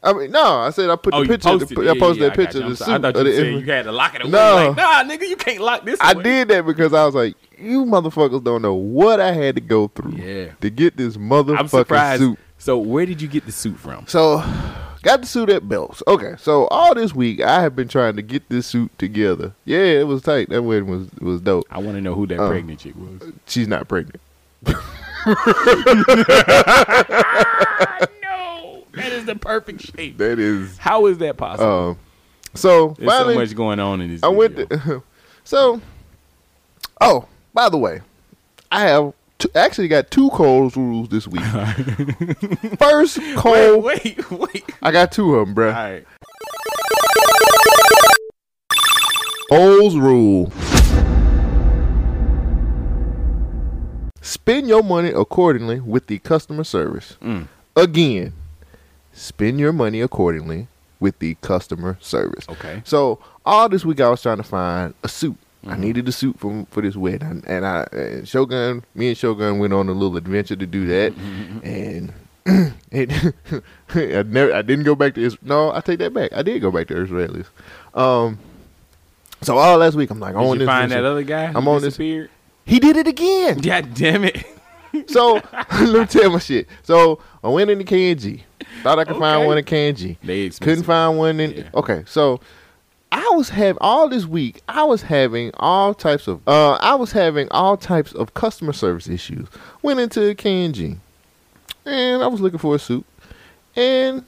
I 0.00 0.12
mean, 0.12 0.30
no, 0.30 0.60
I 0.60 0.70
said 0.70 0.90
I 0.90 0.96
put 0.96 1.12
Oh, 1.12 1.22
the 1.24 1.28
picture. 1.28 1.48
posted 1.48 1.76
the, 1.76 1.82
it. 1.82 1.90
I 1.90 1.98
posted 1.98 2.22
yeah, 2.22 2.28
that 2.28 2.32
I 2.32 2.36
picture 2.36 2.58
you. 2.58 2.64
of 2.64 2.66
I'm 2.66 2.70
the 2.70 2.76
sorry. 2.76 2.92
I 2.92 2.96
suit. 2.96 3.02
thought 3.02 3.16
you 3.16 3.24
the 3.24 3.36
said 3.36 3.46
you 3.52 3.60
had 3.72 3.84
to 3.84 3.92
lock 3.92 4.14
it 4.14 4.22
away. 4.22 4.30
No. 4.30 4.54
Like, 4.68 4.76
nah, 4.76 5.02
nigga, 5.04 5.28
you 5.28 5.36
can't 5.36 5.60
lock 5.60 5.84
this 5.84 5.98
I 6.00 6.14
did 6.14 6.48
that 6.48 6.64
because 6.66 6.94
I 6.94 7.04
was 7.04 7.14
like, 7.16 7.34
you 7.58 7.84
motherfuckers 7.84 8.44
don't 8.44 8.62
know 8.62 8.74
what 8.74 9.20
I 9.20 9.32
had 9.32 9.56
to 9.56 9.60
go 9.60 9.88
through 9.88 10.12
Yeah. 10.12 10.52
to 10.60 10.70
get 10.70 10.96
this 10.96 11.16
motherfucking 11.16 11.98
I'm 12.12 12.18
suit. 12.18 12.38
So 12.58 12.78
where 12.78 13.06
did 13.06 13.20
you 13.20 13.28
get 13.28 13.44
the 13.46 13.52
suit 13.52 13.76
from? 13.78 14.06
So, 14.06 14.36
got 15.02 15.20
the 15.20 15.26
suit 15.26 15.48
at 15.50 15.68
Belk's. 15.68 16.02
Okay, 16.06 16.34
so 16.38 16.66
all 16.68 16.94
this 16.94 17.12
week 17.14 17.40
I 17.40 17.60
have 17.62 17.74
been 17.74 17.88
trying 17.88 18.14
to 18.16 18.22
get 18.22 18.48
this 18.48 18.66
suit 18.66 18.96
together. 18.98 19.52
Yeah, 19.64 19.78
it 19.78 20.06
was 20.06 20.22
tight. 20.22 20.48
That 20.50 20.62
wedding 20.62 20.88
was 20.90 21.08
was 21.20 21.40
dope. 21.40 21.64
I 21.70 21.78
want 21.78 21.96
to 21.96 22.00
know 22.00 22.14
who 22.14 22.26
that 22.28 22.38
Uh, 22.40 22.48
pregnant 22.48 22.80
chick 22.80 22.94
was. 22.96 23.32
She's 23.46 23.68
not 23.68 23.88
pregnant. 23.88 24.20
no, 29.28 29.34
that 29.34 29.36
is 29.36 29.36
the 29.36 29.36
perfect 29.36 29.80
shape. 29.82 30.18
That 30.18 30.38
is. 30.38 30.78
How 30.78 31.06
is 31.06 31.18
that 31.18 31.36
possible? 31.36 31.90
Um. 31.90 31.98
So 32.54 32.94
There's 32.98 33.10
finally, 33.10 33.34
so 33.34 33.40
much 33.40 33.54
going 33.54 33.80
on 33.80 34.00
in 34.00 34.10
this. 34.10 34.22
I 34.22 34.28
went. 34.28 34.56
To, 34.56 35.02
so, 35.44 35.80
oh, 37.00 37.26
by 37.54 37.68
the 37.68 37.76
way, 37.78 38.00
I 38.72 38.82
have 38.82 39.12
two, 39.38 39.48
actually 39.54 39.88
got 39.88 40.10
two 40.10 40.30
Cole's 40.30 40.76
rules 40.76 41.08
this 41.08 41.28
week. 41.28 41.44
First, 42.78 43.20
Cole. 43.36 43.80
wait, 43.80 44.30
wait. 44.30 44.64
I 44.82 44.90
got 44.90 45.12
two 45.12 45.36
of 45.36 45.46
them, 45.46 45.54
bruh. 45.54 45.74
All 45.74 45.90
right. 45.90 46.06
Cole's 49.50 49.96
rule. 49.96 50.52
Spend 54.20 54.68
your 54.68 54.82
money 54.82 55.08
accordingly 55.08 55.80
with 55.80 56.06
the 56.06 56.18
customer 56.18 56.64
service. 56.64 57.16
Mm. 57.22 57.48
Again, 57.76 58.34
spend 59.18 59.58
your 59.60 59.72
money 59.72 60.00
accordingly 60.00 60.68
with 61.00 61.18
the 61.18 61.34
customer 61.42 61.96
service. 62.00 62.48
Okay. 62.48 62.82
So 62.84 63.18
all 63.44 63.68
this 63.68 63.84
week 63.84 64.00
I 64.00 64.08
was 64.08 64.22
trying 64.22 64.38
to 64.38 64.42
find 64.42 64.94
a 65.02 65.08
suit. 65.08 65.36
I 65.64 65.70
Mm-hmm. 65.72 65.80
needed 65.80 66.08
a 66.08 66.12
suit 66.12 66.38
for 66.38 66.66
for 66.70 66.80
this 66.82 66.94
wedding, 66.94 67.42
and 67.46 67.66
I 67.66 67.82
and 67.90 68.28
Shogun, 68.28 68.84
me 68.94 69.08
and 69.08 69.18
Shogun 69.18 69.58
went 69.58 69.72
on 69.72 69.88
a 69.88 69.92
little 69.92 70.16
adventure 70.16 70.54
to 70.54 70.66
do 70.66 70.86
that, 70.86 71.12
Mm-hmm, 71.14 71.58
and 71.64 72.12
it, 72.92 73.34
I 73.94 74.22
never, 74.22 74.54
I 74.54 74.62
didn't 74.62 74.84
go 74.84 74.94
back 74.94 75.14
to 75.16 75.20
Israel. 75.20 75.40
No, 75.42 75.72
I 75.72 75.80
take 75.80 75.98
that 75.98 76.14
back. 76.14 76.32
I 76.32 76.42
did 76.42 76.62
go 76.62 76.70
back 76.70 76.86
to 76.88 76.94
Israelis. 76.94 77.46
Um, 77.92 78.38
so 79.42 79.58
all 79.58 79.78
last 79.78 79.96
week 79.96 80.10
I'm 80.10 80.20
like, 80.20 80.36
I'm 80.36 80.42
Did 80.42 80.48
on 80.48 80.52
you 80.54 80.58
this. 80.60 80.66
find 80.66 80.92
that 80.92 81.04
other 81.04 81.24
guy? 81.24 81.46
I'm 81.52 81.66
on 81.66 81.82
this. 81.82 81.96
He 81.96 82.28
did 82.78 82.96
it 82.96 83.08
again. 83.08 83.58
God 83.62 83.94
damn 83.94 84.24
it! 84.24 84.46
So 85.08 85.40
let 85.80 85.92
me 85.92 86.06
tell 86.06 86.30
my 86.30 86.38
shit. 86.38 86.68
So 86.84 87.20
I 87.42 87.48
went 87.48 87.68
into 87.68 87.84
KNG. 87.84 88.42
Thought 88.82 88.98
I 88.98 89.04
could 89.04 89.16
find 89.16 89.38
Okay. 89.38 89.46
one 89.46 89.58
in 89.58 89.64
KNG. 89.64 90.16
They 90.22 90.48
Couldn't 90.50 90.84
find 90.84 91.18
one 91.18 91.40
in. 91.40 91.50
Yeah. 91.52 91.62
Okay, 91.74 92.04
so 92.06 92.40
I 93.10 93.26
was 93.34 93.48
having 93.48 93.78
all 93.80 94.08
this 94.08 94.26
week. 94.26 94.60
I 94.68 94.84
was 94.84 95.02
having 95.02 95.50
all 95.54 95.94
types 95.94 96.28
of. 96.28 96.40
Uh, 96.46 96.72
I 96.74 96.94
was 96.94 97.12
having 97.12 97.48
all 97.50 97.76
types 97.76 98.12
of 98.12 98.34
customer 98.34 98.72
service 98.72 99.08
issues. 99.08 99.48
Went 99.82 99.98
into 100.00 100.20
KNG, 100.34 100.98
and 101.86 102.22
I 102.22 102.26
was 102.26 102.40
looking 102.40 102.58
for 102.58 102.74
a 102.74 102.78
suit, 102.78 103.04
and 103.74 104.24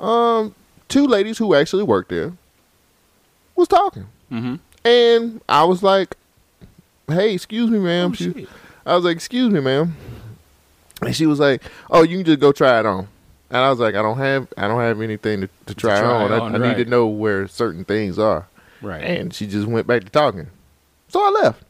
um, 0.00 0.54
two 0.88 1.06
ladies 1.06 1.38
who 1.38 1.54
actually 1.54 1.82
worked 1.84 2.08
there 2.10 2.32
was 3.56 3.68
talking, 3.68 4.06
mm-hmm. 4.32 4.56
and 4.84 5.40
I 5.48 5.64
was 5.64 5.82
like, 5.82 6.16
"Hey, 7.06 7.34
excuse 7.34 7.70
me, 7.70 7.78
ma'am." 7.78 8.10
Oh, 8.10 8.14
She- 8.14 8.46
I 8.86 8.96
was 8.96 9.04
like, 9.04 9.16
"Excuse 9.16 9.52
me, 9.52 9.60
ma'am," 9.60 9.96
and 11.02 11.14
she 11.14 11.26
was 11.26 11.38
like, 11.38 11.62
"Oh, 11.90 12.02
you 12.02 12.16
can 12.18 12.26
just 12.26 12.40
go 12.40 12.52
try 12.52 12.80
it 12.80 12.86
on." 12.86 13.08
And 13.50 13.58
I 13.58 13.70
was 13.70 13.78
like, 13.78 13.94
"I 13.94 14.02
don't 14.02 14.18
have, 14.18 14.48
I 14.56 14.66
don't 14.68 14.80
have 14.80 15.00
anything 15.00 15.42
to, 15.42 15.48
to 15.66 15.74
try, 15.74 16.00
try 16.00 16.08
on. 16.10 16.32
I, 16.32 16.38
on, 16.38 16.62
I 16.62 16.68
need 16.68 16.82
to 16.84 16.90
know 16.90 17.06
where 17.06 17.46
certain 17.48 17.84
things 17.84 18.18
are." 18.18 18.46
Right. 18.82 19.02
And 19.02 19.32
she 19.32 19.46
just 19.46 19.66
went 19.66 19.86
back 19.86 20.02
to 20.04 20.10
talking, 20.10 20.48
so 21.08 21.20
I 21.20 21.30
left. 21.42 21.62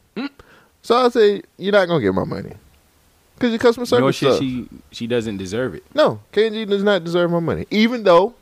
So 0.83 0.97
I 0.97 1.09
said, 1.09 1.45
"You're 1.59 1.73
not 1.73 1.87
gonna 1.87 2.03
get 2.03 2.15
my 2.15 2.25
money 2.25 2.53
because 3.37 3.51
your 3.51 3.59
customer 3.59 3.83
No 3.85 4.11
service 4.11 4.17
shit. 4.17 4.29
sucks." 4.33 4.41
She 4.41 4.69
she 4.93 5.07
doesn't 5.07 5.37
deserve 5.39 5.75
it. 5.75 5.83
No, 5.95 6.21
KNG 6.33 6.69
does 6.69 6.83
not 6.83 7.05
deserve 7.05 7.31
my 7.31 7.41
money. 7.41 7.67
Even 7.71 8.03
though 8.05 8.35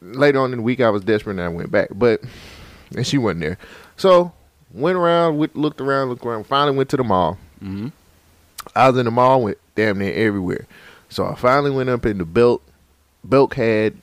later 0.00 0.40
on 0.40 0.52
in 0.52 0.58
the 0.58 0.62
week 0.62 0.80
I 0.80 0.90
was 0.90 1.02
desperate 1.04 1.32
and 1.32 1.40
I 1.42 1.48
went 1.48 1.70
back, 1.70 1.88
but 1.92 2.20
and 2.96 3.06
she 3.06 3.18
wasn't 3.18 3.40
there. 3.40 3.58
So 3.96 4.32
went 4.72 4.96
around, 4.96 5.38
looked 5.54 5.80
around, 5.80 6.08
looked 6.08 6.24
around. 6.24 6.44
Finally 6.46 6.76
went 6.76 6.88
to 6.90 6.96
the 6.96 7.04
mall. 7.04 7.38
Mm-hmm. 7.62 7.88
I 8.74 8.88
was 8.88 8.98
in 8.98 9.04
the 9.06 9.10
mall, 9.10 9.42
went 9.42 9.58
damn 9.74 9.98
near 9.98 10.12
everywhere. 10.12 10.66
So 11.10 11.26
I 11.26 11.34
finally 11.34 11.70
went 11.70 11.90
up 11.90 12.06
in 12.06 12.18
the 12.18 12.24
Belk. 12.24 12.62
Belk 13.24 13.54
had 13.54 13.94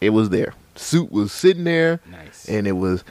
it 0.00 0.10
was 0.10 0.30
there. 0.30 0.54
Suit 0.74 1.12
was 1.12 1.32
sitting 1.32 1.64
there, 1.64 2.00
Nice. 2.10 2.48
and 2.48 2.66
it 2.66 2.72
was. 2.72 3.04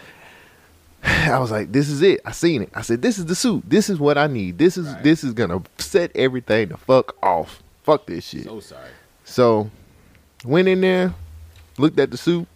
I 1.04 1.40
was 1.40 1.50
like, 1.52 1.72
"This 1.72 1.90
is 1.90 2.02
it." 2.02 2.20
I 2.26 2.32
seen 2.32 2.64
it. 2.64 2.70
I 2.76 2.82
said, 2.82 3.02
"This 3.02 3.18
is 3.18 3.26
the 3.26 3.36
suit. 3.36 3.64
This 3.68 3.90
is 3.90 4.00
what 4.00 4.18
I 4.18 4.28
need. 4.28 4.58
This 4.58 4.78
is 4.78 4.88
Right. 4.88 5.04
this 5.04 5.24
is 5.24 5.34
gonna 5.34 5.62
set 5.78 6.12
everything 6.16 6.70
the 6.70 6.78
fuck 6.78 7.16
off. 7.24 7.62
Fuck 7.84 8.06
this 8.08 8.26
shit." 8.26 8.44
So 8.46 8.60
sorry. 8.60 8.90
So 9.24 9.70
went 10.44 10.68
in 10.68 10.82
there, 10.82 11.14
looked 11.78 12.00
at 12.00 12.12
the 12.12 12.18
suit, 12.18 12.48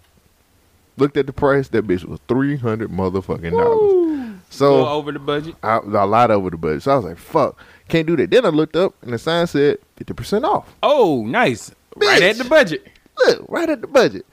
looked 0.97 1.18
at 1.18 1.26
the 1.27 1.34
price. 1.34 1.69
That 1.69 1.88
bitch 1.88 2.03
was 2.06 2.19
three 2.27 2.57
hundred 2.57 2.91
motherfucking 2.91 3.52
dollars. 3.52 4.35
So 4.49 4.84
Go 4.84 4.88
over 4.89 5.11
the 5.11 5.19
budget. 5.19 5.56
I, 5.64 5.77
a 5.77 6.06
lot 6.06 6.30
over 6.31 6.49
the 6.49 6.57
budget. 6.57 6.84
So 6.84 6.91
I 6.91 6.95
was 6.97 7.06
like, 7.06 7.18
"Fuck, 7.18 7.57
can't 7.88 8.07
do 8.07 8.16
that." 8.18 8.32
Then 8.32 8.45
I 8.45 8.49
looked 8.49 8.76
up 8.76 8.94
and 9.02 9.14
the 9.14 9.18
sign 9.18 9.48
said 9.48 9.78
fifty 9.95 10.14
percent 10.14 10.45
off. 10.45 10.74
Oh, 10.84 11.24
nice. 11.26 11.72
Right 11.95 12.22
at 12.22 12.38
the 12.38 12.44
budget. 12.45 12.86
Look, 13.26 13.45
right 13.48 13.70
at 13.70 13.82
the 13.82 13.88
budget. 13.88 14.26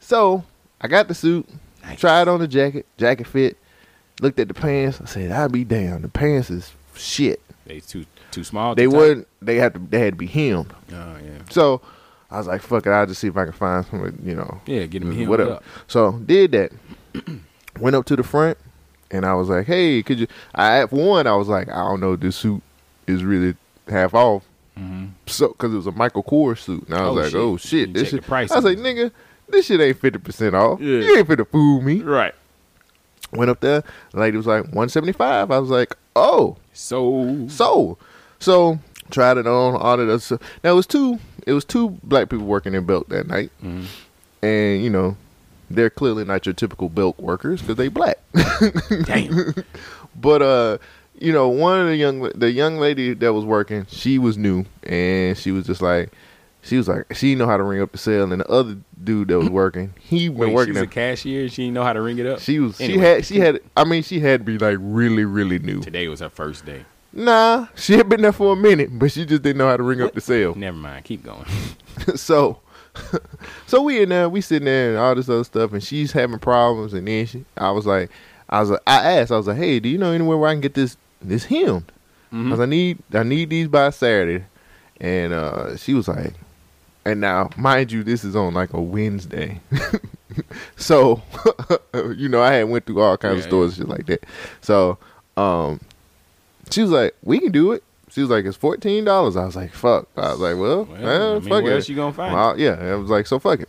So 0.00 0.44
I 0.80 0.88
got 0.88 1.08
the 1.08 1.14
suit, 1.14 1.46
Nice. 1.82 2.00
tried 2.00 2.28
on 2.28 2.40
the 2.40 2.48
jacket, 2.48 2.86
jacket 2.96 3.26
fit. 3.26 3.56
Looked 4.22 4.38
at 4.40 4.48
the 4.48 4.54
pants. 4.54 5.00
I 5.00 5.04
said, 5.06 5.32
"I'll 5.32 5.48
be 5.48 5.64
damn. 5.64 6.02
The 6.02 6.08
pants 6.08 6.50
is 6.50 6.72
shit. 6.94 7.40
They 7.66 7.80
too 7.80 8.06
too 8.30 8.44
small. 8.44 8.74
They 8.74 8.86
wouldn't. 8.86 9.26
They 9.42 9.56
had 9.56 9.74
to. 9.74 9.80
They 9.80 9.98
had 10.00 10.14
to 10.14 10.16
be 10.18 10.26
hemmed. 10.26 10.72
Oh 10.92 11.16
yeah. 11.24 11.38
So 11.50 11.80
I 12.30 12.38
was 12.38 12.46
like, 12.46 12.62
fuck 12.62 12.86
it, 12.86 12.90
I'll 12.90 13.06
just 13.06 13.20
see 13.20 13.26
if 13.28 13.36
I 13.36 13.44
can 13.44 13.52
find 13.52 13.84
some, 13.86 14.20
you 14.24 14.34
know. 14.36 14.60
Yeah, 14.66 14.86
get 14.86 15.02
hemmed 15.02 15.26
Whatever. 15.28 15.54
up. 15.54 15.64
So 15.88 16.12
did 16.12 16.52
that. 16.52 16.72
Went 17.80 17.96
up 17.96 18.04
to 18.06 18.16
the 18.16 18.22
front 18.22 18.56
and 19.10 19.24
I 19.24 19.34
was 19.34 19.48
like, 19.48 19.66
hey, 19.66 20.02
could 20.02 20.20
you 20.20 20.26
I 20.54 20.86
for 20.86 20.96
one, 20.96 21.26
I 21.26 21.34
was 21.34 21.48
like, 21.48 21.68
I 21.68 21.76
don't 21.88 22.00
know 22.00 22.14
this 22.16 22.36
suit 22.36 22.62
is 23.06 23.24
really 23.24 23.54
half 23.88 24.14
off. 24.14 24.44
So, 25.26 25.48
because 25.48 25.74
it 25.74 25.76
was 25.76 25.86
a 25.86 25.92
Michael 25.92 26.22
Kors 26.22 26.58
suit, 26.60 26.86
and 26.88 26.94
I 26.96 27.08
was 27.10 27.10
Mm-hmm. 27.10 27.18
Oh, 27.18 27.22
like, 27.22 27.30
shit. 27.30 27.40
"Oh 27.40 27.56
shit, 27.58 27.92
this 27.94 28.08
shit." 28.10 28.22
price 28.22 28.50
I 28.50 28.56
was 28.56 28.64
like, 28.64 28.78
"Nigga, 28.78 29.10
this 29.48 29.66
shit 29.66 29.78
ain't 29.80 29.98
fifty 30.00 30.18
percent 30.18 30.54
off. 30.54 30.80
Yeah. 30.80 31.00
You 31.00 31.18
ain't 31.18 31.28
finna 31.28 31.46
fool 31.46 31.82
me." 31.82 32.00
Right. 32.00 32.34
Went 33.32 33.50
up 33.50 33.60
there, 33.60 33.84
the 34.12 34.20
lady 34.20 34.36
was 34.38 34.46
like, 34.46 34.72
one 34.72 34.88
seventy 34.88 35.12
five. 35.12 35.50
I 35.50 35.58
was 35.58 35.68
like, 35.68 35.94
"Oh, 36.16 36.56
So 36.72 37.46
so, 37.48 37.98
so 38.38 38.78
tried 39.10 39.36
it 39.36 39.46
on 39.46 39.76
all 39.76 40.00
of 40.00 40.06
that 40.08 40.20
stuff. 40.20 40.40
Now 40.64 40.70
it 40.72 40.76
was 40.76 40.86
two. 40.86 41.18
It 41.46 41.52
was 41.52 41.64
two 41.66 41.90
black 42.02 42.30
people 42.30 42.46
working 42.46 42.72
in 42.74 42.86
Belk 42.86 43.08
that 43.10 43.26
night, 43.28 43.50
Mm-hmm. 43.62 43.84
and 44.46 44.82
you 44.82 44.88
know, 44.88 45.16
they're 45.70 45.90
clearly 45.90 46.24
not 46.24 46.46
your 46.46 46.54
typical 46.54 46.88
Belk 46.88 47.20
workers 47.20 47.60
because 47.60 47.76
they 47.76 47.88
black. 47.88 48.18
damn. 49.04 49.54
but 50.20 50.40
uh, 50.42 50.78
you 51.20 51.32
know, 51.32 51.48
one 51.48 51.80
of 51.80 51.86
the 51.86 51.96
young 51.96 52.30
the 52.34 52.50
young 52.50 52.78
lady 52.78 53.14
that 53.14 53.32
was 53.32 53.44
working, 53.44 53.86
she 53.88 54.18
was 54.18 54.36
new, 54.36 54.64
and 54.82 55.36
she 55.36 55.52
was 55.52 55.66
just 55.66 55.82
like. 55.82 56.12
She 56.62 56.76
was 56.76 56.88
like, 56.88 57.14
she 57.14 57.34
know 57.34 57.46
how 57.46 57.56
to 57.56 57.62
ring 57.62 57.80
up 57.80 57.90
the 57.90 57.96
cell, 57.96 58.30
and 58.30 58.42
the 58.42 58.46
other 58.46 58.76
dude 59.02 59.28
that 59.28 59.38
was 59.38 59.48
working, 59.62 59.94
he 59.98 60.28
been 60.28 60.36
Wait, 60.36 60.52
working. 60.52 60.74
she's 60.74 60.82
a 60.82 60.86
cashier. 60.86 61.48
She 61.48 61.62
didn't 61.62 61.72
know 61.72 61.84
how 61.84 61.94
to 61.94 62.02
ring 62.02 62.18
it 62.18 62.26
up. 62.26 62.40
she 62.40 62.58
was, 62.60 62.76
she 62.76 62.98
had, 62.98 63.24
she 63.24 63.38
had. 63.40 63.60
I 63.78 63.84
mean, 63.84 64.02
she 64.02 64.20
had 64.20 64.40
to 64.40 64.44
be 64.44 64.58
like 64.58 64.76
really, 64.78 65.24
really 65.24 65.58
new. 65.58 65.80
Today 65.80 66.06
was 66.08 66.20
her 66.20 66.28
first 66.28 66.66
day. 66.66 66.84
Nah, 67.12 67.68
she 67.74 67.94
had 67.94 68.08
been 68.08 68.20
there 68.20 68.32
for 68.32 68.52
a 68.52 68.56
minute, 68.56 68.90
but 68.92 69.10
she 69.10 69.24
just 69.24 69.42
didn't 69.42 69.56
know 69.56 69.68
how 69.68 69.76
to 69.76 69.82
ring 69.82 70.00
up 70.00 70.12
the 70.12 70.20
cell. 70.20 70.54
Never 70.54 70.76
mind. 70.76 71.04
Keep 71.06 71.24
going. 71.24 71.46
so, 72.14 72.60
so 73.66 73.82
we 73.82 74.02
in 74.02 74.10
there, 74.10 74.28
we 74.28 74.40
sitting 74.40 74.66
there 74.66 74.90
and 74.90 74.98
all 74.98 75.14
this 75.14 75.28
other 75.28 75.44
stuff, 75.44 75.72
and 75.72 75.82
she's 75.82 76.12
having 76.12 76.38
problems. 76.38 76.92
And 76.92 77.08
then 77.08 77.26
she, 77.26 77.44
I 77.56 77.70
was 77.70 77.86
like, 77.86 78.10
I 78.48 78.60
was 78.60 78.70
like, 78.70 78.82
I 78.86 79.12
asked, 79.18 79.32
I 79.32 79.36
was 79.36 79.46
like, 79.46 79.56
hey, 79.56 79.80
do 79.80 79.88
you 79.88 79.98
know 79.98 80.12
anywhere 80.12 80.36
where 80.36 80.50
I 80.50 80.54
can 80.54 80.60
get 80.60 80.74
this 80.74 80.96
this? 81.22 81.46
I 81.50 81.56
was 82.50 82.58
like, 82.58 82.60
I 82.60 82.64
need, 82.66 82.98
I 83.12 83.22
need 83.24 83.50
these 83.50 83.68
by 83.68 83.90
Saturday. 83.90 84.44
And 85.00 85.32
uh, 85.32 85.76
she 85.76 85.94
was 85.94 86.06
like, 86.08 86.34
and 87.04 87.20
now, 87.20 87.50
mind 87.56 87.90
you, 87.90 88.02
this 88.04 88.22
is 88.24 88.36
on 88.36 88.54
like 88.54 88.72
a 88.72 88.80
Wednesday. 88.80 89.60
so, 90.76 91.22
you 92.16 92.28
know, 92.28 92.42
I 92.42 92.52
had 92.52 92.68
went 92.68 92.86
through 92.86 93.00
all 93.00 93.16
kinds 93.16 93.32
of 93.32 93.38
Yeah, 93.40 93.46
stores 93.48 93.78
and 93.78 93.88
shit 93.88 93.96
like 93.96 94.06
that. 94.06 94.24
So, 94.60 94.98
um, 95.36 95.80
she 96.70 96.82
was 96.82 96.90
like, 96.90 97.14
we 97.22 97.40
can 97.40 97.52
do 97.52 97.72
it. 97.72 97.82
She 98.10 98.20
was 98.20 98.30
like, 98.30 98.44
it's 98.44 98.56
fourteen 98.56 99.04
dollars. 99.04 99.36
I 99.36 99.44
was 99.46 99.56
like, 99.56 99.72
fuck. 99.72 100.08
I 100.16 100.32
was 100.32 100.40
like, 100.40 100.56
well, 100.56 100.84
Well, 100.84 101.02
well 101.02 101.36
I 101.36 101.38
mean, 101.40 101.48
fuck 101.48 101.62
where 101.64 101.78
it. 101.78 101.88
you 101.88 101.96
gonna 101.96 102.12
find 102.12 102.34
Well, 102.34 102.58
yeah, 102.58 102.72
I 102.72 102.94
was 102.96 103.08
like, 103.08 103.26
so 103.26 103.38
fuck 103.38 103.60
it. 103.60 103.68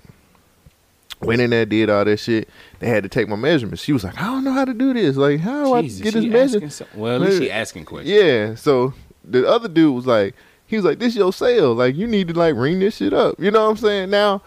Went 1.22 1.41
in 1.41 1.52
there, 1.52 1.65
did 1.65 1.89
all 1.89 2.03
that 2.03 2.18
shit. 2.18 2.49
They 2.80 2.88
had 2.88 3.03
to 3.03 3.10
take 3.10 3.27
my 3.27 3.35
measurements. 3.35 3.84
She 3.84 3.93
was 3.93 4.03
like, 4.03 4.18
I 4.18 4.26
don't 4.26 4.43
know 4.43 4.53
how 4.53 4.65
to 4.65 4.73
do 4.73 4.93
this. 4.93 5.15
Like, 5.15 5.39
how 5.39 5.76
do 5.76 5.81
Jesus, 5.84 6.02
I 6.02 6.03
get 6.03 6.14
this 6.15 6.26
measurement? 6.26 6.81
well, 6.95 7.15
at 7.15 7.22
least 7.22 7.41
she 7.41 7.52
asking 7.52 7.85
questions. 7.85 8.10
Yeah. 8.10 8.56
So 8.56 8.93
the 9.23 9.48
other 9.48 9.68
dude 9.68 9.93
was 9.93 10.07
like, 10.07 10.35
He 10.65 10.77
was 10.77 10.85
like, 10.85 10.99
"This 10.99 11.15
your 11.15 11.34
sale. 11.34 11.73
Like 11.73 11.95
you 11.95 12.07
need 12.07 12.30
to 12.30 12.34
like 12.34 12.56
ring 12.56 12.80
this 12.80 12.95
shit 12.95 13.14
up." 13.14 13.39
You 13.39 13.52
know 13.52 13.65
what 13.65 13.72
I'm 13.72 13.77
saying? 13.77 14.10
Now, 14.10 14.41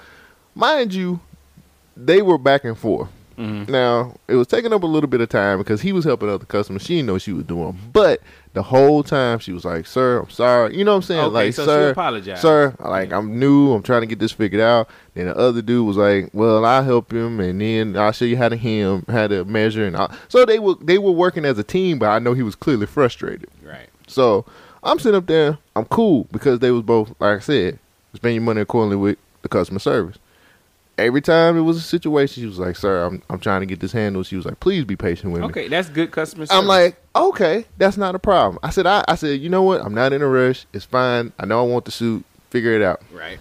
mind 0.55 0.95
you, 0.95 1.21
they 1.97 2.23
were 2.23 2.39
back 2.39 2.65
and 2.65 2.77
forth. 2.79 3.09
Mm-hmm. 3.39 3.71
Now 3.71 4.17
it 4.27 4.35
was 4.37 4.47
taking 4.47 4.73
up 4.73 4.83
a 4.83 4.87
little 4.87 5.09
bit 5.09 5.21
of 5.21 5.29
time 5.29 5.59
because 5.59 5.83
he 5.83 5.93
was 5.93 6.05
helping 6.05 6.29
other 6.31 6.47
customers. 6.47 6.83
She 6.83 6.97
didn't 6.97 7.09
know 7.09 7.13
what 7.15 7.23
she 7.23 7.33
was 7.33 7.45
doing, 7.45 7.79
but 7.93 8.23
the 8.55 8.63
whole 8.63 9.03
time 9.03 9.41
she 9.41 9.53
was 9.53 9.65
like, 9.65 9.85
"Sir, 9.87 10.21
I'm 10.21 10.31
sorry." 10.31 10.77
You 10.77 10.85
know 10.85 10.93
what 10.93 10.97
I'm 10.97 11.03
saying? 11.03 11.21
Okay, 11.21 11.33
like, 11.33 11.55
so 11.55 11.67
"Sir, 11.67 11.91
apologized. 11.91 12.41
sir, 12.41 12.75
like 12.79 13.13
I'm 13.13 13.39
new. 13.39 13.73
I'm 13.73 13.83
trying 13.83 14.03
to 14.03 14.07
get 14.07 14.21
this 14.21 14.33
figured 14.33 14.63
out." 14.63 14.89
Then 15.15 15.27
the 15.27 15.37
other 15.37 15.61
dude 15.61 15.87
was 15.87 15.97
like, 15.97 16.31
"Well, 16.33 16.65
I'll 16.65 16.85
help 16.85 17.13
him, 17.13 17.41
and 17.41 17.61
then 17.61 17.97
I'll 17.97 18.13
show 18.13 18.25
you 18.25 18.37
how 18.37 18.49
to 18.49 18.57
hem, 18.57 19.05
how 19.09 19.27
to 19.27 19.45
measure." 19.45 19.85
And 19.85 19.97
so 20.29 20.45
they 20.47 20.61
were 20.61 20.77
they 20.81 20.99
were 20.99 21.11
working 21.11 21.45
as 21.45 21.59
a 21.59 21.65
team, 21.65 21.99
but 21.99 22.07
I 22.07 22.21
know 22.21 22.33
he 22.33 22.45
was 22.45 22.55
clearly 22.55 22.87
frustrated. 22.87 23.49
Right. 23.63 23.89
So 24.07 24.47
I'm 24.85 25.01
sitting 25.01 25.19
up 25.19 25.27
there. 25.27 25.59
I'm 25.75 25.87
cool 25.87 26.29
because 26.31 26.61
they 26.61 26.71
was 26.71 26.83
both, 26.83 27.13
like 27.19 27.39
I 27.39 27.41
said, 27.41 27.81
spend 28.15 28.35
your 28.35 28.43
money 28.45 28.61
accordingly 28.61 28.97
with 28.97 29.19
the 29.43 29.49
customer 29.49 29.81
service. 29.81 30.17
Every 30.97 31.21
time 31.21 31.57
it 31.57 31.63
was 31.63 31.77
a 31.77 31.81
situation, 31.81 32.43
she 32.43 32.47
was 32.47 32.61
like, 32.61 32.77
"Sir, 32.77 33.05
I'm 33.05 33.21
I'm 33.29 33.41
trying 33.41 33.63
to 33.63 33.67
get 33.67 33.81
this 33.81 33.91
handled." 33.91 34.27
She 34.27 34.37
was 34.37 34.45
like, 34.45 34.61
"Please 34.61 34.85
be 34.85 34.95
patient 34.95 35.33
with 35.33 35.43
me." 35.43 35.49
Okay, 35.49 35.67
that's 35.67 35.89
good 35.89 36.13
customer 36.13 36.47
service. 36.47 36.57
I'm 36.57 36.69
like, 36.69 36.97
okay, 37.15 37.65
that's 37.79 37.97
not 37.97 38.15
a 38.15 38.19
problem. 38.19 38.59
I 38.63 38.71
said, 38.71 38.87
I, 38.87 39.05
I 39.09 39.15
said, 39.15 39.41
you 39.41 39.49
know 39.49 39.63
what? 39.63 39.81
I'm 39.81 39.95
not 39.95 40.13
in 40.13 40.23
a 40.23 40.29
rush. 40.29 40.67
It's 40.73 40.85
fine. 40.85 41.33
I 41.39 41.47
know 41.47 41.61
I 41.61 41.67
want 41.67 41.85
the 41.85 41.91
suit. 41.91 42.25
Figure 42.51 42.73
it 42.73 42.83
out. 42.83 43.03
right. 43.13 43.39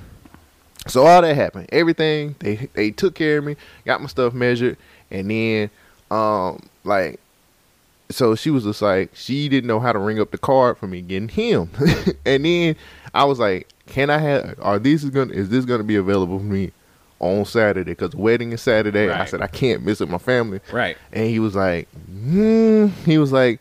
So 0.88 1.06
all 1.06 1.22
that 1.22 1.36
happened. 1.36 1.70
Everything 1.72 2.36
they 2.40 2.68
they 2.74 2.92
took 2.92 3.16
care 3.16 3.38
of 3.38 3.46
me, 3.46 3.56
got 3.86 4.02
my 4.02 4.08
stuff 4.08 4.34
measured, 4.34 4.78
and 5.12 5.30
then 5.32 5.70
um 6.12 6.62
like 6.84 7.22
so 8.10 8.36
she 8.36 8.50
was 8.50 8.64
just 8.66 8.82
like 8.82 9.10
she 9.14 9.48
didn't 9.48 9.68
know 9.68 9.80
how 9.80 9.94
to 9.94 10.00
ring 10.00 10.20
up 10.20 10.32
the 10.32 10.38
card 10.38 10.78
for 10.78 10.88
me 10.88 11.02
getting 11.02 11.30
him. 11.30 11.70
and 12.26 12.44
then 12.44 12.76
I 13.14 13.24
was 13.24 13.40
like, 13.40 13.70
Can 13.88 14.10
I 14.10 14.18
have 14.18 14.60
are 14.62 14.78
these 14.80 15.04
is 15.04 15.10
gonna 15.10 15.32
is 15.32 15.50
this 15.50 15.64
gonna 15.64 15.84
be 15.84 15.96
available 15.96 16.38
for 16.38 16.46
me 16.46 16.72
on 17.24 17.46
Saturday? 17.46 17.92
Because 17.92 18.12
the 18.12 18.18
wedding 18.18 18.52
is 18.52 18.62
Saturday. 18.62 19.10
I 19.10 19.26
said 19.26 19.42
I 19.42 19.48
can't 19.48 19.84
miss 19.84 20.02
it 20.02 20.10
my 20.10 20.18
family. 20.18 20.60
Right. 20.72 20.98
And 21.12 21.30
he 21.30 21.40
was 21.40 21.56
like, 21.56 21.88
hmm. 21.90 22.88
He 23.06 23.18
was 23.18 23.32
like, 23.32 23.60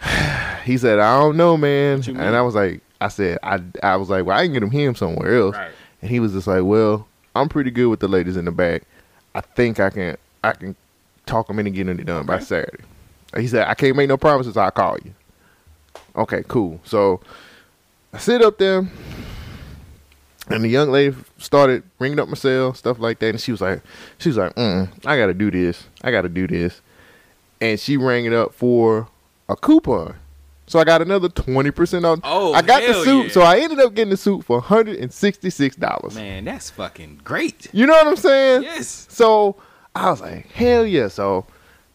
he 0.64 0.76
said, 0.78 0.98
I 0.98 1.20
don't 1.20 1.36
know, 1.36 1.56
man. 1.56 2.02
And 2.06 2.36
I 2.36 2.42
was 2.42 2.54
like, 2.54 2.80
I 3.00 3.08
said, 3.08 3.38
I, 3.42 3.60
I 3.82 3.96
was 3.96 4.10
like, 4.10 4.24
well, 4.26 4.38
I 4.38 4.44
can 4.44 4.52
get 4.52 4.62
him 4.62 4.70
him 4.70 4.94
somewhere 4.94 5.36
else. 5.36 5.56
Right. 5.56 5.70
And 6.02 6.10
he 6.10 6.20
was 6.20 6.32
just 6.32 6.46
like, 6.46 6.64
well, 6.64 7.06
I'm 7.34 7.48
pretty 7.48 7.70
good 7.70 7.88
with 7.88 8.00
the 8.00 8.08
ladies 8.08 8.36
in 8.36 8.44
the 8.44 8.50
back. 8.50 8.82
I 9.34 9.40
think 9.40 9.80
I 9.80 9.90
can, 9.90 10.16
I 10.42 10.52
can 10.52 10.76
talk 11.26 11.46
them 11.46 11.58
into 11.58 11.70
getting 11.70 11.98
it 11.98 12.04
done 12.04 12.26
by 12.26 12.40
Saturday. 12.40 12.84
He 13.36 13.46
said, 13.46 13.68
I 13.68 13.74
can't 13.74 13.96
make 13.96 14.08
no 14.08 14.16
promises. 14.16 14.56
I'll 14.56 14.70
call 14.70 14.98
you. 15.04 15.14
Okay, 16.16 16.42
cool. 16.48 16.80
So 16.84 17.20
I 18.12 18.18
sit 18.18 18.42
up 18.42 18.58
there, 18.58 18.88
and 20.50 20.64
the 20.64 20.68
young 20.68 20.90
lady 20.90 21.16
started 21.38 21.82
ringing 21.98 22.18
up 22.18 22.28
my 22.28 22.34
cell, 22.34 22.74
stuff 22.74 22.98
like 22.98 23.18
that. 23.20 23.30
And 23.30 23.40
she 23.40 23.52
was 23.52 23.60
like, 23.60 23.82
she 24.18 24.28
was 24.28 24.36
like, 24.38 24.54
mm, 24.56 24.88
I 25.06 25.16
got 25.16 25.26
to 25.26 25.34
do 25.34 25.50
this. 25.50 25.84
I 26.02 26.10
got 26.10 26.22
to 26.22 26.28
do 26.28 26.46
this. 26.46 26.80
And 27.60 27.78
she 27.78 27.96
rang 27.96 28.24
it 28.24 28.32
up 28.32 28.54
for 28.54 29.08
a 29.48 29.56
coupon. 29.56 30.16
So 30.66 30.78
I 30.78 30.84
got 30.84 31.02
another 31.02 31.28
20% 31.28 32.04
off. 32.04 32.20
Oh, 32.22 32.52
I 32.52 32.62
got 32.62 32.82
the 32.86 32.94
suit. 33.02 33.26
yeah. 33.26 33.32
So 33.32 33.40
I 33.42 33.58
ended 33.58 33.80
up 33.80 33.92
getting 33.92 34.10
the 34.10 34.16
suit 34.16 34.44
for 34.44 34.62
$166. 34.62 36.14
Man, 36.14 36.44
that's 36.44 36.70
fucking 36.70 37.20
great. 37.24 37.66
You 37.72 37.86
know 37.86 37.92
what 37.94 38.06
I'm 38.06 38.16
saying? 38.16 38.62
Yes. 38.62 39.06
So 39.10 39.56
I 39.94 40.10
was 40.10 40.20
like, 40.20 40.46
hell 40.52 40.86
yeah. 40.86 41.08
So 41.08 41.44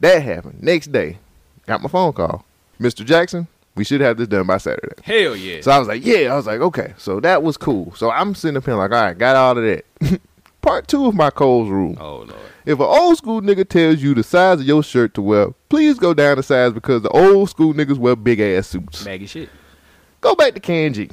that 0.02 0.22
happened. 0.22 0.62
Next 0.62 0.92
day, 0.92 1.20
got 1.66 1.82
my 1.82 1.88
phone 1.90 2.12
call. 2.12 2.44
Mr. 2.80 3.06
Jackson, 3.06 3.48
we 3.76 3.84
should 3.84 4.02
have 4.02 4.18
this 4.18 4.28
done 4.28 4.48
by 4.48 4.58
Saturday. 4.58 4.96
Hell 5.04 5.36
yeah. 5.36 5.62
So 5.62 5.72
I 5.72 5.80
was 5.80 5.88
like, 5.88 6.06
yeah. 6.06 6.32
I 6.32 6.36
was 6.36 6.48
like, 6.48 6.60
okay. 6.62 6.94
So 6.98 7.20
that 7.20 7.44
was 7.44 7.58
cool. 7.58 7.94
So 7.96 8.10
I'm 8.12 8.34
sitting 8.36 8.58
up 8.58 8.66
here 8.66 8.76
like, 8.76 8.92
all 8.92 9.02
right, 9.02 9.18
got 9.18 9.36
all 9.36 9.58
of 9.58 9.64
that. 9.64 10.22
Part 10.62 10.88
two 10.88 11.06
of 11.06 11.14
my 11.14 11.30
Coles 11.30 11.70
rule. 11.70 11.96
oh 12.00 12.18
lord. 12.18 12.34
If 12.66 12.80
an 12.80 12.86
old 12.86 13.16
school 13.18 13.42
nigga 13.42 13.68
tells 13.68 14.02
you 14.02 14.16
the 14.16 14.24
size 14.24 14.60
of 14.60 14.66
your 14.66 14.82
shirt 14.82 15.14
to 15.14 15.22
wear, 15.22 15.50
please 15.70 16.00
go 16.00 16.16
down 16.16 16.40
a 16.40 16.44
size 16.44 16.74
because 16.74 17.04
the 17.04 17.10
old 17.10 17.50
school 17.52 17.76
niggas 17.76 17.98
wear 18.00 18.16
big 18.16 18.40
ass 18.40 18.68
suits. 18.70 19.04
Baggy 19.04 19.28
shit. 19.28 19.50
Go 20.22 20.34
back 20.34 20.56
to 20.56 20.60
KNG. 20.60 21.12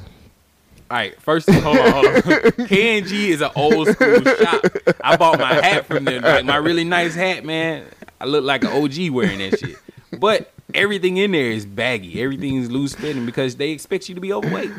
All 0.91 0.97
right, 0.99 1.21
first, 1.21 1.51
hold 1.51 1.77
on, 1.77 1.93
hold 1.93 2.07
on. 2.07 2.13
KNG 2.69 3.13
is 3.29 3.41
an 3.43 3.51
old 3.57 3.89
school 3.89 4.23
shop. 4.23 4.65
I 5.03 5.17
bought 5.17 5.39
my 5.39 5.53
hat 5.55 5.87
from 5.87 6.05
them, 6.05 6.23
like 6.23 6.45
my 6.47 6.57
really 6.57 6.85
nice 6.85 7.15
hat, 7.15 7.45
man. 7.45 7.85
I 8.21 8.25
look 8.27 8.45
like 8.45 8.63
an 8.65 8.71
OG 8.71 9.11
wearing 9.11 9.39
that 9.39 9.59
shit. 9.59 9.77
But 10.19 10.52
everything 10.75 11.17
in 11.19 11.33
there 11.33 11.51
is 11.51 11.67
baggy. 11.67 12.23
Everything's 12.23 12.71
loose 12.71 12.95
fitting 12.95 13.27
because 13.27 13.57
they 13.57 13.71
expect 13.71 14.09
you 14.09 14.15
to 14.15 14.21
be 14.21 14.33
overweight. 14.33 14.71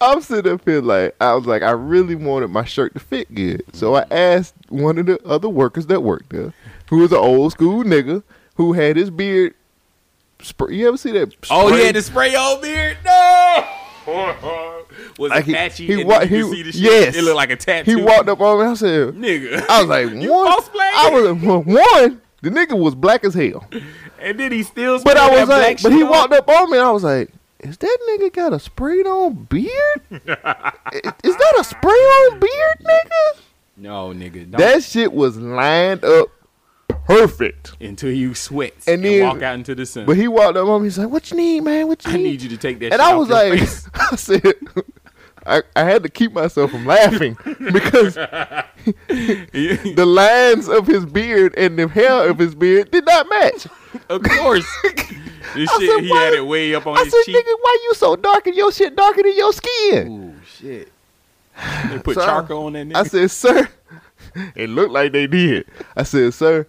I'm 0.00 0.20
sitting 0.20 0.52
up 0.52 0.62
here 0.64 0.82
like 0.82 1.14
I 1.20 1.32
was 1.34 1.46
like 1.46 1.62
I 1.62 1.70
really 1.70 2.14
wanted 2.14 2.48
my 2.50 2.64
shirt 2.64 2.92
to 2.94 3.00
fit 3.00 3.34
good, 3.34 3.62
so 3.72 3.94
I 3.96 4.04
asked 4.10 4.54
one 4.68 4.98
of 4.98 5.06
the 5.06 5.22
other 5.26 5.48
workers 5.48 5.86
that 5.86 6.02
worked 6.02 6.30
there, 6.30 6.52
who 6.90 6.98
was 6.98 7.12
an 7.12 7.18
old 7.18 7.52
school 7.52 7.82
nigga 7.82 8.22
who 8.56 8.72
had 8.74 8.96
his 8.96 9.10
beard. 9.10 9.54
Spray. 10.42 10.74
You 10.74 10.88
ever 10.88 10.98
see 10.98 11.12
that? 11.12 11.34
Oh, 11.50 11.68
he 11.68 11.74
spray? 11.74 11.86
had 11.86 11.94
the 11.96 12.02
spray 12.02 12.34
on 12.34 12.60
beard. 12.60 12.98
No. 13.04 13.64
Was 15.18 15.30
Like, 15.30 15.48
it 15.48 15.54
patchy? 15.54 15.86
he 15.86 15.92
and 16.00 16.08
wa- 16.08 16.20
he- 16.20 16.28
could 16.42 16.50
see 16.50 16.62
the 16.62 16.72
shit? 16.72 16.80
yes. 16.82 17.16
It 17.16 17.24
looked 17.24 17.36
like 17.36 17.50
a 17.50 17.56
tattoo. 17.56 17.96
He 17.96 18.02
walked 18.02 18.28
up 18.28 18.40
on 18.40 18.60
me. 18.60 18.66
I 18.66 18.74
said, 18.74 19.14
Nigga. 19.14 19.66
I 19.68 19.80
was 19.82 19.88
like, 19.88 20.06
one. 20.30 20.46
I 20.48 21.10
was 21.10 21.42
well, 21.42 21.62
one. 21.62 22.20
The 22.42 22.50
nigga 22.50 22.78
was 22.78 22.94
black 22.94 23.24
as 23.24 23.32
hell, 23.34 23.66
And 24.20 24.38
then 24.40 24.52
he 24.52 24.62
still. 24.62 25.02
but 25.02 25.16
I 25.16 25.28
was 25.40 25.48
that 25.48 25.58
like, 25.58 25.82
but 25.82 25.92
he 25.92 26.02
on. 26.02 26.08
walked 26.10 26.32
up 26.32 26.48
on 26.48 26.70
me. 26.70 26.78
and 26.78 26.86
I 26.86 26.90
was 26.90 27.04
like, 27.04 27.30
is 27.60 27.76
that 27.78 27.98
nigga 28.10 28.32
got 28.32 28.52
a 28.52 28.58
sprayed 28.58 29.06
on 29.06 29.34
beard? 29.44 29.70
Is 30.10 30.20
that 31.36 31.54
a 31.58 31.64
spray 31.64 31.90
on 31.92 32.38
beard, 32.38 32.76
nigga? 32.82 33.40
No, 33.78 34.08
nigga. 34.12 34.50
Don't. 34.50 34.58
That 34.60 34.82
shit 34.84 35.12
was 35.12 35.36
lined 35.38 36.04
up 36.04 36.28
perfect. 37.06 37.72
until 37.80 38.10
you 38.12 38.34
sweat 38.34 38.74
And 38.86 38.96
and, 38.96 39.04
then- 39.04 39.22
walk 39.26 39.42
out 39.42 39.54
into 39.54 39.74
the 39.74 39.86
sun. 39.86 40.04
But 40.06 40.16
he 40.16 40.28
walked 40.28 40.56
up 40.56 40.66
on 40.68 40.68
me. 40.68 40.74
And 40.76 40.84
he's 40.86 40.98
like, 40.98 41.08
"What 41.08 41.30
you 41.30 41.36
need, 41.38 41.60
man? 41.62 41.88
What 41.88 42.04
you 42.04 42.12
need?" 42.12 42.18
I 42.18 42.22
need?" 42.22 42.30
need 42.30 42.42
you 42.42 42.48
to 42.50 42.56
take 42.58 42.78
that. 42.80 42.92
and 42.92 42.94
shit 42.94 43.00
I 43.00 43.14
was 43.14 43.28
your 43.28 43.38
like, 43.50 43.58
face. 43.58 43.88
I 43.94 44.16
said, 44.16 44.54
I, 45.46 45.62
I 45.74 45.84
had 45.84 46.02
to 46.02 46.08
keep 46.08 46.32
myself 46.32 46.70
from 46.72 46.84
laughing 46.86 47.36
because 47.72 48.14
the 48.16 50.04
lines 50.06 50.68
of 50.68 50.86
his 50.86 51.06
beard 51.06 51.54
and 51.56 51.78
the 51.78 51.88
hair 51.88 52.28
of 52.28 52.38
his 52.38 52.54
beard 52.54 52.90
did 52.90 53.06
not 53.06 53.28
match. 53.28 53.66
Of 54.08 54.22
course, 54.22 54.66
this 54.82 55.70
shit 55.70 55.70
said, 55.70 56.00
he 56.04 56.10
why- 56.10 56.22
had 56.22 56.34
it 56.34 56.46
way 56.46 56.74
up 56.74 56.86
on 56.86 56.96
I 56.98 57.04
his 57.04 57.12
said, 57.12 57.22
cheek. 57.24 57.36
"Nigga, 57.36 57.52
why 57.60 57.78
you 57.84 57.94
so 57.94 58.16
dark 58.16 58.46
and 58.46 58.56
your 58.56 58.72
shit 58.72 58.94
darker 58.96 59.22
than 59.22 59.36
your 59.36 59.52
skin?" 59.52 60.34
Ooh, 60.36 60.46
shit. 60.46 60.92
They 61.90 61.98
put 61.98 62.14
So 62.16 62.22
I- 62.22 62.26
charcoal 62.26 62.66
on 62.66 62.72
that 62.74 62.86
nigga. 62.88 62.96
I 62.96 63.02
said, 63.04 63.30
"Sir." 63.30 63.68
It 64.54 64.68
looked 64.68 64.90
like 64.92 65.12
they 65.12 65.26
did. 65.26 65.66
I 65.96 66.02
said, 66.02 66.34
"Sir," 66.34 66.66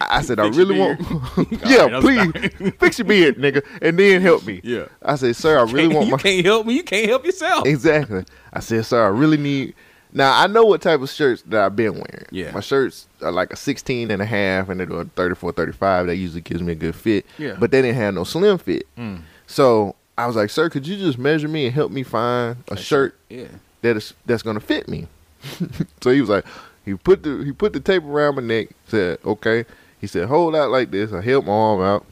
I 0.00 0.22
said, 0.22 0.38
"I 0.38 0.44
Fix 0.44 0.56
really 0.58 0.78
want, 0.78 1.00
yeah, 1.66 1.86
right, 1.86 2.00
please 2.00 2.72
fix 2.78 2.98
your 3.00 3.06
beard, 3.08 3.36
nigga, 3.36 3.64
and 3.82 3.98
then 3.98 4.20
help 4.22 4.46
me." 4.46 4.60
Yeah. 4.62 4.86
I 5.02 5.16
said, 5.16 5.34
"Sir, 5.34 5.58
I 5.58 5.62
really 5.62 5.88
want 5.92 6.06
you 6.06 6.12
my 6.12 6.18
can't 6.18 6.44
help 6.46 6.66
me. 6.66 6.74
You 6.74 6.84
can't 6.84 7.08
help 7.08 7.24
yourself. 7.26 7.66
Exactly. 7.66 8.24
I 8.52 8.60
said, 8.60 8.86
sir, 8.86 9.04
I 9.04 9.08
really 9.08 9.38
need. 9.38 9.74
Now, 10.12 10.40
I 10.40 10.46
know 10.48 10.64
what 10.64 10.82
type 10.82 11.00
of 11.00 11.08
shirts 11.10 11.42
that 11.42 11.62
I've 11.62 11.76
been 11.76 11.94
wearing. 11.94 12.26
Yeah. 12.30 12.50
My 12.52 12.60
shirts 12.60 13.06
are 13.22 13.30
like 13.30 13.52
a 13.52 13.56
16 13.56 14.10
and 14.10 14.20
a 14.20 14.24
half 14.26 14.68
and 14.68 14.80
they're 14.80 15.00
a 15.00 15.04
34, 15.04 15.52
35. 15.52 16.06
That 16.06 16.16
usually 16.16 16.40
gives 16.40 16.62
me 16.62 16.72
a 16.72 16.76
good 16.76 16.94
fit. 16.94 17.26
Yeah. 17.38 17.56
But 17.58 17.70
they 17.70 17.80
didn't 17.82 17.96
have 17.96 18.14
no 18.14 18.24
slim 18.24 18.58
fit. 18.58 18.86
Mm. 18.96 19.22
So 19.46 19.94
I 20.18 20.26
was 20.26 20.36
like, 20.36 20.50
sir, 20.50 20.68
could 20.68 20.86
you 20.86 20.96
just 20.96 21.18
measure 21.18 21.48
me 21.48 21.66
and 21.66 21.74
help 21.74 21.92
me 21.92 22.02
find 22.02 22.56
a 22.68 22.76
shirt 22.76 23.16
Yeah. 23.28 23.46
that 23.82 23.96
is 23.96 24.14
that's 24.26 24.42
gonna 24.42 24.60
fit 24.60 24.88
me? 24.88 25.06
so 26.00 26.10
he 26.10 26.20
was 26.20 26.28
like, 26.30 26.44
he 26.84 26.94
put 26.94 27.22
the 27.22 27.42
he 27.44 27.52
put 27.52 27.72
the 27.72 27.80
tape 27.80 28.02
around 28.02 28.36
my 28.36 28.42
neck. 28.42 28.68
Said, 28.88 29.18
okay. 29.24 29.64
He 30.00 30.06
said, 30.06 30.28
hold 30.28 30.56
out 30.56 30.70
like 30.70 30.90
this. 30.90 31.12
I 31.12 31.20
held 31.20 31.46
my 31.46 31.52
arm 31.52 31.80
out. 31.82 32.06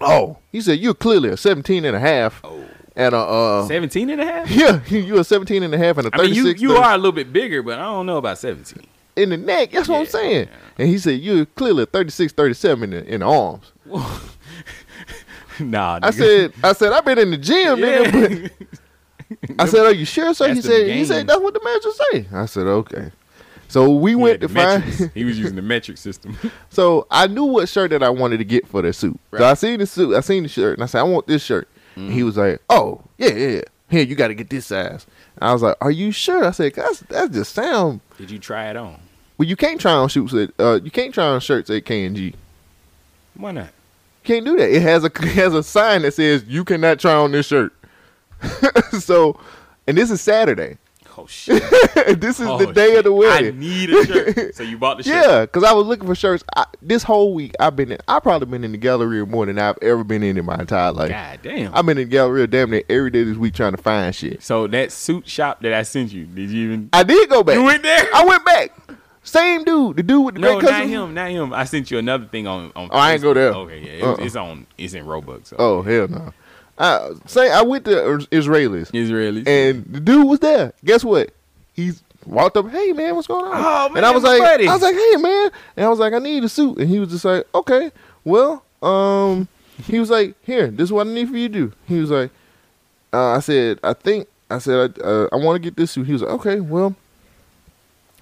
Oh, 0.00 0.38
he 0.50 0.60
said, 0.60 0.78
you're 0.78 0.94
clearly 0.94 1.28
a 1.28 1.36
17 1.36 1.84
and 1.84 1.94
a 1.96 2.00
half. 2.00 2.40
Oh. 2.44 2.64
And 2.94 3.14
a 3.14 3.18
uh, 3.18 3.66
17 3.66 4.10
and 4.10 4.20
a 4.20 4.24
half? 4.24 4.50
yeah, 4.50 4.80
you 4.88 5.18
a 5.18 5.24
17 5.24 5.62
and 5.62 5.74
a 5.74 5.78
half 5.78 5.96
and 5.98 6.08
a 6.08 6.10
I 6.12 6.18
mean, 6.18 6.34
36 6.34 6.60
you, 6.60 6.70
you 6.72 6.76
are 6.76 6.92
a 6.94 6.96
little 6.96 7.12
bit 7.12 7.32
bigger, 7.32 7.62
but 7.62 7.78
I 7.78 7.82
don't 7.84 8.06
know 8.06 8.18
about 8.18 8.38
17. 8.38 8.84
in 9.16 9.30
the 9.30 9.36
neck. 9.36 9.70
That's 9.72 9.88
what 9.88 9.96
I'm 9.96 10.02
Yeah, 10.04 10.08
saying. 10.10 10.48
And 10.78 10.88
he 10.88 10.98
said, 10.98 11.20
you're 11.20 11.46
clearly 11.46 11.84
a 11.84 11.86
36, 11.86 12.32
37 12.34 12.82
in 12.84 12.90
the, 13.04 13.14
in 13.14 13.20
the 13.20 13.26
arms. 13.26 13.72
nah, 15.60 16.00
I 16.02 16.10
said, 16.10 16.52
I 16.62 16.72
said, 16.72 16.92
I've 16.92 17.04
been 17.04 17.18
in 17.18 17.30
the 17.30 17.36
gym, 17.38 17.78
nigga. 17.78 18.50
But 18.50 19.60
I 19.60 19.66
said, 19.66 19.86
are 19.86 19.92
you 19.92 20.04
sure, 20.04 20.34
sir? 20.34 20.48
He 20.48 20.54
That's 20.54 20.66
said, 20.66 20.86
he 20.90 21.04
said, 21.04 21.26
that's 21.26 21.40
what 21.40 21.54
the 21.54 21.60
measures 21.64 21.98
say. 22.10 22.26
I 22.36 22.46
said, 22.46 22.66
okay. 22.66 23.10
So 23.68 23.90
we 23.90 24.14
went 24.14 24.42
to 24.42 24.48
find. 24.50 24.84
he 25.14 25.24
was 25.24 25.38
using 25.38 25.56
the 25.56 25.62
metric 25.62 25.96
system. 25.96 26.36
so 26.68 27.06
I 27.10 27.26
knew 27.26 27.44
what 27.44 27.68
shirt 27.70 27.90
that 27.92 28.02
I 28.02 28.10
wanted 28.10 28.38
to 28.38 28.44
get 28.44 28.66
for 28.68 28.82
the 28.82 28.92
suit. 28.92 29.18
So 29.34 29.44
I 29.44 29.54
seen 29.54 29.78
the 29.78 29.86
suit, 29.86 30.14
I 30.14 30.20
seen 30.20 30.42
the 30.42 30.48
shirt, 30.50 30.74
and 30.78 30.82
I 30.82 30.86
said, 30.86 31.00
I 31.00 31.04
want 31.04 31.26
this 31.26 31.42
shirt. 31.42 31.68
And 31.96 32.10
Mm. 32.10 32.12
he 32.12 32.22
was 32.22 32.36
like, 32.36 32.60
oh, 32.70 33.02
yeah, 33.18 33.28
yeah, 33.32 33.48
yeah. 33.48 33.62
Here, 33.90 34.02
you 34.02 34.14
got 34.14 34.28
to 34.28 34.34
get 34.34 34.48
this 34.48 34.66
size. 34.66 35.06
And 35.36 35.50
I 35.50 35.52
was 35.52 35.60
like, 35.62 35.76
are 35.80 35.90
you 35.90 36.12
sure? 36.12 36.44
I 36.44 36.50
said, 36.52 36.74
that's, 36.74 37.00
that 37.00 37.30
just 37.32 37.54
sound 37.54 38.00
Did 38.16 38.30
you 38.30 38.38
try 38.38 38.70
it 38.70 38.76
on? 38.76 38.98
Well, 39.38 39.48
you 39.48 39.56
can't 39.56 39.80
try 39.80 39.92
on 39.92 40.08
shirts 40.08 40.32
at 40.34 40.50
uh, 40.58 40.80
you 40.82 40.90
can't 40.90 41.12
try 41.12 41.24
on 41.26 41.40
shirts 41.40 41.68
at 41.70 41.84
K 41.84 42.04
and 42.04 42.14
G. 42.16 42.34
Why 43.34 43.50
not? 43.50 43.64
You 43.66 43.70
can't 44.24 44.44
do 44.46 44.56
that. 44.56 44.70
It 44.70 44.82
has 44.82 45.02
a 45.04 45.06
it 45.14 45.14
has 45.34 45.52
a 45.54 45.62
sign 45.62 46.02
that 46.02 46.14
says 46.14 46.44
you 46.46 46.64
cannot 46.64 46.98
try 47.00 47.12
on 47.14 47.32
this 47.32 47.46
shirt. 47.46 47.72
so, 49.00 49.38
and 49.86 49.96
this 49.98 50.10
is 50.10 50.20
Saturday. 50.20 50.78
Shit! 51.32 51.62
this 52.20 52.38
is 52.40 52.46
Oh, 52.46 52.58
the 52.58 52.72
day 52.72 52.96
of 52.96 53.04
the 53.04 53.12
wedding. 53.12 53.56
I 53.56 53.58
need 53.58 53.90
a 53.90 54.04
shirt. 54.04 54.54
So 54.54 54.62
you 54.62 54.76
bought 54.78 54.98
the 54.98 55.02
shirt? 55.04 55.14
Yeah, 55.14 55.40
because 55.42 55.64
I 55.64 55.72
was 55.72 55.86
looking 55.86 56.06
for 56.06 56.14
shirts. 56.14 56.44
I, 56.54 56.66
this 56.82 57.02
whole 57.02 57.32
week, 57.34 57.54
I've 57.58 57.74
been 57.74 57.92
in. 57.92 57.98
I've 58.06 58.22
probably 58.22 58.46
been 58.46 58.64
in 58.64 58.72
the 58.72 58.78
gallery 58.78 59.24
more 59.26 59.46
than 59.46 59.58
I've 59.58 59.78
ever 59.82 60.04
been 60.04 60.22
in 60.22 60.36
in 60.36 60.44
my 60.44 60.56
entire 60.56 60.92
life. 60.92 61.10
God 61.10 61.38
damn. 61.42 61.74
I've 61.74 61.86
been 61.86 61.96
in 61.98 62.08
the 62.08 62.10
gallery 62.10 62.46
damn 62.46 62.70
near 62.70 62.82
every 62.90 63.10
day 63.10 63.24
this 63.24 63.36
week 63.36 63.54
trying 63.54 63.72
to 63.74 63.82
find 63.82 64.14
shit. 64.14 64.42
So 64.42 64.66
that 64.68 64.92
suit 64.92 65.26
shop 65.26 65.60
that 65.62 65.72
I 65.72 65.82
sent 65.82 66.12
you, 66.12 66.26
did 66.26 66.50
you 66.50 66.66
even? 66.66 66.90
I 66.92 67.02
did 67.02 67.28
go 67.30 67.42
back. 67.42 67.56
You 67.56 67.64
went 67.64 67.82
there? 67.82 68.06
I 68.14 68.24
went 68.24 68.44
back. 68.44 68.72
Same 69.24 69.62
dude, 69.62 69.96
the 69.98 70.02
dude 70.02 70.24
with 70.24 70.34
the 70.34 70.40
No, 70.40 70.58
great 70.58 70.70
not 70.72 70.86
him, 70.88 71.14
not 71.14 71.30
him. 71.30 71.52
I 71.52 71.62
sent 71.64 71.90
you 71.92 71.98
another 71.98 72.24
thing 72.26 72.48
on. 72.48 72.72
on 72.74 72.88
Oh, 72.90 72.96
I 72.98 73.12
ain't 73.12 73.22
go 73.22 73.32
there. 73.32 73.52
Okay, 73.54 73.78
yeah, 73.80 73.90
it's, 73.92 74.04
Uh-uh. 74.04 74.24
it's 74.26 74.36
on. 74.36 74.66
It's 74.76 74.94
in 74.94 75.06
Robux. 75.06 75.46
So. 75.46 75.56
Oh 75.60 75.82
hell 75.82 76.08
no! 76.08 76.32
I 76.82 77.12
say 77.26 77.50
I 77.50 77.62
went 77.62 77.84
to 77.84 77.92
Israelis, 78.30 78.90
Israelis, 78.90 79.46
and 79.46 79.84
the 79.84 80.00
dude 80.00 80.26
was 80.26 80.40
there. 80.40 80.72
Guess 80.84 81.04
what? 81.04 81.30
He's 81.74 82.02
walked 82.26 82.56
up. 82.56 82.68
Hey 82.70 82.92
man, 82.92 83.14
what's 83.14 83.28
going 83.28 83.44
on? 83.44 83.52
Oh, 83.54 83.88
man, 83.88 83.98
and 83.98 84.06
I 84.06 84.10
was 84.10 84.24
like, 84.24 84.40
buddy. 84.40 84.66
I 84.66 84.72
was 84.72 84.82
like, 84.82 84.96
hey 84.96 85.16
man, 85.16 85.50
and 85.76 85.86
I 85.86 85.88
was 85.88 86.00
like, 86.00 86.12
I 86.12 86.18
need 86.18 86.42
a 86.42 86.48
suit, 86.48 86.78
and 86.78 86.88
he 86.90 86.98
was 86.98 87.10
just 87.10 87.24
like, 87.24 87.46
okay, 87.54 87.92
well, 88.24 88.64
um, 88.82 89.46
he 89.84 90.00
was 90.00 90.10
like, 90.10 90.34
here, 90.42 90.66
this 90.66 90.86
is 90.86 90.92
what 90.92 91.06
I 91.06 91.10
need 91.10 91.28
for 91.28 91.36
you 91.36 91.48
to 91.48 91.54
do. 91.54 91.72
He 91.86 92.00
was 92.00 92.10
like, 92.10 92.30
uh, 93.12 93.30
I 93.30 93.38
said, 93.38 93.78
I 93.84 93.92
think, 93.92 94.26
I 94.50 94.58
said, 94.58 94.98
uh, 95.02 95.28
I 95.32 95.36
want 95.36 95.54
to 95.54 95.60
get 95.60 95.76
this 95.76 95.92
suit. 95.92 96.06
He 96.06 96.12
was 96.12 96.22
like, 96.22 96.32
okay, 96.32 96.58
well, 96.60 96.96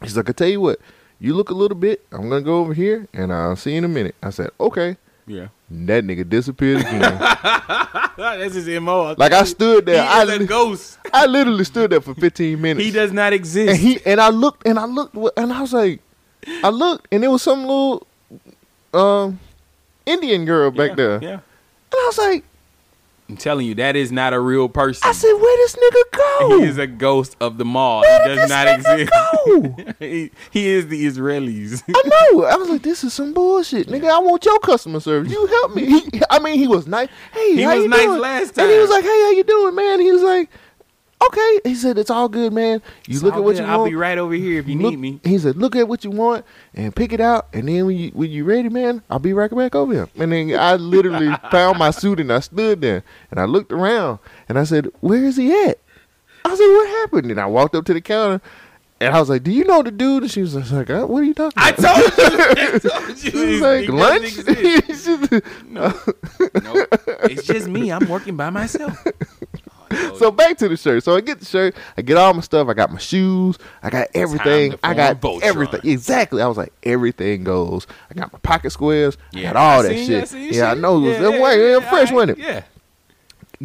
he's 0.03 0.19
like, 0.19 0.29
I 0.29 0.33
tell 0.33 0.49
you 0.49 0.61
what, 0.61 0.81
you 1.19 1.35
look 1.35 1.49
a 1.49 1.55
little 1.55 1.79
bit. 1.79 2.05
I'm 2.13 2.29
gonna 2.29 2.43
go 2.43 2.59
over 2.59 2.75
here, 2.75 3.09
and 3.15 3.33
I'll 3.33 3.57
see 3.57 3.73
you 3.73 3.79
in 3.79 3.85
a 3.85 3.89
minute. 3.89 4.17
I 4.23 4.31
said, 4.31 4.51
okay. 4.61 4.99
Yeah. 5.27 5.49
That 5.73 6.05
nigga 6.05 6.29
disappeared 6.29 6.81
again. 6.81 7.01
That's 8.17 8.55
his 8.55 8.81
mo. 8.81 9.15
Like 9.17 9.33
I 9.33 9.45
stood 9.45 9.87
there, 9.87 10.03
He 10.03 10.09
I 10.09 10.23
is 10.25 10.31
a 10.31 10.45
ghost. 10.45 10.99
I 11.13 11.27
literally 11.27 11.63
stood 11.65 11.91
there 11.91 12.01
for 12.01 12.15
15 12.15 12.61
minutes. 12.61 12.85
He 12.85 12.91
does 12.91 13.13
not 13.13 13.33
exist. 13.33 13.71
and 13.71 13.79
he 13.79 14.05
and 14.05 14.21
I 14.21 14.31
looked 14.31 14.67
and 14.67 14.79
I 14.79 14.85
looked 14.85 15.15
and 15.37 15.53
I 15.53 15.61
was 15.61 15.73
like, 15.73 16.01
I 16.65 16.71
looked 16.71 17.07
and 17.13 17.23
there 17.23 17.31
was 17.31 17.43
some 17.43 17.61
little 17.61 18.07
um 18.93 19.39
Indian 20.07 20.45
girl 20.45 20.73
back 20.73 20.97
there. 20.97 21.23
Yeah. 21.23 21.33
And 21.35 21.41
I 21.95 22.05
was 22.07 22.19
like, 22.19 22.45
I'm 23.31 23.37
telling 23.37 23.65
you, 23.65 23.77
that 23.77 23.95
is 23.95 24.11
not 24.11 24.33
a 24.33 24.41
real 24.41 24.69
person. 24.69 25.09
I 25.09 25.13
said, 25.13 25.33
where 25.35 25.57
this 25.59 25.77
nigga 25.77 26.19
go? 26.19 26.59
He 26.59 26.65
is 26.67 26.79
a 26.79 26.87
ghost 26.89 27.37
of 27.41 27.59
the 27.59 27.65
mall. 27.65 28.01
Where 28.01 28.23
he 28.23 28.29
does 28.29 28.39
this 28.41 28.49
not 28.51 28.67
nigga 28.67 29.03
exist. 29.03 29.97
he, 30.01 30.31
he 30.51 30.67
is 30.69 30.89
the 30.89 31.07
Israelis. 31.07 31.83
I 31.89 32.09
know. 32.33 32.45
I 32.45 32.57
was 32.57 32.69
like, 32.69 32.83
this 32.83 33.05
is 33.05 33.13
some 33.15 33.33
bullshit, 33.33 33.87
nigga. 33.87 34.11
I 34.11 34.19
want 34.19 34.45
your 34.45 34.59
customer 34.59 34.99
service. 34.99 35.31
You 35.31 35.47
help 35.47 35.77
me. 35.77 35.87
He, 35.87 36.21
I 36.31 36.41
mean, 36.41 36.59
he 36.59 36.67
was 36.67 36.89
nice. 36.89 37.09
Hey, 37.33 37.55
He 37.55 37.63
how 37.63 37.77
was 37.77 37.85
you 37.85 37.89
nice 37.89 38.01
doing? 38.01 38.21
last 38.21 38.55
time. 38.57 38.65
And 38.65 38.73
he 38.75 38.79
was 38.81 38.91
like, 38.91 39.05
hey, 39.05 39.09
how 39.09 39.31
you 39.31 39.45
doing, 39.45 39.75
man? 39.77 40.01
He 40.01 40.11
was 40.11 40.23
like, 40.23 40.51
okay. 41.27 41.61
He 41.65 41.75
said, 41.75 41.99
it's 41.99 42.11
all 42.11 42.29
good, 42.29 42.53
man. 42.53 42.83
You 43.07 43.15
It's 43.15 43.23
look 43.23 43.35
at 43.35 43.43
what 43.45 43.57
good. 43.57 43.63
you 43.65 43.71
I'll 43.71 43.79
want. 43.81 43.91
be 43.91 43.97
right 43.97 44.19
over 44.19 44.35
here 44.35 44.59
if 44.61 44.69
you 44.69 44.79
Look- 44.79 44.91
need 44.93 44.99
me. 44.99 45.21
He 45.25 45.39
said, 45.39 45.57
"Look 45.57 45.77
at 45.77 45.87
what 45.89 46.05
you 46.05 46.11
want 46.11 46.45
and 46.75 46.95
pick 46.95 47.13
it 47.13 47.21
out, 47.21 47.49
and 47.53 47.69
then 47.69 47.87
when 47.87 47.97
you 47.97 48.11
when 48.11 48.31
you 48.31 48.45
ready, 48.45 48.69
man, 48.69 49.03
I'll 49.11 49.19
be 49.19 49.33
right 49.33 49.51
back 49.55 49.75
over 49.75 49.93
here." 49.93 50.09
And 50.17 50.33
then 50.33 50.59
I 50.59 50.77
literally 50.77 51.33
found 51.51 51.79
my 51.79 51.91
suit 51.91 52.21
and 52.21 52.33
I 52.33 52.41
stood 52.41 52.81
there 52.81 53.03
and 53.31 53.39
I 53.41 53.45
looked 53.45 53.73
around 53.73 54.19
and 54.49 54.59
I 54.59 54.65
said, 54.65 54.91
"Where 55.01 55.25
is 55.25 55.37
he 55.37 55.53
at?" 55.67 55.79
I 56.45 56.55
said, 56.55 56.67
"What 56.67 56.89
happened?" 56.89 57.31
And 57.31 57.41
I 57.41 57.47
walked 57.47 57.75
up 57.75 57.85
to 57.87 57.95
the 57.95 58.01
counter 58.01 58.41
and 59.01 59.15
I 59.15 59.21
was 59.21 59.29
like, 59.31 59.43
"Do 59.45 59.51
you 59.51 59.65
know 59.65 59.83
the 59.83 59.91
dude?" 59.91 60.23
And 60.23 60.31
she 60.31 60.41
was 60.41 60.55
like, 60.55 60.89
"What 60.89 61.21
are 61.21 61.25
you 61.25 61.35
talking 61.35 61.53
I 61.57 61.71
about?" 61.71 61.97
told 62.15 62.19
you. 62.19 62.39
I 62.75 62.79
told 62.79 63.09
you. 63.25 63.31
She 63.31 63.37
was 63.37 63.61
like, 63.61 63.89
"Lunch?" 63.89 64.33
She's- 64.33 65.07
No, 65.67 65.93
no, 66.63 66.87
it's 67.25 67.47
just 67.47 67.69
me. 67.69 67.91
I'm 67.93 68.09
working 68.09 68.37
by 68.37 68.51
myself. 68.51 68.97
Oh, 69.93 70.17
so 70.19 70.31
back 70.31 70.57
to 70.59 70.69
the 70.69 70.77
shirt. 70.77 71.03
So 71.05 71.17
I 71.17 71.21
get 71.21 71.41
the 71.41 71.45
shirt, 71.47 71.75
I 71.97 72.03
get 72.03 72.17
all 72.17 72.33
my 72.35 72.41
stuff, 72.43 72.69
I 72.69 72.75
got 72.75 72.93
my 72.93 72.99
shoes, 72.99 73.59
I 73.83 73.91
got 73.91 74.09
everything. 74.15 74.75
I 74.83 74.95
got 74.95 75.21
Voltron. 75.21 75.43
everything. 75.43 75.81
Exactly. 75.85 76.43
I 76.43 76.47
was 76.47 76.57
like, 76.57 76.73
everything 76.83 77.45
goes. 77.45 77.87
I 78.11 78.15
got 78.15 78.33
my 78.33 78.39
pocket 78.41 78.71
squares, 78.71 79.17
I 79.35 79.39
Yeah, 79.39 79.53
got 79.53 79.57
all 79.57 79.79
I 79.81 79.83
that 79.83 79.89
seen- 79.95 80.07
shit. 80.07 80.35
I 80.35 80.37
yeah, 80.39 80.71
I 80.71 80.75
shit. 80.75 80.79
know 80.83 80.97
it 80.99 81.01
was 81.09 81.19
Yeah, 81.21 81.41
way, 81.41 81.61
yeah, 81.73 81.79
yeah, 81.79 81.91
fresh, 81.91 82.11
I- 82.11 82.15
wasn't 82.15 82.39
it? 82.39 82.43
Yeah. 82.45 82.63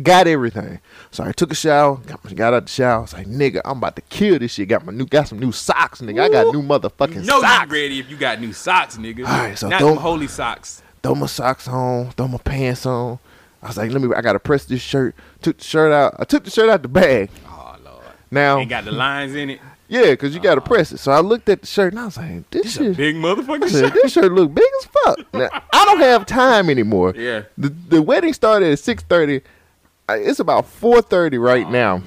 Got 0.01 0.27
everything. 0.27 0.79
So 1.11 1.23
I 1.23 1.31
took 1.31 1.53
a 1.53 1.55
shower, 1.55 1.95
got, 1.97 2.35
got 2.35 2.53
out 2.53 2.65
the 2.65 2.71
shower. 2.71 2.97
I 2.97 3.01
was 3.01 3.13
like, 3.13 3.27
nigga, 3.27 3.61
I'm 3.63 3.77
about 3.77 3.95
to 3.95 4.01
kill 4.01 4.37
this 4.39 4.51
shit. 4.53 4.67
Got 4.67 4.85
my 4.85 4.91
new 4.91 5.05
got 5.05 5.29
some 5.29 5.39
new 5.39 5.53
socks, 5.53 6.01
nigga. 6.01 6.21
I 6.21 6.27
got 6.29 6.53
new 6.53 6.61
motherfucking 6.61 7.23
No, 7.25 7.35
you 7.37 7.41
socks. 7.41 7.71
ready 7.71 7.99
if 7.99 8.09
you 8.09 8.17
got 8.17 8.41
new 8.41 8.51
socks, 8.51 8.97
nigga. 8.97 9.19
All 9.19 9.37
right, 9.37 9.57
so 9.57 9.69
Not 9.69 9.79
don't- 9.79 9.95
holy 9.97 10.27
socks. 10.27 10.81
throw 11.01 11.15
my 11.15 11.27
socks 11.27 11.67
on, 11.69 12.11
throw 12.11 12.27
my 12.27 12.39
pants 12.39 12.85
on. 12.85 13.19
I 13.65 13.67
was 13.67 13.77
like, 13.77 13.89
let 13.89 13.99
me. 13.99 14.13
I 14.15 14.21
gotta 14.21 14.39
press 14.39 14.65
this 14.65 14.79
shirt. 14.79 15.15
Took 15.41 15.57
the 15.57 15.63
shirt 15.63 15.91
out. 15.91 16.15
I 16.19 16.23
took 16.23 16.43
the 16.43 16.51
shirt 16.51 16.69
out 16.69 16.83
the 16.83 16.87
bag. 16.87 17.31
Oh 17.47 17.75
lord. 17.83 18.03
Now, 18.29 18.59
Ain't 18.59 18.69
got 18.69 18.85
the 18.85 18.91
lines 18.91 19.33
in 19.33 19.49
it. 19.49 19.59
yeah, 19.87 20.11
because 20.11 20.35
you 20.35 20.39
gotta 20.39 20.61
oh. 20.61 20.63
press 20.63 20.91
it. 20.91 20.99
So 20.99 21.11
I 21.11 21.21
looked 21.21 21.49
at 21.49 21.61
the 21.61 21.67
shirt 21.67 21.93
and 21.93 21.99
I 21.99 22.05
was 22.05 22.15
like, 22.15 22.47
this 22.51 22.77
It's 22.77 22.77
a 22.77 22.93
big 22.93 23.15
motherfucking 23.15 23.69
said, 23.69 23.85
shirt. 23.85 23.93
this 23.95 24.11
shirt 24.13 24.31
look 24.31 24.53
big 24.53 24.69
as 24.81 24.85
fuck. 24.85 25.19
Now, 25.33 25.49
I 25.73 25.85
don't 25.85 25.99
have 25.99 26.27
time 26.27 26.69
anymore. 26.69 27.15
Yeah. 27.17 27.45
The 27.57 27.69
the 27.69 28.03
wedding 28.03 28.33
started 28.33 28.71
at 28.71 28.77
six 28.77 29.01
thirty. 29.01 29.41
It's 30.07 30.39
about 30.39 30.67
four 30.67 31.01
thirty 31.01 31.39
right 31.39 31.65
oh, 31.65 31.71
now. 31.71 32.03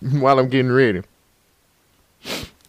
while 0.12 0.38
I'm 0.38 0.50
getting 0.50 0.70
ready. 0.70 1.00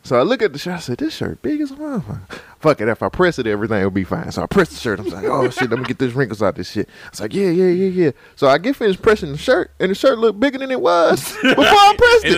So 0.05 0.19
I 0.19 0.21
look 0.21 0.43
at 0.43 0.53
the 0.53 0.59
shirt. 0.59 0.75
I 0.75 0.79
said, 0.79 0.99
"This 0.99 1.15
shirt 1.15 1.41
big 1.41 1.59
as 1.61 1.71
a 1.71 1.75
motherfucker." 1.75 2.21
Fuck 2.59 2.79
it. 2.79 2.87
If 2.87 3.01
I 3.01 3.09
press 3.09 3.39
it, 3.39 3.47
everything 3.47 3.81
will 3.81 3.89
be 3.89 4.03
fine. 4.03 4.31
So 4.31 4.43
I 4.43 4.45
press 4.45 4.69
the 4.69 4.75
shirt. 4.75 4.99
I'm 4.99 5.09
like, 5.09 5.25
"Oh 5.25 5.49
shit, 5.49 5.67
let 5.69 5.79
me 5.79 5.85
get 5.85 5.97
these 5.97 6.13
wrinkles 6.13 6.43
out 6.43 6.49
of 6.49 6.55
this 6.55 6.69
shit." 6.69 6.87
I 7.05 7.09
was 7.09 7.21
like, 7.21 7.33
"Yeah, 7.33 7.49
yeah, 7.49 7.65
yeah, 7.71 7.89
yeah." 8.05 8.11
So 8.35 8.47
I 8.47 8.59
get 8.59 8.75
finished 8.75 9.01
pressing 9.01 9.31
the 9.31 9.37
shirt, 9.39 9.71
and 9.79 9.89
the 9.89 9.95
shirt 9.95 10.19
looked 10.19 10.39
bigger 10.39 10.59
than 10.59 10.69
it 10.69 10.79
was 10.79 11.21
before 11.41 11.65
I 11.65 11.95
pressed 11.97 12.25
it. 12.25 12.31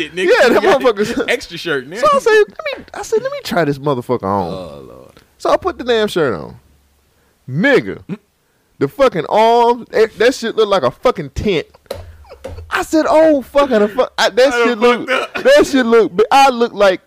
it, 0.00 0.14
nigga. 0.16 0.30
Yeah, 0.36 0.48
that 0.48 0.62
motherfucker's- 0.64 1.24
extra 1.28 1.56
shirt. 1.56 1.88
Nigga. 1.88 2.00
So 2.00 2.08
I 2.12 2.18
said, 2.18 2.44
"Let 2.48 2.78
me." 2.78 2.84
I 2.92 3.02
said, 3.02 3.22
"Let 3.22 3.30
me 3.30 3.40
try 3.44 3.64
this 3.64 3.78
motherfucker 3.78 4.24
on." 4.24 4.52
Oh 4.52 4.80
lord. 4.80 5.12
So 5.38 5.50
I 5.50 5.56
put 5.56 5.78
the 5.78 5.84
damn 5.84 6.08
shirt 6.08 6.34
on. 6.34 6.58
Nigga. 7.48 8.02
The 8.78 8.88
fucking 8.88 9.26
arms, 9.28 9.88
that, 9.90 10.12
that 10.18 10.34
shit 10.34 10.56
look 10.56 10.68
like 10.68 10.82
a 10.82 10.90
fucking 10.90 11.30
tent. 11.30 11.66
I 12.70 12.82
said, 12.82 13.06
oh 13.08 13.42
fucking 13.42 13.78
the 13.80 13.88
fuck 13.88 14.12
I, 14.18 14.30
that 14.30 14.52
shit 14.52 14.78
look 14.78 15.06
that 15.06 15.66
shit 15.66 15.86
look 15.86 16.12
I 16.30 16.50
look 16.50 16.72
like 16.72 17.00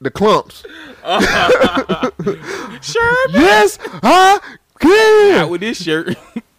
the 0.00 0.10
Klumps. 0.10 0.64
Sure. 2.82 3.28
yes, 3.30 3.78
I 4.02 4.38
can. 4.80 5.38
Out 5.44 5.50
with 5.50 5.60
this 5.60 5.80
shirt. 5.82 6.16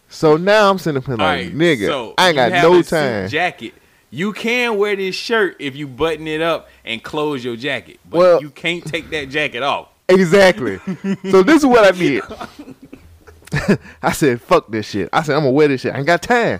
So 0.10 0.38
now 0.38 0.69
I'm 0.69 0.77
sitting 0.77 0.98
up 1.00 1.06
here 1.06 1.16
like, 1.16 1.19
right, 1.45 1.53
nigga, 1.53 1.88
so 1.88 2.14
I 2.18 2.27
ain't 2.30 2.35
got 2.35 2.52
no 2.52 2.82
time. 2.82 3.27
Jacket. 3.30 3.74
You 4.10 4.32
can 4.32 4.77
wear 4.77 4.95
this 4.95 5.16
shirt 5.16 5.56
if 5.60 5.76
you 5.76 5.88
button 5.88 6.27
it 6.27 6.40
up 6.40 6.69
and 6.85 7.03
close 7.03 7.43
your 7.43 7.56
jacket, 7.56 8.00
but 8.10 8.18
Well- 8.19 8.42
you 8.42 8.50
can't 8.52 8.85
take 8.85 9.10
that 9.10 9.30
jacket 9.30 9.64
off. 9.64 9.90
Exactly. 10.08 10.77
so 11.32 11.42
this 11.43 11.58
is 11.61 11.66
what 11.66 11.84
I 11.85 11.92
did. 11.98 12.22
I 14.03 14.11
said, 14.11 14.42
fuck 14.42 14.69
this 14.72 14.88
shit. 14.90 15.10
I 15.11 15.24
said, 15.24 15.35
I'm 15.35 15.42
gonna 15.42 15.52
wear 15.52 15.68
this 15.68 15.82
shit. 15.82 15.93
I 15.93 15.98
ain't 15.98 16.06
got 16.08 16.22
time. 16.22 16.60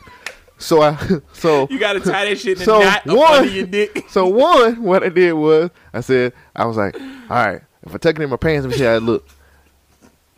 So 0.64 0.82
I 0.82 0.98
so 1.34 1.68
You 1.70 1.80
gotta 1.80 2.00
tie 2.00 2.26
that 2.26 2.38
shit 2.40 2.58
in 2.58 2.62
a 2.62 2.66
So, 2.66 2.80
knot 2.80 3.06
one- 3.06 3.52
your 3.52 3.66
dick. 3.66 4.06
So 4.10 4.28
one, 4.28 4.82
what 4.84 5.04
I 5.04 5.10
did 5.10 5.34
was 5.34 5.70
I 5.94 6.02
said 6.02 6.34
I 6.56 6.66
was 6.66 6.78
like, 6.78 6.96
all 7.00 7.46
right, 7.46 7.62
if 7.86 7.94
I 7.94 7.98
tuck 7.98 8.16
it 8.16 8.22
in 8.22 8.30
my 8.30 8.38
pants, 8.38 8.66
let 8.66 8.72
me 8.72 8.78
see 8.78 8.84
how 8.86 8.96
it 8.96 9.04
look. 9.04 9.28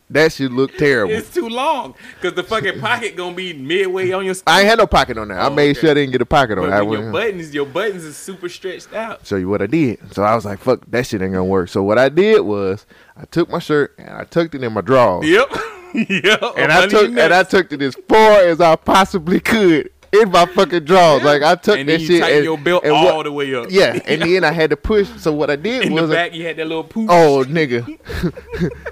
That 0.07 0.31
should 0.31 0.51
look 0.53 0.77
terrible. 0.77 1.15
It's 1.15 1.33
too 1.33 1.49
long 1.49 1.95
because 2.13 2.35
the 2.35 2.43
fucking 2.43 2.79
pocket 2.79 3.15
gonna 3.15 3.35
be 3.35 3.53
midway 3.53 4.11
on 4.11 4.23
your. 4.23 4.35
I 4.45 4.59
ain't 4.59 4.69
had 4.69 4.77
no 4.77 4.85
pocket 4.85 5.17
on. 5.17 5.31
I 5.31 5.47
Oh, 5.47 5.49
made 5.49 5.71
okay. 5.71 5.79
sure 5.81 5.91
I 5.91 5.93
didn't 5.95 6.11
get 6.11 6.21
a 6.21 6.27
pocket 6.27 6.59
on. 6.59 6.69
But. 6.69 6.73
I 6.73 6.81
when 6.83 7.01
your 7.01 7.11
buttons, 7.11 7.53
your 7.55 7.65
buttons 7.65 8.03
is 8.03 8.15
super 8.15 8.47
stretched 8.47 8.93
out. 8.93 9.25
show 9.25 9.35
you 9.35 9.49
what 9.49 9.63
I 9.63 9.65
did. 9.67 10.13
So 10.13 10.21
I 10.21 10.35
was 10.35 10.45
like, 10.45 10.59
fuck, 10.59 10.81
that 10.91 11.07
shit 11.07 11.23
ain't 11.23 11.31
gonna 11.33 11.43
work. 11.45 11.69
So 11.69 11.81
what 11.81 11.97
I 11.97 12.09
did 12.09 12.41
was 12.41 12.85
I 13.17 13.25
took 13.25 13.49
my 13.49 13.57
shirt 13.57 13.95
and 13.97 14.09
I 14.11 14.25
tucked 14.25 14.53
it 14.53 14.63
in 14.63 14.73
my 14.73 14.81
drawers. 14.81 15.27
Yep. 15.27 15.49
yep. 15.95 16.41
And 16.55 16.71
I 16.71 16.85
took 16.85 17.07
and 17.09 17.33
I 17.33 17.41
took 17.41 17.71
it 17.73 17.81
as 17.81 17.95
far 18.07 18.41
as 18.41 18.61
I 18.61 18.75
possibly 18.75 19.39
could 19.39 19.89
in 20.21 20.31
my 20.31 20.45
fucking 20.45 20.83
drawers. 20.85 21.23
Like 21.23 21.41
I 21.43 21.55
took 21.55 21.77
and 21.77 21.87
that 21.89 22.01
shit 22.01 22.21
and, 22.23 22.43
your 22.43 22.57
belt 22.57 22.83
and 22.83 22.93
all 22.93 23.17
what- 23.17 23.23
the 23.23 23.31
way 23.31 23.53
up. 23.55 23.67
Yeah, 23.69 23.99
and 24.05 24.21
then 24.23 24.43
I 24.43 24.51
had 24.51 24.69
to 24.71 24.77
push. 24.77 25.09
So 25.17 25.33
what 25.33 25.49
I 25.49 25.55
did 25.55 25.85
In 25.85 25.93
was 25.93 26.09
the 26.09 26.15
back, 26.15 26.33
you 26.33 26.45
had 26.45 26.57
that 26.57 26.65
little 26.67 26.83
pooch. 26.83 27.07
Oh, 27.09 27.43
nigga. 27.47 27.83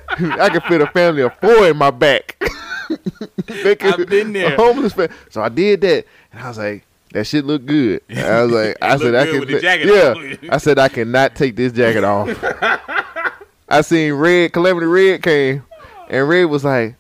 I 0.40 0.50
could 0.50 0.64
fit 0.64 0.82
a 0.82 0.88
family 0.88 1.22
of 1.24 1.34
four 1.40 1.68
in 1.68 1.78
my 1.78 1.92
back. 1.92 2.42
I've 3.50 4.08
been 4.08 4.34
there. 4.34 4.54
A 4.54 4.56
homeless 4.56 4.94
fa- 4.94 5.10
So 5.30 5.42
I 5.42 5.50
did 5.50 5.82
that, 5.82 6.06
and 6.32 6.42
I 6.44 6.48
was 6.50 6.58
like, 6.58 6.86
that 7.12 7.26
shit 7.26 7.46
look 7.46 7.66
good. 7.66 8.02
And 8.10 8.20
I 8.20 8.44
was 8.44 8.52
like, 8.52 8.78
I 8.82 8.98
said, 8.98 9.16
I 9.16 9.26
can, 9.26 9.48
yeah. 9.88 10.36
I 10.54 10.58
said, 10.58 10.80
I 10.80 10.88
cannot 10.90 11.36
take 11.36 11.56
this 11.56 11.72
jacket 11.74 12.04
off. 12.04 12.30
I 13.70 13.82
seen 13.82 14.14
Red, 14.14 14.54
Calamity 14.54 14.86
Red 14.88 15.24
came, 15.24 15.64
and 16.10 16.28
Red 16.28 16.46
was 16.46 16.64
like, 16.64 16.96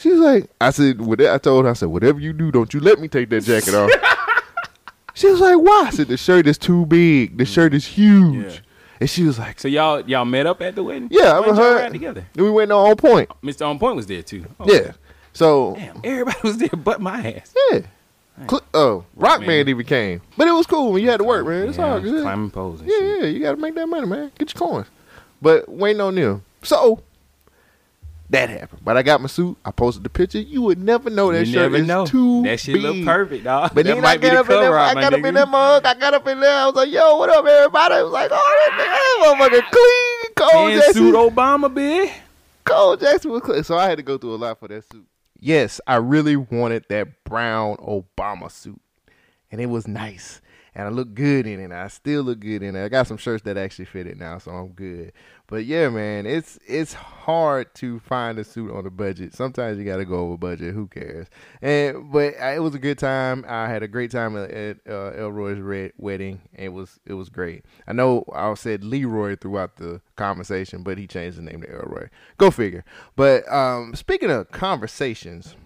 she 0.00 0.10
was 0.10 0.20
like, 0.20 0.50
I 0.60 0.70
said, 0.70 1.00
whatever, 1.00 1.34
I 1.34 1.38
told 1.38 1.64
her, 1.66 1.70
I 1.70 1.74
said, 1.74 1.88
whatever 1.88 2.18
you 2.18 2.32
do, 2.32 2.50
don't 2.50 2.72
you 2.72 2.80
let 2.80 2.98
me 2.98 3.06
take 3.06 3.28
that 3.30 3.42
jacket 3.42 3.74
off. 3.74 3.90
she 5.14 5.26
was 5.28 5.40
like, 5.40 5.58
why? 5.58 5.84
I 5.88 5.90
said, 5.90 6.08
the 6.08 6.16
shirt 6.16 6.46
is 6.46 6.56
too 6.56 6.86
big. 6.86 7.36
The 7.36 7.44
mm. 7.44 7.52
shirt 7.54 7.74
is 7.74 7.86
huge. 7.86 8.54
Yeah. 8.54 8.60
And 9.00 9.08
she 9.10 9.24
was 9.24 9.38
like, 9.38 9.58
So 9.58 9.66
y'all 9.68 10.00
y'all 10.02 10.26
met 10.26 10.46
up 10.46 10.60
at 10.60 10.74
the 10.74 10.82
wedding? 10.82 11.08
yeah, 11.10 11.38
a 11.38 11.46
y'all 11.46 11.54
her. 11.54 11.88
together. 11.90 12.26
We 12.34 12.50
went 12.50 12.68
to 12.68 12.74
on 12.74 12.96
point. 12.96 13.28
Oh, 13.30 13.36
Mr. 13.42 13.66
On 13.66 13.78
Point 13.78 13.96
was 13.96 14.06
there 14.06 14.22
too. 14.22 14.44
Oh, 14.58 14.70
Yeah. 14.70 14.92
So 15.32 15.74
Damn, 15.74 16.00
everybody 16.04 16.38
was 16.44 16.58
there 16.58 16.68
but 16.68 17.00
my 17.00 17.32
ass. 17.32 17.54
yeah. 17.70 17.80
Cl- 18.48 18.62
uh, 18.74 18.78
oh, 18.78 19.04
Rockman 19.18 19.68
even 19.68 19.84
came, 19.86 20.22
but 20.36 20.48
it 20.48 20.52
was 20.52 20.66
cool 20.66 20.92
when 20.92 21.02
you 21.02 21.10
had 21.10 21.18
to 21.18 21.24
work, 21.24 21.46
man. 21.46 21.68
It's 21.68 21.78
Yeah, 21.78 21.92
all 21.92 22.00
good. 22.00 22.22
Climbing 22.22 22.50
poles 22.50 22.80
and 22.80 22.90
Yeah, 22.90 22.98
yeah, 22.98 23.26
you 23.26 23.40
got 23.40 23.52
to 23.52 23.56
make 23.58 23.74
that 23.74 23.86
money, 23.86 24.06
man. 24.06 24.32
Get 24.38 24.54
your 24.54 24.66
coins. 24.66 24.86
But 25.42 25.68
waiting 25.68 26.00
on 26.00 26.14
them. 26.14 26.42
So 26.62 27.02
that 28.30 28.48
happened. 28.48 28.80
But 28.84 28.96
I 28.96 29.02
got 29.02 29.20
my 29.20 29.26
suit. 29.26 29.56
I 29.64 29.70
posted 29.70 30.04
the 30.04 30.08
picture. 30.10 30.38
You 30.40 30.62
would 30.62 30.78
never 30.78 31.10
know 31.10 31.32
that 31.32 31.46
you 31.46 31.52
shirt 31.52 31.72
never 31.72 31.82
is 31.82 31.86
know. 31.86 32.06
too 32.06 32.42
that 32.44 32.60
shit 32.60 32.76
look 32.80 33.04
perfect, 33.04 33.44
dog. 33.44 33.72
But 33.74 33.84
that 33.86 33.94
then 33.94 34.02
might 34.02 34.12
I 34.12 34.16
be 34.16 34.28
got 34.28 34.32
the 34.34 34.40
up 34.40 34.44
in 34.46 34.60
there. 34.60 34.70
cover 34.70 34.78
I 34.78 34.94
got 34.94 35.12
up 35.14 35.24
in 35.24 35.34
that 35.34 35.48
mug. 35.48 35.86
I 35.86 35.94
got 35.94 36.14
up 36.14 36.26
in 36.26 36.40
there. 36.40 36.56
I 36.56 36.66
was 36.66 36.74
like, 36.74 36.90
"Yo, 36.90 37.16
what 37.16 37.30
up, 37.30 37.44
everybody?" 37.44 37.94
I 37.94 38.02
was 38.02 38.12
like, 38.12 38.30
"Oh, 38.32 38.70
that 38.76 39.38
nigga 39.38 39.60
motherfucker 39.60 39.70
clean, 39.70 40.34
cold 40.36 40.70
And 40.72 40.80
Jackson." 40.80 40.94
suit 40.94 41.14
Obama, 41.14 41.72
bitch. 41.74 42.12
Cole 42.64 42.96
Jackson 42.96 43.30
was 43.32 43.42
clean. 43.42 43.64
So 43.64 43.76
I 43.76 43.88
had 43.88 43.96
to 43.98 44.02
go 44.02 44.16
through 44.18 44.34
a 44.34 44.36
lot 44.36 44.58
for 44.60 44.68
that 44.68 44.90
suit. 44.90 45.06
Yes, 45.38 45.80
I 45.86 45.96
really 45.96 46.36
wanted 46.36 46.84
that 46.90 47.24
brown 47.24 47.76
Obama 47.78 48.50
suit, 48.50 48.80
and 49.50 49.60
it 49.60 49.66
was 49.66 49.88
nice, 49.88 50.40
and 50.74 50.86
I 50.86 50.90
look 50.90 51.14
good 51.14 51.46
in 51.46 51.60
it. 51.60 51.72
I 51.72 51.88
still 51.88 52.22
look 52.22 52.40
good 52.40 52.62
in 52.62 52.76
it. 52.76 52.84
I 52.84 52.88
got 52.88 53.06
some 53.06 53.16
shirts 53.16 53.44
that 53.44 53.56
actually 53.56 53.86
fit 53.86 54.06
it 54.06 54.18
now, 54.18 54.38
so 54.38 54.50
I'm 54.52 54.68
good. 54.68 55.12
But 55.50 55.64
yeah, 55.64 55.88
man, 55.88 56.26
it's 56.26 56.60
it's 56.64 56.92
hard 56.92 57.74
to 57.76 57.98
find 57.98 58.38
a 58.38 58.44
suit 58.44 58.70
on 58.70 58.86
a 58.86 58.90
budget. 58.90 59.34
Sometimes 59.34 59.78
you 59.78 59.84
got 59.84 59.96
to 59.96 60.04
go 60.04 60.20
over 60.20 60.36
budget. 60.36 60.74
Who 60.74 60.86
cares? 60.86 61.26
And 61.60 62.12
but 62.12 62.34
it 62.38 62.62
was 62.62 62.76
a 62.76 62.78
good 62.78 62.98
time. 62.98 63.44
I 63.48 63.68
had 63.68 63.82
a 63.82 63.88
great 63.88 64.12
time 64.12 64.36
at, 64.36 64.50
at 64.50 64.76
uh, 64.88 65.10
Elroy's 65.16 65.58
red 65.58 65.92
wedding. 65.96 66.42
It 66.54 66.68
was 66.68 67.00
it 67.04 67.14
was 67.14 67.28
great. 67.30 67.64
I 67.88 67.92
know 67.92 68.24
I 68.32 68.54
said 68.54 68.84
Leroy 68.84 69.34
throughout 69.34 69.76
the 69.76 70.00
conversation, 70.14 70.84
but 70.84 70.98
he 70.98 71.08
changed 71.08 71.36
the 71.38 71.42
name 71.42 71.62
to 71.62 71.68
Elroy. 71.68 72.08
Go 72.38 72.52
figure. 72.52 72.84
But 73.16 73.50
um, 73.52 73.94
speaking 73.96 74.30
of 74.30 74.52
conversations. 74.52 75.56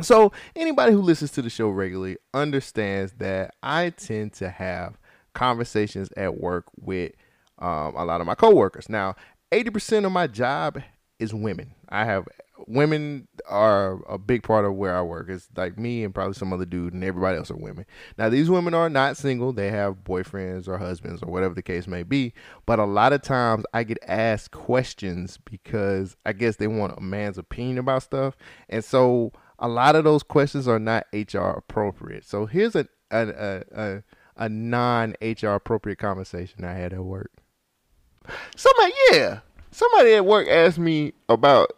So 0.00 0.32
anybody 0.56 0.92
who 0.92 1.00
listens 1.00 1.30
to 1.32 1.42
the 1.42 1.50
show 1.50 1.68
regularly 1.68 2.16
understands 2.32 3.12
that 3.18 3.54
I 3.62 3.90
tend 3.90 4.32
to 4.34 4.50
have 4.50 4.98
conversations 5.34 6.08
at 6.16 6.40
work 6.40 6.66
with 6.80 7.12
um, 7.58 7.94
a 7.96 8.04
lot 8.04 8.20
of 8.20 8.26
my 8.26 8.34
coworkers. 8.34 8.88
Now, 8.88 9.14
eighty 9.52 9.70
percent 9.70 10.04
of 10.04 10.12
my 10.12 10.26
job 10.26 10.82
is 11.18 11.32
women. 11.32 11.74
I 11.88 12.04
have 12.04 12.26
women 12.66 13.28
are 13.48 14.00
a 14.08 14.18
big 14.18 14.42
part 14.42 14.64
of 14.64 14.74
where 14.74 14.96
I 14.96 15.02
work. 15.02 15.28
It's 15.28 15.48
like 15.56 15.78
me 15.78 16.02
and 16.02 16.14
probably 16.14 16.34
some 16.34 16.52
other 16.52 16.64
dude, 16.64 16.92
and 16.92 17.04
everybody 17.04 17.36
else 17.36 17.50
are 17.50 17.56
women. 17.56 17.84
Now, 18.18 18.28
these 18.28 18.50
women 18.50 18.74
are 18.74 18.88
not 18.88 19.16
single; 19.16 19.52
they 19.52 19.70
have 19.70 20.02
boyfriends 20.02 20.66
or 20.66 20.78
husbands 20.78 21.22
or 21.22 21.30
whatever 21.30 21.54
the 21.54 21.62
case 21.62 21.86
may 21.86 22.02
be. 22.02 22.32
But 22.66 22.80
a 22.80 22.84
lot 22.84 23.12
of 23.12 23.22
times, 23.22 23.64
I 23.72 23.84
get 23.84 23.98
asked 24.08 24.50
questions 24.50 25.38
because 25.44 26.16
I 26.26 26.32
guess 26.32 26.56
they 26.56 26.66
want 26.66 26.98
a 26.98 27.00
man's 27.00 27.38
opinion 27.38 27.78
about 27.78 28.02
stuff, 28.02 28.36
and 28.68 28.84
so 28.84 29.32
a 29.58 29.68
lot 29.68 29.96
of 29.96 30.04
those 30.04 30.22
questions 30.22 30.66
are 30.68 30.78
not 30.78 31.06
HR 31.12 31.50
appropriate. 31.50 32.24
So 32.24 32.46
here's 32.46 32.74
a 32.74 32.86
a 33.10 33.28
a, 33.28 33.62
a, 33.72 34.02
a 34.36 34.48
non 34.48 35.14
HR 35.20 35.48
appropriate 35.48 35.98
conversation 35.98 36.64
I 36.64 36.72
had 36.72 36.92
at 36.92 37.04
work. 37.04 37.30
Somebody, 38.56 38.92
yeah, 39.12 39.40
somebody 39.70 40.14
at 40.14 40.24
work 40.24 40.48
asked 40.48 40.78
me 40.78 41.12
about 41.28 41.72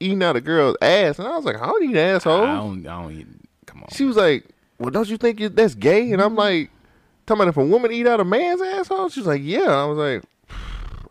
eating 0.00 0.22
out 0.22 0.36
a 0.36 0.40
girl's 0.40 0.76
ass, 0.80 1.18
and 1.18 1.28
I 1.28 1.36
was 1.36 1.44
like, 1.44 1.56
I 1.56 1.66
don't 1.66 1.90
eat 1.90 1.96
asshole. 1.96 2.42
I 2.42 2.56
don't, 2.56 2.86
I 2.86 3.02
don't 3.02 3.12
even. 3.12 3.40
Come 3.66 3.82
on. 3.82 3.88
She 3.92 4.04
was 4.04 4.16
like, 4.16 4.46
Well, 4.78 4.90
don't 4.90 5.08
you 5.08 5.16
think 5.16 5.40
that's 5.54 5.74
gay? 5.74 6.10
And 6.12 6.20
I'm 6.20 6.30
mm-hmm. 6.30 6.38
like, 6.38 6.70
talking 7.26 7.42
about 7.42 7.48
if 7.48 7.56
a 7.56 7.64
woman 7.64 7.92
eat 7.92 8.06
out 8.06 8.20
a 8.20 8.24
man's 8.24 8.62
asshole? 8.62 9.10
She 9.10 9.20
was 9.20 9.26
like, 9.26 9.42
Yeah. 9.42 9.68
I 9.68 9.84
was 9.84 9.98
like, 9.98 10.24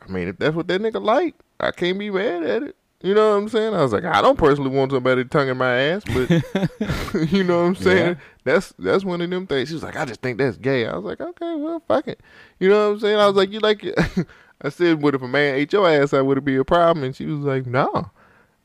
I 0.02 0.12
mean, 0.12 0.28
if 0.28 0.38
that's 0.38 0.56
what 0.56 0.68
that 0.68 0.82
nigga 0.82 1.02
like, 1.02 1.36
I 1.60 1.72
can't 1.72 2.00
be 2.00 2.10
mad 2.10 2.44
at 2.44 2.64
it. 2.64 2.76
You 3.02 3.14
know 3.14 3.32
what 3.32 3.38
I'm 3.38 3.50
saying? 3.50 3.74
I 3.74 3.82
was 3.82 3.94
like, 3.94 4.04
I 4.04 4.22
don't 4.22 4.38
personally 4.38 4.72
want 4.72 4.92
somebody 4.92 5.24
tonguing 5.24 5.56
my 5.58 5.74
ass, 5.74 6.04
but 6.06 6.30
you 7.32 7.44
know 7.46 7.60
what 7.62 7.68
I'm 7.68 7.76
saying? 7.76 8.08
Yeah. 8.10 8.16
That's 8.44 8.74
that's 8.78 9.06
one 9.06 9.22
of 9.22 9.30
them 9.30 9.48
things. 9.48 9.70
She 9.70 9.76
was 9.76 9.84
like, 9.84 9.96
I 9.96 10.04
just 10.06 10.22
think 10.22 10.38
that's 10.38 10.58
gay. 10.58 10.86
I 10.86 10.96
was 10.96 11.06
like, 11.06 11.22
okay, 11.22 11.56
well, 11.56 11.82
fuck 11.88 12.08
it. 12.08 12.20
You 12.60 12.68
know 12.70 12.88
what 12.90 12.94
I'm 12.96 13.00
saying? 13.00 13.18
I 13.18 13.28
was 13.28 13.36
like, 13.36 13.52
you 13.52 13.60
like 13.60 13.84
it? 13.84 13.98
I 14.62 14.68
said, 14.70 15.02
what 15.02 15.16
if 15.16 15.22
a 15.22 15.28
man 15.28 15.56
ate 15.56 15.72
your 15.72 15.88
ass? 15.90 16.14
I 16.14 16.22
would 16.22 16.38
it 16.40 16.46
be 16.46 16.58
a 16.58 16.66
problem? 16.66 17.06
And 17.06 17.16
she 17.16 17.26
was 17.26 17.40
like, 17.40 17.66
no. 17.66 18.10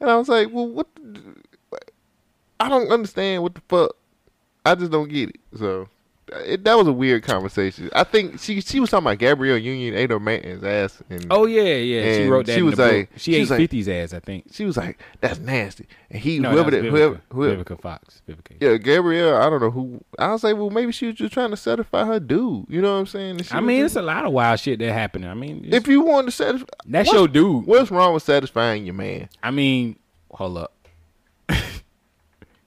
And 0.00 0.10
I 0.10 0.16
was 0.16 0.28
like, 0.28 0.48
well, 0.50 0.66
what? 0.66 0.88
the- 0.96 1.36
I 2.58 2.68
don't 2.68 2.90
understand 2.90 3.42
what 3.42 3.54
the 3.54 3.60
fuck. 3.68 3.94
I 4.64 4.74
just 4.74 4.90
don't 4.90 5.08
get 5.08 5.28
it. 5.30 5.40
So 5.58 5.88
it, 6.32 6.64
that 6.64 6.74
was 6.76 6.86
a 6.88 6.92
weird 6.92 7.22
conversation. 7.22 7.90
I 7.94 8.04
think 8.04 8.40
she 8.40 8.60
she 8.60 8.80
was 8.80 8.90
talking 8.90 9.06
about 9.06 9.18
Gabrielle 9.18 9.58
Union 9.58 9.94
ate 9.94 10.10
her 10.10 10.18
man's 10.18 10.64
ass. 10.64 11.02
And, 11.10 11.26
Oh 11.30 11.46
yeah, 11.46 11.62
yeah. 11.74 12.16
She 12.16 12.24
wrote 12.28 12.46
that. 12.46 12.54
She 12.54 12.58
in 12.60 12.64
was 12.66 12.76
the 12.76 12.82
book. 12.82 12.92
like, 12.92 13.10
she, 13.16 13.34
ate 13.36 13.40
was 13.40 13.50
like, 13.50 13.60
50's 13.70 13.88
ass, 13.88 14.14
I 14.14 14.20
think. 14.20 14.46
She 14.52 14.64
was 14.64 14.76
like, 14.76 14.98
that's 15.20 15.38
nasty. 15.38 15.86
And 16.10 16.20
he 16.22 16.38
No, 16.38 16.50
whoever 16.50 16.70
that 16.70 16.82
was 16.82 16.90
whoever 16.90 17.14
Vivica. 17.16 17.20
whoever 17.32 17.64
Vivica 17.64 17.80
Fox. 17.80 18.22
Vivica. 18.28 18.56
yeah, 18.60 18.76
Gabrielle, 18.78 19.36
I 19.36 19.50
don't 19.50 19.60
know 19.60 19.70
who. 19.70 20.02
I 20.18 20.28
was 20.32 20.42
like, 20.44 20.56
well, 20.56 20.70
maybe 20.70 20.92
she 20.92 21.06
was 21.06 21.14
just 21.16 21.32
trying 21.32 21.50
to 21.50 21.56
satisfy 21.56 22.04
her 22.06 22.18
dude. 22.20 22.66
You 22.68 22.80
know 22.80 22.92
what 22.94 23.00
I'm 23.00 23.06
saying? 23.06 23.42
She 23.42 23.54
I 23.54 23.60
mean, 23.60 23.82
just- 23.82 23.96
it's 23.96 24.00
a 24.00 24.02
lot 24.02 24.24
of 24.24 24.32
wild 24.32 24.60
shit 24.60 24.78
that 24.78 24.92
happened. 24.92 25.26
I 25.26 25.34
mean, 25.34 25.68
if 25.72 25.86
you 25.86 26.00
want 26.00 26.26
to 26.26 26.30
satisfy, 26.32 26.66
That's 26.86 27.12
your 27.12 27.28
dude. 27.28 27.66
What's 27.66 27.90
wrong 27.90 28.14
with 28.14 28.22
satisfying 28.22 28.86
your 28.86 28.94
man? 28.94 29.28
I 29.42 29.50
mean, 29.50 29.96
hold 30.30 30.56
up. 30.58 30.72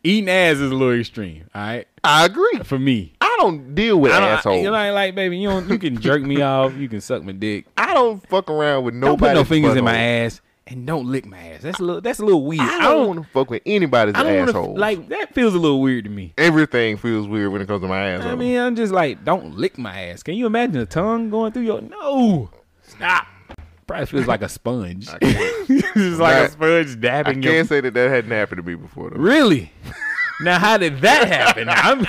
Eating 0.03 0.30
ass 0.30 0.58
is 0.58 0.72
a 0.72 0.76
little 0.76 0.98
extreme. 0.98 1.50
All 1.53 1.61
right, 1.61 1.88
I 2.03 2.26
agree. 2.26 2.60
For 2.64 2.80
me, 2.80 3.14
I 3.38 3.41
don't 3.41 3.75
deal 3.75 3.99
with 3.99 4.11
I 4.11 4.19
don't, 4.19 4.30
assholes. 4.30 4.64
You 4.64 4.74
I 4.74 4.90
like, 4.90 5.14
baby, 5.14 5.38
you 5.38 5.49
don't, 5.49 5.69
you 5.69 5.77
can 5.77 5.99
jerk 6.01 6.24
me 6.24 6.41
off, 6.41 6.75
you 6.75 6.90
can 6.90 7.01
suck 7.01 7.24
my 7.24 7.33
dick. 7.33 7.66
I 7.77 7.93
don't 7.93 8.27
fuck 8.27 8.49
around 8.49 8.83
with 8.83 8.95
nobody. 8.95 9.17
Don't 9.17 9.19
put 9.19 9.33
no 9.35 9.43
fingers 9.43 9.75
in 9.75 9.83
my 9.83 9.98
ass, 9.98 10.41
and 10.66 10.88
don't 10.88 11.06
lick 11.06 11.25
my 11.27 11.38
ass. 11.38 11.61
That's 11.61 11.80
a 11.80 11.83
little, 11.83 12.01
that's 12.01 12.19
a 12.19 12.25
little 12.25 12.45
weird. 12.45 12.61
I 12.61 12.80
don't 12.80 13.07
want 13.07 13.24
to 13.24 13.30
fuck 13.30 13.51
with 13.51 13.61
anybody's 13.66 14.16
I 14.16 14.24
don't 14.24 14.49
asshole. 14.49 14.67
wanna, 14.69 14.80
like 14.80 15.09
that 15.09 15.35
feels 15.35 15.53
a 15.53 15.59
little 15.59 15.82
weird 15.82 16.06
to 16.06 16.09
me. 16.09 16.33
Everything 16.38 16.98
feels 16.98 17.27
weird 17.27 17.51
when 17.51 17.61
it 17.61 17.67
comes 17.67 17.82
to 17.82 17.88
my 17.88 18.09
asshole. 18.09 18.32
I 18.32 18.35
mean, 18.35 18.57
I'm 18.57 18.75
just 18.75 18.91
like, 18.91 19.24
don't 19.24 19.56
lick 19.56 19.77
my 19.77 20.06
ass. 20.06 20.24
Can 20.24 20.33
you 20.33 20.48
imagine 20.48 20.77
a 20.77 20.85
tongue 20.88 21.30
going 21.30 21.51
through 21.51 21.64
your? 21.64 21.82
No, 21.82 22.49
stop. 22.82 23.27
Probably 23.85 24.06
feels 24.07 24.27
like 24.27 24.41
a 24.41 24.49
sponge. 24.49 25.07
it's 25.22 26.19
like 26.19 26.49
a 26.49 26.49
sponge 26.49 26.98
I 27.06 27.24
can't 27.24 27.43
your, 27.43 27.66
say 27.66 27.82
that 27.82 27.93
that 27.93 28.09
hadn't 28.09 28.32
happened 28.32 28.57
to 28.57 28.67
me 28.67 28.75
before. 28.75 29.11
Though. 29.11 29.17
Really? 29.17 29.72
Now, 30.41 30.59
how 30.59 30.77
did 30.77 31.01
that 31.01 31.27
happen? 31.27 31.67
I'm, 31.69 32.06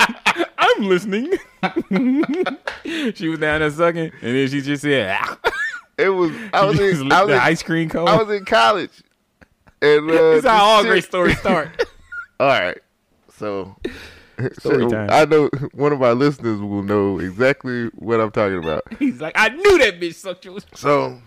I'm 0.58 0.88
listening. 0.88 1.32
she 3.14 3.28
was 3.28 3.38
down 3.38 3.60
there 3.60 3.70
sucking, 3.70 4.12
and 4.20 4.36
then 4.36 4.48
she 4.48 4.60
just 4.60 4.82
said, 4.82 5.16
"Ah." 5.20 5.38
It 5.98 6.10
was. 6.10 6.32
I 6.52 6.64
was 6.64 6.78
in. 7.00 7.12
I 7.12 7.22
was 7.22 7.28
the 7.28 7.34
in, 7.34 7.40
ice 7.40 7.62
cream 7.62 7.88
cone. 7.88 8.08
I 8.08 8.16
was 8.22 8.34
in 8.34 8.44
college, 8.44 9.02
and 9.82 10.10
uh, 10.10 10.14
This 10.14 10.44
is 10.44 10.48
how 10.48 10.64
all 10.64 10.82
this 10.82 10.90
great 10.90 11.04
stories 11.04 11.38
start. 11.38 11.68
all 12.40 12.48
right, 12.48 12.78
so. 13.36 13.76
Story 14.60 14.84
so 14.84 14.88
time. 14.88 15.08
I 15.10 15.24
know 15.24 15.50
one 15.72 15.92
of 15.92 16.00
our 16.00 16.14
listeners 16.14 16.60
will 16.60 16.84
know 16.84 17.18
exactly 17.18 17.86
what 17.96 18.20
I'm 18.20 18.30
talking 18.30 18.58
about. 18.58 18.84
He's 18.96 19.20
like, 19.20 19.34
I 19.36 19.48
knew 19.48 19.78
that 19.78 19.98
bitch 19.98 20.14
sucked 20.14 20.44
your. 20.44 20.60
So 20.74 21.20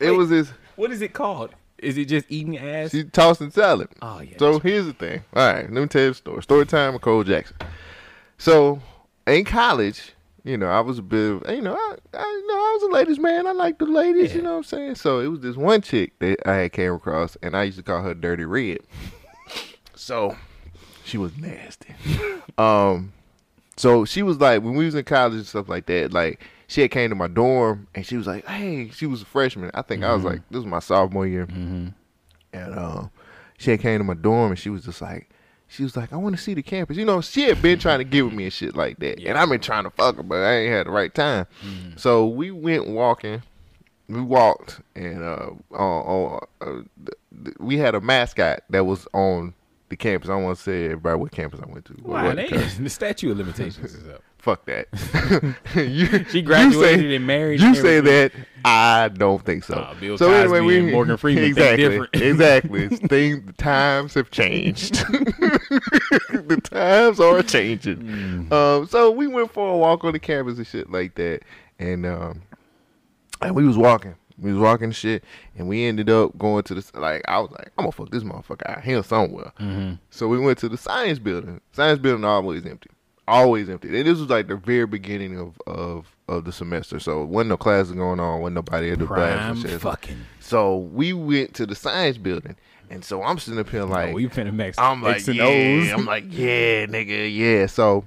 it 0.00 0.10
Wait. 0.10 0.16
was 0.16 0.30
this. 0.30 0.50
What 0.76 0.90
is 0.90 1.02
it 1.02 1.12
called? 1.12 1.50
Is 1.76 1.98
it 1.98 2.06
just 2.06 2.24
eating 2.30 2.56
ass? 2.56 2.92
She 2.92 3.04
tossing 3.04 3.50
salad. 3.50 3.88
Oh, 4.00 4.20
yeah, 4.20 4.38
So 4.38 4.58
here's 4.60 4.86
the 4.86 4.94
thing. 4.94 5.22
All 5.34 5.52
right, 5.52 5.70
let 5.70 5.80
me 5.82 5.86
tell 5.86 6.02
you 6.02 6.08
the 6.08 6.14
story. 6.14 6.42
Story 6.42 6.64
time 6.64 6.94
with 6.94 7.02
Cole 7.02 7.22
Jackson. 7.22 7.56
So 8.44 8.78
in 9.26 9.46
college, 9.46 10.12
you 10.44 10.58
know, 10.58 10.66
I 10.66 10.80
was 10.80 10.98
a 10.98 11.02
bit 11.02 11.30
of, 11.42 11.50
you 11.50 11.62
know, 11.62 11.72
I, 11.74 11.94
I 12.12 12.22
you 12.22 12.46
know, 12.46 12.54
I 12.54 12.78
was 12.78 12.82
a 12.82 12.92
ladies 12.92 13.18
man. 13.18 13.46
I 13.46 13.52
like 13.52 13.78
the 13.78 13.86
ladies, 13.86 14.34
you 14.34 14.42
know 14.42 14.50
what 14.52 14.56
I'm 14.58 14.64
saying? 14.64 14.94
So 14.96 15.20
it 15.20 15.28
was 15.28 15.40
this 15.40 15.56
one 15.56 15.80
chick 15.80 16.12
that 16.18 16.46
I 16.46 16.56
had 16.56 16.72
came 16.74 16.92
across 16.92 17.38
and 17.42 17.56
I 17.56 17.62
used 17.62 17.78
to 17.78 17.82
call 17.82 18.02
her 18.02 18.12
Dirty 18.12 18.44
Red. 18.44 18.80
so 19.94 20.36
she 21.06 21.16
was 21.16 21.34
nasty. 21.38 21.94
um 22.58 23.14
so 23.78 24.04
she 24.04 24.22
was 24.22 24.38
like 24.38 24.62
when 24.62 24.74
we 24.74 24.84
was 24.84 24.94
in 24.94 25.04
college 25.04 25.32
and 25.36 25.46
stuff 25.46 25.70
like 25.70 25.86
that, 25.86 26.12
like 26.12 26.38
she 26.66 26.82
had 26.82 26.90
came 26.90 27.08
to 27.08 27.16
my 27.16 27.28
dorm 27.28 27.86
and 27.94 28.04
she 28.04 28.18
was 28.18 28.26
like, 28.26 28.44
Hey, 28.46 28.90
she 28.90 29.06
was 29.06 29.22
a 29.22 29.24
freshman. 29.24 29.70
I 29.72 29.80
think 29.80 30.04
I 30.04 30.12
was 30.12 30.22
Mhm. 30.22 30.26
like 30.26 30.40
this 30.50 30.58
was 30.58 30.66
my 30.66 30.80
sophomore 30.80 31.26
year. 31.26 31.46
Mm-hmm. 31.46 31.88
And 32.52 32.78
um, 32.78 33.10
she 33.56 33.70
had 33.70 33.80
came 33.80 34.00
to 34.00 34.04
my 34.04 34.12
dorm 34.12 34.50
and 34.50 34.58
she 34.58 34.68
was 34.68 34.84
just 34.84 35.00
like, 35.00 35.30
she 35.68 35.82
was 35.82 35.96
like, 35.96 36.12
I 36.12 36.16
want 36.16 36.36
to 36.36 36.40
see 36.42 36.54
the 36.54 36.62
campus. 36.62 36.96
You 36.96 37.04
know, 37.04 37.20
she 37.20 37.42
had 37.42 37.60
been 37.60 37.78
trying 37.78 37.98
to 37.98 38.04
get 38.04 38.24
with 38.24 38.34
me 38.34 38.44
and 38.44 38.52
shit 38.52 38.76
like 38.76 38.98
that. 38.98 39.18
And 39.20 39.36
I've 39.36 39.48
been 39.48 39.60
trying 39.60 39.84
to 39.84 39.90
fuck 39.90 40.16
her, 40.16 40.22
but 40.22 40.38
I 40.38 40.54
ain't 40.58 40.72
had 40.72 40.86
the 40.86 40.90
right 40.90 41.12
time. 41.14 41.46
So 41.96 42.26
we 42.26 42.50
went 42.50 42.86
walking. 42.86 43.42
We 44.08 44.20
walked 44.20 44.80
and 44.94 45.22
uh, 45.22 45.50
on, 45.72 45.80
on 45.80 46.46
uh, 46.60 46.82
we 47.58 47.78
had 47.78 47.94
a 47.94 48.00
mascot 48.00 48.62
that 48.68 48.84
was 48.84 49.08
on 49.14 49.54
the 49.98 50.02
campus. 50.02 50.28
I 50.28 50.32
don't 50.34 50.44
want 50.44 50.56
to 50.58 50.62
say 50.62 50.84
everybody 50.86 51.16
what 51.18 51.30
campus 51.32 51.60
I 51.62 51.66
went 51.70 51.84
to. 51.86 51.92
Why? 52.02 52.24
what- 52.24 52.36
They, 52.36 52.48
the 52.48 52.90
statute 52.90 53.30
of 53.30 53.38
limitations 53.38 53.94
is 53.94 54.08
up. 54.08 54.22
Fuck 54.38 54.66
that. 54.66 54.88
you, 55.74 56.24
She 56.30 56.42
graduated 56.42 57.00
you 57.00 57.10
say, 57.10 57.16
and 57.16 57.26
married 57.26 57.60
You 57.60 57.68
and 57.68 57.76
say 57.76 58.00
that. 58.00 58.32
I 58.66 59.08
don't 59.08 59.42
think 59.44 59.64
so. 59.64 59.74
Nah, 59.74 59.94
Bill 59.94 60.18
so 60.18 60.30
anyway, 60.32 60.58
Cosby 60.58 60.66
we 60.66 60.78
and 60.80 60.92
Morgan 60.92 61.16
Freeman 61.16 61.44
exactly, 61.44 61.88
different. 61.88 62.14
exactly. 62.14 62.88
Things, 62.88 63.00
the 63.46 63.52
times 63.56 64.14
have 64.14 64.30
changed. 64.30 64.96
the 64.96 66.60
times 66.62 67.20
are 67.20 67.42
changing. 67.42 67.96
Mm. 67.96 68.52
Um, 68.52 68.86
so 68.86 69.10
we 69.10 69.26
went 69.28 69.50
for 69.52 69.72
a 69.72 69.76
walk 69.76 70.04
on 70.04 70.12
the 70.12 70.18
campus 70.18 70.58
and 70.58 70.66
shit 70.66 70.90
like 70.90 71.14
that, 71.14 71.40
and 71.78 72.04
um, 72.06 72.42
and 73.40 73.54
we 73.54 73.66
was 73.66 73.76
walking, 73.78 74.14
We 74.38 74.52
was 74.52 74.60
walking 74.60 74.90
shit, 74.90 75.22
and 75.56 75.68
we 75.68 75.84
ended 75.84 76.10
up 76.10 76.36
going 76.38 76.64
to 76.64 76.74
the 76.74 77.00
like. 77.00 77.22
I 77.28 77.38
was 77.38 77.50
like, 77.52 77.70
I'm 77.78 77.84
gonna 77.84 77.92
fuck 77.92 78.10
this 78.10 78.24
motherfucker 78.24 78.68
out 78.68 78.82
here 78.82 79.02
somewhere. 79.02 79.52
Mhm. 79.60 79.98
So 80.10 80.26
we 80.26 80.38
went 80.38 80.58
to 80.58 80.68
the 80.68 80.76
science 80.76 81.18
building. 81.20 81.60
Science 81.72 82.00
building 82.00 82.24
always 82.24 82.66
empty, 82.66 82.90
always 83.28 83.70
empty. 83.70 83.96
And 83.96 84.08
this 84.08 84.18
was 84.18 84.28
like 84.28 84.48
the 84.48 84.56
very 84.56 84.86
beginning 84.86 85.38
of 85.38 85.56
of 85.66 86.16
of 86.28 86.44
the 86.44 86.52
semester. 86.52 86.98
So 86.98 87.24
wasn't 87.24 87.50
no 87.50 87.56
classes 87.56 87.92
going 87.92 88.18
on. 88.18 88.40
wasn't 88.40 88.56
nobody 88.56 88.90
at 88.90 88.98
the 88.98 89.06
Prime 89.06 89.62
class 89.62 89.82
fucking. 89.82 90.18
So 90.40 90.78
we 90.78 91.12
went 91.12 91.54
to 91.54 91.66
the 91.66 91.76
science 91.76 92.18
building, 92.18 92.56
and 92.90 93.04
so 93.04 93.22
I'm 93.22 93.38
sitting 93.38 93.60
up 93.60 93.68
here 93.68 93.84
like, 93.84 94.14
we 94.14 94.26
finna 94.26 94.52
mix 94.52 94.78
I'm 94.78 95.00
like, 95.00 95.16
X 95.16 95.28
and 95.28 95.36
yeah. 95.36 95.44
O's. 95.44 95.92
I'm 95.92 96.06
like, 96.06 96.24
yeah, 96.28 96.86
nigga, 96.86 97.32
yeah. 97.32 97.66
So 97.66 98.04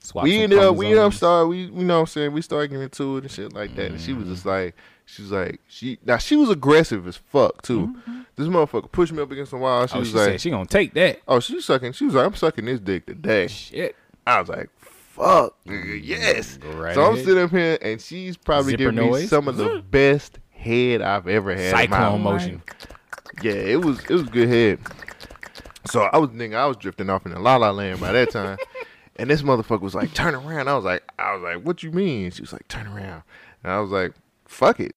Swap 0.00 0.24
we 0.24 0.38
ended 0.38 0.60
up, 0.60 0.76
we 0.76 0.86
ended 0.86 1.00
up 1.00 1.12
started, 1.12 1.48
we, 1.48 1.62
you 1.64 1.70
know 1.84 1.96
what 1.96 2.00
I'm 2.00 2.06
saying, 2.06 2.32
we 2.32 2.40
started 2.40 2.68
getting 2.68 2.84
into 2.84 3.18
it 3.18 3.24
and 3.24 3.30
shit 3.30 3.52
like 3.52 3.74
that. 3.76 3.90
And 3.90 4.00
she 4.00 4.12
was 4.14 4.28
just 4.28 4.46
like, 4.46 4.74
she 5.08 5.22
was 5.22 5.32
like, 5.32 5.60
she, 5.68 5.98
now 6.04 6.18
she 6.18 6.36
was 6.36 6.50
aggressive 6.50 7.06
as 7.08 7.16
fuck 7.16 7.62
too. 7.62 7.88
Mm-hmm. 7.88 8.20
This 8.36 8.46
motherfucker 8.46 8.92
pushed 8.92 9.12
me 9.12 9.22
up 9.22 9.30
against 9.30 9.52
the 9.52 9.56
wall. 9.56 9.86
She 9.86 9.96
Oh, 9.96 10.00
was 10.00 10.08
she 10.08 10.14
like, 10.14 10.24
said 10.26 10.40
she 10.42 10.50
gonna 10.50 10.66
take 10.66 10.92
that. 10.94 11.20
oh, 11.26 11.40
she 11.40 11.54
was 11.54 11.64
sucking, 11.64 11.92
she 11.92 12.04
was 12.04 12.14
like, 12.14 12.26
I'm 12.26 12.34
sucking 12.34 12.66
this 12.66 12.78
dick 12.78 13.06
today. 13.06 13.46
Shit. 13.46 13.96
I 14.26 14.38
was 14.38 14.50
like, 14.50 14.68
fuck, 14.78 15.56
nigga, 15.64 15.84
mm, 15.86 16.00
yes. 16.04 16.58
right 16.74 16.94
so 16.94 17.04
I'm 17.04 17.16
sitting 17.16 17.38
up 17.42 17.50
here 17.50 17.78
and 17.80 18.00
she's 18.00 18.36
probably 18.36 18.72
Zipper 18.72 18.92
giving 18.92 19.12
me 19.12 19.26
some 19.26 19.48
of 19.48 19.56
the 19.56 19.68
mm. 19.68 19.90
best 19.90 20.38
head 20.50 21.00
I've 21.00 21.26
ever 21.26 21.54
had. 21.54 21.66
in 21.66 21.72
my 21.72 21.80
Cyclone 21.80 22.22
motion. 22.22 22.62
Yeah, 23.42 23.52
it 23.52 23.82
was 23.82 24.00
it 24.04 24.10
was 24.10 24.24
good 24.24 24.48
head. 24.48 24.78
So 25.90 26.02
I 26.02 26.18
was 26.18 26.28
thinking 26.28 26.54
I 26.54 26.66
was 26.66 26.76
drifting 26.76 27.08
off 27.08 27.24
in 27.24 27.32
the 27.32 27.40
la 27.40 27.56
la 27.56 27.70
land 27.70 28.00
by 28.00 28.12
that 28.12 28.30
time. 28.30 28.58
and 29.16 29.30
this 29.30 29.40
motherfucker 29.42 29.80
was 29.80 29.94
like, 29.94 30.12
turn 30.12 30.34
around. 30.34 30.68
I 30.68 30.74
was 30.74 30.84
like, 30.84 31.02
I 31.18 31.34
was 31.34 31.42
like, 31.42 31.64
what 31.64 31.82
you 31.82 31.90
mean? 31.92 32.30
She 32.30 32.42
was 32.42 32.52
like, 32.52 32.68
turn 32.68 32.86
around. 32.86 33.22
And 33.62 33.72
I 33.72 33.80
was 33.80 33.90
like, 33.90 34.12
fuck 34.44 34.80
it. 34.80 34.94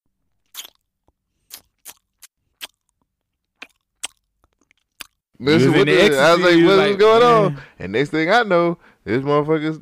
Listen, 5.41 5.71
was 5.73 5.85
the 5.85 6.09
the- 6.09 6.17
I 6.19 6.35
was 6.35 6.41
like, 6.41 6.63
what's 6.65 6.77
like, 6.77 6.97
going 6.99 7.23
on? 7.23 7.61
And 7.79 7.91
next 7.93 8.09
thing 8.11 8.29
I 8.29 8.43
know, 8.43 8.77
this 9.03 9.21
motherfucker's 9.23 9.79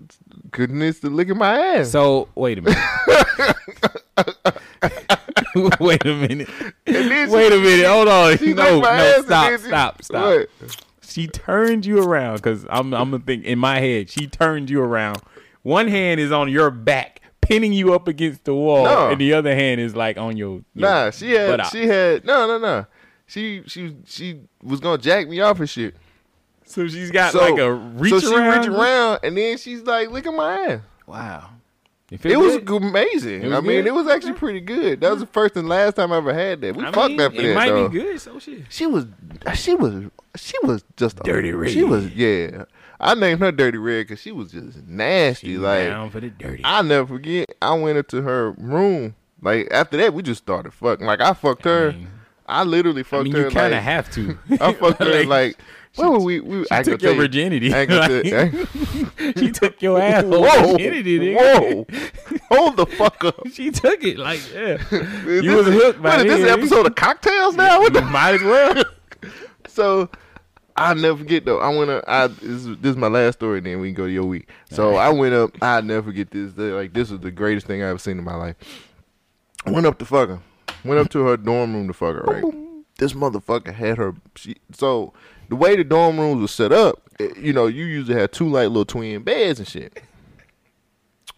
goodness 0.52 1.00
to 1.02 1.10
licking 1.10 1.38
my 1.38 1.60
ass. 1.60 1.92
So 1.92 2.30
wait 2.36 2.60
a 2.60 2.62
minute. 2.62 3.56
wait 5.80 6.06
a 6.06 6.16
minute. 6.16 6.50
Wait 6.88 7.52
a 7.54 7.58
minute. 7.60 7.86
Hold 7.86 8.08
on. 8.08 8.38
no, 8.56 8.80
no, 8.80 9.22
stop, 9.22 9.60
stop, 9.60 10.04
stop. 10.04 10.24
What? 10.26 10.50
She 11.02 11.28
turned 11.28 11.86
you 11.86 12.04
around 12.04 12.38
because 12.38 12.66
I'm 12.70 12.94
I'm 12.94 13.12
gonna 13.12 13.24
think 13.24 13.46
in 13.46 13.60
my 13.60 13.80
head. 13.80 14.10
She 14.10 14.28
turned 14.28 14.70
you 14.70 14.82
around. 14.82 15.18
One 15.64 15.88
hand 15.88 16.20
is 16.20 16.32
on 16.32 16.50
your 16.50 16.70
back, 16.72 17.22
pinning 17.42 17.74
you 17.74 17.94
up 17.94 18.08
against 18.08 18.46
the 18.46 18.54
wall, 18.54 18.86
No. 18.86 19.10
and 19.10 19.20
the 19.20 19.34
other 19.34 19.54
hand 19.56 19.82
is 19.82 19.96
like 19.96 20.18
on 20.18 20.38
your. 20.38 20.62
your 20.74 20.90
Nah, 20.90 21.10
she 21.12 21.32
had 21.32 21.66
she 21.68 21.88
had 21.88 22.26
no 22.26 22.48
no 22.48 22.58
no. 22.60 22.86
She 23.30 23.62
she 23.68 23.96
she 24.06 24.42
was 24.64 24.80
gonna 24.80 24.98
jack 24.98 25.28
me 25.30 25.40
off 25.40 25.60
and 25.60 25.70
shit. 25.70 25.96
So 26.66 26.88
she's 26.88 27.12
got 27.12 27.36
like 27.36 27.60
a 27.60 27.72
reach 27.72 28.12
so 28.12 28.20
she 28.20 28.36
around. 28.36 28.60
reach 28.60 28.68
around 28.70 29.20
and 29.22 29.38
then 29.38 29.58
she's 29.60 29.84
like 29.84 30.10
look 30.10 30.26
at 30.26 30.34
my 30.34 30.54
ass. 30.62 30.82
Wow. 31.06 31.52
It 32.10 32.40
was 32.40 32.56
amazing. 32.56 33.44
It 33.44 33.48
was 33.50 33.58
I 33.58 33.62
mean, 33.62 33.84
good? 33.84 33.88
it 33.88 33.94
was 33.94 34.08
actually 34.08 34.34
pretty 34.34 34.62
good. 34.62 35.02
That 35.02 35.12
was 35.12 35.20
the 35.20 35.28
first 35.28 35.56
and 35.58 35.70
last 35.70 35.96
time 35.96 36.12
I 36.12 36.18
ever 36.18 36.34
had 36.34 36.60
that. 36.62 36.76
We 36.76 36.84
I 36.84 36.92
fucked 36.92 37.12
mean, 37.12 37.22
after 37.22 37.40
it 37.40 37.48
that 37.50 37.56
might 37.56 37.70
though. 37.70 37.88
be 37.88 38.00
good. 38.00 38.20
So 38.20 38.40
shit. 38.40 38.64
She 38.70 38.88
was 38.88 39.06
she 39.54 39.76
was 39.76 40.06
she 40.36 40.56
was 40.64 40.84
just 40.98 41.20
a, 41.20 41.24
Dirty 41.24 41.52
Red. 41.52 41.70
She 41.70 41.84
was 41.84 42.10
yeah. 42.16 42.66
I 43.00 43.14
named 43.14 43.42
her 43.42 43.52
Dirty 43.52 43.78
Red 43.78 44.08
because 44.08 44.20
she 44.22 44.32
was 44.32 44.52
just 44.52 44.88
nasty. 44.88 45.50
She 45.50 45.58
like 45.60 45.88
down 45.88 46.10
for 46.10 46.20
the 46.20 46.32
dirty. 46.32 46.64
I'll 46.64 46.84
never 46.84 47.06
forget. 47.06 47.54
I 47.62 47.76
went 47.76 48.00
into 48.00 48.24
her 48.24 48.54
room. 48.54 49.14
Like 49.40 49.68
after 49.70 49.98
that, 49.98 50.16
we 50.16 50.24
just 50.24 50.42
started 50.42 50.74
fucking. 50.74 51.06
Like 51.06 51.22
I 51.22 51.34
fucked 51.34 51.66
her. 51.66 51.92
I 51.92 52.08
literally 52.64 53.04
fucked 53.04 53.22
I 53.22 53.24
mean, 53.24 53.34
her. 53.34 53.40
you 53.46 53.50
kind 53.52 53.68
of 53.74 53.78
like, 53.78 53.84
have 53.84 54.10
to. 54.12 54.38
I 54.60 54.74
fucked 54.74 55.00
her 55.00 55.06
Like, 55.24 55.28
like. 55.28 55.58
Where 55.96 56.12
were 56.12 56.20
we? 56.20 56.40
we 56.40 56.64
She 56.64 56.68
I 56.72 56.84
took 56.84 57.02
your 57.02 57.14
you. 57.14 57.22
virginity. 57.22 57.74
I 57.74 57.86
Like, 57.86 58.26
I 58.32 59.34
she 59.40 59.52
took 59.52 59.82
your 59.82 60.00
asshole 60.02 60.44
Whoa, 60.44 60.72
virginity. 60.74 61.20
nigga. 61.20 61.36
whoa, 61.36 61.86
hold 62.56 62.78
the 62.78 62.86
fuck 62.86 63.24
up. 63.26 63.48
She 63.52 63.72
took 63.72 64.04
it 64.04 64.18
like 64.20 64.40
yeah. 64.54 64.78
Is 64.92 65.44
you 65.44 65.56
was 65.56 65.66
this- 65.66 65.82
hooked 65.84 66.02
by 66.02 66.18
what 66.18 66.26
is 66.28 66.38
this 66.42 66.52
episode 66.52 66.86
of 66.86 66.94
cocktails 66.96 67.56
now? 67.56 67.80
What 67.80 67.94
the 67.94 68.02
Might 68.02 68.36
as 68.36 68.44
well. 68.44 68.84
so 69.68 70.10
I'll 70.76 70.96
never 70.96 71.18
forget 71.18 71.44
though. 71.46 71.60
I 71.60 71.76
went 71.76 71.90
up. 71.90 72.04
I 72.08 72.28
this 72.28 72.44
is, 72.44 72.78
this 72.78 72.92
is 72.92 72.96
my 72.98 73.08
last 73.08 73.40
story. 73.40 73.60
Then 73.60 73.80
we 73.82 73.88
can 73.90 73.96
go 73.96 74.06
to 74.06 74.12
your 74.14 74.26
week. 74.26 74.48
So 74.70 74.96
I 74.96 75.10
went 75.10 75.34
up. 75.34 75.52
I'll 75.62 75.82
never 75.82 76.04
forget 76.04 76.30
this. 76.30 76.56
Like 76.56 76.94
this 76.94 77.10
was 77.10 77.20
the 77.20 77.32
greatest 77.32 77.66
thing 77.66 77.82
I 77.84 77.88
ever 77.90 78.00
seen 78.00 78.20
in 78.20 78.24
my 78.24 78.36
life. 78.36 78.56
I 79.66 79.72
went 79.72 79.88
up 79.88 79.98
to 80.00 80.06
fuck 80.06 80.30
her. 80.30 80.40
Went 80.86 81.00
up 81.00 81.10
to 81.12 81.26
her 81.26 81.38
dorm 81.38 81.74
room 81.74 81.88
to 81.88 81.94
fuck 81.94 82.16
her. 82.16 82.22
Right. 82.22 82.44
This 82.98 83.14
motherfucker 83.14 83.74
had 83.74 83.98
her. 83.98 84.14
She, 84.36 84.56
so 84.74 85.14
the 85.50 85.56
way 85.56 85.76
the 85.76 85.84
dorm 85.84 86.20
rooms 86.20 86.42
were 86.42 86.48
set 86.48 86.72
up, 86.72 87.02
eh, 87.20 87.30
you 87.38 87.54
know, 87.54 87.68
you 87.68 87.86
usually 87.86 88.20
have 88.20 88.32
two 88.32 88.50
like 88.50 88.68
little 88.68 88.86
twin 88.86 89.24
beds 89.24 89.60
and 89.60 89.68
shit. 89.68 90.02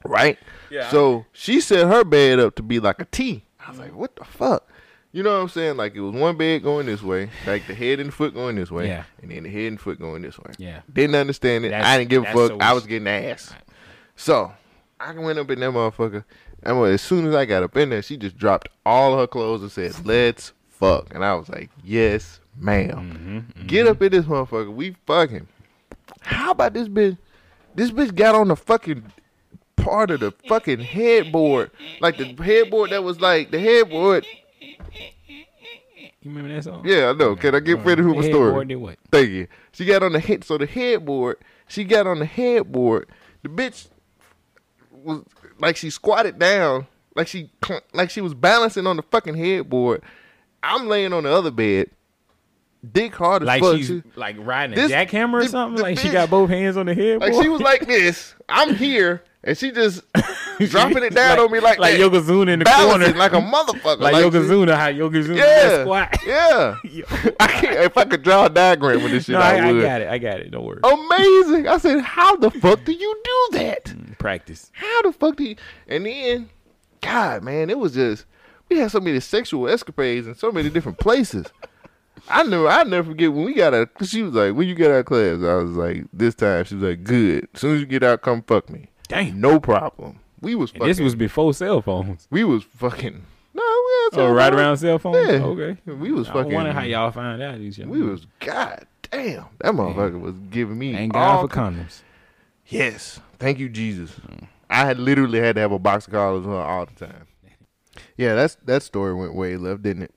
Right. 0.03 0.37
Yeah. 0.69 0.89
So 0.89 1.25
she 1.33 1.61
set 1.61 1.87
her 1.87 2.03
bed 2.03 2.39
up 2.39 2.55
to 2.55 2.63
be 2.63 2.79
like 2.79 2.99
a 3.01 3.05
T. 3.05 3.43
I 3.65 3.69
was 3.69 3.79
like, 3.79 3.95
what 3.95 4.15
the 4.15 4.25
fuck? 4.25 4.67
You 5.11 5.23
know 5.23 5.35
what 5.35 5.41
I'm 5.43 5.49
saying? 5.49 5.77
Like 5.77 5.93
it 5.95 5.99
was 6.01 6.13
one 6.15 6.37
bed 6.37 6.63
going 6.63 6.85
this 6.85 7.03
way, 7.03 7.29
like 7.45 7.67
the 7.67 7.75
head 7.75 7.99
and 7.99 8.09
the 8.09 8.13
foot 8.13 8.33
going 8.33 8.55
this 8.55 8.71
way, 8.71 8.87
Yeah. 8.87 9.03
and 9.21 9.29
then 9.29 9.43
the 9.43 9.49
head 9.49 9.67
and 9.67 9.79
foot 9.79 9.99
going 9.99 10.21
this 10.21 10.39
way. 10.39 10.51
Yeah. 10.57 10.81
Didn't 10.91 11.15
understand 11.15 11.65
it. 11.65 11.69
That's- 11.69 11.85
I 11.85 11.97
didn't 11.97 12.09
give 12.09 12.23
a 12.23 12.27
fuck. 12.27 12.47
so 12.51 12.57
I 12.59 12.73
was 12.73 12.87
getting 12.87 13.07
ass. 13.07 13.53
So 14.15 14.53
I 14.99 15.11
went 15.13 15.37
up 15.37 15.51
in 15.51 15.59
that 15.59 15.71
motherfucker. 15.71 16.23
And 16.63 16.79
well, 16.79 16.91
as 16.91 17.01
soon 17.01 17.25
as 17.27 17.33
I 17.35 17.45
got 17.45 17.63
up 17.63 17.75
in 17.75 17.89
there, 17.89 18.01
she 18.01 18.17
just 18.17 18.37
dropped 18.37 18.69
all 18.85 19.17
her 19.17 19.27
clothes 19.27 19.61
and 19.61 19.71
said, 19.71 20.05
"Let's 20.05 20.53
fuck." 20.69 21.13
And 21.13 21.25
I 21.25 21.33
was 21.33 21.49
like, 21.49 21.69
"Yes, 21.83 22.39
madam 22.55 23.45
Mm-hmm, 23.55 23.67
Get 23.67 23.87
up 23.87 24.01
in 24.01 24.11
this 24.11 24.25
motherfucker. 24.25 24.73
We 24.73 24.95
fucking." 25.05 25.47
How 26.21 26.51
about 26.51 26.73
this 26.73 26.87
bitch? 26.87 27.17
This 27.73 27.91
bitch 27.91 28.13
got 28.13 28.35
on 28.35 28.49
the 28.49 28.55
fucking 28.55 29.05
part 29.75 30.11
of 30.11 30.19
the 30.19 30.31
fucking 30.47 30.79
headboard, 30.81 31.71
like 31.99 32.17
the 32.17 32.25
headboard 32.43 32.91
that 32.91 33.03
was 33.03 33.19
like 33.19 33.49
the 33.51 33.59
headboard. 33.59 34.25
You 36.21 36.29
remember 36.29 36.53
that 36.53 36.63
song? 36.63 36.83
Yeah, 36.85 37.09
I 37.09 37.13
know. 37.13 37.35
Can 37.35 37.55
I 37.55 37.59
get 37.59 37.79
ready 37.79 38.03
with 38.03 38.17
my 38.17 38.21
story? 38.21 38.45
Headboard 38.49 38.67
did 38.67 38.75
what? 38.75 38.99
Thank 39.11 39.29
you. 39.29 39.47
She 39.71 39.85
got 39.85 40.03
on 40.03 40.13
the 40.13 40.19
head. 40.19 40.43
So 40.43 40.59
the 40.59 40.67
headboard. 40.67 41.37
She 41.67 41.83
got 41.83 42.05
on 42.05 42.19
the 42.19 42.25
headboard. 42.25 43.09
The 43.41 43.49
bitch 43.49 43.87
was 44.91 45.23
like 45.61 45.77
she 45.77 45.89
squatted 45.89 46.39
down, 46.39 46.87
like 47.15 47.27
she 47.27 47.51
like 47.93 48.09
she 48.09 48.21
was 48.21 48.33
balancing 48.33 48.87
on 48.87 48.97
the 48.97 49.03
fucking 49.03 49.35
headboard. 49.35 50.01
I'm 50.63 50.87
laying 50.87 51.13
on 51.13 51.23
the 51.23 51.31
other 51.31 51.51
bed. 51.51 51.89
Dick 52.91 53.13
hard 53.13 53.43
as 53.43 53.47
Like 53.47 53.61
fuck. 53.61 53.77
she's 53.77 53.87
She- 53.87 54.03
like 54.15 54.35
riding 54.39 54.77
a 54.77 54.81
This- 54.81 54.91
jackhammer 54.91 55.43
or 55.43 55.47
something. 55.47 55.81
like 55.83 55.99
she 55.99 56.09
got 56.09 56.29
both 56.31 56.49
hands 56.49 56.77
on 56.77 56.87
the 56.87 56.95
headboard. 56.95 57.31
like 57.31 57.43
she 57.43 57.47
was 57.49 57.61
like 57.61 57.85
this. 57.85 58.33
I'm 58.49 58.73
here, 58.75 59.23
and 59.43 59.55
she 59.55 59.71
just 59.71 60.01
dropping 60.59 61.03
it 61.03 61.13
down 61.13 61.37
Like- 61.37 61.45
on 61.45 61.51
me 61.51 61.59
like 61.59 61.77
like 61.77 61.97
that. 61.97 62.11
Yokozuna 62.11 62.49
in 62.53 62.59
the 62.59 62.65
Balancing 62.65 63.13
corner. 63.13 63.19
like 63.19 63.33
a 63.33 63.35
motherfucker. 63.35 63.99
like 63.99 64.15
she- 64.15 64.21
Yokozuna, 64.21 64.75
how 64.75 64.87
Yokozuna 64.87 65.37
Yeah, 65.37 65.81
squat. 65.83 66.17
yeah. 66.25 66.77
I 67.39 67.47
can't. 67.47 67.79
If 67.81 67.97
I 67.97 68.05
could 68.05 68.23
draw 68.23 68.45
a 68.47 68.49
diagram 68.49 69.03
with 69.03 69.11
this 69.11 69.25
shit, 69.25 69.33
No, 69.33 69.41
I, 69.41 69.57
I, 69.57 69.67
I 69.69 69.81
got 69.81 70.01
it. 70.01 70.07
I 70.07 70.17
got 70.17 70.39
it. 70.39 70.49
Don't 70.49 70.65
worry. 70.65 70.79
Amazing. 70.83 71.67
I 71.67 71.77
said, 71.77 72.01
how 72.01 72.35
the 72.35 72.49
fuck 72.49 72.83
do 72.83 72.93
you 72.93 73.21
do 73.23 73.57
that? 73.59 73.85
Mm. 73.85 74.10
Practice. 74.21 74.71
How 74.73 75.01
the 75.01 75.11
fuck 75.13 75.35
do 75.35 75.43
you? 75.43 75.55
And 75.87 76.05
then, 76.05 76.49
God, 77.01 77.43
man, 77.43 77.69
it 77.69 77.77
was 77.79 77.93
just 77.93 78.25
we 78.69 78.77
had 78.77 78.91
so 78.91 78.99
many 78.99 79.19
sexual 79.19 79.67
escapades 79.67 80.27
in 80.27 80.35
so 80.35 80.51
many 80.51 80.69
different 80.69 80.97
places. 80.99 81.47
I 82.29 82.43
knew 82.43 82.67
I 82.67 82.83
never 82.83 83.09
forget 83.09 83.33
when 83.33 83.45
we 83.45 83.53
got 83.55 83.73
out. 83.73 83.89
She 84.03 84.21
was 84.21 84.33
like, 84.33 84.53
"When 84.53 84.67
you 84.67 84.75
get 84.75 84.91
out 84.91 84.99
of 84.99 85.05
class," 85.05 85.41
I 85.43 85.55
was 85.55 85.71
like, 85.71 86.05
"This 86.13 86.35
time." 86.35 86.63
She 86.65 86.75
was 86.75 86.83
like, 86.83 87.03
"Good. 87.03 87.47
As 87.53 87.59
soon 87.61 87.75
as 87.75 87.79
you 87.81 87.87
get 87.87 88.03
out, 88.03 88.21
come 88.21 88.43
fuck 88.43 88.69
me." 88.69 88.89
Dang. 89.07 89.41
No 89.41 89.59
problem. 89.59 90.19
We 90.39 90.55
was 90.55 90.71
fucking. 90.71 90.87
this 90.87 90.99
was 90.99 91.15
before 91.15 91.53
cell 91.53 91.81
phones. 91.81 92.27
we 92.29 92.43
was 92.43 92.63
fucking. 92.63 93.23
No, 93.53 93.61
we 93.63 94.17
had 94.17 94.19
Oh, 94.29 94.31
right 94.33 94.53
around 94.53 94.77
cell 94.77 94.99
phones. 94.99 95.17
Yeah. 95.27 95.43
Okay. 95.43 95.77
We 95.85 96.11
was 96.11 96.29
I 96.29 96.33
fucking. 96.33 96.53
wonder 96.53 96.71
how 96.73 96.83
y'all 96.83 97.11
find 97.11 97.41
out 97.41 97.57
these. 97.57 97.77
We 97.79 98.01
was 98.03 98.27
god 98.39 98.85
damn. 99.09 99.45
That 99.59 99.73
motherfucker 99.73 100.21
was 100.21 100.35
giving 100.51 100.77
me 100.77 100.93
Thank 100.93 101.15
all 101.15 101.47
God 101.47 101.51
for 101.51 101.57
condoms. 101.59 102.01
Yes. 102.67 103.19
Thank 103.41 103.57
you, 103.57 103.69
Jesus. 103.69 104.11
I 104.69 104.85
had 104.85 104.99
literally 104.99 105.39
had 105.39 105.55
to 105.55 105.61
have 105.61 105.71
a 105.71 105.79
box 105.79 106.05
of 106.05 106.13
collars 106.13 106.45
on 106.45 106.53
all 106.53 106.85
the 106.85 106.93
time. 106.93 107.25
Yeah, 108.15 108.35
that's 108.35 108.55
that 108.65 108.83
story 108.83 109.15
went 109.15 109.33
way 109.33 109.57
left, 109.57 109.81
didn't 109.81 110.03
it? 110.03 110.13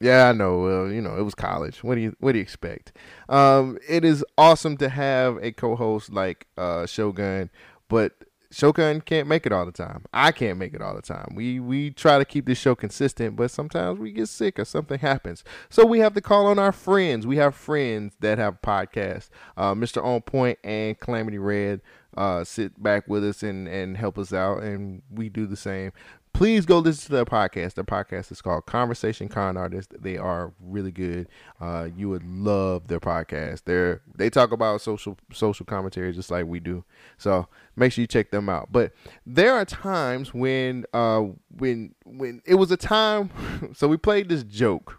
Yeah, 0.00 0.28
I 0.28 0.32
know. 0.32 0.60
Well, 0.60 0.92
you 0.92 1.02
know, 1.02 1.16
it 1.16 1.22
was 1.22 1.34
college. 1.34 1.82
What 1.82 1.96
do 1.96 2.02
you 2.02 2.16
what 2.20 2.32
do 2.32 2.38
you 2.38 2.42
expect? 2.42 2.92
Um, 3.28 3.78
it 3.88 4.04
is 4.04 4.24
awesome 4.38 4.76
to 4.76 4.88
have 4.88 5.38
a 5.42 5.50
co-host 5.50 6.12
like 6.12 6.46
uh, 6.56 6.86
Shogun, 6.86 7.50
but 7.88 8.12
Shogun 8.50 9.00
can't 9.00 9.28
make 9.28 9.44
it 9.44 9.52
all 9.52 9.66
the 9.66 9.72
time. 9.72 10.04
I 10.12 10.30
can't 10.30 10.56
make 10.58 10.72
it 10.72 10.80
all 10.80 10.94
the 10.94 11.02
time. 11.02 11.34
We 11.34 11.58
we 11.58 11.90
try 11.90 12.18
to 12.18 12.24
keep 12.24 12.46
this 12.46 12.58
show 12.58 12.76
consistent, 12.76 13.34
but 13.34 13.50
sometimes 13.50 13.98
we 13.98 14.12
get 14.12 14.28
sick 14.28 14.58
or 14.58 14.64
something 14.64 15.00
happens. 15.00 15.42
So 15.68 15.84
we 15.84 15.98
have 15.98 16.14
to 16.14 16.20
call 16.20 16.46
on 16.46 16.58
our 16.60 16.72
friends. 16.72 17.26
We 17.26 17.36
have 17.38 17.54
friends 17.56 18.14
that 18.20 18.38
have 18.38 18.62
podcasts. 18.62 19.28
Uh, 19.56 19.74
Mr. 19.74 20.02
On 20.02 20.22
Point 20.22 20.58
and 20.62 20.98
Calamity 20.98 21.38
Red 21.38 21.82
uh, 22.18 22.42
sit 22.42 22.82
back 22.82 23.06
with 23.06 23.24
us 23.24 23.42
and 23.44 23.68
and 23.68 23.96
help 23.96 24.18
us 24.18 24.32
out, 24.32 24.62
and 24.62 25.02
we 25.10 25.28
do 25.28 25.46
the 25.46 25.56
same. 25.56 25.92
Please 26.32 26.66
go 26.66 26.78
listen 26.78 27.06
to 27.06 27.12
their 27.12 27.24
podcast. 27.24 27.74
Their 27.74 27.84
podcast 27.84 28.30
is 28.32 28.42
called 28.42 28.66
Conversation 28.66 29.28
Con 29.28 29.56
Artist. 29.56 29.94
They 29.98 30.18
are 30.18 30.52
really 30.60 30.90
good. 30.90 31.28
Uh, 31.60 31.88
you 31.96 32.08
would 32.08 32.24
love 32.24 32.88
their 32.88 32.98
podcast. 33.00 33.62
They're 33.64 34.02
they 34.16 34.30
talk 34.30 34.50
about 34.50 34.80
social 34.80 35.16
social 35.32 35.64
commentary 35.64 36.12
just 36.12 36.30
like 36.30 36.46
we 36.46 36.58
do. 36.58 36.84
So 37.18 37.46
make 37.76 37.92
sure 37.92 38.02
you 38.02 38.08
check 38.08 38.32
them 38.32 38.48
out. 38.48 38.72
But 38.72 38.92
there 39.24 39.54
are 39.54 39.64
times 39.64 40.34
when 40.34 40.86
uh 40.92 41.22
when 41.56 41.94
when 42.04 42.42
it 42.44 42.56
was 42.56 42.70
a 42.70 42.76
time. 42.76 43.30
So 43.74 43.86
we 43.86 43.96
played 43.96 44.28
this 44.28 44.42
joke. 44.42 44.98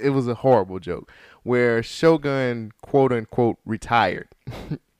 It 0.00 0.10
was 0.10 0.28
a 0.28 0.34
horrible 0.34 0.78
joke 0.78 1.10
where 1.42 1.82
Shogun 1.82 2.72
quote 2.82 3.12
unquote 3.12 3.58
retired. 3.64 4.28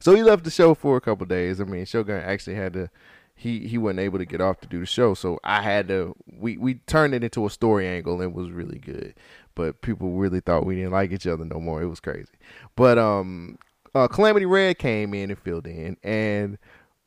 so 0.00 0.14
he 0.14 0.22
left 0.22 0.44
the 0.44 0.50
show 0.50 0.74
for 0.74 0.96
a 0.96 1.00
couple 1.00 1.26
days. 1.26 1.60
I 1.60 1.64
mean, 1.64 1.84
Shogun 1.84 2.20
actually 2.20 2.56
had 2.56 2.72
to 2.74 2.90
he 3.34 3.68
he 3.68 3.78
wasn't 3.78 4.00
able 4.00 4.18
to 4.18 4.24
get 4.24 4.40
off 4.40 4.60
to 4.60 4.68
do 4.68 4.80
the 4.80 4.86
show, 4.86 5.14
so 5.14 5.38
I 5.44 5.62
had 5.62 5.88
to 5.88 6.14
we 6.26 6.56
we 6.56 6.74
turned 6.74 7.14
it 7.14 7.22
into 7.22 7.46
a 7.46 7.50
story 7.50 7.86
angle 7.86 8.14
and 8.14 8.24
it 8.24 8.32
was 8.32 8.50
really 8.50 8.78
good. 8.78 9.14
But 9.54 9.80
people 9.80 10.12
really 10.12 10.40
thought 10.40 10.66
we 10.66 10.76
didn't 10.76 10.92
like 10.92 11.12
each 11.12 11.26
other 11.26 11.44
no 11.44 11.60
more. 11.60 11.82
It 11.82 11.88
was 11.88 12.00
crazy. 12.00 12.32
But 12.76 12.98
um 12.98 13.58
uh, 13.94 14.06
Calamity 14.06 14.44
Red 14.44 14.78
came 14.78 15.14
in 15.14 15.30
and 15.30 15.38
filled 15.38 15.66
in 15.66 15.96
and 16.02 16.58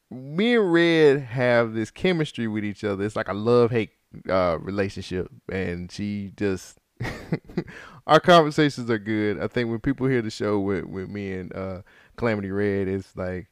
me 0.10 0.56
and 0.56 0.74
Red 0.74 1.22
have 1.22 1.74
this 1.74 1.90
chemistry 1.90 2.48
with 2.48 2.66
each 2.66 2.84
other. 2.84 3.04
It's 3.04 3.16
like 3.16 3.30
a 3.30 3.34
love 3.34 3.72
hate 3.72 3.92
uh, 4.30 4.58
relationship, 4.60 5.30
and 5.52 5.92
she 5.92 6.34
just 6.36 6.78
our 8.08 8.20
conversations 8.20 8.90
are 8.90 9.00
good. 9.00 9.40
I 9.40 9.48
think 9.48 9.70
when 9.70 9.80
people 9.80 10.08
hear 10.08 10.22
the 10.22 10.30
show 10.30 10.60
with 10.60 10.86
with 10.86 11.10
me 11.10 11.34
and 11.34 11.56
uh, 11.56 11.82
Calamity 12.16 12.52
Red, 12.52 12.88
it's 12.88 13.16
like 13.16 13.48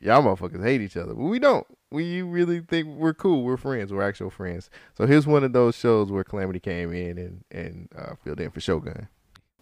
y'all 0.00 0.22
motherfuckers 0.22 0.62
hate 0.62 0.80
each 0.80 0.96
other, 0.96 1.14
but 1.14 1.24
we 1.24 1.38
don't. 1.38 1.66
We 1.90 2.20
really 2.20 2.60
think 2.60 2.88
we're 2.88 3.14
cool. 3.14 3.44
We're 3.44 3.56
friends. 3.56 3.92
We're 3.92 4.06
actual 4.06 4.30
friends. 4.30 4.68
So 4.94 5.06
here's 5.06 5.26
one 5.26 5.42
of 5.42 5.52
those 5.54 5.74
shows 5.74 6.12
where 6.12 6.22
Calamity 6.22 6.60
came 6.60 6.92
in 6.92 7.18
and 7.18 7.44
and 7.50 7.88
uh, 7.96 8.14
filled 8.22 8.40
in 8.40 8.50
for 8.50 8.60
Shogun. 8.60 9.08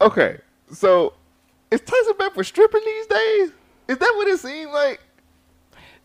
Okay, 0.00 0.38
so 0.72 1.14
is 1.70 1.80
Tyson 1.80 2.16
back 2.18 2.34
for 2.34 2.44
stripping 2.44 2.82
these 2.84 3.06
days? 3.06 3.50
Is 3.88 3.98
that 3.98 4.12
what 4.16 4.26
it 4.28 4.38
seemed 4.38 4.72
like? 4.72 5.00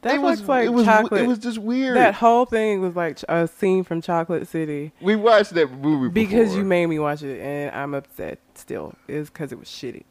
That 0.02 0.16
It 0.16 0.22
was- 0.22 0.48
like 0.48 0.66
it 0.66 0.70
was- 0.70 0.86
chocolate. 0.86 1.22
it 1.22 1.28
was 1.28 1.38
just 1.38 1.60
weird. 1.60 1.96
That 1.96 2.16
whole 2.16 2.46
thing 2.46 2.82
was 2.82 2.96
like 2.96 3.20
a 3.30 3.48
scene 3.48 3.84
from 3.84 4.02
Chocolate 4.02 4.48
City. 4.48 4.92
We 5.00 5.16
watched 5.16 5.54
that 5.54 5.72
movie 5.72 6.10
because 6.10 6.50
before. 6.50 6.58
you 6.60 6.66
made 6.66 6.88
me 6.88 6.98
watch 7.00 7.22
it, 7.22 7.40
and 7.40 7.76
I'm 7.76 7.94
upset 7.94 8.40
still. 8.56 8.96
Is 9.08 9.30
because 9.30 9.52
it 9.52 9.60
was 9.60 9.68
shitty. 9.68 10.04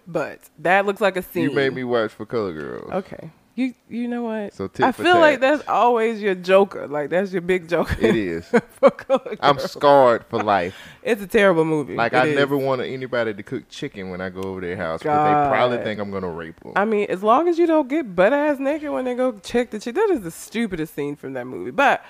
but 0.06 0.40
that 0.60 0.86
looks 0.86 1.00
like 1.02 1.16
a 1.18 1.22
scene. 1.22 1.44
You 1.44 1.50
made 1.52 1.74
me 1.74 1.84
watch 1.84 2.12
for 2.12 2.24
Color 2.24 2.52
Girls. 2.54 2.90
Okay. 2.92 3.30
You 3.56 3.72
you 3.88 4.08
know 4.08 4.24
what? 4.24 4.52
So 4.52 4.68
I 4.80 4.90
feel 4.90 5.18
like 5.20 5.38
that's 5.38 5.62
always 5.68 6.20
your 6.20 6.34
joker. 6.34 6.88
Like 6.88 7.10
that's 7.10 7.32
your 7.32 7.40
big 7.42 7.68
joker. 7.68 7.94
It 8.00 8.16
is. 8.16 8.50
I'm 9.40 9.60
scarred 9.60 10.24
for 10.26 10.42
life. 10.42 10.74
It's 11.04 11.22
a 11.22 11.26
terrible 11.28 11.64
movie. 11.64 11.94
Like 11.94 12.14
It 12.14 12.16
I 12.16 12.26
is. 12.26 12.36
never 12.36 12.56
wanted 12.56 12.86
anybody 12.92 13.32
to 13.32 13.42
cook 13.44 13.68
chicken 13.68 14.10
when 14.10 14.20
I 14.20 14.30
go 14.30 14.40
over 14.42 14.60
their 14.60 14.76
house, 14.76 15.02
but 15.04 15.24
they 15.24 15.48
probably 15.50 15.78
think 15.78 16.00
I'm 16.00 16.10
gonna 16.10 16.30
rape 16.30 16.58
them. 16.60 16.72
I 16.74 16.84
mean, 16.84 17.06
as 17.08 17.22
long 17.22 17.46
as 17.46 17.56
you 17.56 17.66
don't 17.68 17.88
get 17.88 18.16
butt 18.16 18.32
ass 18.32 18.58
naked 18.58 18.90
when 18.90 19.04
they 19.04 19.14
go 19.14 19.38
check 19.38 19.70
the 19.70 19.78
chick, 19.78 19.94
that 19.94 20.10
is 20.10 20.22
the 20.22 20.32
stupidest 20.32 20.92
scene 20.94 21.14
from 21.14 21.34
that 21.34 21.46
movie. 21.46 21.70
But 21.70 22.04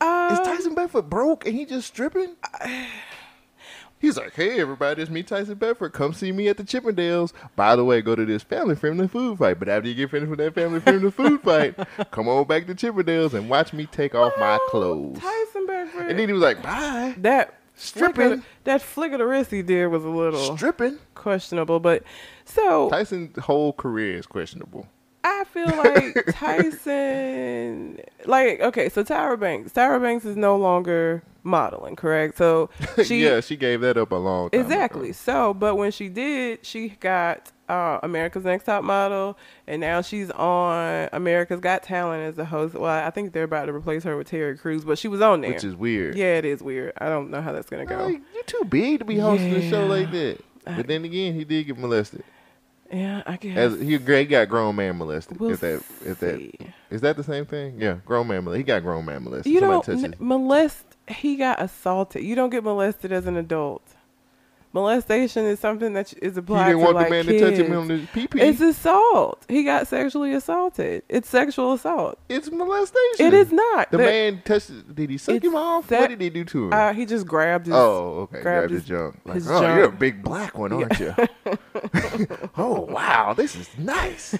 uh, 0.00 0.28
Is 0.32 0.38
Tyson 0.46 0.74
Beckford 0.76 1.10
broke 1.10 1.44
and 1.44 1.56
he 1.56 1.64
just 1.64 1.88
stripping? 1.88 2.36
He's 4.02 4.16
like, 4.16 4.34
hey 4.34 4.58
everybody, 4.60 5.00
it's 5.00 5.10
me, 5.12 5.22
Tyson 5.22 5.54
Beckford. 5.54 5.92
Come 5.92 6.12
see 6.12 6.32
me 6.32 6.48
at 6.48 6.56
the 6.56 6.64
Chippendales. 6.64 7.32
By 7.54 7.76
the 7.76 7.84
way, 7.84 8.02
go 8.02 8.16
to 8.16 8.26
this 8.26 8.42
family 8.42 8.74
friendly 8.74 9.06
food 9.06 9.38
fight. 9.38 9.60
But 9.60 9.68
after 9.68 9.88
you 9.88 9.94
get 9.94 10.10
finished 10.10 10.28
with 10.28 10.40
that 10.40 10.54
family 10.56 10.80
friendly 10.80 11.12
food 11.12 11.40
fight, 11.44 11.76
come 12.10 12.26
on 12.28 12.44
back 12.48 12.66
to 12.66 12.74
Chippendales 12.74 13.32
and 13.32 13.48
watch 13.48 13.72
me 13.72 13.86
take 13.86 14.16
off 14.16 14.32
my 14.40 14.58
oh, 14.60 14.68
clothes. 14.70 15.20
Tyson 15.20 15.66
Beckford. 15.66 16.10
And 16.10 16.18
then 16.18 16.28
he 16.28 16.32
was 16.32 16.42
like, 16.42 16.60
bye. 16.64 17.14
that 17.18 17.54
Stripping. 17.76 18.14
flick 18.14 18.40
the- 18.40 18.46
that 18.64 18.82
flick 18.82 19.12
of 19.12 19.18
the 19.20 19.26
wrist 19.26 19.52
he 19.52 19.62
did 19.62 19.86
was 19.86 20.04
a 20.04 20.08
little 20.08 20.56
Stripping. 20.56 20.98
questionable. 21.14 21.78
But 21.78 22.02
so 22.44 22.90
Tyson's 22.90 23.38
whole 23.38 23.72
career 23.72 24.18
is 24.18 24.26
questionable. 24.26 24.88
I 25.24 25.44
feel 25.44 25.66
like 25.68 26.34
Tyson, 26.34 28.00
like 28.26 28.60
okay, 28.60 28.88
so 28.88 29.04
Tyra 29.04 29.38
Banks, 29.38 29.72
Tyra 29.72 30.00
Banks 30.00 30.24
is 30.24 30.36
no 30.36 30.56
longer 30.56 31.22
modeling, 31.44 31.96
correct? 31.96 32.36
So 32.38 32.70
she 33.04 33.24
yeah, 33.24 33.40
she 33.40 33.56
gave 33.56 33.80
that 33.82 33.96
up 33.96 34.12
a 34.12 34.16
long 34.16 34.50
time. 34.50 34.60
Exactly. 34.60 35.12
So, 35.12 35.54
but 35.54 35.76
when 35.76 35.92
she 35.92 36.08
did, 36.08 36.64
she 36.64 36.90
got 36.90 37.52
uh, 37.68 38.00
America's 38.02 38.44
Next 38.44 38.64
Top 38.64 38.84
Model, 38.84 39.38
and 39.66 39.80
now 39.80 40.02
she's 40.02 40.30
on 40.32 41.08
America's 41.12 41.60
Got 41.60 41.82
Talent 41.82 42.22
as 42.22 42.38
a 42.38 42.44
host. 42.44 42.74
Well, 42.74 43.06
I 43.06 43.10
think 43.10 43.32
they're 43.32 43.44
about 43.44 43.66
to 43.66 43.72
replace 43.72 44.02
her 44.04 44.16
with 44.16 44.28
Terry 44.28 44.56
Crews, 44.58 44.84
but 44.84 44.98
she 44.98 45.08
was 45.08 45.20
on 45.20 45.40
there, 45.40 45.52
Which 45.52 45.64
is 45.64 45.76
weird. 45.76 46.16
Yeah, 46.16 46.36
it 46.38 46.44
is 46.44 46.62
weird. 46.62 46.92
I 46.98 47.08
don't 47.08 47.30
know 47.30 47.40
how 47.40 47.52
that's 47.52 47.70
gonna 47.70 47.86
go. 47.86 48.04
Like, 48.06 48.22
you're 48.34 48.44
too 48.44 48.64
big 48.68 48.98
to 49.00 49.04
be 49.04 49.18
hosting 49.18 49.54
a 49.54 49.70
show 49.70 49.86
like 49.86 50.10
that. 50.10 50.38
But 50.64 50.86
then 50.86 51.04
again, 51.04 51.34
he 51.34 51.44
did 51.44 51.66
get 51.66 51.78
molested. 51.78 52.24
Yeah, 52.92 53.22
I 53.26 53.36
guess. 53.36 53.56
As 53.56 53.80
he, 53.80 53.96
he 53.96 54.24
got 54.26 54.48
grown 54.48 54.76
man 54.76 54.98
molested. 54.98 55.40
We'll 55.40 55.52
if 55.52 55.60
that, 55.60 55.82
if 56.04 56.20
that, 56.20 56.70
is 56.90 57.00
that 57.00 57.16
the 57.16 57.24
same 57.24 57.46
thing? 57.46 57.80
Yeah, 57.80 57.96
grown 58.04 58.28
man 58.28 58.44
molested. 58.44 58.58
He 58.58 58.64
got 58.64 58.82
grown 58.82 59.04
man 59.06 59.24
molested. 59.24 59.50
you 59.50 59.60
Somebody 59.60 59.86
don't 59.86 60.04
n- 60.04 60.14
molest. 60.18 60.84
He 61.08 61.36
got 61.36 61.60
assaulted. 61.60 62.22
You 62.22 62.34
don't 62.34 62.50
get 62.50 62.62
molested 62.64 63.10
as 63.10 63.26
an 63.26 63.36
adult. 63.36 63.82
Molestation 64.74 65.44
is 65.44 65.60
something 65.60 65.92
that 65.92 66.14
is 66.22 66.36
applied 66.38 66.72
to 66.72 66.78
He 66.78 66.78
didn't 66.78 66.80
to 66.80 66.84
want 66.84 66.96
the 66.96 67.02
like 67.02 67.10
man 67.10 67.26
to 67.26 67.40
touch 67.40 67.54
him 67.58 67.76
on 67.76 67.88
his 67.90 68.08
pee-pee. 68.12 68.40
It's 68.40 68.60
assault. 68.60 69.44
He 69.48 69.64
got 69.64 69.86
sexually 69.86 70.32
assaulted. 70.32 71.02
It's 71.10 71.28
sexual 71.28 71.74
assault. 71.74 72.18
It's 72.30 72.50
molestation. 72.50 73.26
It 73.26 73.34
is 73.34 73.52
not. 73.52 73.90
The 73.90 73.98
There- 73.98 74.06
man 74.06 74.42
touched. 74.44 74.94
Did 74.94 75.10
he 75.10 75.18
suck 75.18 75.44
him 75.44 75.54
off? 75.54 75.88
that- 75.88 76.00
what 76.00 76.08
did 76.10 76.20
he 76.22 76.30
do 76.30 76.44
to 76.44 76.64
him? 76.66 76.72
Uh, 76.72 76.92
he 76.94 77.04
just 77.04 77.26
grabbed 77.26 77.66
his. 77.66 77.74
oh, 77.74 78.20
okay. 78.22 78.40
grabbed 78.40 78.68
Grabbed 78.68 78.72
his, 78.72 78.84
junk. 78.84 79.20
Like, 79.26 79.34
his 79.34 79.50
oh, 79.50 79.60
you're 79.74 79.84
a 79.84 79.92
big 79.92 80.22
black 80.22 80.56
one, 80.56 80.72
aren't 80.72 80.98
you? 80.98 81.14
oh, 82.56 82.80
wow. 82.88 83.34
This 83.34 83.54
is 83.56 83.68
nice. 83.76 84.38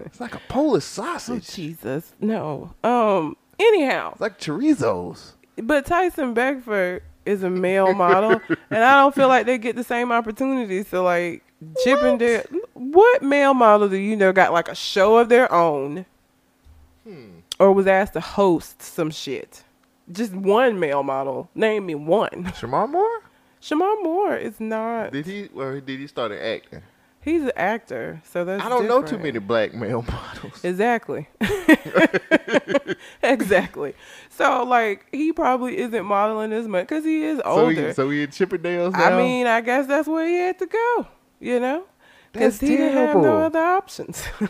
it's 0.00 0.20
like 0.20 0.34
a 0.34 0.40
Polish 0.48 0.84
Oh, 0.98 1.02
sausage. 1.04 1.48
Jesus, 1.54 2.14
no. 2.20 2.74
Um. 2.82 3.36
Anyhow, 3.60 4.10
It's 4.12 4.20
like 4.20 4.38
chorizos. 4.40 5.32
but 5.62 5.86
Tyson 5.86 6.34
Beckford 6.34 7.02
is 7.26 7.42
a 7.42 7.50
male 7.50 7.94
model, 7.94 8.40
and 8.70 8.84
I 8.84 9.00
don't 9.00 9.14
feel 9.14 9.28
like 9.28 9.46
they 9.46 9.58
get 9.58 9.76
the 9.76 9.84
same 9.84 10.12
opportunities. 10.12 10.88
So 10.88 11.02
like 11.02 11.42
Chippendale, 11.82 12.42
what 12.74 13.22
male 13.22 13.54
model 13.54 13.88
do 13.88 13.96
you 13.96 14.16
know 14.16 14.32
got 14.32 14.52
like 14.52 14.68
a 14.68 14.74
show 14.74 15.16
of 15.18 15.28
their 15.28 15.50
own, 15.52 16.04
Hmm. 17.06 17.40
or 17.58 17.72
was 17.72 17.86
asked 17.86 18.12
to 18.14 18.20
host 18.20 18.82
some 18.82 19.10
shit? 19.10 19.62
Just 20.12 20.32
one 20.34 20.78
male 20.78 21.02
model. 21.02 21.48
Name 21.54 21.86
me 21.86 21.94
one. 21.94 22.44
Shemar 22.58 22.88
Moore? 22.90 23.20
Shemar 23.62 24.02
Moore 24.02 24.36
is 24.36 24.60
not. 24.60 25.12
Did 25.12 25.24
he? 25.26 25.48
Or 25.54 25.80
did 25.80 25.98
he 26.00 26.06
start 26.06 26.32
acting? 26.32 26.82
He's 27.24 27.42
an 27.42 27.52
actor, 27.56 28.20
so 28.30 28.44
that's. 28.44 28.62
I 28.62 28.68
don't 28.68 28.86
know 28.86 29.02
too 29.02 29.18
many 29.18 29.38
black 29.38 29.72
male 29.72 30.02
models. 30.08 30.62
Exactly. 30.62 31.26
exactly. 33.22 33.94
So 34.28 34.62
like 34.64 35.06
he 35.10 35.32
probably 35.32 35.78
isn't 35.78 36.04
modeling 36.04 36.52
as 36.52 36.68
much 36.68 36.82
because 36.82 37.02
he 37.02 37.24
is 37.24 37.40
older. 37.42 37.74
So 37.74 37.86
he, 37.86 37.92
so 37.94 38.10
he 38.10 38.22
in 38.24 38.30
Chippendales 38.30 38.94
I 38.94 39.16
mean, 39.16 39.46
I 39.46 39.62
guess 39.62 39.86
that's 39.86 40.06
where 40.06 40.26
he 40.28 40.34
had 40.34 40.58
to 40.58 40.66
go. 40.66 41.06
You 41.40 41.60
know. 41.60 41.84
Because 42.32 42.60
he 42.60 42.76
didn't 42.76 42.94
have 42.94 43.16
no 43.16 43.38
other 43.38 43.60
options. 43.60 44.22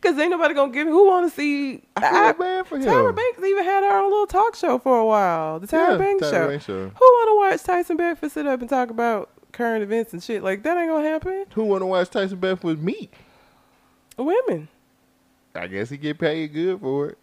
Because 0.00 0.16
ain't 0.18 0.30
nobody 0.30 0.54
gonna 0.54 0.72
give. 0.72 0.86
Who 0.86 1.06
want 1.06 1.28
to 1.28 1.36
see? 1.36 1.82
I 1.96 2.32
feel 2.32 2.32
bad 2.38 2.66
for 2.66 2.78
him. 2.78 2.84
Tyra 2.84 3.14
Banks 3.14 3.40
even 3.40 3.64
had 3.64 3.82
her 3.82 3.98
own 3.98 4.10
little 4.10 4.26
talk 4.26 4.54
show 4.54 4.78
for 4.78 4.98
a 4.98 5.04
while. 5.04 5.58
The 5.60 5.66
Tyra 5.66 5.90
Yeah, 5.90 5.96
Banks 5.98 6.26
Tyra 6.26 6.30
show. 6.30 6.48
Banks 6.48 6.64
show. 6.64 6.88
Who 6.88 7.04
want 7.04 7.28
to 7.28 7.36
watch 7.36 7.62
Tyson 7.64 7.96
Beckford 7.96 8.30
sit 8.30 8.46
up 8.46 8.60
and 8.60 8.70
talk 8.70 8.90
about 8.90 9.28
current 9.52 9.82
events 9.82 10.12
and 10.12 10.22
shit 10.22 10.42
like 10.42 10.62
that? 10.62 10.76
Ain't 10.76 10.90
gonna 10.90 11.08
happen. 11.08 11.46
Who 11.54 11.64
want 11.64 11.82
to 11.82 11.86
watch 11.86 12.10
Tyson 12.10 12.38
Beckford 12.38 12.82
meet? 12.82 13.12
Women. 14.16 14.68
I 15.54 15.66
guess 15.66 15.90
he 15.90 15.96
get 15.96 16.18
paid 16.18 16.52
good 16.52 16.80
for 16.80 17.10
it. 17.10 17.18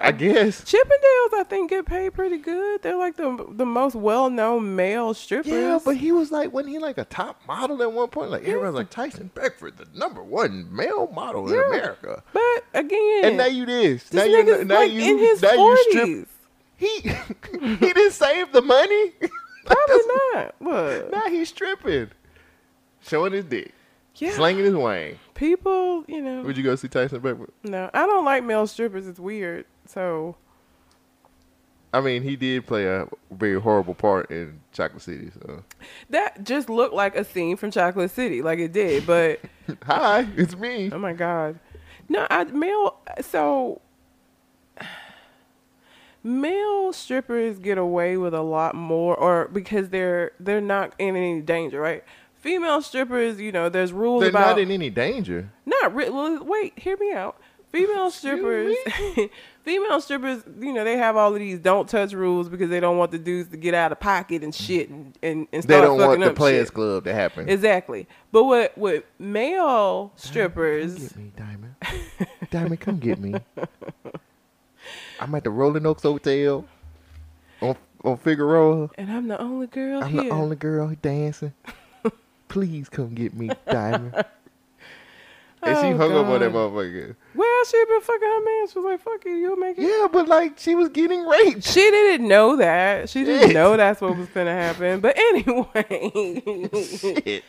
I 0.00 0.12
guess. 0.12 0.60
Chippendales, 0.62 1.34
I 1.40 1.44
think, 1.48 1.70
get 1.70 1.84
paid 1.84 2.14
pretty 2.14 2.36
good. 2.38 2.82
They're 2.82 2.96
like 2.96 3.16
the 3.16 3.46
the 3.50 3.66
most 3.66 3.96
well 3.96 4.30
known 4.30 4.76
male 4.76 5.12
strippers. 5.12 5.50
Yeah, 5.52 5.80
but 5.84 5.96
he 5.96 6.12
was 6.12 6.30
like, 6.30 6.52
wasn't 6.52 6.72
he 6.74 6.78
like 6.78 6.98
a 6.98 7.04
top 7.04 7.40
model 7.48 7.82
at 7.82 7.92
one 7.92 8.08
point? 8.08 8.30
Like 8.30 8.44
everyone's 8.44 8.76
like 8.76 8.90
Tyson 8.90 9.30
Beckford, 9.34 9.76
the 9.76 9.86
number 9.98 10.22
one 10.22 10.68
male 10.74 11.08
model 11.08 11.48
in 11.52 11.58
America. 11.58 12.22
But 12.32 12.64
again, 12.74 13.24
And 13.24 13.36
now 13.38 13.46
you 13.46 13.66
this. 13.66 14.04
this 14.04 14.14
now 14.14 14.24
you 14.24 14.64
now 14.64 14.74
like 14.76 14.92
you 14.92 15.00
in 15.02 15.18
his 15.18 15.42
now 15.42 15.52
you 15.52 15.76
strip. 15.90 16.28
He 16.76 17.00
he 17.60 17.92
didn't 17.92 18.12
save 18.12 18.52
the 18.52 18.62
money. 18.62 19.12
Probably 19.68 20.04
not. 20.34 20.54
What? 20.58 21.10
now 21.12 21.26
he's 21.28 21.48
stripping, 21.48 22.10
showing 23.02 23.32
his 23.32 23.44
dick, 23.44 23.72
Yeah. 24.16 24.32
slinging 24.32 24.64
his 24.64 24.74
wang. 24.74 25.18
People, 25.34 26.04
you 26.08 26.20
know. 26.22 26.42
Would 26.42 26.56
you 26.56 26.62
go 26.64 26.74
see 26.76 26.88
Tyson 26.88 27.20
Beckford? 27.20 27.52
No, 27.64 27.90
I 27.94 28.06
don't 28.06 28.24
like 28.24 28.44
male 28.44 28.66
strippers. 28.66 29.06
It's 29.06 29.20
weird. 29.20 29.66
So 29.86 30.36
I 31.92 32.00
mean, 32.02 32.22
he 32.22 32.36
did 32.36 32.66
play 32.66 32.86
a 32.86 33.06
very 33.30 33.58
horrible 33.58 33.94
part 33.94 34.30
in 34.30 34.60
Chocolate 34.72 35.02
City. 35.02 35.30
So 35.42 35.64
that 36.10 36.44
just 36.44 36.68
looked 36.68 36.94
like 36.94 37.16
a 37.16 37.24
scene 37.24 37.56
from 37.56 37.70
Chocolate 37.70 38.10
City, 38.10 38.42
like 38.42 38.58
it 38.58 38.72
did. 38.72 39.06
But 39.06 39.40
hi, 39.84 40.26
it's 40.36 40.54
me. 40.56 40.90
oh 40.92 40.98
my 40.98 41.14
god. 41.14 41.58
No, 42.10 42.26
I 42.30 42.44
male. 42.44 42.98
So 43.22 43.80
male 46.22 46.92
strippers 46.92 47.58
get 47.58 47.78
away 47.78 48.16
with 48.16 48.34
a 48.34 48.42
lot 48.42 48.74
more, 48.74 49.14
or 49.16 49.48
because 49.48 49.88
they're 49.90 50.32
they're 50.40 50.60
not 50.60 50.94
in 50.98 51.16
any 51.16 51.40
danger, 51.40 51.80
right? 51.80 52.04
Female 52.36 52.80
strippers, 52.82 53.40
you 53.40 53.50
know, 53.50 53.68
there's 53.68 53.92
rules 53.92 54.20
They're 54.20 54.30
about 54.30 54.50
not 54.50 54.58
in 54.60 54.70
any 54.70 54.90
danger. 54.90 55.50
not 55.66 55.94
re- 55.94 56.08
well, 56.08 56.42
wait, 56.44 56.78
hear 56.78 56.96
me 56.96 57.12
out. 57.12 57.36
Female 57.72 58.10
strippers, 58.12 58.74
female 59.64 60.00
strippers, 60.00 60.42
you 60.60 60.72
know, 60.72 60.84
they 60.84 60.96
have 60.96 61.16
all 61.16 61.34
of 61.34 61.38
these 61.38 61.58
don't 61.58 61.86
touch 61.88 62.12
rules 62.14 62.48
because 62.48 62.70
they 62.70 62.80
don't 62.80 62.96
want 62.96 63.10
the 63.10 63.18
dudes 63.18 63.50
to 63.50 63.56
get 63.58 63.74
out 63.74 63.92
of 63.92 64.00
pocket 64.00 64.42
and 64.42 64.54
shit 64.54 64.88
and 64.88 65.18
and, 65.22 65.46
and 65.52 65.62
They 65.64 65.80
don't 65.80 65.98
want 65.98 66.20
the 66.20 66.30
up 66.30 66.36
players 66.36 66.68
shit. 66.68 66.74
club 66.74 67.04
to 67.04 67.12
happen. 67.12 67.48
Exactly. 67.48 68.06
But 68.32 68.44
what 68.44 68.78
what 68.78 69.04
male 69.18 70.12
strippers 70.16 70.94
Get 71.08 71.16
me, 71.16 71.32
Diamond. 71.36 71.74
Diamond, 72.50 72.80
come 72.80 72.98
get 72.98 73.18
me. 73.18 73.34
I'm 75.20 75.34
at 75.34 75.44
the 75.44 75.50
Rolling 75.50 75.86
Oaks 75.86 76.02
Hotel 76.02 76.64
on 77.60 77.76
on 78.04 78.16
Figueroa. 78.18 78.90
and 78.96 79.10
I'm 79.10 79.28
the 79.28 79.40
only 79.40 79.66
girl 79.66 80.02
I'm 80.04 80.10
here. 80.10 80.22
the 80.24 80.30
only 80.30 80.56
girl 80.56 80.94
dancing. 81.02 81.52
Please 82.48 82.88
come 82.88 83.14
get 83.14 83.34
me, 83.34 83.50
Diamond. 83.70 84.14
And 85.60 85.76
she 85.78 85.86
Oh, 85.88 85.96
hung 85.96 86.12
up 86.12 86.26
on 86.26 86.38
that 86.38 86.52
motherfucker. 86.52 87.16
Well, 87.34 87.64
she 87.64 87.84
been 87.88 88.00
fucking 88.00 88.28
her 88.28 88.44
man. 88.44 88.68
She 88.68 88.78
was 88.78 88.84
like, 88.92 89.00
"Fuck 89.02 89.24
you, 89.24 89.32
you'll 89.32 89.56
make 89.56 89.76
it." 89.76 89.82
Yeah, 89.82 90.06
but 90.06 90.28
like 90.28 90.56
she 90.56 90.76
was 90.76 90.88
getting 90.90 91.26
raped. 91.26 91.64
She 91.64 91.80
didn't 91.80 92.28
know 92.28 92.54
that. 92.58 93.08
She 93.08 93.24
didn't 93.24 93.48
Shit. 93.48 93.54
know 93.54 93.76
that's 93.76 94.00
what 94.00 94.16
was 94.16 94.28
gonna 94.28 94.52
happen. 94.54 95.00
But 95.00 95.18
anyway, 95.18 96.70
Shit. 96.96 97.42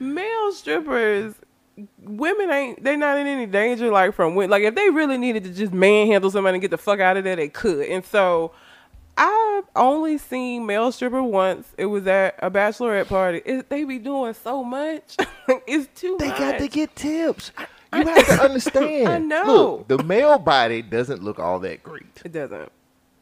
male 0.00 0.52
strippers, 0.52 1.34
women 2.02 2.50
ain't 2.50 2.82
they 2.82 2.96
not 2.96 3.18
in 3.18 3.26
any 3.26 3.46
danger. 3.46 3.90
Like 3.90 4.14
from 4.14 4.34
when, 4.34 4.50
like 4.50 4.62
if 4.62 4.74
they 4.74 4.90
really 4.90 5.18
needed 5.18 5.44
to 5.44 5.50
just 5.52 5.72
manhandle 5.72 6.30
somebody 6.30 6.56
and 6.56 6.62
get 6.62 6.70
the 6.70 6.78
fuck 6.78 7.00
out 7.00 7.16
of 7.16 7.24
there, 7.24 7.36
they 7.36 7.48
could. 7.48 7.86
And 7.88 8.04
so. 8.04 8.52
I've 9.22 9.64
only 9.76 10.16
seen 10.16 10.64
male 10.64 10.90
stripper 10.92 11.22
once. 11.22 11.74
It 11.76 11.84
was 11.86 12.06
at 12.06 12.36
a 12.38 12.50
bachelorette 12.50 13.06
party. 13.08 13.42
It, 13.44 13.68
they 13.68 13.84
be 13.84 13.98
doing 13.98 14.32
so 14.32 14.64
much. 14.64 15.16
it's 15.66 15.88
too 16.00 16.16
They 16.18 16.28
much. 16.28 16.38
got 16.38 16.58
to 16.58 16.68
get 16.68 16.96
tips. 16.96 17.52
You 17.92 18.06
have 18.06 18.26
to 18.28 18.32
understand. 18.44 19.08
I 19.08 19.18
know. 19.18 19.84
Look, 19.86 19.88
the 19.88 20.04
male 20.04 20.38
body 20.38 20.80
doesn't 20.80 21.22
look 21.22 21.38
all 21.38 21.58
that 21.60 21.82
great. 21.82 22.06
It 22.24 22.32
doesn't. 22.32 22.72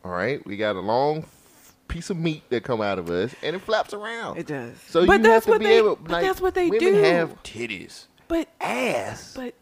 All 0.05 0.13
right, 0.13 0.45
we 0.47 0.57
got 0.57 0.77
a 0.77 0.81
long 0.81 1.25
piece 1.89 2.11
of 2.11 2.17
meat 2.17 2.45
that 2.51 2.63
come 2.63 2.81
out 2.81 3.01
of 3.01 3.11
us, 3.11 3.35
and 3.43 3.57
it 3.57 3.63
flaps 3.63 3.93
around. 3.93 4.37
It 4.39 4.47
does. 4.47 4.81
So 4.83 5.05
But 5.05 5.15
you 5.15 5.23
that's 5.25 5.35
have 5.35 5.45
to 5.47 5.51
what 5.51 5.59
be 5.61 5.65
they- 5.67 5.79
able. 5.79 5.99
like, 6.07 6.25
that's 6.25 6.41
what 6.41 6.55
they 6.55 6.69
women 6.71 6.93
do. 6.93 7.03
have 7.03 7.43
titties, 7.43 8.07
But 8.29 8.49
ass, 8.61 9.33
but 9.35 9.55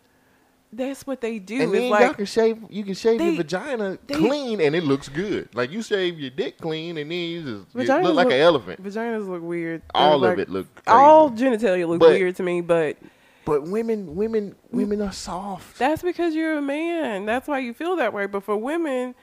that's 0.73 1.07
what 1.07 1.20
they 1.20 1.39
do. 1.39 1.62
and 1.62 1.73
then 1.73 1.89
like 1.91 2.01
y'all 2.03 2.15
can 2.15 2.27
shave. 2.27 2.59
You 2.69 2.85
can 2.85 2.95
shave 2.95 3.19
they- 3.19 3.28
your 3.31 3.36
vagina 3.36 3.99
they- 4.07 4.15
clean, 4.15 4.61
and 4.61 4.75
it 4.75 4.85
looks 4.85 5.09
good. 5.09 5.49
Like 5.55 5.70
you 5.70 5.81
shave 5.83 6.19
your 6.19 6.31
dick 6.31 6.59
clean, 6.59 6.99
and 6.99 7.11
then 7.11 7.19
you 7.19 7.43
just 7.43 7.89
you 7.89 7.95
look 8.03 8.15
like 8.15 8.27
an 8.27 8.33
elephant. 8.33 8.83
Vaginas 8.83 9.28
look 9.28 9.43
weird. 9.43 9.83
All 9.95 10.20
They're 10.20 10.33
of 10.35 10.39
it 10.41 10.49
look 10.49 10.67
All 10.86 11.31
genitalia 11.31 11.89
look 11.89 12.01
But- 12.01 12.11
weird 12.11 12.36
to 12.36 12.43
me, 12.43 12.61
but 12.61 12.97
But 13.45 13.62
women, 13.62 14.17
women, 14.17 14.51
mm. 14.51 14.57
women 14.77 15.01
are 15.03 15.12
soft. 15.12 15.78
that's 15.78 16.03
because 16.03 16.35
you're 16.35 16.59
a 16.59 16.62
man. 16.62 17.27
That's 17.27 17.47
why 17.47 17.61
you 17.61 17.73
feel 17.73 17.95
that 17.97 18.12
way. 18.12 18.27
But 18.27 18.43
for 18.43 18.57
women, 18.57 19.15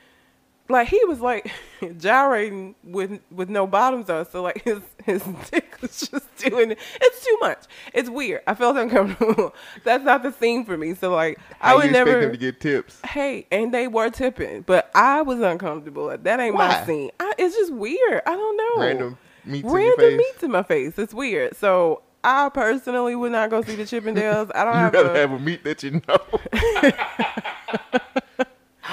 like 0.74 0.90
he 0.90 1.04
was 1.06 1.22
like 1.22 1.50
gyrating 1.98 2.76
with 2.84 3.22
with 3.32 3.50
no 3.50 3.66
bottoms 3.66 4.10
on, 4.10 4.30
so 4.30 4.42
like 4.42 4.62
his 4.66 4.82
his 5.06 5.24
dick 5.50 5.78
was 5.82 6.10
just 6.10 6.36
doing 6.38 6.72
it. 6.72 6.80
It's 7.00 7.26
too 7.26 7.38
much. 7.40 7.64
It's 7.94 8.10
weird. 8.10 8.42
I 8.46 8.56
felt 8.56 8.76
uncomfortable. 8.76 9.56
That's 9.86 10.04
not 10.04 10.24
the 10.24 10.32
scene 10.34 10.66
for 10.66 10.78
me. 10.78 10.94
So 10.94 11.12
like 11.12 11.40
I 11.62 11.76
would 11.76 11.86
you 11.86 11.92
never 11.92 12.10
expect 12.10 12.22
them 12.24 12.32
to 12.32 12.38
get 12.38 12.60
tips? 12.60 13.00
Hey, 13.06 13.48
and 13.52 13.74
they 13.74 13.88
were 13.88 14.10
tipping, 14.10 14.64
but 14.64 14.92
I 14.94 15.22
was 15.22 15.40
uncomfortable. 15.40 16.16
That 16.18 16.40
ain't 16.40 16.56
Why? 16.56 16.68
my 16.68 16.86
scene. 16.86 17.12
I, 17.20 17.34
it's 17.38 17.56
just 17.56 17.72
weird. 17.72 18.22
I 18.26 18.32
don't 18.32 18.58
know. 18.58 18.82
Random 18.84 19.18
meats 19.46 19.66
in 19.66 19.74
Random 19.74 20.18
meats 20.18 20.44
in 20.44 20.52
my 20.52 20.64
face. 20.64 20.98
It's 20.98 21.14
weird. 21.14 21.56
So 21.56 22.02
I 22.24 22.50
personally 22.50 23.16
would 23.16 23.32
not 23.32 23.50
go 23.50 23.62
see 23.62 23.76
the 23.76 23.84
Chippendales. 23.84 24.52
I 24.56 24.64
don't 24.66 24.74
You 24.74 24.80
have 24.80 24.94
rather 24.94 25.14
a, 25.14 25.18
have 25.20 25.32
a 25.32 25.40
meat 25.40 25.64
that 25.64 25.84
you 25.84 26.02
know. 26.08 26.18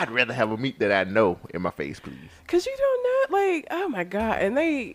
I'd 0.00 0.10
rather 0.10 0.32
have 0.32 0.50
a 0.50 0.56
meat 0.56 0.78
that 0.78 0.92
I 0.92 1.04
know 1.10 1.38
in 1.52 1.62
my 1.62 1.70
face, 1.70 2.00
please. 2.00 2.14
Cause 2.46 2.66
you 2.66 2.74
don't 2.76 3.30
know, 3.32 3.38
like, 3.38 3.66
oh 3.70 3.88
my 3.88 4.02
god, 4.04 4.40
and 4.42 4.56
they, 4.56 4.92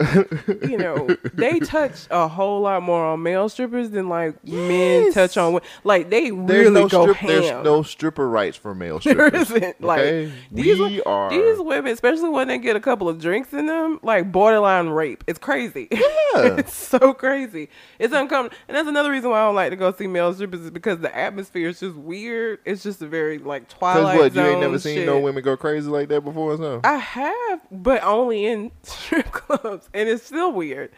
you 0.67 0.77
know, 0.77 1.08
they 1.34 1.59
touch 1.59 2.06
a 2.09 2.27
whole 2.27 2.61
lot 2.61 2.84
more 2.84 3.06
on 3.06 3.24
male 3.24 3.48
strippers 3.48 3.92
than 3.92 4.09
like 4.09 4.43
men 4.45 5.14
touch 5.14 5.38
on. 5.38 5.53
wo- 5.53 5.61
Like 5.84 6.09
they 6.09 6.32
There's 6.32 6.42
really 6.69 6.69
no 6.82 6.90
go 6.90 7.03
strip, 7.03 7.17
ham. 7.17 7.30
There's 7.30 7.64
no 7.64 7.84
stripper 7.84 8.27
rights 8.27 8.58
for 8.58 8.75
male 8.75 9.00
strippers. 9.01 9.51
isn't. 9.51 9.80
Like 9.82 10.00
okay? 10.00 10.32
these, 10.51 10.80
we 10.80 11.01
are. 11.03 11.30
these 11.30 11.59
women, 11.59 11.93
especially 11.93 12.30
when 12.30 12.48
they 12.50 12.58
get 12.58 12.75
a 12.75 12.82
couple 12.82 13.08
of 13.08 13.22
drinks 13.22 13.53
in 13.53 13.67
them, 13.67 14.00
like 14.03 14.32
borderline 14.32 14.90
rape. 14.90 15.24
It's 15.27 15.40
crazy. 15.40 15.88
Yeah. 16.35 16.58
it's 16.58 16.75
so 16.75 17.14
crazy. 17.14 17.69
It's 17.98 18.14
uncomfortable, 18.14 18.58
and 18.67 18.75
that's 18.75 18.90
another 18.90 19.09
reason 19.09 19.30
why 19.30 19.40
I 19.40 19.45
don't 19.45 19.56
like 19.56 19.69
to 19.69 19.77
go 19.77 19.93
see 19.93 20.06
male 20.06 20.34
strippers 20.34 20.59
is 20.59 20.69
because 20.72 21.00
the 21.00 21.16
atmosphere 21.16 21.69
is 21.69 21.80
just 21.80 21.95
weird. 21.95 22.59
It's 22.66 22.84
just 22.84 23.01
a 23.01 23.08
very 23.08 23.38
like 23.38 23.69
Cause 23.69 23.77
twilight 23.80 24.17
what? 24.19 24.35
You 24.35 24.42
ain't 24.42 24.59
never 24.59 24.77
seen 24.77 24.94
shit. 24.95 25.06
no 25.06 25.19
women 25.19 25.43
go 25.43 25.56
crazy 25.57 25.88
like 25.90 26.07
that 26.09 26.22
before, 26.22 26.53
or 26.53 26.57
something? 26.57 26.82
I 26.83 26.98
have, 26.98 27.61
but 27.72 28.03
only 28.03 28.45
in 28.45 28.72
strip 28.83 29.32
clubs, 29.32 29.90
and 29.93 30.09
it's 30.09 30.24
still 30.25 30.51
weird 30.51 30.91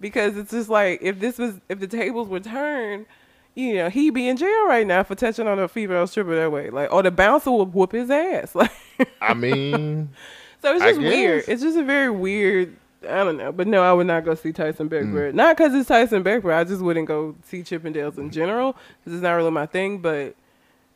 because 0.00 0.36
it's 0.36 0.50
just 0.50 0.68
like 0.68 1.00
if 1.02 1.18
this 1.20 1.38
was 1.38 1.60
if 1.68 1.78
the 1.80 1.86
tables 1.86 2.28
were 2.28 2.40
turned, 2.40 3.06
you 3.54 3.74
know, 3.74 3.88
he'd 3.90 4.10
be 4.10 4.28
in 4.28 4.36
jail 4.36 4.66
right 4.66 4.86
now 4.86 5.02
for 5.02 5.14
touching 5.14 5.46
on 5.46 5.58
a 5.58 5.68
female 5.68 6.06
stripper 6.06 6.34
that 6.36 6.52
way, 6.52 6.70
like, 6.70 6.92
or 6.92 7.02
the 7.02 7.10
bouncer 7.10 7.50
would 7.50 7.74
whoop 7.74 7.92
his 7.92 8.10
ass, 8.10 8.54
like. 8.54 8.70
I 9.20 9.34
mean, 9.34 10.10
So 10.62 10.72
it's 10.74 10.84
just 10.84 11.00
weird. 11.00 11.44
It's 11.48 11.62
just 11.62 11.76
a 11.78 11.84
very 11.84 12.10
weird. 12.10 12.76
I 13.02 13.24
don't 13.24 13.38
know, 13.38 13.50
but 13.50 13.66
no, 13.66 13.82
I 13.82 13.94
would 13.94 14.06
not 14.06 14.26
go 14.26 14.34
see 14.34 14.52
Tyson 14.52 14.86
Mm. 14.86 14.90
Beckford. 14.90 15.34
Not 15.34 15.56
because 15.56 15.74
it's 15.74 15.88
Tyson 15.88 16.22
Beckford. 16.22 16.52
I 16.52 16.64
just 16.64 16.82
wouldn't 16.82 17.08
go 17.08 17.34
see 17.44 17.62
Chippendales 17.62 18.18
in 18.18 18.30
general 18.30 18.76
because 19.02 19.14
it's 19.14 19.22
not 19.22 19.32
really 19.32 19.50
my 19.50 19.64
thing. 19.64 20.00
But 20.00 20.36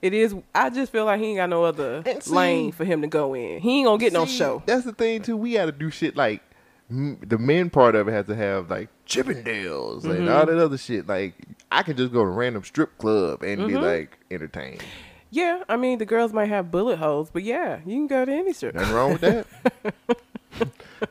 it 0.05 0.15
is. 0.15 0.35
I 0.55 0.71
just 0.71 0.93
feel 0.93 1.05
like 1.07 1.19
he 1.21 1.27
ain't 1.29 1.39
got 1.39 1.49
no 1.51 1.65
other 1.65 2.03
see- 2.21 2.31
lane 2.33 2.73
for 2.73 2.85
him 2.85 3.01
to 3.03 3.09
go 3.09 3.35
in. 3.35 3.61
He 3.61 3.79
ain't 3.79 3.87
gonna 3.87 3.99
get 3.99 4.13
no 4.13 4.27
show. 4.27 4.63
That's 4.67 4.85
the 4.85 4.93
thing 4.93 5.23
too. 5.23 5.37
We 5.37 5.55
got 5.55 5.67
to 5.67 5.73
do 5.73 5.91
shit 5.91 6.15
like 6.17 6.43
m- 6.91 7.19
the 7.27 7.39
men 7.39 7.71
part 7.71 7.95
of 7.95 8.07
it 8.09 8.13
has 8.13 8.27
to 8.27 8.35
have 8.37 8.71
like 8.71 8.89
Chippendales 9.07 10.03
Mm-hmm. 10.03 10.11
and 10.11 10.29
all 10.29 10.47
that 10.47 10.59
other 10.59 10.79
shit. 10.79 11.07
Like 11.07 11.35
I 11.73 11.83
can 11.83 11.97
just 11.97 12.13
go 12.13 12.23
to 12.23 12.29
a 12.29 12.33
random 12.33 12.63
strip 12.65 12.97
club 12.99 13.43
and 13.43 13.67
be 13.67 13.75
Mhm. 13.75 13.83
like 13.83 14.19
entertained. 14.31 14.83
Yeah, 15.31 15.65
I 15.69 15.77
mean 15.77 15.99
the 15.99 16.07
girls 16.07 16.33
might 16.33 16.49
have 16.51 16.71
bullet 16.71 16.99
holes, 16.99 17.29
but 17.31 17.43
yeah, 17.43 17.81
you 17.85 17.95
can 17.97 18.07
go 18.07 18.25
to 18.25 18.33
any 18.33 18.53
strip. 18.53 18.75
Nothing 18.77 18.95
wrong 18.95 19.13
with 19.13 19.21
that. 19.23 19.47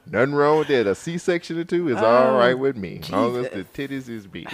Nothing 0.09 0.33
wrong 0.33 0.59
with 0.59 0.69
that. 0.69 0.87
A 0.87 0.95
C 0.95 1.17
section 1.17 1.59
or 1.59 1.63
two 1.65 1.89
is 1.89 1.97
Oh, 1.97 2.05
all 2.05 2.37
right 2.37 2.57
with 2.57 2.77
me, 2.77 2.99
as 3.03 3.09
long 3.11 3.35
as 3.43 3.49
the 3.51 3.63
titties 3.65 4.07
is 4.09 4.25
big. 4.27 4.47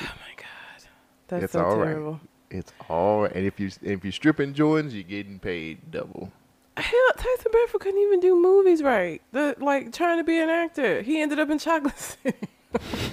That's 1.28 1.44
it's 1.44 1.54
so 1.54 1.64
all 1.64 1.78
right. 1.78 2.20
It's 2.52 2.72
all. 2.90 3.26
And 3.26 3.46
if 3.46 3.60
you 3.60 3.70
if 3.82 4.04
you're 4.04 4.12
stripping 4.12 4.54
Jordans, 4.54 4.94
you're 4.94 5.04
getting 5.04 5.40
paid 5.40 5.92
double. 5.92 6.32
Hell, 6.78 7.10
Tyson 7.18 7.52
Beckford 7.52 7.82
couldn't 7.82 8.00
even 8.02 8.20
do 8.22 8.36
movies 8.42 8.82
right. 8.82 9.22
The 9.32 9.56
like 9.60 9.92
trying 9.94 10.18
to 10.18 10.24
be 10.24 10.40
an 10.40 10.50
actor. 10.50 11.02
He 11.02 11.22
ended 11.22 11.40
up 11.40 11.50
in 11.50 11.60
Chocolate 11.60 11.98
City. 12.00 12.38
this 12.72 13.12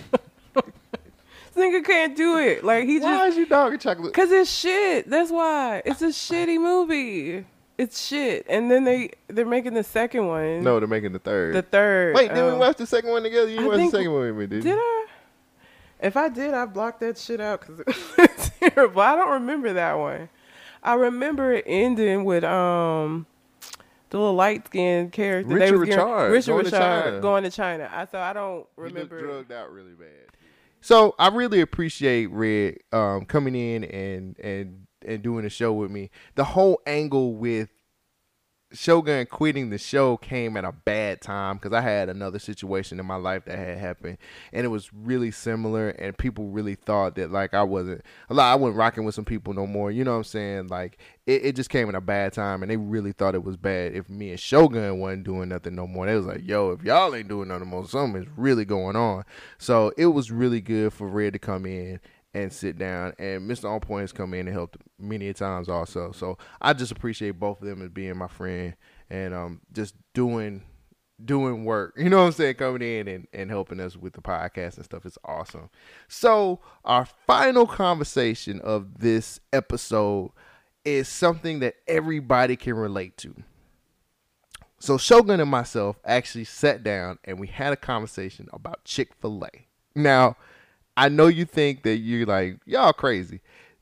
nigga 1.56 1.84
can't 1.84 2.16
do 2.16 2.38
it. 2.38 2.64
Like 2.64 2.84
he 2.84 2.98
just 2.98 3.06
Why 3.06 3.26
is 3.26 3.36
you 3.36 3.46
dogging 3.46 3.78
chocolate? 3.78 4.14
Cause 4.14 4.30
it's 4.30 4.50
shit. 4.50 5.08
That's 5.10 5.30
why. 5.30 5.82
It's 5.84 6.02
a 6.02 6.08
shitty 6.08 6.58
movie. 6.60 7.44
It's 7.78 8.06
shit. 8.06 8.46
And 8.48 8.70
then 8.70 8.84
they 8.84 9.10
they're 9.28 9.44
making 9.44 9.74
the 9.74 9.84
second 9.84 10.26
one. 10.26 10.62
No, 10.62 10.78
they're 10.78 10.88
making 10.88 11.12
the 11.12 11.18
third. 11.18 11.54
The 11.54 11.62
third. 11.62 12.14
Wait, 12.14 12.28
did 12.28 12.36
we 12.44 12.50
Oh. 12.50 12.56
watch 12.56 12.76
the 12.78 12.86
second 12.86 13.10
one 13.10 13.22
together? 13.22 13.48
You 13.50 13.60
I 13.60 13.66
watched 13.66 13.78
the 13.92 13.98
second 13.98 14.12
one 14.12 14.22
with 14.22 14.36
me, 14.36 14.46
didn't 14.46 14.62
Did 14.64 14.70
you? 14.76 14.80
I? 14.80 15.06
If 16.00 16.16
I 16.16 16.28
did, 16.28 16.52
I 16.54 16.66
blocked 16.66 17.00
that 17.00 17.16
shit 17.18 17.40
out 17.40 17.60
because 17.66 17.82
it's 18.18 18.50
terrible. 18.60 19.00
I 19.00 19.16
don't 19.16 19.32
remember 19.32 19.72
that 19.72 19.94
one. 19.94 20.28
I 20.82 20.94
remember 20.94 21.52
it 21.54 21.64
ending 21.66 22.24
with 22.24 22.44
um 22.44 23.26
the 24.10 24.18
little 24.18 24.34
light 24.34 24.66
skinned 24.66 25.12
character. 25.12 25.58
they 25.58 25.72
Richard 25.72 25.78
was 25.78 25.88
getting- 25.88 26.04
Richard 26.06 26.30
Richard 26.30 26.46
going 26.52 26.64
to 26.64 26.70
Richard 26.70 26.78
China. 26.78 27.20
going 27.20 27.42
to 27.44 27.50
China. 27.50 27.90
I 27.92 28.04
so 28.06 28.18
I 28.20 28.32
don't 28.32 28.66
remember. 28.76 28.98
He 28.98 29.00
looked 29.02 29.12
remember. 29.12 29.32
drugged 29.48 29.52
out 29.52 29.72
really 29.72 29.92
bad. 29.94 30.08
So 30.80 31.14
I 31.18 31.28
really 31.28 31.60
appreciate 31.60 32.26
Red 32.30 32.78
um, 32.92 33.24
coming 33.24 33.54
in 33.56 33.82
and 33.84 34.38
and 34.38 34.86
and 35.04 35.22
doing 35.22 35.42
the 35.44 35.50
show 35.50 35.72
with 35.72 35.90
me. 35.90 36.10
The 36.36 36.44
whole 36.44 36.80
angle 36.86 37.34
with 37.34 37.70
Shogun 38.76 39.26
quitting 39.26 39.70
the 39.70 39.78
show 39.78 40.16
came 40.16 40.56
at 40.56 40.64
a 40.64 40.72
bad 40.72 41.20
time 41.20 41.56
because 41.56 41.72
I 41.72 41.80
had 41.80 42.08
another 42.08 42.38
situation 42.38 43.00
in 43.00 43.06
my 43.06 43.16
life 43.16 43.44
that 43.46 43.58
had 43.58 43.78
happened, 43.78 44.18
and 44.52 44.64
it 44.64 44.68
was 44.68 44.92
really 44.92 45.30
similar. 45.30 45.90
And 45.90 46.16
people 46.16 46.48
really 46.48 46.74
thought 46.74 47.14
that 47.16 47.30
like 47.30 47.54
I 47.54 47.62
wasn't 47.62 48.02
a 48.28 48.34
lot. 48.34 48.52
I 48.52 48.54
wasn't 48.54 48.76
rocking 48.76 49.04
with 49.04 49.14
some 49.14 49.24
people 49.24 49.54
no 49.54 49.66
more. 49.66 49.90
You 49.90 50.04
know 50.04 50.12
what 50.12 50.18
I'm 50.18 50.24
saying? 50.24 50.68
Like 50.68 50.98
it, 51.26 51.46
it 51.46 51.56
just 51.56 51.70
came 51.70 51.88
at 51.88 51.94
a 51.94 52.00
bad 52.00 52.32
time, 52.32 52.62
and 52.62 52.70
they 52.70 52.76
really 52.76 53.12
thought 53.12 53.34
it 53.34 53.44
was 53.44 53.56
bad 53.56 53.94
if 53.94 54.08
me 54.08 54.30
and 54.30 54.40
Shogun 54.40 55.00
wasn't 55.00 55.24
doing 55.24 55.48
nothing 55.48 55.74
no 55.74 55.86
more. 55.86 56.06
They 56.06 56.16
was 56.16 56.26
like, 56.26 56.46
"Yo, 56.46 56.70
if 56.70 56.82
y'all 56.84 57.14
ain't 57.14 57.28
doing 57.28 57.48
nothing 57.48 57.70
no 57.70 57.76
more, 57.76 57.88
something 57.88 58.22
is 58.22 58.28
really 58.36 58.64
going 58.64 58.96
on." 58.96 59.24
So 59.58 59.92
it 59.96 60.06
was 60.06 60.30
really 60.30 60.60
good 60.60 60.92
for 60.92 61.08
Red 61.08 61.32
to 61.32 61.38
come 61.38 61.66
in 61.66 62.00
and 62.36 62.52
sit 62.52 62.78
down. 62.78 63.14
And 63.18 63.50
Mr. 63.50 63.70
On 63.70 63.80
Point 63.80 64.02
has 64.02 64.12
come 64.12 64.34
in 64.34 64.46
and 64.46 64.54
helped 64.54 64.76
many 64.98 65.32
times 65.32 65.68
also. 65.68 66.12
So 66.12 66.36
I 66.60 66.74
just 66.74 66.92
appreciate 66.92 67.40
both 67.40 67.62
of 67.62 67.66
them 67.66 67.80
as 67.80 67.88
being 67.88 68.16
my 68.16 68.28
friend 68.28 68.76
and 69.08 69.32
um 69.32 69.60
just 69.72 69.94
doing 70.12 70.62
doing 71.24 71.64
work. 71.64 71.94
You 71.96 72.10
know 72.10 72.18
what 72.18 72.26
I'm 72.26 72.32
saying? 72.32 72.56
Coming 72.56 72.82
in 72.82 73.08
and, 73.08 73.26
and 73.32 73.50
helping 73.50 73.80
us 73.80 73.96
with 73.96 74.12
the 74.12 74.20
podcast 74.20 74.76
and 74.76 74.84
stuff. 74.84 75.06
It's 75.06 75.18
awesome. 75.24 75.70
So 76.08 76.60
our 76.84 77.06
final 77.26 77.66
conversation 77.66 78.60
of 78.60 78.98
this 78.98 79.40
episode 79.52 80.30
is 80.84 81.08
something 81.08 81.60
that 81.60 81.76
everybody 81.88 82.54
can 82.54 82.74
relate 82.74 83.16
to. 83.18 83.34
So 84.78 84.98
Shogun 84.98 85.40
and 85.40 85.50
myself 85.50 85.98
actually 86.04 86.44
sat 86.44 86.84
down 86.84 87.18
and 87.24 87.40
we 87.40 87.46
had 87.46 87.72
a 87.72 87.76
conversation 87.76 88.48
about 88.52 88.84
Chick-fil-A. 88.84 89.66
Now, 89.94 90.36
I 90.96 91.08
know 91.08 91.26
you 91.26 91.44
think 91.44 91.82
that 91.82 91.96
you're 91.98 92.26
like, 92.26 92.58
y'all 92.64 92.92
crazy. 92.92 93.40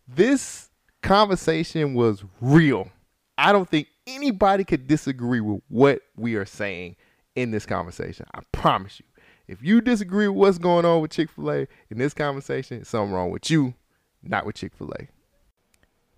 This 0.08 0.70
conversation 1.02 1.94
was 1.94 2.24
real. 2.40 2.90
I 3.38 3.52
don't 3.52 3.68
think 3.68 3.88
anybody 4.06 4.64
could 4.64 4.86
disagree 4.86 5.40
with 5.40 5.62
what 5.68 6.00
we 6.16 6.34
are 6.34 6.44
saying 6.46 6.96
in 7.34 7.50
this 7.50 7.66
conversation. 7.66 8.26
I 8.34 8.40
promise 8.52 9.00
you. 9.00 9.06
If 9.46 9.62
you 9.62 9.80
disagree 9.80 10.26
with 10.28 10.36
what's 10.38 10.58
going 10.58 10.84
on 10.84 11.02
with 11.02 11.10
Chick 11.10 11.30
fil 11.30 11.50
A 11.50 11.68
in 11.90 11.98
this 11.98 12.14
conversation, 12.14 12.78
it's 12.80 12.88
something 12.90 13.12
wrong 13.14 13.30
with 13.30 13.50
you, 13.50 13.74
not 14.22 14.46
with 14.46 14.56
Chick 14.56 14.72
fil 14.74 14.92
A. 14.98 15.08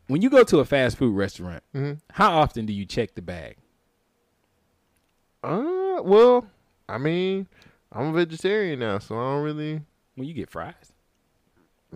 When 0.07 0.23
you 0.23 0.31
go 0.31 0.45
to 0.45 0.61
a 0.61 0.65
fast 0.65 0.97
food 0.97 1.17
restaurant, 1.17 1.65
Mhm. 1.75 2.01
how 2.13 2.39
often 2.39 2.65
do 2.67 2.73
you 2.73 2.85
check 2.87 3.15
the 3.17 3.23
bag? 3.23 3.57
Uh, 5.43 6.01
well, 6.03 6.47
I 6.89 6.99
mean, 6.99 7.47
I'm 7.93 8.09
a 8.09 8.13
vegetarian 8.13 8.79
now, 8.79 8.99
so 8.99 9.17
I 9.17 9.33
don't 9.35 9.43
really. 9.43 9.81
When 10.17 10.27
you 10.27 10.35
get 10.35 10.51
fries. 10.51 10.93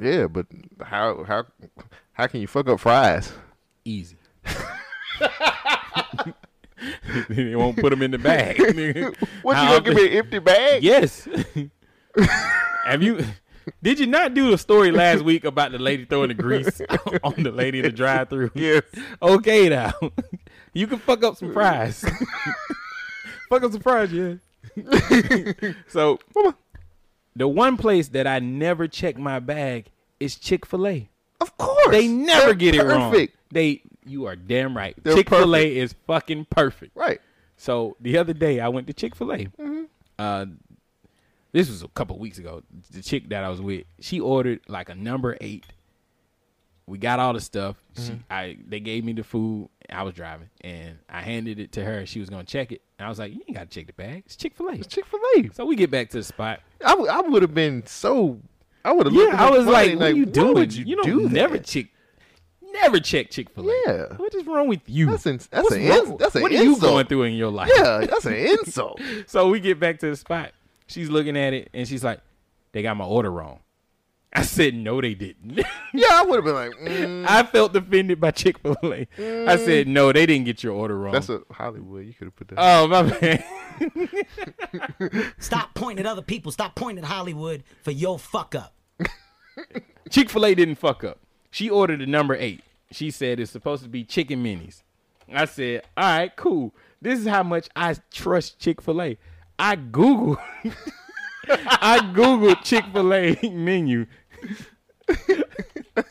Yeah, 0.01 0.29
but 0.29 0.47
how 0.83 1.25
how 1.25 1.47
how 2.13 2.27
can 2.27 2.41
you 2.41 2.47
fuck 2.47 2.69
up 2.69 2.81
fries? 2.81 3.33
Easy. 3.85 4.17
they 7.29 7.57
won't 7.57 7.77
put 7.77 7.91
them 7.91 8.03
in 8.03 8.11
the 8.11 8.19
bag. 8.19 8.59
What, 9.43 9.53
you 9.53 9.57
How 9.57 9.81
gonna 9.81 9.85
give 9.85 9.95
me 9.95 10.07
an 10.07 10.13
empty 10.19 10.39
bag? 10.39 10.83
Yes. 10.83 11.27
Have 12.85 13.03
you? 13.03 13.25
Did 13.83 13.99
you 13.99 14.07
not 14.07 14.35
do 14.35 14.51
the 14.51 14.59
story 14.59 14.91
last 14.91 15.23
week 15.23 15.45
about 15.45 15.73
the 15.73 15.79
lady 15.79 16.05
throwing 16.05 16.29
the 16.29 16.35
grease 16.35 16.81
on 17.23 17.43
the 17.43 17.51
lady 17.51 17.79
in 17.79 17.85
the 17.85 17.91
drive-through? 17.91 18.51
Yes. 18.55 18.83
Okay, 19.23 19.69
now 19.69 19.93
you 20.73 20.87
can 20.87 20.99
fuck 20.99 21.25
up 21.25 21.37
some 21.37 21.53
fries. 21.53 22.01
fuck 23.49 23.63
up 23.63 23.73
some 23.73 23.81
fries, 23.81 24.13
yeah. 24.13 24.35
so 25.89 26.19
the 27.37 27.49
one 27.49 27.77
place 27.77 28.09
that 28.09 28.27
I 28.27 28.39
never 28.39 28.89
check 28.89 29.17
my 29.19 29.39
bag 29.39 29.87
is 30.19 30.37
Chick 30.37 30.67
Fil 30.67 30.87
A. 30.87 31.09
Of 31.41 31.57
course, 31.57 31.89
they 31.91 32.07
never 32.09 32.47
They're 32.47 32.55
get 32.55 32.75
it 32.75 32.83
wrong. 32.85 33.29
They, 33.51 33.83
you 34.05 34.27
are 34.27 34.37
damn 34.37 34.77
right. 34.77 34.95
Chick 35.05 35.29
Fil 35.31 35.57
A 35.57 35.77
is 35.77 35.95
fucking 36.07 36.47
perfect. 36.51 36.97
Right. 36.97 37.21
So 37.57 37.97
the 38.01 38.19
other 38.19 38.33
day 38.33 38.61
I 38.61 38.69
went 38.69 38.87
to 38.89 38.93
Chick 38.93 39.15
Fil 39.17 39.33
A. 39.33 39.39
Mm-hmm. 39.39 39.83
Uh, 40.19 40.47
this 41.53 41.69
was 41.69 41.83
a 41.83 41.89
couple 41.89 42.19
weeks 42.19 42.39
ago. 42.39 42.63
The 42.91 43.03
chick 43.03 43.29
that 43.31 43.43
I 43.43 43.49
was 43.49 43.61
with, 43.61 43.85
she 44.01 44.21
ordered 44.21 44.61
like 44.69 44.89
a 44.89 44.95
number 44.95 45.37
eight. 45.41 45.65
We 46.87 46.99
got 46.99 47.19
all 47.19 47.33
the 47.33 47.41
stuff. 47.41 47.77
She, 47.97 48.11
Mhm. 48.13 48.19
I, 48.31 48.57
they 48.69 48.81
gave 48.81 49.05
me 49.05 49.13
the 49.15 49.23
food. 49.25 49.69
I 49.93 50.03
was 50.03 50.15
driving, 50.15 50.49
and 50.61 50.99
I 51.09 51.21
handed 51.23 51.59
it 51.59 51.73
to 51.73 51.85
her. 51.85 52.07
She 52.07 52.21
was 52.21 52.31
gonna 52.31 52.45
check 52.45 52.73
it, 52.73 52.83
and 52.99 53.07
I 53.07 53.09
was 53.09 53.19
like, 53.19 53.33
"You 53.33 53.41
ain't 53.49 53.57
gotta 53.57 53.69
check 53.69 53.87
the 53.87 53.93
bag. 53.93 54.23
It's 54.27 54.37
Chick 54.37 54.55
Fil 54.55 54.69
A." 54.69 54.73
It's 54.75 54.87
Chick 54.87 55.05
Fil 55.07 55.21
A. 55.37 55.49
So 55.55 55.65
we 55.65 55.77
get 55.77 55.91
back 55.91 56.11
to 56.11 56.19
the 56.19 56.23
spot. 56.25 56.61
I 56.85 56.95
would 56.95 57.43
have 57.43 57.55
been 57.55 57.85
so. 57.87 58.39
I 58.85 58.93
would 58.93 59.07
have. 59.07 59.15
Yeah, 59.15 59.35
I 59.37 59.51
was 59.51 59.67
like, 59.67 59.99
"What 59.99 60.13
are 60.13 60.15
you 60.17 60.27
doing? 60.27 60.55
would 60.55 60.75
you, 60.75 60.97
don't 60.97 61.05
do 61.07 61.29
never 61.29 61.59
that? 61.59 61.67
check, 61.67 61.87
never 62.73 63.01
check 63.01 63.31
Chick 63.31 63.51
Fil 63.51 63.69
A. 63.69 63.75
Yeah. 63.87 64.15
what 64.17 64.35
is 64.35 64.47
wrong 64.47 64.69
with 64.69 64.81
you? 64.87 65.07
That's 65.07 65.27
an, 65.27 65.39
that's 65.39 65.49
What's 65.65 65.75
an 65.75 65.83
ins- 65.83 66.19
that's 66.19 66.35
an 66.37 66.43
what 66.43 66.53
are 66.53 66.55
you 66.55 66.75
insult. 66.75 66.81
going 66.93 67.07
through 67.07 67.23
in 67.25 67.35
your 67.35 67.51
life? 67.51 67.71
Yeah, 67.77 68.07
that's 68.07 68.25
an 68.27 68.35
insult. 68.35 69.01
so 69.27 69.49
we 69.51 69.61
get 69.61 69.79
back 69.81 69.99
to 70.01 70.11
the 70.11 70.17
spot. 70.17 70.53
She's 70.87 71.09
looking 71.11 71.37
at 71.37 71.53
it 71.53 71.69
and 71.75 71.87
she's 71.87 72.03
like, 72.05 72.21
"They 72.73 72.83
got 72.83 72.97
my 72.97 73.05
order 73.05 73.31
wrong." 73.31 73.61
I 74.33 74.43
said, 74.43 74.75
"No, 74.75 75.01
they 75.01 75.15
didn't." 75.15 75.61
Yeah, 75.93 76.07
I 76.13 76.23
would 76.23 76.37
have 76.37 76.45
been 76.45 76.55
like, 76.55 76.71
mm, 76.73 77.27
I 77.29 77.43
felt 77.43 77.75
offended 77.75 78.21
by 78.21 78.31
Chick 78.31 78.61
Fil 78.61 78.77
A. 78.85 79.09
I 79.49 79.57
said, 79.57 79.89
"No, 79.89 80.13
they 80.13 80.25
didn't 80.25 80.45
get 80.45 80.63
your 80.63 80.73
order 80.73 80.97
wrong." 80.97 81.13
that's 81.13 81.29
a 81.29 81.41
Hollywood. 81.51 82.07
You 82.07 82.15
could 82.15 82.27
have 82.27 82.37
put 82.37 82.47
that. 82.49 82.57
oh 82.59 82.87
my 82.87 83.03
man. 83.21 83.43
Stop 85.39 85.75
pointing 85.75 86.07
at 86.07 86.11
other 86.11 86.23
people. 86.23 86.53
Stop 86.53 86.77
pointing 86.77 87.05
at 87.05 87.11
Hollywood 87.11 87.65
for 87.83 87.91
your 87.91 88.21
fuck 88.21 88.55
up. 88.55 88.73
Chick 90.11 90.31
Fil 90.31 90.47
A 90.47 90.55
didn't 90.55 90.77
fuck 90.77 91.03
up. 91.03 91.19
She 91.51 91.69
ordered 91.69 91.99
the 92.01 92.07
number 92.07 92.37
eight. 92.37 92.63
She 92.93 93.11
said 93.11 93.41
it's 93.41 93.51
supposed 93.51 93.83
to 93.83 93.89
be 93.89 94.05
chicken 94.05 94.45
minis. 94.45 94.83
I 95.33 95.47
said, 95.47 95.83
"All 95.97 96.05
right, 96.05 96.35
cool. 96.37 96.73
This 97.03 97.19
is 97.19 97.27
how 97.27 97.43
much 97.43 97.69
I 97.75 97.97
trust 98.13 98.61
Chick 98.61 98.81
Fil 98.81 99.03
A. 99.03 99.19
I 99.59 99.75
Google, 99.77 100.39
I 101.49 101.99
Googled 102.15 102.63
Chick 102.63 102.85
Fil 102.93 103.13
A 103.13 103.37
menu, 103.51 104.07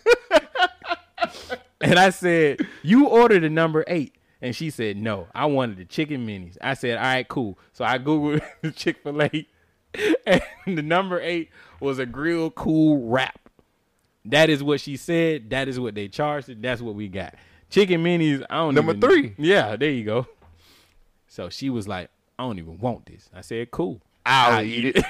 and 1.81 1.99
I 1.99 2.09
said, 2.09 2.65
"You 2.83 3.07
ordered 3.07 3.43
the 3.43 3.49
number 3.49 3.83
eight. 3.87 4.15
And 4.41 4.55
she 4.55 4.69
said, 4.69 4.95
"No, 4.95 5.27
I 5.35 5.45
wanted 5.47 5.77
the 5.77 5.85
chicken 5.85 6.25
minis." 6.25 6.57
I 6.61 6.73
said, 6.73 6.97
"All 6.97 7.03
right, 7.03 7.27
cool." 7.27 7.59
So 7.73 7.83
I 7.83 7.97
googled 7.97 8.41
Chick 8.75 9.03
Fil 9.03 9.21
A, 9.21 9.47
and 10.25 10.77
the 10.77 10.81
number 10.81 11.19
eight 11.19 11.49
was 11.81 11.99
a 11.99 12.05
grill 12.05 12.49
cool 12.51 13.09
wrap. 13.09 13.49
That 14.25 14.49
is 14.49 14.63
what 14.63 14.79
she 14.79 14.95
said. 14.95 15.49
That 15.49 15.67
is 15.67 15.79
what 15.79 15.95
they 15.95 16.07
charged. 16.07 16.49
it. 16.49 16.61
That's 16.61 16.81
what 16.81 16.95
we 16.95 17.07
got. 17.09 17.35
Chicken 17.69 18.03
minis. 18.03 18.43
I 18.49 18.57
don't 18.57 18.75
Number 18.75 18.93
three. 18.93 19.35
Yeah, 19.37 19.75
there 19.75 19.91
you 19.91 20.05
go. 20.05 20.27
So 21.27 21.49
she 21.49 21.69
was 21.69 21.87
like, 21.87 22.09
"I 22.37 22.43
don't 22.43 22.59
even 22.59 22.77
want 22.79 23.07
this." 23.07 23.29
I 23.33 23.41
said, 23.41 23.71
"Cool, 23.71 24.01
I'll 24.25 24.63
eat 24.63 24.93
it. 24.95 25.03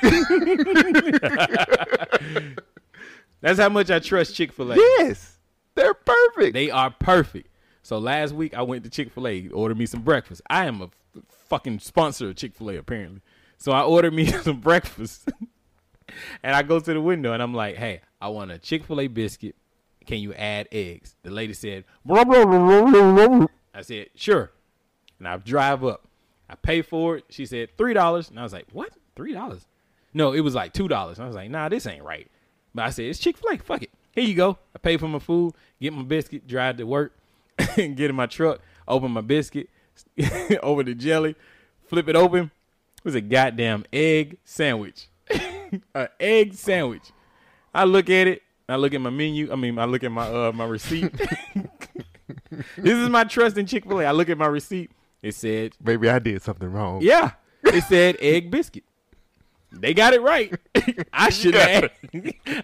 That's 3.42 3.60
how 3.60 3.70
much 3.70 3.90
I 3.90 4.00
trust 4.00 4.36
Chick 4.36 4.52
Fil 4.52 4.74
A. 4.74 4.76
yes, 4.76 5.38
they're 5.76 5.94
perfect. 5.94 6.54
They 6.54 6.70
are 6.70 6.92
perfect. 6.92 7.48
So 7.82 7.98
last 7.98 8.34
week 8.34 8.54
I 8.54 8.62
went 8.62 8.84
to 8.84 8.90
Chick 8.90 9.12
Fil 9.12 9.28
A, 9.28 9.48
ordered 9.50 9.78
me 9.78 9.86
some 9.86 10.02
breakfast. 10.02 10.42
I 10.50 10.66
am 10.66 10.82
a 10.82 10.86
f- 10.86 11.24
fucking 11.48 11.80
sponsor 11.80 12.30
of 12.30 12.36
Chick 12.36 12.54
Fil 12.56 12.72
A 12.72 12.78
apparently. 12.78 13.22
So 13.58 13.72
I 13.72 13.84
ordered 13.84 14.14
me 14.14 14.26
some 14.44 14.60
breakfast, 14.60 15.30
and 16.44 16.56
I 16.56 16.62
go 16.64 16.80
to 16.80 16.94
the 16.94 17.02
window 17.02 17.34
and 17.34 17.42
I'm 17.42 17.54
like, 17.54 17.76
"Hey, 17.78 18.02
I 18.22 18.28
want 18.30 18.52
a 18.52 18.58
Chick 18.58 18.84
Fil 18.84 19.02
A 19.02 19.08
biscuit. 19.08 19.56
Can 20.06 20.20
you 20.20 20.34
add 20.34 20.68
eggs?" 20.72 21.16
The 21.24 21.30
lady 21.32 21.54
said, 21.54 21.86
"Blah, 22.06 22.24
blah, 22.26 22.46
blah, 22.46 22.86
blah, 22.86 23.12
blah, 23.12 23.28
blah." 23.28 23.48
I 23.74 23.82
said, 23.82 24.08
"Sure." 24.16 24.52
And 25.18 25.28
I 25.28 25.38
drive 25.38 25.84
up. 25.84 26.08
I 26.50 26.56
pay 26.56 26.82
for 26.82 27.18
it. 27.18 27.26
She 27.30 27.46
said 27.46 27.78
three 27.78 27.94
dollars, 27.94 28.30
and 28.30 28.40
I 28.40 28.44
was 28.44 28.54
like, 28.54 28.68
"What? 28.72 28.92
Three 29.16 29.34
dollars?" 29.34 29.66
No, 30.14 30.32
it 30.34 30.40
was 30.42 30.56
like 30.56 30.74
two 30.74 30.88
dollars. 30.88 31.20
I 31.20 31.26
was 31.28 31.36
like, 31.36 31.50
"Nah, 31.50 31.70
this 31.70 31.86
ain't 31.88 32.04
right." 32.04 32.30
But 32.80 32.86
I 32.86 32.90
said, 32.92 33.06
"It's 33.08 33.20
Chick 33.20 33.36
Fil 33.36 33.52
A. 33.52 33.58
Fuck 33.58 33.84
it. 33.84 33.92
Here 34.14 34.24
you 34.24 34.36
go." 34.36 34.58
I 34.74 34.80
pay 34.80 34.96
for 34.96 35.10
my 35.10 35.20
food, 35.20 35.54
get 35.82 35.92
my 35.92 36.04
biscuit, 36.04 36.48
drive 36.48 36.78
to 36.78 36.86
work, 36.86 37.14
get 37.76 38.00
in 38.00 38.16
my 38.16 38.26
truck, 38.26 38.62
open 38.88 39.12
my 39.12 39.20
biscuit, 39.20 39.70
over 40.64 40.82
the 40.84 40.96
jelly, 40.96 41.36
flip 41.88 42.08
it 42.08 42.16
open. 42.16 42.52
It 43.00 43.04
was 43.04 43.16
a 43.16 43.22
goddamn 43.22 43.84
egg 43.92 44.38
sandwich. 44.46 45.10
An 45.94 46.08
egg 46.22 46.54
sandwich. 46.54 47.12
I 47.76 47.84
look 47.84 48.10
at 48.10 48.28
it. 48.28 48.44
I 48.70 48.78
look 48.78 48.94
at 48.94 49.02
my 49.02 49.10
menu. 49.10 49.52
I 49.52 49.58
mean, 49.58 49.78
I 49.78 49.84
look 49.84 50.06
at 50.06 50.12
my 50.14 50.26
uh 50.26 50.54
my 50.54 50.66
receipt. 50.66 51.12
this 52.78 52.94
is 52.94 53.10
my 53.10 53.26
trust 53.26 53.58
in 53.58 53.66
Chick 53.66 53.84
Fil 53.84 54.00
A. 54.00 54.06
I 54.06 54.12
look 54.12 54.30
at 54.30 54.38
my 54.38 54.48
receipt. 54.48 54.90
It 55.22 55.36
said, 55.36 55.76
Maybe 55.84 56.10
I 56.10 56.20
did 56.20 56.42
something 56.42 56.72
wrong. 56.72 57.02
yeah, 57.02 57.32
it 57.62 57.84
said 57.84 58.16
egg 58.22 58.50
biscuit. 58.50 58.86
They 59.72 59.94
got 59.94 60.14
it 60.14 60.22
right. 60.22 60.54
I 61.14 61.30
should 61.30 61.54
have. 61.54 61.92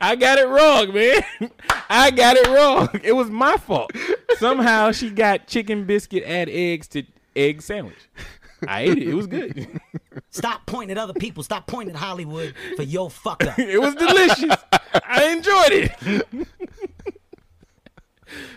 I 0.01 0.15
got 0.15 0.39
it 0.39 0.47
wrong, 0.47 0.93
man. 0.93 1.51
I 1.89 2.11
got 2.11 2.35
it 2.35 2.47
wrong. 2.47 2.89
It 3.03 3.13
was 3.13 3.29
my 3.29 3.57
fault. 3.57 3.91
Somehow 4.37 4.91
she 4.91 5.11
got 5.11 5.47
chicken 5.47 5.85
biscuit 5.85 6.23
add 6.23 6.49
eggs 6.49 6.87
to 6.89 7.03
egg 7.35 7.61
sandwich. 7.61 8.09
I 8.67 8.81
ate 8.81 8.97
it. 8.97 9.07
It 9.09 9.13
was 9.13 9.27
good. 9.27 9.79
Stop 10.31 10.65
pointing 10.65 10.97
at 10.97 11.01
other 11.01 11.13
people. 11.13 11.43
Stop 11.43 11.67
pointing 11.67 11.95
at 11.95 12.01
Hollywood 12.01 12.53
for 12.75 12.83
your 12.83 13.09
fuck 13.09 13.43
up. 13.45 13.59
It 13.59 13.79
was 13.79 13.95
delicious. 13.95 14.55
I 15.05 15.25
enjoyed 15.25 15.71
it. 15.71 16.47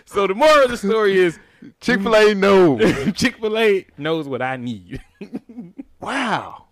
so 0.05 0.25
the 0.25 0.33
moral 0.35 0.63
of 0.65 0.71
the 0.71 0.77
story 0.77 1.17
is 1.17 1.37
Chick 1.81 2.01
Fil 2.01 2.15
A 2.15 2.33
knows. 2.33 3.13
Chick 3.13 3.37
Fil 3.37 3.57
A 3.57 3.85
knows 3.97 4.27
what 4.27 4.41
I 4.41 4.57
need. 4.57 5.01
wow. 5.99 6.65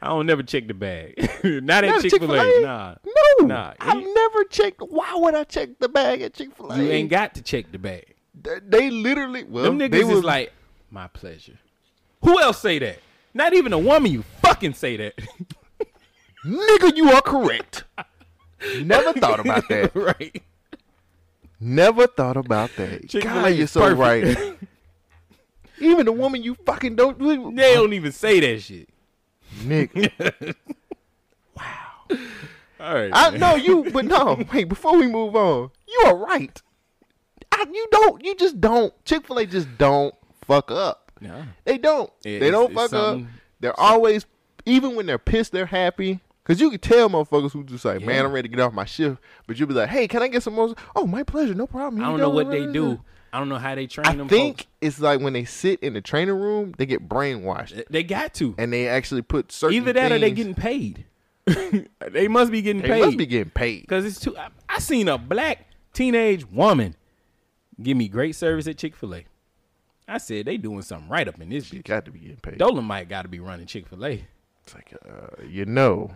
I 0.00 0.08
don't 0.08 0.26
never 0.26 0.42
check 0.42 0.66
the 0.66 0.74
bag. 0.74 1.14
Not 1.44 1.84
at 1.84 2.00
Chick 2.02 2.18
Fil 2.18 2.34
A. 2.34 2.60
Nah. 2.62 2.94
No, 3.04 3.46
Nah. 3.46 3.74
I've 3.80 4.02
never 4.02 4.44
checked. 4.44 4.80
Why 4.80 5.12
would 5.14 5.34
I 5.34 5.44
check 5.44 5.78
the 5.78 5.88
bag 5.88 6.22
at 6.22 6.34
Chick 6.34 6.54
Fil 6.56 6.72
A? 6.72 6.76
You 6.76 6.90
ain't 6.90 7.08
got 7.10 7.34
to 7.34 7.42
check 7.42 7.70
the 7.72 7.78
bag. 7.78 8.14
They, 8.40 8.58
they 8.66 8.90
literally. 8.90 9.44
Well, 9.44 9.64
Them 9.64 9.78
they 9.78 9.88
niggas 9.88 10.08
was 10.08 10.18
is 10.18 10.24
like, 10.24 10.52
my 10.90 11.06
pleasure. 11.08 11.58
Who 12.24 12.40
else 12.40 12.60
say 12.60 12.78
that? 12.80 12.98
Not 13.34 13.54
even 13.54 13.72
a 13.72 13.78
woman 13.78 14.10
you 14.12 14.22
fucking 14.42 14.74
say 14.74 14.96
that. 14.96 15.14
nigga. 16.44 16.96
You 16.96 17.10
are 17.12 17.22
correct. 17.22 17.84
Never 18.82 19.12
thought 19.12 19.40
about 19.40 19.68
that. 19.68 19.94
right. 19.94 20.42
Never 21.60 22.06
thought 22.06 22.36
about 22.36 22.70
that. 22.76 23.08
Chick-fil-A 23.08 23.42
God, 23.42 23.46
you're 23.54 23.66
so 23.66 23.94
perfect. 23.94 24.38
right. 24.38 24.58
Even 25.78 26.06
the 26.06 26.12
woman 26.12 26.42
you 26.42 26.54
fucking 26.66 26.96
don't. 26.96 27.18
They 27.56 27.74
don't 27.74 27.92
even 27.92 28.12
say 28.12 28.40
that 28.40 28.60
shit. 28.62 28.88
Nick. 29.64 30.12
Wow. 31.56 32.18
All 32.80 32.94
right. 32.94 33.10
I 33.12 33.30
know 33.36 33.54
you, 33.56 33.90
but 33.92 34.04
no. 34.04 34.42
Wait, 34.52 34.64
before 34.64 34.96
we 34.96 35.06
move 35.06 35.36
on, 35.36 35.70
you 35.86 36.02
are 36.06 36.16
right. 36.16 36.60
I, 37.52 37.64
you 37.72 37.86
don't. 37.90 38.24
You 38.24 38.34
just 38.34 38.60
don't. 38.60 38.92
Chick 39.04 39.26
Fil 39.26 39.38
A 39.38 39.46
just 39.46 39.68
don't 39.78 40.14
fuck 40.46 40.70
up. 40.70 41.12
No. 41.20 41.44
They 41.64 41.78
don't. 41.78 42.10
It- 42.24 42.40
they 42.40 42.50
don't 42.50 42.70
it's 42.72 42.80
fuck 42.80 42.92
up. 42.94 43.20
They're 43.60 43.78
always, 43.78 44.26
even 44.66 44.96
when 44.96 45.06
they're 45.06 45.18
pissed, 45.18 45.52
they're 45.52 45.66
happy. 45.66 46.20
Cause 46.44 46.60
you 46.60 46.70
can 46.70 46.80
tell 46.80 47.08
motherfuckers 47.08 47.52
who 47.52 47.62
just 47.62 47.84
like, 47.84 48.02
man, 48.02 48.24
I'm 48.24 48.32
ready 48.32 48.48
to 48.48 48.56
get 48.56 48.60
off 48.64 48.72
my 48.72 48.84
shift. 48.84 49.18
But 49.46 49.60
you'll 49.60 49.68
be 49.68 49.74
like, 49.74 49.90
hey, 49.90 50.08
can 50.08 50.22
I 50.22 50.26
get 50.28 50.42
some 50.42 50.54
more? 50.54 50.74
Oh, 50.96 51.06
my 51.06 51.22
pleasure, 51.22 51.54
no 51.54 51.68
problem. 51.68 52.02
I 52.02 52.06
don't 52.06 52.14
you 52.14 52.18
know 52.18 52.30
what 52.30 52.50
they 52.50 52.66
do. 52.66 53.00
I 53.32 53.38
don't 53.38 53.48
know 53.48 53.58
how 53.58 53.74
they 53.74 53.86
train 53.86 54.06
I 54.06 54.14
them. 54.14 54.26
I 54.26 54.28
think 54.28 54.58
folks. 54.58 54.66
it's 54.80 55.00
like 55.00 55.20
when 55.20 55.32
they 55.32 55.44
sit 55.44 55.80
in 55.80 55.94
the 55.94 56.00
training 56.02 56.34
room, 56.34 56.74
they 56.76 56.84
get 56.86 57.08
brainwashed. 57.08 57.84
They 57.88 58.02
got 58.02 58.34
to. 58.34 58.54
And 58.58 58.72
they 58.72 58.88
actually 58.88 59.22
put 59.22 59.50
certain 59.52 59.76
Either 59.76 59.92
that 59.94 60.12
or 60.12 60.18
they 60.18 60.26
things- 60.32 60.36
getting 60.36 60.54
paid. 60.54 61.04
they 62.10 62.28
must 62.28 62.52
be 62.52 62.62
getting 62.62 62.82
They 62.82 62.88
paid. 62.88 63.04
must 63.04 63.16
be 63.18 63.26
getting 63.26 63.50
paid. 63.50 63.86
Cause 63.88 64.04
it's 64.04 64.20
too. 64.20 64.36
I, 64.36 64.48
I 64.68 64.78
seen 64.78 65.08
a 65.08 65.18
black 65.18 65.66
teenage 65.92 66.48
woman 66.48 66.94
give 67.82 67.96
me 67.96 68.06
great 68.08 68.36
service 68.36 68.66
at 68.68 68.78
Chick 68.78 68.94
Fil 68.94 69.14
A. 69.16 69.24
I 70.06 70.18
said 70.18 70.44
they 70.46 70.56
doing 70.56 70.82
something 70.82 71.08
right 71.08 71.26
up 71.26 71.40
in 71.40 71.48
this 71.48 71.68
bitch. 71.70 71.84
Got 71.84 72.04
to 72.04 72.10
be 72.12 72.20
getting 72.20 72.36
paid. 72.36 72.58
Dolemite 72.58 73.08
got 73.08 73.22
to 73.22 73.28
be 73.28 73.40
running 73.40 73.66
Chick 73.66 73.88
Fil 73.88 74.04
A. 74.06 74.24
It's 74.64 74.74
like, 74.74 74.94
uh, 75.04 75.42
you 75.48 75.64
know, 75.64 76.12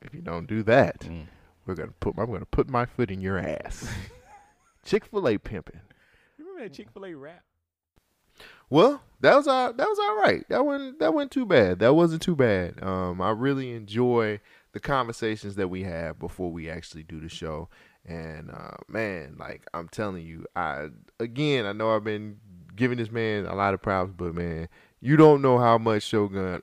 if 0.00 0.14
you 0.14 0.20
don't 0.22 0.46
do 0.46 0.62
that, 0.62 1.00
Mm. 1.00 1.24
we're 1.66 1.74
gonna 1.74 1.92
put. 2.00 2.14
I'm 2.18 2.32
gonna 2.32 2.46
put 2.46 2.70
my 2.70 2.86
foot 2.86 3.10
in 3.10 3.20
your 3.20 3.38
ass. 3.38 3.86
Chick 4.86 5.04
Fil 5.06 5.28
A 5.28 5.36
pimping. 5.38 5.80
That 6.62 6.72
Chick 6.72 6.92
Fil 6.92 7.06
A 7.06 7.14
rap? 7.14 7.42
Well, 8.70 9.02
that 9.20 9.34
was 9.34 9.48
all. 9.48 9.72
That 9.72 9.88
was 9.88 9.98
all 9.98 10.16
right. 10.18 10.48
That 10.48 10.64
wasn't. 10.64 11.00
That 11.00 11.12
wasn't 11.12 11.32
too 11.32 11.44
bad. 11.44 11.80
That 11.80 11.94
wasn't 11.94 12.22
too 12.22 12.36
bad. 12.36 12.80
Um, 12.80 13.20
I 13.20 13.30
really 13.30 13.72
enjoy 13.72 14.38
the 14.70 14.78
conversations 14.78 15.56
that 15.56 15.66
we 15.68 15.82
have 15.82 16.20
before 16.20 16.52
we 16.52 16.70
actually 16.70 17.02
do 17.02 17.20
the 17.20 17.28
show. 17.28 17.68
And 18.06 18.50
uh, 18.52 18.76
man, 18.86 19.34
like 19.40 19.66
I'm 19.74 19.88
telling 19.88 20.24
you, 20.24 20.46
I 20.54 20.90
again, 21.18 21.66
I 21.66 21.72
know 21.72 21.96
I've 21.96 22.04
been 22.04 22.38
giving 22.76 22.98
this 22.98 23.10
man 23.10 23.46
a 23.46 23.56
lot 23.56 23.74
of 23.74 23.82
props, 23.82 24.12
but 24.16 24.32
man, 24.32 24.68
you 25.00 25.16
don't 25.16 25.42
know 25.42 25.58
how 25.58 25.78
much 25.78 26.04
Shogun 26.04 26.62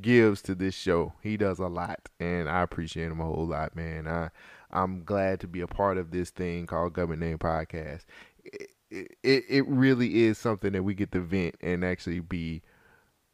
gives 0.00 0.42
to 0.42 0.56
this 0.56 0.74
show. 0.74 1.12
He 1.22 1.36
does 1.36 1.60
a 1.60 1.68
lot, 1.68 2.08
and 2.18 2.48
I 2.48 2.62
appreciate 2.62 3.06
him 3.06 3.20
a 3.20 3.24
whole 3.24 3.46
lot, 3.46 3.76
man. 3.76 4.08
I 4.08 4.30
I'm 4.74 5.04
glad 5.04 5.38
to 5.40 5.46
be 5.46 5.60
a 5.60 5.68
part 5.68 5.98
of 5.98 6.10
this 6.10 6.30
thing 6.30 6.66
called 6.66 6.94
Gubmint 6.94 7.18
Name 7.18 7.38
Podcast. 7.38 8.04
It, 9.22 9.44
it 9.48 9.66
really 9.68 10.24
is 10.24 10.38
something 10.38 10.72
that 10.72 10.82
we 10.82 10.94
get 10.94 11.12
to 11.12 11.20
vent 11.20 11.56
and 11.60 11.84
actually 11.84 12.20
be. 12.20 12.62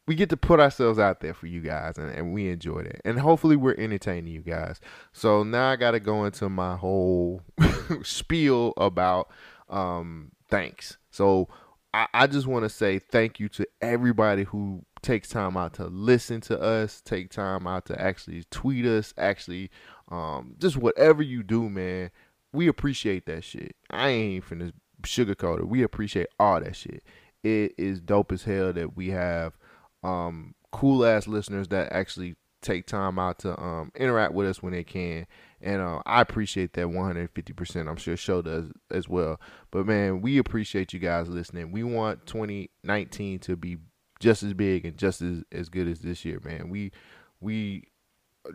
We 0.07 0.15
get 0.17 0.31
to 0.31 0.37
put 0.37 0.59
ourselves 0.59 0.99
out 0.99 1.21
there 1.21 1.35
for 1.35 1.47
you 1.47 1.61
guys, 1.61 1.97
and, 1.97 2.11
and 2.11 2.33
we 2.33 2.49
enjoy 2.49 2.83
that 2.83 3.01
And 3.05 3.21
hopefully, 3.21 3.55
we're 3.55 3.77
entertaining 3.77 4.33
you 4.33 4.41
guys. 4.41 4.81
So 5.13 5.45
now 5.45 5.71
I 5.71 5.77
got 5.77 5.93
to 5.93 6.01
go 6.01 6.25
into 6.25 6.49
my 6.49 6.77
whole 6.77 7.43
spiel 8.03 8.73
about 8.77 9.31
um, 9.69 10.33
thanks. 10.49 10.99
So 11.11 11.49
I, 11.95 12.09
I 12.13 12.27
just 12.27 12.47
want 12.47 12.65
to 12.65 12.69
say 12.69 12.99
thank 12.99 13.39
you 13.39 13.49
to 13.51 13.67
everybody 13.81 14.45
who 14.45 14.85
takes 15.03 15.29
time 15.29 15.57
out 15.57 15.75
to 15.75 15.87
listen 15.87 16.41
to 16.43 16.61
us, 16.61 17.01
take 17.01 17.31
time 17.31 17.67
out 17.67 17.87
to 17.87 18.01
actually 18.01 18.45
tweet 18.51 18.87
us, 18.87 19.15
actually 19.17 19.71
um, 20.11 20.55
just 20.59 20.77
whatever 20.77 21.23
you 21.23 21.43
do, 21.43 21.69
man. 21.69 22.11
We 22.53 22.67
appreciate 22.67 23.27
that 23.27 23.45
shit. 23.45 23.77
I 23.91 24.09
ain't 24.09 24.45
finna 24.45 24.73
sugarcoat 25.03 25.61
it. 25.61 25.69
We 25.69 25.83
appreciate 25.83 26.29
all 26.39 26.61
that 26.61 26.77
shit. 26.77 27.03
It 27.43 27.75
is 27.79 28.01
dope 28.01 28.33
as 28.33 28.45
hell 28.45 28.73
that 28.73 28.97
we 28.97 29.11
have 29.11 29.57
um, 30.03 30.55
cool 30.73 31.05
ass 31.05 31.27
listeners 31.27 31.69
that 31.69 31.93
actually 31.93 32.37
take 32.63 32.87
time 32.87 33.19
out 33.19 33.39
to 33.41 33.59
um, 33.61 33.91
interact 33.95 34.35
with 34.35 34.47
us 34.47 34.63
when 34.63 34.73
they 34.73 34.85
can. 34.85 35.27
And 35.63 35.81
uh, 35.81 36.03
I 36.07 36.21
appreciate 36.21 36.75
that 36.75 36.87
150%. 36.87 37.89
I'm 37.89 37.97
sure 37.97 38.17
Sho 38.17 38.43
does 38.43 38.71
as 38.91 39.09
well. 39.09 39.41
But 39.71 39.87
man, 39.87 40.21
we 40.21 40.39
appreciate 40.39 40.93
you 40.93 40.99
guys 40.99 41.29
listening. 41.29 41.73
We 41.73 41.83
want 41.83 42.27
2019 42.27 43.39
to 43.41 43.57
be 43.57 43.79
just 44.21 44.43
as 44.43 44.53
big 44.53 44.85
and 44.85 44.97
just 44.97 45.23
as, 45.23 45.43
as 45.51 45.69
good 45.69 45.89
as 45.89 46.01
this 46.01 46.25
year, 46.25 46.41
man. 46.45 46.69
We 46.69 46.93
we 47.41 47.85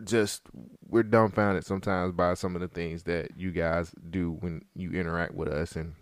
just 0.04 0.42
we're 0.88 1.02
dumbfounded 1.02 1.64
sometimes 1.64 2.12
by 2.12 2.34
some 2.34 2.54
of 2.54 2.60
the 2.60 2.68
things 2.68 3.04
that 3.04 3.36
you 3.36 3.50
guys 3.50 3.92
do 4.10 4.32
when 4.40 4.62
you 4.74 4.92
interact 4.92 5.34
with 5.34 5.48
us 5.48 5.76
and 5.76 5.94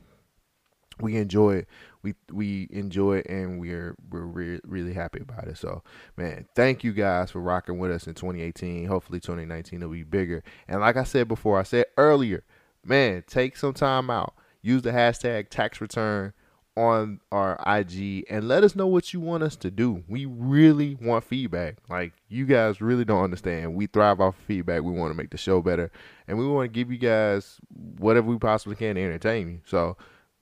we 1.00 1.16
enjoy 1.16 1.56
it. 1.56 1.68
We 2.02 2.14
we 2.32 2.68
enjoy 2.70 3.18
it, 3.18 3.26
and 3.26 3.60
we're 3.60 3.94
we're 4.10 4.26
re- 4.26 4.60
really 4.64 4.92
happy 4.92 5.20
about 5.20 5.48
it. 5.48 5.58
So, 5.58 5.82
man, 6.16 6.46
thank 6.54 6.84
you 6.84 6.92
guys 6.92 7.30
for 7.30 7.40
rocking 7.40 7.78
with 7.78 7.90
us 7.90 8.06
in 8.06 8.14
2018. 8.14 8.86
Hopefully, 8.86 9.20
2019 9.20 9.80
will 9.80 9.88
be 9.88 10.02
bigger. 10.02 10.42
And 10.68 10.80
like 10.80 10.96
I 10.96 11.04
said 11.04 11.28
before, 11.28 11.58
I 11.58 11.62
said 11.62 11.86
earlier, 11.96 12.44
man, 12.84 13.24
take 13.26 13.56
some 13.56 13.72
time 13.74 14.10
out. 14.10 14.34
Use 14.62 14.82
the 14.82 14.92
hashtag 14.92 15.48
tax 15.48 15.80
return 15.80 16.32
on 16.76 17.20
our 17.30 17.60
IG 17.66 18.24
and 18.28 18.48
let 18.48 18.64
us 18.64 18.74
know 18.74 18.86
what 18.86 19.12
you 19.12 19.20
want 19.20 19.42
us 19.42 19.56
to 19.56 19.70
do. 19.70 20.02
We 20.08 20.26
really 20.26 20.96
want 21.00 21.24
feedback. 21.24 21.76
Like 21.88 22.12
you 22.28 22.46
guys 22.46 22.80
really 22.80 23.04
don't 23.04 23.22
understand. 23.22 23.74
We 23.74 23.86
thrive 23.86 24.20
off 24.20 24.34
feedback. 24.46 24.82
We 24.82 24.92
want 24.92 25.10
to 25.12 25.16
make 25.16 25.30
the 25.30 25.36
show 25.36 25.62
better, 25.62 25.90
and 26.26 26.38
we 26.38 26.46
want 26.46 26.64
to 26.64 26.74
give 26.74 26.90
you 26.90 26.98
guys 26.98 27.58
whatever 27.98 28.28
we 28.28 28.38
possibly 28.38 28.76
can 28.76 28.96
to 28.96 29.02
entertain 29.02 29.48
you. 29.48 29.60
So 29.64 29.96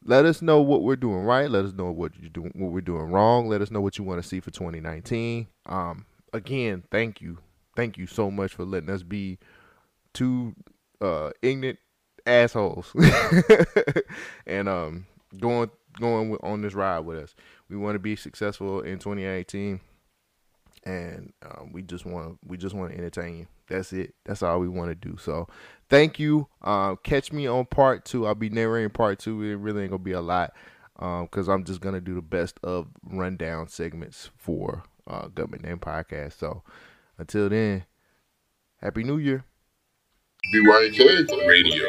let 0.05 0.25
us 0.25 0.43
know 0.43 0.61
what 0.61 0.83
we're 0.83 0.97
doing 0.97 1.23
right. 1.23 1.51
Let 1.51 1.65
us 1.65 1.73
know 1.73 1.91
what 1.91 2.13
you 2.21 2.29
doing, 2.29 2.53
what 2.55 2.73
we're 2.73 2.81
doing 2.81 3.11
wrong. 3.11 3.49
Let 3.49 3.63
us 3.63 3.71
know 3.71 3.81
what 3.81 3.99
you 3.99 4.05
want 4.05 4.23
to 4.23 4.29
see 4.29 4.41
for 4.41 4.51
2019. 4.51 5.47
Um, 5.67 6.07
again, 6.33 6.83
thank 6.91 7.21
you, 7.21 7.39
thank 7.77 7.97
you 7.97 8.07
so 8.07 8.31
much 8.31 8.55
for 8.55 8.65
letting 8.65 8.91
us 8.91 9.03
be 9.03 9.39
two 10.13 10.55
uh, 11.01 11.31
ignorant 11.41 11.79
assholes 12.27 12.95
and 14.47 14.69
um, 14.69 15.07
going 15.39 15.71
going 15.99 16.37
on 16.43 16.63
this 16.63 16.75
ride 16.75 17.01
with 17.01 17.19
us. 17.19 17.35
We 17.69 17.77
want 17.77 17.95
to 17.95 18.01
be 18.01 18.17
successful 18.17 18.81
in 18.81 18.99
2018, 18.99 19.81
and 20.85 21.33
um, 21.45 21.71
we 21.73 21.83
just 21.83 22.07
want 22.07 22.39
we 22.47 22.57
just 22.57 22.75
want 22.75 22.93
to 22.93 22.99
entertain 22.99 23.39
you. 23.39 23.47
That's 23.69 23.93
it. 23.93 24.15
That's 24.25 24.43
all 24.43 24.61
we 24.61 24.69
want 24.69 24.91
to 24.91 24.95
do. 24.95 25.17
So, 25.17 25.49
thank 25.93 26.19
you. 26.19 26.49
Uh, 26.63 26.97
catch 26.97 27.33
me 27.33 27.47
on 27.47 27.67
part 27.67 28.05
two. 28.05 28.27
I'll 28.27 28.35
be 28.35 28.49
narrating 28.49 28.91
part 28.91 29.19
two. 29.19 29.43
It 29.43 29.57
really 29.57 29.83
ain't 29.83 29.91
gonna 29.91 30.03
be 30.03 30.13
a 30.13 30.21
lot 30.23 30.55
because 30.95 31.49
I'm 31.49 31.65
just 31.65 31.81
gonna 31.81 32.01
do 32.01 32.15
the 32.15 32.23
best 32.23 32.59
of 32.65 32.89
rundown 33.05 33.69
segments 33.69 34.31
for 34.37 34.85
uh, 35.07 35.29
Gubmint 35.29 35.63
Name 35.63 35.79
Podcast. 35.79 36.39
So, 36.39 36.63
until 37.19 37.51
then, 37.51 37.85
Happy 38.81 39.05
New 39.05 39.19
Year. 39.19 39.45
BYNK 40.55 41.47
Radio. 41.47 41.87